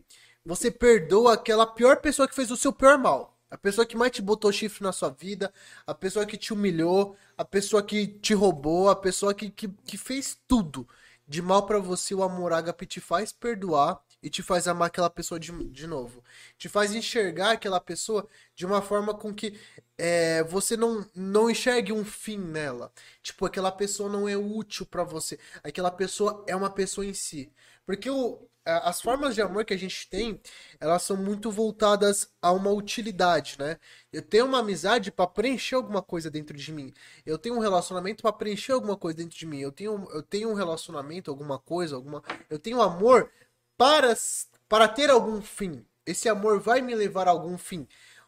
você 0.46 0.70
perdoa 0.70 1.34
aquela 1.34 1.66
pior 1.66 1.98
pessoa 1.98 2.28
que 2.28 2.36
fez 2.36 2.52
o 2.52 2.58
seu 2.58 2.74
pior 2.74 2.98
mal. 2.98 3.38
A 3.50 3.58
pessoa 3.58 3.86
que 3.86 3.98
mais 3.98 4.12
te 4.12 4.22
botou 4.22 4.52
chifre 4.52 4.84
na 4.84 4.92
sua 4.92 5.10
vida, 5.10 5.52
a 5.88 5.96
pessoa 5.96 6.26
que 6.26 6.38
te 6.38 6.54
humilhou, 6.54 7.16
a 7.38 7.44
pessoa 7.44 7.82
que 7.82 8.06
te 8.06 8.34
roubou, 8.34 8.90
a 8.90 8.96
pessoa 8.96 9.34
que, 9.34 9.50
que, 9.50 9.68
que 9.68 9.98
fez 9.98 10.38
tudo 10.48 10.88
de 11.28 11.42
mal 11.42 11.66
pra 11.66 11.80
você, 11.80 12.14
o 12.14 12.22
amor 12.22 12.54
ágape 12.54 12.86
te 12.86 13.00
faz 13.00 13.32
perdoar 13.32 14.00
e 14.22 14.30
te 14.30 14.42
faz 14.42 14.68
amar 14.68 14.88
aquela 14.88 15.10
pessoa 15.10 15.40
de, 15.40 15.52
de 15.70 15.88
novo. 15.88 16.24
Te 16.58 16.68
faz 16.70 16.94
enxergar 16.94 17.52
aquela 17.52 17.80
pessoa 17.80 18.28
de 18.56 18.66
uma 18.66 18.82
forma 18.82 19.14
com 19.14 19.34
que 19.34 19.60
é, 19.98 20.44
você 20.44 20.76
não, 20.78 21.06
não 21.16 21.50
enxergue 21.50 21.94
um 21.94 22.06
fim 22.06 22.38
nela. 22.38 22.92
Tipo, 23.22 23.46
aquela 23.46 23.72
pessoa 23.72 24.10
não 24.10 24.28
é 24.28 24.36
útil 24.36 24.86
pra 24.86 25.04
você. 25.04 25.40
Aquela 25.64 25.92
pessoa 25.92 26.44
é 26.48 26.56
uma 26.56 26.70
pessoa 26.70 27.06
em 27.06 27.14
si. 27.14 27.52
Porque 27.86 28.10
o, 28.10 28.48
as 28.66 29.02
formas 29.02 29.34
de 29.36 29.42
amor 29.42 29.66
que 29.66 29.74
a 29.74 29.78
gente 29.78 30.08
tem, 30.10 30.40
elas 30.80 31.02
são 31.04 31.18
muito 31.18 31.50
voltadas 31.50 32.30
a 32.42 32.52
uma 32.52 32.70
utilidade, 32.72 33.56
né? 33.58 33.78
Eu 34.12 34.22
tenho 34.22 34.46
uma 34.46 34.60
amizade 34.60 35.12
pra 35.12 35.26
preencher 35.26 35.76
alguma 35.76 36.02
coisa 36.02 36.30
dentro 36.30 36.56
de 36.56 36.72
mim. 36.72 36.94
Eu 37.26 37.38
tenho 37.38 37.56
um 37.56 37.60
relacionamento 37.60 38.22
pra 38.22 38.32
preencher 38.32 38.74
alguma 38.74 38.96
coisa 38.96 39.18
dentro 39.18 39.38
de 39.38 39.46
mim. 39.46 39.60
Eu 39.60 39.72
tenho, 39.72 40.08
eu 40.12 40.22
tenho 40.22 40.50
um 40.50 40.54
relacionamento, 40.54 41.32
alguma 41.32 41.58
coisa, 41.58 41.96
alguma. 41.96 42.24
Eu 42.50 42.60
tenho 42.60 42.82
amor 42.82 43.32
para, 43.80 44.14
para 44.68 44.90
ter 44.90 45.10
algum 45.10 45.42
fim. 45.42 45.86
Esse 46.06 46.28
amor 46.28 46.60
vai 46.60 46.82
me 46.82 46.94
levar 46.94 47.30
a 47.30 47.32
algum 47.32 47.58
fim. 47.58 47.88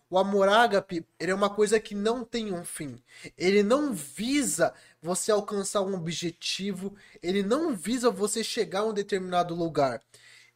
O 0.10 0.18
amor 0.18 0.48
ágape, 0.48 1.06
ele 1.20 1.32
é 1.32 1.36
uma 1.36 1.50
coisa 1.50 1.78
que 1.78 1.94
não 1.94 2.24
tem 2.24 2.54
um 2.54 2.64
fim. 2.64 3.04
Ele 3.38 3.62
não 3.62 3.92
visa 3.94 4.74
você 5.02 5.30
alcançar 5.30 5.82
um 5.82 5.94
objetivo, 5.94 6.96
ele 7.22 7.44
não 7.44 7.76
visa 7.76 8.10
você 8.10 8.46
chegar 8.46 8.80
a 8.80 8.86
um 8.86 8.94
determinado 8.94 9.54
lugar. 9.54 10.02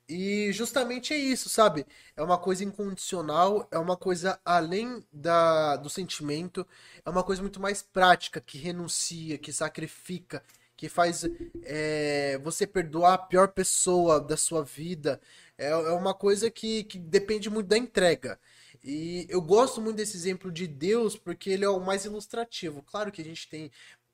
E 0.08 0.52
justamente 0.54 1.14
é 1.14 1.18
isso, 1.18 1.50
sabe? 1.50 1.86
É 2.16 2.24
uma 2.24 2.38
coisa 2.38 2.64
incondicional, 2.64 3.68
é 3.72 3.78
uma 3.78 3.98
coisa 3.98 4.40
além 4.46 5.04
da, 5.12 5.76
do 5.76 5.90
sentimento, 5.90 6.66
é 7.04 7.10
uma 7.10 7.24
coisa 7.24 7.42
muito 7.42 7.60
mais 7.60 7.82
prática, 7.82 8.40
que 8.40 8.58
renuncia, 8.58 9.38
que 9.38 9.52
sacrifica, 9.52 10.42
que 10.76 10.89
faz 10.89 11.23
é, 11.64 12.38
você 12.43 12.68
perdoar 12.68 13.14
a 13.14 13.18
pior 13.18 13.49
pessoa 13.49 14.19
da 14.19 14.38
sua 14.38 14.64
vida. 14.64 15.22
É, 15.57 15.69
é 15.69 15.91
uma 15.91 16.14
coisa 16.14 16.52
que, 16.52 16.84
que 16.84 16.97
depende 16.99 17.49
muito 17.49 17.68
da 17.68 17.77
entrega. 17.77 18.39
E 18.84 19.26
eu 19.30 19.41
gosto 19.41 19.81
muito 19.81 19.97
desse 19.97 20.15
exemplo 20.18 20.52
de 20.52 20.68
Deus 20.68 21.18
porque 21.18 21.49
ele 21.49 21.65
é 21.65 21.69
o 21.69 21.80
mais 21.80 22.06
ilustrativo. 22.06 22.84
Claro 22.84 23.11
que 23.11 23.22
a 23.22 23.26
gente 23.26 23.49
tem 23.49 23.72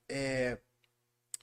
é, 0.08 0.58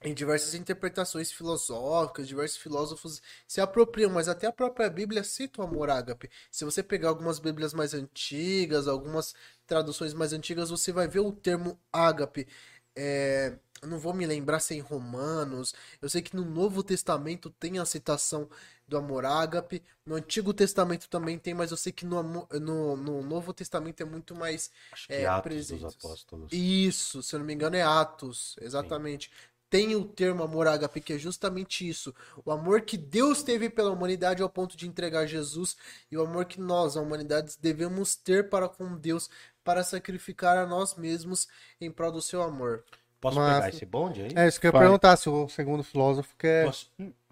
em 0.03 0.13
diversas 0.13 0.53
interpretações 0.55 1.31
filosóficas, 1.31 2.27
diversos 2.27 2.57
filósofos 2.57 3.21
se 3.47 3.59
apropriam, 3.59 4.09
mas 4.09 4.29
até 4.29 4.47
a 4.47 4.51
própria 4.51 4.89
Bíblia 4.89 5.23
cita 5.23 5.61
o 5.61 5.65
amor 5.65 5.89
ágape. 5.89 6.29
Se 6.49 6.63
você 6.63 6.81
pegar 6.81 7.09
algumas 7.09 7.37
Bíblias 7.39 7.73
mais 7.73 7.93
antigas, 7.93 8.87
algumas 8.87 9.33
traduções 9.67 10.13
mais 10.13 10.31
antigas, 10.33 10.69
você 10.69 10.91
vai 10.91 11.07
ver 11.07 11.19
o 11.19 11.33
termo 11.33 11.77
ágape. 11.91 12.47
É, 12.95 13.57
no, 13.83 13.97
vou 13.97 14.13
me 14.13 14.25
lembrar 14.25 14.59
se 14.59 14.73
é 14.73 14.77
em 14.77 14.81
Romanos. 14.81 15.73
Eu 16.01 16.09
sei 16.09 16.21
que 16.21 16.35
no 16.35 16.43
Novo 16.43 16.83
Testamento 16.83 17.49
tem 17.49 17.79
a 17.79 17.85
citação 17.85 18.49
do 18.87 18.97
amor 18.97 19.25
ágape. 19.25 19.83
No 20.05 20.15
Antigo 20.15 20.53
Testamento 20.53 21.07
também 21.07 21.37
tem, 21.37 21.53
mas 21.53 21.71
eu 21.71 21.77
sei 21.77 21.91
que 21.91 22.05
no, 22.05 22.21
no, 22.23 22.97
no 22.97 23.21
Novo 23.21 23.53
Testamento 23.53 24.01
é 24.01 24.05
muito 24.05 24.35
mais 24.35 24.71
Acho 24.91 25.07
que 25.07 25.13
é, 25.13 25.25
Atos 25.27 25.43
presentes. 25.43 25.83
dos 25.83 25.95
Apóstolos. 25.95 26.51
Isso, 26.51 27.21
se 27.21 27.35
eu 27.35 27.39
não 27.39 27.45
me 27.45 27.53
engano, 27.53 27.75
é 27.75 27.81
Atos, 27.81 28.55
exatamente. 28.59 29.31
Tem 29.69 29.95
o 29.95 30.03
termo 30.03 30.41
amor 30.41 30.67
ágape, 30.67 30.99
que 30.99 31.13
é 31.13 31.17
justamente 31.19 31.87
isso. 31.87 32.13
O 32.43 32.51
amor 32.51 32.81
que 32.81 32.97
Deus 32.97 33.43
teve 33.43 33.69
pela 33.69 33.91
humanidade 33.91 34.41
ao 34.41 34.49
ponto 34.49 34.75
de 34.75 34.87
entregar 34.87 35.27
Jesus 35.27 35.77
e 36.11 36.17
o 36.17 36.23
amor 36.23 36.45
que 36.45 36.59
nós, 36.59 36.97
a 36.97 37.01
humanidade, 37.01 37.55
devemos 37.61 38.15
ter 38.15 38.49
para 38.49 38.67
com 38.67 38.97
Deus 38.97 39.29
para 39.63 39.83
sacrificar 39.83 40.57
a 40.57 40.65
nós 40.65 40.95
mesmos 40.95 41.47
em 41.79 41.91
prol 41.91 42.11
do 42.11 42.21
seu 42.21 42.41
amor. 42.41 42.83
Posso 43.21 43.37
Mas- 43.37 43.55
pegar 43.55 43.69
esse 43.69 43.85
bonde 43.85 44.21
aí? 44.21 44.31
É 44.35 44.47
isso 44.47 44.59
que 44.59 44.67
eu 44.67 44.69
ia 44.69 44.73
Vai. 44.73 44.81
perguntar, 44.81 45.17
se 45.17 45.29
o 45.29 45.47
segundo 45.49 45.83
filósofo 45.83 46.33
quer, 46.37 46.65
Posso- 46.65 46.89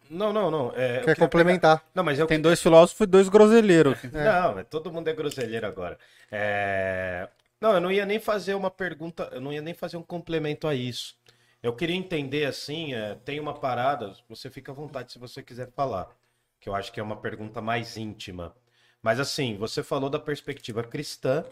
Não, 0.10 0.32
não, 0.34 0.50
não. 0.52 0.72
é, 0.76 0.98
eu 1.00 1.02
quer 1.02 1.02
queria 1.02 1.16
complementar. 1.16 1.78
pegar- 1.80 1.92
Não, 1.96 2.04
mas 2.04 2.18
eu 2.20 2.28
Tem 2.28 2.40
dois 2.42 2.62
filósofos 2.62 3.02
e 3.02 3.10
dois 3.10 3.30
groselheiros. 3.30 3.94
aqui. 3.94 4.08
Não, 4.08 4.56
mas 4.56 4.68
todo 4.70 4.92
mundo 4.92 5.08
é 5.10 5.14
groselheiro 5.14 5.66
agora. 5.68 5.98
É, 6.32 7.30
Não, 7.60 7.74
eu 7.74 7.82
não 7.82 7.92
ia 7.92 8.06
nem 8.06 8.20
fazer 8.20 8.54
uma 8.54 8.70
pergunta, 8.70 9.30
eu 9.32 9.42
não 9.42 9.52
ia 9.52 9.62
nem 9.64 9.74
fazer 9.74 9.98
um 9.98 10.04
complemento 10.04 10.68
a 10.68 10.76
isso. 10.76 11.16
Eu 11.64 11.74
queria 11.74 11.96
entender 11.96 12.46
assim, 12.46 12.94
é, 12.94 13.16
tem 13.26 13.40
uma 13.40 13.54
parada, 13.54 14.14
você 14.30 14.48
fica 14.50 14.72
à 14.72 14.76
vontade 14.76 15.12
se 15.12 15.18
você 15.18 15.42
quiser 15.42 15.72
falar, 15.72 16.08
que 16.60 16.70
eu 16.70 16.76
acho 16.76 16.92
que 16.92 17.00
é 17.00 17.04
uma 17.04 17.16
pergunta 17.18 17.60
mais 17.60 17.98
íntima. 17.98 18.56
Mas 19.02 19.20
assim, 19.20 19.58
você 19.58 19.82
falou 19.82 20.08
da 20.10 20.20
perspectiva 20.20 20.84
cristã, 20.84 21.44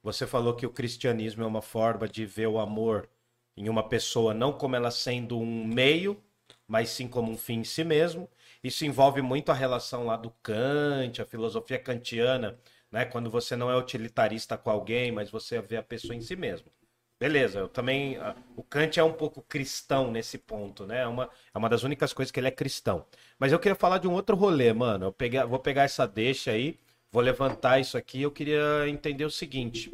você 0.00 0.26
falou 0.28 0.54
que 0.54 0.64
o 0.64 0.70
cristianismo 0.70 1.42
é 1.42 1.46
uma 1.46 1.60
forma 1.62 2.08
de 2.08 2.24
ver 2.24 2.46
o 2.46 2.60
amor 2.60 3.08
em 3.58 3.68
uma 3.68 3.82
pessoa 3.88 4.34
não 4.34 4.52
como 4.52 4.76
ela 4.76 4.90
sendo 4.90 5.38
um 5.38 5.64
meio, 5.66 6.22
mas 6.66 6.90
sim 6.90 7.08
como 7.08 7.30
um 7.32 7.36
fim 7.36 7.60
em 7.60 7.64
si 7.64 7.84
mesmo. 7.84 8.28
Isso 8.62 8.84
envolve 8.84 9.22
muito 9.22 9.50
a 9.50 9.54
relação 9.54 10.04
lá 10.06 10.16
do 10.16 10.30
Kant, 10.42 11.20
a 11.22 11.26
filosofia 11.26 11.78
kantiana, 11.78 12.58
né? 12.90 13.04
Quando 13.04 13.30
você 13.30 13.56
não 13.56 13.70
é 13.70 13.76
utilitarista 13.76 14.56
com 14.58 14.70
alguém, 14.70 15.12
mas 15.12 15.30
você 15.30 15.60
vê 15.60 15.76
a 15.76 15.82
pessoa 15.82 16.14
em 16.16 16.20
si 16.20 16.36
mesmo. 16.36 16.70
Beleza, 17.20 17.58
eu 17.60 17.68
também. 17.68 18.16
ah, 18.18 18.34
O 18.56 18.62
Kant 18.62 18.98
é 18.98 19.02
um 19.04 19.12
pouco 19.12 19.42
cristão 19.42 20.10
nesse 20.10 20.38
ponto, 20.38 20.86
né? 20.86 21.00
É 21.02 21.06
uma, 21.06 21.28
é 21.54 21.58
uma 21.58 21.68
das 21.68 21.82
únicas 21.82 22.12
coisas 22.12 22.30
que 22.30 22.38
ele 22.38 22.48
é 22.48 22.50
cristão. 22.50 23.04
Mas 23.38 23.52
eu 23.52 23.58
queria 23.58 23.74
falar 23.74 23.98
de 23.98 24.06
um 24.08 24.12
outro 24.12 24.36
rolê, 24.36 24.72
mano. 24.72 25.06
Eu 25.06 25.12
peguei, 25.12 25.42
vou 25.44 25.58
pegar 25.58 25.82
essa 25.84 26.06
deixa 26.06 26.52
aí, 26.52 26.78
vou 27.10 27.22
levantar 27.22 27.80
isso 27.80 27.96
aqui. 27.98 28.22
Eu 28.22 28.30
queria 28.30 28.88
entender 28.88 29.24
o 29.24 29.30
seguinte. 29.30 29.90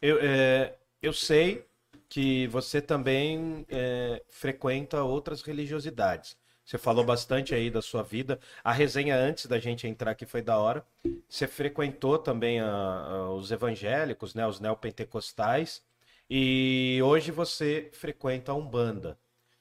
Eu, 0.00 0.18
é, 0.20 0.76
eu 1.02 1.12
sei 1.12 1.64
que 2.10 2.48
você 2.48 2.82
também 2.82 3.66
é, 3.70 4.22
frequenta 4.30 5.04
outras 5.04 5.42
religiosidades. 5.42 6.36
Você 6.66 6.78
falou 6.78 7.04
bastante 7.04 7.54
aí 7.54 7.70
da 7.70 7.82
sua 7.82 8.02
vida. 8.02 8.40
A 8.64 8.72
resenha 8.72 9.16
antes 9.16 9.46
da 9.46 9.60
gente 9.60 9.88
entrar 9.88 10.12
aqui 10.12 10.26
foi 10.26 10.42
da 10.42 10.58
hora. 10.58 10.86
Você 11.28 11.48
frequentou 11.48 12.18
também 12.18 12.60
a- 12.60 12.66
a- 12.68 13.30
os 13.34 13.52
evangélicos, 13.52 14.34
né, 14.34 14.46
os 14.46 14.60
neopentecostais. 14.60 15.82
E 16.30 17.00
hoje 17.04 17.30
você 17.32 17.90
frequenta 17.94 18.52
a 18.52 18.56
Umbanda. 18.56 19.18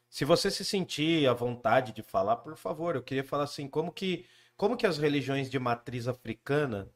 Se 0.09 0.25
você 0.25 0.51
se 0.51 0.65
sentir 0.65 1.27
à 1.29 1.33
vontade 1.33 1.91
de 1.93 2.01
falar, 2.03 2.37
por 2.37 2.55
favor, 2.57 2.95
eu 2.95 3.03
queria 3.03 3.23
falar 3.23 3.43
assim, 3.45 3.67
como 3.67 3.91
que, 3.91 4.25
como 4.57 4.77
que 4.77 4.87
as 4.87 4.97
religiões 4.97 5.49
de 5.49 5.59
matriz 5.59 6.07
africana 6.07 6.89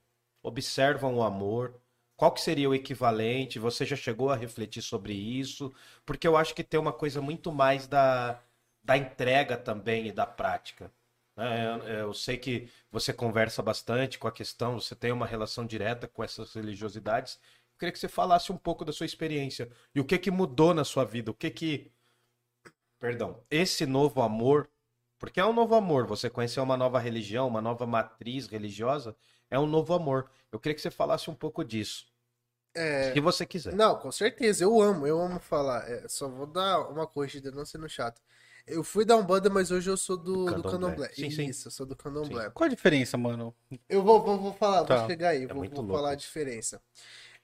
observam 0.44 1.16
o 1.18 1.24
amor? 1.24 1.80
Qual 2.16 2.32
que 2.32 2.42
seria 2.42 2.70
o 2.70 2.76
equivalente? 2.76 3.60
Você 3.60 3.86
já 3.86 3.96
chegou 3.96 4.30
a 4.30 4.36
refletir 4.36 4.82
sobre 4.82 5.14
isso? 5.14 5.74
Porque 6.06 6.28
eu 6.28 6.38
acho 6.38 6.54
que 6.56 6.64
tem 6.64 6.80
uma 6.80 6.94
coisa 6.94 7.22
muito 7.22 7.52
mais 7.52 7.88
da, 7.88 8.42
da 8.84 8.98
entrega 8.98 9.58
também 9.58 10.08
e 10.08 10.12
da 10.12 10.26
prática. 10.26 10.92
né? 11.36 12.02
Eu, 12.02 12.14
sei 12.14 12.38
que 12.38 12.70
você 12.92 13.14
conversa 13.14 13.62
bastante 13.64 14.20
com 14.20 14.28
a 14.28 14.32
questão, 14.32 14.80
você 14.80 14.96
tem 14.96 15.12
uma 15.12 15.26
relação 15.26 15.66
direta 15.66 16.08
com 16.08 16.24
essas 16.24 16.54
religiosidades. 16.54 17.40
Eu 17.74 17.80
queria 17.80 17.92
que 17.92 18.00
você 18.00 18.08
falasse 18.08 18.52
um 18.52 18.58
pouco 18.58 18.86
da 18.86 18.94
sua 18.94 19.06
experiência 19.06 19.70
e 19.96 20.00
o 20.00 20.06
que 20.06 20.18
que 20.18 20.32
mudou 20.32 20.74
na 20.74 20.84
sua 20.84 21.04
vida, 21.06 21.32
o 21.32 21.34
que 21.34 21.50
que 21.50 21.92
perdão, 23.00 23.44
esse 23.52 23.86
novo 23.86 24.22
amor, 24.22 24.70
porque 25.20 25.40
é 25.40 25.46
um 25.46 25.54
novo 25.54 25.76
amor, 25.76 26.06
você 26.08 26.30
conhecer 26.30 26.60
uma 26.62 26.78
nova 26.78 27.00
religião, 27.00 27.48
uma 27.48 27.62
nova 27.62 27.86
matriz 27.86 28.48
religiosa, 28.48 29.16
é 29.54 29.60
um 29.60 29.68
novo 29.68 29.94
amor. 29.94 30.30
Eu 30.52 30.60
queria 30.60 30.76
que 30.76 30.82
você 30.82 30.92
falasse 30.92 31.30
um 31.30 31.36
pouco 31.36 31.64
disso, 31.66 32.06
É, 32.76 33.14
se 33.14 33.20
você 33.20 33.46
quiser. 33.46 33.74
Não, 33.74 34.00
com 34.00 34.12
certeza, 34.12 34.64
eu 34.64 34.82
amo, 34.82 35.06
eu 35.08 35.20
amo 35.22 35.40
falar. 35.40 35.88
É, 35.90 36.08
só 36.08 36.28
vou 36.28 36.48
dar 36.48 36.80
uma 36.90 37.06
corrigida, 37.08 37.52
não 37.52 37.66
sendo 37.66 37.88
chato. 37.90 38.22
Eu 38.66 38.84
fui 38.84 39.06
da 39.06 39.16
Umbanda, 39.18 39.50
mas 39.50 39.72
hoje 39.72 39.90
eu 39.90 39.98
sou 39.98 40.18
do, 40.18 40.54
do 40.54 40.64
Candomblé. 40.64 41.10
Sim, 41.14 41.30
sim. 41.30 41.46
Isso, 41.50 41.68
eu 41.68 41.72
sou 41.72 41.86
do 41.86 41.96
Candomblé. 41.96 42.50
Qual 42.52 42.66
a 42.66 42.70
diferença, 42.70 43.18
mano? 43.18 43.56
Eu 43.90 44.04
vou, 44.04 44.24
vou, 44.24 44.40
vou 44.40 44.54
falar, 44.54 44.86
Tá. 44.86 44.98
vou 45.00 45.10
chegar 45.10 45.30
aí, 45.30 45.46
vou, 45.46 45.58
muito 45.58 45.76
vou 45.76 45.84
louco. 45.84 45.98
falar 45.98 46.12
a 46.12 46.16
diferença. 46.16 46.82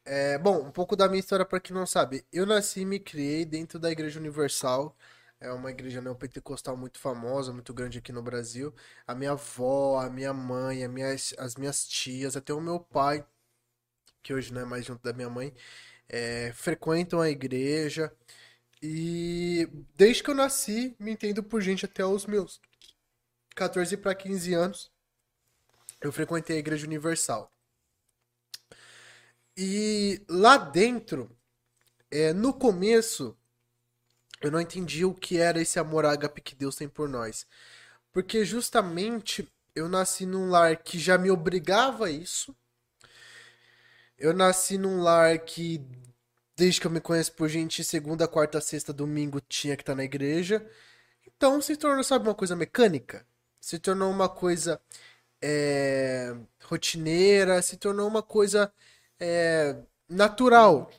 É, 0.05 0.37
bom, 0.39 0.59
um 0.67 0.71
pouco 0.71 0.95
da 0.95 1.07
minha 1.09 1.19
história 1.19 1.45
para 1.45 1.59
quem 1.59 1.75
não 1.75 1.85
sabe. 1.85 2.25
Eu 2.31 2.45
nasci 2.45 2.81
e 2.81 2.85
me 2.85 2.99
criei 2.99 3.45
dentro 3.45 3.79
da 3.79 3.91
Igreja 3.91 4.19
Universal. 4.19 4.95
É 5.41 5.51
uma 5.51 5.71
igreja 5.71 6.01
neopentecostal 6.01 6.75
muito 6.75 6.99
famosa, 6.99 7.53
muito 7.53 7.73
grande 7.73 7.97
aqui 7.99 8.11
no 8.11 8.21
Brasil. 8.21 8.73
A 9.07 9.15
minha 9.15 9.31
avó, 9.31 9.99
a 9.99 10.09
minha 10.09 10.33
mãe, 10.33 10.83
a 10.83 10.89
as 11.37 11.55
minhas 11.55 11.87
tias, 11.87 12.35
até 12.35 12.53
o 12.53 12.59
meu 12.59 12.79
pai, 12.79 13.25
que 14.21 14.33
hoje 14.33 14.53
não 14.53 14.61
é 14.61 14.65
mais 14.65 14.85
junto 14.85 15.01
da 15.03 15.13
minha 15.13 15.29
mãe, 15.29 15.53
é, 16.09 16.51
frequentam 16.53 17.21
a 17.21 17.29
igreja. 17.29 18.13
E 18.81 19.67
desde 19.95 20.23
que 20.23 20.29
eu 20.31 20.35
nasci, 20.35 20.95
me 20.99 21.11
entendo 21.11 21.43
por 21.43 21.61
gente 21.61 21.85
até 21.85 22.05
os 22.05 22.25
meus 22.25 22.61
14 23.55 23.97
para 23.97 24.15
15 24.15 24.53
anos. 24.53 24.91
Eu 26.01 26.11
frequentei 26.11 26.57
a 26.57 26.59
Igreja 26.59 26.85
Universal. 26.87 27.51
E 29.57 30.21
lá 30.29 30.57
dentro, 30.57 31.29
é, 32.09 32.31
no 32.33 32.53
começo, 32.53 33.37
eu 34.41 34.51
não 34.51 34.61
entendi 34.61 35.05
o 35.05 35.13
que 35.13 35.37
era 35.37 35.61
esse 35.61 35.79
amor 35.79 36.05
ágape 36.05 36.41
que 36.41 36.55
Deus 36.55 36.75
tem 36.75 36.87
por 36.89 37.09
nós. 37.09 37.45
Porque 38.13 38.45
justamente 38.45 39.47
eu 39.75 39.89
nasci 39.89 40.25
num 40.25 40.49
lar 40.49 40.77
que 40.77 40.99
já 40.99 41.17
me 41.17 41.31
obrigava 41.31 42.07
a 42.07 42.11
isso. 42.11 42.55
Eu 44.17 44.33
nasci 44.33 44.77
num 44.77 45.01
lar 45.01 45.37
que, 45.39 45.81
desde 46.55 46.81
que 46.81 46.87
eu 46.87 46.91
me 46.91 46.99
conheço 47.01 47.33
por 47.33 47.47
gente, 47.49 47.83
segunda, 47.83 48.27
quarta, 48.27 48.59
sexta, 48.61 48.93
domingo 48.93 49.39
tinha 49.41 49.75
que 49.75 49.83
estar 49.83 49.95
na 49.95 50.03
igreja. 50.03 50.65
Então 51.27 51.61
se 51.61 51.77
tornou, 51.77 52.03
sabe, 52.03 52.27
uma 52.27 52.35
coisa 52.35 52.55
mecânica. 52.55 53.25
Se 53.61 53.79
tornou 53.79 54.11
uma 54.11 54.29
coisa 54.29 54.81
é, 55.41 56.35
rotineira, 56.65 57.61
se 57.61 57.77
tornou 57.77 58.07
uma 58.07 58.23
coisa 58.23 58.71
é, 59.19 59.77
natural. 60.09 60.91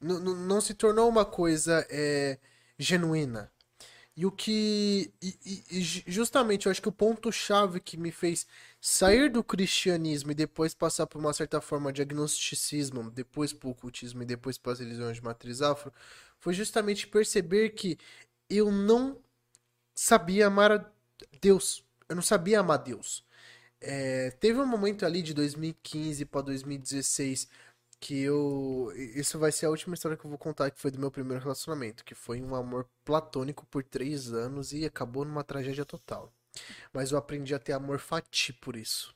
N- 0.00 0.20
não 0.46 0.60
se 0.60 0.74
tornou 0.74 1.08
uma 1.08 1.24
coisa 1.24 1.86
é, 1.90 2.38
genuína. 2.78 3.50
E 4.16 4.26
o 4.26 4.30
que. 4.32 5.12
E, 5.22 5.64
e- 5.70 5.82
ju- 5.82 6.02
justamente, 6.06 6.66
eu 6.66 6.72
acho 6.72 6.82
que 6.82 6.88
o 6.88 6.92
ponto-chave 6.92 7.80
que 7.80 7.96
me 7.96 8.12
fez 8.12 8.46
sair 8.80 9.30
do 9.30 9.42
cristianismo 9.44 10.30
e 10.32 10.34
depois 10.34 10.74
passar 10.74 11.06
por 11.06 11.18
uma 11.18 11.32
certa 11.32 11.60
forma 11.60 11.92
de 11.92 12.02
agnosticismo, 12.02 13.10
depois 13.10 13.52
para 13.52 13.68
o 13.68 13.72
ocultismo 13.72 14.22
e 14.22 14.26
depois 14.26 14.58
para 14.58 14.72
as 14.72 14.80
religiões 14.80 15.16
de 15.16 15.24
matriz 15.24 15.62
afro, 15.62 15.92
foi 16.40 16.54
justamente 16.54 17.06
perceber 17.08 17.70
que 17.70 17.98
eu 18.50 18.70
não 18.72 19.18
sabia 19.94 20.46
amar 20.46 20.72
a 20.72 20.90
Deus. 21.40 21.84
Eu 22.08 22.16
não 22.16 22.22
sabia 22.22 22.60
amar 22.60 22.78
Deus. 22.78 23.24
É, 23.80 24.30
teve 24.40 24.60
um 24.60 24.66
momento 24.66 25.06
ali 25.06 25.22
de 25.22 25.34
2015 25.34 26.24
para 26.24 26.42
2016 26.42 27.48
que 28.04 28.20
eu. 28.20 28.92
Isso 28.94 29.38
vai 29.38 29.50
ser 29.50 29.64
a 29.64 29.70
última 29.70 29.94
história 29.94 30.14
que 30.14 30.26
eu 30.26 30.28
vou 30.28 30.38
contar, 30.38 30.70
que 30.70 30.78
foi 30.78 30.90
do 30.90 30.98
meu 30.98 31.10
primeiro 31.10 31.42
relacionamento, 31.42 32.04
que 32.04 32.14
foi 32.14 32.42
um 32.42 32.54
amor 32.54 32.86
platônico 33.02 33.64
por 33.64 33.82
três 33.82 34.30
anos 34.30 34.74
e 34.74 34.84
acabou 34.84 35.24
numa 35.24 35.42
tragédia 35.42 35.86
total. 35.86 36.30
Mas 36.92 37.12
eu 37.12 37.18
aprendi 37.18 37.54
a 37.54 37.58
ter 37.58 37.72
amor 37.72 37.98
fati 37.98 38.52
por 38.52 38.76
isso. 38.76 39.14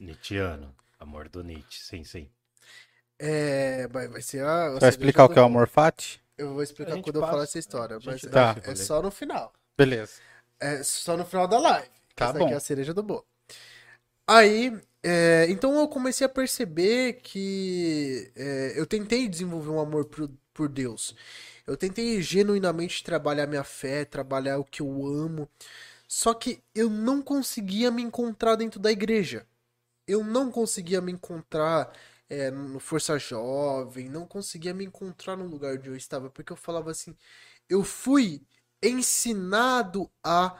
Nietzscheano, 0.00 0.74
amor 0.98 1.28
do 1.28 1.44
Nietzsche, 1.44 1.82
sim, 1.82 2.02
sim. 2.02 2.30
É, 3.18 3.86
vai, 3.88 4.08
vai 4.08 4.22
ser 4.22 4.42
a. 4.42 4.70
Você 4.70 4.80
vai 4.80 4.88
explicar 4.88 5.26
o 5.26 5.28
que 5.28 5.38
é 5.38 5.42
o 5.42 5.44
amor 5.44 5.68
fati? 5.68 6.18
Eu 6.38 6.54
vou 6.54 6.62
explicar 6.62 6.98
quando 7.02 7.16
eu 7.16 7.20
passa, 7.20 7.32
falar 7.32 7.44
essa 7.44 7.58
história, 7.58 7.96
a 7.96 8.00
mas 8.02 8.22
dá 8.22 8.56
é, 8.64 8.70
é 8.70 8.74
só 8.74 9.02
no 9.02 9.10
final. 9.10 9.52
Beleza. 9.76 10.14
É 10.58 10.82
só 10.82 11.14
no 11.14 11.26
final 11.26 11.46
da 11.46 11.58
live. 11.58 11.90
Tá 12.16 12.24
Essa 12.24 12.32
daqui 12.32 12.46
bom. 12.46 12.52
é 12.52 12.56
a 12.56 12.60
cereja 12.60 12.94
do 12.94 13.02
bolo. 13.02 13.26
Aí, 14.34 14.72
é, 15.02 15.46
então 15.50 15.74
eu 15.78 15.88
comecei 15.88 16.24
a 16.26 16.28
perceber 16.28 17.14
que 17.22 18.32
é, 18.36 18.72
eu 18.78 18.86
tentei 18.86 19.28
desenvolver 19.28 19.68
um 19.70 19.80
amor 19.80 20.06
por, 20.06 20.30
por 20.54 20.68
Deus. 20.68 21.14
Eu 21.66 21.76
tentei 21.76 22.20
genuinamente 22.22 23.04
trabalhar 23.04 23.46
minha 23.46 23.64
fé, 23.64 24.04
trabalhar 24.04 24.58
o 24.58 24.64
que 24.64 24.80
eu 24.82 24.88
amo. 25.06 25.48
Só 26.08 26.34
que 26.34 26.62
eu 26.74 26.90
não 26.90 27.22
conseguia 27.22 27.90
me 27.90 28.02
encontrar 28.02 28.56
dentro 28.56 28.80
da 28.80 28.92
igreja. 28.92 29.46
Eu 30.06 30.24
não 30.24 30.50
conseguia 30.52 31.00
me 31.00 31.12
encontrar 31.12 31.92
é, 32.28 32.50
no 32.50 32.80
Força 32.80 33.18
Jovem, 33.18 34.08
não 34.10 34.26
conseguia 34.26 34.74
me 34.74 34.84
encontrar 34.86 35.36
no 35.36 35.46
lugar 35.46 35.76
onde 35.76 35.88
eu 35.90 35.96
estava, 35.96 36.30
porque 36.30 36.52
eu 36.52 36.56
falava 36.56 36.90
assim, 36.90 37.16
eu 37.68 37.84
fui 37.84 38.42
ensinado 38.82 40.10
a 40.24 40.58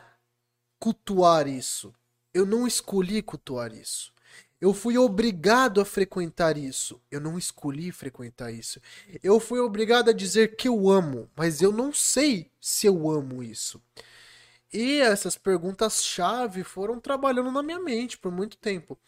cultuar 0.78 1.48
isso. 1.48 1.94
Eu 2.32 2.46
não 2.46 2.66
escolhi 2.66 3.22
cultuar 3.22 3.72
isso. 3.74 4.12
Eu 4.60 4.72
fui 4.72 4.96
obrigado 4.96 5.80
a 5.80 5.84
frequentar 5.84 6.56
isso. 6.56 7.00
Eu 7.10 7.20
não 7.20 7.36
escolhi 7.36 7.90
frequentar 7.90 8.52
isso. 8.52 8.80
Eu 9.22 9.40
fui 9.40 9.58
obrigado 9.60 10.10
a 10.10 10.12
dizer 10.12 10.56
que 10.56 10.68
eu 10.68 10.88
amo, 10.88 11.28
mas 11.36 11.60
eu 11.60 11.72
não 11.72 11.92
sei 11.92 12.50
se 12.60 12.86
eu 12.86 13.10
amo 13.10 13.42
isso. 13.42 13.82
E 14.72 15.00
essas 15.00 15.36
perguntas-chave 15.36 16.64
foram 16.64 17.00
trabalhando 17.00 17.50
na 17.50 17.62
minha 17.62 17.80
mente 17.80 18.16
por 18.18 18.32
muito 18.32 18.56
tempo. 18.56 18.98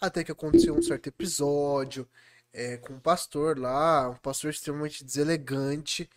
Até 0.00 0.24
que 0.24 0.32
aconteceu 0.32 0.74
um 0.74 0.82
certo 0.82 1.08
episódio 1.08 2.08
é, 2.52 2.76
com 2.78 2.94
um 2.94 3.00
pastor 3.00 3.58
lá, 3.58 4.10
um 4.10 4.16
pastor 4.16 4.50
extremamente 4.50 5.04
deselegante. 5.04 6.08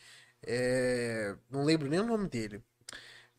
é, 0.45 1.35
não 1.49 1.63
lembro 1.65 1.89
nem 1.89 1.99
o 1.99 2.05
nome 2.05 2.29
dele. 2.29 2.63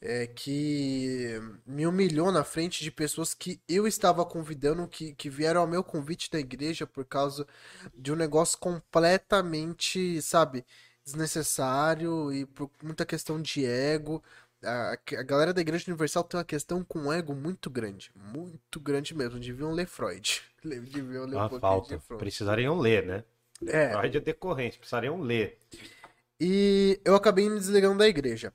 É, 0.00 0.26
que 0.26 1.40
me 1.66 1.86
humilhou 1.86 2.30
na 2.30 2.44
frente 2.44 2.84
de 2.84 2.90
pessoas 2.90 3.34
que 3.34 3.60
eu 3.68 3.86
estava 3.86 4.24
convidando, 4.24 4.86
que, 4.86 5.14
que 5.14 5.30
vieram 5.30 5.62
ao 5.62 5.66
meu 5.66 5.82
convite 5.82 6.30
da 6.30 6.38
igreja 6.38 6.86
por 6.86 7.04
causa 7.04 7.46
de 7.94 8.12
um 8.12 8.16
negócio 8.16 8.58
completamente, 8.58 10.20
sabe, 10.22 10.64
desnecessário 11.04 12.32
e 12.32 12.44
por 12.46 12.70
muita 12.82 13.06
questão 13.06 13.40
de 13.40 13.64
ego. 13.64 14.22
A, 14.62 14.92
a 14.92 15.22
galera 15.22 15.52
da 15.54 15.60
Igreja 15.60 15.84
Universal 15.88 16.24
tem 16.24 16.38
uma 16.38 16.44
questão 16.44 16.82
com 16.82 17.12
ego 17.12 17.34
muito 17.34 17.70
grande. 17.70 18.10
Muito 18.14 18.80
grande 18.80 19.14
mesmo. 19.14 19.38
Deviam 19.38 19.72
ler 19.72 19.86
Freud. 19.86 20.42
Deviam 20.64 21.24
ler 21.24 21.36
um 21.36 21.38
Uma 21.38 21.48
pouquinho 21.48 21.60
falta. 21.60 21.98
Precisariam 22.18 22.78
ler, 22.78 23.06
né? 23.06 23.24
É. 23.66 23.92
Freud 23.92 24.16
é 24.16 24.20
decorrente, 24.20 24.78
precisariam 24.78 25.20
ler. 25.20 25.58
E 26.38 27.00
eu 27.04 27.14
acabei 27.14 27.48
me 27.48 27.58
desligando 27.58 27.98
da 27.98 28.08
igreja. 28.08 28.52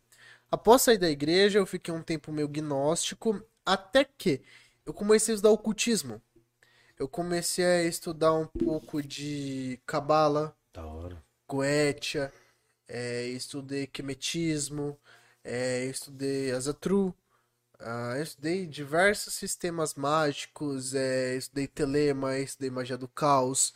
Após 0.52 0.82
sair 0.82 0.98
da 0.98 1.10
igreja, 1.10 1.60
eu 1.60 1.66
fiquei 1.66 1.94
um 1.94 2.04
tempo 2.04 2.32
meio 2.32 2.48
gnóstico, 2.48 3.42
até 3.66 4.04
que 4.04 4.42
eu 4.86 4.94
comecei 4.94 5.34
a 5.34 5.36
estudar 5.36 5.52
ocultismo. 5.52 6.22
Eu 7.00 7.08
comecei 7.08 7.66
a 7.66 7.84
estudar 7.84 8.34
um 8.34 8.48
pouco 8.48 9.02
de 9.02 9.80
cabala, 9.86 10.56
Da 10.74 10.86
hora. 10.86 11.24
goetia, 11.50 12.34
é, 12.88 13.26
estudei 13.28 13.88
quemetismo, 13.88 15.00
é, 15.44 15.86
estudei 15.86 16.52
azatru, 16.52 17.16
ah, 17.80 18.16
eu 18.18 18.24
estudei 18.24 18.68
diversos 18.68 19.34
sistemas 19.34 19.96
mágicos, 19.96 20.94
é, 20.96 21.36
estudei 21.36 21.68
telema, 21.68 22.38
estudei 22.40 22.70
magia 22.72 22.98
do 22.98 23.08
caos, 23.08 23.74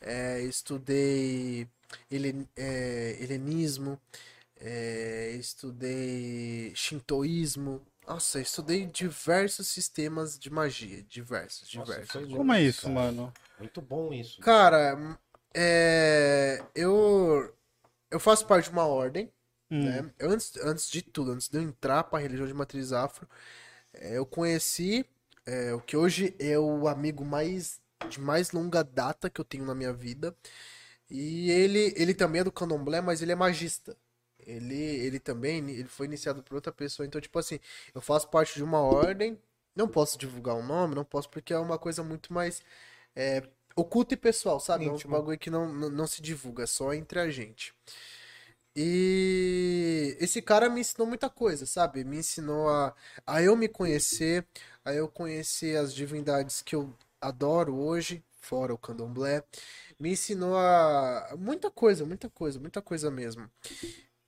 é, 0.00 0.42
estudei 0.42 1.68
helen- 2.10 2.48
é, 2.56 3.16
helenismo, 3.22 4.00
é, 4.62 5.30
estudei 5.32 6.72
shintoísmo. 6.74 7.82
Nossa, 8.06 8.40
estudei 8.40 8.86
diversos 8.86 9.68
sistemas 9.68 10.38
de 10.38 10.50
magia, 10.50 11.02
diversos, 11.04 11.72
Nossa, 11.74 11.92
diversos. 11.92 12.12
foi 12.12 12.26
Como 12.28 12.52
é 12.52 12.62
isso, 12.62 12.86
cara. 12.88 12.94
mano? 12.94 13.32
Muito 13.58 13.80
bom 13.82 14.12
isso. 14.12 14.40
Cara, 14.40 15.18
é, 15.54 16.62
eu 16.74 17.52
eu 18.10 18.20
faço 18.20 18.46
parte 18.46 18.66
de 18.66 18.72
uma 18.72 18.86
ordem, 18.86 19.30
Hum. 19.70 19.84
né? 19.84 20.12
Eu, 20.18 20.30
antes, 20.30 20.56
antes 20.58 20.90
de 20.90 21.02
tudo, 21.02 21.32
antes 21.32 21.48
de 21.48 21.58
eu 21.58 21.62
entrar 21.62 22.04
para 22.04 22.18
a 22.18 22.22
religião 22.22 22.46
de 22.46 22.54
matriz 22.54 22.92
afro, 22.92 23.28
é, 23.94 24.18
eu 24.18 24.26
conheci 24.26 25.04
é, 25.46 25.74
o 25.74 25.80
que 25.80 25.96
hoje 25.96 26.34
é 26.38 26.58
o 26.58 26.88
amigo 26.88 27.24
mais 27.24 27.80
de 28.10 28.20
mais 28.20 28.50
longa 28.52 28.82
data 28.84 29.30
que 29.30 29.40
eu 29.40 29.44
tenho 29.44 29.64
na 29.64 29.74
minha 29.74 29.92
vida. 29.92 30.34
E 31.10 31.50
ele, 31.50 31.92
ele 31.96 32.14
também 32.14 32.40
é 32.40 32.44
do 32.44 32.52
candomblé, 32.52 33.00
mas 33.00 33.22
ele 33.22 33.32
é 33.32 33.34
magista. 33.36 33.96
Ele, 34.46 34.74
ele 34.74 35.18
também 35.20 35.58
ele 35.70 35.88
foi 35.88 36.06
iniciado 36.06 36.42
por 36.42 36.54
outra 36.54 36.72
pessoa. 36.72 37.06
Então, 37.06 37.20
tipo 37.20 37.38
assim, 37.38 37.58
eu 37.94 38.00
faço 38.00 38.28
parte 38.28 38.54
de 38.54 38.62
uma 38.64 38.80
ordem. 38.80 39.38
Não 39.74 39.88
posso 39.88 40.18
divulgar 40.18 40.54
o 40.54 40.62
nome, 40.62 40.94
não 40.94 41.04
posso, 41.04 41.30
porque 41.30 41.52
é 41.52 41.58
uma 41.58 41.78
coisa 41.78 42.02
muito 42.02 42.32
mais 42.32 42.62
é, 43.16 43.42
oculta 43.74 44.14
e 44.14 44.16
pessoal, 44.16 44.60
sabe? 44.60 44.84
É 44.86 44.90
um 44.90 44.94
Íntimo. 44.94 45.12
bagulho 45.12 45.38
que 45.38 45.50
não, 45.50 45.72
não, 45.72 45.88
não 45.88 46.06
se 46.06 46.20
divulga, 46.20 46.64
é 46.64 46.66
só 46.66 46.92
entre 46.92 47.18
a 47.20 47.30
gente. 47.30 47.74
E 48.74 50.16
esse 50.18 50.40
cara 50.40 50.68
me 50.70 50.80
ensinou 50.80 51.06
muita 51.06 51.28
coisa, 51.28 51.66
sabe? 51.66 52.04
Me 52.04 52.18
ensinou 52.18 52.68
a, 52.70 52.94
a 53.26 53.42
eu 53.42 53.54
me 53.54 53.68
conhecer, 53.68 54.46
a 54.84 54.94
eu 54.94 55.08
conhecer 55.08 55.76
as 55.76 55.94
divindades 55.94 56.62
que 56.62 56.74
eu 56.74 56.94
adoro 57.20 57.76
hoje, 57.76 58.24
fora 58.40 58.72
o 58.72 58.78
candomblé. 58.78 59.44
Me 60.00 60.12
ensinou 60.12 60.56
a 60.56 61.34
muita 61.38 61.70
coisa, 61.70 62.04
muita 62.06 62.30
coisa, 62.30 62.58
muita 62.58 62.80
coisa 62.80 63.10
mesmo. 63.10 63.50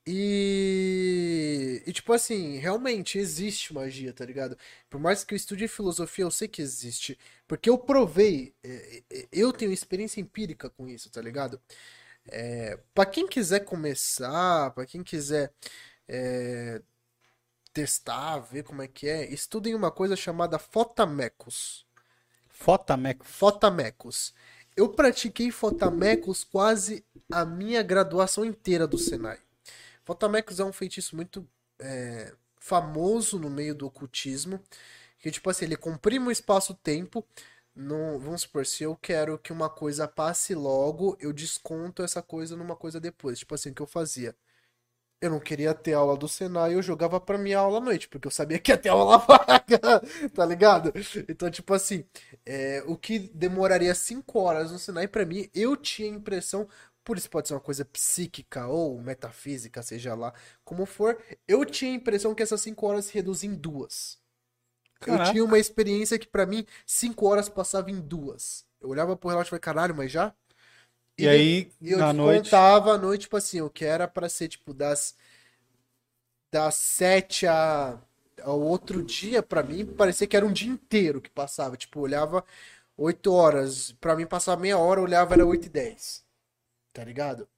E, 0.07 1.83
e 1.87 1.93
tipo 1.93 2.13
assim, 2.13 2.59
realmente 2.59 3.19
existe 3.19 3.73
magia, 3.73 4.13
tá 4.13 4.25
ligado? 4.25 4.57
Por 4.91 5.01
mais 5.01 5.25
que 5.25 5.33
eu 5.33 5.37
estude 5.37 5.67
filosofia, 5.67 6.25
eu 6.25 6.31
sei 6.31 6.47
que 6.47 6.61
existe. 6.61 7.19
Porque 7.47 7.71
eu 7.71 7.79
provei, 7.79 8.55
é, 8.63 9.03
é, 9.11 9.29
eu 9.33 9.53
tenho 9.53 9.73
experiência 9.73 10.21
empírica 10.21 10.69
com 10.71 10.87
isso, 10.89 11.11
tá 11.11 11.23
ligado? 11.23 11.61
É, 12.27 12.79
para 12.95 13.07
quem 13.07 13.27
quiser 13.27 13.61
começar, 13.61 14.71
para 14.73 14.87
quem 14.87 15.03
quiser 15.03 15.53
é, 16.09 16.83
testar, 17.73 18.39
ver 18.41 18.63
como 18.65 18.83
é 18.83 18.89
que 18.89 19.09
é, 19.09 19.33
estudem 19.33 19.75
uma 19.75 19.91
coisa 19.91 20.17
chamada 20.17 20.59
Fotamecos. 20.59 21.87
Fotameco. 22.49 23.25
Fotamecos. 23.27 24.35
Eu 24.77 24.89
pratiquei 24.91 25.51
Fotamecos 25.51 26.45
quase 26.45 27.05
a 27.31 27.45
minha 27.45 27.83
graduação 27.83 28.45
inteira 28.45 28.87
do 28.87 28.99
Senai. 28.99 29.39
Fotamecos 30.05 30.61
é 30.61 30.65
um 30.65 30.73
feitiço 30.73 31.17
muito 31.17 31.47
é, 31.81 32.33
famoso 32.59 33.39
no 33.39 33.51
meio 33.51 33.75
do 33.75 33.87
ocultismo, 33.87 34.61
que 35.19 35.31
tipo 35.31 35.51
assim, 35.51 35.67
ele 35.67 35.77
comprime 35.77 36.29
o 36.29 36.31
espaço-tempo. 36.31 37.27
Vamos 38.21 38.43
supor, 38.43 38.67
se 38.67 38.85
eu 38.85 38.97
quero 38.97 39.39
que 39.39 39.53
uma 39.53 39.69
coisa 39.71 40.07
passe 40.09 40.55
logo, 40.55 41.17
eu 41.21 41.33
desconto 41.33 42.03
essa 42.03 42.23
coisa 42.23 42.57
numa 42.57 42.77
coisa 42.77 43.01
depois. 43.01 43.39
Tipo 43.41 43.55
assim, 43.55 43.71
o 43.71 43.75
que 43.75 43.83
eu 43.83 43.87
fazia? 43.87 44.37
Eu 45.21 45.31
não 45.31 45.41
queria 45.41 45.75
ter 45.75 45.95
aula 45.95 46.17
do 46.17 46.29
Senai, 46.29 46.75
eu 46.75 46.83
jogava 46.83 47.21
pra 47.21 47.39
minha 47.39 47.59
aula 47.59 47.79
à 47.79 47.81
noite, 47.81 48.09
porque 48.09 48.27
eu 48.29 48.31
sabia 48.33 48.59
que 48.59 48.71
ia 48.71 48.77
ter 48.79 48.91
aula 48.91 49.19
vaga, 49.27 50.01
tá 50.35 50.45
ligado? 50.47 50.93
Então, 51.29 51.51
tipo 51.51 51.73
assim, 51.75 52.05
é, 52.45 52.83
o 52.87 52.97
que 52.97 53.19
demoraria 53.19 53.95
5 53.95 54.39
horas 54.41 54.71
no 54.73 54.79
Senai, 54.79 55.09
pra 55.09 55.25
mim, 55.25 55.49
eu 55.55 55.77
tinha 55.77 56.09
a 56.11 56.15
impressão, 56.15 56.69
por 57.05 57.19
isso 57.19 57.31
pode 57.31 57.49
ser 57.49 57.55
uma 57.55 57.61
coisa 57.61 57.85
psíquica 57.85 58.67
ou 58.69 59.01
metafísica, 59.01 59.83
seja 59.83 60.15
lá 60.15 60.33
como 60.65 60.87
for, 60.87 61.23
eu 61.47 61.65
tinha 61.65 61.93
a 61.93 61.95
impressão 61.95 62.35
que 62.35 62.43
essas 62.43 62.61
5 62.63 62.87
horas 62.87 63.07
se 63.07 63.15
reduzem 63.15 63.51
em 63.51 63.55
duas. 63.55 64.19
Eu 65.07 65.19
Caraca. 65.19 65.21
tinha 65.21 65.45
uma 65.45 65.59
experiência 65.59 66.19
que 66.19 66.27
pra 66.29 66.47
mim 66.47 66.67
5 66.87 67.27
horas 67.29 67.49
passava 67.49 67.91
em 67.91 68.01
duas. 68.01 68.67
Eu 68.81 68.91
olhava 68.91 69.17
pro 69.17 69.31
relógio 69.31 69.49
e 69.49 69.51
falei, 69.51 69.61
caralho, 69.61 69.95
mas 69.97 70.11
já? 70.13 70.35
E 71.19 71.29
aí, 71.29 71.73
E 71.81 71.91
eu 71.93 72.03
na 72.03 72.13
noite. 72.13 72.73
descontava 72.73 72.95
à 72.95 72.99
noite, 72.99 73.23
tipo 73.23 73.37
assim, 73.37 73.61
o 73.61 73.71
que 73.71 73.85
era 73.85 74.09
pra 74.09 74.29
ser, 74.29 74.49
tipo, 74.49 74.73
das, 74.75 75.15
das 76.51 76.75
sete 76.77 77.47
a, 77.47 77.99
ao 78.43 78.61
outro 78.61 79.03
dia, 79.03 79.43
pra 79.43 79.63
mim, 79.63 79.85
parecia 79.87 80.27
que 80.27 80.37
era 80.37 80.47
um 80.47 80.53
dia 80.53 80.71
inteiro 80.71 81.21
que 81.21 81.31
passava. 81.31 81.77
Tipo, 81.77 82.01
eu 82.01 82.03
olhava 82.05 82.45
oito 82.99 83.33
horas, 83.33 83.93
pra 83.95 84.17
mim 84.17 84.27
passava 84.27 84.61
meia 84.63 84.79
hora, 84.79 85.01
eu 85.01 85.05
olhava 85.05 85.35
era 85.35 85.47
oito 85.47 85.67
e 85.67 85.71
dez. 85.71 86.24
Tá 86.95 87.05
ligado? 87.05 87.49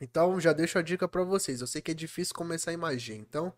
Então, 0.00 0.40
já 0.40 0.52
deixo 0.52 0.78
a 0.78 0.82
dica 0.82 1.08
pra 1.08 1.24
vocês. 1.24 1.60
Eu 1.60 1.68
sei 1.68 1.82
que 1.82 1.92
é 1.92 1.94
difícil 1.94 2.34
começar 2.34 2.72
em 2.72 2.78
magia, 2.78 3.16
então... 3.16 3.54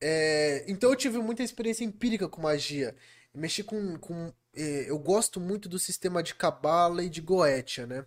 é, 0.00 0.64
Então, 0.68 0.90
eu 0.90 0.96
tive 0.96 1.18
muita 1.18 1.42
experiência 1.42 1.84
empírica 1.84 2.28
com 2.28 2.40
magia. 2.42 2.94
Mexi 3.34 3.62
com, 3.62 3.98
com 3.98 4.32
eh, 4.54 4.86
eu 4.88 4.98
gosto 4.98 5.40
muito 5.40 5.68
do 5.68 5.78
sistema 5.78 6.22
de 6.22 6.34
Cabala 6.34 7.02
e 7.04 7.10
de 7.10 7.20
Goetia, 7.20 7.86
né? 7.86 8.06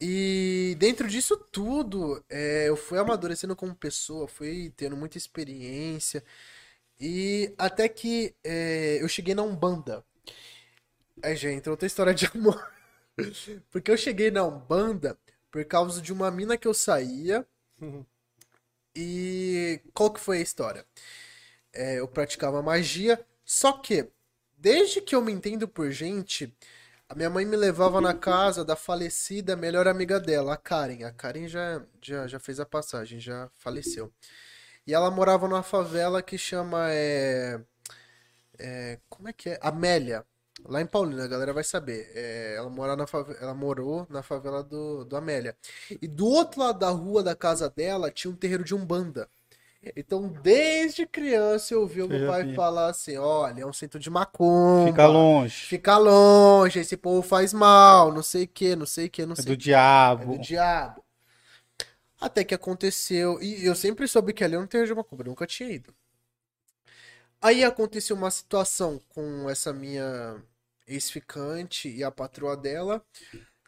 E 0.00 0.76
dentro 0.78 1.08
disso 1.08 1.36
tudo, 1.52 2.24
eh, 2.30 2.66
eu 2.68 2.76
fui 2.76 2.98
amadurecendo 2.98 3.56
como 3.56 3.74
pessoa, 3.74 4.28
fui 4.28 4.72
tendo 4.76 4.96
muita 4.96 5.18
experiência. 5.18 6.24
E 7.00 7.54
até 7.58 7.88
que 7.88 8.34
eh, 8.44 8.98
eu 9.02 9.08
cheguei 9.08 9.34
na 9.34 9.42
Umbanda. 9.42 10.04
Aí 11.22 11.36
já 11.36 11.48
outra 11.70 11.86
história 11.86 12.14
de 12.14 12.26
amor. 12.34 12.72
Porque 13.70 13.90
eu 13.90 13.96
cheguei 13.96 14.30
na 14.30 14.44
Umbanda 14.44 15.18
por 15.50 15.64
causa 15.64 16.00
de 16.00 16.12
uma 16.12 16.30
mina 16.30 16.56
que 16.56 16.66
eu 16.66 16.74
saía. 16.74 17.46
E 18.94 19.80
qual 19.94 20.12
que 20.12 20.20
foi 20.20 20.38
a 20.38 20.42
história? 20.42 20.86
É, 21.72 21.98
eu 22.00 22.08
praticava 22.08 22.62
magia, 22.62 23.24
só 23.44 23.72
que 23.72 24.10
desde 24.58 25.00
que 25.00 25.14
eu 25.14 25.22
me 25.22 25.32
entendo 25.32 25.66
por 25.66 25.90
gente, 25.90 26.54
a 27.08 27.14
minha 27.14 27.30
mãe 27.30 27.44
me 27.44 27.56
levava 27.56 28.00
na 28.00 28.14
casa 28.14 28.64
da 28.64 28.76
falecida 28.76 29.56
melhor 29.56 29.88
amiga 29.88 30.20
dela, 30.20 30.54
a 30.54 30.56
Karen. 30.56 31.04
A 31.04 31.12
Karen 31.12 31.48
já, 31.48 31.84
já, 32.02 32.26
já 32.26 32.38
fez 32.38 32.60
a 32.60 32.66
passagem, 32.66 33.20
já 33.20 33.50
faleceu. 33.56 34.12
E 34.86 34.94
ela 34.94 35.10
morava 35.10 35.48
numa 35.48 35.62
favela 35.62 36.22
que 36.22 36.38
chama 36.38 36.88
é, 36.90 37.60
é, 38.58 38.98
como 39.08 39.28
é 39.28 39.32
que 39.32 39.50
é? 39.50 39.58
Amélia. 39.62 40.24
Lá 40.64 40.80
em 40.80 40.86
Paulina, 40.86 41.24
a 41.24 41.28
galera 41.28 41.52
vai 41.52 41.64
saber. 41.64 42.10
É, 42.14 42.54
ela, 42.56 42.70
mora 42.70 42.94
na 42.96 43.06
fave- 43.06 43.36
ela 43.40 43.54
morou 43.54 44.06
na 44.10 44.22
favela 44.22 44.62
do, 44.62 45.04
do 45.04 45.16
Amélia. 45.16 45.56
E 46.00 46.06
do 46.06 46.26
outro 46.26 46.60
lado 46.60 46.78
da 46.78 46.90
rua 46.90 47.22
da 47.22 47.34
casa 47.34 47.68
dela 47.70 48.10
tinha 48.10 48.30
um 48.30 48.36
terreiro 48.36 48.64
de 48.64 48.74
Umbanda. 48.74 49.28
Então, 49.96 50.28
desde 50.42 51.06
criança, 51.06 51.74
eu 51.74 51.80
ouvi 51.82 52.02
o 52.02 52.08
meu 52.08 52.20
pai 52.20 52.44
falar 52.54 52.88
assim: 52.90 53.16
olha, 53.18 53.62
é 53.62 53.66
um 53.66 53.72
centro 53.72 53.98
de 54.00 54.10
macumba. 54.10 54.90
Fica 54.90 55.06
longe. 55.06 55.66
Fica 55.66 55.98
longe, 55.98 56.80
esse 56.80 56.96
povo 56.96 57.22
faz 57.22 57.52
mal, 57.52 58.12
não 58.12 58.22
sei 58.22 58.44
o 58.44 58.48
que, 58.48 58.76
não 58.76 58.86
sei 58.86 59.06
o 59.06 59.10
que, 59.10 59.26
não 59.26 59.36
É 59.36 59.42
sei 59.42 59.52
do 59.52 59.54
o 59.54 59.58
que. 59.58 59.72
É 60.18 60.26
diabo. 60.26 60.32
do 60.32 60.38
diabo. 60.38 61.04
Até 62.20 62.44
que 62.44 62.54
aconteceu. 62.54 63.40
E 63.42 63.64
eu 63.64 63.74
sempre 63.74 64.06
soube 64.06 64.32
que 64.32 64.44
ali 64.44 64.56
não 64.56 64.66
tenho 64.66 64.86
de 64.86 64.94
macumba, 64.94 65.24
nunca 65.24 65.46
tinha 65.46 65.70
ido. 65.70 65.92
Aí 67.42 67.64
aconteceu 67.64 68.16
uma 68.16 68.30
situação 68.30 68.98
com 69.08 69.50
essa 69.50 69.72
minha 69.72 70.42
ex-ficante 70.86 71.88
e 71.88 72.02
a 72.04 72.10
patroa 72.10 72.56
dela, 72.56 73.04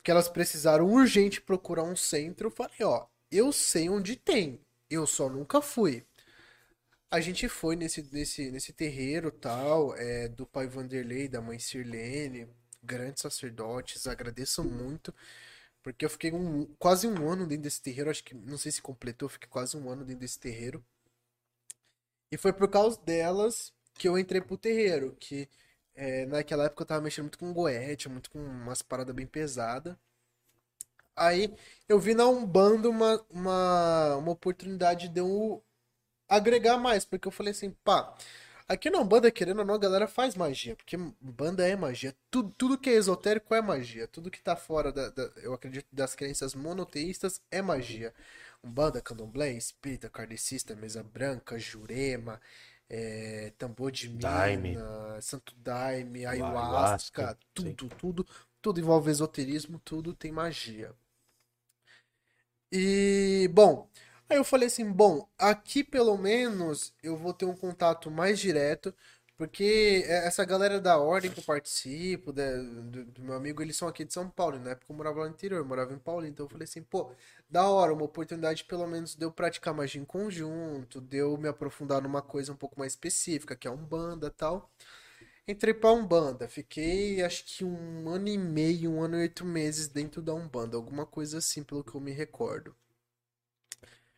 que 0.04 0.10
elas 0.10 0.28
precisaram 0.28 0.86
urgente 0.90 1.40
procurar 1.40 1.84
um 1.84 1.96
centro. 1.96 2.48
Eu 2.48 2.52
falei, 2.52 2.76
ó, 2.84 3.06
eu 3.30 3.52
sei 3.52 3.88
onde 3.90 4.16
tem, 4.16 4.60
eu 4.90 5.06
só 5.06 5.28
nunca 5.28 5.62
fui. 5.62 6.04
A 7.10 7.20
gente 7.20 7.48
foi 7.48 7.76
nesse, 7.76 8.02
nesse, 8.12 8.50
nesse 8.50 8.72
terreiro 8.72 9.30
tal, 9.30 9.94
é, 9.96 10.28
do 10.28 10.44
pai 10.46 10.66
Vanderlei, 10.66 11.28
da 11.28 11.40
mãe 11.40 11.58
Sirlene, 11.58 12.48
grandes 12.82 13.22
sacerdotes, 13.22 14.06
agradeço 14.06 14.62
muito. 14.64 15.14
Porque 15.82 16.04
eu 16.04 16.10
fiquei 16.10 16.32
um- 16.32 16.66
quase 16.78 17.06
um 17.08 17.30
ano 17.30 17.46
dentro 17.46 17.64
desse 17.64 17.82
terreiro, 17.82 18.10
acho 18.10 18.24
que, 18.24 18.34
não 18.34 18.58
sei 18.58 18.72
se 18.72 18.82
completou, 18.82 19.28
fiquei 19.28 19.48
quase 19.48 19.76
um 19.76 19.90
ano 19.90 20.04
dentro 20.04 20.20
desse 20.22 20.38
terreiro. 20.40 20.84
E 22.34 22.38
foi 22.38 22.52
por 22.52 22.68
causa 22.68 23.00
delas 23.02 23.72
que 23.94 24.08
eu 24.08 24.18
entrei 24.18 24.40
pro 24.40 24.58
terreiro, 24.58 25.16
que 25.20 25.48
é, 25.94 26.26
naquela 26.26 26.64
época 26.66 26.82
eu 26.82 26.86
tava 26.86 27.02
mexendo 27.02 27.24
muito 27.26 27.38
com 27.38 27.52
goethe, 27.52 28.08
muito 28.08 28.30
com 28.30 28.38
umas 28.40 28.82
paradas 28.82 29.14
bem 29.14 29.26
pesadas. 29.26 29.96
Aí 31.16 31.54
eu 31.88 31.98
vi 31.98 32.14
na 32.14 32.26
Umbanda 32.26 32.88
uma, 32.88 33.24
uma, 33.30 34.16
uma 34.16 34.32
oportunidade 34.32 35.08
de 35.08 35.20
eu 35.20 35.62
agregar 36.28 36.78
mais, 36.78 37.04
porque 37.04 37.28
eu 37.28 37.32
falei 37.32 37.52
assim, 37.52 37.70
pá, 37.84 38.14
aqui 38.68 38.90
na 38.90 39.00
Umbanda, 39.00 39.30
querendo 39.30 39.60
ou 39.60 39.64
não, 39.66 39.74
a 39.74 39.78
galera 39.78 40.08
faz 40.08 40.34
magia, 40.36 40.76
porque 40.76 40.96
Umbanda 40.96 41.66
é 41.68 41.76
magia. 41.76 42.14
Tudo, 42.30 42.52
tudo 42.58 42.78
que 42.78 42.90
é 42.90 42.94
esotérico 42.94 43.54
é 43.54 43.62
magia. 43.62 44.08
Tudo 44.08 44.30
que 44.30 44.42
tá 44.42 44.56
fora, 44.56 44.92
da, 44.92 45.10
da- 45.10 45.30
eu 45.42 45.54
acredito, 45.54 45.86
das 45.92 46.14
crenças 46.14 46.54
monoteístas 46.54 47.40
é 47.50 47.62
magia. 47.62 48.14
Umbanda, 48.64 49.00
candomblé, 49.00 49.52
espírita, 49.52 50.08
kardecista, 50.10 50.74
mesa 50.74 51.02
branca, 51.02 51.58
jurema, 51.58 52.40
é, 52.88 53.52
tambor 53.58 53.92
de 53.92 54.08
mina, 54.08 54.28
Daime. 54.30 54.78
santo 55.20 55.54
daime, 55.56 56.26
Ayahuasca, 56.26 57.22
ayahuasca, 57.22 57.38
sim. 57.56 57.76
tudo, 57.76 57.88
tudo, 57.90 58.26
tudo 58.62 58.80
envolve 58.80 59.10
esoterismo, 59.10 59.78
tudo 59.80 60.14
tem 60.14 60.32
magia. 60.32 60.94
E, 62.72 63.48
bom, 63.52 63.88
aí 64.28 64.36
eu 64.36 64.44
falei 64.44 64.66
assim, 64.66 64.90
bom, 64.90 65.28
aqui 65.38 65.84
pelo 65.84 66.16
menos 66.16 66.92
eu 67.02 67.16
vou 67.16 67.32
ter 67.32 67.44
um 67.44 67.56
contato 67.56 68.10
mais 68.10 68.38
direto, 68.38 68.94
porque 69.36 70.04
essa 70.06 70.44
galera 70.44 70.80
da 70.80 70.98
ordem 70.98 71.30
que 71.30 71.40
eu 71.40 71.44
participo, 71.44 72.32
do, 72.32 73.04
do 73.06 73.22
meu 73.22 73.34
amigo, 73.34 73.62
eles 73.62 73.76
são 73.76 73.88
aqui 73.88 74.04
de 74.04 74.12
São 74.12 74.28
Paulo, 74.30 74.58
na 74.58 74.70
época 74.70 74.92
eu 74.92 74.96
morava 74.96 75.20
lá 75.20 75.26
no 75.26 75.32
interior, 75.32 75.58
eu 75.58 75.64
morava 75.64 75.92
em 75.92 75.98
Paulínia, 75.98 76.32
então 76.32 76.46
eu 76.46 76.50
falei 76.50 76.64
assim, 76.64 76.82
pô, 76.82 77.10
da 77.50 77.68
hora, 77.68 77.92
uma 77.92 78.04
oportunidade 78.04 78.64
pelo 78.64 78.86
menos 78.86 79.14
de 79.14 79.24
eu 79.24 79.32
praticar 79.32 79.74
magia 79.74 80.00
em 80.00 80.04
conjunto, 80.04 81.00
de 81.00 81.16
eu 81.18 81.36
me 81.36 81.48
aprofundar 81.48 82.00
numa 82.02 82.22
coisa 82.22 82.52
um 82.52 82.56
pouco 82.56 82.78
mais 82.78 82.92
específica, 82.92 83.56
que 83.56 83.66
é 83.68 83.70
Umbanda 83.70 84.28
e 84.28 84.30
tal. 84.30 84.70
Entrei 85.48 85.74
pra 85.74 85.92
Umbanda, 85.92 86.48
fiquei 86.48 87.22
acho 87.22 87.44
que 87.44 87.64
um 87.64 88.08
ano 88.08 88.28
e 88.28 88.38
meio, 88.38 88.90
um 88.92 89.02
ano 89.02 89.16
e 89.16 89.22
oito 89.22 89.44
meses 89.44 89.88
dentro 89.88 90.22
da 90.22 90.34
Umbanda, 90.34 90.76
alguma 90.76 91.06
coisa 91.06 91.38
assim, 91.38 91.62
pelo 91.64 91.84
que 91.84 91.94
eu 91.94 92.00
me 92.00 92.12
recordo. 92.12 92.74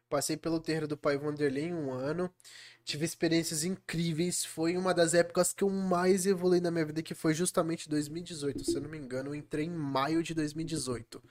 Passei 0.09 0.37
pelo 0.37 0.61
terreiro 0.61 0.87
do 0.87 0.97
pai 0.97 1.16
Vanderlei 1.19 1.73
um 1.73 1.93
ano, 1.93 2.33
tive 2.85 3.05
experiências 3.05 3.65
incríveis, 3.65 4.45
foi 4.45 4.77
uma 4.77 4.95
das 4.95 5.15
épocas 5.15 5.53
que 5.53 5.65
eu 5.65 5.70
mais 5.70 6.27
evoluí 6.27 6.61
na 6.61 6.70
minha 6.70 6.85
vida, 6.87 7.03
que 7.03 7.15
foi 7.15 7.35
justamente 7.35 7.89
2018, 7.89 8.65
se 8.65 8.77
eu 8.77 8.81
não 8.83 8.89
me 8.91 8.99
engano, 8.99 9.31
eu 9.31 9.35
entrei 9.35 9.66
em 9.66 9.70
maio 9.70 10.23
de 10.23 10.35
2018, 10.35 11.23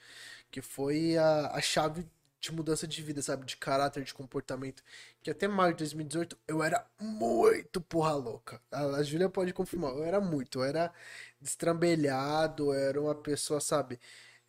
que 0.52 0.61
foi 0.61 1.18
a, 1.18 1.52
a 1.53 1.61
chave 1.61 2.06
de 2.39 2.52
mudança 2.52 2.88
de 2.88 3.02
vida, 3.02 3.22
sabe, 3.22 3.45
de 3.45 3.57
caráter, 3.57 4.03
de 4.03 4.14
comportamento, 4.14 4.84
que 5.23 5.31
até 5.31 5.47
maio 5.47 5.73
de 5.73 5.80
2018 5.80 6.38
eu 6.47 6.61
era 6.64 6.85
muito 6.99 7.81
porra 7.81 8.14
louca. 8.14 8.61
A, 8.72 8.81
a 8.97 9.03
Júlia 9.03 9.30
pode 9.30 9.53
confirmar, 9.53 9.91
eu 9.93 10.03
era 10.03 10.19
muito, 10.22 10.60
eu 10.60 10.64
era 10.64 10.93
destrambelhado, 11.41 12.73
eu 12.73 12.73
era 12.73 13.02
uma 13.02 13.15
pessoa, 13.15 13.60
sabe, 13.60 13.99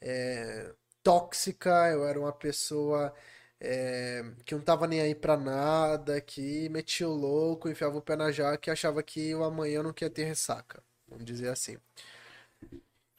é, 0.01 0.75
tóxica, 1.03 1.91
eu 1.91 2.05
era 2.07 2.19
uma 2.19 2.33
pessoa 2.33 3.15
é, 3.61 4.25
que 4.45 4.55
não 4.55 4.63
tava 4.63 4.87
nem 4.87 5.01
aí 5.01 5.15
pra 5.15 5.37
nada, 5.37 6.21
que 6.21 6.69
metia 6.71 7.09
o 7.09 7.15
louco, 7.15 7.69
enfiava 7.69 7.97
o 7.99 8.03
pé 8.03 8.17
na 8.17 8.31
jaca 8.33 8.71
e 8.71 8.73
achava 8.73 9.03
que 9.03 9.35
o 9.35 9.45
amanhã 9.45 9.83
não 9.83 9.93
queria 9.93 10.11
ter 10.13 10.25
ressaca, 10.25 10.83
vamos 11.09 11.25
dizer 11.25 11.49
assim. 11.49 11.77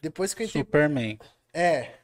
Depois 0.02 0.34
que 0.34 0.44
eu 0.44 0.48
entrei 0.48 0.66
Superman. 0.66 1.20
é. 1.54 2.00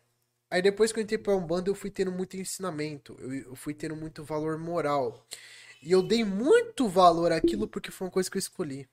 Aí 0.51 0.61
depois 0.61 0.91
que 0.93 0.99
eu 0.99 1.03
entrei 1.03 1.17
pra 1.19 1.35
Umbanda, 1.35 1.69
eu 1.69 1.75
fui 1.75 1.91
tendo 1.91 2.11
muito 2.11 2.37
ensinamento. 2.37 3.17
Eu, 3.19 3.33
eu 3.33 3.55
fui 3.55 3.73
tendo 3.73 3.95
muito 3.95 4.23
valor 4.23 4.57
moral. 4.59 5.25
E 5.81 5.91
eu 5.91 6.01
dei 6.03 6.23
muito 6.25 6.87
valor 6.89 7.31
àquilo 7.33 7.67
porque 7.67 7.91
foi 7.91 8.07
uma 8.07 8.11
coisa 8.11 8.31
que 8.31 8.37
eu 8.37 8.39
escolhi. 8.39 8.89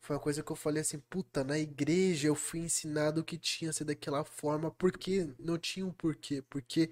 Foi 0.00 0.16
uma 0.16 0.22
coisa 0.22 0.42
que 0.42 0.52
eu 0.52 0.56
falei 0.56 0.82
assim, 0.82 0.98
puta, 1.10 1.44
na 1.44 1.58
igreja 1.58 2.28
eu 2.28 2.34
fui 2.36 2.60
ensinado 2.60 3.24
que 3.24 3.38
tinha 3.38 3.70
que 3.70 3.76
ser 3.78 3.84
daquela 3.84 4.24
forma, 4.24 4.70
porque 4.72 5.28
não 5.38 5.58
tinha 5.58 5.86
um 5.86 5.92
porquê. 5.92 6.42
Porque 6.50 6.90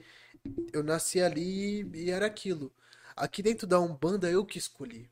eu 0.72 0.82
nasci 0.82 1.20
ali 1.20 1.82
e 1.94 2.10
era 2.10 2.26
aquilo. 2.26 2.72
Aqui 3.16 3.42
dentro 3.42 3.66
da 3.66 3.80
Umbanda 3.80 4.30
eu 4.30 4.44
que 4.44 4.58
escolhi. 4.58 5.08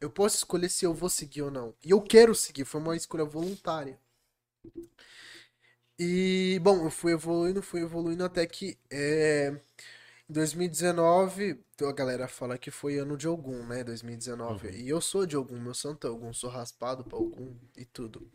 Eu 0.00 0.10
posso 0.10 0.36
escolher 0.36 0.68
se 0.68 0.84
eu 0.84 0.94
vou 0.94 1.08
seguir 1.08 1.42
ou 1.42 1.50
não. 1.50 1.74
E 1.84 1.90
eu 1.90 2.00
quero 2.02 2.34
seguir, 2.34 2.64
foi 2.64 2.80
uma 2.80 2.96
escolha 2.96 3.24
voluntária. 3.24 3.98
E, 5.98 6.58
bom, 6.62 6.84
eu 6.84 6.90
fui 6.90 7.12
evoluindo, 7.12 7.62
fui 7.62 7.80
evoluindo 7.82 8.24
até 8.24 8.44
que 8.46 8.76
é, 8.90 9.54
em 10.28 10.32
2019, 10.32 11.60
então 11.74 11.88
a 11.88 11.92
galera 11.92 12.26
fala 12.26 12.58
que 12.58 12.70
foi 12.70 12.98
ano 12.98 13.16
de 13.16 13.28
Ogum, 13.28 13.64
né? 13.66 13.84
2019. 13.84 14.70
E 14.70 14.88
eu 14.88 15.00
sou 15.00 15.24
de 15.26 15.36
Ogum, 15.36 15.60
meu 15.60 15.74
santo 15.74 16.06
é 16.06 16.10
Ogum, 16.10 16.32
sou 16.32 16.50
raspado 16.50 17.04
pra 17.04 17.18
Ogum 17.18 17.54
e 17.76 17.84
tudo. 17.84 18.28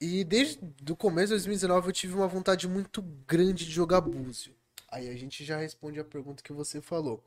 E 0.00 0.24
desde 0.24 0.60
o 0.90 0.96
começo 0.96 1.28
de 1.28 1.34
2019 1.34 1.88
eu 1.88 1.92
tive 1.92 2.14
uma 2.14 2.28
vontade 2.28 2.66
muito 2.68 3.02
grande 3.26 3.64
de 3.64 3.70
jogar 3.72 4.00
búzio. 4.00 4.54
Aí 4.88 5.08
a 5.08 5.16
gente 5.16 5.44
já 5.44 5.58
responde 5.58 6.00
a 6.00 6.04
pergunta 6.04 6.42
que 6.42 6.52
você 6.52 6.80
falou. 6.80 7.22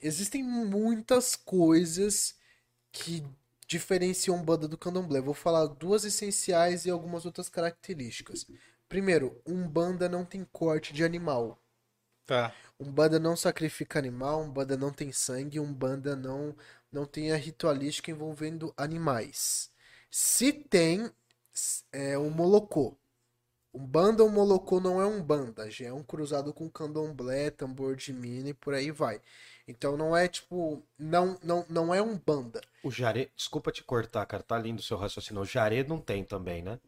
Existem 0.00 0.42
muitas 0.42 1.34
coisas 1.34 2.36
que 2.92 3.24
diferenciam 3.66 4.36
Umbanda 4.36 4.68
do 4.68 4.78
Candomblé. 4.78 5.20
Vou 5.20 5.34
falar 5.34 5.66
duas 5.66 6.04
essenciais 6.04 6.84
e 6.84 6.90
algumas 6.90 7.26
outras 7.26 7.48
características. 7.48 8.46
Primeiro, 8.88 9.40
Umbanda 9.46 10.08
não 10.08 10.24
tem 10.24 10.44
corte 10.52 10.92
de 10.92 11.04
animal. 11.04 11.60
Tá. 12.24 12.54
Umbanda 12.78 13.18
não 13.18 13.36
sacrifica 13.36 13.98
animal, 13.98 14.42
Umbanda 14.42 14.76
não 14.76 14.92
tem 14.92 15.12
sangue, 15.12 15.60
Umbanda 15.60 16.14
não 16.14 16.54
não 16.92 17.04
tem 17.04 17.32
a 17.32 17.36
ritualística 17.36 18.10
envolvendo 18.10 18.72
animais. 18.76 19.70
Se 20.10 20.52
tem, 20.52 21.10
é 21.92 22.16
o 22.16 22.30
Molocô. 22.30 22.96
Umbanda 23.76 24.22
ou 24.24 24.30
Molocô 24.30 24.80
não 24.80 25.00
é 25.00 25.06
Umbanda, 25.06 25.70
já 25.70 25.86
é 25.86 25.92
um 25.92 26.02
cruzado 26.02 26.52
com 26.52 26.68
Candomblé, 26.70 27.50
tambor 27.50 27.94
de 27.96 28.12
mina 28.12 28.48
e 28.50 28.54
por 28.54 28.74
aí 28.74 28.90
vai. 28.90 29.20
Então 29.68 29.96
não 29.96 30.16
é 30.16 30.26
tipo, 30.28 30.82
não 30.98 31.38
não 31.42 31.64
não 31.68 31.94
é 31.94 32.00
Umbanda. 32.00 32.60
O 32.82 32.90
Jaré, 32.90 33.28
desculpa 33.36 33.70
te 33.72 33.82
cortar, 33.84 34.24
cara, 34.26 34.42
tá 34.42 34.56
lindo 34.58 34.80
o 34.80 34.82
seu 34.82 34.96
raciocínio. 34.96 35.42
O 35.42 35.46
Jaré 35.46 35.82
não 35.84 36.00
tem 36.00 36.24
também, 36.24 36.62
né? 36.62 36.78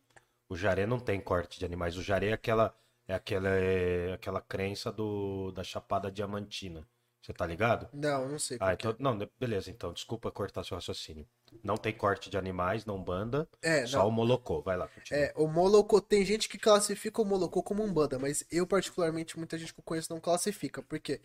O 0.49 0.57
Jaré 0.57 0.87
não 0.87 0.99
tem 0.99 1.21
corte 1.21 1.59
de 1.59 1.65
animais. 1.65 1.97
O 1.97 2.03
Jaré 2.03 2.29
é 2.29 2.33
aquela 2.33 2.75
é 3.07 3.15
aquela 3.15 3.49
é 3.51 4.13
aquela 4.15 4.41
crença 4.41 4.91
do 4.93 5.51
da 5.53 5.63
Chapada 5.65 6.11
Diamantina. 6.11 6.87
Você 7.21 7.33
tá 7.33 7.47
ligado? 7.47 7.89
Não, 7.93 8.29
não 8.29 8.39
sei 8.39 8.57
Ah, 8.61 8.73
então, 8.73 8.95
não, 8.99 9.15
ne- 9.15 9.29
beleza, 9.39 9.71
então, 9.71 9.93
desculpa 9.93 10.31
cortar 10.31 10.65
seu 10.65 10.77
raciocínio. 10.77 11.27
Não 11.63 11.77
tem 11.77 11.93
corte 11.93 12.31
de 12.31 12.37
animais, 12.37 12.85
não 12.85 13.03
banda, 13.03 13.49
é. 13.63 13.87
Só 13.87 13.99
não. 13.99 14.09
o 14.09 14.11
molocô. 14.11 14.63
Vai 14.63 14.77
lá, 14.77 14.89
continua. 14.89 15.21
É, 15.21 15.33
o 15.37 15.47
Molocô, 15.47 16.01
tem 16.01 16.25
gente 16.25 16.49
que 16.49 16.59
classifica 16.59 17.21
o 17.21 17.25
Molocô 17.25 17.63
como 17.63 17.83
Umbanda, 17.83 18.19
mas 18.19 18.45
eu 18.51 18.67
particularmente, 18.67 19.39
muita 19.39 19.59
gente 19.59 19.73
que 19.73 19.81
eu 19.81 19.85
conheço 19.85 20.13
não 20.13 20.21
classifica, 20.21 20.83
porque 20.83 21.21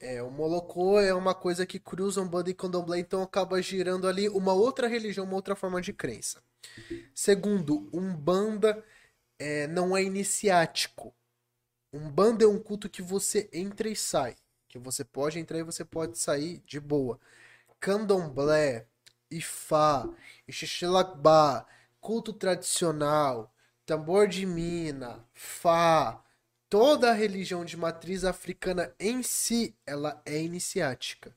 é, 0.00 0.22
o 0.22 0.30
Molocô 0.30 0.98
é 0.98 1.14
uma 1.14 1.34
coisa 1.34 1.66
que 1.66 1.78
cruza 1.78 2.20
Umbanda 2.20 2.50
e 2.50 2.54
Candomblé, 2.54 2.98
então 2.98 3.22
acaba 3.22 3.60
girando 3.60 4.08
ali 4.08 4.28
uma 4.28 4.52
outra 4.52 4.88
religião, 4.88 5.24
uma 5.24 5.36
outra 5.36 5.54
forma 5.54 5.80
de 5.80 5.92
crença. 5.92 6.42
Segundo, 7.14 7.88
Umbanda 7.92 8.82
é, 9.38 9.66
não 9.66 9.96
é 9.96 10.02
iniciático. 10.02 11.14
Umbanda 11.92 12.44
é 12.44 12.48
um 12.48 12.58
culto 12.58 12.88
que 12.88 13.02
você 13.02 13.48
entra 13.52 13.88
e 13.88 13.96
sai, 13.96 14.36
que 14.68 14.78
você 14.78 15.04
pode 15.04 15.38
entrar 15.38 15.58
e 15.58 15.62
você 15.62 15.84
pode 15.84 16.18
sair 16.18 16.62
de 16.66 16.80
boa. 16.80 17.20
Candomblé, 17.78 18.86
Ifá, 19.36 20.08
Ixixilabá, 20.48 21.66
culto 22.00 22.32
tradicional, 22.32 23.52
tambor 23.86 24.26
de 24.28 24.44
mina, 24.46 25.24
fá, 25.32 26.22
toda 26.68 27.10
a 27.10 27.14
religião 27.14 27.64
de 27.64 27.76
matriz 27.76 28.24
africana 28.24 28.92
em 28.98 29.22
si, 29.22 29.76
ela 29.86 30.20
é 30.26 30.40
iniciática. 30.42 31.34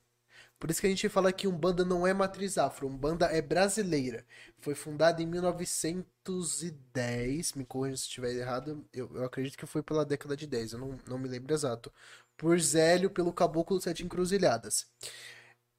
Por 0.60 0.72
isso 0.72 0.82
que 0.82 0.88
a 0.88 0.90
gente 0.90 1.08
fala 1.10 1.32
que 1.32 1.48
Umbanda 1.48 1.86
não 1.86 2.08
é 2.08 2.14
matriz 2.14 2.58
afro, 2.58 2.88
Umbanda 2.88 3.28
é 3.28 3.42
brasileira. 3.42 4.26
Foi 4.60 4.74
fundada 4.74 5.22
em 5.22 5.26
1910, 5.28 7.54
me 7.54 7.64
corrija 7.66 7.98
se 7.98 8.04
estiver 8.04 8.34
errado, 8.34 8.84
eu, 8.92 9.10
eu 9.16 9.24
acredito 9.26 9.58
que 9.58 9.66
foi 9.68 9.84
pela 9.84 10.04
década 10.06 10.36
de 10.36 10.48
10, 10.48 10.74
eu 10.74 10.80
não, 10.80 10.98
não 11.08 11.18
me 11.20 11.28
lembro 11.30 11.54
exato. 11.54 11.94
Por 12.36 12.60
Zélio, 12.60 13.10
pelo 13.12 13.32
Caboclo 13.34 13.80
Sete 13.82 14.04
Encruzilhadas. 14.04 14.88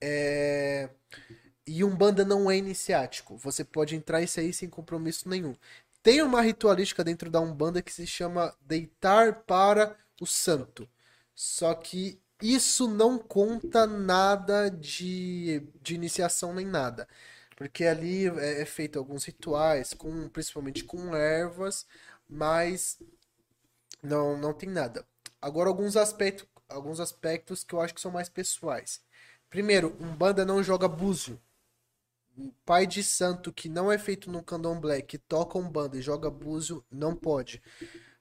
É... 0.01 0.91
E 1.69 1.85
Umbanda 1.85 2.25
não 2.25 2.51
é 2.51 2.57
iniciático, 2.57 3.37
você 3.37 3.63
pode 3.63 3.95
entrar 3.95 4.23
e 4.23 4.27
sair 4.27 4.55
sem 4.55 4.71
compromisso 4.71 5.29
nenhum. 5.29 5.55
Tem 6.03 6.23
uma 6.23 6.41
ritualística 6.41 7.05
dentro 7.05 7.31
da 7.31 7.41
Umbanda 7.41 7.83
que 7.83 7.93
se 7.93 8.07
chama 8.07 8.57
deitar 8.63 9.43
para 9.43 9.95
o 10.19 10.27
santo. 10.27 10.89
Só 11.35 11.75
que 11.75 12.19
isso 12.41 12.89
não 12.89 13.19
conta 13.19 13.87
nada 13.87 14.71
de, 14.71 15.63
de 15.83 15.95
iniciação 15.95 16.55
nem 16.55 16.65
nada. 16.65 17.07
Porque 17.55 17.85
ali 17.85 18.29
é, 18.29 18.63
é 18.63 18.65
feito 18.65 18.99
alguns 18.99 19.25
rituais, 19.27 19.93
com, 19.93 20.27
principalmente 20.31 20.85
com 20.85 21.15
ervas, 21.15 21.87
mas 22.27 22.99
não, 24.03 24.39
não 24.39 24.55
tem 24.55 24.71
nada. 24.71 25.07
Agora, 25.41 25.69
alguns 25.69 25.99
aspectos, 25.99 26.49
alguns 26.67 26.99
aspectos 26.99 27.63
que 27.63 27.75
eu 27.75 27.81
acho 27.83 27.95
que 27.95 28.01
são 28.01 28.11
mais 28.11 28.31
pessoais. 28.31 29.03
Primeiro, 29.51 29.95
Umbanda 30.01 30.47
não 30.47 30.63
joga 30.63 30.89
búzio. 30.89 31.39
Um 32.39 32.53
pai 32.65 32.87
de 32.87 33.03
santo 33.03 33.53
que 33.53 33.69
não 33.69 33.91
é 33.91 33.99
feito 33.99 34.31
no 34.31 34.45
candomblé, 34.45 35.03
que 35.03 35.19
toca 35.19 35.59
Umbanda 35.59 35.99
e 35.99 36.03
joga 36.03 36.31
búzio, 36.31 36.85
não 36.89 37.15
pode. 37.15 37.61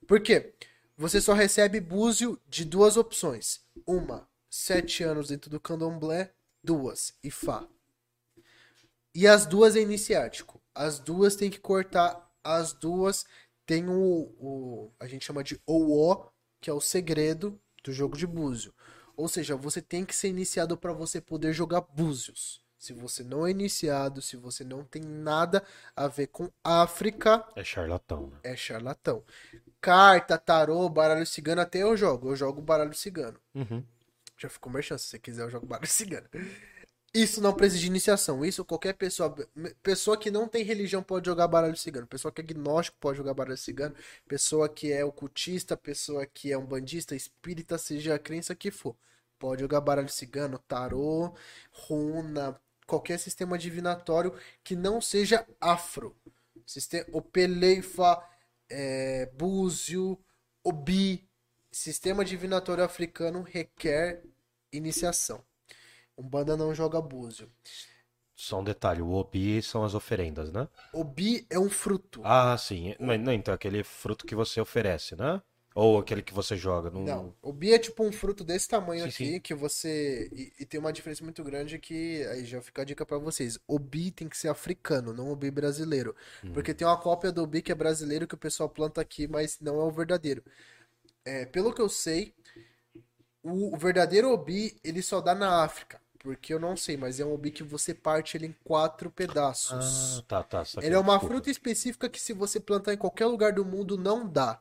Por 0.07 0.19
quê? 0.19 0.55
Você 0.97 1.21
só 1.21 1.33
recebe 1.33 1.79
búzio 1.79 2.41
de 2.47 2.65
duas 2.65 2.97
opções. 2.97 3.61
Uma, 3.85 4.27
sete 4.49 5.03
anos 5.03 5.27
dentro 5.27 5.51
do 5.51 5.59
candomblé. 5.59 6.33
Duas, 6.63 7.13
Ifá. 7.23 7.67
E 9.13 9.27
as 9.27 9.45
duas 9.45 9.75
é 9.75 9.81
iniciático. 9.81 10.59
As 10.73 10.97
duas 10.97 11.35
tem 11.35 11.51
que 11.51 11.59
cortar. 11.59 12.27
As 12.43 12.73
duas 12.73 13.25
tem 13.65 13.87
o, 13.87 14.33
o 14.39 14.91
a 14.99 15.07
gente 15.07 15.25
chama 15.25 15.43
de 15.43 15.61
OO, 15.67 16.31
que 16.59 16.69
é 16.69 16.73
o 16.73 16.81
segredo 16.81 17.59
do 17.83 17.93
jogo 17.93 18.17
de 18.17 18.25
búzio. 18.25 18.73
Ou 19.15 19.27
seja, 19.27 19.55
você 19.55 19.81
tem 19.81 20.03
que 20.05 20.15
ser 20.15 20.29
iniciado 20.29 20.77
para 20.77 20.93
você 20.93 21.21
poder 21.21 21.53
jogar 21.53 21.81
búzios. 21.81 22.61
Se 22.77 22.93
você 22.93 23.23
não 23.23 23.45
é 23.47 23.51
iniciado, 23.51 24.21
se 24.21 24.37
você 24.37 24.63
não 24.63 24.83
tem 24.83 25.01
nada 25.01 25.63
a 25.95 26.07
ver 26.07 26.27
com 26.27 26.49
África, 26.63 27.43
É 27.55 27.63
charlatão, 27.63 28.27
né? 28.27 28.37
é 28.43 28.55
charlatão. 28.55 29.23
Carta, 29.81 30.37
tarô, 30.37 30.87
baralho 30.89 31.25
cigano, 31.25 31.61
até 31.61 31.83
eu 31.83 31.95
jogo. 31.97 32.31
Eu 32.31 32.35
jogo 32.35 32.61
baralho 32.61 32.93
cigano. 32.93 33.39
Uhum. 33.55 33.83
Já 34.37 34.49
ficou 34.49 34.71
merchan, 34.71 34.97
se 34.97 35.07
você 35.07 35.19
quiser 35.19 35.43
eu 35.43 35.49
jogo 35.49 35.65
baralho 35.65 35.87
cigano. 35.91 36.27
Isso 37.13 37.41
não 37.41 37.53
precisa 37.53 37.81
de 37.81 37.87
iniciação. 37.87 38.45
Isso 38.45 38.63
qualquer 38.65 38.93
pessoa. 38.93 39.33
Pessoa 39.81 40.17
que 40.17 40.29
não 40.29 40.47
tem 40.47 40.63
religião 40.63 41.01
pode 41.01 41.25
jogar 41.25 41.47
baralho 41.47 41.75
cigano. 41.77 42.05
Pessoa 42.05 42.31
que 42.31 42.41
é 42.41 42.43
agnóstico 42.43 42.97
pode 42.99 43.17
jogar 43.17 43.33
baralho 43.33 43.57
cigano. 43.57 43.95
Pessoa 44.27 44.69
que 44.69 44.91
é 44.91 45.03
ocultista, 45.03 45.75
pessoa 45.75 46.25
que 46.25 46.51
é 46.51 46.57
um 46.57 46.65
bandista, 46.65 47.15
espírita, 47.15 47.77
seja 47.77 48.15
a 48.15 48.19
crença 48.19 48.53
que 48.55 48.69
for. 48.71 48.95
Pode 49.39 49.61
jogar 49.61 49.81
baralho 49.81 50.09
cigano, 50.09 50.59
tarô, 50.67 51.33
runa, 51.71 52.59
qualquer 52.87 53.19
sistema 53.19 53.57
divinatório 53.57 54.33
que 54.63 54.75
não 54.75 54.99
seja 54.99 55.45
afro. 55.61 56.15
Sistema, 56.65 57.05
o 57.11 57.21
Peleifa, 57.21 58.23
é, 58.69 59.27
Búzio, 59.37 60.17
Obi. 60.63 61.27
Sistema 61.69 62.25
divinatório 62.25 62.83
africano 62.83 63.43
requer 63.43 64.23
iniciação. 64.71 65.43
Umbanda 66.17 66.57
não 66.57 66.73
joga 66.73 66.99
búzio. 66.99 67.51
Só 68.35 68.59
um 68.59 68.63
detalhe, 68.63 69.01
o 69.01 69.11
obi 69.11 69.61
são 69.61 69.83
as 69.83 69.93
oferendas, 69.93 70.51
né? 70.51 70.67
Obi 70.93 71.45
é 71.49 71.59
um 71.59 71.69
fruto. 71.69 72.21
Ah, 72.23 72.55
sim. 72.57 72.95
Não, 72.99 73.33
então, 73.33 73.53
aquele 73.53 73.83
fruto 73.83 74.25
que 74.25 74.35
você 74.35 74.61
oferece, 74.61 75.15
né? 75.15 75.41
Ou 75.79 75.99
aquele 75.99 76.23
que 76.23 76.33
você 76.33 76.57
joga. 76.57 76.89
Num... 76.89 77.03
Não, 77.03 77.35
o 77.39 77.53
bi 77.53 77.71
é 77.71 77.77
tipo 77.77 78.03
um 78.03 78.11
fruto 78.11 78.43
desse 78.43 78.67
tamanho 78.67 79.03
Sim, 79.03 79.09
aqui 79.09 79.33
sim. 79.33 79.39
que 79.39 79.53
você. 79.53 80.27
E, 80.33 80.51
e 80.61 80.65
tem 80.65 80.79
uma 80.79 80.91
diferença 80.91 81.23
muito 81.23 81.43
grande 81.43 81.77
que 81.77 82.25
aí 82.31 82.45
já 82.45 82.59
fica 82.63 82.81
a 82.81 82.85
dica 82.85 83.05
pra 83.05 83.19
vocês. 83.19 83.59
O 83.67 83.77
bi 83.77 84.09
tem 84.09 84.27
que 84.27 84.35
ser 84.35 84.47
africano, 84.47 85.13
não 85.13 85.31
o 85.31 85.35
bi 85.35 85.51
brasileiro. 85.51 86.15
Hum. 86.43 86.51
Porque 86.51 86.73
tem 86.73 86.87
uma 86.87 86.97
cópia 86.97 87.31
do 87.31 87.45
bi 87.45 87.61
que 87.61 87.71
é 87.71 87.75
brasileiro 87.75 88.25
que 88.25 88.33
o 88.33 88.39
pessoal 88.39 88.67
planta 88.67 88.99
aqui, 89.01 89.27
mas 89.27 89.59
não 89.61 89.79
é 89.79 89.83
o 89.83 89.91
verdadeiro. 89.91 90.43
É, 91.23 91.45
pelo 91.45 91.71
que 91.71 91.81
eu 91.81 91.89
sei, 91.89 92.33
o, 93.43 93.75
o 93.75 93.77
verdadeiro 93.77 94.31
obi 94.31 94.79
ele 94.83 95.03
só 95.03 95.21
dá 95.21 95.35
na 95.35 95.63
África. 95.63 96.01
Porque 96.17 96.51
eu 96.51 96.59
não 96.59 96.75
sei, 96.75 96.97
mas 96.97 97.19
é 97.19 97.25
um 97.25 97.33
obi 97.33 97.51
que 97.51 97.61
você 97.61 97.93
parte 97.93 98.35
ele 98.35 98.47
em 98.47 98.55
quatro 98.63 99.11
pedaços. 99.11 100.17
Ah, 100.17 100.23
tá, 100.27 100.43
tá. 100.43 100.63
Ele 100.81 100.95
é 100.95 100.99
uma 100.99 101.19
fruta 101.19 101.51
específica 101.51 102.09
que 102.09 102.19
se 102.19 102.33
você 102.33 102.59
plantar 102.59 102.95
em 102.95 102.97
qualquer 102.97 103.27
lugar 103.27 103.53
do 103.53 103.63
mundo 103.63 103.95
não 103.95 104.27
dá. 104.27 104.59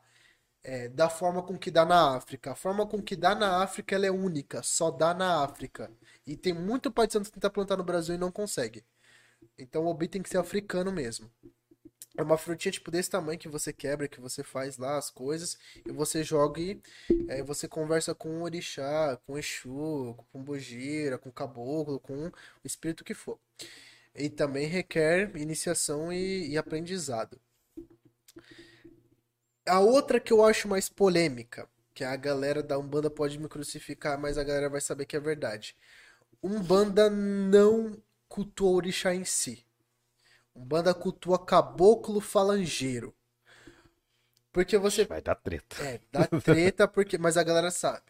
É, 0.69 0.89
da 0.89 1.09
forma 1.09 1.41
com 1.41 1.57
que 1.57 1.71
dá 1.71 1.85
na 1.85 2.17
África. 2.17 2.51
A 2.51 2.55
forma 2.55 2.85
com 2.85 3.01
que 3.01 3.15
dá 3.15 3.33
na 3.33 3.63
África 3.63 3.95
ela 3.95 4.05
é 4.05 4.11
única, 4.11 4.61
só 4.61 4.91
dá 4.91 5.13
na 5.13 5.41
África. 5.41 5.89
E 6.25 6.35
tem 6.35 6.53
muito 6.53 6.91
pai 6.91 7.07
de 7.07 7.13
santo 7.13 7.27
que 7.27 7.31
tenta 7.31 7.49
plantar 7.49 7.77
no 7.77 7.85
Brasil 7.85 8.15
e 8.15 8.17
não 8.17 8.29
consegue. 8.29 8.83
Então 9.57 9.85
o 9.85 9.87
obi 9.87 10.09
tem 10.09 10.21
que 10.21 10.27
ser 10.29 10.39
africano 10.39 10.91
mesmo. 10.91 11.31
É 12.17 12.21
uma 12.21 12.37
frutinha 12.37 12.71
tipo 12.71 12.91
desse 12.91 13.09
tamanho 13.09 13.39
que 13.39 13.47
você 13.47 13.71
quebra, 13.71 14.09
que 14.09 14.19
você 14.19 14.43
faz 14.43 14.77
lá 14.77 14.97
as 14.97 15.09
coisas, 15.09 15.57
e 15.85 15.91
você 15.91 16.21
joga 16.21 16.59
e 16.59 16.81
aí 17.29 17.41
você 17.41 17.65
conversa 17.65 18.13
com 18.13 18.41
o 18.41 18.43
orixá, 18.43 19.17
com 19.25 19.33
o 19.33 19.37
Exu, 19.37 20.15
com 20.17 20.23
o 20.23 20.25
Pombogira, 20.33 21.17
com 21.17 21.29
o 21.29 21.31
caboclo, 21.33 21.97
com 21.97 22.27
o 22.27 22.33
espírito 22.65 23.05
que 23.05 23.13
for. 23.13 23.39
E 24.13 24.29
também 24.29 24.67
requer 24.67 25.31
iniciação 25.37 26.11
e, 26.11 26.49
e 26.49 26.57
aprendizado. 26.57 27.39
A 29.67 29.79
outra 29.79 30.19
que 30.19 30.31
eu 30.33 30.43
acho 30.43 30.67
mais 30.67 30.89
polêmica, 30.89 31.67
que 31.93 32.03
a 32.03 32.15
galera 32.15 32.63
da 32.63 32.77
Umbanda 32.77 33.09
pode 33.09 33.37
me 33.39 33.47
crucificar, 33.47 34.19
mas 34.19 34.37
a 34.37 34.43
galera 34.43 34.69
vai 34.69 34.81
saber 34.81 35.05
que 35.05 35.15
é 35.15 35.19
verdade. 35.19 35.75
Umbanda 36.43 37.09
não 37.09 38.01
cultua 38.29 38.71
orixá 38.71 39.13
em 39.15 39.25
si. 39.25 39.65
Umbanda 40.55 40.93
cultua 40.93 41.39
caboclo 41.45 42.21
falangeiro. 42.21 43.15
Porque 44.51 44.77
você 44.77 45.09
Vai 45.09 45.21
dar 45.21 45.35
treta. 45.35 45.75
é, 45.77 45.99
dá 46.11 46.27
treta, 46.43 46.87
porque, 46.87 47.17
mas 47.17 47.37
a 47.37 47.43
galera 47.43 47.71
sabe. 47.71 48.03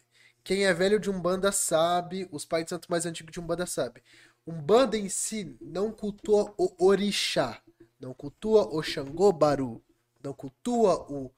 Quem 0.44 0.66
é 0.66 0.74
velho 0.74 1.00
de 1.00 1.10
Umbanda 1.10 1.52
sabe, 1.52 2.28
os 2.32 2.46
pais 2.46 2.66
de 2.66 2.70
santo 2.70 2.90
mais 2.90 3.06
antigos 3.06 3.32
de 3.34 3.40
Umbanda 3.40 3.66
sabe. 3.66 4.02
Umbanda 4.46 4.98
em 4.98 5.10
si 5.10 5.58
não 5.60 5.92
cultua 5.92 6.54
o 6.58 6.86
orixá, 6.86 7.62
não 8.00 8.14
cultua 8.14 8.68
o 8.74 8.82
Xangô 8.82 9.32
Baru, 9.34 9.84
não 10.24 10.34
cultua 10.34 11.06
o 11.12 11.30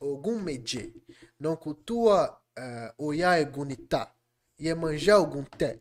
Ogum 0.00 0.40
Medje, 0.40 0.94
não 1.38 1.56
cultua 1.56 2.40
eh, 2.56 2.94
o 2.96 3.12
Yaegunitá, 3.12 4.12
Iemanjá 4.60 5.18
Ogunté. 5.18 5.80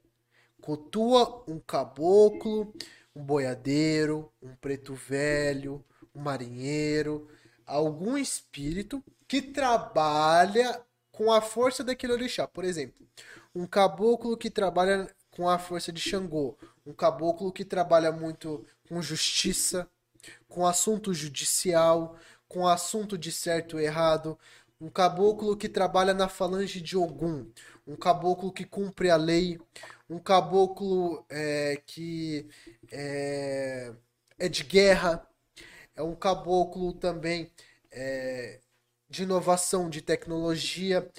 Cultua 0.62 1.44
um 1.48 1.60
caboclo, 1.60 2.74
um 3.16 3.24
boiadeiro, 3.24 4.32
um 4.42 4.56
preto 4.56 4.94
velho, 4.94 5.84
um 6.14 6.22
marinheiro, 6.22 7.28
algum 7.66 8.18
espírito 8.18 9.04
que 9.28 9.42
trabalha 9.42 10.82
com 11.12 11.32
a 11.32 11.42
força 11.42 11.84
daquele 11.84 12.14
orixá. 12.14 12.48
Por 12.48 12.64
exemplo, 12.64 13.06
um 13.54 13.66
caboclo 13.66 14.38
que 14.38 14.50
trabalha 14.50 15.08
com 15.32 15.48
a 15.48 15.60
força 15.60 15.92
de 15.92 16.02
Xangô, 16.02 16.58
um 16.86 16.94
caboclo 16.94 17.52
que 17.52 17.64
trabalha 17.64 18.12
muito 18.12 18.66
com 18.88 19.02
justiça, 19.02 19.88
com 20.48 20.66
assunto 20.66 21.14
judicial, 21.14 22.16
com 22.48 22.68
assunto 22.68 23.18
de 23.18 23.32
certo 23.32 23.80
e 23.80 23.86
errado, 23.86 24.38
um 24.80 24.90
caboclo 24.90 25.58
que 25.58 25.70
trabalha 25.70 26.14
na 26.14 26.30
falange 26.30 26.82
de 26.82 26.98
Ogum, 26.98 27.52
um 27.86 27.96
caboclo 27.96 28.52
que 28.52 28.66
cumpre 28.66 29.10
a 29.10 29.16
lei, 29.18 29.60
um 30.10 30.20
caboclo 30.20 31.26
é, 31.30 31.82
que 31.86 32.48
é, 32.92 33.94
é 34.38 34.50
de 34.50 34.64
guerra, 34.64 35.28
é 35.96 36.04
um 36.04 36.16
caboclo 36.16 36.94
também 36.94 37.52
é, 37.92 38.62
de 39.10 39.24
inovação, 39.24 39.90
de 39.90 40.02
tecnologia, 40.02 41.10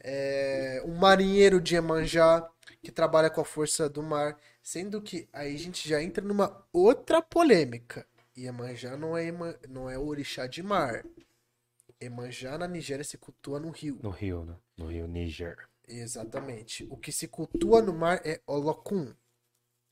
é, 0.00 0.82
um 0.86 0.94
marinheiro 0.96 1.60
de 1.60 1.74
Iemanjá 1.74 2.48
que 2.82 2.92
trabalha 2.92 3.30
com 3.30 3.40
a 3.40 3.44
força 3.44 3.88
do 3.88 4.02
mar, 4.02 4.38
sendo 4.62 5.02
que 5.02 5.28
aí 5.32 5.54
a 5.54 5.58
gente 5.58 5.88
já 5.88 6.02
entra 6.02 6.24
numa 6.24 6.64
outra 6.72 7.20
polêmica. 7.22 8.07
Iemanjá 8.44 8.96
não 8.96 9.16
é, 9.16 9.32
não 9.68 9.90
é 9.90 9.98
o 9.98 10.06
orixá 10.06 10.46
de 10.46 10.62
mar. 10.62 11.04
Iemanjá 12.00 12.56
na 12.56 12.68
Nigéria 12.68 13.04
se 13.04 13.18
cultua 13.18 13.58
no 13.58 13.70
rio. 13.70 13.98
No 14.02 14.10
Rio, 14.10 14.44
né? 14.44 14.56
No 14.76 14.86
Rio 14.86 15.08
Níger. 15.08 15.68
Exatamente. 15.86 16.86
O 16.90 16.96
que 16.96 17.10
se 17.10 17.26
cultua 17.26 17.82
no 17.82 17.92
mar 17.92 18.20
é 18.24 18.40
Olokun. 18.46 19.12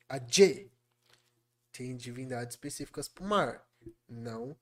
A 0.08 0.18
J. 0.18 0.70
Tem 1.73 1.97
divindades 1.97 2.55
específicas 2.55 3.08
pro 3.08 3.25
mar. 3.25 3.66
Não. 4.08 4.57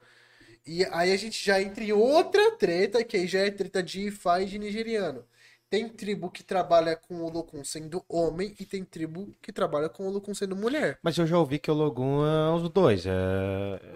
E 0.67 0.85
aí 0.87 1.13
a 1.13 1.17
gente 1.17 1.45
já 1.45 1.61
entra 1.61 1.85
em 1.85 1.93
outra 1.93 2.53
treta, 2.53 3.05
que 3.05 3.17
aí 3.17 3.27
já 3.27 3.41
é 3.41 3.51
treta 3.51 3.83
de 3.83 4.09
Ifá 4.09 4.41
e 4.41 4.47
de 4.47 4.59
nigeriano. 4.59 5.27
Tem 5.75 5.89
tribo 5.89 6.31
que 6.31 6.45
trabalha 6.45 6.95
com 6.95 7.17
o 7.17 7.25
Olokun 7.25 7.65
sendo 7.65 8.05
homem 8.09 8.55
e 8.61 8.65
tem 8.65 8.85
tribo 8.85 9.35
que 9.43 9.53
trabalha 9.53 9.89
com 9.89 10.05
o 10.05 10.07
Olokun 10.07 10.33
sendo 10.33 10.55
mulher. 10.55 10.99
Mas 11.03 11.19
eu 11.19 11.27
já 11.27 11.37
ouvi 11.37 11.59
que 11.59 11.69
o 11.69 11.75
Logum 11.75 12.25
é 12.25 12.55
os 12.55 12.69
dois. 12.71 13.05
É, 13.07 13.13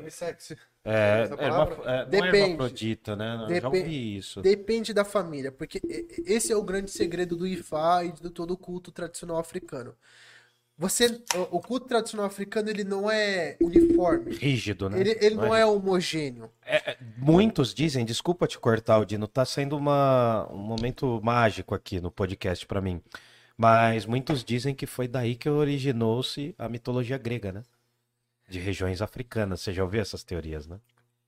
Unissex. 0.00 0.50
é, 0.84 1.28
é, 1.38 1.44
hermaf- 1.44 1.78
é, 1.80 1.84
não 1.84 1.92
é 1.92 2.04
Depende. 2.06 2.36
hermafrodita, 2.36 3.14
né? 3.14 3.46
Eu 3.48 3.60
já 3.60 3.68
ouvi 3.68 4.16
isso. 4.16 4.42
Depende 4.42 4.92
da 4.92 5.04
família, 5.04 5.52
porque 5.52 5.80
esse 6.26 6.52
é 6.52 6.56
o 6.56 6.62
grande 6.64 6.90
segredo 6.90 7.36
do 7.36 7.46
Ifá 7.46 8.02
e 8.04 8.10
de 8.10 8.28
todo 8.30 8.50
o 8.52 8.56
culto 8.56 8.90
tradicional 8.90 9.38
africano. 9.38 9.94
Você, 10.78 11.20
o 11.34 11.56
o 11.56 11.60
culto 11.60 11.88
tradicional 11.88 12.26
africano, 12.26 12.70
ele 12.70 12.84
não 12.84 13.10
é 13.10 13.56
uniforme. 13.60 14.36
Rígido, 14.36 14.88
né? 14.88 15.00
Ele, 15.00 15.18
ele 15.20 15.34
não 15.34 15.52
é 15.52 15.62
é 15.62 15.66
homogêneo. 15.66 16.48
É, 16.64 16.92
é, 16.92 16.98
muitos 17.16 17.74
dizem, 17.74 18.04
desculpa 18.04 18.46
te 18.46 18.56
cortar, 18.60 19.04
Dino, 19.04 19.26
tá 19.26 19.44
sendo 19.44 19.76
uma, 19.76 20.48
um 20.52 20.58
momento 20.58 21.20
mágico 21.20 21.74
aqui 21.74 22.00
no 22.00 22.12
podcast 22.12 22.64
pra 22.64 22.80
mim. 22.80 23.02
Mas 23.56 24.06
muitos 24.06 24.44
dizem 24.44 24.72
que 24.72 24.86
foi 24.86 25.08
daí 25.08 25.34
que 25.34 25.48
originou-se 25.48 26.54
a 26.56 26.68
mitologia 26.68 27.18
grega, 27.18 27.50
né? 27.50 27.64
De 28.48 28.60
regiões 28.60 29.02
africanas. 29.02 29.60
Você 29.60 29.72
já 29.72 29.82
ouviu 29.82 30.00
essas 30.00 30.22
teorias, 30.22 30.68
né? 30.68 30.78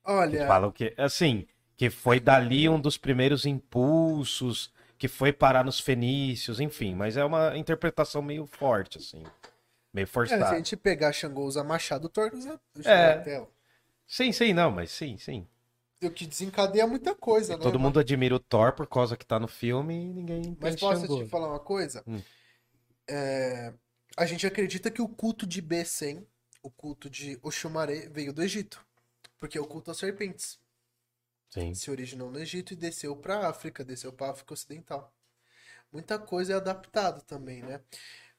Que 0.05 0.13
Olha, 0.13 0.47
falam 0.47 0.71
que, 0.71 0.95
assim, 0.97 1.45
que 1.77 1.91
foi 1.91 2.21
dali 2.21 2.69
um 2.69 2.81
dos 2.81 2.97
primeiros 2.97 3.45
impulsos, 3.47 4.73
que 5.01 5.09
foi 5.09 5.33
parar 5.33 5.65
nos 5.65 5.81
fenícios, 5.81 6.61
enfim. 6.61 6.95
Mas 6.95 7.17
é 7.17 7.25
uma 7.25 7.57
interpretação 7.57 8.21
meio 8.21 8.45
forte, 8.47 8.99
assim. 8.99 9.25
Meio 9.95 10.05
é, 10.05 10.07
se 10.07 10.11
a 10.11 10.13
forçada. 10.13 10.57
gente 10.59 10.77
pegar 10.77 11.11
Xangô 11.11 11.43
usa 11.47 11.65
machado, 11.65 12.07
Thor 12.11 12.31
usa 12.35 12.61
É. 12.85 13.15
martelo. 13.15 13.49
Sim, 14.07 14.31
sim, 14.31 14.53
não, 14.53 14.71
mas 14.71 14.91
sim, 14.91 15.17
sim. 15.17 15.49
O 16.03 16.11
que 16.11 16.27
desencadeia 16.27 16.87
muita 16.87 17.15
coisa, 17.15 17.57
né? 17.57 17.63
Todo 17.63 17.79
mundo 17.79 17.99
admira 17.99 18.35
o 18.35 18.39
Thor 18.39 18.73
por 18.75 18.87
causa 18.87 19.17
que 19.17 19.25
tá 19.25 19.39
no 19.41 19.49
filme 19.49 19.95
e 19.95 20.13
ninguém 20.13 20.57
Mas 20.61 20.77
posso 20.77 21.01
Xangô. 21.01 21.25
te 21.25 21.31
falar 21.31 21.49
uma 21.49 21.61
coisa? 21.61 22.05
Hum. 22.07 22.21
É, 23.09 23.73
a 24.19 24.27
gente 24.27 24.47
acredita 24.47 24.91
que 24.91 25.01
o 25.01 25.09
culto 25.09 25.47
de 25.47 25.63
Besen, 25.63 26.27
o 26.63 26.71
culto 26.71 27.09
de 27.09 27.39
Oxumaré, 27.43 28.07
veio 28.11 28.35
do 28.35 28.43
Egito. 28.43 28.85
Porque 29.39 29.57
é 29.57 29.61
o 29.61 29.67
culto 29.67 29.91
às 29.91 29.97
serpentes. 29.97 30.59
Sim. 31.51 31.75
Se 31.75 31.91
originou 31.91 32.31
no 32.31 32.39
Egito 32.39 32.73
e 32.73 32.77
desceu 32.77 33.17
para 33.17 33.49
África, 33.49 33.85
desceu 33.85 34.13
para 34.13 34.31
África 34.31 34.55
Ocidental. 34.55 35.13
Muita 35.93 36.19
coisa 36.19 36.53
é 36.53 36.57
adaptado 36.57 37.23
também, 37.23 37.63
né? 37.63 37.81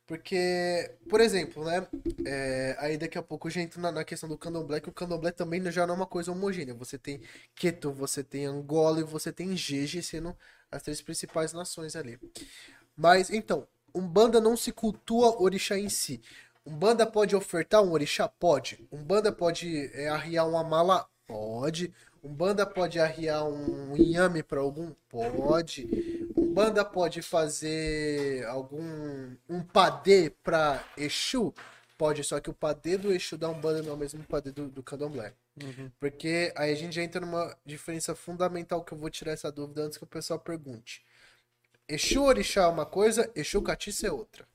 Porque, 0.07 0.93
por 1.09 1.21
exemplo, 1.21 1.63
né? 1.63 1.87
é, 2.25 2.75
aí 2.79 2.97
daqui 2.97 3.17
a 3.17 3.21
pouco 3.21 3.49
já 3.49 3.61
entro 3.61 3.79
na, 3.79 3.91
na 3.91 4.03
questão 4.03 4.27
do 4.27 4.37
candomblé, 4.37 4.81
que 4.81 4.89
o 4.89 4.93
candomblé 4.93 5.31
também 5.31 5.69
já 5.71 5.85
não 5.85 5.93
é 5.93 5.97
uma 5.97 6.05
coisa 6.05 6.31
homogênea. 6.31 6.73
Você 6.73 6.97
tem 6.97 7.21
Queto, 7.55 7.91
você 7.91 8.23
tem 8.23 8.45
Angola 8.45 8.99
e 8.99 9.03
você 9.03 9.31
tem 9.31 9.55
Jeje 9.55 10.01
sendo 10.03 10.35
as 10.69 10.81
três 10.83 11.01
principais 11.01 11.53
nações 11.53 11.95
ali. 11.95 12.19
Mas, 12.95 13.29
então, 13.29 13.67
Umbanda 13.93 14.39
não 14.39 14.55
se 14.57 14.71
cultua 14.71 15.41
orixá 15.41 15.77
em 15.77 15.89
si. 15.89 16.21
Umbanda 16.65 17.05
pode 17.05 17.35
ofertar 17.35 17.81
um 17.83 17.91
orixá? 17.91 18.27
Pode. 18.27 18.85
Umbanda 18.91 19.31
pode 19.31 19.89
é, 19.93 20.09
arriar 20.09 20.45
uma 20.45 20.63
mala? 20.63 21.07
Pode. 21.25 21.93
Umbanda 22.23 22.65
pode 22.65 22.99
arriar 22.99 23.43
um 23.43 23.95
inhame 23.97 24.43
para 24.43 24.59
algum? 24.59 24.91
Pode. 25.09 25.89
Umbanda 26.37 26.85
pode 26.85 27.21
fazer 27.21 28.45
algum 28.45 29.35
um 29.49 29.63
padê 29.63 30.29
para 30.29 30.83
Exu? 30.95 31.53
Pode, 31.97 32.23
só 32.23 32.39
que 32.39 32.49
o 32.49 32.53
padê 32.53 32.97
do 32.97 33.11
Exu 33.11 33.37
da 33.37 33.49
Umbanda 33.49 33.81
não 33.81 33.91
é 33.91 33.93
o 33.93 33.97
mesmo 33.97 34.23
padê 34.23 34.51
do, 34.51 34.67
do 34.69 34.83
Candomblé. 34.83 35.33
Porque 35.99 36.53
aí 36.55 36.71
a 36.71 36.75
gente 36.75 36.95
já 36.95 37.03
entra 37.03 37.21
numa 37.21 37.55
diferença 37.65 38.15
fundamental 38.15 38.83
que 38.83 38.93
eu 38.93 38.97
vou 38.97 39.09
tirar 39.09 39.31
essa 39.31 39.51
dúvida 39.51 39.83
antes 39.83 39.97
que 39.97 40.03
o 40.03 40.07
pessoal 40.07 40.39
pergunte. 40.39 41.03
Exu 41.87 42.23
Orixá 42.23 42.63
é 42.63 42.67
uma 42.67 42.85
coisa, 42.85 43.31
Exu 43.35 43.61
Catiça 43.61 44.07
é 44.07 44.11
outra. 44.11 44.47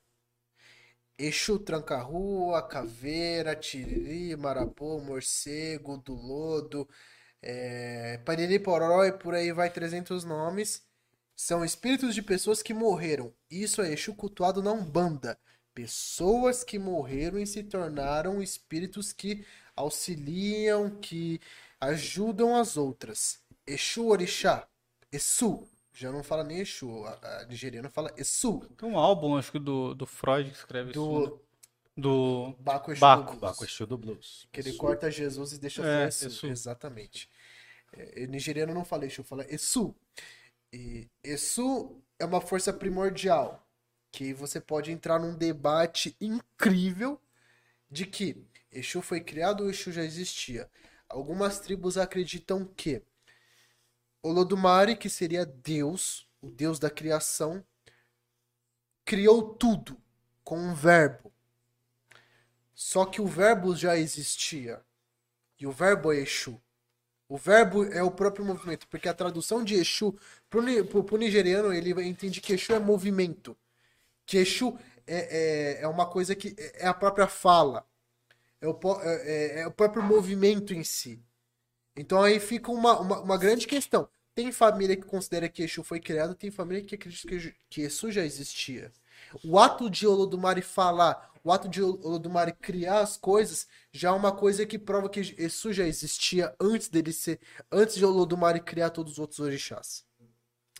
Exu 1.17 1.59
Tranca-Rua, 1.59 2.61
Caveira, 2.61 3.55
Tiriri, 3.55 4.35
Marapô, 4.35 4.99
Morcego, 4.99 5.97
do 5.97 6.13
Lodo, 6.13 6.87
é, 7.49 8.17
Pariri 8.25 8.59
Pororó 8.59 9.05
e 9.05 9.11
por 9.13 9.33
aí 9.33 9.53
vai 9.53 9.69
300 9.69 10.25
nomes. 10.25 10.83
São 11.35 11.63
espíritos 11.63 12.13
de 12.13 12.21
pessoas 12.21 12.61
que 12.61 12.73
morreram. 12.73 13.33
Isso 13.49 13.81
é 13.81 13.93
Exu 13.93 14.13
cultuado 14.13 14.61
na 14.61 14.71
Umbanda. 14.73 15.39
Pessoas 15.73 16.63
que 16.63 16.77
morreram 16.77 17.39
e 17.39 17.47
se 17.47 17.63
tornaram 17.63 18.41
espíritos 18.41 19.13
que 19.13 19.45
auxiliam, 19.75 20.89
que 20.99 21.39
ajudam 21.79 22.55
as 22.55 22.75
outras. 22.75 23.39
Exu 23.65 24.07
Orixá, 24.07 24.67
Exu. 25.11 25.67
Já 25.93 26.11
não 26.11 26.23
fala 26.23 26.43
nem 26.43 26.59
Exu, 26.59 27.05
a, 27.05 27.41
a 27.41 27.45
nigeriana 27.45 27.89
fala 27.89 28.11
Exu. 28.17 28.59
Tem 28.77 28.89
um 28.89 28.97
álbum, 28.97 29.37
acho 29.37 29.51
que 29.51 29.59
do, 29.59 29.93
do 29.93 30.05
Freud 30.05 30.49
que 30.51 30.57
escreve 30.57 30.91
isso. 30.91 30.99
né? 30.99 31.25
Do 31.27 31.39
Do. 31.95 32.55
Baco 32.59 32.91
Exu 32.91 33.01
Baco. 33.01 33.21
do 33.21 33.27
Blues. 33.29 33.41
Baco 33.41 33.63
Exu 33.65 33.85
do 33.87 33.97
Blues. 33.97 34.47
Que 34.51 34.59
ele 34.61 34.73
corta 34.73 35.09
Jesus 35.09 35.53
e 35.53 35.59
deixa 35.59 35.83
É. 35.85 36.07
Exu. 36.07 36.47
Exatamente. 36.47 37.29
É, 37.93 38.27
nigeriano 38.27 38.73
não 38.73 38.85
fala 38.85 39.05
Exu, 39.05 39.23
fala 39.23 39.45
Exu. 39.49 39.95
E 40.71 41.09
é 42.19 42.25
uma 42.25 42.41
força 42.41 42.73
primordial. 42.73 43.67
Que 44.11 44.33
você 44.33 44.59
pode 44.59 44.91
entrar 44.91 45.19
num 45.19 45.35
debate 45.35 46.15
incrível 46.19 47.21
de 47.89 48.05
que 48.05 48.45
Exu 48.71 49.01
foi 49.01 49.21
criado 49.21 49.63
ou 49.63 49.69
Exu 49.69 49.91
já 49.91 50.03
existia. 50.03 50.69
Algumas 51.09 51.59
tribos 51.59 51.97
acreditam 51.97 52.65
que 52.65 53.01
Olodumare, 54.21 54.97
que 54.97 55.09
seria 55.09 55.45
Deus, 55.45 56.27
o 56.41 56.49
Deus 56.49 56.79
da 56.79 56.89
criação, 56.89 57.63
criou 59.05 59.53
tudo 59.55 60.01
com 60.43 60.59
um 60.59 60.73
verbo. 60.73 61.31
Só 62.73 63.05
que 63.05 63.21
o 63.21 63.27
verbo 63.27 63.75
já 63.75 63.97
existia. 63.97 64.83
E 65.59 65.65
o 65.65 65.71
verbo 65.71 66.11
é 66.11 66.17
Exu. 66.17 66.61
O 67.29 67.37
verbo 67.37 67.83
é 67.85 68.01
o 68.03 68.11
próprio 68.11 68.45
movimento, 68.45 68.87
porque 68.87 69.09
a 69.09 69.13
tradução 69.13 69.63
de 69.63 69.75
Exu 69.75 70.15
pro, 70.49 70.63
pro, 70.85 71.03
pro 71.03 71.17
nigeriano 71.17 71.73
ele 71.73 71.91
entende 72.07 72.39
que 72.41 72.53
Exu 72.53 72.73
é 72.73 72.79
movimento. 72.79 73.57
Que 74.25 74.37
Exu 74.39 74.77
é, 75.07 75.79
é, 75.79 75.83
é 75.83 75.87
uma 75.87 76.05
coisa 76.07 76.35
que 76.35 76.55
é 76.75 76.87
a 76.87 76.93
própria 76.93 77.27
fala. 77.27 77.85
É 78.61 78.67
o, 78.67 78.79
é, 79.03 79.59
é- 79.59 79.61
é 79.61 79.67
o 79.67 79.71
próprio 79.71 80.03
movimento 80.03 80.73
em 80.73 80.83
si. 80.83 81.21
Então 81.95 82.21
aí 82.21 82.39
fica 82.39 82.71
uma, 82.71 82.99
uma, 82.99 83.19
uma 83.21 83.37
grande 83.37 83.67
questão. 83.67 84.07
Tem 84.35 84.51
família 84.51 84.95
que 84.95 85.03
considera 85.03 85.49
que 85.49 85.63
Exu 85.63 85.83
foi 85.83 85.99
criado, 85.99 86.35
tem 86.35 86.51
família 86.51 86.83
que 86.83 86.95
acredita 86.95 87.27
que, 87.29 87.55
que 87.69 87.81
Exu 87.81 88.11
já 88.11 88.23
existia. 88.23 88.91
O 89.43 89.57
ato 89.59 89.89
de 89.89 90.05
Olodumare 90.07 90.61
falar, 90.61 91.31
o 91.47 91.51
ato 91.51 91.69
de 91.69 91.81
Olodumare 91.81 92.51
criar 92.51 92.99
as 92.99 93.15
coisas, 93.15 93.67
já 93.89 94.09
é 94.09 94.11
uma 94.11 94.35
coisa 94.35 94.65
que 94.65 94.77
prova 94.77 95.09
que 95.09 95.33
Exu 95.37 95.71
já 95.71 95.87
existia 95.87 96.53
antes 96.59 96.89
dele 96.89 97.13
ser, 97.13 97.39
antes 97.71 97.95
de 97.95 98.03
Olodumare 98.03 98.59
criar 98.59 98.89
todos 98.89 99.13
os 99.13 99.19
outros 99.19 99.39
orixás. 99.39 100.05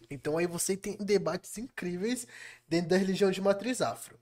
Então 0.09 0.37
aí 0.37 0.45
você 0.45 0.75
tem 0.75 0.97
debates 0.97 1.57
incríveis 1.57 2.27
dentro 2.67 2.89
da 2.89 2.97
religião 2.97 3.31
de 3.31 3.39
matriz 3.39 3.81
afro. 3.81 4.19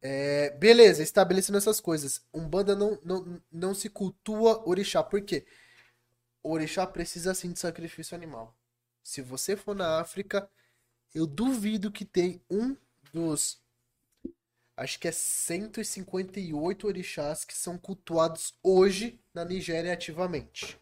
É, 0.00 0.50
beleza, 0.56 1.02
estabelecendo 1.02 1.58
essas 1.58 1.80
coisas. 1.80 2.22
Umbanda 2.32 2.74
não, 2.74 2.98
não, 3.04 3.42
não 3.52 3.74
se 3.74 3.90
cultua 3.90 4.66
orixá. 4.66 5.02
Por 5.02 5.20
quê? 5.20 5.44
Orixá 6.42 6.86
precisa 6.86 7.34
sim 7.34 7.52
de 7.52 7.58
sacrifício 7.58 8.14
animal. 8.16 8.56
Se 9.02 9.20
você 9.20 9.54
for 9.54 9.74
na 9.74 10.00
África, 10.00 10.48
eu 11.14 11.26
duvido 11.26 11.92
que 11.92 12.06
tem 12.06 12.40
um 12.50 12.74
dos. 13.12 13.61
Acho 14.76 14.98
que 14.98 15.08
é 15.08 15.12
158 15.12 16.86
orixás 16.86 17.44
que 17.44 17.54
são 17.54 17.76
cultuados 17.76 18.54
hoje 18.62 19.20
na 19.34 19.44
Nigéria 19.44 19.92
ativamente. 19.92 20.80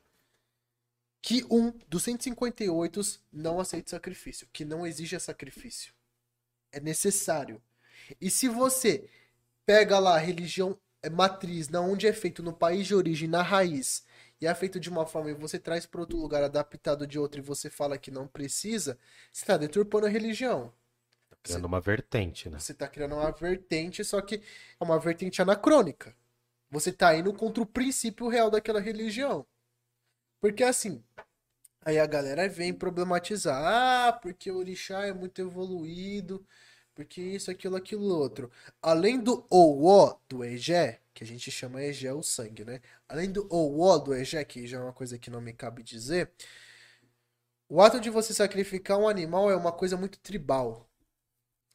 Que 1.22 1.44
um 1.50 1.70
dos 1.88 2.04
158 2.04 3.00
não 3.32 3.60
aceita 3.60 3.90
sacrifício, 3.90 4.48
que 4.52 4.64
não 4.64 4.86
exige 4.86 5.18
sacrifício. 5.18 5.92
É 6.72 6.80
necessário. 6.80 7.60
E 8.20 8.30
se 8.30 8.48
você 8.48 9.08
pega 9.66 9.98
lá 9.98 10.16
a 10.16 10.18
religião 10.18 10.78
é, 11.02 11.10
matriz, 11.10 11.68
na 11.68 11.80
onde 11.80 12.06
é 12.06 12.12
feito 12.12 12.42
no 12.42 12.52
país 12.52 12.86
de 12.86 12.94
origem, 12.94 13.28
na 13.28 13.42
raiz, 13.42 14.04
e 14.40 14.46
é 14.46 14.54
feito 14.54 14.80
de 14.80 14.88
uma 14.88 15.04
forma 15.06 15.30
e 15.30 15.34
você 15.34 15.58
traz 15.58 15.84
para 15.84 16.00
outro 16.00 16.16
lugar 16.16 16.42
adaptado 16.42 17.06
de 17.06 17.18
outro 17.18 17.40
e 17.40 17.44
você 17.44 17.68
fala 17.68 17.98
que 17.98 18.10
não 18.10 18.26
precisa, 18.26 18.98
você 19.30 19.42
está 19.42 19.56
deturpando 19.56 20.06
a 20.06 20.08
religião. 20.08 20.72
Criando 21.42 21.64
uma 21.64 21.80
vertente, 21.80 22.48
né? 22.50 22.58
Você 22.58 22.72
está 22.72 22.86
criando 22.86 23.14
uma 23.14 23.30
vertente, 23.32 24.04
só 24.04 24.20
que 24.20 24.36
é 24.36 24.84
uma 24.84 24.98
vertente 24.98 25.40
anacrônica. 25.40 26.14
Você 26.70 26.90
está 26.90 27.16
indo 27.16 27.32
contra 27.32 27.62
o 27.62 27.66
princípio 27.66 28.28
real 28.28 28.50
daquela 28.50 28.80
religião. 28.80 29.46
Porque 30.40 30.62
assim, 30.62 31.02
aí 31.84 31.98
a 31.98 32.06
galera 32.06 32.48
vem 32.48 32.72
problematizar. 32.72 33.56
Ah, 33.62 34.12
porque 34.12 34.50
o 34.50 34.58
orixá 34.58 35.06
é 35.06 35.12
muito 35.12 35.40
evoluído, 35.40 36.46
porque 36.94 37.20
isso, 37.20 37.50
aquilo, 37.50 37.76
aquilo 37.76 38.04
outro. 38.04 38.50
Além 38.82 39.18
do 39.18 39.46
Owo, 39.50 40.20
do 40.28 40.44
Egé, 40.44 41.00
que 41.14 41.24
a 41.24 41.26
gente 41.26 41.50
chama 41.50 41.82
Egé 41.82 42.12
o 42.12 42.22
sangue, 42.22 42.64
né? 42.64 42.80
Além 43.08 43.32
do 43.32 43.46
ou 43.50 43.80
o 43.80 43.98
do 43.98 44.14
Egé, 44.14 44.44
que 44.44 44.66
já 44.66 44.78
é 44.78 44.82
uma 44.82 44.92
coisa 44.92 45.18
que 45.18 45.30
não 45.30 45.40
me 45.40 45.52
cabe 45.52 45.82
dizer, 45.82 46.30
o 47.68 47.80
ato 47.80 48.00
de 48.00 48.10
você 48.10 48.34
sacrificar 48.34 48.98
um 48.98 49.08
animal 49.08 49.50
é 49.50 49.56
uma 49.56 49.72
coisa 49.72 49.96
muito 49.96 50.18
tribal. 50.18 50.89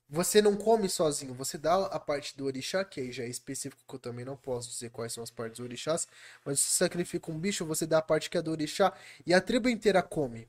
Você 0.07 0.41
não 0.41 0.55
come 0.55 0.87
sozinho, 0.87 1.33
você 1.33 1.57
dá 1.57 1.87
a 1.87 1.99
parte 1.99 2.37
do 2.37 2.45
orixá, 2.45 2.85
que 2.85 3.01
aí 3.01 3.11
já 3.11 3.23
é 3.23 3.27
específico, 3.27 3.81
que 3.87 3.95
eu 3.95 3.99
também 3.99 4.23
não 4.23 4.37
posso 4.37 4.69
dizer 4.69 4.89
quais 4.91 5.11
são 5.11 5.23
as 5.23 5.31
partes 5.31 5.57
do 5.57 5.63
orixás, 5.63 6.07
mas 6.45 6.59
você 6.59 6.77
sacrifica 6.77 7.31
um 7.31 7.39
bicho, 7.39 7.65
você 7.65 7.87
dá 7.87 7.97
a 7.97 8.01
parte 8.03 8.29
que 8.29 8.37
é 8.37 8.41
do 8.41 8.51
orixá, 8.51 8.93
e 9.25 9.33
a 9.33 9.41
tribo 9.41 9.67
inteira 9.67 10.03
come. 10.03 10.47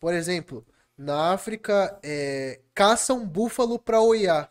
Por 0.00 0.12
exemplo, 0.12 0.66
na 0.98 1.32
África, 1.32 1.98
é, 2.02 2.60
caça 2.74 3.14
um 3.14 3.26
búfalo 3.26 3.78
para 3.78 4.00
Oiá. 4.00 4.50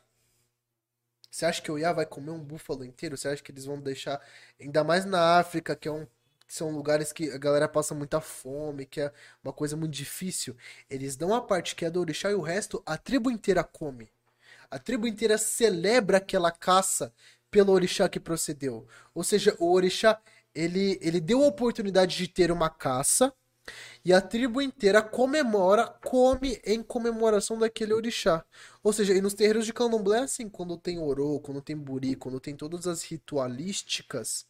Você 1.30 1.46
acha 1.46 1.62
que 1.62 1.72
o 1.72 1.78
vai 1.94 2.06
comer 2.06 2.32
um 2.32 2.40
búfalo 2.40 2.86
inteiro? 2.86 3.18
Você 3.18 3.28
acha 3.28 3.44
que 3.44 3.52
eles 3.52 3.66
vão 3.66 3.80
deixar, 3.82 4.22
ainda 4.60 4.84
mais 4.86 5.04
na 5.06 5.38
África, 5.38 5.76
que 5.76 5.88
é 5.88 5.92
um 5.92 6.08
são 6.48 6.70
lugares 6.72 7.12
que 7.12 7.32
a 7.32 7.38
galera 7.38 7.68
passa 7.68 7.96
muita 7.96 8.22
fome, 8.22 8.86
que 8.86 9.02
é 9.02 9.12
uma 9.44 9.52
coisa 9.52 9.76
muito 9.76 9.94
difícil. 9.94 10.56
Eles 10.90 11.16
dão 11.16 11.34
a 11.34 11.42
parte 11.42 11.76
que 11.76 11.84
é 11.86 11.90
do 11.90 12.00
orixá 12.00 12.32
e 12.32 12.36
o 12.36 12.42
resto 12.42 12.82
a 12.86 12.98
tribo 12.98 13.32
inteira 13.32 13.64
come. 13.64 14.10
A 14.70 14.80
tribo 14.80 15.08
inteira 15.08 15.38
celebra 15.38 16.18
aquela 16.18 16.52
caça 16.52 17.14
pelo 17.50 17.72
orixá 17.72 18.10
que 18.10 18.20
procedeu. 18.20 18.88
Ou 19.14 19.24
seja, 19.24 19.56
o 19.60 19.72
orixá 19.72 20.20
ele, 20.54 20.98
ele 21.02 21.20
deu 21.20 21.44
a 21.44 21.48
oportunidade 21.48 22.16
de 22.18 22.28
ter 22.28 22.52
uma 22.52 22.70
caça 22.70 23.34
e 24.04 24.14
a 24.14 24.22
tribo 24.22 24.62
inteira 24.62 25.02
comemora, 25.02 25.88
come 26.04 26.62
em 26.64 26.84
comemoração 26.84 27.58
daquele 27.58 27.94
orixá. 27.94 28.46
Ou 28.84 28.94
seja, 28.94 29.14
e 29.14 29.22
nos 29.22 29.34
terreiros 29.34 29.66
de 29.66 29.74
candomblé, 29.74 30.20
assim, 30.20 30.48
quando 30.48 30.78
tem 30.78 31.00
orô, 31.00 31.40
quando 31.40 31.62
tem 31.62 31.76
buri, 31.76 32.16
quando 32.16 32.40
tem 32.40 32.56
todas 32.56 32.86
as 32.88 33.02
ritualísticas, 33.04 34.46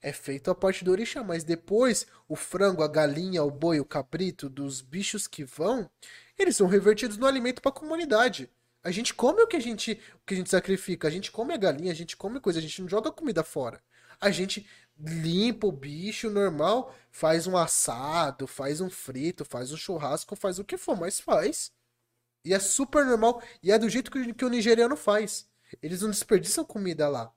é 0.00 0.12
feito 0.12 0.50
a 0.50 0.54
parte 0.54 0.84
do 0.84 0.90
orixá. 0.90 1.22
Mas 1.22 1.44
depois, 1.44 2.06
o 2.26 2.34
frango, 2.34 2.82
a 2.82 2.88
galinha, 2.88 3.42
o 3.44 3.50
boi, 3.50 3.80
o 3.80 3.84
cabrito, 3.84 4.48
dos 4.48 4.80
bichos 4.80 5.26
que 5.26 5.44
vão, 5.44 5.90
eles 6.38 6.56
são 6.56 6.66
revertidos 6.66 7.18
no 7.18 7.26
alimento 7.26 7.60
para 7.60 7.70
a 7.70 7.74
comunidade. 7.74 8.50
A 8.82 8.90
gente 8.90 9.12
come 9.14 9.42
o 9.42 9.46
que 9.46 9.56
a 9.56 9.60
gente, 9.60 10.00
o 10.14 10.26
que 10.26 10.34
a 10.34 10.36
gente 10.36 10.50
sacrifica. 10.50 11.08
A 11.08 11.10
gente 11.10 11.30
come 11.30 11.52
a 11.52 11.56
galinha, 11.56 11.92
a 11.92 11.94
gente 11.94 12.16
come 12.16 12.40
coisa, 12.40 12.58
a 12.58 12.62
gente 12.62 12.80
não 12.80 12.88
joga 12.88 13.10
comida 13.10 13.42
fora. 13.42 13.82
A 14.20 14.30
gente 14.30 14.66
limpa 14.98 15.66
o 15.66 15.72
bicho 15.72 16.30
normal, 16.30 16.94
faz 17.10 17.46
um 17.46 17.56
assado, 17.56 18.46
faz 18.46 18.80
um 18.80 18.90
frito, 18.90 19.44
faz 19.44 19.72
um 19.72 19.76
churrasco, 19.76 20.34
faz 20.34 20.58
o 20.58 20.64
que 20.64 20.76
for, 20.76 20.98
mas 20.98 21.20
faz. 21.20 21.72
E 22.44 22.54
é 22.54 22.58
super 22.58 23.04
normal. 23.04 23.42
E 23.62 23.70
é 23.72 23.78
do 23.78 23.88
jeito 23.88 24.10
que, 24.10 24.32
que 24.34 24.44
o 24.44 24.48
nigeriano 24.48 24.96
faz. 24.96 25.48
Eles 25.82 26.02
não 26.02 26.10
desperdiçam 26.10 26.64
comida 26.64 27.08
lá. 27.08 27.32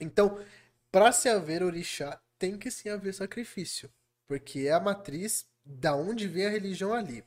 Então, 0.00 0.42
para 0.90 1.12
se 1.12 1.28
haver 1.28 1.62
orixá, 1.62 2.20
tem 2.38 2.58
que 2.58 2.70
sim 2.70 2.88
haver 2.88 3.14
sacrifício. 3.14 3.90
Porque 4.26 4.60
é 4.60 4.72
a 4.72 4.80
matriz 4.80 5.46
da 5.64 5.94
onde 5.94 6.26
vem 6.26 6.46
a 6.46 6.50
religião 6.50 6.92
ali. 6.92 7.24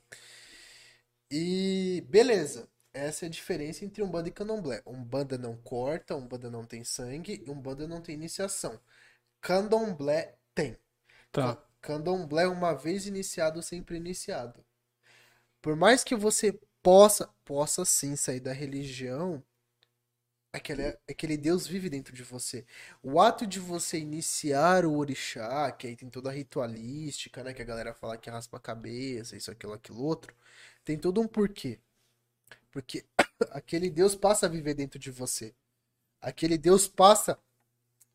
E 1.31 2.03
beleza. 2.09 2.67
Essa 2.95 3.25
é 3.25 3.27
a 3.27 3.30
diferença 3.30 3.83
entre 3.83 4.01
Umbanda 4.01 4.30
e 4.30 4.32
Candomblé. 4.32 4.82
Umbanda 4.85 5.38
não 5.38 5.57
corta, 5.57 6.15
Umbanda 6.15 6.49
não 6.49 6.65
tem 6.65 6.82
sangue, 6.85 7.43
e 7.45 7.51
Umbanda 7.51 7.85
não 7.85 8.01
tem 8.01 8.15
iniciação. 8.15 8.80
Candomblé 9.41 10.38
tem. 10.56 10.77
Tá. 11.32 11.61
Candomblé, 11.82 12.48
uma 12.48 12.74
vez 12.74 13.06
iniciado, 13.06 13.61
sempre 13.61 13.98
iniciado. 13.98 14.64
Por 15.61 15.75
mais 15.75 16.06
que 16.06 16.15
você 16.15 16.57
possa, 16.82 17.30
possa 17.43 17.83
sim 17.83 18.15
sair 18.15 18.40
da 18.40 18.53
religião, 18.53 19.43
aquele, 20.53 20.98
aquele 21.09 21.35
Deus 21.38 21.67
vive 21.67 21.90
dentro 21.90 22.15
de 22.15 22.24
você. 22.24 22.65
O 23.03 23.19
ato 23.19 23.45
de 23.45 23.59
você 23.59 23.99
iniciar 23.99 24.85
o 24.85 24.95
orixá, 24.95 25.69
que 25.74 25.88
aí 25.88 25.98
tem 25.98 26.09
toda 26.09 26.30
a 26.30 26.33
ritualística, 26.33 27.43
né? 27.43 27.53
Que 27.53 27.61
a 27.61 27.65
galera 27.65 27.93
fala 27.93 28.17
que 28.17 28.30
raspa 28.30 28.56
a 28.57 28.59
cabeça, 28.59 29.35
isso, 29.35 29.51
aquilo, 29.51 29.74
aquilo 29.74 30.01
outro. 30.01 30.33
Tem 30.85 30.98
todo 30.98 31.19
um 31.22 31.27
porquê. 31.27 31.80
Porque 32.75 33.05
aquele 33.51 33.89
Deus 33.89 34.17
passa 34.17 34.47
a 34.47 34.49
viver 34.49 34.73
dentro 34.73 34.99
de 34.99 35.09
você. 35.09 35.55
Aquele 36.21 36.57
Deus 36.57 36.89
passa 36.89 37.39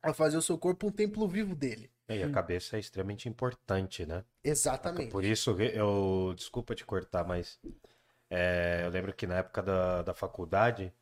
a 0.02 0.12
fazer 0.12 0.36
o 0.36 0.42
seu 0.42 0.58
corpo 0.58 0.88
um 0.88 0.92
templo 0.92 1.26
vivo 1.26 1.54
dele. 1.54 1.90
E 2.10 2.22
a 2.22 2.30
cabeça 2.30 2.76
é 2.76 2.80
extremamente 2.80 3.26
importante, 3.26 4.04
né? 4.04 4.22
Exatamente. 4.44 5.10
Por 5.10 5.24
isso, 5.24 5.52
eu. 5.62 6.34
Desculpa 6.36 6.74
te 6.74 6.84
cortar, 6.84 7.24
mas. 7.24 7.58
é, 8.28 8.82
eu 8.84 8.90
lembro 8.90 9.14
que 9.14 9.26
na 9.26 9.36
época 9.38 9.62
da, 9.62 10.02
da 10.02 10.12
faculdade, 10.12 10.92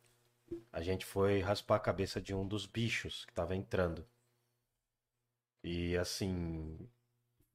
a 0.71 0.81
gente 0.81 1.05
foi 1.05 1.41
raspar 1.41 1.75
a 1.75 1.79
cabeça 1.79 2.21
de 2.21 2.33
um 2.33 2.47
dos 2.47 2.65
bichos 2.65 3.25
que 3.25 3.33
tava 3.33 3.57
entrando. 3.57 4.07
E 5.61 5.97
assim. 5.97 6.77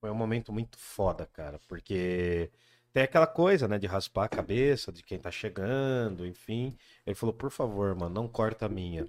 Foi 0.02 0.10
um 0.10 0.15
momento 0.15 0.52
muito 0.52 0.76
foda, 0.76 1.24
cara, 1.24 1.58
porque 1.66 2.50
tem 2.95 3.05
aquela 3.05 3.27
coisa, 3.29 3.69
né, 3.69 3.79
de 3.79 3.89
raspar 3.89 4.27
a 4.27 4.29
cabeça 4.31 4.93
de 4.93 5.05
quem 5.05 5.19
tá 5.21 5.31
chegando, 5.33 6.27
enfim. 6.27 6.77
Ele 7.07 7.17
falou, 7.17 7.35
por 7.35 7.51
favor, 7.53 7.95
mano, 7.97 8.15
não 8.15 8.29
corta 8.29 8.67
a 8.67 8.71
minha. 8.71 9.07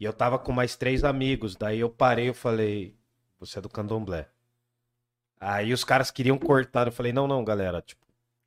E 0.00 0.04
eu 0.04 0.12
tava 0.12 0.38
com 0.38 0.52
mais 0.52 0.76
três 0.76 1.04
amigos, 1.04 1.56
daí 1.56 1.80
eu 1.80 1.90
parei 1.90 2.30
e 2.30 2.34
falei, 2.34 2.96
você 3.40 3.58
é 3.58 3.62
do 3.62 3.68
candomblé. 3.68 4.28
Aí 5.40 5.72
os 5.72 5.84
caras 5.84 6.10
queriam 6.10 6.38
cortar, 6.38 6.86
eu 6.86 6.92
falei, 6.92 7.12
não, 7.12 7.26
não, 7.26 7.44
galera, 7.44 7.82
tipo, 7.82 8.00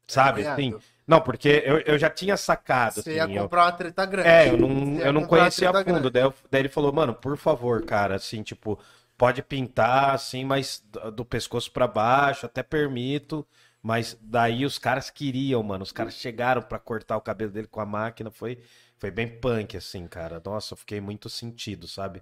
sabe, 0.07 0.41
Cunhado, 0.41 0.61
assim. 0.61 0.79
Não, 1.05 1.21
porque 1.21 1.63
eu, 1.65 1.79
eu 1.81 1.97
já 1.97 2.09
tinha 2.09 2.35
sacado, 2.37 2.99
Você 3.01 3.15
ia 3.15 3.23
assim, 3.23 3.35
eu- 3.35 3.43
comprar 3.43 3.65
uma 3.65 3.71
treta 3.71 4.05
grande. 4.05 4.27
é, 4.29 4.49
eu 4.49 4.57
não, 4.57 4.95
ia 4.97 5.05
eu 5.05 5.13
não 5.13 5.23
conhecia 5.25 5.69
a 5.69 5.73
fundo. 5.73 6.09
Daí, 6.09 6.23
eu- 6.23 6.33
daí 6.49 6.61
ele 6.61 6.69
falou, 6.69 6.91
mano, 6.91 7.13
por 7.13 7.37
favor, 7.37 7.83
cara, 7.85 8.15
assim, 8.15 8.43
tipo, 8.43 8.79
pode 9.17 9.41
pintar, 9.43 10.13
assim, 10.15 10.43
mas 10.43 10.83
do, 10.91 11.11
do 11.11 11.25
pescoço 11.25 11.71
pra 11.71 11.87
baixo, 11.87 12.45
até 12.45 12.63
permito. 12.63 13.47
Mas 13.87 14.17
daí 14.19 14.65
os 14.65 14.77
caras 14.77 15.09
queriam, 15.09 15.63
mano. 15.63 15.81
Os 15.81 15.93
caras 15.93 16.13
chegaram 16.15 16.61
pra 16.61 16.77
cortar 16.77 17.15
o 17.15 17.21
cabelo 17.21 17.49
dele 17.53 17.67
com 17.67 17.79
a 17.79 17.85
máquina. 17.85 18.29
Foi, 18.29 18.61
foi 18.97 19.09
bem 19.09 19.39
punk, 19.39 19.77
assim, 19.77 20.05
cara. 20.09 20.41
Nossa, 20.43 20.73
eu 20.73 20.77
fiquei 20.77 20.99
muito 20.99 21.29
sentido, 21.29 21.87
sabe? 21.87 22.21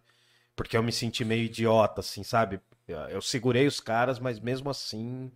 Porque 0.55 0.77
eu 0.77 0.83
me 0.83 0.91
senti 0.91 1.25
meio 1.25 1.45
idiota, 1.45 2.01
assim, 2.01 2.23
sabe? 2.23 2.61
Eu, 3.09 3.19
segurei 3.19 3.65
os 3.65 3.79
caras, 3.79 4.19
mas 4.19 4.39
mesmo 4.39 4.69
assim. 4.69 5.31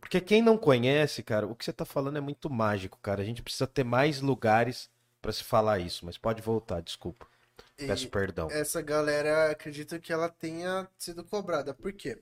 Porque 0.00 0.20
quem 0.20 0.42
não 0.42 0.58
conhece, 0.58 1.22
cara, 1.22 1.46
o 1.46 1.54
que 1.54 1.64
você 1.64 1.72
tá 1.72 1.84
falando 1.84 2.18
é 2.18 2.20
muito 2.20 2.50
mágico, 2.50 2.98
cara. 3.00 3.22
A 3.22 3.24
gente 3.24 3.40
precisa 3.40 3.68
ter 3.68 3.84
mais 3.84 4.20
lugares 4.20 4.90
pra 5.22 5.30
se 5.30 5.44
falar 5.44 5.78
isso. 5.78 6.04
Mas 6.04 6.18
pode 6.18 6.42
voltar, 6.42 6.82
desculpa. 6.82 7.28
Peço 7.76 8.06
E 8.06 8.10
perdão. 8.10 8.48
essa 8.50 8.82
galera 8.82 9.52
acredita 9.52 10.00
que 10.00 10.12
ela 10.12 10.28
tenha 10.28 10.88
sido 10.98 11.22
cobrada. 11.22 11.72
Por 11.72 11.92
quê? 11.92 12.18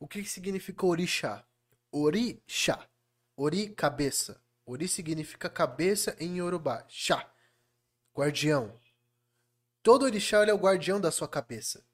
O 0.00 0.08
que 0.08 0.22
que 0.22 0.30
significa 0.30 0.86
orixá? 0.86 1.44
Orixá. 1.90 2.86
Ori, 3.36 3.68
cabeça. 3.70 4.40
Ori 4.64 4.88
significa 4.88 5.48
cabeça 5.48 6.16
em 6.18 6.38
Yorubá. 6.38 6.84
Chá. 6.88 7.30
Guardião. 8.14 8.72
Todo 9.82 10.04
orixá 10.04 10.44
é 10.44 10.52
o 10.52 10.58
guardião 10.58 11.00
da 11.00 11.12
sua 11.12 11.28
cabeça. 11.28 11.84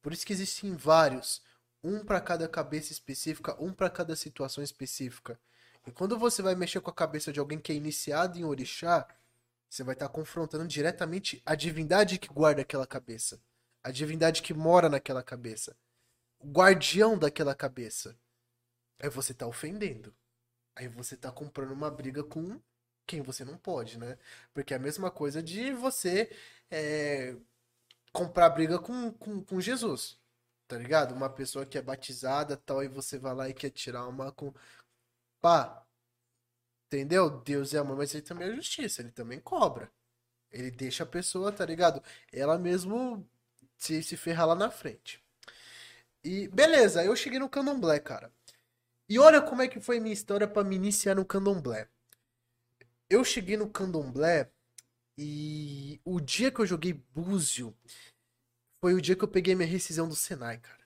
Por 0.00 0.12
isso 0.12 0.24
que 0.24 0.32
existem 0.32 0.74
vários. 0.74 1.42
Um 1.84 2.04
para 2.04 2.20
cada 2.20 2.48
cabeça 2.48 2.92
específica, 2.92 3.56
um 3.62 3.72
para 3.72 3.90
cada 3.90 4.16
situação 4.16 4.62
específica. 4.62 5.38
E 5.86 5.90
quando 5.90 6.18
você 6.18 6.40
vai 6.40 6.54
mexer 6.54 6.80
com 6.80 6.90
a 6.90 6.94
cabeça 6.94 7.32
de 7.32 7.40
alguém 7.40 7.58
que 7.58 7.72
é 7.72 7.74
iniciado 7.74 8.38
em 8.38 8.44
orixá, 8.44 9.06
você 9.68 9.82
vai 9.82 9.94
estar 9.94 10.08
confrontando 10.08 10.66
diretamente 10.66 11.42
a 11.44 11.54
divindade 11.54 12.18
que 12.18 12.28
guarda 12.28 12.62
aquela 12.62 12.86
cabeça. 12.86 13.42
A 13.82 13.90
divindade 13.90 14.42
que 14.42 14.54
mora 14.54 14.88
naquela 14.88 15.22
cabeça. 15.22 15.76
O 16.38 16.50
guardião 16.50 17.18
daquela 17.18 17.54
cabeça. 17.54 18.16
Aí 19.02 19.10
você 19.10 19.34
tá 19.34 19.46
ofendendo. 19.46 20.14
Aí 20.76 20.88
você 20.88 21.16
tá 21.16 21.30
comprando 21.32 21.72
uma 21.72 21.90
briga 21.90 22.24
com 22.24 22.60
quem 23.06 23.22
você 23.22 23.44
não 23.44 23.58
pode, 23.58 23.98
né? 23.98 24.18
Porque 24.54 24.74
é 24.74 24.76
a 24.76 24.80
mesma 24.80 25.10
coisa 25.10 25.42
de 25.42 25.72
você 25.72 26.30
é, 26.70 27.36
comprar 28.12 28.50
briga 28.50 28.78
com, 28.78 29.12
com, 29.12 29.44
com 29.44 29.60
Jesus. 29.60 30.18
Tá 30.68 30.78
ligado? 30.78 31.14
Uma 31.14 31.30
pessoa 31.30 31.66
que 31.66 31.78
é 31.78 31.82
batizada 31.82 32.56
tal, 32.56 32.82
e 32.84 32.88
você 32.88 33.18
vai 33.18 33.34
lá 33.34 33.48
e 33.48 33.54
quer 33.54 33.70
tirar 33.70 34.06
uma 34.08 34.32
com. 34.32 34.54
Pá, 35.40 35.84
Entendeu? 36.92 37.30
Deus 37.40 37.72
é 37.72 37.78
amor, 37.78 37.96
mas 37.96 38.14
ele 38.14 38.22
também 38.22 38.48
é 38.48 38.54
justiça, 38.54 39.00
ele 39.00 39.10
também 39.10 39.40
cobra. 39.40 39.90
Ele 40.50 40.70
deixa 40.70 41.04
a 41.04 41.06
pessoa, 41.06 41.50
tá 41.50 41.64
ligado? 41.64 42.02
Ela 42.30 42.58
mesmo 42.58 43.26
se, 43.78 44.02
se 44.02 44.14
ferrar 44.16 44.48
lá 44.48 44.54
na 44.54 44.70
frente. 44.70 45.22
E 46.24 46.48
beleza, 46.48 47.02
eu 47.04 47.16
cheguei 47.16 47.38
no 47.38 47.48
candomblé, 47.48 47.98
cara. 47.98 48.30
E 49.12 49.18
olha 49.18 49.42
como 49.42 49.60
é 49.60 49.68
que 49.68 49.78
foi 49.78 50.00
minha 50.00 50.14
história 50.14 50.48
pra 50.48 50.64
me 50.64 50.74
iniciar 50.74 51.14
no 51.14 51.22
candomblé. 51.22 51.86
Eu 53.10 53.22
cheguei 53.22 53.58
no 53.58 53.68
candomblé 53.68 54.50
e 55.18 56.00
o 56.02 56.18
dia 56.18 56.50
que 56.50 56.62
eu 56.62 56.66
joguei 56.66 56.94
búzio 56.94 57.76
foi 58.80 58.94
o 58.94 59.02
dia 59.02 59.14
que 59.14 59.22
eu 59.22 59.28
peguei 59.28 59.54
minha 59.54 59.68
rescisão 59.68 60.08
do 60.08 60.16
Senai, 60.16 60.56
cara. 60.56 60.80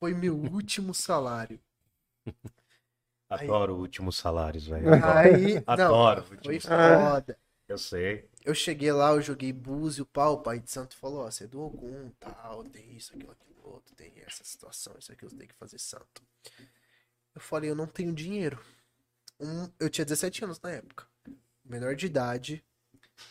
Foi 0.00 0.14
meu 0.14 0.34
último 0.52 0.92
salário. 0.92 1.60
Adoro 3.30 3.76
últimos 3.76 4.16
salários, 4.16 4.66
velho. 4.66 4.92
Adoro. 4.92 5.18
Aí, 5.18 5.54
não, 5.54 5.62
Adoro 5.68 6.24
foi 6.24 6.36
últimos 6.38 6.64
foda. 6.64 7.38
Eu 7.68 7.78
sei. 7.78 8.28
Eu 8.44 8.52
cheguei 8.52 8.90
lá, 8.90 9.12
eu 9.12 9.22
joguei 9.22 9.52
búzio, 9.52 10.04
pau, 10.04 10.34
o 10.34 10.42
pai 10.42 10.58
de 10.58 10.72
santo 10.72 10.96
falou, 10.96 11.20
ó, 11.20 11.30
você 11.30 11.44
é 11.44 11.46
do 11.46 11.62
Ogum, 11.62 12.10
tal, 12.18 12.64
tem 12.64 12.96
isso, 12.96 13.14
aquilo, 13.14 13.30
aquilo, 13.30 13.60
outro, 13.62 13.94
tem 13.94 14.12
essa 14.26 14.42
situação, 14.42 14.92
isso, 14.98 15.12
aquilo, 15.12 15.30
você 15.30 15.36
tem 15.36 15.46
que 15.46 15.54
fazer 15.54 15.78
santo. 15.78 16.20
Eu 17.38 17.40
falei, 17.40 17.70
eu 17.70 17.76
não 17.76 17.86
tenho 17.86 18.12
dinheiro. 18.12 18.58
Um, 19.38 19.70
eu 19.78 19.88
tinha 19.88 20.04
17 20.04 20.42
anos 20.42 20.60
na 20.60 20.72
época. 20.72 21.06
Menor 21.64 21.94
de 21.94 22.06
idade, 22.06 22.64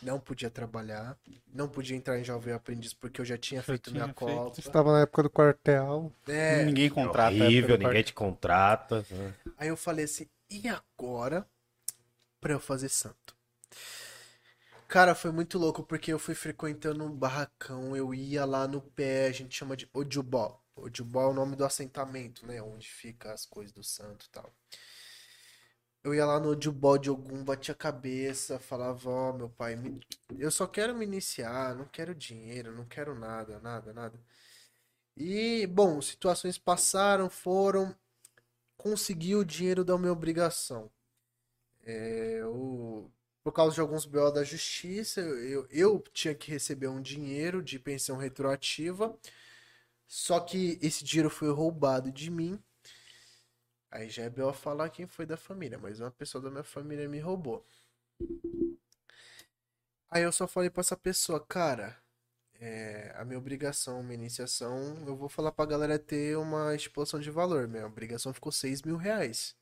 não 0.00 0.18
podia 0.18 0.48
trabalhar, 0.48 1.14
não 1.46 1.68
podia 1.68 1.94
entrar 1.94 2.18
em 2.18 2.24
jovem 2.24 2.54
aprendiz 2.54 2.94
porque 2.94 3.20
eu 3.20 3.24
já 3.26 3.36
tinha 3.36 3.62
feito 3.62 3.90
tinha 3.90 4.04
minha 4.04 4.14
feito. 4.14 4.34
copa. 4.34 4.58
Estava 4.58 4.92
na 4.92 5.00
época 5.02 5.24
do 5.24 5.28
quartel. 5.30 6.10
É, 6.26 6.64
Ninguém 6.64 6.88
contrata. 6.88 7.36
Horrível, 7.36 7.76
ninguém 7.76 8.02
te 8.02 8.14
contrata. 8.14 9.04
né? 9.10 9.34
Aí 9.58 9.68
eu 9.68 9.76
falei 9.76 10.06
assim, 10.06 10.26
e 10.48 10.62
agora 10.68 11.46
pra 12.40 12.54
eu 12.54 12.60
fazer 12.60 12.88
santo? 12.88 13.36
Cara, 14.88 15.14
foi 15.14 15.30
muito 15.30 15.58
louco 15.58 15.82
porque 15.82 16.10
eu 16.10 16.18
fui 16.18 16.34
frequentando 16.34 17.04
um 17.04 17.14
barracão, 17.14 17.94
eu 17.94 18.14
ia 18.14 18.46
lá 18.46 18.66
no 18.66 18.80
pé, 18.80 19.26
a 19.26 19.32
gente 19.32 19.54
chama 19.54 19.76
de 19.76 19.86
Ojubó. 19.92 20.58
Ojubó 20.82 21.22
é 21.22 21.26
o 21.28 21.32
nome 21.34 21.56
do 21.56 21.64
assentamento, 21.64 22.46
né? 22.46 22.62
Onde 22.62 22.88
fica 22.88 23.32
as 23.32 23.46
coisas 23.46 23.72
do 23.72 23.82
santo 23.84 24.26
e 24.26 24.30
tal. 24.30 24.52
Eu 26.02 26.14
ia 26.14 26.24
lá 26.24 26.38
no 26.40 26.48
Ojubó 26.50 26.96
de 26.96 27.10
Ogum, 27.10 27.44
batia 27.44 27.72
a 27.74 27.76
cabeça, 27.76 28.58
falava, 28.58 29.10
ó, 29.10 29.32
meu 29.32 29.48
pai, 29.50 29.76
me- 29.76 30.00
eu 30.38 30.50
só 30.50 30.66
quero 30.66 30.94
me 30.94 31.04
iniciar, 31.04 31.74
não 31.74 31.84
quero 31.86 32.14
dinheiro, 32.14 32.72
não 32.74 32.84
quero 32.86 33.14
nada, 33.14 33.60
nada, 33.60 33.92
nada. 33.92 34.18
E, 35.16 35.66
bom, 35.68 36.00
situações 36.02 36.58
passaram, 36.58 37.30
foram, 37.30 37.94
consegui 38.76 39.36
o 39.36 39.44
dinheiro 39.44 39.84
da 39.84 39.98
minha 39.98 40.12
obrigação. 40.12 40.90
É, 41.84 42.40
por 43.42 43.52
causa 43.52 43.74
de 43.74 43.80
alguns 43.80 44.04
BO 44.04 44.30
da 44.30 44.44
justiça, 44.44 45.20
eu, 45.20 45.66
eu 45.70 46.02
tinha 46.12 46.34
que 46.34 46.50
receber 46.50 46.88
um 46.88 47.00
dinheiro 47.00 47.62
de 47.62 47.78
pensão 47.78 48.16
retroativa, 48.16 49.16
só 50.08 50.40
que 50.40 50.78
esse 50.82 51.04
dinheiro 51.04 51.30
foi 51.30 51.50
roubado 51.52 52.10
de 52.12 52.30
mim. 52.30 52.60
Aí 53.90 54.08
já 54.08 54.22
é 54.22 54.30
BO 54.30 54.50
falar 54.54 54.88
quem 54.88 55.06
foi 55.06 55.26
da 55.26 55.36
família, 55.36 55.76
mas 55.78 56.00
uma 56.00 56.10
pessoa 56.10 56.40
da 56.42 56.50
minha 56.50 56.64
família 56.64 57.06
me 57.08 57.18
roubou. 57.18 57.66
Aí 60.10 60.22
eu 60.22 60.32
só 60.32 60.46
falei 60.48 60.70
pra 60.70 60.80
essa 60.80 60.96
pessoa, 60.96 61.44
cara, 61.44 61.96
é, 62.60 63.12
a 63.16 63.24
minha 63.24 63.38
obrigação, 63.38 64.02
minha 64.02 64.14
iniciação, 64.16 64.96
eu 65.06 65.16
vou 65.16 65.28
falar 65.28 65.52
pra 65.52 65.66
galera 65.66 65.98
ter 65.98 66.36
uma 66.38 66.74
exposição 66.74 67.20
de 67.20 67.30
valor. 67.30 67.68
Minha 67.68 67.86
obrigação 67.86 68.34
ficou 68.34 68.52
6 68.52 68.82
mil 68.82 68.96
reais. 68.96 69.56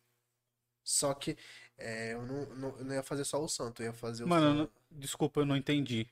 Só 0.84 1.14
que 1.14 1.36
é, 1.78 2.14
eu, 2.14 2.22
não, 2.26 2.46
não, 2.56 2.78
eu 2.80 2.84
não 2.86 2.94
ia 2.94 3.02
fazer 3.02 3.24
só 3.24 3.42
o 3.42 3.48
santo, 3.48 3.82
eu 3.82 3.88
ia 3.88 3.94
fazer 3.94 4.24
o 4.24 4.28
Mano, 4.28 4.54
não- 4.54 4.70
desculpa, 4.90 5.40
eu 5.40 5.46
não 5.46 5.56
entendi. 5.56 6.06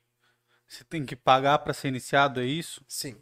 Você 0.68 0.84
tem 0.84 1.06
que 1.06 1.16
pagar 1.16 1.58
pra 1.60 1.74
ser 1.74 1.88
iniciado, 1.88 2.40
é 2.40 2.46
isso? 2.46 2.84
Sim, 2.86 3.16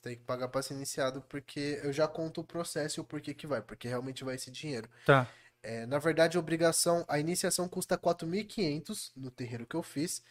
você 0.00 0.08
tem 0.08 0.16
que 0.16 0.24
pagar 0.24 0.48
pra 0.48 0.62
ser 0.62 0.74
iniciado 0.74 1.20
porque 1.28 1.78
eu 1.82 1.92
já 1.92 2.08
conto 2.08 2.40
o 2.40 2.44
processo 2.44 2.98
e 2.98 3.02
o 3.02 3.04
porquê 3.04 3.34
que 3.34 3.46
vai, 3.46 3.60
porque 3.60 3.86
realmente 3.86 4.24
vai 4.24 4.34
esse 4.34 4.50
dinheiro. 4.50 4.88
Tá. 5.04 5.28
É, 5.62 5.84
na 5.84 5.98
verdade, 5.98 6.38
a 6.38 6.40
obrigação, 6.40 7.04
a 7.06 7.18
iniciação 7.18 7.68
custa 7.68 7.98
4.500 7.98 9.12
no 9.14 9.30
terreiro 9.30 9.66
que 9.66 9.76
eu 9.76 9.82
fiz, 9.82 10.22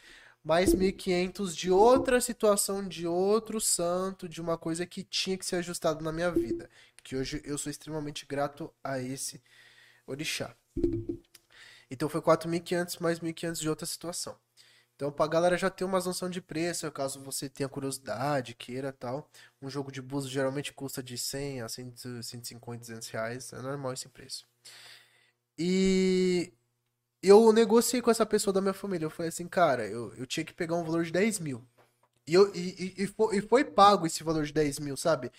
mais 0.44 0.74
1.500 0.74 1.54
de 1.54 1.70
outra 1.70 2.20
situação, 2.20 2.88
de 2.88 3.06
outro 3.06 3.62
santo, 3.62 4.28
de 4.28 4.42
uma 4.42 4.58
coisa 4.58 4.86
que 4.86 5.04
tinha 5.04 5.38
que 5.38 5.46
ser 5.46 5.58
ajustado 5.58 6.04
na 6.04 6.12
minha 6.12 6.32
vida. 6.32 6.70
Que 7.04 7.16
hoje 7.16 7.42
eu 7.46 7.58
sou 7.58 7.70
extremamente 7.70 8.26
grato 8.26 8.74
a 8.84 9.00
esse 9.00 9.42
orixá. 10.08 10.56
Então 11.92 12.10
foi 12.10 12.22
4.500 12.22 13.00
mais 13.00 13.20
1.500 13.20 13.60
de 13.60 13.70
outra 13.70 13.86
situação. 13.86 14.36
Então, 15.00 15.14
pra 15.14 15.28
galera 15.28 15.58
já 15.58 15.70
ter 15.70 15.86
uma 15.86 15.98
noção 15.98 16.30
de 16.30 16.42
preço, 16.42 16.92
caso 16.92 17.22
você 17.22 17.48
tenha 17.48 17.70
curiosidade, 17.70 18.54
queira 18.54 18.92
tal. 18.92 19.30
Um 19.62 19.70
jogo 19.70 19.94
de 19.94 20.02
búzio 20.02 20.30
geralmente 20.30 20.74
custa 20.74 21.02
de 21.02 21.18
100 21.18 21.62
a 21.62 21.70
100, 21.70 21.94
150, 22.22 22.80
200 22.80 23.08
reais. 23.08 23.54
É 23.54 23.62
normal 23.62 23.94
esse 23.94 24.10
preço. 24.10 24.46
E 25.58 26.52
eu 27.24 27.54
negociei 27.54 28.02
com 28.02 28.12
essa 28.12 28.26
pessoa 28.26 28.54
da 28.54 28.60
minha 28.60 28.74
família. 28.74 29.06
Eu 29.06 29.10
falei 29.10 29.30
assim, 29.30 29.48
cara, 29.48 29.88
eu, 29.88 30.14
eu 30.16 30.26
tinha 30.26 30.44
que 30.44 30.54
pegar 30.54 30.76
um 30.76 30.84
valor 30.84 31.06
de 31.06 31.14
10 31.14 31.40
mil. 31.40 31.64
E, 32.28 32.34
eu, 32.34 32.54
e, 32.54 32.94
e, 32.98 33.04
e 33.04 33.08
foi, 33.08 33.38
e 33.38 33.42
foi 33.42 33.64
pago 33.64 34.06
esse 34.06 34.22
valor 34.22 34.46
de 34.46 34.52
10 34.52 34.80
mil, 34.80 34.98
sabe? 34.98 35.32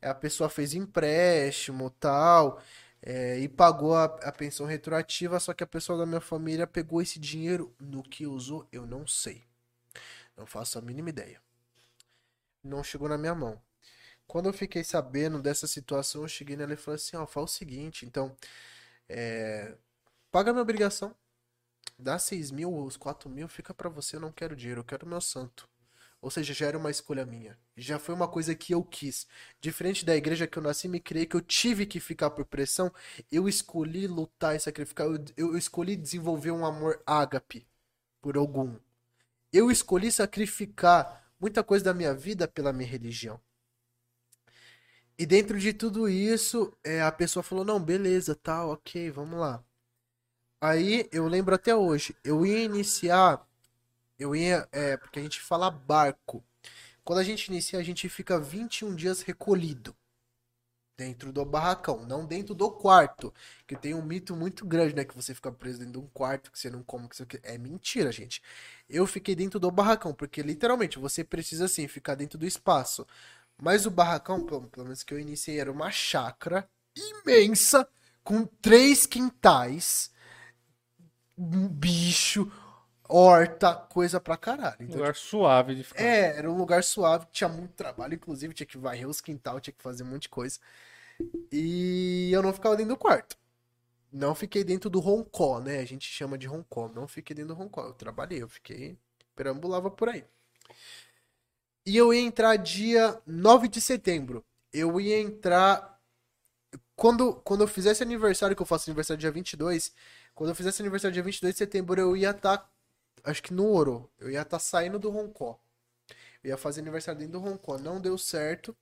A 0.00 0.14
pessoa 0.14 0.48
fez 0.48 0.72
empréstimo 0.72 1.90
tal, 1.90 2.62
é, 3.02 3.38
e 3.40 3.48
pagou 3.48 3.94
a, 3.96 4.04
a 4.04 4.32
pensão 4.32 4.66
retroativa, 4.66 5.40
só 5.40 5.52
que 5.52 5.64
a 5.64 5.66
pessoa 5.66 5.98
da 5.98 6.06
minha 6.06 6.20
família 6.20 6.66
pegou 6.66 7.02
esse 7.02 7.18
dinheiro 7.18 7.74
no 7.80 8.02
que 8.02 8.26
usou, 8.26 8.66
eu 8.72 8.86
não 8.86 9.06
sei. 9.06 9.44
Não 10.36 10.46
faço 10.46 10.78
a 10.78 10.82
mínima 10.82 11.10
ideia. 11.10 11.40
Não 12.62 12.82
chegou 12.84 13.08
na 13.08 13.18
minha 13.18 13.34
mão. 13.34 13.60
Quando 14.26 14.46
eu 14.48 14.52
fiquei 14.52 14.84
sabendo 14.84 15.42
dessa 15.42 15.66
situação, 15.66 16.22
eu 16.22 16.28
cheguei 16.28 16.56
nela 16.56 16.74
e 16.74 16.76
falei 16.76 16.96
assim, 16.96 17.16
ó, 17.16 17.26
faz 17.26 17.44
o 17.52 17.54
seguinte, 17.54 18.06
então, 18.06 18.36
é, 19.08 19.76
paga 20.30 20.52
minha 20.52 20.62
obrigação, 20.62 21.14
dá 21.98 22.18
6 22.18 22.50
mil, 22.50 22.74
os 22.74 22.96
4 22.96 23.30
mil, 23.30 23.48
fica 23.48 23.74
pra 23.74 23.88
você, 23.90 24.16
eu 24.16 24.20
não 24.20 24.32
quero 24.32 24.56
dinheiro, 24.56 24.80
eu 24.80 24.84
quero 24.84 25.06
meu 25.06 25.20
santo. 25.20 25.68
Ou 26.22 26.30
seja, 26.30 26.54
já 26.54 26.66
era 26.68 26.78
uma 26.78 26.90
escolha 26.90 27.26
minha. 27.26 27.58
Já 27.76 27.98
foi 27.98 28.14
uma 28.14 28.28
coisa 28.28 28.54
que 28.54 28.72
eu 28.72 28.82
quis. 28.84 29.26
Diferente 29.60 30.04
da 30.04 30.16
igreja 30.16 30.46
que 30.46 30.56
eu 30.56 30.62
nasci 30.62 30.86
e 30.86 30.90
me 30.90 31.00
criei, 31.00 31.26
que 31.26 31.36
eu 31.36 31.40
tive 31.40 31.84
que 31.84 31.98
ficar 32.00 32.30
por 32.30 32.44
pressão, 32.46 32.92
eu 33.30 33.48
escolhi 33.48 34.06
lutar 34.06 34.54
e 34.54 34.60
sacrificar. 34.60 35.08
Eu, 35.08 35.18
eu 35.36 35.58
escolhi 35.58 35.96
desenvolver 35.96 36.52
um 36.52 36.64
amor 36.64 37.02
ágape 37.04 37.66
por 38.20 38.36
algum. 38.36 38.76
Eu 39.52 39.70
escolhi 39.70 40.12
sacrificar 40.12 41.32
muita 41.40 41.64
coisa 41.64 41.86
da 41.86 41.94
minha 41.94 42.14
vida 42.14 42.46
pela 42.46 42.72
minha 42.72 42.88
religião. 42.88 43.40
E 45.18 45.26
dentro 45.26 45.58
de 45.58 45.72
tudo 45.72 46.08
isso, 46.08 46.72
é, 46.84 47.02
a 47.02 47.12
pessoa 47.12 47.42
falou: 47.42 47.64
não, 47.64 47.80
beleza, 47.82 48.34
tá, 48.34 48.64
ok, 48.66 49.10
vamos 49.10 49.38
lá. 49.40 49.62
Aí 50.60 51.08
eu 51.12 51.26
lembro 51.28 51.54
até 51.54 51.74
hoje, 51.74 52.14
eu 52.24 52.46
ia 52.46 52.62
iniciar, 52.64 53.44
eu 54.18 54.34
ia, 54.36 54.68
é, 54.72 54.96
porque 54.96 55.18
a 55.18 55.22
gente 55.22 55.40
fala 55.40 55.70
barco. 55.70 56.44
Quando 57.04 57.18
a 57.18 57.24
gente 57.24 57.48
inicia, 57.48 57.78
a 57.78 57.82
gente 57.82 58.08
fica 58.08 58.38
21 58.38 58.94
dias 58.94 59.22
recolhido 59.22 59.94
dentro 60.96 61.32
do 61.32 61.44
barracão, 61.44 62.04
não 62.06 62.24
dentro 62.24 62.54
do 62.54 62.70
quarto, 62.70 63.32
que 63.66 63.74
tem 63.74 63.94
um 63.94 64.02
mito 64.02 64.36
muito 64.36 64.64
grande, 64.64 64.94
né, 64.94 65.04
que 65.04 65.16
você 65.16 65.34
fica 65.34 65.50
preso 65.50 65.78
dentro 65.78 65.94
de 65.94 65.98
um 65.98 66.06
quarto, 66.08 66.52
que 66.52 66.58
você 66.58 66.70
não 66.70 66.82
come, 66.82 67.08
que 67.08 67.16
você... 67.16 67.26
é 67.42 67.58
mentira, 67.58 68.12
gente. 68.12 68.42
Eu 68.88 69.06
fiquei 69.06 69.34
dentro 69.34 69.58
do 69.58 69.70
barracão, 69.70 70.14
porque 70.14 70.42
literalmente 70.42 70.98
você 70.98 71.24
precisa 71.24 71.64
assim 71.64 71.88
ficar 71.88 72.14
dentro 72.14 72.38
do 72.38 72.46
espaço. 72.46 73.06
Mas 73.60 73.86
o 73.86 73.90
barracão, 73.90 74.44
pelo, 74.44 74.70
menos 74.76 75.02
que 75.02 75.12
eu 75.14 75.18
iniciei, 75.18 75.60
era 75.60 75.72
uma 75.72 75.90
chácara 75.90 76.68
imensa, 76.96 77.88
com 78.22 78.46
três 78.46 79.06
quintais, 79.06 80.12
um 81.36 81.68
bicho, 81.68 82.50
horta, 83.14 83.74
coisa 83.74 84.20
pra 84.20 84.36
caralho. 84.36 84.76
Então, 84.80 84.96
Lugar 84.98 85.14
suave 85.14 85.74
de 85.74 85.84
ficar. 85.84 86.02
é, 86.02 86.36
era 86.38 86.50
um 86.50 86.56
lugar 86.56 86.82
suave, 86.82 87.26
tinha 87.30 87.48
muito 87.48 87.72
trabalho, 87.74 88.14
inclusive 88.14 88.54
tinha 88.54 88.66
que 88.66 88.78
varrer 88.78 89.08
os 89.08 89.20
quintal, 89.20 89.60
tinha 89.60 89.74
que 89.74 89.82
fazer 89.82 90.02
um 90.02 90.06
monte 90.06 90.22
de 90.22 90.28
coisa. 90.30 90.58
E 91.50 92.30
eu 92.32 92.42
não 92.42 92.52
ficava 92.52 92.76
dentro 92.76 92.94
do 92.94 92.98
quarto. 92.98 93.36
Não 94.12 94.34
fiquei 94.34 94.62
dentro 94.64 94.90
do 94.90 95.00
roncó, 95.00 95.60
né? 95.60 95.78
A 95.78 95.84
gente 95.84 96.06
chama 96.08 96.36
de 96.36 96.46
roncó. 96.46 96.88
Não 96.88 97.08
fiquei 97.08 97.34
dentro 97.34 97.54
do 97.54 97.58
roncó. 97.58 97.86
Eu 97.86 97.94
trabalhei, 97.94 98.42
eu 98.42 98.48
fiquei. 98.48 98.98
Perambulava 99.34 99.90
por 99.90 100.08
aí. 100.08 100.24
E 101.86 101.96
eu 101.96 102.12
ia 102.12 102.20
entrar 102.20 102.56
dia 102.56 103.20
9 103.26 103.68
de 103.68 103.80
setembro. 103.80 104.44
Eu 104.72 105.00
ia 105.00 105.18
entrar. 105.18 105.98
Quando, 106.94 107.34
quando 107.36 107.62
eu 107.62 107.68
fizesse 107.68 108.02
aniversário, 108.02 108.54
que 108.54 108.62
eu 108.62 108.66
faço 108.66 108.90
aniversário 108.90 109.20
dia 109.20 109.30
22. 109.30 109.92
Quando 110.34 110.50
eu 110.50 110.54
fizesse 110.54 110.82
aniversário 110.82 111.12
dia 111.14 111.22
22 111.22 111.54
de 111.54 111.58
setembro, 111.58 112.00
eu 112.00 112.16
ia 112.16 112.30
estar. 112.30 112.70
Acho 113.24 113.42
que 113.42 113.52
no 113.54 113.66
ouro. 113.66 114.10
Eu 114.18 114.30
ia 114.30 114.42
estar 114.42 114.58
saindo 114.58 114.98
do 114.98 115.10
roncó. 115.10 115.58
Eu 116.44 116.50
ia 116.50 116.56
fazer 116.58 116.80
aniversário 116.82 117.20
dentro 117.20 117.34
do 117.34 117.40
roncó. 117.40 117.78
Não 117.78 118.00
deu 118.00 118.18
certo. 118.18 118.76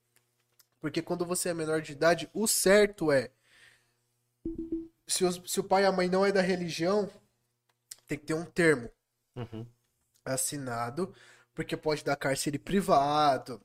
Porque 0.81 1.03
quando 1.03 1.27
você 1.27 1.51
é 1.51 1.55
menor 1.55 1.83
de 1.83 1.93
idade, 1.93 2.31
o 2.35 2.47
certo 2.49 3.13
é. 3.13 3.31
Se, 5.07 5.25
os- 5.25 5.43
se 5.53 5.61
o 5.61 5.65
pai 5.65 5.83
e 5.83 5.87
a 5.87 5.93
mãe 5.93 6.09
não 6.09 6.25
é 6.25 6.33
da 6.33 6.41
religião, 6.41 7.11
tem 8.07 8.19
que 8.19 8.27
ter 8.27 8.35
um 8.35 8.45
termo 8.45 8.91
Uhum. 9.37 9.67
assinado, 10.25 11.15
porque 11.55 11.77
pode 11.77 12.05
dar 12.05 12.17
cárcere 12.17 12.59
privado, 12.59 13.61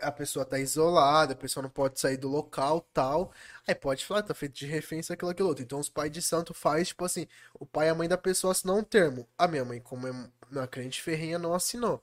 a, 0.00 0.12
pessoa 0.12 0.44
tá 0.44 0.58
isolada, 0.58 1.32
a 1.32 1.36
pessoa 1.36 1.62
não 1.62 1.70
pode 1.70 1.98
sair 2.00 2.16
do 2.16 2.28
local, 2.28 2.80
tal. 2.92 3.32
Aí 3.66 3.74
pode 3.74 4.04
falar, 4.04 4.22
tá 4.22 4.34
feito 4.34 4.54
de 4.54 4.66
refém, 4.66 5.00
isso, 5.00 5.12
aquilo, 5.12 5.30
aquilo 5.30 5.48
outro. 5.48 5.64
Então 5.64 5.78
os 5.80 5.88
pais 5.88 6.10
de 6.12 6.22
santo 6.22 6.54
faz, 6.54 6.88
tipo 6.88 7.04
assim, 7.04 7.26
o 7.54 7.66
pai 7.66 7.88
e 7.88 7.90
a 7.90 7.94
mãe 7.94 8.08
da 8.08 8.18
pessoa 8.18 8.52
assinou 8.52 8.78
um 8.78 8.84
termo. 8.84 9.28
A 9.36 9.48
minha 9.48 9.64
mãe, 9.64 9.80
como 9.80 10.06
é 10.06 10.12
uma 10.50 10.66
crente 10.68 11.02
ferrenha, 11.02 11.38
não 11.38 11.54
assinou. 11.54 12.02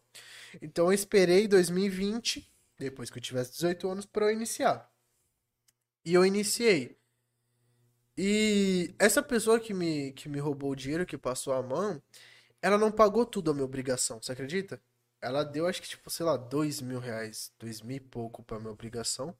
Então 0.61 0.87
eu 0.87 0.93
esperei 0.93 1.47
2020, 1.47 2.49
depois 2.77 3.09
que 3.09 3.17
eu 3.17 3.21
tivesse 3.21 3.51
18 3.53 3.89
anos, 3.89 4.05
para 4.05 4.25
eu 4.25 4.31
iniciar. 4.31 4.89
E 6.05 6.13
eu 6.13 6.25
iniciei. 6.25 6.97
E 8.17 8.93
essa 8.99 9.23
pessoa 9.23 9.59
que 9.59 9.73
me, 9.73 10.11
que 10.13 10.27
me 10.27 10.39
roubou 10.39 10.71
o 10.71 10.75
dinheiro, 10.75 11.05
que 11.05 11.17
passou 11.17 11.53
a 11.53 11.63
mão, 11.63 12.01
ela 12.61 12.77
não 12.77 12.91
pagou 12.91 13.25
tudo 13.25 13.51
a 13.51 13.53
minha 13.53 13.65
obrigação, 13.65 14.21
você 14.21 14.33
acredita? 14.33 14.81
Ela 15.21 15.43
deu, 15.43 15.67
acho 15.67 15.81
que, 15.81 15.89
tipo, 15.89 16.09
sei 16.09 16.25
lá, 16.25 16.37
dois 16.37 16.81
mil 16.81 16.99
reais, 16.99 17.51
dois 17.59 17.81
mil 17.81 17.97
e 17.97 17.99
pouco 17.99 18.43
pra 18.43 18.59
minha 18.59 18.71
obrigação. 18.71 19.35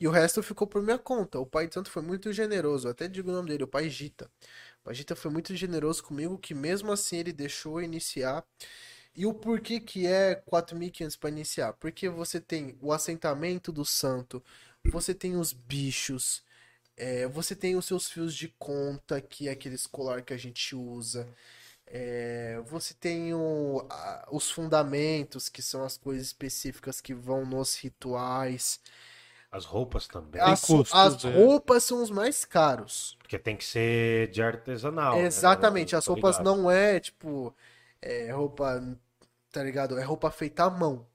E 0.00 0.08
o 0.08 0.10
resto 0.10 0.42
ficou 0.42 0.66
por 0.66 0.82
minha 0.82 0.98
conta. 0.98 1.38
O 1.38 1.46
pai 1.46 1.68
tanto 1.68 1.90
foi 1.90 2.02
muito 2.02 2.32
generoso, 2.32 2.88
até 2.88 3.08
digo 3.08 3.30
o 3.30 3.32
nome 3.34 3.48
dele, 3.50 3.64
o 3.64 3.68
pai 3.68 3.88
Gita. 3.88 4.30
O 4.80 4.84
pai 4.84 4.94
Gita 4.94 5.16
foi 5.16 5.30
muito 5.30 5.54
generoso 5.56 6.02
comigo, 6.02 6.38
que 6.38 6.54
mesmo 6.54 6.92
assim 6.92 7.18
ele 7.18 7.32
deixou 7.32 7.82
iniciar. 7.82 8.44
E 9.16 9.26
o 9.26 9.34
porquê 9.34 9.80
que 9.80 10.06
é 10.06 10.34
4.500 10.34 11.16
para 11.16 11.30
iniciar? 11.30 11.72
Porque 11.74 12.08
você 12.08 12.40
tem 12.40 12.76
o 12.80 12.92
assentamento 12.92 13.72
do 13.72 13.84
santo, 13.84 14.42
você 14.84 15.14
tem 15.14 15.36
os 15.36 15.52
bichos, 15.52 16.42
é, 16.96 17.26
você 17.28 17.54
tem 17.56 17.76
os 17.76 17.86
seus 17.86 18.10
fios 18.10 18.34
de 18.34 18.48
conta, 18.58 19.20
que 19.20 19.48
é 19.48 19.52
aquele 19.52 19.76
colar 19.90 20.22
que 20.22 20.34
a 20.34 20.36
gente 20.36 20.74
usa. 20.76 21.28
É, 21.96 22.60
você 22.66 22.92
tem 22.94 23.32
o- 23.34 23.86
a- 23.88 24.26
os 24.32 24.50
fundamentos, 24.50 25.48
que 25.48 25.62
são 25.62 25.84
as 25.84 25.96
coisas 25.96 26.26
específicas 26.26 27.00
que 27.00 27.14
vão 27.14 27.46
nos 27.46 27.76
rituais. 27.76 28.80
As 29.50 29.64
roupas 29.64 30.08
também. 30.08 30.40
As, 30.42 30.62
custos, 30.62 30.92
as 30.94 31.24
é. 31.24 31.30
roupas 31.30 31.84
são 31.84 32.02
os 32.02 32.10
mais 32.10 32.44
caros. 32.44 33.16
Porque 33.18 33.38
tem 33.38 33.56
que 33.56 33.64
ser 33.64 34.30
de 34.30 34.42
artesanal. 34.42 35.16
né? 35.16 35.26
Exatamente, 35.26 35.94
as 35.96 36.04
Tô 36.04 36.10
roupas 36.10 36.36
ligado. 36.36 36.44
não 36.44 36.70
é 36.70 36.98
tipo 37.00 37.54
é, 38.02 38.30
roupa, 38.32 38.82
tá 39.52 39.62
ligado? 39.62 39.98
É 39.98 40.02
roupa 40.04 40.30
feita 40.30 40.64
à 40.64 40.70
mão. 40.70 41.06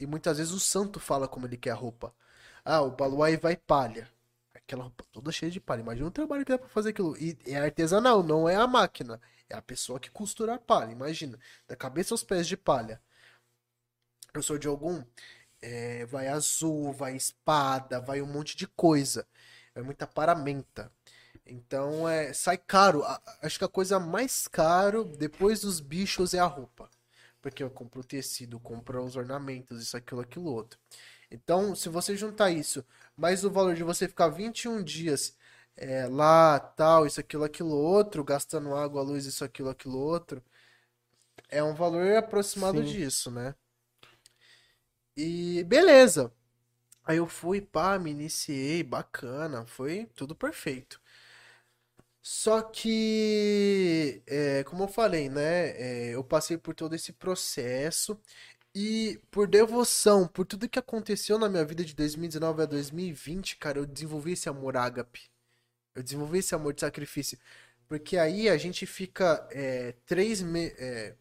E 0.00 0.06
muitas 0.06 0.38
vezes 0.38 0.52
o 0.52 0.60
santo 0.60 1.00
fala 1.00 1.26
como 1.28 1.46
ele 1.46 1.56
quer 1.56 1.70
a 1.72 1.74
roupa. 1.74 2.14
Ah, 2.64 2.80
o 2.82 2.90
baluai 2.92 3.36
vai 3.36 3.56
palha. 3.56 4.08
Aquela 4.68 4.82
roupa 4.82 5.02
toda 5.10 5.32
cheia 5.32 5.50
de 5.50 5.58
palha. 5.58 5.80
Imagina 5.80 6.08
o 6.08 6.10
trabalho 6.10 6.44
que 6.44 6.52
dá 6.52 6.58
pra 6.58 6.68
fazer 6.68 6.90
aquilo. 6.90 7.16
E 7.16 7.38
é 7.46 7.56
artesanal, 7.56 8.22
não 8.22 8.46
é 8.46 8.54
a 8.54 8.66
máquina. 8.66 9.18
É 9.48 9.56
a 9.56 9.62
pessoa 9.62 9.98
que 9.98 10.10
costura 10.10 10.56
a 10.56 10.58
palha. 10.58 10.92
Imagina, 10.92 11.38
da 11.66 11.74
cabeça 11.74 12.12
aos 12.12 12.22
pés 12.22 12.46
de 12.46 12.54
palha. 12.54 13.00
Eu 14.34 14.42
sou 14.42 14.58
de 14.58 14.68
algum, 14.68 15.02
é, 15.62 16.04
vai 16.04 16.28
azul, 16.28 16.92
vai 16.92 17.16
espada, 17.16 17.98
vai 17.98 18.20
um 18.20 18.26
monte 18.26 18.58
de 18.58 18.66
coisa. 18.66 19.26
É 19.74 19.80
muita 19.80 20.06
paramenta. 20.06 20.92
Então 21.46 22.06
é, 22.06 22.34
sai 22.34 22.58
caro. 22.58 23.02
Acho 23.40 23.58
que 23.58 23.64
a 23.64 23.68
coisa 23.68 23.98
mais 23.98 24.46
caro 24.46 25.02
depois 25.02 25.62
dos 25.62 25.80
bichos 25.80 26.34
é 26.34 26.40
a 26.40 26.44
roupa. 26.44 26.90
Porque 27.40 27.62
eu 27.62 27.70
compro 27.70 28.02
o 28.02 28.04
tecido, 28.04 28.60
compro 28.60 29.02
os 29.02 29.16
ornamentos, 29.16 29.80
isso, 29.80 29.96
aquilo, 29.96 30.20
aquilo 30.20 30.52
outro. 30.52 30.78
Então, 31.30 31.74
se 31.74 31.88
você 31.88 32.16
juntar 32.16 32.50
isso, 32.50 32.84
mais 33.18 33.44
o 33.44 33.50
valor 33.50 33.74
de 33.74 33.82
você 33.82 34.08
ficar 34.08 34.28
21 34.28 34.82
dias 34.82 35.36
é, 35.76 36.06
lá, 36.08 36.58
tal, 36.60 37.06
isso, 37.06 37.20
aquilo, 37.20 37.44
aquilo 37.44 37.74
outro, 37.76 38.24
gastando 38.24 38.74
água, 38.74 39.02
luz, 39.02 39.26
isso, 39.26 39.44
aquilo, 39.44 39.70
aquilo 39.70 39.98
outro, 39.98 40.42
é 41.48 41.62
um 41.62 41.74
valor 41.74 42.16
aproximado 42.16 42.78
Sim. 42.78 42.84
disso, 42.84 43.30
né? 43.30 43.54
E 45.16 45.64
beleza. 45.64 46.32
Aí 47.04 47.16
eu 47.18 47.26
fui, 47.26 47.60
pá, 47.60 47.98
me 47.98 48.10
iniciei, 48.10 48.82
bacana, 48.82 49.66
foi 49.66 50.06
tudo 50.14 50.34
perfeito. 50.34 51.00
Só 52.22 52.60
que, 52.62 54.22
é, 54.26 54.62
como 54.64 54.84
eu 54.84 54.88
falei, 54.88 55.28
né? 55.30 55.70
é, 55.70 56.14
eu 56.14 56.22
passei 56.22 56.58
por 56.58 56.74
todo 56.74 56.94
esse 56.94 57.12
processo 57.12 58.20
e 58.78 59.18
por 59.30 59.48
devoção, 59.48 60.26
por 60.28 60.46
tudo 60.46 60.68
que 60.68 60.78
aconteceu 60.78 61.38
na 61.38 61.48
minha 61.48 61.64
vida 61.64 61.84
de 61.84 61.94
2019 61.94 62.62
a 62.62 62.66
2020, 62.66 63.56
cara, 63.56 63.78
eu 63.78 63.86
desenvolvi 63.86 64.32
esse 64.32 64.48
amor 64.48 64.76
ágape. 64.76 65.30
Eu 65.94 66.02
desenvolvi 66.02 66.38
esse 66.38 66.54
amor 66.54 66.74
de 66.74 66.80
sacrifício. 66.82 67.38
Porque 67.88 68.16
aí 68.18 68.48
a 68.48 68.56
gente 68.58 68.86
fica 68.86 69.48
é, 69.52 69.94
três 70.06 70.42
me 70.42 70.66
é, 70.78 71.16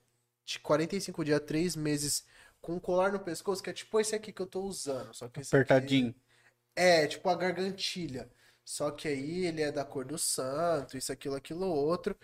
de 0.45 0.59
45 0.59 1.23
dias, 1.25 1.41
três 1.41 1.75
meses 1.75 2.25
com 2.61 2.75
um 2.75 2.79
colar 2.79 3.11
no 3.13 3.19
pescoço, 3.19 3.63
que 3.63 3.69
é 3.69 3.73
tipo 3.73 3.99
esse 3.99 4.15
aqui 4.15 4.31
que 4.33 4.41
eu 4.41 4.47
tô 4.47 4.61
usando. 4.63 5.13
Só 5.13 5.27
que 5.29 5.41
esse 5.41 5.57
aqui- 5.57 5.73
Apertadinho. 5.73 6.15
é, 6.75 7.07
tipo 7.07 7.27
a 7.29 7.35
gargantilha. 7.35 8.29
Só 8.65 8.91
que 8.91 9.07
aí 9.07 9.45
ele 9.45 9.61
é 9.61 9.71
da 9.71 9.85
cor 9.85 10.05
do 10.05 10.17
santo, 10.17 10.97
isso, 10.97 11.11
aquilo, 11.11 11.35
aquilo, 11.35 11.65
outro. 11.67 12.15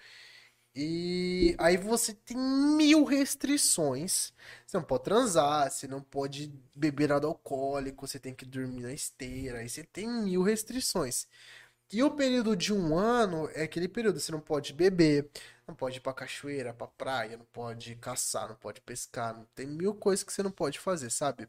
E 0.75 1.55
aí 1.59 1.77
você 1.77 2.13
tem 2.13 2.35
mil 2.37 3.03
restrições. 3.03 4.33
Você 4.65 4.77
não 4.77 4.83
pode 4.83 5.03
transar, 5.03 5.69
você 5.71 5.87
não 5.87 6.01
pode 6.01 6.51
beber 6.75 7.09
nada 7.09 7.27
alcoólico, 7.27 8.07
você 8.07 8.19
tem 8.19 8.33
que 8.33 8.45
dormir 8.45 8.81
na 8.81 8.93
esteira, 8.93 9.59
aí 9.59 9.69
você 9.69 9.83
tem 9.83 10.07
mil 10.07 10.41
restrições. 10.43 11.27
E 11.91 12.01
o 12.03 12.11
período 12.11 12.55
de 12.55 12.73
um 12.73 12.97
ano 12.97 13.49
é 13.53 13.63
aquele 13.63 13.87
período, 13.87 14.19
você 14.19 14.31
não 14.31 14.41
pode 14.41 14.73
beber, 14.73 15.29
não 15.67 15.75
pode 15.75 15.97
ir 15.97 16.01
pra 16.01 16.13
cachoeira, 16.13 16.73
pra 16.73 16.87
praia, 16.87 17.37
não 17.37 17.45
pode 17.53 17.95
caçar, 17.97 18.49
não 18.49 18.55
pode 18.55 18.81
pescar, 18.81 19.35
não- 19.35 19.45
tem 19.55 19.67
mil 19.67 19.93
coisas 19.95 20.23
que 20.23 20.33
você 20.33 20.43
não 20.43 20.51
pode 20.51 20.79
fazer, 20.79 21.09
sabe? 21.11 21.47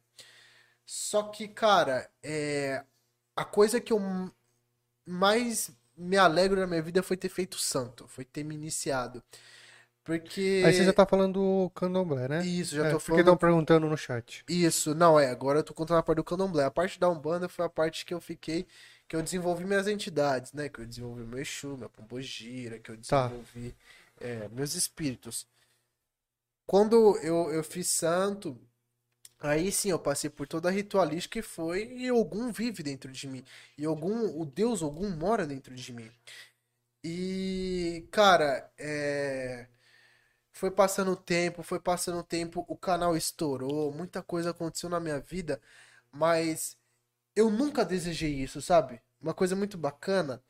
Só 0.87 1.25
que, 1.25 1.49
cara, 1.49 2.11
é... 2.23 2.85
a 3.37 3.45
coisa 3.45 3.81
que 3.81 3.93
eu 3.93 4.01
mais 5.07 5.71
me 5.97 6.17
alegro 6.17 6.61
na 6.61 6.67
minha 6.67 6.83
vida 6.83 7.03
foi 7.03 7.17
ter 7.17 7.29
feito 7.29 7.59
santo, 7.59 8.07
foi 8.09 8.25
ter 8.25 8.45
me 8.45 8.55
iniciado. 8.55 9.23
Porque. 10.05 10.63
Aí 10.67 10.73
você 10.73 10.85
já 10.85 10.93
tá 10.93 11.07
falando 11.07 11.35
do 11.35 11.71
candomblé, 11.71 12.29
né? 12.29 12.45
Isso, 12.45 12.77
já 12.77 12.87
É, 12.87 12.91
tô 12.91 12.99
porque 12.99 13.13
falando. 13.13 13.21
estão 13.23 13.37
perguntando 13.37 13.89
no 13.89 13.97
chat. 13.97 14.45
Isso, 14.49 14.95
não, 14.95 15.19
é, 15.19 15.31
agora 15.31 15.61
eu 15.61 15.65
tô 15.65 15.73
contando 15.73 15.99
a 15.99 16.03
parte 16.03 16.17
do 16.19 16.25
candomblé. 16.25 16.65
A 16.65 16.71
parte 16.71 16.99
da 17.01 17.09
Umbanda 17.09 17.49
foi 17.49 17.65
a 17.65 17.69
parte 17.69 18.05
que 18.05 18.13
eu 18.13 18.21
fiquei, 18.21 18.67
que 19.09 19.17
eu 19.17 19.23
desenvolvi 19.23 19.65
minhas 19.65 19.89
entidades, 19.89 20.53
né? 20.53 20.69
Que 20.69 20.81
eu 20.81 20.87
desenvolvi 20.87 21.23
meu 21.25 21.39
Exu, 21.39 21.77
minha 21.77 21.89
Pombogira, 21.89 22.79
que 22.79 22.91
eu 22.91 22.97
Tá. 23.07 23.29
desenvolvi 23.29 23.75
é, 24.21 24.49
meus 24.49 24.75
espíritos. 24.75 25.47
Quando 26.67 27.17
eu, 27.19 27.51
eu 27.53 27.63
fiz 27.65 27.89
santo, 27.89 28.59
aí 29.45 29.71
sim 29.73 29.91
eu 29.91 29.99
passei 29.99 30.31
por 30.31 30.47
toda 30.49 30.69
a 30.69 30.73
ritualística 30.73 31.39
e 31.39 31.43
foi, 31.43 31.85
e 31.93 32.11
Ogum 32.13 32.53
vive 32.53 32.83
dentro 32.83 33.13
de 33.13 33.27
mim. 33.29 33.45
E 33.79 33.87
Ogum, 33.87 34.41
o 34.41 34.45
Deus 34.47 34.83
Ogum 34.83 35.11
mora 35.11 35.47
dentro 35.47 35.75
de 35.75 35.93
mim. 35.93 36.11
E, 37.05 38.07
cara, 38.11 38.71
é... 38.79 39.69
Foi 40.53 40.71
passando 40.71 41.13
o 41.13 41.17
tempo, 41.17 41.63
foi 41.63 41.81
passando 41.81 42.19
o 42.21 42.23
tempo, 42.25 42.65
o 42.69 42.77
canal 42.77 43.17
estourou, 43.17 43.93
muita 43.93 44.23
coisa 44.23 44.51
aconteceu 44.51 44.89
na 44.89 45.01
minha 45.01 45.21
vida, 45.21 45.61
mas 46.13 46.77
eu 47.37 47.51
nunca 47.51 47.85
desejei 47.85 48.35
isso, 48.35 48.63
sabe? 48.63 49.03
Uma 49.21 49.35
coisa 49.35 49.57
muito 49.57 49.79
bacana, 49.79 50.43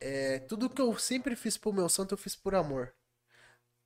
é, 0.00 0.40
tudo 0.40 0.70
que 0.70 0.82
eu 0.82 0.98
sempre 0.98 1.36
fiz 1.36 1.56
pro 1.58 1.72
meu 1.72 1.88
santo, 1.88 2.14
eu 2.14 2.18
fiz 2.18 2.36
por 2.36 2.54
amor. 2.54 2.94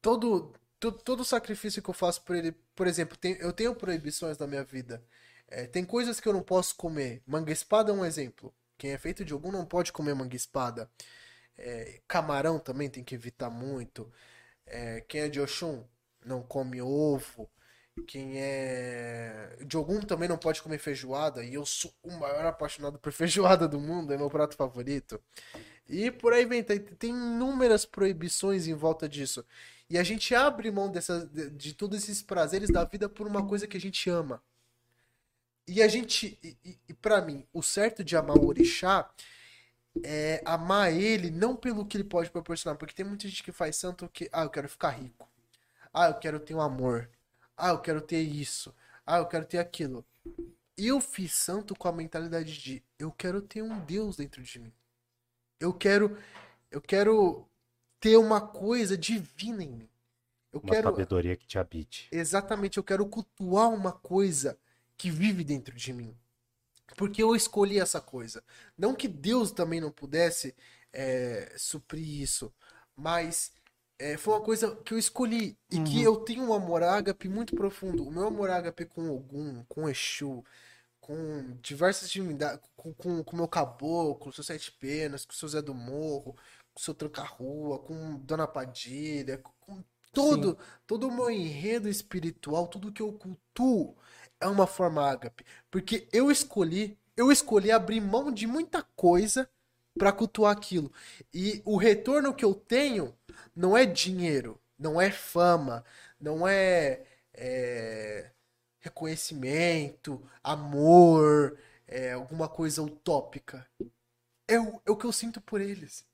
Todo, 0.03 0.53
to- 0.81 0.93
todo 0.93 1.25
sacrifício 1.25 1.83
que 1.83 1.91
eu 1.91 1.95
faço 1.95 2.23
por 2.23 2.37
ele, 2.37 2.53
por 2.75 2.87
exemplo, 2.87 3.17
tem- 3.17 3.37
eu 3.41 3.53
tenho 3.53 3.75
proibições 3.75 4.39
na 4.39 4.47
minha 4.47 4.65
vida. 4.65 5.03
É, 5.49 5.67
tem 5.67 5.85
coisas 5.85 6.21
que 6.21 6.29
eu 6.29 6.33
não 6.33 6.43
posso 6.43 6.77
comer. 6.77 7.23
Manga 7.27 7.53
espada 7.53 7.93
é 7.93 7.95
um 7.95 8.05
exemplo. 8.05 8.55
Quem 8.79 8.93
é 8.93 8.99
feito 8.99 9.25
de 9.25 9.33
algum 9.33 9.53
não 9.53 9.67
pode 9.67 9.93
comer 9.93 10.15
manga 10.15 10.37
espada. 10.37 10.91
É, 11.59 12.01
camarão 12.09 12.59
também 12.59 12.89
tem 12.91 13.05
que 13.05 13.15
evitar 13.15 13.51
muito. 13.51 14.11
É, 14.67 15.01
quem 15.03 15.23
é 15.23 15.29
de 15.29 15.41
Oxum 15.41 15.85
não 16.25 16.43
come 16.43 16.83
ovo. 16.83 17.51
Quem 18.07 18.35
é 18.37 19.59
de 19.65 19.77
Ogum 19.77 20.01
também 20.01 20.29
não 20.29 20.39
pode 20.39 20.63
comer 20.63 20.79
feijoada. 20.79 21.45
E 21.45 21.55
eu 21.55 21.65
sou 21.67 21.93
o 22.03 22.13
maior 22.19 22.47
apaixonado 22.47 22.99
por 22.99 23.13
feijoada 23.13 23.69
do 23.69 23.81
mundo, 23.81 24.13
é 24.13 24.17
meu 24.17 24.31
prato 24.31 24.57
favorito. 24.57 25.21
E 25.89 26.11
por 26.11 26.33
aí 26.33 26.45
vem, 26.45 26.63
tem, 26.63 26.79
tem 26.79 27.11
inúmeras 27.11 27.85
proibições 27.85 28.67
em 28.67 28.75
volta 28.75 29.09
disso. 29.09 29.45
E 29.89 29.99
a 29.99 30.03
gente 30.05 30.35
abre 30.35 30.71
mão 30.71 30.91
dessas, 30.91 31.29
de, 31.29 31.51
de 31.51 31.75
todos 31.75 31.99
esses 32.03 32.23
prazeres 32.23 32.71
da 32.71 32.85
vida 32.85 33.09
por 33.09 33.27
uma 33.27 33.47
coisa 33.47 33.67
que 33.67 33.77
a 33.77 33.81
gente 33.81 34.09
ama. 34.09 34.41
E 35.67 35.83
a 35.83 35.89
gente, 35.89 36.39
e, 36.43 36.57
e, 36.65 36.79
e 36.89 36.95
para 36.95 37.21
mim, 37.21 37.47
o 37.53 37.63
certo 37.63 38.05
de 38.05 38.17
amar 38.17 38.37
o 38.37 38.47
orixá 38.47 39.11
é 40.05 40.41
amar 40.45 40.93
ele 40.93 41.31
não 41.31 41.57
pelo 41.57 41.85
que 41.85 41.97
ele 41.97 42.05
pode 42.05 42.31
proporcionar, 42.31 42.79
porque 42.79 42.95
tem 42.95 43.05
muita 43.05 43.29
gente 43.29 43.43
que 43.43 43.53
faz 43.53 43.77
santo 43.77 44.09
que, 44.09 44.29
ah, 44.33 44.45
eu 44.45 44.51
quero 44.51 44.69
ficar 44.69 44.91
rico. 44.91 45.29
Ah, 45.93 46.09
eu 46.09 46.15
quero 46.15 46.39
ter 46.39 46.55
um 46.55 46.61
amor. 46.61 47.11
Ah, 47.61 47.71
eu 47.71 47.79
quero 47.79 48.01
ter 48.01 48.21
isso. 48.21 48.75
Ah, 49.07 49.19
eu 49.19 49.27
quero 49.27 49.45
ter 49.45 49.59
aquilo. 49.59 50.05
Eu 50.77 51.01
fiz 51.01 51.35
santo 51.35 51.75
com 51.75 51.89
a 51.89 51.93
mentalidade 51.93 52.59
de 52.59 52.83
eu 52.99 53.13
quero 53.13 53.43
ter 53.43 53.63
um 53.63 53.79
Deus 53.81 54.17
dentro 54.17 54.43
de 54.43 54.59
mim. 54.59 54.73
Eu 55.59 55.75
quero 55.75 56.17
eu 56.71 56.81
quero 56.81 57.47
ter 58.01 58.17
uma 58.17 58.41
coisa 58.41 58.97
divina 58.97 59.63
em 59.63 59.71
mim. 59.71 59.89
Eu 60.53 60.61
Uma 60.61 60.73
quero 60.73 60.89
sabedoria 60.91 61.37
que 61.37 61.47
te 61.47 61.59
habite. 61.59 62.09
Exatamente, 62.11 62.79
eu 62.79 62.83
quero 62.83 63.07
cultuar 63.07 63.69
uma 63.69 63.93
coisa 63.93 64.59
que 64.97 65.11
vive 65.11 65.45
dentro 65.45 65.75
de 65.77 65.93
mim. 65.93 66.17
Porque 66.97 67.23
eu 67.23 67.37
escolhi 67.37 67.79
essa 67.79 68.01
coisa. 68.01 68.43
Não 68.77 68.95
que 68.95 69.07
Deus 69.07 69.53
também 69.53 69.81
não 69.81 69.93
pudesse 69.93 70.55
é, 70.93 71.55
suprir 71.57 72.23
isso, 72.23 72.53
mas 72.97 73.53
é, 74.01 74.17
foi 74.17 74.33
uma 74.33 74.41
coisa 74.41 74.75
que 74.77 74.95
eu 74.95 74.99
escolhi 74.99 75.59
e 75.71 75.79
que 75.85 76.03
eu 76.03 76.17
tenho 76.17 76.45
um 76.45 76.55
amor 76.55 76.83
ágape 76.83 77.29
muito 77.29 77.55
profundo. 77.55 78.03
O 78.03 78.11
meu 78.11 78.27
amor 78.27 78.49
ágape 78.49 78.87
com 78.87 79.11
Ogum, 79.11 79.63
com 79.69 79.87
Exu, 79.89 80.43
com 80.99 81.59
diversas 81.61 82.11
divindades, 82.11 82.67
com, 82.75 82.95
com, 82.95 83.23
com 83.23 83.33
o 83.35 83.37
meu 83.37 83.47
caboclo, 83.47 84.15
com 84.15 84.31
o 84.31 84.33
seu 84.33 84.43
Sete 84.43 84.73
Penas, 84.73 85.27
com 85.27 85.33
o 85.33 85.37
seu 85.37 85.49
Zé 85.51 85.61
do 85.61 85.75
Morro, 85.75 86.35
com 86.73 86.81
o 86.81 86.83
seu 86.83 86.95
Tranca-Rua, 86.95 87.79
com 87.81 88.17
Dona 88.21 88.47
Padilha, 88.49 89.39
com, 89.61 89.85
Todo, 90.13 90.59
todo 90.89 91.07
o 91.07 91.15
meu 91.15 91.31
enredo 91.31 91.89
espiritual, 91.89 92.67
tudo 92.67 92.91
que 92.91 93.01
eu 93.01 93.13
cultuo 93.13 93.97
é 94.41 94.47
uma 94.49 94.67
forma 94.67 95.09
ágape. 95.09 95.45
Porque 95.71 96.09
eu 96.13 96.33
escolhi, 96.33 96.99
eu 97.17 97.31
escolhi 97.31 97.71
abrir 97.71 98.01
mão 98.01 98.33
de 98.33 98.45
muita 98.45 98.83
coisa 98.97 99.49
para 99.99 100.13
cultuar 100.13 100.53
aquilo. 100.53 100.93
E 101.33 101.63
o 101.65 101.77
retorno 101.77 102.35
que 102.35 102.45
eu 102.45 102.55
tenho 102.55 103.15
não 103.55 103.77
é 103.77 103.85
dinheiro, 103.87 104.61
não 104.79 105.01
é 105.01 105.11
fama, 105.11 105.85
não 106.21 106.47
é, 106.47 107.03
é 107.35 108.31
reconhecimento, 108.81 110.23
amor, 110.43 111.59
é 111.87 112.13
alguma 112.13 112.49
coisa 112.49 112.83
utópica. 112.83 113.67
É 114.49 114.59
o, 114.59 114.81
é 114.87 114.91
o 114.91 114.97
que 114.97 115.07
eu 115.07 115.13
sinto 115.13 115.41
por 115.41 115.61
eles. 115.61 116.05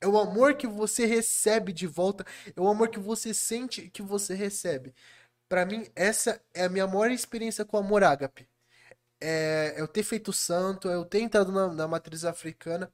É 0.00 0.06
o 0.06 0.18
amor 0.18 0.56
que 0.56 0.66
você 0.66 1.06
recebe 1.06 1.72
de 1.72 1.86
volta, 1.86 2.24
é 2.56 2.60
o 2.60 2.68
amor 2.68 2.88
que 2.88 2.98
você 2.98 3.32
sente 3.32 3.88
que 3.90 4.02
você 4.02 4.34
recebe. 4.34 4.94
Pra 5.48 5.66
mim, 5.66 5.86
essa 5.94 6.42
é 6.54 6.64
a 6.64 6.68
minha 6.68 6.86
maior 6.86 7.10
experiência 7.10 7.64
com 7.64 7.76
o 7.76 7.80
amor 7.80 8.02
ágape. 8.02 8.48
É 9.24 9.74
eu 9.80 9.86
ter 9.88 10.02
feito 10.02 10.32
santo, 10.32 10.88
é 10.88 10.94
eu 10.94 11.04
ter 11.04 11.20
entrado 11.20 11.52
na, 11.52 11.68
na 11.72 11.86
matriz 11.88 12.24
africana. 12.24 12.92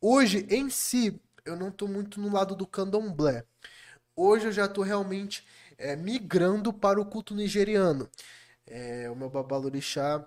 Hoje, 0.00 0.46
em 0.50 0.70
si, 0.70 1.20
eu 1.44 1.56
não 1.56 1.70
tô 1.70 1.86
muito 1.88 2.20
no 2.20 2.32
lado 2.32 2.56
do 2.56 2.66
candomblé. 2.66 3.44
Hoje 4.16 4.46
eu 4.48 4.52
já 4.52 4.68
tô 4.68 4.82
realmente 4.82 5.46
é, 5.78 5.96
migrando 5.96 6.72
para 6.72 7.00
o 7.00 7.06
culto 7.06 7.34
nigeriano. 7.34 8.10
É, 8.66 9.10
o 9.10 9.16
meu 9.16 9.30
babalorixá, 9.30 10.26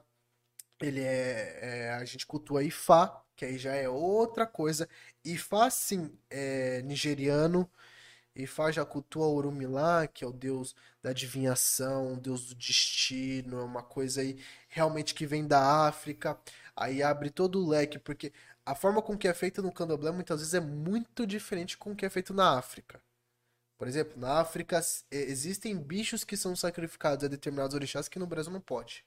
ele 0.81 1.01
é, 1.01 1.59
é, 1.87 1.91
a 1.93 2.05
gente 2.05 2.25
cultua 2.25 2.63
Ifá, 2.63 3.23
que 3.35 3.45
aí 3.45 3.57
já 3.57 3.75
é 3.75 3.89
outra 3.89 4.45
coisa. 4.47 4.87
Ifá, 5.23 5.69
sim, 5.69 6.11
é 6.29 6.81
nigeriano. 6.83 7.69
Ifá 8.35 8.71
já 8.71 8.85
cultua 8.85 9.27
Orumilá, 9.27 10.07
que 10.07 10.23
é 10.23 10.27
o 10.27 10.31
deus 10.31 10.75
da 11.01 11.09
adivinhação, 11.11 12.13
o 12.13 12.17
deus 12.17 12.47
do 12.47 12.55
destino, 12.55 13.59
é 13.59 13.63
uma 13.63 13.83
coisa 13.83 14.21
aí 14.21 14.39
realmente 14.69 15.13
que 15.13 15.25
vem 15.25 15.45
da 15.45 15.87
África. 15.87 16.39
Aí 16.75 17.03
abre 17.03 17.29
todo 17.29 17.61
o 17.61 17.67
leque, 17.67 17.99
porque 17.99 18.31
a 18.65 18.75
forma 18.75 19.01
com 19.01 19.17
que 19.17 19.27
é 19.27 19.33
feito 19.33 19.61
no 19.61 19.71
candomblé 19.71 20.11
muitas 20.11 20.39
vezes 20.39 20.53
é 20.53 20.59
muito 20.59 21.25
diferente 21.27 21.77
com 21.77 21.91
o 21.91 21.95
que 21.95 22.05
é 22.05 22.09
feito 22.09 22.33
na 22.33 22.57
África. 22.57 23.01
Por 23.77 23.87
exemplo, 23.87 24.19
na 24.19 24.39
África 24.39 24.81
existem 25.09 25.77
bichos 25.77 26.23
que 26.23 26.37
são 26.37 26.55
sacrificados 26.55 27.23
a 27.25 27.27
determinados 27.27 27.73
orixás 27.75 28.07
que 28.07 28.19
no 28.19 28.27
Brasil 28.27 28.51
não 28.51 28.61
pode. 28.61 29.05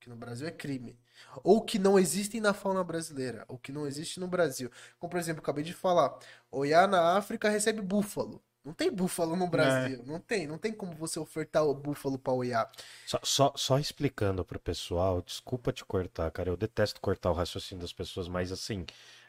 Que 0.00 0.08
no 0.08 0.16
Brasil 0.16 0.48
é 0.48 0.50
crime. 0.50 0.98
Ou 1.44 1.62
que 1.62 1.78
não 1.78 1.98
existem 1.98 2.40
na 2.40 2.52
fauna 2.52 2.82
brasileira. 2.82 3.44
Ou 3.48 3.58
que 3.58 3.70
não 3.70 3.86
existe 3.86 4.18
no 4.18 4.26
Brasil. 4.26 4.70
Como, 4.98 5.10
por 5.10 5.18
exemplo, 5.18 5.42
acabei 5.42 5.62
de 5.62 5.74
falar. 5.74 6.18
Oiá 6.50 6.86
na 6.86 7.16
África 7.16 7.48
recebe 7.48 7.80
búfalo. 7.82 8.42
Não 8.64 8.72
tem 8.74 8.90
búfalo 8.92 9.34
no 9.36 9.46
Brasil. 9.48 10.02
Não 10.06 10.20
tem. 10.20 10.46
Não 10.46 10.58
tem 10.58 10.72
como 10.72 10.92
você 10.94 11.18
ofertar 11.18 11.64
o 11.64 11.72
búfalo 11.74 12.18
pra 12.18 12.32
Oiá. 12.32 12.68
Só, 13.06 13.18
só, 13.22 13.52
só 13.56 13.78
explicando 13.78 14.44
pro 14.44 14.58
pessoal, 14.60 15.22
desculpa 15.22 15.72
te 15.72 15.84
cortar, 15.84 16.30
cara. 16.30 16.50
Eu 16.50 16.56
detesto 16.56 17.00
cortar 17.00 17.30
o 17.30 17.34
raciocínio 17.34 17.80
das 17.80 17.92
pessoas, 17.92 18.28
mas 18.28 18.52
assim. 18.52 18.84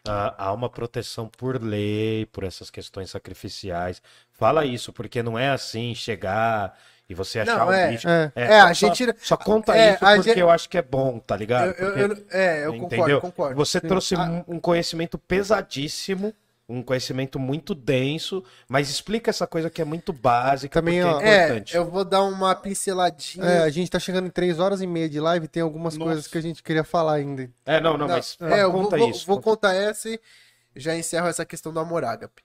ah, 0.08 0.34
há 0.38 0.51
uma 0.53 0.68
proteção 0.69 1.27
por 1.30 1.61
lei, 1.61 2.26
por 2.26 2.43
essas 2.43 2.69
questões 2.72 3.10
sacrificiais. 3.11 4.01
Fala 4.32 4.66
isso, 4.66 4.92
porque 4.92 5.22
não 5.24 5.38
é 5.38 5.50
assim 5.51 5.93
chegar 5.95 6.76
e 7.08 7.14
você 7.14 7.40
achar 7.42 7.60
Não, 7.60 7.68
um 7.68 7.72
é. 7.72 7.92
bicho. 7.92 8.10
É. 8.10 8.32
É, 8.35 8.60
a 8.61 8.74
só- 8.74 8.93
gente- 8.93 9.16
Só 9.19 9.38
conta 9.38 9.77
é, 9.77 9.93
isso 9.93 10.03
a 10.06 10.16
porque 10.16 10.30
gente- 10.32 10.40
eu 10.40 10.50
acho 10.50 10.68
que 10.68 10.77
é 10.77 10.82
bom, 10.82 11.19
tá 11.19 11.38
ligado? 11.38 11.68
Eu- 11.77 11.95
eu- 11.95 12.10
Porque- 12.10 12.24
eu- 12.24 12.27
é, 12.40 12.66
eu 12.66 12.74
concordo, 12.74 12.95
Entendeu? 12.95 13.22
concordo. 13.22 13.56
Você 13.56 13.80
Sim. 13.80 13.88
trouxe 13.88 14.16
Ah, 14.16 14.43
um- 14.48 14.56
um 14.56 14.60
conhecimento 14.60 15.18
pesadíssimo, 15.19 16.34
um 16.72 16.82
conhecimento 16.82 17.38
muito 17.38 17.75
denso, 17.75 18.43
mas 18.67 18.90
explica 18.90 19.30
essa 19.30 19.45
coisa 19.45 19.69
que 19.69 19.82
é 19.82 19.85
muito 19.85 20.14
básica, 20.14 20.80
Também, 20.80 21.03
ó, 21.03 21.19
é 21.19 21.27
É, 21.27 21.43
importante. 21.45 21.75
eu 21.75 21.85
vou 21.90 22.06
dar 22.06 22.24
uma 22.24 22.56
pinceladinha. 22.56 23.45
É, 23.45 23.59
a 23.64 23.69
gente 23.69 23.91
tá 23.91 24.00
chegando 24.00 24.27
em 24.27 24.32
3 24.32 24.59
horas 24.59 24.82
e 24.82 24.88
meia 24.88 25.09
de 25.09 25.19
live, 25.19 25.48
tem 25.48 25.61
algumas 25.61 25.95
Nossa. 25.98 26.09
coisas 26.09 26.27
que 26.27 26.38
a 26.38 26.41
gente 26.41 26.64
queria 26.64 26.83
falar 26.83 27.14
ainda. 27.16 27.50
É, 27.66 27.80
não, 27.80 27.98
não, 27.98 28.08
Não, 28.08 28.16
mas 28.16 28.38
é, 28.41 28.64
eu 28.64 28.72
vou, 28.72 28.83
conta 28.83 28.98
vou- 28.98 29.09
isso. 29.09 29.27
vou 29.27 29.41
contar 29.41 29.74
essa 29.74 30.09
e 30.09 30.19
já 30.75 30.95
encerro 30.95 31.27
essa 31.27 31.45
questão 31.45 31.74
do 31.74 31.80
amor 31.80 32.03
ágape. 32.06 32.41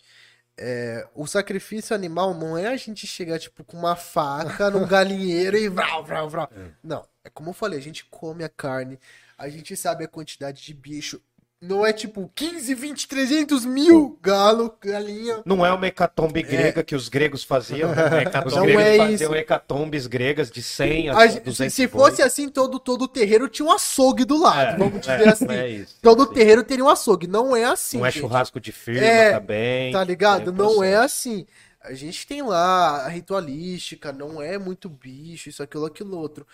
É, 0.58 1.06
o 1.14 1.26
sacrifício 1.26 1.94
animal 1.94 2.32
não 2.32 2.56
é 2.56 2.68
a 2.68 2.76
gente 2.76 3.06
chegar, 3.06 3.38
tipo, 3.38 3.62
com 3.62 3.76
uma 3.76 3.94
faca 3.94 4.70
num 4.70 4.86
galinheiro 4.88 5.56
e 5.56 5.68
vrau, 5.68 6.02
vrau, 6.02 6.28
vrau. 6.30 6.50
Não, 6.82 7.04
é 7.22 7.28
como 7.30 7.50
eu 7.50 7.54
falei, 7.54 7.78
a 7.78 7.82
gente 7.82 8.06
come 8.06 8.42
a 8.42 8.48
carne, 8.48 8.98
a 9.36 9.48
gente 9.50 9.76
sabe 9.76 10.04
a 10.04 10.08
quantidade 10.08 10.62
de 10.64 10.72
bicho. 10.72 11.20
Não 11.60 11.86
é 11.86 11.90
tipo 11.92 12.30
15, 12.34 12.74
20, 12.74 13.08
300 13.08 13.64
mil 13.64 14.18
galo, 14.20 14.76
galinha. 14.78 15.40
Não 15.44 15.64
é 15.64 15.72
uma 15.72 15.86
hecatombe 15.86 16.42
grega 16.42 16.84
que 16.84 16.94
os 16.94 17.08
gregos 17.08 17.42
faziam. 17.42 17.94
né? 17.94 18.04
Os 18.46 18.54
Não 18.54 18.62
gregos 18.64 18.82
é 18.84 18.96
faziam 18.98 19.30
isso. 19.32 19.34
hecatombes 19.34 20.06
gregas 20.06 20.50
de 20.50 20.62
100 20.62 21.08
a 21.08 21.16
A 21.16 21.26
gente- 21.26 21.44
200 21.44 21.72
se, 21.74 21.88
fosse 21.88 22.20
assim, 22.20 22.48
todo, 22.50 22.78
todo 22.78 23.08
terreiro 23.08 23.48
tinha 23.48 23.66
um 23.66 23.72
açougue 23.72 24.26
do 24.26 24.38
lado, 24.38 24.74
É, 24.74 24.76
vamos 24.76 25.00
dizer 25.00 25.20
é, 25.22 25.28
assim. 25.30 25.46
é 25.48 25.68
isso. 25.68 25.96
Todo 26.02 26.26
Sim. 26.26 26.34
terreiro 26.34 26.62
teria 26.62 26.84
um 26.84 26.90
açougue. 26.90 27.26
Não 27.26 27.56
é 27.56 27.64
assim. 27.64 27.98
Não 27.98 28.06
é 28.06 28.10
gente. 28.10 28.20
churrasco 28.20 28.60
de 28.60 28.70
firma 28.70 29.00
É, 29.06 29.32
também. 29.32 29.92
Tá 29.92 30.04
ligado? 30.04 30.52
Não 30.52 30.84
é 30.84 30.96
assim. 30.96 31.46
A 31.80 31.94
gente 31.94 32.26
tem 32.26 32.42
lá 32.42 33.06
a 33.06 33.08
ritualística, 33.08 34.12
não 34.12 34.42
é 34.42 34.58
muito 34.58 34.88
bicho, 34.88 35.48
isso, 35.48 35.62
aquilo, 35.62 35.86
aquilo 35.86 36.18
outro. 36.18 36.44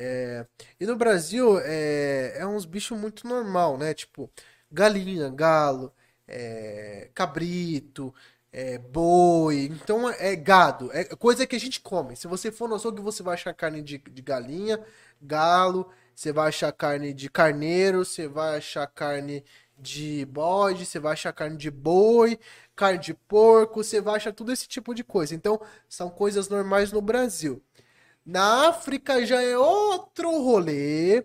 É, 0.00 0.46
E 0.78 0.86
no 0.86 0.96
Brasil 0.96 1.58
é, 1.60 2.34
é 2.38 2.46
uns 2.46 2.64
bichos 2.64 2.96
muito 2.98 3.26
normal, 3.26 3.76
né? 3.76 3.92
Tipo, 3.94 4.30
galinha, 4.70 5.28
galo, 5.28 5.92
é, 6.26 7.10
cabrito, 7.14 8.14
é, 8.52 8.78
boi. 8.78 9.64
Então 9.64 10.08
é 10.08 10.36
gado, 10.36 10.90
é 10.92 11.04
coisa 11.16 11.46
que 11.46 11.56
a 11.56 11.60
gente 11.60 11.80
come. 11.80 12.14
Se 12.16 12.28
você 12.28 12.52
for 12.52 12.68
no 12.68 12.76
açougue, 12.76 13.02
você 13.02 13.22
vai 13.24 13.34
achar 13.34 13.52
carne 13.54 13.82
de, 13.82 13.98
de 13.98 14.22
galinha, 14.22 14.78
galo, 15.20 15.90
você 16.14 16.32
vai 16.32 16.48
achar 16.48 16.72
carne 16.72 17.12
de 17.12 17.28
carneiro, 17.28 18.04
você 18.04 18.28
vai 18.28 18.56
achar 18.58 18.86
carne 18.86 19.44
de 19.78 20.24
bode, 20.26 20.86
você 20.86 20.98
vai 21.00 21.12
achar 21.14 21.32
carne 21.32 21.56
de 21.56 21.70
boi, 21.70 22.38
carne 22.76 22.98
de 22.98 23.14
porco, 23.14 23.82
você 23.82 24.00
vai 24.00 24.16
achar 24.16 24.32
tudo 24.32 24.52
esse 24.52 24.68
tipo 24.68 24.94
de 24.94 25.02
coisa. 25.04 25.34
Então, 25.34 25.60
são 25.88 26.08
coisas 26.10 26.48
normais 26.48 26.92
no 26.92 27.00
Brasil. 27.02 27.62
Na 28.28 28.68
África 28.68 29.24
já 29.24 29.40
é 29.40 29.56
outro 29.56 30.30
rolê, 30.42 31.24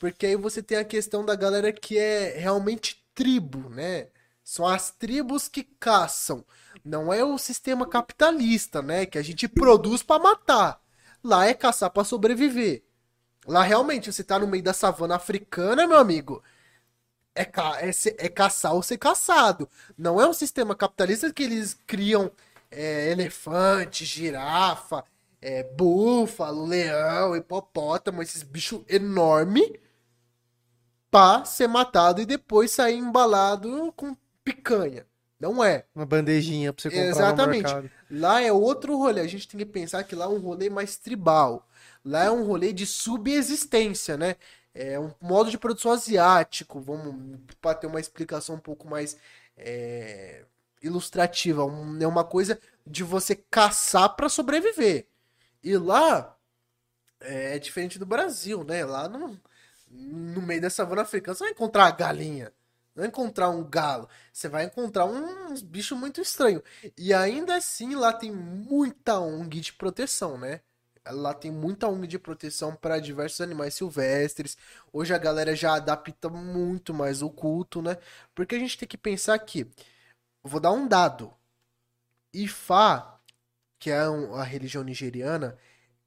porque 0.00 0.26
aí 0.26 0.34
você 0.34 0.60
tem 0.60 0.76
a 0.76 0.84
questão 0.84 1.24
da 1.24 1.36
galera 1.36 1.72
que 1.72 1.96
é 1.96 2.36
realmente 2.36 3.00
tribo, 3.14 3.70
né? 3.70 4.08
São 4.42 4.66
as 4.66 4.90
tribos 4.90 5.46
que 5.46 5.62
caçam. 5.62 6.44
Não 6.84 7.12
é 7.12 7.22
o 7.24 7.38
sistema 7.38 7.88
capitalista, 7.88 8.82
né? 8.82 9.06
Que 9.06 9.18
a 9.18 9.22
gente 9.22 9.46
produz 9.46 10.02
pra 10.02 10.18
matar. 10.18 10.80
Lá 11.22 11.46
é 11.46 11.54
caçar 11.54 11.90
pra 11.90 12.02
sobreviver. 12.02 12.82
Lá 13.46 13.62
realmente 13.62 14.12
você 14.12 14.24
tá 14.24 14.36
no 14.36 14.48
meio 14.48 14.64
da 14.64 14.72
savana 14.72 15.14
africana, 15.14 15.86
meu 15.86 15.96
amigo. 15.96 16.42
É, 17.36 17.44
ca 17.44 17.78
é, 17.80 17.92
é 18.18 18.28
caçar 18.28 18.74
ou 18.74 18.82
ser 18.82 18.98
caçado. 18.98 19.70
Não 19.96 20.20
é 20.20 20.26
um 20.28 20.32
sistema 20.34 20.74
capitalista 20.74 21.32
que 21.32 21.44
eles 21.44 21.78
criam 21.86 22.32
é, 22.68 23.12
elefante, 23.12 24.04
girafa, 24.04 25.04
é, 25.42 25.64
búfalo, 25.64 26.64
leão, 26.64 27.36
hipopótamo, 27.36 28.22
esses 28.22 28.42
bichos 28.42 28.82
enormes 28.88 29.68
pra 31.10 31.44
ser 31.44 31.66
matado 31.68 32.22
e 32.22 32.26
depois 32.26 32.70
sair 32.70 32.96
embalado 32.96 33.92
com 33.94 34.16
picanha. 34.42 35.06
Não 35.38 35.62
é. 35.62 35.84
Uma 35.94 36.06
bandejinha 36.06 36.72
pra 36.72 36.80
você 36.82 36.88
comprar 36.88 37.06
Exatamente. 37.08 37.90
Lá 38.08 38.40
é 38.40 38.52
outro 38.52 38.96
rolê. 38.96 39.20
A 39.20 39.26
gente 39.26 39.48
tem 39.48 39.58
que 39.58 39.66
pensar 39.66 40.04
que 40.04 40.14
lá 40.14 40.26
é 40.26 40.28
um 40.28 40.38
rolê 40.38 40.70
mais 40.70 40.96
tribal. 40.96 41.68
Lá 42.04 42.24
é 42.24 42.30
um 42.30 42.44
rolê 42.44 42.72
de 42.72 42.86
subexistência, 42.86 44.16
né? 44.16 44.36
É 44.72 44.98
um 45.00 45.12
modo 45.20 45.50
de 45.50 45.58
produção 45.58 45.90
asiático. 45.90 46.80
Vamos 46.80 47.40
para 47.60 47.74
ter 47.74 47.88
uma 47.88 48.00
explicação 48.00 48.54
um 48.54 48.60
pouco 48.60 48.88
mais 48.88 49.16
é, 49.56 50.44
ilustrativa. 50.80 51.64
Um- 51.64 52.00
é 52.00 52.06
uma 52.06 52.24
coisa 52.24 52.58
de 52.86 53.02
você 53.02 53.34
caçar 53.34 54.14
para 54.14 54.28
sobreviver. 54.28 55.06
E 55.62 55.76
lá 55.76 56.36
é 57.20 57.58
diferente 57.58 57.98
do 57.98 58.06
Brasil, 58.06 58.64
né? 58.64 58.84
Lá 58.84 59.08
no, 59.08 59.40
no 59.90 60.42
meio 60.42 60.60
da 60.60 60.70
savana 60.70 61.02
africana 61.02 61.34
você 61.34 61.44
vai 61.44 61.52
encontrar 61.52 61.86
a 61.86 61.90
galinha. 61.90 62.52
Não 62.94 63.02
vai 63.02 63.08
encontrar 63.08 63.48
um 63.48 63.64
galo. 63.64 64.08
Você 64.32 64.48
vai 64.48 64.64
encontrar 64.64 65.06
uns 65.06 65.62
bichos 65.62 65.98
muito 65.98 66.20
estranhos. 66.20 66.62
E 66.96 67.14
ainda 67.14 67.56
assim, 67.56 67.94
lá 67.94 68.12
tem 68.12 68.30
muita 68.30 69.18
ONG 69.18 69.60
de 69.60 69.72
proteção, 69.72 70.36
né? 70.38 70.60
Lá 71.06 71.34
tem 71.34 71.50
muita 71.50 71.88
ONG 71.88 72.06
de 72.06 72.18
proteção 72.18 72.76
para 72.76 73.00
diversos 73.00 73.40
animais 73.40 73.74
silvestres. 73.74 74.56
Hoje 74.92 75.14
a 75.14 75.18
galera 75.18 75.56
já 75.56 75.74
adapta 75.74 76.28
muito 76.28 76.94
mais 76.94 77.22
o 77.22 77.30
culto, 77.30 77.82
né? 77.82 77.96
Porque 78.34 78.54
a 78.54 78.58
gente 78.58 78.78
tem 78.78 78.88
que 78.88 78.98
pensar 78.98 79.38
que. 79.38 79.66
Vou 80.44 80.60
dar 80.60 80.72
um 80.72 80.86
dado. 80.88 81.32
Ifá, 82.32 83.11
que 83.82 83.90
é 83.90 84.08
um- 84.08 84.34
a 84.36 84.44
religião 84.44 84.84
nigeriana, 84.84 85.58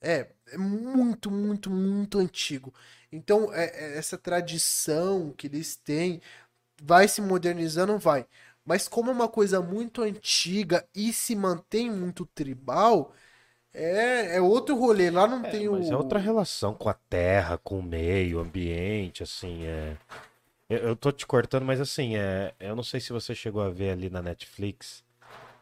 É, 0.00 0.28
é 0.52 0.58
muito, 0.58 1.30
muito, 1.30 1.70
muito 1.70 2.18
antigo. 2.20 2.72
Então, 3.10 3.52
é- 3.52 3.94
é 3.94 3.98
essa 3.98 4.16
tradição 4.16 5.32
que 5.32 5.48
eles 5.48 5.76
têm 5.76 6.22
vai 6.82 7.08
se 7.08 7.20
modernizando, 7.20 7.98
vai. 7.98 8.26
Mas 8.64 8.88
como 8.88 9.10
é 9.10 9.12
uma 9.14 9.28
coisa 9.28 9.60
muito 9.60 10.02
antiga 10.02 10.88
e 10.94 11.12
se 11.12 11.34
mantém 11.36 11.90
muito 11.90 12.26
tribal, 12.26 13.12
é, 13.74 14.36
é 14.36 14.40
outro 14.40 14.76
rolê. 14.76 15.10
Lá 15.10 15.26
não 15.26 15.42
tem 15.42 15.68
Mas 15.68 15.86
o. 15.86 15.92
é 15.92 15.96
outra 15.96 16.18
relação 16.20 16.74
com 16.74 16.88
a 16.88 16.94
terra, 16.94 17.58
com 17.58 17.80
o 17.80 17.82
meio 17.82 18.40
ambiente, 18.40 19.22
assim, 19.24 19.64
é. 19.66 19.96
Eu, 20.70 20.78
eu 20.78 20.96
tô 20.96 21.12
te 21.12 21.26
cortando, 21.26 21.64
mas 21.64 21.80
assim, 21.80 22.16
é. 22.16 22.54
Eu 22.60 22.76
não 22.76 22.84
sei 22.84 23.00
se 23.00 23.12
você 23.12 23.34
chegou 23.34 23.62
a 23.62 23.70
ver 23.70 23.90
ali 23.90 24.10
na 24.10 24.22
Netflix. 24.22 25.04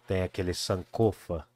Tem 0.09 0.23
aquele 0.23 0.55
Sankofa. 0.55 1.47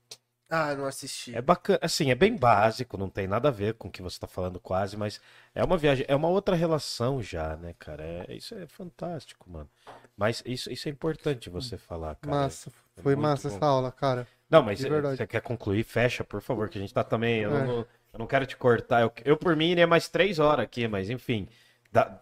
Ah, 0.51 0.75
não 0.75 0.87
assisti. 0.87 1.37
É 1.37 1.43
bacana, 1.43 1.79
assim, 1.83 2.11
é 2.11 2.15
bem 2.15 2.35
básico, 2.35 2.97
não 2.97 3.11
tem 3.11 3.27
nada 3.27 3.49
a 3.49 3.51
ver 3.51 3.75
com 3.75 3.89
o 3.89 3.91
que 3.91 4.01
você 4.01 4.19
tá 4.19 4.27
falando 4.27 4.59
quase, 4.59 4.97
mas 4.97 5.21
é 5.55 5.63
uma 5.63 5.77
viagem, 5.77 6.07
é 6.09 6.17
uma 6.17 6.29
outra 6.29 6.57
relação 6.57 7.23
já, 7.23 7.55
né, 7.57 7.75
cara? 7.79 8.03
É, 8.03 8.35
isso 8.35 8.55
é 8.55 8.67
fantástico, 8.67 9.51
mano. 9.51 9.69
Mas 10.17 10.43
isso, 10.47 10.73
isso 10.73 10.89
é 10.89 10.91
importante 10.93 11.51
você 11.51 11.77
falar, 11.77 12.15
cara. 12.17 12.35
Massa. 12.35 12.73
É 12.97 13.03
Foi 13.03 13.15
massa 13.15 13.49
bom. 13.49 13.57
essa 13.57 13.67
aula, 13.67 13.93
cara. 13.93 14.27
Não, 14.49 14.63
mas 14.63 14.81
verdade. 14.81 15.19
você 15.19 15.27
quer 15.27 15.43
concluir? 15.43 15.85
Fecha, 15.85 16.25
por 16.25 16.41
favor, 16.41 16.69
que 16.71 16.79
a 16.79 16.81
gente 16.81 16.95
tá 16.95 17.05
também. 17.05 17.41
Eu, 17.43 17.55
É. 17.55 17.67
não, 17.67 17.79
eu 18.13 18.19
não 18.19 18.27
quero 18.27 18.47
te 18.47 18.57
cortar. 18.57 19.03
Eu, 19.03 19.13
eu, 19.25 19.37
por 19.37 19.55
mim, 19.55 19.67
iria 19.71 19.87
mais 19.87 20.09
três 20.09 20.39
horas 20.39 20.65
aqui, 20.65 20.89
mas 20.89 21.11
enfim. 21.11 21.47
dá- 21.93 22.19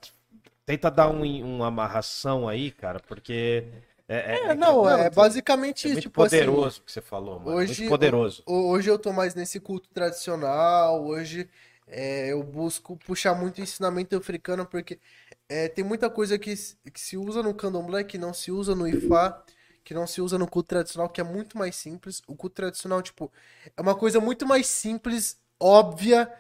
tenta 0.67 0.91
dar 0.91 1.09
um, 1.09 1.23
uma 1.45 1.69
amarração 1.69 2.49
aí, 2.49 2.73
cara, 2.73 2.99
porque. 3.01 3.65
É, 4.09 4.35
É, 4.35 4.55
não, 4.55 4.89
é 4.89 5.11
basicamente 5.11 5.87
é 5.87 5.89
isso. 5.89 6.03
muito 6.03 6.11
Tipo 6.11 6.23
assim, 6.23 6.67
poderoso 6.67 6.81
o 6.81 6.85
que 6.85 6.93
você 6.93 7.01
falou, 7.03 7.41
mano. 7.41 7.59
hoje- 7.63 7.83
muito 7.85 7.85
poderoso. 7.85 8.45
Ho- 8.47 8.71
Hoje 8.71 8.91
eu 8.91 8.99
tô 8.99 9.13
mais 9.13 9.35
nesse 9.35 9.61
culto 9.61 9.89
tradicional, 9.91 11.05
hoje 11.07 11.49
é, 11.87 12.33
eu 12.33 12.43
busco 12.45 12.97
puxar 12.99 13.35
muito 13.35 13.59
o 13.59 13.63
ensinamento 13.63 14.17
africano, 14.17 14.67
porque 14.67 15.01
é, 15.49 15.69
tem 15.69 15.85
muita 15.85 16.11
coisa 16.11 16.39
que, 16.39 16.55
que 16.93 17.01
se 17.01 17.17
usa 17.17 17.43
no 17.43 17.55
candomblé, 17.55 18.05
que 18.05 18.19
não 18.19 18.35
se 18.35 18.51
usa 18.53 18.75
no 18.75 18.89
ifá, 18.89 19.45
que 19.85 19.95
não 19.95 20.07
se 20.07 20.21
usa 20.21 20.39
no 20.39 20.49
culto 20.49 20.69
tradicional, 20.71 21.09
que 21.11 21.21
é 21.21 21.25
muito 21.25 21.59
mais 21.59 21.77
simples. 21.77 22.23
O 22.29 22.37
culto 22.37 22.57
tradicional, 22.57 23.03
tipo, 23.03 23.33
é 23.77 23.81
uma 23.83 23.95
coisa 23.97 24.21
muito 24.21 24.47
mais 24.47 24.67
simples, 24.69 25.39
óbvia, 25.61 26.33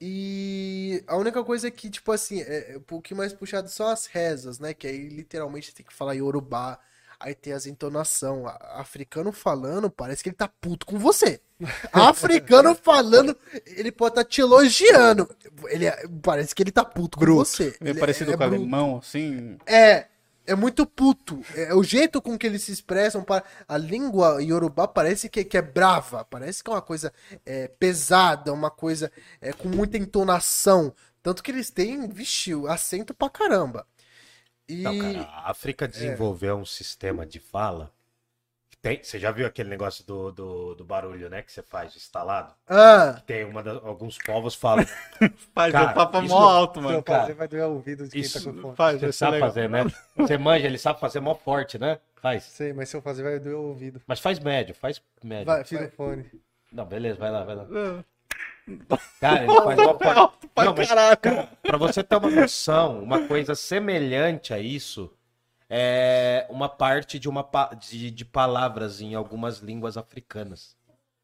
e 0.00 1.04
a 1.06 1.16
única 1.16 1.44
coisa 1.44 1.68
é 1.68 1.70
que, 1.70 1.90
tipo 1.90 2.10
assim, 2.12 2.40
é, 2.42 2.72
é 2.74 2.78
um 2.78 2.82
pouquinho 2.82 3.18
mais 3.18 3.32
puxado 3.34 3.68
são 3.68 3.86
as 3.86 4.06
rezas, 4.06 4.58
né? 4.58 4.72
Que 4.74 4.86
aí 4.86 5.08
literalmente 5.08 5.74
tem 5.74 5.84
que 5.84 5.92
falar 5.94 6.14
Yorubá, 6.14 6.80
aí 7.20 7.34
tem 7.34 7.52
as 7.52 7.66
entonação. 7.66 8.46
Africano 8.74 9.30
falando, 9.30 9.90
parece 9.90 10.22
que 10.22 10.30
ele 10.30 10.36
tá 10.36 10.48
puto 10.48 10.86
com 10.86 10.98
você. 10.98 11.40
Africano 11.92 12.74
falando, 12.74 13.36
ele 13.66 13.92
pode 13.92 14.12
estar 14.12 14.24
te 14.24 14.40
elogiando. 14.40 15.28
Ele 15.68 15.86
é- 15.86 16.04
parece 16.22 16.54
que 16.54 16.62
ele 16.62 16.72
tá 16.72 16.84
puto 16.84 17.18
com 17.18 17.26
você. 17.26 17.76
Meio 17.80 17.92
Ele 17.92 18.00
parecido 18.00 18.30
é 18.32 18.36
com 18.36 18.38
bruto. 18.38 18.54
alemão, 18.54 18.98
assim. 18.98 19.58
É, 19.66 20.06
é 20.46 20.54
muito 20.54 20.86
puto. 20.86 21.40
É 21.54 21.74
o 21.74 21.82
jeito 21.82 22.22
com 22.22 22.38
que 22.38 22.46
eles 22.46 22.62
se 22.62 22.72
expressam. 22.72 23.24
A 23.68 23.76
língua 23.76 24.42
iorubá 24.42 24.88
parece 24.88 25.28
que, 25.28 25.44
que 25.44 25.58
é 25.58 25.62
brava. 25.62 26.24
Parece 26.24 26.64
que 26.64 26.70
é 26.70 26.74
uma 26.74 26.82
coisa 26.82 27.12
é, 27.44 27.68
pesada, 27.68 28.52
uma 28.52 28.70
coisa 28.70 29.12
é, 29.40 29.52
com 29.52 29.68
muita 29.68 29.98
entonação. 29.98 30.94
Tanto 31.22 31.42
que 31.42 31.50
eles 31.50 31.68
têm, 31.70 32.08
vixe, 32.08 32.52
acento 32.66 33.12
pra 33.12 33.28
caramba. 33.28 33.86
E. 34.72 34.82
Não, 34.82 34.98
cara, 34.98 35.20
a 35.22 35.50
África 35.50 35.86
desenvolveu 35.88 36.56
um 36.56 36.64
sistema 36.64 37.26
de 37.26 37.38
fala. 37.38 37.90
Tem, 38.82 39.02
você 39.04 39.18
já 39.18 39.30
viu 39.30 39.46
aquele 39.46 39.68
negócio 39.68 40.02
do, 40.06 40.32
do, 40.32 40.74
do 40.74 40.84
barulho, 40.86 41.28
né? 41.28 41.42
Que 41.42 41.52
você 41.52 41.62
faz, 41.62 41.94
instalado? 41.94 42.54
Ah, 42.66 43.20
Tem 43.26 43.44
uma 43.44 43.62
da- 43.62 43.72
alguns 43.72 44.16
povos 44.16 44.54
falam. 44.54 44.86
Faz 45.54 45.70
Cara, 45.70 45.90
o 45.90 45.94
papo 45.94 46.22
isso- 46.22 46.34
mó 46.34 46.48
alto, 46.48 46.80
mano. 46.80 47.02
Cara, 47.02 47.26
você 47.26 47.34
vai 47.34 47.46
doer 47.46 47.66
o 47.66 47.72
ouvido 47.74 48.04
de 48.04 48.10
quem 48.12 48.22
isso- 48.22 48.42
tá 48.42 48.50
com 48.50 48.58
fone. 48.62 48.76
Faz, 48.76 48.98
Você 49.00 49.12
sabe 49.12 49.32
legal. 49.32 49.48
fazer, 49.50 49.68
né? 49.68 49.84
Você 50.16 50.38
manja, 50.38 50.64
ele 50.66 50.78
sabe 50.78 50.98
fazer 50.98 51.20
mó 51.20 51.34
forte, 51.34 51.78
né? 51.78 51.98
Faz. 52.22 52.44
Sei, 52.44 52.72
mas 52.72 52.88
se 52.88 52.96
eu 52.96 53.02
fazer 53.02 53.22
vai 53.22 53.38
doer 53.38 53.56
o 53.56 53.64
ouvido. 53.64 54.00
Mas 54.06 54.18
faz 54.18 54.38
médio, 54.38 54.74
faz 54.74 55.02
médio. 55.22 55.44
vai, 55.44 55.62
Tira 55.62 55.84
o 55.84 55.90
fone. 55.90 56.24
Não, 56.72 56.86
beleza, 56.86 57.18
vai 57.18 57.30
lá, 57.30 57.44
vai 57.44 57.56
lá. 57.56 57.66
Cara, 59.20 59.44
ele 59.44 59.52
faz 59.62 59.76
mó 59.78 59.98
forte. 59.98 60.46
pra 60.54 60.64
Não, 60.64 60.74
mas, 60.74 60.88
caraca. 60.88 61.48
pra 61.62 61.76
você 61.76 62.02
ter 62.02 62.16
uma 62.16 62.30
noção, 62.30 63.02
uma 63.02 63.26
coisa 63.26 63.54
semelhante 63.54 64.52
a 64.54 64.58
isso 64.58 65.10
é 65.68 66.46
uma 66.50 66.68
parte 66.68 67.18
de, 67.18 67.28
uma, 67.28 67.44
pa- 67.44 67.74
de, 67.74 68.10
de 68.10 68.24
palavras 68.24 69.00
em 69.00 69.14
algumas 69.14 69.58
línguas 69.58 69.96
africanas. 69.96 70.76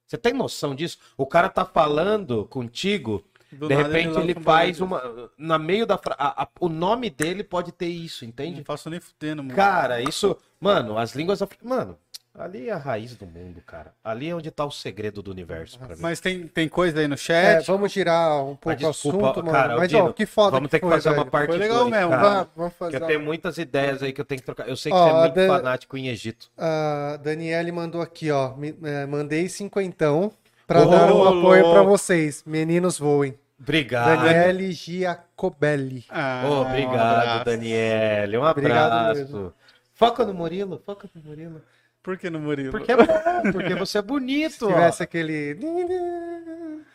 Você 0.06 0.16
tem 0.16 0.32
noção 0.32 0.74
disso? 0.74 0.98
O 1.16 1.26
cara 1.26 1.48
tá 1.48 1.64
falando 1.64 2.44
contigo, 2.46 3.24
Do 3.50 3.66
de 3.66 3.74
nada 3.74 3.88
repente 3.88 4.18
ele 4.20 4.34
faz 4.34 4.80
uma. 4.80 5.02
Na 5.36 5.58
meio 5.58 5.84
da. 5.84 5.98
fra- 5.98 6.14
a- 6.16 6.44
a- 6.44 6.48
o 6.60 6.68
nome 6.68 7.10
dele 7.10 7.42
pode 7.42 7.72
ter 7.72 7.88
isso, 7.88 8.24
entende? 8.24 8.58
Não 8.58 8.64
faço 8.64 8.88
nem 8.88 9.00
fudendo, 9.00 9.42
mano. 9.42 9.56
Cara, 9.56 10.00
isso. 10.00 10.36
Mano, 10.60 10.96
as 10.96 11.12
línguas 11.16 11.42
africanas. 11.42 11.76
Mano, 11.78 11.98
ali 12.38 12.68
é 12.68 12.72
a 12.72 12.76
raiz 12.76 13.14
do 13.16 13.26
mundo, 13.26 13.60
cara. 13.66 13.92
Ali 14.04 14.28
é 14.30 14.34
onde 14.34 14.50
tá 14.50 14.64
o 14.64 14.70
segredo 14.70 15.22
do 15.22 15.30
universo 15.30 15.78
pra 15.78 15.88
mim. 15.88 16.00
Mas 16.00 16.20
tem, 16.20 16.46
tem 16.46 16.68
coisa 16.68 17.00
aí 17.00 17.08
no 17.08 17.14
É, 17.14 17.16
chat. 17.16 17.66
vamos 17.66 17.90
girar 17.92 18.42
um 18.44 18.54
pouco 18.56 18.70
o 18.70 18.90
desculpa, 18.90 19.18
assunto, 19.30 19.36
mano. 19.44 19.50
cara, 19.52 19.76
mas, 19.76 19.88
Dino, 19.88 20.04
ó, 20.06 20.12
que 20.12 20.26
foda 20.26 20.50
Vamos 20.52 20.70
ter 20.70 20.78
que 20.80 20.86
foi, 20.86 20.94
fazer 20.94 21.10
uma 21.10 21.24
parte 21.26 21.48
Foi 21.50 21.58
legal 21.58 21.78
dois, 21.78 21.90
mesmo, 21.90 22.10
cara. 22.10 22.22
Vamos, 22.22 22.48
vamos 22.56 22.72
Porque 22.74 22.78
fazer. 22.78 22.96
eu 22.96 23.00
uma- 23.00 23.06
tenho 23.08 23.20
muitas 23.20 23.58
ideias 23.58 24.02
aí 24.02 24.12
que 24.12 24.20
eu 24.20 24.24
tenho 24.24 24.40
que 24.40 24.44
trocar. 24.46 24.68
Eu 24.68 24.76
sei 24.76 24.92
que 24.92 24.98
Ó, 24.98 25.04
você 25.04 25.10
é 25.10 25.20
muito 25.20 25.34
Dan- 25.34 25.48
fanático 25.48 25.96
em 25.96 26.08
Egito. 26.08 26.50
A 26.56 27.18
Daniele 27.22 27.72
mandou 27.72 28.00
aqui, 28.02 28.30
ó. 28.30 28.54
me- 28.56 28.76
é, 28.82 29.06
mandei 29.06 29.48
cinquentão 29.48 30.32
pra 30.66 30.82
Ô, 30.82 30.90
dar 30.90 31.12
um 31.12 31.24
apoio 31.26 31.70
pra 31.72 31.82
vocês. 31.82 32.42
Meninos 32.46 32.98
voem. 32.98 33.38
Obrigado. 33.58 34.22
Daniele 34.22 34.70
Giacobelli. 34.72 36.04
Ah, 36.10 36.42
um 36.44 36.60
obrigado, 36.60 37.18
abraço. 37.20 37.44
Daniele. 37.46 38.36
Um 38.38 38.42
Obrigado 38.44 38.92
abraço. 38.92 39.20
mesmo. 39.20 39.52
Foca 39.94 40.24
no 40.26 40.34
Murilo, 40.34 40.82
foca 40.84 41.08
no 41.14 41.22
Murilo. 41.22 41.62
Por 42.06 42.16
que 42.16 42.30
no 42.30 42.38
Murilo? 42.38 42.70
Porque 42.70 42.92
é 42.92 42.96
bom, 42.96 43.04
porque 43.50 43.74
você 43.74 43.98
é 43.98 44.02
bonito. 44.02 44.52
Se 44.52 44.64
ó. 44.64 44.68
tivesse 44.68 45.02
aquele. 45.02 45.58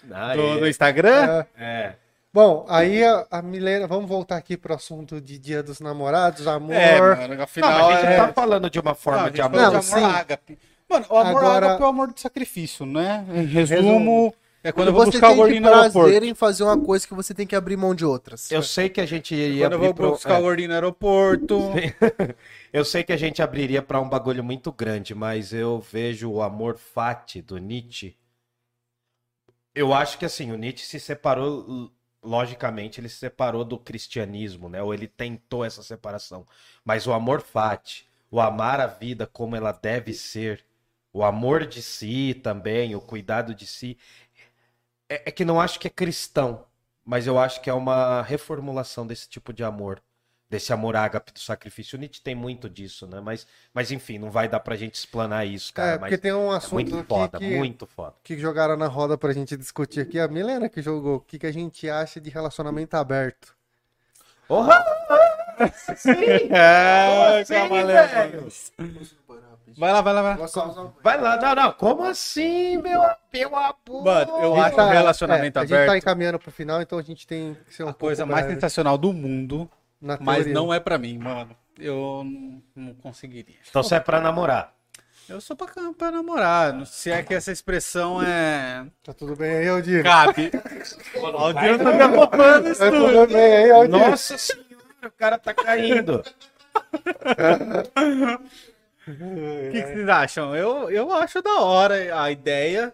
Ah, 0.09 0.33
Do, 0.33 0.41
é. 0.41 0.59
do 0.61 0.67
Instagram? 0.69 1.45
É. 1.57 1.95
Bom, 2.33 2.65
aí 2.69 3.03
a, 3.03 3.27
a 3.29 3.41
Milena, 3.41 3.87
vamos 3.87 4.07
voltar 4.07 4.37
aqui 4.37 4.55
pro 4.55 4.73
assunto 4.73 5.19
de 5.19 5.37
Dia 5.37 5.61
dos 5.61 5.81
Namorados, 5.81 6.47
amor. 6.47 6.73
É, 6.73 6.97
mano, 6.97 7.35
Não, 7.35 7.43
afinal 7.43 7.89
mas 7.89 7.97
a 7.97 8.01
gente 8.01 8.13
é... 8.13 8.17
tá 8.25 8.31
falando 8.31 8.69
de 8.69 8.79
uma 8.79 8.95
forma 8.95 9.23
Não, 9.23 9.29
de 9.31 9.41
amor. 9.41 9.59
Não, 9.61 9.69
de 9.69 9.75
amor 9.75 9.83
sim. 9.83 10.03
ágape. 10.05 10.57
Mano, 10.89 11.05
o 11.09 11.17
amor 11.17 11.43
Agora- 11.43 11.65
ágape 11.67 11.81
é 11.81 11.85
o 11.85 11.89
amor 11.89 12.13
de 12.13 12.21
sacrifício, 12.21 12.85
né? 12.85 13.25
Em 13.33 13.43
resumo, 13.43 13.81
Resumo. 13.81 14.33
É 14.63 14.71
quando 14.71 14.89
eu 14.89 14.93
vou 14.93 15.05
você 15.05 15.11
buscar 15.11 15.31
o 15.31 15.35
gordinho 15.35 15.61
no 15.61 15.67
aeroporto. 15.67 15.99
prazer 15.99 16.23
em 16.23 16.35
fazer 16.35 16.63
uma 16.63 16.79
coisa 16.79 17.07
que 17.07 17.13
você 17.13 17.33
tem 17.33 17.47
que 17.47 17.55
abrir 17.55 17.75
mão 17.77 17.95
de 17.95 18.05
outras. 18.05 18.51
Eu 18.51 18.61
sei 18.61 18.89
que 18.89 19.01
a 19.01 19.05
gente 19.05 19.33
iria 19.33 19.65
Quando 19.65 19.73
eu 19.73 19.77
abrir 19.77 19.87
vou 19.87 19.93
pro... 19.95 20.09
buscar 20.11 20.35
o 20.35 20.37
é. 20.37 20.41
gordinho 20.41 20.69
no 20.69 20.75
aeroporto. 20.75 21.59
Eu 22.71 22.85
sei 22.85 23.03
que 23.03 23.11
a 23.11 23.17
gente 23.17 23.41
abriria 23.41 23.81
pra 23.81 23.99
um 23.99 24.07
bagulho 24.07 24.43
muito 24.43 24.71
grande, 24.71 25.13
mas 25.13 25.51
eu 25.51 25.81
vejo 25.81 26.31
o 26.31 26.41
amor 26.41 26.77
fati 26.77 27.41
do 27.41 27.57
Nietzsche. 27.57 28.15
Eu 29.75 29.93
acho 29.93 30.17
que 30.17 30.23
assim, 30.23 30.53
o 30.53 30.57
Nietzsche 30.57 30.85
se 30.85 30.97
separou, 30.97 31.91
logicamente, 32.23 33.01
ele 33.01 33.09
se 33.09 33.17
separou 33.17 33.65
do 33.65 33.77
cristianismo, 33.77 34.69
né? 34.69 34.81
Ou 34.81 34.93
ele 34.93 35.07
tentou 35.07 35.65
essa 35.65 35.83
separação. 35.83 36.47
Mas 36.85 37.07
o 37.07 37.11
amor 37.11 37.41
fati, 37.41 38.07
o 38.29 38.39
amar 38.39 38.79
a 38.79 38.87
vida 38.87 39.27
como 39.27 39.55
ela 39.55 39.73
deve 39.73 40.13
ser, 40.13 40.63
o 41.13 41.23
amor 41.23 41.65
de 41.65 41.81
si 41.81 42.33
também, 42.41 42.95
o 42.95 43.01
cuidado 43.01 43.53
de 43.53 43.67
si, 43.67 43.97
é, 45.11 45.23
é 45.25 45.31
que 45.31 45.43
não 45.43 45.59
acho 45.59 45.79
que 45.79 45.87
é 45.87 45.89
cristão, 45.89 46.65
mas 47.03 47.27
eu 47.27 47.37
acho 47.37 47.61
que 47.61 47.69
é 47.69 47.73
uma 47.73 48.21
reformulação 48.21 49.05
desse 49.05 49.27
tipo 49.27 49.51
de 49.51 49.63
amor 49.63 50.01
desse 50.49 50.73
amor 50.73 50.97
ágape 50.97 51.31
do 51.31 51.39
sacrifício. 51.39 51.97
O 51.97 51.99
Nietzsche 51.99 52.21
tem 52.21 52.35
muito 52.35 52.69
disso, 52.69 53.07
né? 53.07 53.21
Mas, 53.21 53.47
mas 53.73 53.89
enfim, 53.89 54.19
não 54.19 54.29
vai 54.29 54.49
dar 54.49 54.59
pra 54.59 54.75
gente 54.75 54.95
explanar 54.95 55.47
isso, 55.47 55.73
cara. 55.73 55.91
É, 55.91 55.97
porque 55.97 56.11
mas 56.11 56.19
tem 56.19 56.33
um 56.33 56.51
é 56.51 56.57
assunto 56.57 56.73
muito 56.73 56.97
aqui 56.97 57.07
foda, 57.07 57.39
que, 57.39 57.57
muito 57.57 57.87
foda. 57.87 58.13
que 58.21 58.37
jogaram 58.37 58.75
na 58.75 58.87
roda 58.87 59.17
pra 59.17 59.31
gente 59.31 59.55
discutir 59.55 60.01
aqui. 60.01 60.19
A 60.19 60.27
Milena 60.27 60.67
que 60.67 60.81
jogou. 60.81 61.15
O 61.15 61.19
que, 61.21 61.39
que 61.39 61.47
a 61.47 61.53
gente 61.53 61.89
acha 61.89 62.19
de 62.19 62.29
relacionamento 62.29 62.97
aberto? 62.97 63.55
Porra! 64.47 64.83
É, 65.61 67.41
assim, 67.41 67.53
calma, 67.53 67.85
velho? 67.85 68.47
Vai 69.77 69.91
lá, 69.93 70.01
vai 70.01 70.13
lá, 70.13 70.21
vai 70.21 70.37
lá. 70.37 70.47
Vai 71.03 71.21
lá, 71.21 71.37
não, 71.37 71.55
não, 71.55 71.71
como 71.73 72.03
assim, 72.03 72.77
meu, 72.77 73.01
meu 73.33 73.55
amor? 73.55 74.03
Mano, 74.05 74.31
eu 74.41 74.53
acho 74.55 74.63
gente 74.65 74.75
tá- 74.75 74.85
o 74.85 74.89
relacionamento 74.89 75.59
é, 75.59 75.61
A 75.61 75.65
gente 75.65 75.75
tá 75.77 75.83
aberto 75.83 75.97
encaminhando 75.97 76.39
pro 76.39 76.51
final, 76.51 76.81
então 76.81 76.99
a 76.99 77.01
gente 77.01 77.25
tem 77.27 77.57
que 77.67 77.73
ser 77.75 77.83
um 77.83 77.89
a 77.89 77.93
coisa 77.93 78.23
pouco 78.23 78.33
mais 78.33 78.45
breve 78.45 78.59
sensacional 78.59 78.97
do 78.97 79.13
mundo, 79.13 79.69
na 80.01 80.17
mas 80.19 80.37
teoria. 80.37 80.53
não 80.53 80.73
é 80.73 80.79
pra 80.79 80.97
mim, 80.97 81.17
mano. 81.17 81.55
Eu 81.79 82.23
não, 82.23 82.61
não 82.87 82.93
conseguiria. 82.95 83.55
Então 83.69 83.81
você 83.81 83.95
é 83.95 83.99
pra 83.99 84.19
namorar. 84.21 84.73
Eu 85.29 85.39
sou 85.39 85.55
pra, 85.55 85.67
pra 85.97 86.11
namorar. 86.11 86.73
Não- 86.73 86.85
Se 86.85 87.09
é 87.09 87.23
que 87.23 87.33
essa 87.33 87.51
expressão 87.51 88.21
é. 88.21 88.85
Tá 89.03 89.13
tudo 89.13 89.35
bem 89.35 89.49
aí, 89.57 89.69
Aldir? 89.69 90.03
Cabe. 90.03 90.51
O 91.15 91.25
Aldir 91.25 91.77
tá 91.77 91.91
me 91.93 92.01
acompanhando 92.03 92.69
isso 92.69 92.79
Tá 92.81 92.91
tudo. 92.91 93.05
tudo 93.07 93.27
bem 93.33 93.55
aí, 93.55 93.71
Aldir? 93.71 93.91
Nossa 93.91 94.37
senhora, 94.37 94.65
o 95.05 95.11
cara 95.11 95.37
tá 95.39 95.53
caindo. 95.53 96.21
O 99.07 99.11
que, 99.71 99.81
que 99.81 99.87
vocês 99.93 100.09
acham? 100.09 100.55
Eu, 100.55 100.89
eu 100.89 101.11
acho 101.13 101.41
da 101.41 101.61
hora 101.61 102.21
a 102.21 102.31
ideia. 102.31 102.93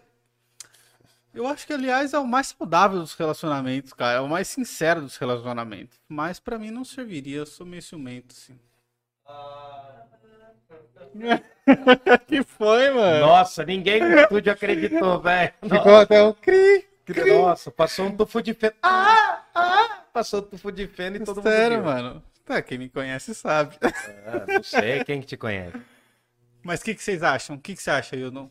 Eu 1.34 1.46
acho 1.46 1.66
que, 1.66 1.72
aliás, 1.72 2.14
é 2.14 2.18
o 2.18 2.26
mais 2.26 2.48
saudável 2.48 2.98
dos 2.98 3.14
relacionamentos, 3.14 3.92
cara. 3.92 4.18
É 4.18 4.20
o 4.20 4.28
mais 4.28 4.48
sincero 4.48 5.02
dos 5.02 5.16
relacionamentos. 5.16 5.98
Mas 6.08 6.40
pra 6.40 6.58
mim 6.58 6.70
não 6.70 6.84
serviria, 6.84 7.38
eu 7.38 7.46
sou 7.46 7.66
meio 7.66 7.82
ciumento, 7.82 8.34
assim. 8.36 8.58
que 12.26 12.42
foi, 12.42 12.90
mano? 12.90 13.26
Nossa, 13.26 13.64
ninguém 13.64 14.00
no 14.00 14.18
estúdio 14.18 14.52
acreditou, 14.52 15.20
velho. 15.20 15.52
Ficou 15.62 15.96
até 15.96 16.22
um 16.22 16.32
cri. 16.32 16.86
Nossa, 17.26 17.70
passou 17.70 18.06
um 18.06 18.16
tufo 18.16 18.42
de 18.42 18.52
feno. 18.54 18.74
Ah, 18.82 19.42
ah, 19.54 20.02
passou 20.12 20.40
um 20.40 20.42
tufo 20.42 20.70
de 20.72 20.86
feno 20.86 21.16
e 21.16 21.20
todo 21.20 21.42
Sério, 21.42 21.78
mundo 21.78 21.86
viu. 21.86 21.94
mano. 21.94 22.22
Tá, 22.44 22.62
quem 22.62 22.78
me 22.78 22.88
conhece 22.88 23.34
sabe. 23.34 23.76
Ah, 23.82 24.44
não 24.48 24.62
sei 24.62 25.04
quem 25.04 25.20
que 25.20 25.26
te 25.26 25.36
conhece. 25.36 25.78
Mas 26.62 26.80
o 26.80 26.84
que, 26.84 26.94
que 26.94 27.02
vocês 27.02 27.22
acham? 27.22 27.56
O 27.56 27.60
que, 27.60 27.74
que 27.74 27.82
você 27.82 27.90
acha, 27.90 28.16
Yudon? 28.16 28.50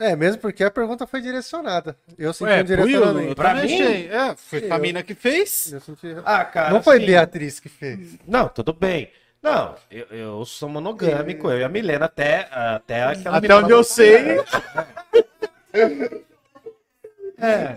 É, 0.00 0.16
mesmo 0.16 0.40
porque 0.40 0.64
a 0.64 0.70
pergunta 0.70 1.06
foi 1.06 1.20
direcionada. 1.20 1.96
Eu 2.18 2.32
senti 2.32 2.50
Ué, 2.50 2.60
um 2.60 2.64
direcionamento. 2.64 3.28
eu 3.30 3.34
Pra 3.36 3.50
também 3.54 3.66
mim? 3.66 3.82
achei. 3.82 4.08
É, 4.08 4.36
foi 4.36 4.60
Sim, 4.60 4.70
a 4.70 4.78
mina 4.78 5.02
que 5.02 5.14
fez. 5.14 5.72
Eu 5.72 5.80
senti- 5.80 6.16
Ah, 6.24 6.44
cara. 6.44 6.70
Não 6.70 6.82
foi 6.82 6.96
assim, 6.96 7.06
Beatriz 7.06 7.60
que 7.60 7.68
fez. 7.68 8.18
Não, 8.26 8.48
tudo 8.48 8.72
bem. 8.72 9.10
Não, 9.40 9.74
eu, 9.90 10.06
eu 10.06 10.44
sou 10.46 10.68
monogâmico, 10.68 11.50
eu 11.50 11.58
e 11.60 11.64
a 11.64 11.68
Milena 11.68 12.06
até, 12.06 12.48
até 12.50 13.04
aquela 13.04 13.36
Até 13.36 13.54
onde 13.54 13.70
eu 13.72 13.84
sei. 13.84 14.38
É. 17.38 17.74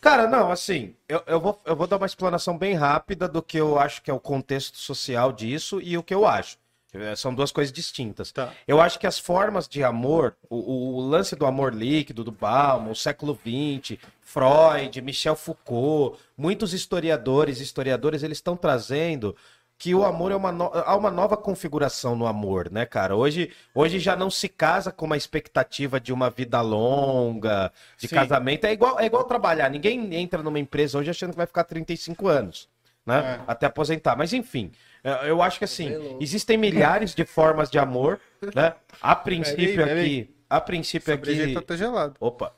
Cara, 0.00 0.26
não, 0.26 0.50
assim, 0.50 0.94
eu, 1.08 1.22
eu, 1.26 1.40
vou, 1.40 1.60
eu 1.66 1.76
vou 1.76 1.86
dar 1.86 1.96
uma 1.98 2.06
explanação 2.06 2.56
bem 2.56 2.74
rápida 2.74 3.28
do 3.28 3.42
que 3.42 3.58
eu 3.58 3.78
acho 3.78 4.00
que 4.02 4.10
é 4.10 4.14
o 4.14 4.20
contexto 4.20 4.78
social 4.78 5.32
disso 5.32 5.80
e 5.82 5.98
o 5.98 6.02
que 6.02 6.14
eu 6.14 6.26
acho. 6.26 6.56
Eh, 6.92 7.14
São 7.16 7.34
duas 7.34 7.52
coisas 7.52 7.72
distintas. 7.72 8.32
Tá. 8.32 8.52
Eu 8.66 8.80
acho 8.80 8.98
que 8.98 9.06
as 9.06 9.18
formas 9.18 9.68
de 9.68 9.82
amor, 9.84 10.36
o, 10.48 10.56
o- 10.56 10.94
o 10.96 11.00
lance 11.00 11.36
do 11.36 11.46
amor 11.46 11.74
líquido, 11.74 12.24
do 12.24 12.32
Bauman, 12.32 12.90
o 12.90 12.96
século 12.96 13.38
XX, 13.44 13.98
Freud, 14.20 15.00
Michel 15.02 15.36
Foucault, 15.36 16.18
muitos 16.36 16.72
historiadores, 16.72 17.60
historiadores, 17.60 18.22
eles 18.22 18.38
estão 18.38 18.56
trazendo 18.56 19.36
que 19.78 19.94
o 19.94 20.04
amor 20.04 20.30
é 20.30 20.36
uma, 20.36 20.52
no- 20.52 20.70
há 20.74 20.94
uma 20.94 21.10
nova 21.10 21.36
configuração 21.38 22.14
no 22.14 22.26
amor, 22.26 22.70
né, 22.70 22.84
cara? 22.84 23.16
Hoje, 23.16 23.50
hoje 23.74 23.98
já 23.98 24.14
não 24.14 24.28
se 24.30 24.46
casa 24.46 24.92
com 24.92 25.06
uma 25.06 25.16
expectativa 25.16 25.98
de 25.98 26.12
uma 26.12 26.28
vida 26.28 26.60
longa, 26.60 27.72
de 27.96 28.06
Sim. 28.06 28.14
casamento. 28.14 28.66
É 28.66 28.72
igual, 28.72 29.00
é 29.00 29.06
igual 29.06 29.24
trabalhar. 29.24 29.70
Ninguém 29.70 30.14
entra 30.16 30.42
numa 30.42 30.58
empresa 30.58 30.98
hoje 30.98 31.08
achando 31.10 31.30
que 31.30 31.36
vai 31.38 31.46
ficar 31.46 31.64
35 31.64 32.28
anos, 32.28 32.68
né? 33.10 33.40
É. 33.40 33.44
Até 33.46 33.66
aposentar. 33.66 34.16
Mas 34.16 34.32
enfim, 34.32 34.72
eh, 35.04 35.28
eu 35.30 35.42
acho 35.42 35.58
que 35.58 35.64
assim, 35.64 36.16
existem 36.20 36.56
milhares 36.56 37.14
de 37.14 37.24
formas 37.24 37.68
de 37.70 37.78
amor, 37.78 38.18
né? 38.54 38.74
A 39.02 39.14
princípio 39.14 39.76
Peraí, 39.76 39.88
peraí. 39.88 40.20
aqui, 40.22 40.34
a 40.48 40.60
princípio 40.60 41.12
Essa 41.12 41.20
aqui, 41.32 41.60
tá 41.62 41.76
gelado. 41.76 42.14
opa, 42.20 42.52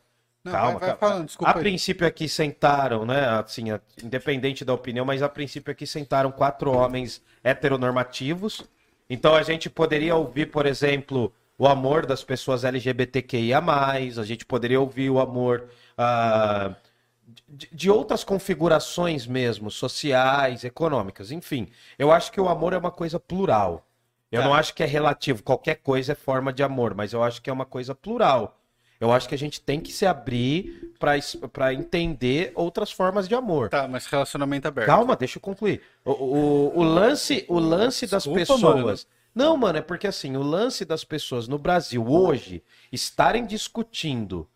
Não, 0.45 0.53
calma, 0.53 0.71
vai, 0.79 0.81
vai 0.81 0.89
calma. 0.91 0.99
falando, 0.99 1.27
desculpa 1.27 1.53
A 1.53 1.57
aí. 1.57 1.61
princípio 1.63 2.07
aqui 2.07 2.29
sentaram, 2.29 3.05
né? 3.05 3.27
Assim, 3.41 3.71
a- 3.71 3.81
independente 4.03 4.65
da 4.65 4.73
opinião, 4.75 5.05
mas 5.05 5.23
a 5.23 5.29
princípio 5.29 5.73
aqui 5.73 5.87
sentaram 5.87 6.31
quatro 6.31 6.71
homens 6.73 7.23
heteronormativos. 7.43 8.63
Então 9.09 9.35
a 9.35 9.43
gente 9.43 9.69
poderia 9.69 10.15
ouvir, 10.17 10.47
por 10.47 10.67
exemplo, 10.67 11.33
o 11.59 11.67
amor 11.67 12.07
das 12.07 12.25
pessoas 12.25 12.65
LGBTQIA. 12.65 13.59
A 13.59 14.25
gente 14.25 14.45
poderia 14.47 14.81
ouvir 14.81 15.11
o 15.11 15.19
amor 15.21 15.69
ah, 15.99 16.75
de, 17.53 17.69
de 17.71 17.91
outras 17.91 18.25
configurações 18.25 19.27
mesmo, 19.27 19.71
sociais, 19.71 20.65
econômicas, 20.65 21.31
enfim. 21.31 21.69
Eu 21.99 22.11
acho 22.11 22.33
que 22.33 22.41
o 22.41 22.49
amor 22.49 22.73
é 22.73 22.79
uma 22.79 22.91
coisa 22.91 23.21
plural. 23.21 23.87
Eu 24.31 24.41
Tá. 24.41 24.49
não 24.49 24.55
acho 24.55 24.75
que 24.75 24.83
é 24.83 24.87
relativo, 24.87 25.43
qualquer 25.43 25.77
coisa 25.77 26.13
é 26.13 26.15
forma 26.15 26.53
de 26.53 26.63
amor, 26.63 26.95
mas 26.95 27.13
eu 27.13 27.23
acho 27.23 27.43
que 27.43 27.51
é 27.51 27.53
uma 27.53 27.67
coisa 27.67 27.95
plural. 27.95 28.59
Eu 28.99 29.13
acho 29.13 29.29
que 29.29 29.35
a 29.35 29.39
gente 29.39 29.61
tem 29.61 29.81
que 29.81 29.93
se 29.93 30.07
abrir 30.07 30.95
para 31.53 31.75
entender 31.75 32.53
outras 32.55 32.91
formas 32.91 33.29
de 33.29 33.35
amor. 33.35 33.69
Tá, 33.69 33.87
mas 33.89 34.07
relacionamento 34.07 34.69
aberto. 34.69 34.87
Calma, 34.87 35.17
deixa 35.17 35.39
eu 35.39 35.43
concluir. 35.43 35.83
O, 36.05 36.13
o, 36.13 36.79
o 36.79 36.83
lance, 36.85 37.45
o 37.49 37.59
lance 37.59 38.07
das 38.07 38.23
Desculpa, 38.23 38.39
pessoas. 38.39 39.07
Não, 39.35 39.57
mano, 39.57 39.79
é 39.79 39.83
porque 39.83 40.07
assim, 40.07 40.37
o 40.37 40.43
lance 40.43 40.85
das 40.85 41.05
pessoas 41.05 41.49
no 41.49 41.59
Brasil 41.59 42.07
hoje 42.07 42.63
estarem 42.93 43.45
discutindo 43.45 44.49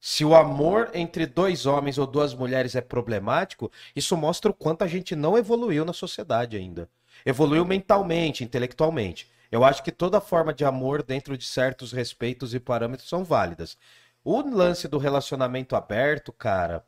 se 0.00 0.24
o 0.24 0.34
amor 0.34 0.90
entre 0.94 1.26
dois 1.26 1.66
homens 1.66 1.98
ou 1.98 2.06
duas 2.06 2.34
mulheres 2.34 2.74
é 2.74 2.80
problemático, 2.80 3.70
isso 3.94 4.16
mostra 4.16 4.50
o 4.50 4.54
quanto 4.54 4.82
a 4.82 4.86
gente 4.88 5.14
não 5.14 5.36
evoluiu 5.36 5.84
na 5.84 5.92
sociedade 5.92 6.56
ainda. 6.56 6.88
Evoluiu 7.24 7.64
mentalmente, 7.64 8.42
intelectualmente. 8.42 9.30
Eu 9.52 9.64
acho 9.64 9.82
que 9.82 9.92
toda 9.92 10.20
forma 10.20 10.54
de 10.54 10.64
amor, 10.64 11.02
dentro 11.02 11.36
de 11.36 11.44
certos 11.44 11.92
respeitos 11.92 12.54
e 12.54 12.60
parâmetros, 12.60 13.08
são 13.08 13.24
válidas. 13.24 13.76
O 14.24 14.40
lance 14.42 14.88
do 14.88 14.96
relacionamento 14.98 15.76
aberto, 15.76 16.32
cara, 16.32 16.84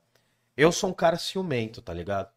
eu 0.57 0.73
sou 0.73 0.91
um 0.91 0.94
cara 0.94 1.18
ciumento, 1.18 1.82
tá 1.82 1.92
ligado? 1.94 2.31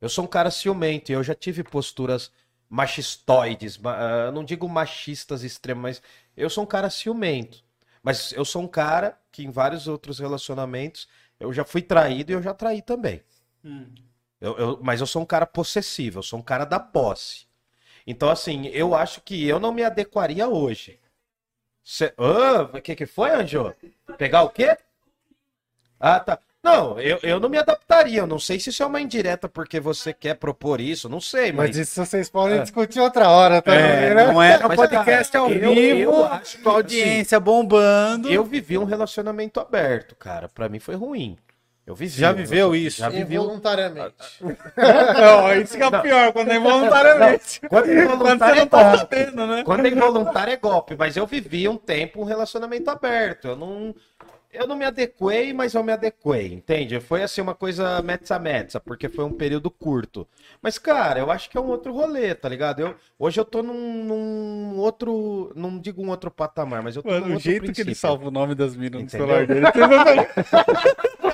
Eu 0.00 0.08
sou 0.08 0.24
um 0.24 0.28
cara 0.28 0.50
ciumento 0.50 1.10
e 1.10 1.14
eu 1.14 1.22
já 1.24 1.34
tive 1.34 1.64
posturas 1.64 2.30
machistoides, 2.68 3.78
ma- 3.78 3.96
ah, 4.28 4.32
não 4.32 4.44
digo 4.44 4.68
machistas 4.68 5.42
extremos, 5.44 5.82
mas 5.82 6.02
eu 6.36 6.50
sou 6.50 6.64
um 6.64 6.66
cara 6.66 6.90
ciumento. 6.90 7.64
Mas 8.08 8.32
eu 8.32 8.42
sou 8.42 8.62
um 8.62 8.66
cara 8.66 9.20
que 9.30 9.44
em 9.44 9.50
vários 9.50 9.86
outros 9.86 10.18
relacionamentos 10.18 11.06
eu 11.38 11.52
já 11.52 11.62
fui 11.62 11.82
traído 11.82 12.32
e 12.32 12.34
eu 12.34 12.40
já 12.42 12.54
traí 12.54 12.80
também. 12.80 13.22
Hum. 13.62 13.94
Eu- 14.40 14.56
eu- 14.56 14.80
mas 14.82 15.02
eu 15.02 15.06
sou 15.06 15.20
um 15.20 15.26
cara 15.26 15.44
possessivo, 15.44 16.20
eu 16.20 16.22
sou 16.22 16.38
um 16.38 16.42
cara 16.42 16.64
da 16.64 16.80
posse. 16.80 17.46
Então, 18.06 18.30
assim, 18.30 18.68
eu 18.68 18.94
acho 18.94 19.20
que 19.20 19.46
eu 19.46 19.60
não 19.60 19.74
me 19.74 19.84
adequaria 19.84 20.48
hoje. 20.48 20.98
Cê... 21.84 22.14
O 22.16 22.80
que, 22.80 22.96
que 22.96 23.04
foi, 23.04 23.30
Anjo? 23.30 23.74
Pegar 24.16 24.42
o 24.42 24.48
quê? 24.48 24.78
Ah, 26.00 26.18
tá. 26.18 26.38
Não, 26.62 26.98
eu, 27.00 27.18
eu 27.22 27.38
não 27.40 27.48
me 27.48 27.56
adaptaria. 27.56 28.18
Eu 28.20 28.26
não 28.26 28.38
sei 28.38 28.58
se 28.58 28.70
isso 28.70 28.82
é 28.82 28.86
uma 28.86 29.00
indireta 29.00 29.48
porque 29.48 29.78
você 29.78 30.12
quer 30.12 30.34
propor 30.34 30.80
isso, 30.80 31.08
não 31.08 31.20
sei, 31.20 31.52
mas. 31.52 31.68
Mas 31.68 31.76
isso 31.76 32.04
vocês 32.04 32.28
podem 32.28 32.58
É. 32.58 32.62
discutir 32.62 32.98
outra 33.00 33.28
hora 33.30 33.62
também, 33.62 33.80
É, 33.80 34.14
né? 34.14 34.26
não 34.26 34.42
é 34.42 34.58
no 34.58 34.68
podcast 34.74 35.32
cara, 35.32 35.44
ao 35.44 35.50
eu- 35.52 35.74
vivo, 35.74 36.10
eu 36.10 36.24
acho 36.26 36.56
que, 36.58 36.62
com 36.64 36.70
a 36.70 36.72
audiência 36.74 37.38
bombando. 37.40 38.28
Eu 38.28 38.44
vivi 38.44 38.76
um 38.76 38.84
relacionamento 38.84 39.60
aberto, 39.60 40.16
cara. 40.16 40.48
Pra 40.48 40.68
mim 40.68 40.80
foi 40.80 40.96
ruim. 40.96 41.38
Eu 41.86 41.94
vivi. 41.94 42.20
Já 42.20 42.32
viveu 42.32 42.76
isso? 42.76 42.98
Já 42.98 43.08
vivi 43.08 43.38
um... 43.38 43.44
Involuntariamente. 43.44 44.14
Não, 44.76 45.54
isso 45.54 45.74
que 45.74 45.82
é 45.82 45.86
o 45.86 46.02
pior, 46.02 46.32
quando 46.34 46.50
é 46.50 46.56
involuntariamente. 46.56 47.60
Quando 47.66 47.90
é 47.90 48.04
Quando 48.06 48.18
você 48.18 48.44
é 48.44 48.54
não 48.56 48.66
tá 48.66 48.82
golpe. 48.82 48.98
sabendo, 48.98 49.46
né? 49.46 49.62
Quando 49.64 49.86
é 49.86 49.88
involuntário 49.88 50.52
é 50.52 50.56
golpe, 50.58 50.94
mas 50.98 51.16
eu 51.16 51.26
vivi 51.26 51.66
um 51.66 51.78
tempo 51.78 52.20
um 52.20 52.24
relacionamento 52.24 52.90
aberto. 52.90 53.48
Eu 53.48 53.56
não, 53.56 53.94
eu 54.52 54.66
não 54.66 54.74
me 54.76 54.84
adequei, 54.84 55.52
mas 55.52 55.74
eu 55.74 55.82
me 55.82 55.92
adequei, 55.92 56.52
entende? 56.52 56.98
Foi 57.00 57.22
assim 57.22 57.40
uma 57.40 57.54
coisa 57.54 58.00
metza 58.02 58.38
metza, 58.38 58.80
porque 58.80 59.08
foi 59.08 59.24
um 59.24 59.32
período 59.32 59.70
curto. 59.70 60.26
Mas, 60.62 60.78
cara, 60.78 61.20
eu 61.20 61.30
acho 61.30 61.50
que 61.50 61.58
é 61.58 61.60
um 61.60 61.66
outro 61.68 61.92
rolê, 61.92 62.34
tá 62.34 62.48
ligado? 62.48 62.80
Eu, 62.80 62.94
hoje 63.18 63.38
eu 63.38 63.44
tô 63.44 63.62
num, 63.62 64.04
num 64.04 64.78
outro. 64.78 65.52
Não 65.54 65.78
digo 65.78 66.02
um 66.02 66.08
outro 66.08 66.30
patamar, 66.30 66.82
mas 66.82 66.96
eu 66.96 67.02
tô 67.02 67.14
num 67.20 67.20
Mano, 67.20 67.34
o 67.34 67.34
outro 67.34 67.44
jeito 67.44 67.72
que 67.72 67.80
ele 67.82 67.94
princípio. 67.94 67.94
salva 67.94 68.28
o 68.28 68.30
nome 68.30 68.54
das 68.54 68.74
minas 68.76 69.02
no 69.02 69.08
celular 69.10 69.46
dele. 69.46 69.66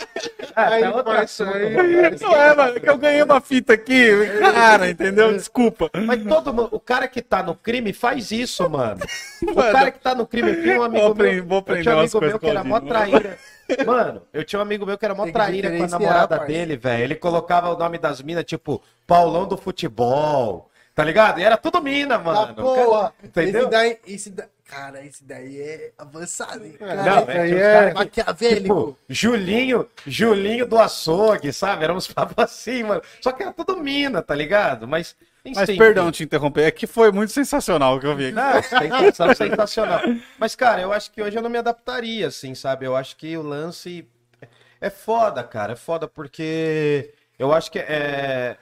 Não 0.48 0.54
tá- 0.54 0.62
Ah, 0.62 0.68
Aí, 0.74 0.82
tá 0.82 1.02
parça, 1.04 1.44
assunto, 1.44 1.56
aí-. 1.56 2.18
Não 2.20 2.34
é, 2.36 2.54
mano, 2.54 2.80
que 2.80 2.88
eu 2.90 2.98
ganhei 2.98 3.22
uma 3.22 3.40
fita 3.40 3.72
aqui. 3.74 4.10
Cara, 4.40 4.90
entendeu? 4.90 5.32
Desculpa. 5.32 5.90
Mas 6.06 6.22
todo 6.24 6.52
mundo, 6.52 6.68
o 6.72 6.80
cara 6.80 7.06
que 7.08 7.20
tá 7.22 7.42
no 7.42 7.54
crime 7.54 7.92
faz 7.92 8.30
isso, 8.30 8.68
mano. 8.68 9.00
O 9.42 9.54
Mano, 9.54 9.72
cara 9.72 9.90
que 9.90 9.98
tá 9.98 10.14
no 10.14 10.26
crime, 10.26 10.50
eu 10.50 10.62
tinha 10.62 10.80
um 10.80 10.82
amigo 10.82 11.04
Vou 11.06 11.14
meu, 11.14 11.44
vou 11.44 11.64
eu 11.66 11.82
tinha 11.82 11.94
um 11.96 11.98
amigo 12.00 12.20
meu 12.20 12.38
que 12.38 12.46
era 12.48 12.64
mó 12.64 12.80
traíra. 12.80 13.38
Mano, 13.86 14.22
eu 14.32 14.44
tinha 14.44 14.58
um 14.58 14.62
amigo 14.62 14.84
meu 14.86 14.98
que 14.98 15.04
era 15.04 15.14
mó 15.14 15.24
Tem 15.24 15.32
traíra 15.32 15.70
com 15.76 15.82
a 15.84 15.86
namorada 15.86 16.38
dele, 16.40 16.76
velho. 16.76 17.02
Ele 17.04 17.14
colocava 17.14 17.70
o 17.74 17.78
nome 17.78 17.98
das 17.98 18.20
minas, 18.22 18.44
tipo, 18.44 18.82
Paulão 19.06 19.46
do 19.46 19.56
futebol, 19.56 20.70
tá 20.94 21.02
ligado? 21.04 21.40
E 21.40 21.44
era 21.44 21.56
tudo 21.56 21.80
mina, 21.82 22.18
Tá 22.18 22.24
mano. 22.24 22.54
boa. 22.54 23.12
Entendeu? 23.22 23.62
Esse 23.62 23.70
daí, 23.70 23.98
esse 24.06 24.30
da... 24.30 24.44
Cara, 24.74 25.04
esse 25.04 25.22
daí 25.24 25.60
é 25.60 25.92
avançado, 25.96 26.64
hein? 26.64 26.72
Cara, 26.72 27.02
Não, 27.04 27.30
é, 27.30 27.50
é- 27.50 27.72
cara 27.72 27.88
que- 27.88 27.94
maquiavélico. 27.94 28.62
Tipo, 28.62 28.98
Julinho, 29.08 29.88
Julinho 30.06 30.66
do 30.66 30.78
açougue, 30.78 31.52
sabe? 31.52 31.84
Era 31.84 31.94
uns 31.94 32.06
papos 32.12 32.34
assim, 32.42 32.82
mano. 32.82 33.00
Só 33.20 33.30
que 33.30 33.42
era 33.42 33.52
tudo 33.52 33.76
mina, 33.76 34.20
tá 34.20 34.34
ligado? 34.34 34.88
Mas, 34.88 35.14
Mas 35.44 35.68
enfim. 35.68 35.78
perdão 35.78 36.10
te 36.10 36.24
interromper, 36.24 36.62
é 36.62 36.70
que 36.70 36.86
foi 36.86 37.12
muito 37.12 37.30
sensacional 37.32 37.96
o 37.96 38.00
que 38.00 38.06
eu 38.06 38.16
vi 38.16 38.26
aqui. 38.26 38.34
Não, 38.34 38.62
sensação 38.62 39.34
sensacional. 39.34 40.00
Mas, 40.38 40.56
cara, 40.56 40.82
eu 40.82 40.92
acho 40.92 41.10
que 41.12 41.22
hoje 41.22 41.36
eu 41.38 41.42
não 41.42 41.50
me 41.50 41.58
adaptaria, 41.58 42.26
assim, 42.26 42.54
sabe? 42.54 42.84
Eu 42.86 42.96
acho 42.96 43.16
que 43.16 43.36
o 43.36 43.42
lance 43.42 44.08
é 44.80 44.90
foda, 44.90 45.44
cara. 45.44 45.74
É 45.74 45.76
foda 45.76 46.08
porque 46.08 47.14
eu 47.38 47.52
acho 47.52 47.70
que 47.70 47.78
é. 47.78 48.56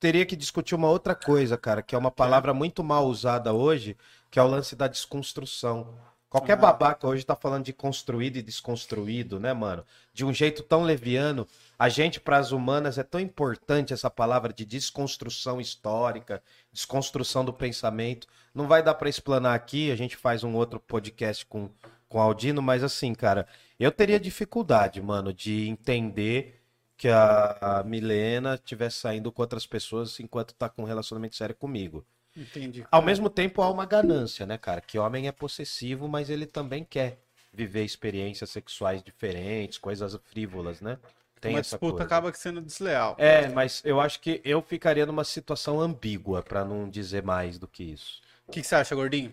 Teria 0.00 0.24
que 0.24 0.36
discutir 0.36 0.76
uma 0.76 0.88
outra 0.88 1.12
coisa, 1.12 1.56
cara, 1.58 1.82
que 1.82 1.92
é 1.92 1.98
uma 1.98 2.10
palavra 2.10 2.54
muito 2.54 2.84
mal 2.84 3.06
usada 3.06 3.52
hoje, 3.52 3.96
que 4.30 4.38
é 4.38 4.42
o 4.42 4.46
lance 4.46 4.76
da 4.76 4.88
desconstrução. 4.88 5.94
Qualquer 6.28 6.56
babaca 6.56 7.08
hoje 7.08 7.24
tá 7.24 7.34
falando 7.34 7.64
de 7.64 7.72
construído 7.72 8.36
e 8.36 8.42
desconstruído, 8.42 9.40
né, 9.40 9.54
mano? 9.54 9.82
De 10.12 10.26
um 10.26 10.32
jeito 10.32 10.62
tão 10.62 10.82
leviano. 10.82 11.46
A 11.78 11.88
gente, 11.88 12.20
para 12.20 12.36
as 12.36 12.52
humanas, 12.52 12.98
é 12.98 13.02
tão 13.02 13.18
importante 13.18 13.94
essa 13.94 14.10
palavra 14.10 14.52
de 14.52 14.66
desconstrução 14.66 15.58
histórica, 15.58 16.42
desconstrução 16.70 17.46
do 17.46 17.52
pensamento. 17.52 18.26
Não 18.54 18.68
vai 18.68 18.82
dar 18.82 18.94
para 18.94 19.08
explanar 19.08 19.54
aqui, 19.54 19.90
a 19.90 19.96
gente 19.96 20.16
faz 20.16 20.44
um 20.44 20.54
outro 20.54 20.78
podcast 20.78 21.46
com, 21.46 21.70
com 22.10 22.20
Aldino, 22.20 22.60
mas 22.60 22.84
assim, 22.84 23.14
cara, 23.14 23.46
eu 23.80 23.90
teria 23.90 24.20
dificuldade, 24.20 25.00
mano, 25.00 25.32
de 25.32 25.66
entender 25.66 26.60
que 26.94 27.08
a, 27.08 27.78
a 27.78 27.84
Milena 27.84 28.56
estivesse 28.56 28.98
saindo 28.98 29.32
com 29.32 29.40
outras 29.40 29.66
pessoas 29.66 30.20
enquanto 30.20 30.52
tá 30.54 30.68
com 30.68 30.82
um 30.82 30.86
relacionamento 30.86 31.36
sério 31.36 31.54
comigo. 31.54 32.04
Entendi. 32.38 32.86
Ao 32.90 33.02
mesmo 33.02 33.28
tempo, 33.28 33.60
há 33.62 33.70
uma 33.70 33.84
ganância, 33.84 34.46
né, 34.46 34.56
cara? 34.56 34.80
Que 34.80 34.98
homem 34.98 35.26
é 35.28 35.32
possessivo, 35.32 36.08
mas 36.08 36.30
ele 36.30 36.46
também 36.46 36.84
quer 36.84 37.18
viver 37.52 37.84
experiências 37.84 38.50
sexuais 38.50 39.02
diferentes, 39.02 39.78
coisas 39.78 40.16
frívolas, 40.30 40.80
né? 40.80 40.98
Tem 41.40 41.52
Uma 41.52 41.60
essa 41.60 41.70
disputa 41.70 41.92
coisa. 41.92 42.04
acaba 42.04 42.32
sendo 42.32 42.60
desleal. 42.60 43.16
É, 43.18 43.48
mas 43.48 43.82
eu 43.84 44.00
acho 44.00 44.20
que 44.20 44.40
eu 44.44 44.62
ficaria 44.62 45.06
numa 45.06 45.24
situação 45.24 45.80
ambígua, 45.80 46.42
pra 46.42 46.64
não 46.64 46.88
dizer 46.88 47.22
mais 47.22 47.58
do 47.58 47.66
que 47.66 47.84
isso. 47.84 48.20
O 48.46 48.52
que, 48.52 48.60
que 48.60 48.66
você 48.66 48.74
acha, 48.76 48.94
gordinho? 48.94 49.32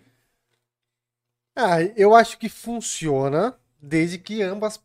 Ah, 1.54 1.82
eu 1.96 2.14
acho 2.14 2.38
que 2.38 2.48
funciona 2.48 3.58
desde 3.80 4.18
que 4.18 4.42
ambas 4.42 4.80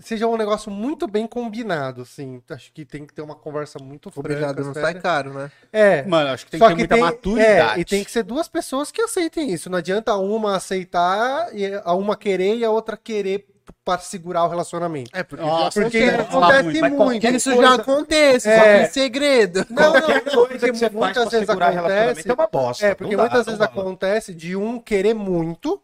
seja 0.00 0.26
um 0.28 0.36
negócio 0.36 0.70
muito 0.70 1.06
bem 1.08 1.26
combinado, 1.26 2.02
assim. 2.02 2.40
Acho 2.50 2.72
que 2.72 2.84
tem 2.84 3.04
que 3.04 3.12
ter 3.12 3.22
uma 3.22 3.34
conversa 3.34 3.78
muito 3.82 4.10
franca. 4.10 4.28
Obrigado, 4.28 4.64
não 4.64 4.72
séria. 4.72 4.92
sai 4.92 5.00
caro, 5.00 5.32
né? 5.32 5.50
É. 5.72 6.02
Mano, 6.04 6.30
acho 6.30 6.44
que 6.44 6.52
tem 6.52 6.58
Só 6.60 6.66
que 6.68 6.74
ter 6.74 6.78
muita 6.78 6.94
tem- 6.94 7.04
maturidade. 7.04 7.78
É, 7.78 7.80
e 7.80 7.84
tem 7.84 8.04
que 8.04 8.10
ser 8.10 8.22
duas 8.22 8.48
pessoas 8.48 8.90
que 8.92 9.02
aceitem 9.02 9.50
isso. 9.52 9.68
Não 9.68 9.78
adianta 9.78 10.14
uma 10.16 10.56
aceitar 10.56 11.48
e 11.54 11.66
a 11.84 11.94
uma 11.94 12.16
querer 12.16 12.56
e 12.56 12.64
a 12.64 12.70
outra 12.70 12.96
querer 12.96 13.46
para 13.84 13.98
segurar 14.00 14.44
o 14.44 14.48
relacionamento. 14.48 15.10
É, 15.12 15.22
porque 15.24 15.44
Nossa, 15.44 15.80
Porque 15.80 16.10
falar 16.30 16.48
acontece 16.60 16.80
muito, 16.80 16.96
muito. 16.96 17.26
isso 17.26 17.50
coisa- 17.54 17.68
já 17.68 17.74
acontece, 17.74 18.40
só 18.56 18.62
É. 18.64 18.78
que 18.78 18.84
em 18.84 18.90
segredo. 18.92 19.66
Não, 19.70 19.92
não, 19.92 20.00
não, 20.00 20.46
porque 20.48 20.58
que 20.72 20.90
muitas 20.90 21.30
vezes 21.30 21.48
acontece. 21.48 22.28
é 22.28 22.32
uma 22.32 22.46
bosta. 22.46 22.86
É, 22.86 22.94
porque 22.94 23.16
dá, 23.16 23.22
muitas 23.22 23.46
vezes 23.46 23.60
acontece 23.60 24.34
de 24.34 24.54
um 24.56 24.78
querer 24.80 25.14
muito 25.14 25.80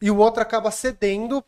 e 0.00 0.10
o 0.10 0.16
outro 0.18 0.42
acaba 0.42 0.70
cedendo 0.72 1.44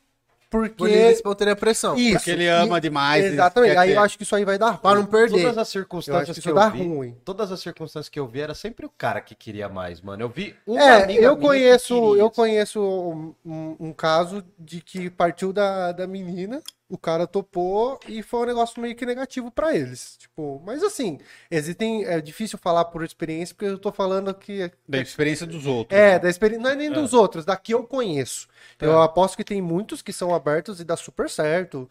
porque. 0.61 0.85
E 0.85 1.13
espontânea 1.13 1.57
pressão. 1.57 1.97
Isso. 1.97 2.17
Porque 2.19 2.31
ele 2.31 2.49
ama 2.49 2.79
E- 2.79 2.81
demais. 2.81 3.25
Exatamente. 3.25 3.77
Aí 3.77 3.91
ter. 3.91 3.97
eu 3.97 4.03
acho 4.03 4.17
que 4.17 4.23
isso 4.23 4.35
aí 4.37 4.45
vai 4.45 4.57
dar 4.59 4.71
ruim. 4.71 4.79
Pra 4.79 4.95
não 4.95 5.07
perder. 5.07 5.43
Todas 5.43 5.47
as 5.47 5.57
Eu 5.57 5.61
acho 5.63 5.71
circunstâncias 5.73 6.27
que 6.29 6.35
que, 6.35 6.39
isso 6.41 6.49
eu 6.51 6.55
dá 6.55 6.69
vi, 6.69 6.83
ruim. 6.87 7.17
todas 7.25 7.51
as 7.53 7.61
circunstâncias 7.61 8.09
que 8.09 8.19
eu 8.21 8.27
vi 8.27 8.41
era 8.41 8.55
sempre 8.55 8.87
o 8.87 8.91
cara 8.91 9.21
que 9.21 9.35
queria 9.35 9.69
mais, 9.69 10.01
mano. 10.01 10.23
Eu 10.23 10.29
vi 10.29 10.55
É, 10.69 11.03
amiga 11.03 11.13
eu 11.21 11.37
minha 11.37 11.37
que 11.37 11.43
conheço, 11.43 12.17
eu 12.17 12.31
conheço 12.31 12.81
um, 12.81 13.35
um- 13.45 13.77
um 13.81 13.93
caso 13.93 14.45
de 14.59 14.81
que 14.81 15.11
partiu 15.11 15.53
da, 15.53 15.93
da 15.93 16.07
menina, 16.07 16.63
o 16.89 16.99
cara 16.99 17.27
topou 17.27 17.99
e 18.07 18.23
foi 18.23 18.41
um 18.41 18.47
negócio 18.47 18.81
meio 18.81 18.95
que 18.95 19.07
negativo 19.07 19.51
pra 19.51 19.75
eles. 19.75 20.17
Tipo, 20.19 20.63
mas 20.65 20.83
assim, 20.83 21.19
existem, 21.51 22.05
é 22.05 22.21
difícil 22.21 22.59
falar 22.59 22.85
por 22.87 23.03
experiência 23.03 23.55
porque 23.55 23.67
eu 23.71 23.79
tô 23.79 23.91
falando 23.91 24.33
que 24.35 24.71
Da 24.89 24.99
experiência 24.99 25.47
dos 25.47 25.67
outros. 25.67 25.99
é, 25.99 26.19
da 26.19 26.29
experiência, 26.29 26.63
não 26.63 26.71
é 26.71 26.77
nem 26.77 26.91
dos 26.93 27.13
outros, 27.15 27.45
da 27.45 27.57
que 27.57 27.73
eu 27.75 27.85
conheço. 27.85 28.47
Eu 28.81 29.01
aposto 29.01 29.37
que 29.37 29.45
tem 29.45 29.63
muitos 29.63 30.03
que 30.03 30.13
são 30.13 30.35
abertos 30.35 30.79
e 30.81 30.85
dá 30.85 30.97
super 30.97 31.29
certo. 31.31 31.89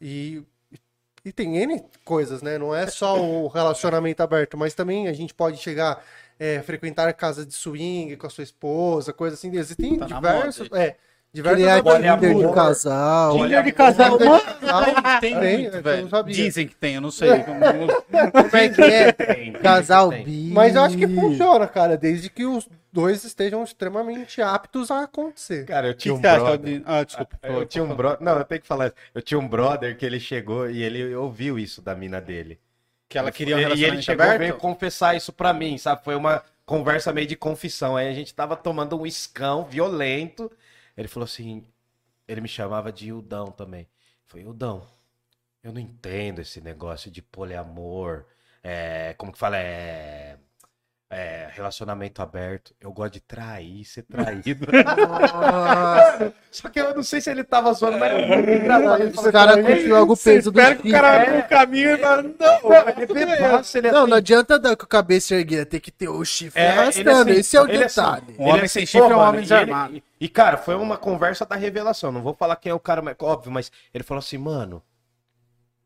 E, 0.00 0.42
e 1.24 1.32
tem 1.32 1.56
N 1.58 1.84
coisas, 2.04 2.40
né? 2.40 2.56
Não 2.56 2.74
é 2.74 2.86
só 2.86 3.20
o 3.20 3.48
relacionamento 3.48 4.22
aberto, 4.22 4.56
mas 4.56 4.74
também 4.74 5.08
a 5.08 5.12
gente 5.12 5.34
pode 5.34 5.56
chegar, 5.58 6.02
é, 6.38 6.62
frequentar 6.62 7.12
casas 7.14 7.46
de 7.46 7.52
swing 7.54 8.16
com 8.16 8.26
a 8.26 8.30
sua 8.30 8.44
esposa, 8.44 9.12
coisa 9.12 9.34
assim. 9.34 9.50
Existem 9.56 9.98
Tá 9.98 10.06
diversos. 10.06 10.68
É, 10.72 10.96
diversas 11.36 11.82
Criar 11.82 12.18
Tinder 12.18 12.34
de 12.34 12.54
casal. 12.54 13.36
Tinder 13.36 13.62
de 13.62 13.72
casal, 13.72 14.18
mano. 14.18 14.40
Tem 15.20 15.38
tem, 15.38 15.58
muito, 15.58 15.76
eu 15.76 15.82
velho. 15.82 16.08
Dizem 16.24 16.66
que 16.66 16.74
tem, 16.74 16.94
eu 16.94 17.00
não 17.00 17.10
sei. 17.10 17.30
Como 17.44 18.56
é 18.56 18.68
que 18.68 18.82
é? 18.82 19.12
Tem, 19.12 19.52
Casal 19.52 20.10
tem. 20.10 20.24
bi. 20.24 20.50
Mas 20.52 20.74
eu 20.74 20.82
acho 20.82 20.96
que 20.96 21.06
funciona, 21.06 21.66
cara, 21.66 21.96
desde 21.96 22.30
que 22.30 22.44
os 22.44 22.68
dois 22.90 23.24
estejam 23.24 23.62
extremamente 23.62 24.40
aptos 24.40 24.90
a 24.90 25.02
acontecer. 25.02 25.66
Cara, 25.66 25.88
eu 25.88 25.94
tinha 25.94 26.14
um 26.14 26.20
brother. 26.20 26.82
Ah, 26.86 27.04
desculpa. 27.04 27.38
Eu 27.42 27.66
tinha 27.66 27.84
um 27.84 27.94
brother. 27.94 28.24
Não, 28.24 28.38
eu 28.38 28.44
tenho 28.44 28.60
que 28.60 28.66
falar. 28.66 28.92
Eu 29.14 29.22
tinha 29.22 29.38
um 29.38 29.46
brother 29.46 29.96
que 29.96 30.06
ele 30.06 30.18
chegou 30.18 30.70
e 30.70 30.82
ele 30.82 31.14
ouviu 31.14 31.58
isso 31.58 31.82
da 31.82 31.94
mina 31.94 32.20
dele. 32.20 32.58
Que 33.08 33.18
ela 33.18 33.30
queria 33.30 33.56
um 33.56 33.60
e 33.74 33.84
ele 33.84 34.02
chegou 34.02 34.24
e 34.24 34.28
aberto? 34.28 34.40
veio 34.40 34.56
confessar 34.56 35.14
isso 35.14 35.32
pra 35.32 35.52
mim, 35.52 35.78
sabe? 35.78 36.02
Foi 36.02 36.16
uma 36.16 36.42
conversa 36.64 37.12
meio 37.12 37.26
de 37.26 37.36
confissão. 37.36 37.96
Aí 37.96 38.08
a 38.08 38.12
gente 38.12 38.34
tava 38.34 38.56
tomando 38.56 38.98
um 38.98 39.06
escão 39.06 39.64
violento. 39.64 40.50
Ele 40.96 41.08
falou 41.08 41.24
assim. 41.24 41.66
Ele 42.28 42.40
me 42.40 42.48
chamava 42.48 42.92
de 42.92 43.08
Ildão 43.08 43.52
também. 43.52 43.88
Foi 44.26 44.40
Ildão. 44.40 44.88
Eu 45.62 45.72
não 45.72 45.80
entendo 45.80 46.40
esse 46.40 46.60
negócio 46.60 47.10
de 47.10 47.22
poliamor. 47.22 48.26
É, 48.62 49.14
como 49.14 49.32
que 49.32 49.38
fala? 49.38 49.56
É, 49.58 50.38
é, 51.08 51.48
relacionamento 51.52 52.20
aberto. 52.20 52.74
Eu 52.80 52.92
gosto 52.92 53.12
de 53.14 53.20
trair, 53.20 53.84
ser 53.84 54.02
traído. 54.10 54.66
Nossa, 54.72 56.34
Só 56.50 56.68
que 56.68 56.80
eu 56.80 56.94
não 56.94 57.02
sei 57.02 57.20
se 57.20 57.30
ele 57.30 57.44
tava 57.44 57.72
zoando, 57.72 57.98
mas 57.98 58.12
muito 58.26 58.50
engraçado. 58.50 59.04
Os 59.04 59.30
caras 59.30 59.90
algo 59.92 60.16
peso 60.16 60.50
do 60.50 60.58
Espero 60.60 60.80
que 60.82 60.88
o 60.88 60.92
cara 60.92 61.24
vá 61.24 61.36
no 61.36 61.42
caminho 61.48 61.90
e 61.90 61.98
fala, 61.98 62.22
não. 62.22 62.30
"Não, 62.38 62.88
ele 62.88 63.02
é 63.02 63.06
bebaço, 63.36 63.78
ele 63.78 63.88
é 63.88 63.92
Não, 63.92 64.00
assim." 64.02 64.10
não 64.10 64.16
adianta 64.16 64.58
dar 64.58 64.76
com 64.76 64.84
a 64.84 64.88
cabeça 64.88 65.34
erguida, 65.34 65.64
tem 65.64 65.78
que 65.80 65.90
ter 65.92 66.08
o 66.08 66.24
chifre 66.24 66.60
É, 66.60 66.70
ele 66.70 66.78
arrastando. 66.80 67.30
assim, 67.30 67.40
Esse 67.40 67.56
é 67.56 67.60
o 67.60 67.68
ele 67.68 67.84
assim, 67.84 68.00
detalhe. 68.00 68.26
Um 68.38 68.42
ele 68.42 68.50
homem 68.50 68.64
assim, 68.64 68.68
sem 68.68 68.82
pô, 68.82 68.86
chifre 68.90 69.12
é 69.12 69.16
um 69.16 69.20
homem 69.20 69.38
e 69.40 69.42
desarmado. 69.42 69.92
ele- 69.94 70.04
E, 70.20 70.28
cara, 70.28 70.56
foi 70.56 70.74
uma 70.74 70.96
conversa 70.96 71.44
da 71.46 71.56
revelação. 71.56 72.10
Não 72.10 72.22
vou 72.22 72.34
falar 72.34 72.56
quem 72.56 72.70
é 72.70 72.74
o 72.74 72.80
cara, 72.80 73.00
mas, 73.02 73.14
óbvio, 73.20 73.52
mas 73.52 73.70
ele 73.94 74.02
falou 74.02 74.18
assim, 74.18 74.38
mano, 74.38 74.82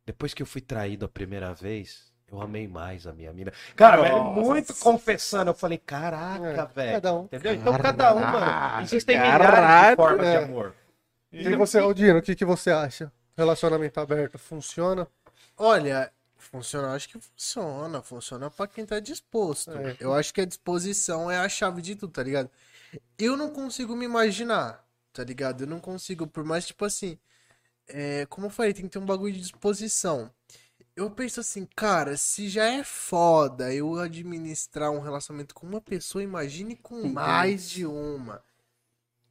depois 0.07 0.33
que 0.35 0.43
eu 0.43 0.47
fui 0.47 0.61
traído 0.61 1.05
a 1.05 1.09
primeira 1.09 1.53
vez, 1.55 2.10
eu 2.31 2.41
amei 2.41 2.69
mais 2.69 3.07
a 3.07 3.13
minha 3.13 3.33
mina. 3.33 3.53
Cara, 3.77 4.03
velho, 4.03 4.25
muito 4.25 4.75
confessando. 4.75 5.51
Eu 5.51 5.55
falei, 5.55 5.79
caraca, 5.79 6.47
É, 6.47 6.67
velho. 6.67 6.93
cada 6.93 7.15
um. 7.15 7.25
Entendeu? 7.25 7.55
Então 7.55 7.79
cada 7.79 8.15
um, 8.15 8.21
mano. 8.21 8.83
Existem 8.83 9.19
milhares 9.19 9.47
Caralho, 9.47 9.91
de 9.91 9.97
formas 9.97 10.27
é. 10.27 10.39
de 10.39 10.45
amor. 10.45 10.75
E 11.33 11.57
você, 11.57 11.79
Aldino, 11.79 12.19
o 12.19 12.23
que, 12.23 12.35
que 12.35 12.45
você 12.45 12.71
acha? 12.71 13.13
Relacionamento 13.37 13.99
aberto 14.01 14.39
funciona? 14.39 15.07
Olha, 15.57 16.13
funciona, 16.37 16.93
acho 16.95 17.09
que 17.09 17.19
funciona. 17.21 18.03
Funciona 18.03 18.51
pra 18.51 18.67
quem 18.67 18.85
tá 18.87 18.99
disposto. 19.01 19.71
É. 19.73 19.97
Eu 20.01 20.13
acho 20.15 20.33
que 20.35 20.41
a 20.41 20.45
disposição 20.47 21.31
é 21.31 21.39
a 21.39 21.49
chave 21.49 21.83
de 21.83 21.95
tudo, 21.97 22.13
tá 22.13 22.23
ligado? 22.23 22.51
Eu 23.19 23.37
não 23.37 23.51
consigo 23.51 23.95
me 23.97 24.05
imaginar, 24.05 24.85
tá 25.13 25.23
ligado? 25.25 25.63
Eu 25.63 25.67
não 25.69 25.81
consigo, 25.81 26.27
por 26.27 26.45
mais, 26.45 26.67
tipo 26.67 26.85
assim. 26.85 27.19
é, 27.89 28.27
como 28.27 28.47
eu 28.47 28.51
falei, 28.51 28.73
tem 28.75 28.85
que 28.85 28.91
ter 28.91 28.99
um 28.99 29.07
bagulho 29.07 29.33
de 29.33 29.41
disposição. 29.41 30.31
Eu 30.97 31.11
penso 31.11 31.41
assim, 31.41 31.67
cara, 31.77 32.17
se 32.17 32.49
já 32.49 32.65
é 32.67 32.85
foda 32.85 33.73
eu 33.73 33.99
administrar 33.99 34.91
um 34.91 35.01
relacionamento 35.01 35.55
com 35.55 35.67
uma 35.67 35.81
pessoa, 35.81 36.23
imagine 36.23 36.77
com 36.77 37.07
mais 37.09 37.71
de 37.71 37.87
uma. 37.87 38.43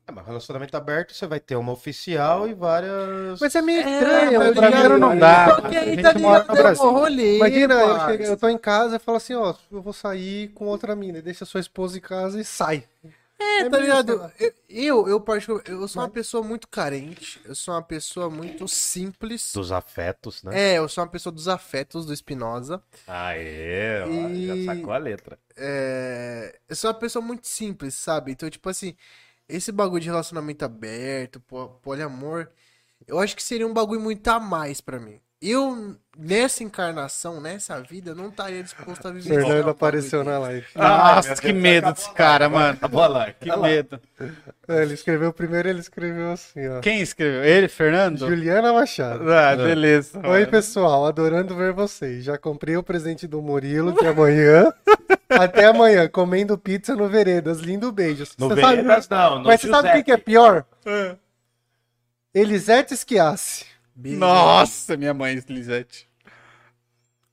É, 0.07 0.11
mas 0.11 0.25
relacionamento 0.25 0.75
aberto, 0.75 1.13
você 1.13 1.27
vai 1.27 1.39
ter 1.39 1.55
uma 1.55 1.71
oficial 1.71 2.47
e 2.47 2.53
várias. 2.55 3.39
Mas 3.39 3.53
é 3.53 3.61
meio 3.61 3.81
É, 3.81 3.93
estranho. 3.99 4.39
mas 4.39 4.55
tá 4.55 4.61
brasileiro 4.61 4.93
ligado? 4.95 4.99
não 5.11 5.17
dá. 5.19 5.55
Porque 5.61 5.77
aí 5.77 6.01
tá 6.01 6.13
ligado, 6.13 6.47
no 6.47 6.55
é 6.57 6.61
Brasil. 6.61 6.85
um 6.85 6.91
rolê, 6.91 7.35
Imagina, 7.35 7.73
eu, 7.75 8.15
eu 8.25 8.37
tô 8.37 8.49
em 8.49 8.57
casa 8.57 8.95
e 8.95 8.99
falo 8.99 9.17
assim, 9.17 9.35
ó, 9.35 9.53
eu 9.71 9.81
vou 9.81 9.93
sair 9.93 10.47
com 10.49 10.65
outra 10.65 10.95
mina, 10.95 11.21
deixa 11.21 11.45
sua 11.45 11.59
esposa 11.59 11.97
em 11.97 12.01
casa 12.01 12.41
e 12.41 12.43
sai. 12.43 12.87
É, 13.39 13.59
É 13.61 13.69
tá 13.69 13.77
ligado? 13.77 14.31
Eu, 14.39 14.53
eu, 14.69 15.07
eu, 15.07 15.21
particular- 15.21 15.63
eu 15.65 15.87
sou 15.87 16.01
uma 16.03 16.09
pessoa 16.09 16.43
muito 16.43 16.67
carente, 16.67 17.39
eu 17.45 17.55
sou 17.55 17.73
uma 17.73 17.81
pessoa 17.81 18.29
muito 18.29 18.67
simples. 18.67 19.51
Dos 19.53 19.71
afetos, 19.71 20.43
né? 20.43 20.73
É, 20.73 20.77
eu 20.77 20.89
sou 20.89 21.03
uma 21.03 21.09
pessoa 21.09 21.31
dos 21.31 21.47
afetos 21.47 22.05
do 22.05 22.13
Espinosa. 22.13 22.83
Aê, 23.07 24.01
ó, 24.03 24.07
E- 24.09 24.45
já 24.67 24.75
sacou 24.75 24.93
a 24.93 24.97
letra. 24.97 25.39
É, 25.55 26.59
eu 26.67 26.75
sou 26.75 26.89
uma 26.91 26.99
pessoa 26.99 27.23
muito 27.23 27.47
simples, 27.47 27.95
sabe? 27.95 28.31
Então, 28.31 28.49
tipo 28.49 28.67
assim, 28.69 28.95
esse 29.47 29.71
bagulho 29.71 30.01
de 30.01 30.07
relacionamento 30.09 30.63
aberto, 30.65 31.39
po- 31.41 31.69
poliamor, 31.81 32.49
eu 33.07 33.19
acho 33.19 33.35
que 33.35 33.43
seria 33.43 33.67
um 33.67 33.73
bagulho 33.73 34.01
muito 34.01 34.27
a 34.27 34.39
mais 34.39 34.81
pra 34.81 34.99
mim. 34.99 35.19
Eu, 35.41 35.95
nessa 36.17 36.65
encarnação, 36.65 37.39
nessa 37.39 37.79
vida, 37.79 38.11
eu 38.11 38.15
não 38.15 38.27
estaria 38.27 38.61
disposto 38.61 39.07
a 39.07 39.11
viver 39.11 39.29
Fernando 39.41 39.69
apareceu 39.69 40.21
na 40.21 40.37
live. 40.37 40.67
Nossa, 40.75 41.33
que 41.41 41.53
medo 41.53 41.93
desse 41.93 42.11
cara, 42.11 42.49
mano. 42.49 42.77
Boa 42.89 43.07
lá, 43.07 43.31
Que 43.31 43.55
medo. 43.55 44.01
É, 44.67 44.81
ele 44.81 44.95
escreveu 44.95 45.31
primeiro, 45.31 45.69
ele 45.69 45.79
escreveu 45.79 46.33
assim, 46.33 46.67
ó. 46.67 46.81
Quem 46.81 46.99
escreveu? 46.99 47.41
Ele, 47.45 47.69
Fernando? 47.69 48.19
Juliana 48.19 48.73
Machado. 48.73 49.31
Ah, 49.31 49.55
beleza. 49.55 50.19
Oi, 50.27 50.45
pessoal, 50.45 51.05
adorando 51.05 51.55
ver 51.55 51.71
vocês. 51.71 52.25
Já 52.25 52.37
comprei 52.37 52.75
o 52.75 52.83
presente 52.83 53.25
do 53.25 53.41
Murilo 53.41 53.93
de 53.93 54.05
amanhã. 54.05 54.73
Até 55.29 55.67
amanhã, 55.67 56.09
comendo 56.09 56.57
pizza 56.57 56.97
no 56.97 57.07
Veredas. 57.07 57.59
Lindo 57.59 57.93
beijo. 57.93 58.25
No 58.37 58.49
Você 58.49 58.59
sabe- 58.59 58.75
Veredas, 58.75 59.07
não, 59.07 59.39
no 59.39 59.45
Mas 59.45 59.61
você 59.61 59.69
sabe 59.69 59.87
o 59.87 59.91
que 59.91 59.97
Giuseppe. 59.99 60.11
é 60.11 60.17
pior? 60.17 60.65
Elisete 62.33 62.93
Esquiasse. 62.93 63.65
Nossa, 64.03 64.95
minha 64.95 65.13
mãe, 65.13 65.41
Lisete. 65.47 66.09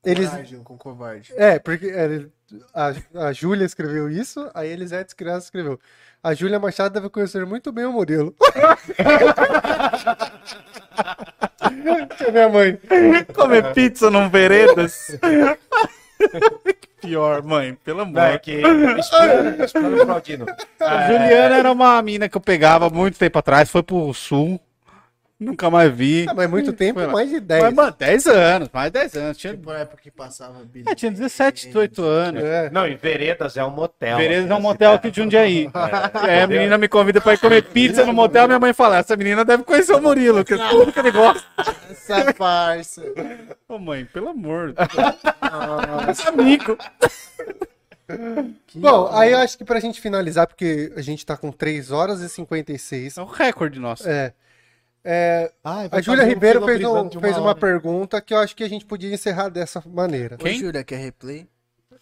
Eles... 0.05 0.31
Coragem 0.31 0.63
com 0.63 0.79
covarde. 0.79 1.33
É, 1.37 1.59
porque 1.59 1.87
é, 1.87 2.27
A, 2.73 2.93
a 3.27 3.33
Júlia 3.33 3.65
escreveu 3.65 4.09
isso, 4.09 4.49
a 4.55 4.65
Elisete 4.65 5.17
Criança 5.17 5.47
escreveu. 5.47 5.81
A 6.23 6.33
Júlia 6.33 6.61
Machado 6.61 6.93
deve 6.93 7.09
conhecer 7.09 7.45
muito 7.45 7.73
bem 7.73 7.85
o 7.85 8.03
é 8.03 8.07
minha 12.33 12.49
mãe. 12.49 12.79
Comer 13.35 13.73
pizza 13.73 14.11
num 14.11 14.29
veredas. 14.29 15.19
Pior, 17.01 17.43
mãe, 17.43 17.75
pelo 17.85 18.01
amor. 18.01 18.15
Não, 18.15 18.23
é 18.23 18.39
que. 18.39 18.61
Explana, 18.99 19.65
explana 19.65 20.03
o 20.03 20.07
Claudino. 20.07 20.47
A 20.81 21.07
Juliana 21.07 21.57
era 21.59 21.71
uma 21.71 22.03
mina 22.03 22.29
que 22.29 22.37
eu 22.37 22.41
pegava 22.41 22.91
muito 22.91 23.19
tempo 23.19 23.39
atrás, 23.39 23.71
foi 23.71 23.83
pro 23.83 24.13
sul. 24.13 24.61
Nunca 25.39 25.69
mais 25.69 25.93
vi. 25.95 26.25
Ah, 26.27 26.33
mas 26.35 26.49
muito 26.49 26.73
tempo, 26.73 26.99
Foi 26.99 27.07
lá. 27.07 27.13
mais 27.13 27.29
de 27.29 27.41
10. 27.41 27.63
Mas, 27.65 27.75
mano, 27.75 27.95
10 27.99 28.27
anos, 28.27 28.71
mais 28.73 28.91
de 28.91 28.99
10 29.01 29.15
anos. 29.17 29.37
Tinha, 29.37 29.53
Tipo, 29.55 29.71
na 29.71 29.79
época 29.81 30.03
que 30.03 30.11
passava 30.11 30.65
Billy 30.65 30.87
é, 30.89 30.95
tinha 30.95 31.11
17, 31.13 31.67
18 31.67 32.03
anos. 32.03 32.43
É. 32.43 32.71
Não, 32.71 32.87
em 32.87 32.97
Veredas 32.97 33.55
é 33.57 33.63
um 33.65 33.69
motel. 33.71 34.17
Veredas 34.17 34.51
é 34.51 34.55
um 34.55 34.61
motel 34.63 34.93
aqui 34.95 35.11
de 35.11 35.21
Jundiaí. 35.21 35.69
Aí 36.15 36.41
a 36.41 36.47
menina 36.47 36.79
me 36.79 36.89
convida 36.89 37.21
pra 37.21 37.35
ir 37.35 37.39
comer 37.39 37.63
pizza 37.65 38.07
no 38.07 38.15
motel, 38.15 38.47
minha 38.47 38.59
mãe 38.59 38.73
fala, 38.73 38.97
essa 38.97 39.15
menina 39.15 39.45
deve 39.45 39.63
conhecer 39.63 39.93
o 39.95 40.01
Murilo, 40.01 40.43
que 40.43 40.55
é 40.55 40.69
tudo 40.71 40.91
que 40.91 40.99
ele 40.99 41.11
gosta. 41.11 41.45
Essa 41.91 42.33
farsa. 42.33 43.03
Ô 43.69 43.79
mãe, 43.79 44.07
pelo 44.07 44.31
amor. 44.31 44.75
Esse 46.11 46.27
amigo. 46.29 46.79
Bom, 48.75 49.11
aí 49.13 49.33
eu 49.33 49.39
acho 49.39 49.59
que 49.59 49.65
pra 49.65 49.81
gente 49.81 50.01
finalizar, 50.01 50.47
porque 50.47 50.93
a 50.97 51.03
gente 51.03 51.27
tá 51.27 51.37
com 51.37 51.51
3 51.51 51.91
horas 51.91 52.21
e 52.21 52.29
56. 52.29 53.19
É 53.19 53.23
um 53.23 53.27
recorde 53.27 53.79
nosso. 53.79 54.09
É. 54.09 54.33
É, 55.09 55.53
vai 55.63 55.89
a 55.93 56.01
Júlia 56.01 56.25
um 56.25 56.27
Ribeiro 56.27 56.65
fez, 56.65 56.83
um- 56.85 57.09
de 57.09 57.21
fez 57.21 57.37
uma 57.39 57.51
hora. 57.51 57.59
pergunta 57.59 58.21
que 58.21 58.35
eu 58.35 58.39
acho 58.39 58.57
que 58.57 58.65
a 58.65 58.69
gente 58.69 58.85
podia 58.85 59.15
encerrar 59.15 59.49
dessa 59.49 59.81
maneira. 59.87 60.35
Ô, 60.35 60.39
Quem? 60.39 60.59
Júlia, 60.59 60.83
quer 60.83 60.97
replay? 60.97 61.47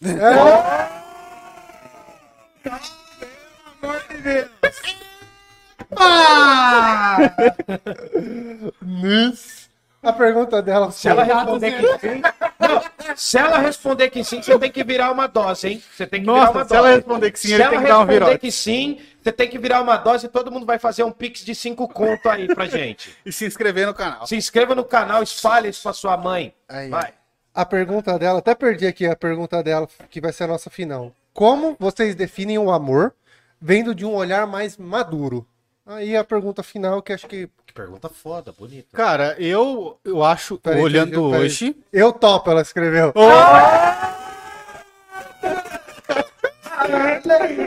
A 10.02 10.12
pergunta 10.12 10.60
dela 10.60 10.90
Se 10.90 11.08
ela 11.08 11.22
responder 11.22 11.72
que 11.78 11.98
sim. 11.98 12.22
Não, 12.60 12.82
se 13.16 13.38
ela 13.38 13.58
responder 13.58 14.10
que 14.10 14.22
sim, 14.22 14.42
você 14.42 14.58
tem 14.58 14.70
que 14.70 14.84
virar 14.84 15.10
uma 15.10 15.26
dose, 15.26 15.66
hein? 15.68 15.82
Você 15.96 16.06
tem 16.06 16.20
que 16.20 16.26
virar 16.26 16.50
uma 16.50 16.60
Nossa, 16.60 16.68
se 16.68 16.74
ela 16.76 16.88
dose. 16.88 16.96
responder 17.00 17.30
que 17.30 17.38
sim, 17.38 17.48
Se 17.48 17.54
ele 17.54 17.62
ela 17.62 17.70
tem 17.72 17.80
que 17.80 17.86
dar 17.88 17.94
um 17.94 17.98
responder 18.00 18.24
virote. 18.26 18.38
que 18.38 18.52
sim, 18.52 18.98
você 19.24 19.32
tem 19.32 19.48
que 19.48 19.58
virar 19.58 19.80
uma 19.80 19.96
dose 19.96 20.26
e 20.26 20.28
todo 20.28 20.52
mundo 20.52 20.66
vai 20.66 20.78
fazer 20.78 21.02
um 21.02 21.10
pix 21.10 21.40
de 21.40 21.54
5 21.54 21.88
conto 21.88 22.28
aí 22.28 22.46
pra 22.54 22.66
gente. 22.66 23.16
E 23.24 23.32
se 23.32 23.46
inscrever 23.46 23.86
no 23.86 23.94
canal. 23.94 24.26
Se 24.26 24.36
inscreva 24.36 24.74
no 24.74 24.84
canal, 24.84 25.22
espalhe 25.22 25.70
isso 25.70 25.82
pra 25.82 25.94
sua 25.94 26.16
mãe. 26.16 26.54
Aí, 26.68 26.90
Vai. 26.90 27.14
A 27.54 27.64
pergunta 27.64 28.18
dela, 28.18 28.40
até 28.40 28.54
perdi 28.54 28.86
aqui 28.86 29.06
a 29.06 29.16
pergunta 29.16 29.62
dela, 29.62 29.88
que 30.10 30.20
vai 30.20 30.32
ser 30.32 30.44
a 30.44 30.48
nossa 30.48 30.68
final. 30.68 31.12
Como 31.32 31.74
vocês 31.80 32.14
definem 32.14 32.58
o 32.58 32.70
amor 32.70 33.14
vendo 33.60 33.94
de 33.94 34.04
um 34.04 34.12
olhar 34.14 34.46
mais 34.46 34.76
maduro? 34.76 35.46
Aí 35.86 36.16
a 36.16 36.24
pergunta 36.24 36.62
final, 36.62 37.00
que 37.00 37.12
acho 37.12 37.26
que. 37.26 37.48
Que 37.64 37.72
pergunta 37.72 38.08
foda, 38.08 38.52
bonita. 38.52 38.88
Cara, 38.92 39.36
eu, 39.38 39.98
eu 40.04 40.22
acho, 40.24 40.58
Peraí, 40.58 40.82
olhando 40.82 41.10
peraí, 41.12 41.30
peraí. 41.30 41.44
hoje... 41.46 41.76
Eu 41.92 42.12
topo, 42.12 42.50
ela 42.50 42.62
escreveu. 42.62 43.12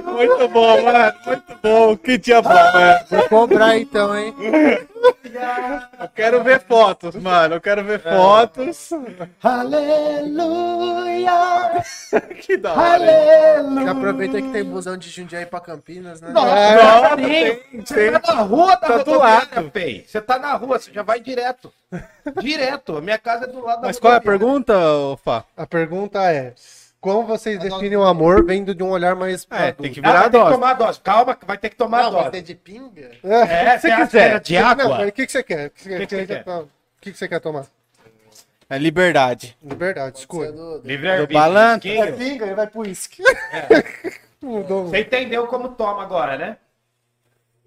Muito 0.06 0.48
bom, 0.50 0.82
mano. 0.84 1.14
Muito 1.26 1.58
bom. 1.62 1.98
Que 1.98 2.18
dia 2.18 2.42
bom, 2.42 2.50
mano. 2.50 3.00
Vou 3.10 3.30
cobrar 3.30 3.78
então, 3.78 4.18
hein? 4.18 4.34
Eu 6.00 6.10
quero 6.16 6.44
ver 6.44 6.62
fotos, 6.62 7.16
mano. 7.16 7.56
Eu 7.56 7.62
quero 7.62 7.84
ver 7.84 8.00
fotos. 8.00 8.90
Aleluia! 9.44 11.28
Que 12.42 12.56
da 12.58 12.74
hora. 12.74 13.06
Já 13.84 13.92
aproveita 13.92 14.42
que 14.42 14.50
tem 14.50 14.64
busão 14.64 14.96
de 14.98 15.10
Jundiaí 15.10 15.46
pra 15.46 15.60
Campinas, 15.60 16.22
né? 16.22 16.30
Nossa, 16.30 17.18
tem, 17.18 17.62
Você 17.84 18.12
tá 18.20 18.34
na 18.34 18.42
rua 18.42 18.68
da 18.68 18.78
Tá 18.78 18.98
rodoviária, 18.98 19.50
lado. 19.56 19.72
Fei. 19.72 20.06
Você 20.08 20.22
tá 20.22 20.40
na 20.40 20.54
rua, 20.54 20.80
você 20.80 20.92
já 20.94 21.04
vai 21.04 21.20
direto. 21.20 21.72
Direto. 22.42 22.98
A 22.98 23.02
minha 23.02 23.18
casa 23.18 23.46
é 23.46 23.48
do 23.48 23.64
lado 23.64 23.82
da 23.82 23.88
Mas 23.88 24.00
qual 24.00 24.14
é 24.14 24.18
a 24.18 24.22
pergunta, 24.22 24.74
Fá? 25.24 25.44
A 25.56 25.66
pergunta 25.66 26.20
é: 26.32 26.54
como 27.00 27.26
vocês 27.26 27.60
definem 27.60 27.98
o 27.98 28.04
amor 28.04 28.44
vendo 28.46 28.74
de 28.76 28.84
um 28.84 28.90
olhar 28.90 29.16
mais 29.16 29.48
É, 29.52 29.72
tem 29.72 29.92
que 29.94 30.00
Ah, 30.00 30.04
virar 30.04 30.10
a 30.10 30.22
vai 30.22 30.30
ter 30.32 30.38
que 30.38 30.44
dose. 30.44 30.54
tomar 30.56 30.70
a 30.70 30.74
dose. 30.74 31.00
Calma, 31.02 31.36
que 31.36 31.46
vai 31.46 31.58
ter 31.58 31.70
que 31.70 31.76
tomar 31.76 32.02
Não, 32.04 32.08
a 32.08 32.12
dose. 32.24 32.32
ter 32.32 32.42
de 32.42 32.56
pinga? 32.56 33.12
É, 33.24 33.78
você 33.78 33.92
acha 33.92 34.08
que 34.08 34.18
era 34.18 34.40
de 34.40 34.60
Não, 34.60 34.68
água? 34.68 35.08
o 35.08 35.12
que, 35.12 35.26
que 35.26 35.32
você 35.32 35.44
quer? 35.44 35.68
O 35.68 35.72
que, 35.72 35.84
que 35.84 35.90
você 36.16 36.26
quer? 36.28 36.44
O 36.48 36.68
que, 37.00 37.12
que 37.12 37.18
você 37.18 37.28
quer 37.28 37.40
tomar? 37.40 37.66
É 38.70 38.78
liberdade. 38.78 39.56
Liberdade, 39.64 40.18
é 40.18 40.20
escolha. 40.20 40.52
do- 40.52 40.80
do- 40.82 40.88
Livre 40.88 41.08
Do 41.08 41.12
arbítrio. 41.14 41.40
balanço. 41.40 41.88
É 41.88 42.12
pinga, 42.12 42.46
ele 42.46 42.56
vai 42.56 42.68
pro 42.68 42.82
uísque. 42.82 43.24
Mudou. 44.42 44.88
Você 44.88 45.00
entendeu 45.02 45.48
como 45.48 45.70
toma 45.70 46.04
agora, 46.04 46.38
né? 46.38 46.58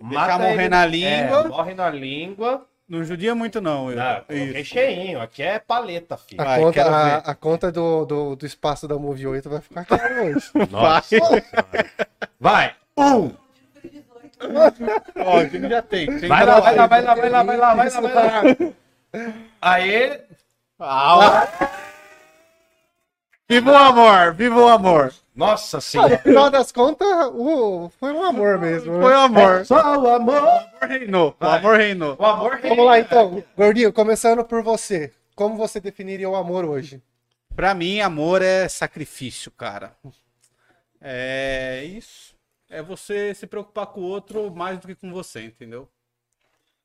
Deixar 0.00 0.38
morrer 0.38 0.68
na 0.68 0.84
língua. 0.86 1.40
É, 1.40 1.48
morre 1.48 1.74
na 1.74 1.90
língua. 1.90 2.66
Não 2.90 3.04
judia 3.04 3.36
muito, 3.36 3.60
não. 3.60 3.88
Eu. 3.92 4.02
Ah, 4.02 4.24
Isso. 4.28 4.52
recheinho. 4.52 5.20
Aqui 5.20 5.44
é 5.44 5.60
paleta, 5.60 6.16
filho. 6.16 6.40
A 6.40 6.44
Vai, 6.44 6.58
conta, 6.58 6.72
quero 6.72 6.90
a, 6.92 7.16
a 7.18 7.34
conta 7.36 7.70
do, 7.70 8.04
do, 8.04 8.34
do 8.34 8.44
espaço 8.44 8.88
da 8.88 8.98
Move 8.98 9.28
8 9.28 9.48
vai 9.48 9.60
ficar 9.60 9.84
caro 9.84 10.24
hoje. 10.24 10.50
Nossa. 10.68 11.16
Vai. 12.40 12.74
Um. 12.98 13.30
Ó, 15.24 15.40
gente 15.44 15.68
já 15.68 15.82
tem. 15.82 16.18
tem 16.18 16.28
Vai 16.28 16.44
lá, 16.44 16.58
vai 16.58 16.74
lá, 16.74 16.86
vai 16.88 17.02
lá, 17.02 17.14
vai 17.14 17.30
lá, 17.30 17.42
vai 17.44 17.56
lá, 17.56 17.74
vai 17.74 17.90
lá, 17.90 18.00
vai 18.00 18.12
lá. 18.12 18.72
Aê. 19.62 20.22
Ah, 20.80 21.46
Viva 23.48 23.70
o 23.70 23.76
amor, 23.76 24.34
viva 24.34 24.60
o 24.60 24.68
amor. 24.68 25.12
Nossa 25.34 25.80
senhora. 25.80 26.16
No 26.16 26.22
final 26.22 26.50
das 26.50 26.72
contas, 26.72 27.06
o, 27.32 27.88
foi 27.98 28.12
um 28.12 28.22
amor 28.24 28.58
mesmo. 28.58 28.94
né? 28.94 29.02
Foi 29.02 29.12
o 29.14 29.18
amor. 29.18 29.64
Só 29.64 29.98
o 29.98 30.08
amor. 30.10 30.42
O 30.42 30.48
amor 30.48 30.88
reinou. 30.88 31.36
O 31.40 31.44
amor 31.46 31.76
reinou. 31.78 32.16
O 32.18 32.26
amor 32.26 32.60
Vamos 32.60 32.84
lá 32.84 32.98
então, 32.98 33.42
Gordinho, 33.56 33.92
começando 33.92 34.44
por 34.44 34.62
você. 34.62 35.12
Como 35.34 35.56
você 35.56 35.80
definiria 35.80 36.28
o 36.28 36.36
amor 36.36 36.64
hoje? 36.64 37.02
Pra 37.54 37.74
mim, 37.74 38.00
amor 38.00 38.42
é 38.42 38.68
sacrifício, 38.68 39.50
cara. 39.50 39.96
É 41.00 41.82
isso. 41.84 42.34
É 42.68 42.82
você 42.82 43.34
se 43.34 43.46
preocupar 43.46 43.86
com 43.86 44.00
o 44.00 44.04
outro 44.04 44.50
mais 44.54 44.78
do 44.78 44.86
que 44.86 44.94
com 44.94 45.12
você, 45.12 45.42
entendeu? 45.44 45.88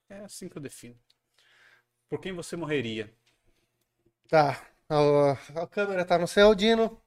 É 0.09 0.19
assim 0.19 0.48
que 0.48 0.57
eu 0.57 0.61
defino. 0.61 0.95
Por 2.09 2.19
quem 2.19 2.32
você 2.32 2.56
morreria? 2.56 3.11
Tá. 4.30 4.59
A, 4.90 5.61
a 5.61 5.67
câmera 5.67 6.06
tá 6.06 6.17
no 6.17 6.27
céu, 6.27 6.53
Dino. 6.56 6.99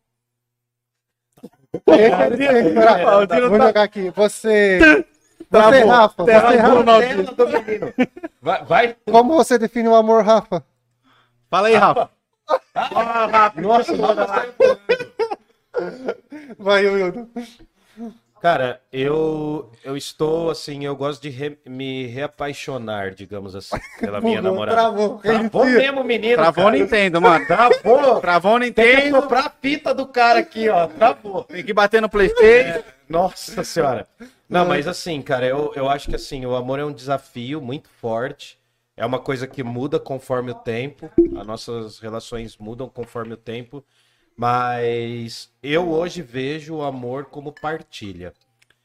Ah, 1.87 3.17
Vou 3.19 3.27
tá- 3.27 3.67
jogar 3.67 3.83
aqui. 3.83 4.11
Você. 4.11 4.79
Você, 4.79 5.07
Travou. 5.51 5.89
Rafa. 5.89 6.25
Você, 6.25 6.41
Travou 6.41 6.85
Rafa. 6.85 7.35
do 7.35 7.49
menino. 7.49 7.95
Vai, 8.43 8.65
vai. 8.65 8.97
Como 9.11 9.35
você 9.35 9.59
define 9.59 9.89
o 9.89 9.95
amor, 9.95 10.23
Rafa? 10.25 10.63
Fala 11.51 11.69
aí, 11.69 11.75
Rafa. 11.75 12.11
Nossa, 13.57 13.97
manda 13.97 14.27
lá. 14.27 14.47
Vai, 16.59 16.87
Wildo. 16.87 17.29
Cara, 18.41 18.81
eu, 18.93 19.71
eu 19.85 19.97
estou 19.97 20.51
assim, 20.51 20.85
eu 20.85 20.95
gosto 20.95 21.23
de 21.23 21.29
re- 21.29 21.59
me 21.67 22.07
reapaixonar, 22.07 23.13
digamos 23.15 23.55
assim, 23.57 23.77
pela 23.99 24.21
minha 24.21 24.41
namorada. 24.41 24.77
travou. 24.81 25.19
Travou 25.19 25.65
mesmo, 25.65 26.05
menino. 26.05 26.37
Travou 26.37 26.65
cara. 26.65 26.77
Nintendo, 26.77 27.21
mano. 27.21 27.47
Travou. 27.47 28.21
Travou 28.21 28.61
Tem 28.61 28.73
que 28.73 28.83
Nintendo. 28.83 29.21
soprar 29.21 29.47
a 29.47 29.51
fita 29.51 29.93
do 29.95 30.07
cara 30.07 30.39
aqui, 30.41 30.69
ó. 30.69 30.87
Travou. 30.87 31.45
Tem 31.45 31.65
que 31.65 31.73
bater 31.73 32.01
no 32.01 32.09
Playstation. 32.09 32.83
Nossa 33.09 33.65
senhora. 33.65 34.07
Não, 34.49 34.67
mas 34.67 34.87
assim, 34.87 35.21
cara, 35.21 35.47
eu, 35.47 35.73
eu 35.75 35.89
acho 35.89 36.09
que 36.09 36.17
assim, 36.17 36.47
o 36.47 36.55
amor 36.55 36.79
é 36.79 36.85
um 36.85 36.93
desafio 36.93 37.61
muito 37.61 37.89
forte. 38.01 38.57
É 38.97 39.05
uma 39.07 39.19
coisa 39.19 39.47
que 39.47 39.63
muda 39.63 39.99
conforme 40.01 40.51
o 40.51 40.55
tempo. 40.55 41.11
As 41.39 41.47
nossas 41.47 41.99
relações 41.99 42.57
mudam 42.57 42.89
conforme 42.89 43.35
o 43.35 43.37
tempo. 43.37 43.85
Mas 44.39 45.53
eu 45.61 45.91
hoje 45.91 46.23
vejo 46.23 46.77
o 46.77 46.83
amor 46.83 47.25
como 47.25 47.53
partilha. 47.53 48.33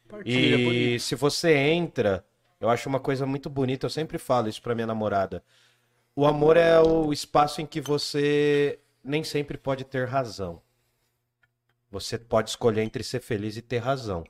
Partilha, 0.09 0.57
E 0.57 0.63
bonito. 0.65 1.03
se 1.03 1.13
você 1.15 1.55
entra, 1.55 2.25
eu 2.59 2.69
acho 2.69 2.89
uma 2.89 2.99
coisa 2.99 3.25
muito 3.27 3.51
bonita, 3.51 3.85
eu 3.85 3.89
sempre 3.91 4.17
falo 4.17 4.49
isso 4.49 4.61
pra 4.63 4.73
minha 4.73 4.87
namorada. 4.87 5.43
O 6.15 6.25
amor 6.25 6.57
é 6.57 6.79
o 6.79 7.13
espaço 7.13 7.61
em 7.61 7.67
que 7.67 7.79
você 7.79 8.79
nem 9.03 9.23
sempre 9.23 9.57
pode 9.57 9.83
ter 9.83 10.07
razão. 10.07 10.59
Você 11.91 12.17
pode 12.17 12.49
escolher 12.49 12.81
entre 12.81 13.03
ser 13.03 13.19
feliz 13.19 13.55
e 13.55 13.61
ter 13.61 13.77
razão. 13.77 14.23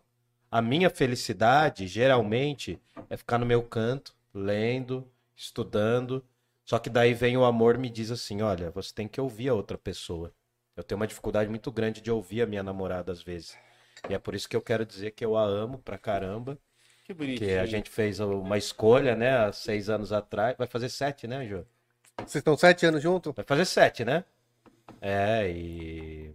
A 0.51 0.61
minha 0.61 0.89
felicidade, 0.89 1.87
geralmente, 1.87 2.79
é 3.09 3.15
ficar 3.15 3.37
no 3.37 3.45
meu 3.45 3.63
canto, 3.63 4.13
lendo, 4.33 5.07
estudando. 5.35 6.23
Só 6.65 6.79
que 6.79 6.89
daí 6.89 7.13
vem 7.13 7.37
o 7.37 7.45
amor 7.45 7.75
e 7.75 7.79
me 7.79 7.89
diz 7.89 8.11
assim: 8.11 8.41
olha, 8.41 8.71
você 8.71 8.93
tem 8.93 9.07
que 9.07 9.21
ouvir 9.21 9.49
a 9.49 9.53
outra 9.53 9.77
pessoa. 9.77 10.33
Eu 10.75 10.83
tenho 10.83 10.99
uma 10.99 11.07
dificuldade 11.07 11.49
muito 11.49 11.71
grande 11.71 12.01
de 12.01 12.11
ouvir 12.11 12.41
a 12.41 12.47
minha 12.47 12.63
namorada 12.63 13.11
às 13.11 13.21
vezes. 13.21 13.57
E 14.09 14.13
é 14.13 14.19
por 14.19 14.33
isso 14.35 14.49
que 14.49 14.55
eu 14.55 14.61
quero 14.61 14.85
dizer 14.85 15.11
que 15.11 15.23
eu 15.23 15.37
a 15.37 15.43
amo 15.43 15.77
pra 15.77 15.97
caramba. 15.97 16.57
Que 17.05 17.13
bonito. 17.13 17.39
Que 17.39 17.51
a 17.51 17.65
gente 17.65 17.89
fez 17.89 18.19
uma 18.19 18.57
escolha, 18.57 19.15
né, 19.15 19.37
há 19.37 19.51
seis 19.51 19.89
anos 19.89 20.11
atrás. 20.11 20.55
Vai 20.57 20.67
fazer 20.67 20.89
sete, 20.89 21.27
né, 21.27 21.45
Jô? 21.47 21.65
Vocês 22.17 22.35
estão 22.35 22.57
sete 22.57 22.85
anos 22.85 23.01
juntos? 23.01 23.33
Vai 23.35 23.45
fazer 23.45 23.65
sete, 23.65 24.05
né? 24.05 24.23
É, 25.01 25.49
e. 25.49 26.33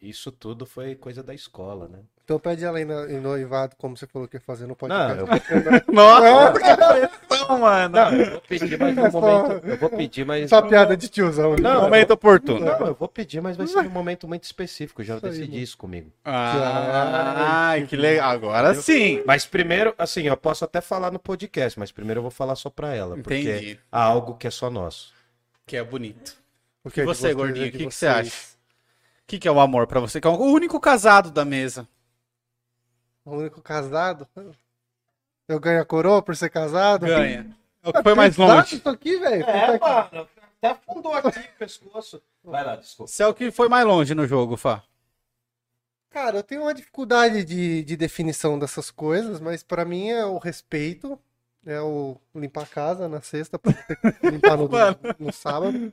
Isso 0.00 0.30
tudo 0.30 0.66
foi 0.66 0.94
coisa 0.94 1.22
da 1.22 1.32
escola, 1.32 1.88
né? 1.88 2.02
Então 2.24 2.38
pede 2.38 2.64
ela 2.64 2.80
em 2.80 2.86
no- 2.86 3.06
em 3.10 3.20
noivado, 3.20 3.76
como 3.76 3.94
você 3.96 4.06
falou 4.06 4.26
que 4.26 4.36
ia 4.36 4.40
fazer 4.40 4.62
no 4.64 4.68
Não, 4.70 4.76
podcast. 4.76 5.18
eu, 5.52 5.82
Nossa, 5.94 6.52
que 6.54 7.26
pressão, 7.28 7.58
mano. 7.58 7.94
não, 8.00 8.12
eu 8.14 8.30
vou 8.30 8.40
pedir, 8.40 8.78
mas 8.78 8.96
no 8.96 9.10
momento. 9.10 9.66
Eu 9.66 9.76
vou 9.76 9.90
pedir, 9.90 10.24
mas. 10.24 10.44
Essa 10.44 10.62
piada 10.62 10.96
de 10.96 11.08
tiozão. 11.10 11.54
Não, 11.60 11.82
Momento 11.82 12.12
oportuno. 12.12 12.64
Não, 12.64 12.86
eu 12.86 12.94
vou 12.94 13.08
pedir, 13.08 13.42
mas 13.42 13.58
vai 13.58 13.66
ser 13.66 13.82
num 13.82 13.90
momento 13.90 14.26
muito 14.26 14.44
específico. 14.44 15.02
Eu 15.02 15.06
já 15.06 15.16
Isso 15.16 15.26
aí, 15.26 15.32
decidi 15.32 15.50
mano. 15.52 15.62
isso 15.62 15.76
comigo. 15.76 16.10
Ah, 16.24 17.74
que 17.88 17.96
legal. 17.96 18.30
Agora 18.30 18.74
sim. 18.74 19.22
Mas 19.26 19.44
primeiro, 19.44 19.94
assim, 19.98 20.22
eu 20.22 20.36
posso 20.36 20.64
até 20.64 20.80
falar 20.80 21.10
no 21.10 21.18
podcast, 21.18 21.78
mas 21.78 21.92
primeiro 21.92 22.18
eu 22.20 22.22
vou 22.22 22.30
falar 22.30 22.54
só 22.56 22.70
pra 22.70 22.94
ela. 22.94 23.16
Porque 23.16 23.38
Entendi. 23.38 23.78
há 23.92 24.02
algo 24.02 24.34
que 24.34 24.46
é 24.46 24.50
só 24.50 24.70
nosso. 24.70 25.12
Que 25.66 25.76
é 25.76 25.84
bonito. 25.84 26.36
O 26.82 26.90
que 26.90 27.00
é 27.00 27.04
você, 27.04 27.20
vocês, 27.22 27.36
gordinho, 27.36 27.66
é 27.66 27.68
o 27.68 27.72
que, 27.72 27.78
que 27.86 27.90
você 27.94 28.06
acha? 28.06 28.30
O 28.30 29.26
que, 29.26 29.38
que 29.38 29.48
é 29.48 29.50
o 29.50 29.58
amor 29.60 29.86
pra 29.86 30.00
você? 30.00 30.20
Que 30.20 30.26
é 30.26 30.30
o 30.30 30.34
único 30.38 30.78
casado 30.78 31.30
da 31.30 31.44
mesa. 31.44 31.86
O 33.24 33.36
único 33.36 33.62
casado? 33.62 34.28
Eu 35.48 35.58
ganho 35.58 35.80
a 35.80 35.84
coroa 35.84 36.22
por 36.22 36.36
ser 36.36 36.50
casado? 36.50 37.06
Ganha. 37.06 37.56
É 37.82 37.88
o 37.88 37.92
que 37.92 38.02
foi 38.02 38.14
mais 38.14 38.36
longe. 38.36 38.76
Isso 38.76 38.88
aqui, 38.88 39.18
velho. 39.18 39.44
É, 39.44 39.78
mano, 39.78 40.28
até 40.58 40.68
afundou 40.68 41.12
aqui 41.14 41.38
o 41.38 41.58
pescoço. 41.58 42.22
Vai 42.42 42.64
lá, 42.64 42.76
desculpa. 42.76 43.10
Você 43.10 43.22
é 43.22 43.26
o 43.26 43.34
que 43.34 43.50
foi 43.50 43.68
mais 43.68 43.86
longe 43.86 44.14
no 44.14 44.26
jogo, 44.26 44.56
Fá. 44.56 44.82
Cara, 46.10 46.38
eu 46.38 46.42
tenho 46.42 46.62
uma 46.62 46.72
dificuldade 46.72 47.44
de, 47.44 47.82
de 47.82 47.96
definição 47.96 48.58
dessas 48.58 48.90
coisas, 48.90 49.40
mas 49.40 49.62
pra 49.62 49.84
mim 49.84 50.10
é 50.10 50.24
o 50.24 50.38
respeito, 50.38 51.18
é 51.66 51.80
o 51.80 52.16
limpar 52.34 52.62
a 52.62 52.66
casa 52.66 53.08
na 53.08 53.20
sexta 53.20 53.60
limpar 54.22 54.56
no, 54.56 54.68
no 55.18 55.32
sábado. 55.32 55.92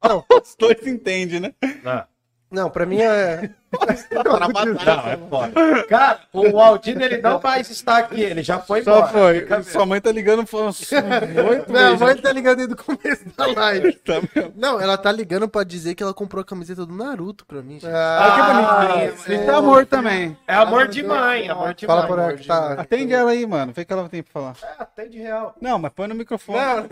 Os 0.42 0.54
dois 0.56 0.86
entendem, 0.86 1.40
né? 1.40 1.54
Ah, 1.84 2.06
Não, 2.50 2.70
pra 2.70 2.86
mim 2.86 3.00
é. 3.00 3.52
Não, 3.70 5.08
é 5.08 5.16
foda. 5.28 5.84
Cara, 5.88 6.20
o 6.32 6.58
Aldino 6.60 7.02
ele 7.02 7.18
não 7.18 7.40
mais 7.40 7.70
está 7.70 7.98
aqui, 7.98 8.20
ele 8.20 8.42
já 8.42 8.58
foi 8.58 8.82
Só 8.82 8.96
embora. 8.98 9.12
foi. 9.12 9.40
Fica 9.40 9.62
Sua 9.62 9.86
mãe 9.86 10.00
tá 10.00 10.10
ligando 10.10 10.46
falando 10.46 10.74
oito 11.50 11.70
Minha 11.72 11.96
mãe 11.96 12.16
tá 12.16 12.32
ligando 12.32 12.56
desde 12.56 12.74
o 12.74 12.76
começo 12.76 13.24
da 13.36 13.46
live. 13.46 13.92
Tá 14.08 14.14
mesmo. 14.34 14.52
Não, 14.56 14.80
ela 14.80 14.96
tá 14.96 15.12
ligando 15.12 15.48
pra 15.48 15.64
dizer 15.64 15.94
que 15.94 16.02
ela 16.02 16.14
comprou 16.14 16.40
a 16.40 16.44
camiseta 16.44 16.86
do 16.86 16.94
Naruto 16.94 17.44
pra 17.44 17.60
mim. 17.60 17.74
gente. 17.74 17.86
Ah, 17.92 18.78
que 18.86 18.94
bonitinho. 18.94 19.14
Isso 19.42 19.50
é 19.50 19.54
amor 19.54 19.84
também. 19.86 20.36
É 20.46 20.54
amor 20.54 20.88
de 20.88 21.02
mãe, 21.02 21.48
amor 21.48 21.74
de 21.74 21.86
Fala 21.86 22.00
mãe. 22.02 22.08
por 22.08 22.18
ela 22.18 22.32
que 22.34 22.46
tá. 22.46 22.72
Atende 22.72 23.12
ela 23.12 23.30
aí, 23.30 23.44
mano. 23.46 23.72
Vê 23.74 23.82
o 23.82 23.86
que 23.86 23.92
ela 23.92 24.08
tem 24.08 24.22
pra 24.22 24.32
falar. 24.32 24.56
É, 24.62 24.82
até 24.82 25.04
de 25.06 25.18
real. 25.18 25.54
Não, 25.60 25.78
mas 25.78 25.92
põe 25.92 26.08
no 26.08 26.14
microfone. 26.14 26.58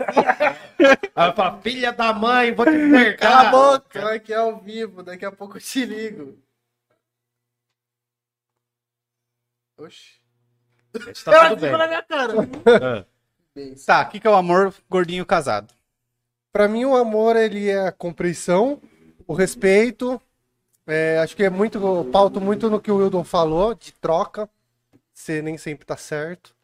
Ela 1.15 1.33
fala, 1.33 1.59
filha 1.63 1.91
da 1.91 2.13
mãe, 2.13 2.53
vou 2.53 2.65
te 2.65 2.71
perder. 2.71 3.17
Cala 3.17 3.47
a 3.47 3.51
boca! 3.51 3.99
Ela 3.99 4.13
aqui 4.13 4.31
é 4.33 4.37
ao 4.37 4.57
vivo, 4.59 5.01
daqui 5.01 5.25
a 5.25 5.31
pouco 5.31 5.57
eu 5.57 5.61
te 5.61 5.83
ligo. 5.85 6.35
Oxi. 9.77 10.19
Tá 11.23 11.49
tudo 11.49 11.61
bem. 11.61 11.69
ficou 11.69 11.77
na 11.77 11.87
minha 11.87 12.01
cara. 12.03 13.05
Bem, 13.53 13.75
Tá, 13.85 14.01
o 14.03 14.09
que, 14.09 14.19
que 14.19 14.27
é 14.27 14.29
o 14.29 14.35
amor 14.35 14.73
gordinho 14.89 15.25
casado? 15.25 15.73
Pra 16.51 16.67
mim, 16.67 16.85
o 16.85 16.95
amor, 16.95 17.35
ele 17.35 17.69
é 17.69 17.87
a 17.87 17.91
compreensão, 17.91 18.81
o 19.27 19.33
respeito. 19.33 20.21
é, 20.87 21.19
acho 21.19 21.35
que 21.35 21.43
é 21.43 21.49
muito. 21.49 21.77
eu 21.77 22.05
Pauto 22.11 22.41
muito 22.41 22.69
no 22.69 22.79
que 22.81 22.91
o 22.91 22.97
Wildon 22.97 23.23
falou, 23.23 23.75
de 23.75 23.93
troca. 23.93 24.49
Você 25.13 25.41
nem 25.41 25.57
sempre 25.57 25.85
tá 25.85 25.97
certo. 25.97 26.55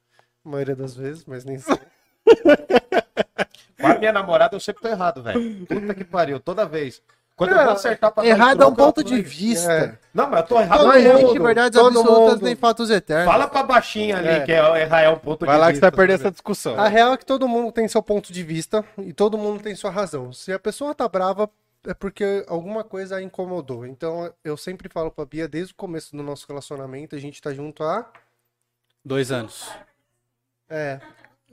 A 0.45 0.49
maioria 0.49 0.75
das 0.75 0.95
vezes, 0.95 1.25
mas 1.25 1.43
nem 1.45 1.59
sempre. 1.59 1.87
Com 3.79 3.87
a 3.87 3.95
minha 3.97 4.13
namorada 4.13 4.55
eu 4.55 4.59
sempre 4.59 4.81
tô 4.81 4.87
errado, 4.87 5.21
velho. 5.21 5.65
Puta 5.65 5.93
que 5.93 6.03
pariu, 6.03 6.39
toda 6.39 6.65
vez. 6.65 7.01
Quando 7.45 7.51
eu 7.51 7.57
Não, 7.57 7.63
vou 7.65 7.73
acertar 7.73 8.11
pra 8.11 8.23
dar 8.23 8.29
Errado 8.29 8.63
é 8.63 8.65
um 8.65 8.69
eu 8.69 8.75
ponto 8.75 9.03
de 9.03 9.13
apoio. 9.13 9.23
vista. 9.29 9.71
É. 9.71 9.97
Não, 10.13 10.29
mas 10.29 10.41
eu 10.41 10.47
tô 10.47 10.59
errado. 10.59 10.83
Não 10.85 10.93
existe 10.95 11.39
verdades 11.39 11.79
todo 11.79 11.99
absolutas 11.99 12.33
mundo. 12.35 12.43
nem 12.45 12.55
fatos 12.55 12.89
eternos. 12.89 13.25
Fala 13.31 13.47
pra 13.47 13.63
baixinha 13.63 14.17
ali, 14.17 14.27
É. 14.27 14.39
que 14.41 14.51
é 14.51 14.81
errar 14.81 15.01
é 15.01 15.09
um 15.09 15.17
ponto 15.19 15.45
Vai 15.45 15.55
de 15.55 15.61
lá 15.61 15.67
que 15.67 15.75
você 15.75 15.81
vai 15.81 15.89
vista. 15.89 15.97
perder 15.97 16.13
essa 16.13 16.31
discussão. 16.31 16.79
A 16.79 16.87
real 16.87 17.13
é 17.13 17.17
que 17.17 17.25
todo 17.25 17.47
mundo 17.47 17.71
tem 17.71 17.87
seu 17.87 18.01
ponto 18.03 18.31
de 18.31 18.43
vista 18.43 18.83
e 18.97 19.11
todo 19.13 19.37
mundo 19.37 19.61
tem 19.61 19.75
sua 19.75 19.91
razão. 19.91 20.31
Se 20.33 20.51
a 20.53 20.59
pessoa 20.59 20.93
tá 20.95 21.07
brava, 21.07 21.49
é 21.85 21.93
porque 21.93 22.45
alguma 22.47 22.83
coisa 22.83 23.17
a 23.17 23.21
incomodou. 23.21 23.85
Então, 23.85 24.31
eu 24.43 24.55
sempre 24.55 24.87
falo 24.89 25.11
pra 25.11 25.25
Bia, 25.25 25.47
desde 25.47 25.73
o 25.73 25.75
começo 25.75 26.15
do 26.15 26.23
nosso 26.23 26.45
relacionamento, 26.47 27.15
a 27.15 27.19
gente 27.19 27.41
tá 27.41 27.53
junto 27.53 27.83
há. 27.83 28.05
Dois 29.03 29.31
anos. 29.31 29.69
É, 30.69 30.99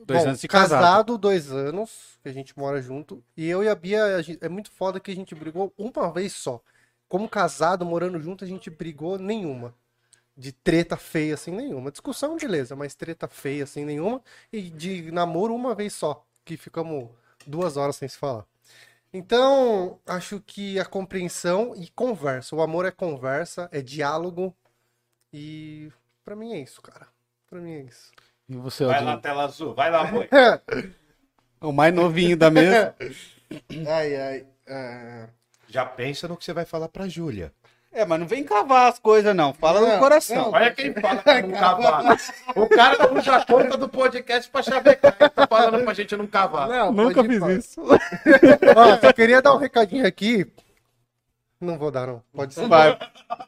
Dois 0.05 0.23
Bom, 0.23 0.29
anos 0.29 0.41
de 0.41 0.49
casado. 0.49 0.81
casado, 0.81 1.19
dois 1.19 1.53
anos, 1.53 2.19
que 2.23 2.29
a 2.29 2.33
gente 2.33 2.59
mora 2.59 2.81
junto. 2.81 3.23
E 3.37 3.47
eu 3.49 3.63
e 3.63 3.69
a 3.69 3.75
Bia, 3.75 4.17
a 4.17 4.23
gente- 4.23 4.45
é 4.45 4.49
muito 4.49 4.71
foda 4.71 4.99
que 5.01 5.11
a 5.11 5.15
gente 5.15 5.35
brigou 5.35 5.73
uma 5.77 6.13
vez 6.13 6.33
só. 6.33 6.63
Como 7.09 7.29
casado, 7.29 7.85
morando 7.85 8.21
junto, 8.21 8.45
a 8.45 8.47
gente 8.47 8.71
brigou 8.71 9.19
nenhuma. 9.19 9.75
De 10.37 10.53
treta 10.53 10.97
feia, 10.97 11.35
assim, 11.35 11.51
nenhuma. 11.53 11.91
Discussão, 11.91 12.37
beleza, 12.37 12.77
mas 12.77 12.95
treta 12.95 13.29
feia, 13.29 13.65
assim, 13.65 13.85
nenhuma. 13.85 14.23
E 14.53 14.63
de 14.71 15.11
namoro, 15.13 15.55
uma 15.55 15.75
vez 15.75 15.93
só. 15.95 16.25
Que 16.45 16.57
ficamos 16.57 17.09
duas 17.47 17.77
horas 17.77 17.97
sem 17.97 18.09
se 18.09 18.17
falar. 18.19 18.47
Então, 19.13 20.01
acho 20.07 20.41
que 20.41 20.79
a 20.79 20.85
compreensão 20.85 21.75
e 21.77 21.89
conversa. 21.91 22.55
O 22.57 22.63
amor 22.63 22.87
é 22.87 22.91
conversa, 22.91 23.69
é 23.73 23.83
diálogo. 23.83 24.55
E 25.33 25.91
pra 26.25 26.37
mim 26.37 26.53
é 26.55 26.61
isso, 26.61 26.81
cara. 26.83 27.09
Pra 27.49 27.61
mim 27.61 27.73
é 27.73 27.81
isso. 27.83 28.13
E 28.51 28.57
você, 28.57 28.85
Vai 28.85 28.97
Aldinho? 28.97 29.11
lá, 29.13 29.17
tela 29.19 29.45
azul. 29.45 29.75
Vai 29.75 29.91
lá, 29.91 30.05
boi. 30.05 30.29
O 31.63 31.73
mais 31.73 31.95
novinho 31.95 32.37
da 32.39 32.51
mesa. 32.51 32.95
Ai, 33.87 34.17
ai. 34.17 34.47
ah. 34.69 35.27
Já 35.69 35.85
pensa 35.85 36.27
no 36.27 36.37
que 36.37 36.45
você 36.45 36.53
vai 36.55 36.65
falar 36.65 36.89
pra 36.89 37.07
Júlia. 37.07 37.53
É, 37.93 38.05
mas 38.05 38.19
não 38.19 38.27
vem 38.27 38.43
cavar 38.45 38.89
as 38.89 38.99
coisas, 38.99 39.35
não. 39.37 39.53
Fala 39.53 39.81
Não, 39.81 39.93
no 39.93 39.99
coração. 39.99 40.51
Olha 40.53 40.71
quem 40.73 40.95
fala 40.95 41.21
pra 41.21 41.43
não 41.43 41.51
cavar. 41.59 42.17
O 42.57 42.67
cara 42.69 42.97
não 42.99 43.19
usa 43.19 43.37
a 43.37 43.45
conta 43.45 43.77
do 43.77 43.89
podcast 43.89 44.51
pra 44.51 44.63
chavecar. 44.63 45.15
Ele 45.21 45.29
tá 45.29 45.47
falando 45.47 45.85
pra 45.85 45.93
gente 45.95 46.17
não 46.17 46.27
cavar. 46.27 46.69
Não, 46.69 46.93
Nunca 46.93 47.23
fiz 47.23 47.39
falar. 47.39 47.53
isso. 47.53 47.81
Ó, 47.83 48.99
só 49.01 49.13
queria 49.13 49.43
dar 49.43 49.55
um 49.55 49.59
recadinho 49.59 50.07
aqui. 50.07 50.47
Não 51.61 51.77
vou 51.77 51.91
dar, 51.91 52.07
não. 52.07 52.23
Pode 52.33 52.55
ser. 52.55 52.67
Vai. 52.69 52.97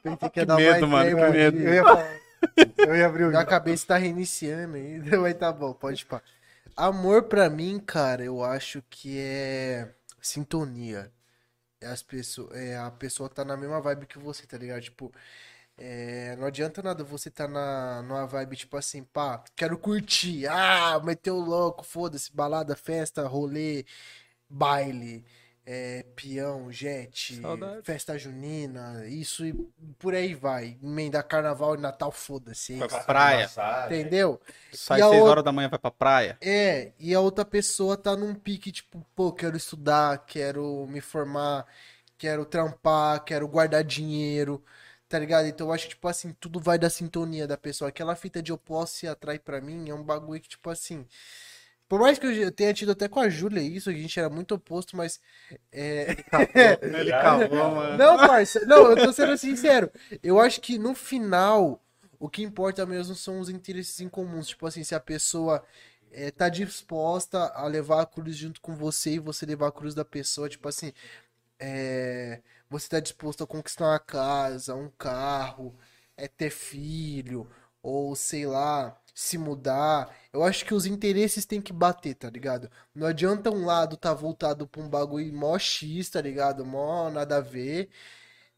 Pensei 0.02 0.28
que 0.28 0.40
Que 0.40 0.44
dar 0.44 0.56
medo, 0.56 0.86
mais 0.86 1.14
mano, 1.14 1.26
que 1.26 1.32
medo. 1.38 1.58
Eu 1.60 1.74
ia 1.74 1.82
falar. 1.82 2.06
Eu 2.78 2.96
ia 2.96 3.06
abrir 3.06 3.24
o 3.24 3.28
Minha 3.28 3.44
cabeça 3.46 3.86
tá 3.86 3.96
reiniciando 3.96 4.76
ainda, 4.76 5.18
mas 5.20 5.34
tá 5.34 5.52
bom, 5.52 5.72
pode 5.72 6.04
pá. 6.06 6.22
Amor 6.76 7.24
pra 7.24 7.50
mim, 7.50 7.78
cara, 7.78 8.24
eu 8.24 8.42
acho 8.42 8.82
que 8.88 9.18
é 9.18 9.94
sintonia. 10.20 11.12
É 11.80 11.86
as 11.88 12.02
pessoas, 12.02 12.56
é 12.56 12.76
a 12.78 12.90
pessoa 12.90 13.28
tá 13.28 13.44
na 13.44 13.56
mesma 13.56 13.80
vibe 13.80 14.06
que 14.06 14.18
você, 14.18 14.46
tá 14.46 14.58
ligado? 14.58 14.82
Tipo, 14.82 15.12
é, 15.78 16.36
não 16.36 16.46
adianta 16.46 16.82
nada 16.82 17.04
você 17.04 17.30
tá 17.30 17.48
na 17.48 18.02
numa 18.02 18.26
vibe 18.26 18.56
tipo 18.56 18.76
assim, 18.76 19.04
pá, 19.04 19.44
quero 19.56 19.78
curtir. 19.78 20.46
Ah, 20.48 21.00
meteu 21.04 21.36
o 21.36 21.40
louco, 21.40 21.84
foda-se, 21.84 22.32
balada, 22.34 22.76
festa, 22.76 23.26
rolê, 23.28 23.84
baile, 24.48 25.24
é, 25.64 26.04
peão, 26.16 26.72
jet, 26.72 27.40
Saudades. 27.40 27.84
festa 27.84 28.18
junina, 28.18 29.06
isso 29.06 29.44
e 29.46 29.52
por 29.98 30.14
aí 30.14 30.34
vai. 30.34 30.76
Emendar 30.82 31.22
carnaval 31.26 31.74
e 31.76 31.78
Natal, 31.78 32.10
foda-se. 32.10 32.74
é 32.74 32.78
Vai 32.78 32.88
pra 32.88 33.00
praia. 33.04 33.50
Entendeu? 33.86 34.40
Sai 34.72 34.98
E 35.00 35.02
seis 35.02 35.14
outra- 35.14 35.30
horas 35.30 35.44
da 35.44 35.52
manhã, 35.52 35.68
vai 35.68 35.78
pra 35.78 35.90
praia. 35.90 36.36
É, 36.40 36.92
e 36.98 37.14
a 37.14 37.20
outra 37.20 37.44
pessoa 37.44 37.96
tá 37.96 38.16
num 38.16 38.34
pique, 38.34 38.72
tipo, 38.72 39.06
pô, 39.14 39.32
quero 39.32 39.56
estudar, 39.56 40.24
quero 40.26 40.86
me 40.88 41.00
formar, 41.00 41.64
quero 42.18 42.44
trampar, 42.44 43.22
quero 43.24 43.46
guardar 43.46 43.84
dinheiro, 43.84 44.62
tá 45.08 45.18
ligado? 45.18 45.46
Então 45.46 45.68
eu 45.68 45.72
acho 45.72 45.84
que, 45.84 45.90
tipo 45.90 46.08
assim, 46.08 46.32
tudo 46.40 46.58
vai 46.58 46.78
da 46.78 46.90
sintonia 46.90 47.46
da 47.46 47.56
pessoa. 47.56 47.88
Aquela 47.88 48.16
fita 48.16 48.42
de 48.42 48.52
oposto 48.52 48.96
se 48.96 49.06
atrai 49.06 49.38
pra 49.38 49.60
mim 49.60 49.88
é 49.88 49.94
um 49.94 50.02
bagulho 50.02 50.40
que, 50.40 50.48
tipo 50.48 50.68
assim. 50.70 51.06
Por 51.92 52.00
mais 52.00 52.18
que 52.18 52.24
eu 52.24 52.50
tenha 52.50 52.72
tido 52.72 52.92
até 52.92 53.06
com 53.06 53.20
a 53.20 53.28
Júlia 53.28 53.60
isso, 53.60 53.90
a 53.90 53.92
gente 53.92 54.18
era 54.18 54.30
muito 54.30 54.54
oposto, 54.54 54.96
mas. 54.96 55.20
É... 55.70 56.16
Ele 56.80 57.10
cavou, 57.10 57.50
mano. 57.70 57.98
Não, 57.98 58.16
parça, 58.16 58.64
não, 58.64 58.92
eu 58.92 58.96
tô 58.96 59.12
sendo 59.12 59.36
sincero. 59.36 59.92
Eu 60.22 60.40
acho 60.40 60.62
que 60.62 60.78
no 60.78 60.94
final, 60.94 61.84
o 62.18 62.30
que 62.30 62.42
importa 62.42 62.86
mesmo 62.86 63.14
são 63.14 63.40
os 63.40 63.50
interesses 63.50 64.00
em 64.00 64.08
comuns. 64.08 64.48
Tipo 64.48 64.66
assim, 64.66 64.82
se 64.82 64.94
a 64.94 65.00
pessoa 65.00 65.62
é, 66.10 66.30
tá 66.30 66.48
disposta 66.48 67.52
a 67.54 67.66
levar 67.66 68.00
a 68.00 68.06
cruz 68.06 68.38
junto 68.38 68.62
com 68.62 68.74
você 68.74 69.16
e 69.16 69.18
você 69.18 69.44
levar 69.44 69.66
a 69.66 69.72
cruz 69.72 69.94
da 69.94 70.02
pessoa, 70.02 70.48
tipo 70.48 70.66
assim, 70.70 70.94
é, 71.58 72.40
você 72.70 72.88
tá 72.88 73.00
disposto 73.00 73.44
a 73.44 73.46
conquistar 73.46 73.84
uma 73.84 74.00
casa, 74.00 74.74
um 74.74 74.88
carro, 74.96 75.76
é 76.16 76.26
ter 76.26 76.48
filho, 76.48 77.46
ou 77.82 78.16
sei 78.16 78.46
lá, 78.46 78.98
se 79.14 79.38
mudar. 79.38 80.14
Eu 80.32 80.42
acho 80.42 80.64
que 80.64 80.74
os 80.74 80.86
interesses 80.86 81.44
têm 81.46 81.60
que 81.60 81.72
bater, 81.72 82.14
tá 82.14 82.30
ligado? 82.30 82.70
Não 82.94 83.06
adianta 83.06 83.50
um 83.50 83.64
lado 83.66 83.96
tá 83.96 84.12
voltado 84.14 84.66
pra 84.66 84.82
um 84.82 84.88
bagulho 84.88 85.32
mó 85.34 85.58
X, 85.58 86.10
tá 86.10 86.20
ligado? 86.20 86.64
Mó 86.64 87.10
nada 87.10 87.36
a 87.38 87.40
ver. 87.40 87.90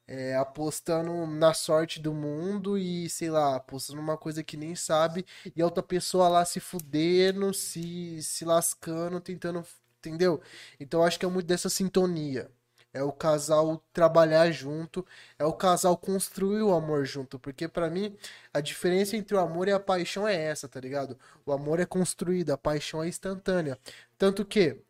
é, 0.06 0.36
apostando 0.36 1.26
na 1.26 1.54
sorte 1.54 2.00
do 2.00 2.12
mundo 2.14 2.76
e, 2.78 3.08
sei 3.08 3.30
lá, 3.30 3.56
apostando 3.56 4.00
numa 4.00 4.18
coisa 4.18 4.42
que 4.44 4.56
nem 4.56 4.74
sabe, 4.74 5.24
e 5.56 5.62
a 5.62 5.64
outra 5.64 5.82
pessoa 5.82 6.28
lá 6.28 6.44
se 6.44 6.60
fudendo, 6.60 7.54
se, 7.54 8.22
se 8.22 8.44
lascando, 8.44 9.20
tentando, 9.20 9.64
entendeu? 9.98 10.40
Então 10.78 11.02
acho 11.04 11.18
que 11.18 11.24
é 11.26 11.28
muito 11.28 11.46
dessa 11.46 11.68
sintonia. 11.70 12.50
É 12.94 13.02
o 13.02 13.10
casal 13.10 13.82
trabalhar 13.92 14.52
junto, 14.52 15.04
é 15.36 15.44
o 15.44 15.52
casal 15.52 15.96
construir 15.96 16.62
o 16.62 16.72
amor 16.72 17.04
junto, 17.04 17.40
porque 17.40 17.66
pra 17.66 17.90
mim 17.90 18.16
a 18.52 18.60
diferença 18.60 19.16
entre 19.16 19.36
o 19.36 19.40
amor 19.40 19.66
e 19.66 19.72
a 19.72 19.80
paixão 19.80 20.28
é 20.28 20.36
essa, 20.36 20.68
tá 20.68 20.78
ligado? 20.78 21.18
O 21.44 21.52
amor 21.52 21.80
é 21.80 21.84
construído, 21.84 22.52
a 22.52 22.56
paixão 22.56 23.02
é 23.02 23.08
instantânea. 23.08 23.76
Tanto 24.16 24.44
que 24.44 24.80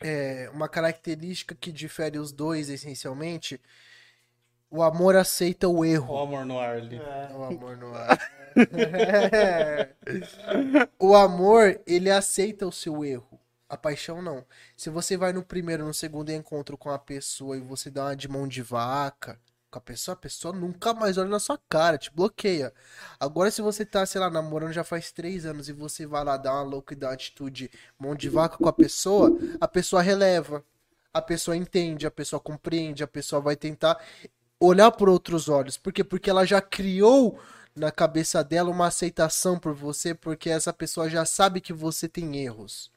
é, 0.00 0.48
uma 0.54 0.68
característica 0.68 1.52
que 1.54 1.72
difere 1.72 2.16
os 2.16 2.30
dois 2.30 2.68
essencialmente, 2.70 3.60
o 4.70 4.80
amor 4.80 5.16
aceita 5.16 5.68
o 5.68 5.84
erro. 5.84 6.14
O 6.14 6.18
amor 6.18 6.46
no 6.46 6.60
ar 6.60 6.76
ali. 6.76 7.00
O 7.34 7.44
amor 7.44 7.76
no 7.76 7.94
ar. 7.94 8.36
É. 8.56 9.90
O 10.98 11.14
amor, 11.14 11.78
ele 11.86 12.10
aceita 12.10 12.66
o 12.66 12.72
seu 12.72 13.04
erro. 13.04 13.38
Paixão 13.76 14.22
não. 14.22 14.44
Se 14.76 14.90
você 14.90 15.16
vai 15.16 15.32
no 15.32 15.42
primeiro, 15.42 15.84
no 15.84 15.94
segundo 15.94 16.30
encontro 16.30 16.76
com 16.76 16.90
a 16.90 16.98
pessoa 16.98 17.56
e 17.56 17.60
você 17.60 17.90
dá 17.90 18.06
uma 18.06 18.16
de 18.16 18.28
mão 18.28 18.46
de 18.46 18.62
vaca 18.62 19.38
com 19.70 19.78
a 19.78 19.80
pessoa, 19.80 20.14
a 20.14 20.18
pessoa 20.18 20.54
nunca 20.54 20.94
mais 20.94 21.18
olha 21.18 21.28
na 21.28 21.38
sua 21.38 21.58
cara, 21.68 21.98
te 21.98 22.10
bloqueia. 22.10 22.72
Agora, 23.18 23.50
se 23.50 23.60
você 23.60 23.84
tá, 23.84 24.06
sei 24.06 24.20
lá, 24.20 24.30
namorando 24.30 24.72
já 24.72 24.84
faz 24.84 25.12
três 25.12 25.44
anos 25.44 25.68
e 25.68 25.72
você 25.72 26.06
vai 26.06 26.24
lá 26.24 26.36
dar 26.36 26.54
uma 26.54 26.62
louca 26.62 26.94
e 26.94 26.96
dar 26.96 27.08
uma 27.08 27.14
atitude 27.14 27.70
mão 27.98 28.14
de 28.14 28.28
vaca 28.28 28.56
com 28.56 28.68
a 28.68 28.72
pessoa, 28.72 29.30
a 29.60 29.68
pessoa 29.68 30.02
releva. 30.02 30.64
A 31.12 31.22
pessoa 31.22 31.56
entende, 31.56 32.06
a 32.06 32.10
pessoa 32.10 32.38
compreende, 32.38 33.02
a 33.02 33.06
pessoa 33.06 33.40
vai 33.40 33.56
tentar 33.56 33.98
olhar 34.60 34.90
por 34.92 35.08
outros 35.08 35.48
olhos. 35.48 35.78
Por 35.78 35.92
quê? 35.92 36.04
Porque 36.04 36.28
ela 36.28 36.44
já 36.44 36.60
criou 36.60 37.40
na 37.74 37.90
cabeça 37.90 38.42
dela 38.42 38.70
uma 38.70 38.86
aceitação 38.86 39.58
por 39.58 39.74
você, 39.74 40.14
porque 40.14 40.48
essa 40.48 40.72
pessoa 40.72 41.08
já 41.10 41.24
sabe 41.24 41.60
que 41.60 41.72
você 41.72 42.08
tem 42.08 42.36
erros. 42.38 42.90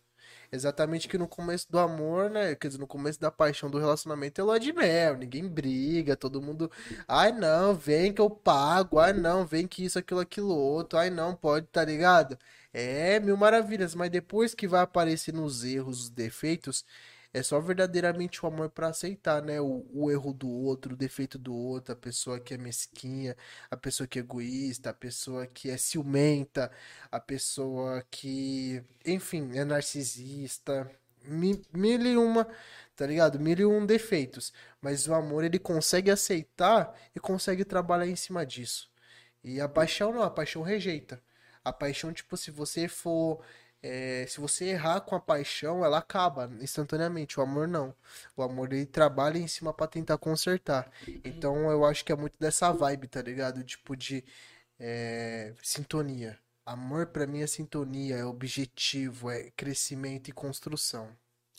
Exatamente 0.51 1.07
que 1.07 1.17
no 1.17 1.27
começo 1.27 1.69
do 1.69 1.77
amor, 1.77 2.29
né? 2.29 2.55
Quer 2.55 2.69
dizer, 2.69 2.79
no 2.79 2.87
começo 2.87 3.19
da 3.19 3.29
paixão 3.29 3.69
do 3.69 3.77
relacionamento 3.77 4.41
é 4.41 4.43
lua 4.43 4.59
de 4.59 4.73
mel, 4.73 5.15
ninguém 5.15 5.47
briga, 5.47 6.15
todo 6.17 6.41
mundo. 6.41 6.71
Ai 7.07 7.31
não, 7.31 7.75
vem 7.75 8.11
que 8.11 8.19
eu 8.19 8.29
pago, 8.31 8.97
ai 8.99 9.13
não, 9.13 9.45
vem 9.45 9.67
que 9.67 9.85
isso, 9.85 9.99
aquilo, 9.99 10.19
aquilo 10.19 10.49
outro, 10.49 10.97
ai 10.97 11.11
não, 11.11 11.35
pode, 11.35 11.67
tá 11.67 11.85
ligado? 11.85 12.37
É 12.73 13.19
mil 13.19 13.37
maravilhas, 13.37 13.93
mas 13.93 14.09
depois 14.09 14.55
que 14.55 14.67
vai 14.67 14.81
aparecendo 14.81 15.43
os 15.43 15.63
erros, 15.63 16.03
os 16.05 16.09
defeitos, 16.09 16.83
é 17.33 17.43
só 17.43 17.59
verdadeiramente 17.59 18.43
o 18.43 18.47
amor 18.47 18.69
pra 18.69 18.87
aceitar, 18.89 19.41
né? 19.43 19.61
O, 19.61 19.85
o 19.93 20.11
erro 20.11 20.33
do 20.33 20.49
outro, 20.49 20.93
o 20.93 20.97
defeito 20.97 21.37
do 21.37 21.53
outro, 21.55 21.93
a 21.93 21.95
pessoa 21.95 22.39
que 22.39 22.53
é 22.53 22.57
mesquinha, 22.57 23.35
a 23.69 23.77
pessoa 23.77 24.07
que 24.07 24.19
é 24.19 24.21
egoísta, 24.21 24.89
a 24.89 24.93
pessoa 24.93 25.45
que 25.47 25.69
é 25.69 25.77
ciumenta, 25.77 26.71
a 27.11 27.19
pessoa 27.19 28.03
que, 28.09 28.83
enfim, 29.05 29.51
é 29.57 29.63
narcisista, 29.63 30.89
mi- 31.23 31.61
mil 31.73 32.01
e 32.05 32.17
uma, 32.17 32.47
tá 32.95 33.05
ligado? 33.05 33.39
Mil 33.39 33.57
e 33.59 33.65
um 33.65 33.85
defeitos. 33.85 34.53
Mas 34.81 35.07
o 35.07 35.13
amor, 35.13 35.43
ele 35.43 35.59
consegue 35.59 36.11
aceitar 36.11 36.93
e 37.15 37.19
consegue 37.19 37.63
trabalhar 37.65 38.07
em 38.07 38.15
cima 38.15 38.45
disso. 38.45 38.89
E 39.43 39.59
a 39.61 39.67
paixão 39.69 40.13
não, 40.13 40.23
a 40.23 40.29
paixão 40.29 40.61
rejeita. 40.61 41.21
A 41.63 41.71
paixão, 41.73 42.11
tipo, 42.13 42.35
se 42.37 42.51
você 42.51 42.87
for. 42.87 43.41
É, 43.81 44.25
se 44.27 44.39
você 44.41 44.65
errar 44.65 45.01
com 45.01 45.15
a 45.15 45.19
paixão, 45.19 45.85
ela 45.85 45.99
acaba 45.99 46.49
instantaneamente. 46.59 47.39
O 47.39 47.43
amor 47.43 47.67
não. 47.67 47.93
O 48.35 48.43
amor 48.43 48.73
ele 48.73 48.85
trabalha 48.85 49.37
em 49.37 49.47
cima 49.47 49.73
pra 49.73 49.87
tentar 49.87 50.17
consertar. 50.17 50.91
Então 51.23 51.69
eu 51.71 51.85
acho 51.85 52.03
que 52.03 52.11
é 52.11 52.15
muito 52.15 52.37
dessa 52.39 52.71
vibe, 52.71 53.07
tá 53.07 53.21
ligado? 53.21 53.63
Tipo 53.63 53.95
de 53.95 54.23
é, 54.79 55.53
sintonia. 55.63 56.37
Amor 56.65 57.07
pra 57.07 57.25
mim 57.25 57.41
é 57.41 57.47
sintonia, 57.47 58.17
é 58.17 58.25
objetivo, 58.25 59.31
é 59.31 59.49
crescimento 59.55 60.27
e 60.29 60.33
construção. 60.33 61.09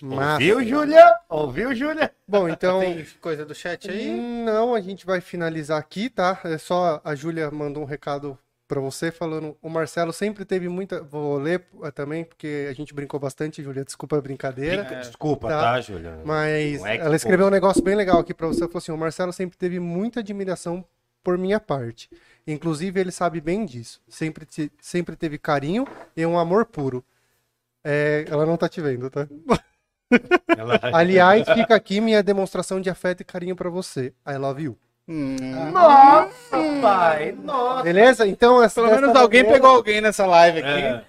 Massa. 0.03 0.33
Ouviu, 0.35 0.65
Júlia? 0.65 1.17
Ouviu, 1.29 1.75
Júlia? 1.75 2.15
Bom, 2.27 2.49
então. 2.49 2.81
Tem 2.81 3.05
coisa 3.21 3.45
do 3.45 3.55
chat 3.55 3.91
aí? 3.91 4.11
Não, 4.11 4.75
a 4.75 4.81
gente 4.81 5.05
vai 5.05 5.21
finalizar 5.21 5.79
aqui, 5.79 6.09
tá? 6.09 6.41
É 6.45 6.57
só 6.57 7.01
a 7.05 7.15
Júlia 7.15 7.51
mandou 7.51 7.83
um 7.83 7.87
recado 7.87 8.39
pra 8.71 8.81
você 8.81 9.11
falando. 9.11 9.57
O 9.61 9.69
Marcelo 9.69 10.13
sempre 10.13 10.45
teve 10.45 10.69
muita. 10.69 11.03
Vou 11.03 11.37
ler 11.39 11.67
eh, 11.83 11.91
também, 11.91 12.25
porque 12.25 12.69
a 12.71 12.73
gente 12.73 12.95
brincou 12.95 13.19
bastante, 13.19 13.63
Júlia. 13.63 13.85
Desculpa 13.85 14.17
a 14.17 14.21
brincadeira. 14.21 14.85
Desculpa, 14.85 15.49
Tá. 15.49 15.61
tá, 15.61 15.81
Júlia? 15.81 16.21
Mas 16.25 16.83
é 16.85 16.97
ela 16.99 17.17
escreveu 17.17 17.49
um 17.49 17.51
negócio 17.51 17.83
bem 17.83 17.95
legal 17.97 18.19
aqui 18.21 18.33
pra 18.33 18.47
você. 18.47 18.61
Ela 18.63 18.69
falou 18.69 18.79
assim: 18.79 18.93
o 18.93 18.97
Marcelo 18.97 19.33
sempre 19.33 19.59
teve 19.59 19.81
muita 19.81 20.21
admiração 20.21 20.85
por 21.23 21.37
minha 21.37 21.59
parte. 21.59 22.09
Inclusive, 22.47 22.99
ele 23.01 23.11
sabe 23.11 23.41
bem 23.41 23.67
disso. 23.67 24.01
Sempre, 24.09 24.47
te- 24.47 24.73
sempre 24.81 25.17
teve 25.17 25.37
carinho 25.37 25.85
e 26.17 26.25
um 26.25 26.39
amor 26.39 26.65
puro. 26.67 27.05
É, 27.85 28.25
ela 28.29 28.47
não 28.47 28.57
tá 28.57 28.69
te 28.69 28.81
vendo, 28.81 29.11
tá? 29.11 29.27
Ela- 30.57 30.81
Aliás, 30.93 31.49
fica 31.49 31.75
aqui 31.75 32.01
minha 32.01 32.23
demonstração 32.23 32.81
de 32.81 32.91
afeto 32.91 33.21
e 33.21 33.25
carinho 33.25 33.55
pra 33.57 33.71
você. 33.71 34.13
I 34.27 34.37
love 34.37 34.63
you. 34.63 34.79
Hum. 35.11 35.37
Nossa, 35.73 36.57
pai! 36.81 37.33
Nossa! 37.43 37.83
Beleza? 37.83 38.29
Então, 38.29 38.63
essa, 38.63 38.81
Pelo 38.81 38.95
menos 38.95 39.17
alguém 39.17 39.43
maneira, 39.43 39.61
pegou 39.61 39.77
alguém 39.77 40.01
nessa 40.01 40.25
live 40.25 40.61
aqui. 40.61 40.71
É. 40.71 41.05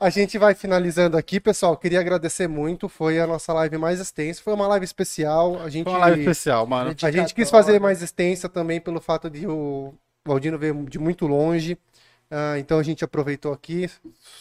A 0.00 0.10
gente 0.10 0.36
vai 0.36 0.54
finalizando 0.54 1.16
aqui, 1.16 1.38
pessoal. 1.38 1.76
Queria 1.76 2.00
agradecer 2.00 2.48
muito. 2.48 2.88
Foi 2.88 3.20
a 3.20 3.26
nossa 3.26 3.52
live 3.52 3.78
mais 3.78 4.00
extensa. 4.00 4.42
Foi 4.42 4.52
uma 4.52 4.66
live 4.66 4.84
especial. 4.84 5.62
A 5.62 5.68
gente, 5.70 5.84
Foi 5.84 5.92
uma 5.92 6.00
live 6.00 6.20
especial, 6.20 6.66
mano. 6.66 6.94
a 7.00 7.10
gente 7.12 7.32
quis 7.32 7.48
fazer 7.48 7.80
mais 7.80 8.02
extensa 8.02 8.48
também 8.48 8.80
pelo 8.80 9.00
fato 9.00 9.30
de 9.30 9.46
o 9.46 9.94
Valdino 10.26 10.58
veio 10.58 10.84
de 10.88 10.98
muito 10.98 11.26
longe. 11.28 11.78
Ah, 12.28 12.58
então 12.58 12.78
a 12.78 12.82
gente 12.82 13.04
aproveitou 13.04 13.52
aqui, 13.52 13.88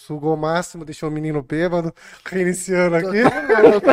sugou 0.07 0.33
o 0.33 0.37
máximo, 0.37 0.83
deixou 0.83 1.07
o 1.07 1.11
menino 1.11 1.43
bêbado, 1.43 1.93
reiniciando 2.25 2.95
aqui. 2.95 3.19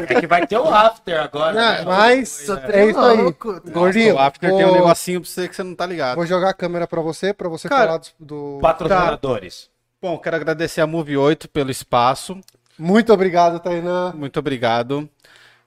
É 0.09 0.21
que 0.21 0.27
vai 0.27 0.47
ter 0.47 0.57
o 0.57 0.67
after 0.67 1.21
agora. 1.21 1.53
né? 1.53 1.83
Mas 1.85 2.49
é 2.49 2.87
isso 2.89 2.99
aí. 2.99 3.35
Gordinho, 3.71 4.15
o 4.15 4.19
After 4.19 4.51
tem 4.51 4.65
um 4.65 4.69
vou- 4.69 4.77
negocinho 4.79 5.21
pra 5.21 5.29
você 5.29 5.47
que 5.49 5.55
você 5.55 5.63
não 5.63 5.75
tá 5.75 5.85
ligado. 5.85 6.17
Vou 6.17 6.25
jogar 6.25 6.49
a 6.49 6.55
câmera 6.55 6.87
pra 6.87 7.03
você, 7.03 7.35
pra 7.35 7.51
você 7.51 7.69
Cara, 7.69 7.87
falar 7.87 7.99
do, 8.19 8.55
do- 8.57 8.59
Patrocinadores. 8.63 9.69
Bom, 10.01 10.19
quero 10.19 10.37
agradecer 10.37 10.81
a 10.81 10.87
Move 10.87 11.17
8 11.19 11.49
pelo 11.51 11.71
espaço. 11.71 12.41
Muito 12.79 13.13
obrigado, 13.13 13.61
Tainan. 13.61 14.13
Muito 14.15 14.39
obrigado. 14.39 15.07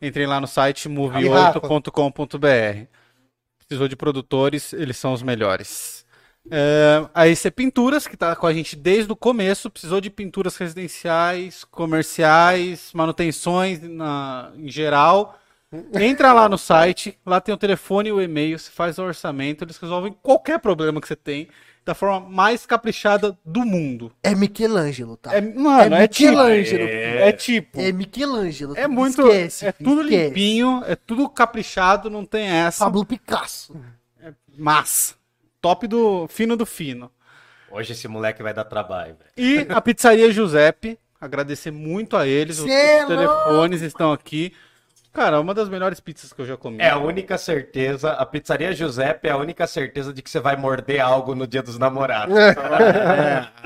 Entrei 0.02 0.26
lá 0.26 0.42
no 0.42 0.48
site 0.48 0.90
E 0.90 1.28
Rafa? 1.30 1.60
move8.com.br. 1.62 2.88
Precisou 3.60 3.88
de 3.88 3.96
produtores, 3.96 4.74
eles 4.74 4.98
são 4.98 5.14
os 5.14 5.22
melhores. 5.24 5.95
É, 6.52 7.06
a 7.14 7.28
EC 7.28 7.50
Pinturas, 7.52 8.06
que 8.08 8.14
está 8.16 8.36
com 8.36 8.46
a 8.46 8.54
gente 8.54 8.76
desde 8.76 9.12
o 9.12 9.16
começo, 9.16 9.70
precisou 9.70 10.00
de 10.00 10.10
pinturas 10.10 10.56
residenciais, 10.58 11.64
comerciais, 11.64 12.92
manutenções 12.94 13.82
na- 13.82 14.52
em 14.56 14.70
geral. 14.70 15.40
Entra 15.94 16.32
lá 16.32 16.48
no 16.48 16.58
site, 16.58 17.18
lá 17.26 17.42
tem 17.42 17.54
o 17.54 17.58
telefone 17.58 18.10
e 18.10 18.12
o 18.12 18.22
e-mail, 18.22 18.58
você 18.58 18.70
faz 18.72 18.98
o 18.98 19.04
orçamento, 19.04 19.64
eles 19.64 19.78
resolvem 19.78 20.16
qualquer 20.22 20.60
problema 20.60 21.02
que 21.02 21.08
você 21.08 21.16
tem 21.16 21.48
da 21.84 21.94
forma 21.94 22.28
mais 22.30 22.66
caprichada 22.66 23.38
do 23.46 23.66
mundo. 23.66 24.12
É 24.24 24.34
Michelangelo, 24.34 25.18
tá? 25.18 25.36
É, 25.36 25.42
mano, 25.42 25.96
É 25.96 26.04
é, 26.04 26.08
tipo. 26.08 26.30
Michelangelo. 26.30 26.84
É, 26.84 27.32
tipo. 27.32 27.80
É 27.82 27.92
Michelangelo. 27.92 28.74
É 28.78 28.88
muito. 28.88 29.22
Esquece, 29.22 29.66
é 29.68 29.72
tudo 29.72 30.02
esquece. 30.04 30.28
limpinho, 30.28 30.84
é 30.88 30.96
tudo 30.96 31.28
caprichado, 31.30 32.10
não 32.10 32.26
tem 32.26 32.48
essa. 32.48 32.86
Pablo 32.86 33.06
Picasso. 33.06 33.76
Massa. 34.58 35.16
Top 35.66 35.88
do 35.88 36.28
fino 36.28 36.56
do 36.56 36.64
fino. 36.64 37.10
Hoje 37.72 37.94
esse 37.94 38.08
moleque 38.08 38.44
vai 38.44 38.54
dar 38.54 38.66
trabalho, 38.66 39.16
velho. 39.16 39.32
E 39.36 39.66
a 39.68 39.82
pizzaria 39.82 40.32
Giuseppe, 40.32 41.00
agradecer 41.20 41.72
muito 41.72 42.16
a 42.16 42.28
eles. 42.28 42.60
Os, 42.60 42.70
é 42.70 43.02
os 43.02 43.08
telefones 43.08 43.82
estão 43.82 44.14
aqui. 44.14 44.54
Cara, 45.12 45.42
uma 45.42 45.56
das 45.56 45.68
melhores 45.68 46.00
pizzas 46.00 46.32
que 46.32 46.40
eu 46.40 46.46
já 46.46 46.56
comi. 46.56 46.84
É 46.84 46.92
a 46.92 47.00
única 47.00 47.36
certeza, 47.36 48.12
a 48.12 48.24
pizzaria 48.28 48.74
Giuseppe 48.74 49.28
é 49.28 49.32
a 49.32 49.38
única 49.38 49.66
certeza 49.66 50.14
de 50.14 50.22
que 50.22 50.30
você 50.30 50.40
vai 50.40 50.56
morder 50.56 51.02
algo 51.02 51.34
no 51.34 51.48
dia 51.48 51.64
dos 51.64 51.80
namorados. 51.80 52.36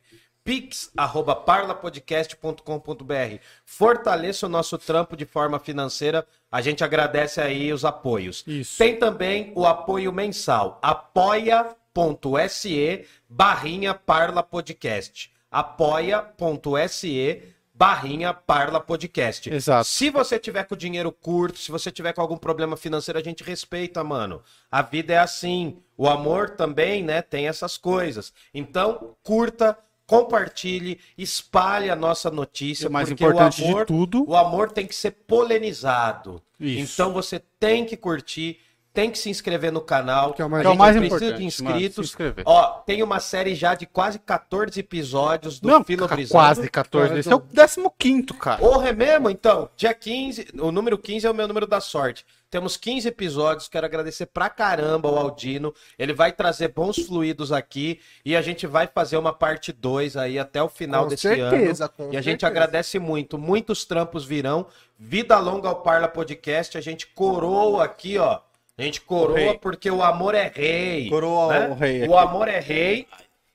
pix@parlapodcast.com.br. 0.44 3.38
Fortaleça 3.64 4.44
o 4.44 4.50
nosso 4.50 4.76
trampo 4.76 5.16
de 5.16 5.24
forma 5.24 5.58
financeira. 5.58 6.26
A 6.50 6.60
gente 6.60 6.84
agradece 6.84 7.40
aí 7.40 7.72
os 7.72 7.82
apoios. 7.82 8.44
Isso. 8.46 8.76
Tem 8.76 8.98
também 8.98 9.54
o 9.56 9.64
apoio 9.64 10.12
mensal. 10.12 10.78
apoia.se 10.82 13.06
barrinha 13.26 13.94
Parla 13.94 14.42
Podcast. 14.42 15.32
apoia.se 15.50 17.51
barrinha 17.82 18.32
Parla 18.32 18.78
Podcast. 18.78 19.52
Exato. 19.52 19.88
Se 19.88 20.08
você 20.08 20.38
tiver 20.38 20.62
com 20.62 20.76
o 20.76 20.78
dinheiro 20.78 21.10
curto, 21.10 21.58
se 21.58 21.72
você 21.72 21.90
tiver 21.90 22.12
com 22.12 22.20
algum 22.20 22.36
problema 22.36 22.76
financeiro, 22.76 23.18
a 23.18 23.22
gente 23.22 23.42
respeita, 23.42 24.04
mano. 24.04 24.40
A 24.70 24.82
vida 24.82 25.14
é 25.14 25.18
assim. 25.18 25.78
O 25.98 26.08
amor 26.08 26.50
também, 26.50 27.02
né, 27.02 27.20
tem 27.20 27.48
essas 27.48 27.76
coisas. 27.76 28.32
Então, 28.54 29.16
curta, 29.24 29.76
compartilhe, 30.06 31.00
espalhe 31.18 31.90
a 31.90 31.96
nossa 31.96 32.30
notícia, 32.30 32.86
E 32.86 32.88
mais 32.88 33.08
porque 33.08 33.24
importante 33.24 33.62
o 33.62 33.66
amor, 33.66 33.80
de 33.80 33.86
tudo, 33.86 34.30
o 34.30 34.36
amor 34.36 34.70
tem 34.70 34.86
que 34.86 34.94
ser 34.94 35.10
polinizado. 35.10 36.40
Isso. 36.60 36.94
Então 36.94 37.12
você 37.12 37.40
tem 37.58 37.84
que 37.84 37.96
curtir, 37.96 38.60
tem 38.92 39.10
que 39.10 39.18
se 39.18 39.30
inscrever 39.30 39.72
no 39.72 39.80
canal. 39.80 40.32
Que 40.34 40.42
é 40.42 40.44
o 40.44 40.50
mais- 40.50 40.62
Que 40.62 40.68
é 40.68 40.70
o 40.70 40.76
mais 40.76 40.96
importante, 40.96 41.36
de 41.38 41.44
inscritos. 41.44 42.14
Ó, 42.44 42.64
tem 42.86 43.02
uma 43.02 43.20
série 43.20 43.54
já 43.54 43.74
de 43.74 43.86
quase 43.86 44.18
14 44.18 44.78
episódios 44.80 45.58
do 45.58 45.68
Não, 45.68 45.82
Filo 45.82 46.06
Brisando. 46.06 46.32
quase 46.32 46.68
14. 46.68 47.18
Esse 47.18 47.30
é 47.32 47.34
o 47.34 47.90
15, 47.90 48.26
cara. 48.34 48.58
Porra, 48.58 48.88
é 48.90 48.92
mesmo? 48.92 49.30
Então, 49.30 49.68
dia 49.76 49.94
15, 49.94 50.48
o 50.60 50.70
número 50.70 50.98
15 50.98 51.26
é 51.26 51.30
o 51.30 51.34
meu 51.34 51.48
número 51.48 51.66
da 51.66 51.80
sorte. 51.80 52.24
Temos 52.50 52.76
15 52.76 53.08
episódios, 53.08 53.66
quero 53.66 53.86
agradecer 53.86 54.26
pra 54.26 54.50
caramba 54.50 55.08
ao 55.08 55.16
Aldino. 55.16 55.72
Ele 55.98 56.12
vai 56.12 56.30
trazer 56.30 56.68
bons 56.68 56.98
fluidos 56.98 57.50
aqui 57.50 57.98
e 58.22 58.36
a 58.36 58.42
gente 58.42 58.66
vai 58.66 58.86
fazer 58.86 59.16
uma 59.16 59.32
parte 59.32 59.72
2 59.72 60.18
aí 60.18 60.38
até 60.38 60.62
o 60.62 60.68
final 60.68 61.04
Com 61.04 61.08
desse 61.08 61.22
certeza, 61.22 61.84
ano. 61.84 61.92
com 61.96 62.02
e 62.12 62.16
a 62.18 62.20
gente 62.20 62.42
certeza. 62.42 62.46
agradece 62.48 62.98
muito. 62.98 63.38
Muitos 63.38 63.86
trampos 63.86 64.26
virão. 64.26 64.66
Vida 64.98 65.38
longa 65.38 65.70
ao 65.70 65.76
Parla 65.76 66.08
Podcast. 66.08 66.76
A 66.76 66.80
gente 66.82 67.06
coroa 67.06 67.84
aqui, 67.84 68.18
ó. 68.18 68.40
A 68.78 68.82
gente 68.82 69.00
coroa 69.02 69.58
porque 69.58 69.90
o 69.90 70.02
amor 70.02 70.34
é 70.34 70.50
rei. 70.54 71.08
Coroa 71.10 71.52
né? 71.52 71.68
o 71.68 71.74
rei 71.74 72.08
O 72.08 72.16
aqui. 72.18 72.28
amor 72.28 72.48
é 72.48 72.58
rei. 72.60 73.06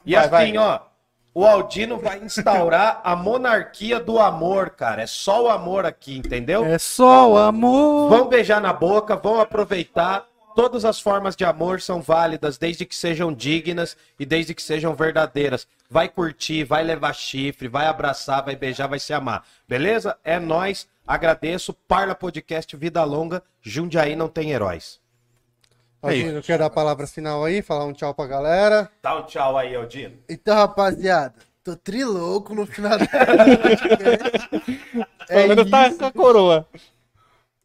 E 0.06 0.14
Vai, 0.16 0.24
assim, 0.26 0.54
vai. 0.54 0.58
ó. 0.58 0.80
O 1.34 1.46
Aldino 1.46 1.98
vai 2.00 2.18
instaurar 2.20 3.00
a 3.04 3.16
monarquia 3.16 4.00
do 4.00 4.20
amor, 4.20 4.72
cara. 4.72 5.04
É 5.04 5.08
só 5.08 5.44
o 5.44 5.50
amor 5.50 5.86
aqui, 5.86 6.18
entendeu? 6.18 6.66
É 6.66 6.80
só 6.80 7.30
o 7.32 7.38
amor. 7.38 8.10
Vão 8.10 8.28
beijar 8.28 8.60
na 8.60 8.74
boca, 8.74 9.16
vão 9.16 9.40
aproveitar. 9.40 10.26
Todas 10.56 10.84
as 10.84 11.00
formas 11.00 11.36
de 11.36 11.46
amor 11.46 11.80
são 11.82 12.02
válidas, 12.02 12.58
desde 12.58 12.84
que 12.84 12.96
sejam 12.96 13.32
dignas 13.32 13.96
e 14.20 14.26
desde 14.26 14.56
que 14.56 14.62
sejam 14.64 14.96
verdadeiras. 14.96 15.68
Vai 15.88 16.10
curtir, 16.10 16.64
vai 16.64 16.84
levar 16.84 17.14
chifre, 17.14 17.68
vai 17.68 17.86
abraçar, 17.86 18.44
vai 18.44 18.56
beijar, 18.56 18.88
vai 18.88 18.98
se 18.98 19.14
amar. 19.14 19.44
Beleza? 19.68 20.18
É 20.24 20.40
nós. 20.40 20.88
Agradeço. 21.06 21.72
Parla 21.88 22.16
Podcast 22.16 22.76
Vida 22.76 23.04
Longa. 23.04 23.44
Jundiaí 23.62 24.16
não 24.16 24.28
tem 24.28 24.50
heróis. 24.52 25.00
Aldino, 26.02 26.42
quer 26.42 26.58
dar 26.60 26.68
a 26.68 26.70
palavra 26.70 27.08
final 27.08 27.44
aí? 27.44 27.62
Falar 27.62 27.86
um 27.86 27.94
tchau 27.94 28.14
pra 28.14 28.28
galera? 28.28 28.90
Dá 29.02 29.18
um 29.18 29.24
tchau 29.24 29.58
aí, 29.58 29.76
Aldino. 29.76 30.18
Então, 30.30 30.56
rapaziada, 30.56 31.34
tô 31.64 31.76
trilouco 31.76 32.54
no 32.54 32.66
final 32.66 32.98
podcast. 33.00 34.50
É 35.30 35.48
Pelo 35.48 35.70
tá 35.70 35.88
isso, 35.90 35.98
com 35.98 36.06
a 36.06 36.12
coroa. 36.12 36.68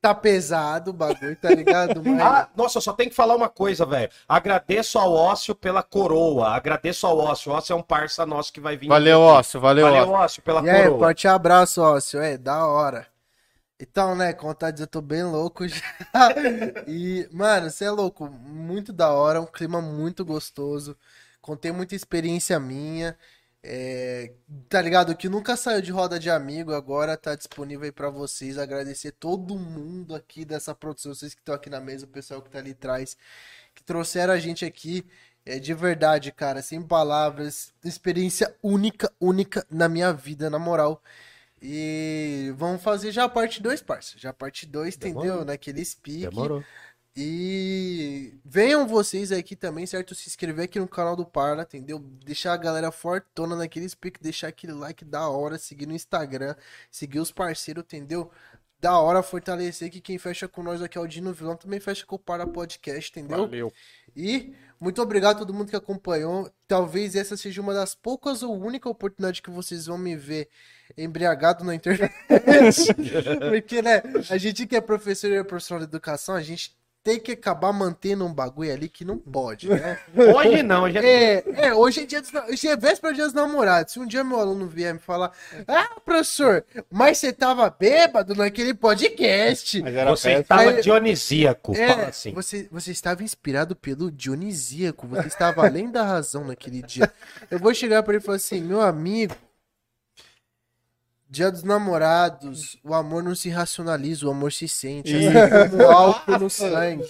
tá 0.00 0.14
pesado 0.14 0.90
o 0.90 0.94
bagulho, 0.94 1.36
tá 1.36 1.50
ligado? 1.50 2.02
Mas 2.04 2.20
Ah, 2.20 2.48
nossa, 2.56 2.78
eu 2.78 2.82
só 2.82 2.92
tenho 2.92 3.10
que 3.10 3.14
falar 3.16 3.36
uma 3.36 3.48
coisa, 3.48 3.84
velho. 3.86 4.10
Agradeço 4.28 4.98
ao 4.98 5.12
Ócio 5.12 5.54
pela 5.54 5.82
coroa. 5.82 6.48
Agradeço 6.48 7.06
ao 7.06 7.18
Ócio. 7.18 7.52
O 7.52 7.54
Ócio 7.54 7.72
é 7.72 7.76
um 7.76 7.82
parça 7.82 8.24
nosso 8.26 8.52
que 8.52 8.60
vai 8.60 8.76
vir. 8.76 8.88
Valeu, 8.88 9.22
aqui. 9.22 9.38
Ócio. 9.38 9.60
Valeu, 9.60 9.86
Valeu, 9.86 10.02
Ócio. 10.08 10.14
Ócio, 10.14 10.42
pela 10.42 10.60
E 10.66 10.82
coroa. 10.84 10.98
forte 10.98 11.28
abraço, 11.28 11.80
ócio. 11.82 12.20
É, 12.20 12.36
da 12.36 12.66
hora. 12.66 13.06
Então, 13.82 14.14
né, 14.14 14.32
dizendo, 14.32 14.82
eu 14.82 14.86
tô 14.86 15.00
bem 15.00 15.24
louco 15.24 15.66
já. 15.66 15.82
E, 16.86 17.28
mano, 17.32 17.68
você 17.68 17.84
é 17.86 17.90
louco. 17.90 18.28
Muito 18.30 18.92
da 18.92 19.10
hora, 19.12 19.40
um 19.40 19.46
clima 19.46 19.82
muito 19.82 20.24
gostoso. 20.24 20.96
Contei 21.40 21.72
muita 21.72 21.96
experiência 21.96 22.60
minha. 22.60 23.18
É, 23.62 24.32
tá 24.68 24.80
ligado? 24.80 25.16
Que 25.16 25.28
nunca 25.28 25.56
saiu 25.56 25.82
de 25.82 25.90
roda 25.90 26.18
de 26.18 26.30
amigo, 26.30 26.72
agora 26.72 27.16
tá 27.16 27.34
disponível 27.34 27.84
aí 27.84 27.92
pra 27.92 28.08
vocês. 28.08 28.56
Agradecer 28.56 29.12
todo 29.12 29.58
mundo 29.58 30.14
aqui 30.14 30.44
dessa 30.44 30.74
produção, 30.74 31.12
vocês 31.14 31.34
que 31.34 31.40
estão 31.40 31.54
aqui 31.54 31.68
na 31.70 31.80
mesa, 31.80 32.04
o 32.06 32.08
pessoal 32.08 32.40
que 32.42 32.50
tá 32.50 32.58
ali 32.58 32.72
atrás, 32.72 33.16
que 33.74 33.82
trouxeram 33.82 34.32
a 34.32 34.38
gente 34.38 34.64
aqui. 34.64 35.04
É 35.44 35.58
de 35.58 35.74
verdade, 35.74 36.30
cara, 36.32 36.62
sem 36.62 36.80
palavras. 36.82 37.72
Experiência 37.84 38.54
única, 38.62 39.12
única 39.20 39.66
na 39.70 39.88
minha 39.88 40.12
vida, 40.12 40.48
na 40.48 40.58
moral. 40.58 41.02
E 41.64 42.52
vamos 42.56 42.82
fazer 42.82 43.12
já 43.12 43.24
a 43.24 43.28
parte 43.28 43.62
2, 43.62 43.82
parça. 43.82 44.18
Já 44.18 44.30
a 44.30 44.34
parte 44.34 44.66
2, 44.66 44.96
entendeu? 44.96 45.44
Naquele 45.44 45.84
speak. 45.84 46.28
Demorou. 46.28 46.64
E 47.14 48.34
venham 48.44 48.88
vocês 48.88 49.30
aqui 49.30 49.54
também, 49.54 49.86
certo? 49.86 50.14
Se 50.14 50.28
inscrever 50.28 50.64
aqui 50.64 50.80
no 50.80 50.88
canal 50.88 51.14
do 51.14 51.24
Parla, 51.26 51.62
entendeu? 51.62 51.98
Deixar 51.98 52.54
a 52.54 52.56
galera 52.56 52.90
fortona 52.90 53.54
naquele 53.54 53.88
speak, 53.88 54.20
deixar 54.20 54.48
aquele 54.48 54.72
like 54.72 55.04
da 55.04 55.28
hora, 55.28 55.58
seguir 55.58 55.86
no 55.86 55.94
Instagram, 55.94 56.56
seguir 56.90 57.20
os 57.20 57.30
parceiros, 57.30 57.84
entendeu? 57.84 58.30
Da 58.80 58.98
hora 58.98 59.22
fortalecer 59.22 59.90
que 59.90 60.00
quem 60.00 60.18
fecha 60.18 60.48
com 60.48 60.62
nós 60.62 60.82
aqui 60.82 60.98
é 60.98 61.00
o 61.00 61.06
Dino 61.06 61.32
Vilão, 61.32 61.54
também 61.54 61.78
fecha 61.78 62.04
com 62.04 62.16
o 62.16 62.18
Parla 62.18 62.46
Podcast, 62.46 63.10
entendeu? 63.10 63.46
Valeu. 63.46 63.72
E 64.16 64.54
muito 64.82 65.00
obrigado 65.00 65.36
a 65.36 65.38
todo 65.38 65.54
mundo 65.54 65.70
que 65.70 65.76
acompanhou. 65.76 66.50
Talvez 66.66 67.14
essa 67.14 67.36
seja 67.36 67.60
uma 67.60 67.72
das 67.72 67.94
poucas 67.94 68.42
ou 68.42 68.60
única 68.60 68.88
oportunidade 68.88 69.40
que 69.40 69.48
vocês 69.48 69.86
vão 69.86 69.96
me 69.96 70.16
ver 70.16 70.48
embriagado 70.98 71.62
na 71.62 71.72
internet. 71.72 72.10
Porque, 73.48 73.80
né, 73.80 74.02
a 74.28 74.36
gente 74.36 74.66
que 74.66 74.74
é 74.74 74.80
professor 74.80 75.30
e 75.30 75.36
é 75.36 75.44
profissional 75.44 75.78
de 75.78 75.88
educação, 75.88 76.34
a 76.34 76.42
gente 76.42 76.76
tem 77.04 77.18
que 77.18 77.32
acabar 77.32 77.72
mantendo 77.72 78.24
um 78.24 78.32
bagulho 78.32 78.72
ali 78.72 78.88
que 78.88 79.04
não 79.04 79.18
pode, 79.18 79.68
né? 79.68 79.98
Hoje 80.14 80.62
não, 80.62 80.88
já 80.90 81.00
É, 81.02 81.42
é, 81.66 81.74
hoje 81.74 82.00
é 82.02 82.06
dia 82.06 82.20
dos, 82.20 82.32
hoje 82.32 82.68
é 82.68 82.76
véspera 82.76 83.12
dia 83.12 83.24
dos 83.24 83.32
namorados. 83.34 83.92
Se 83.92 83.98
um 84.00 84.06
dia 84.06 84.22
meu 84.22 84.38
aluno 84.38 84.66
vier 84.68 84.94
me 84.94 85.00
falar, 85.00 85.32
ah, 85.66 86.00
professor, 86.04 86.64
mas 86.90 87.18
você 87.18 87.32
tava 87.32 87.68
bêbado 87.68 88.34
naquele 88.34 88.72
podcast. 88.72 89.82
Mas 89.82 89.94
era 89.94 90.10
Você 90.10 90.28
festa. 90.28 90.40
estava 90.42 90.70
Aí- 90.70 90.80
dionisíaco. 90.80 91.74
Fala 91.74 92.02
É, 92.02 92.06
assim. 92.06 92.32
você, 92.32 92.68
você 92.70 92.92
estava 92.92 93.22
inspirado 93.22 93.74
pelo 93.74 94.10
Dionisíaco, 94.10 95.06
você 95.06 95.26
estava 95.28 95.66
além 95.66 95.90
da 95.90 96.02
razão 96.04 96.44
naquele 96.44 96.82
dia. 96.82 97.12
Eu 97.50 97.58
vou 97.58 97.74
chegar 97.74 98.02
para 98.02 98.14
ele 98.14 98.22
e 98.22 98.24
falar 98.24 98.36
assim, 98.36 98.60
meu 98.60 98.80
amigo, 98.80 99.34
dia 101.32 101.50
dos 101.50 101.62
namorados, 101.64 102.76
o 102.84 102.92
amor 102.92 103.22
não 103.22 103.34
se 103.34 103.48
racionaliza, 103.48 104.26
o 104.26 104.30
amor 104.30 104.52
se 104.52 104.68
sente, 104.68 105.14
assim 105.16 105.70
como 105.70 105.82
o 105.82 105.90
álcool 105.90 106.38
no 106.38 106.50
sangue, 106.50 107.02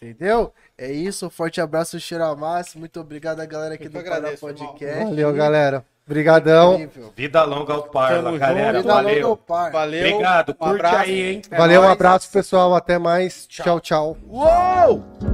entendeu? 0.00 0.52
É 0.78 0.90
isso, 0.90 1.26
um 1.26 1.30
forte 1.30 1.60
abraço, 1.60 2.00
cheiro 2.00 2.24
a 2.24 2.34
massa, 2.34 2.78
muito 2.78 2.98
obrigado 2.98 3.40
a 3.40 3.44
galera 3.44 3.74
aqui 3.74 3.84
Eu 3.84 3.90
do 3.90 4.02
Pará 4.02 4.16
agradeço, 4.16 4.40
Podcast. 4.40 5.04
Valeu, 5.04 5.32
galera. 5.34 5.84
Obrigadão. 6.06 6.74
Incrível. 6.74 7.12
Vida 7.14 7.44
longa 7.44 7.74
ao 7.74 7.82
Parla, 7.84 8.36
galera. 8.38 8.78
Vida 8.80 8.94
longa 8.94 9.02
Valeu. 9.02 9.28
ao 9.28 9.36
par. 9.36 9.70
Valeu. 9.70 10.06
Obrigado. 10.08 10.50
Um 10.50 10.54
Curte 10.54 10.74
abraço. 10.74 10.96
aí, 10.96 11.22
hein? 11.22 11.42
É 11.50 11.56
Valeu, 11.58 11.80
um 11.80 11.84
nóis. 11.84 11.92
abraço, 11.94 12.30
pessoal. 12.32 12.74
Até 12.74 12.98
mais. 12.98 13.46
Tchau, 13.46 13.78
tchau. 13.80 14.16
Uou! 14.28 15.31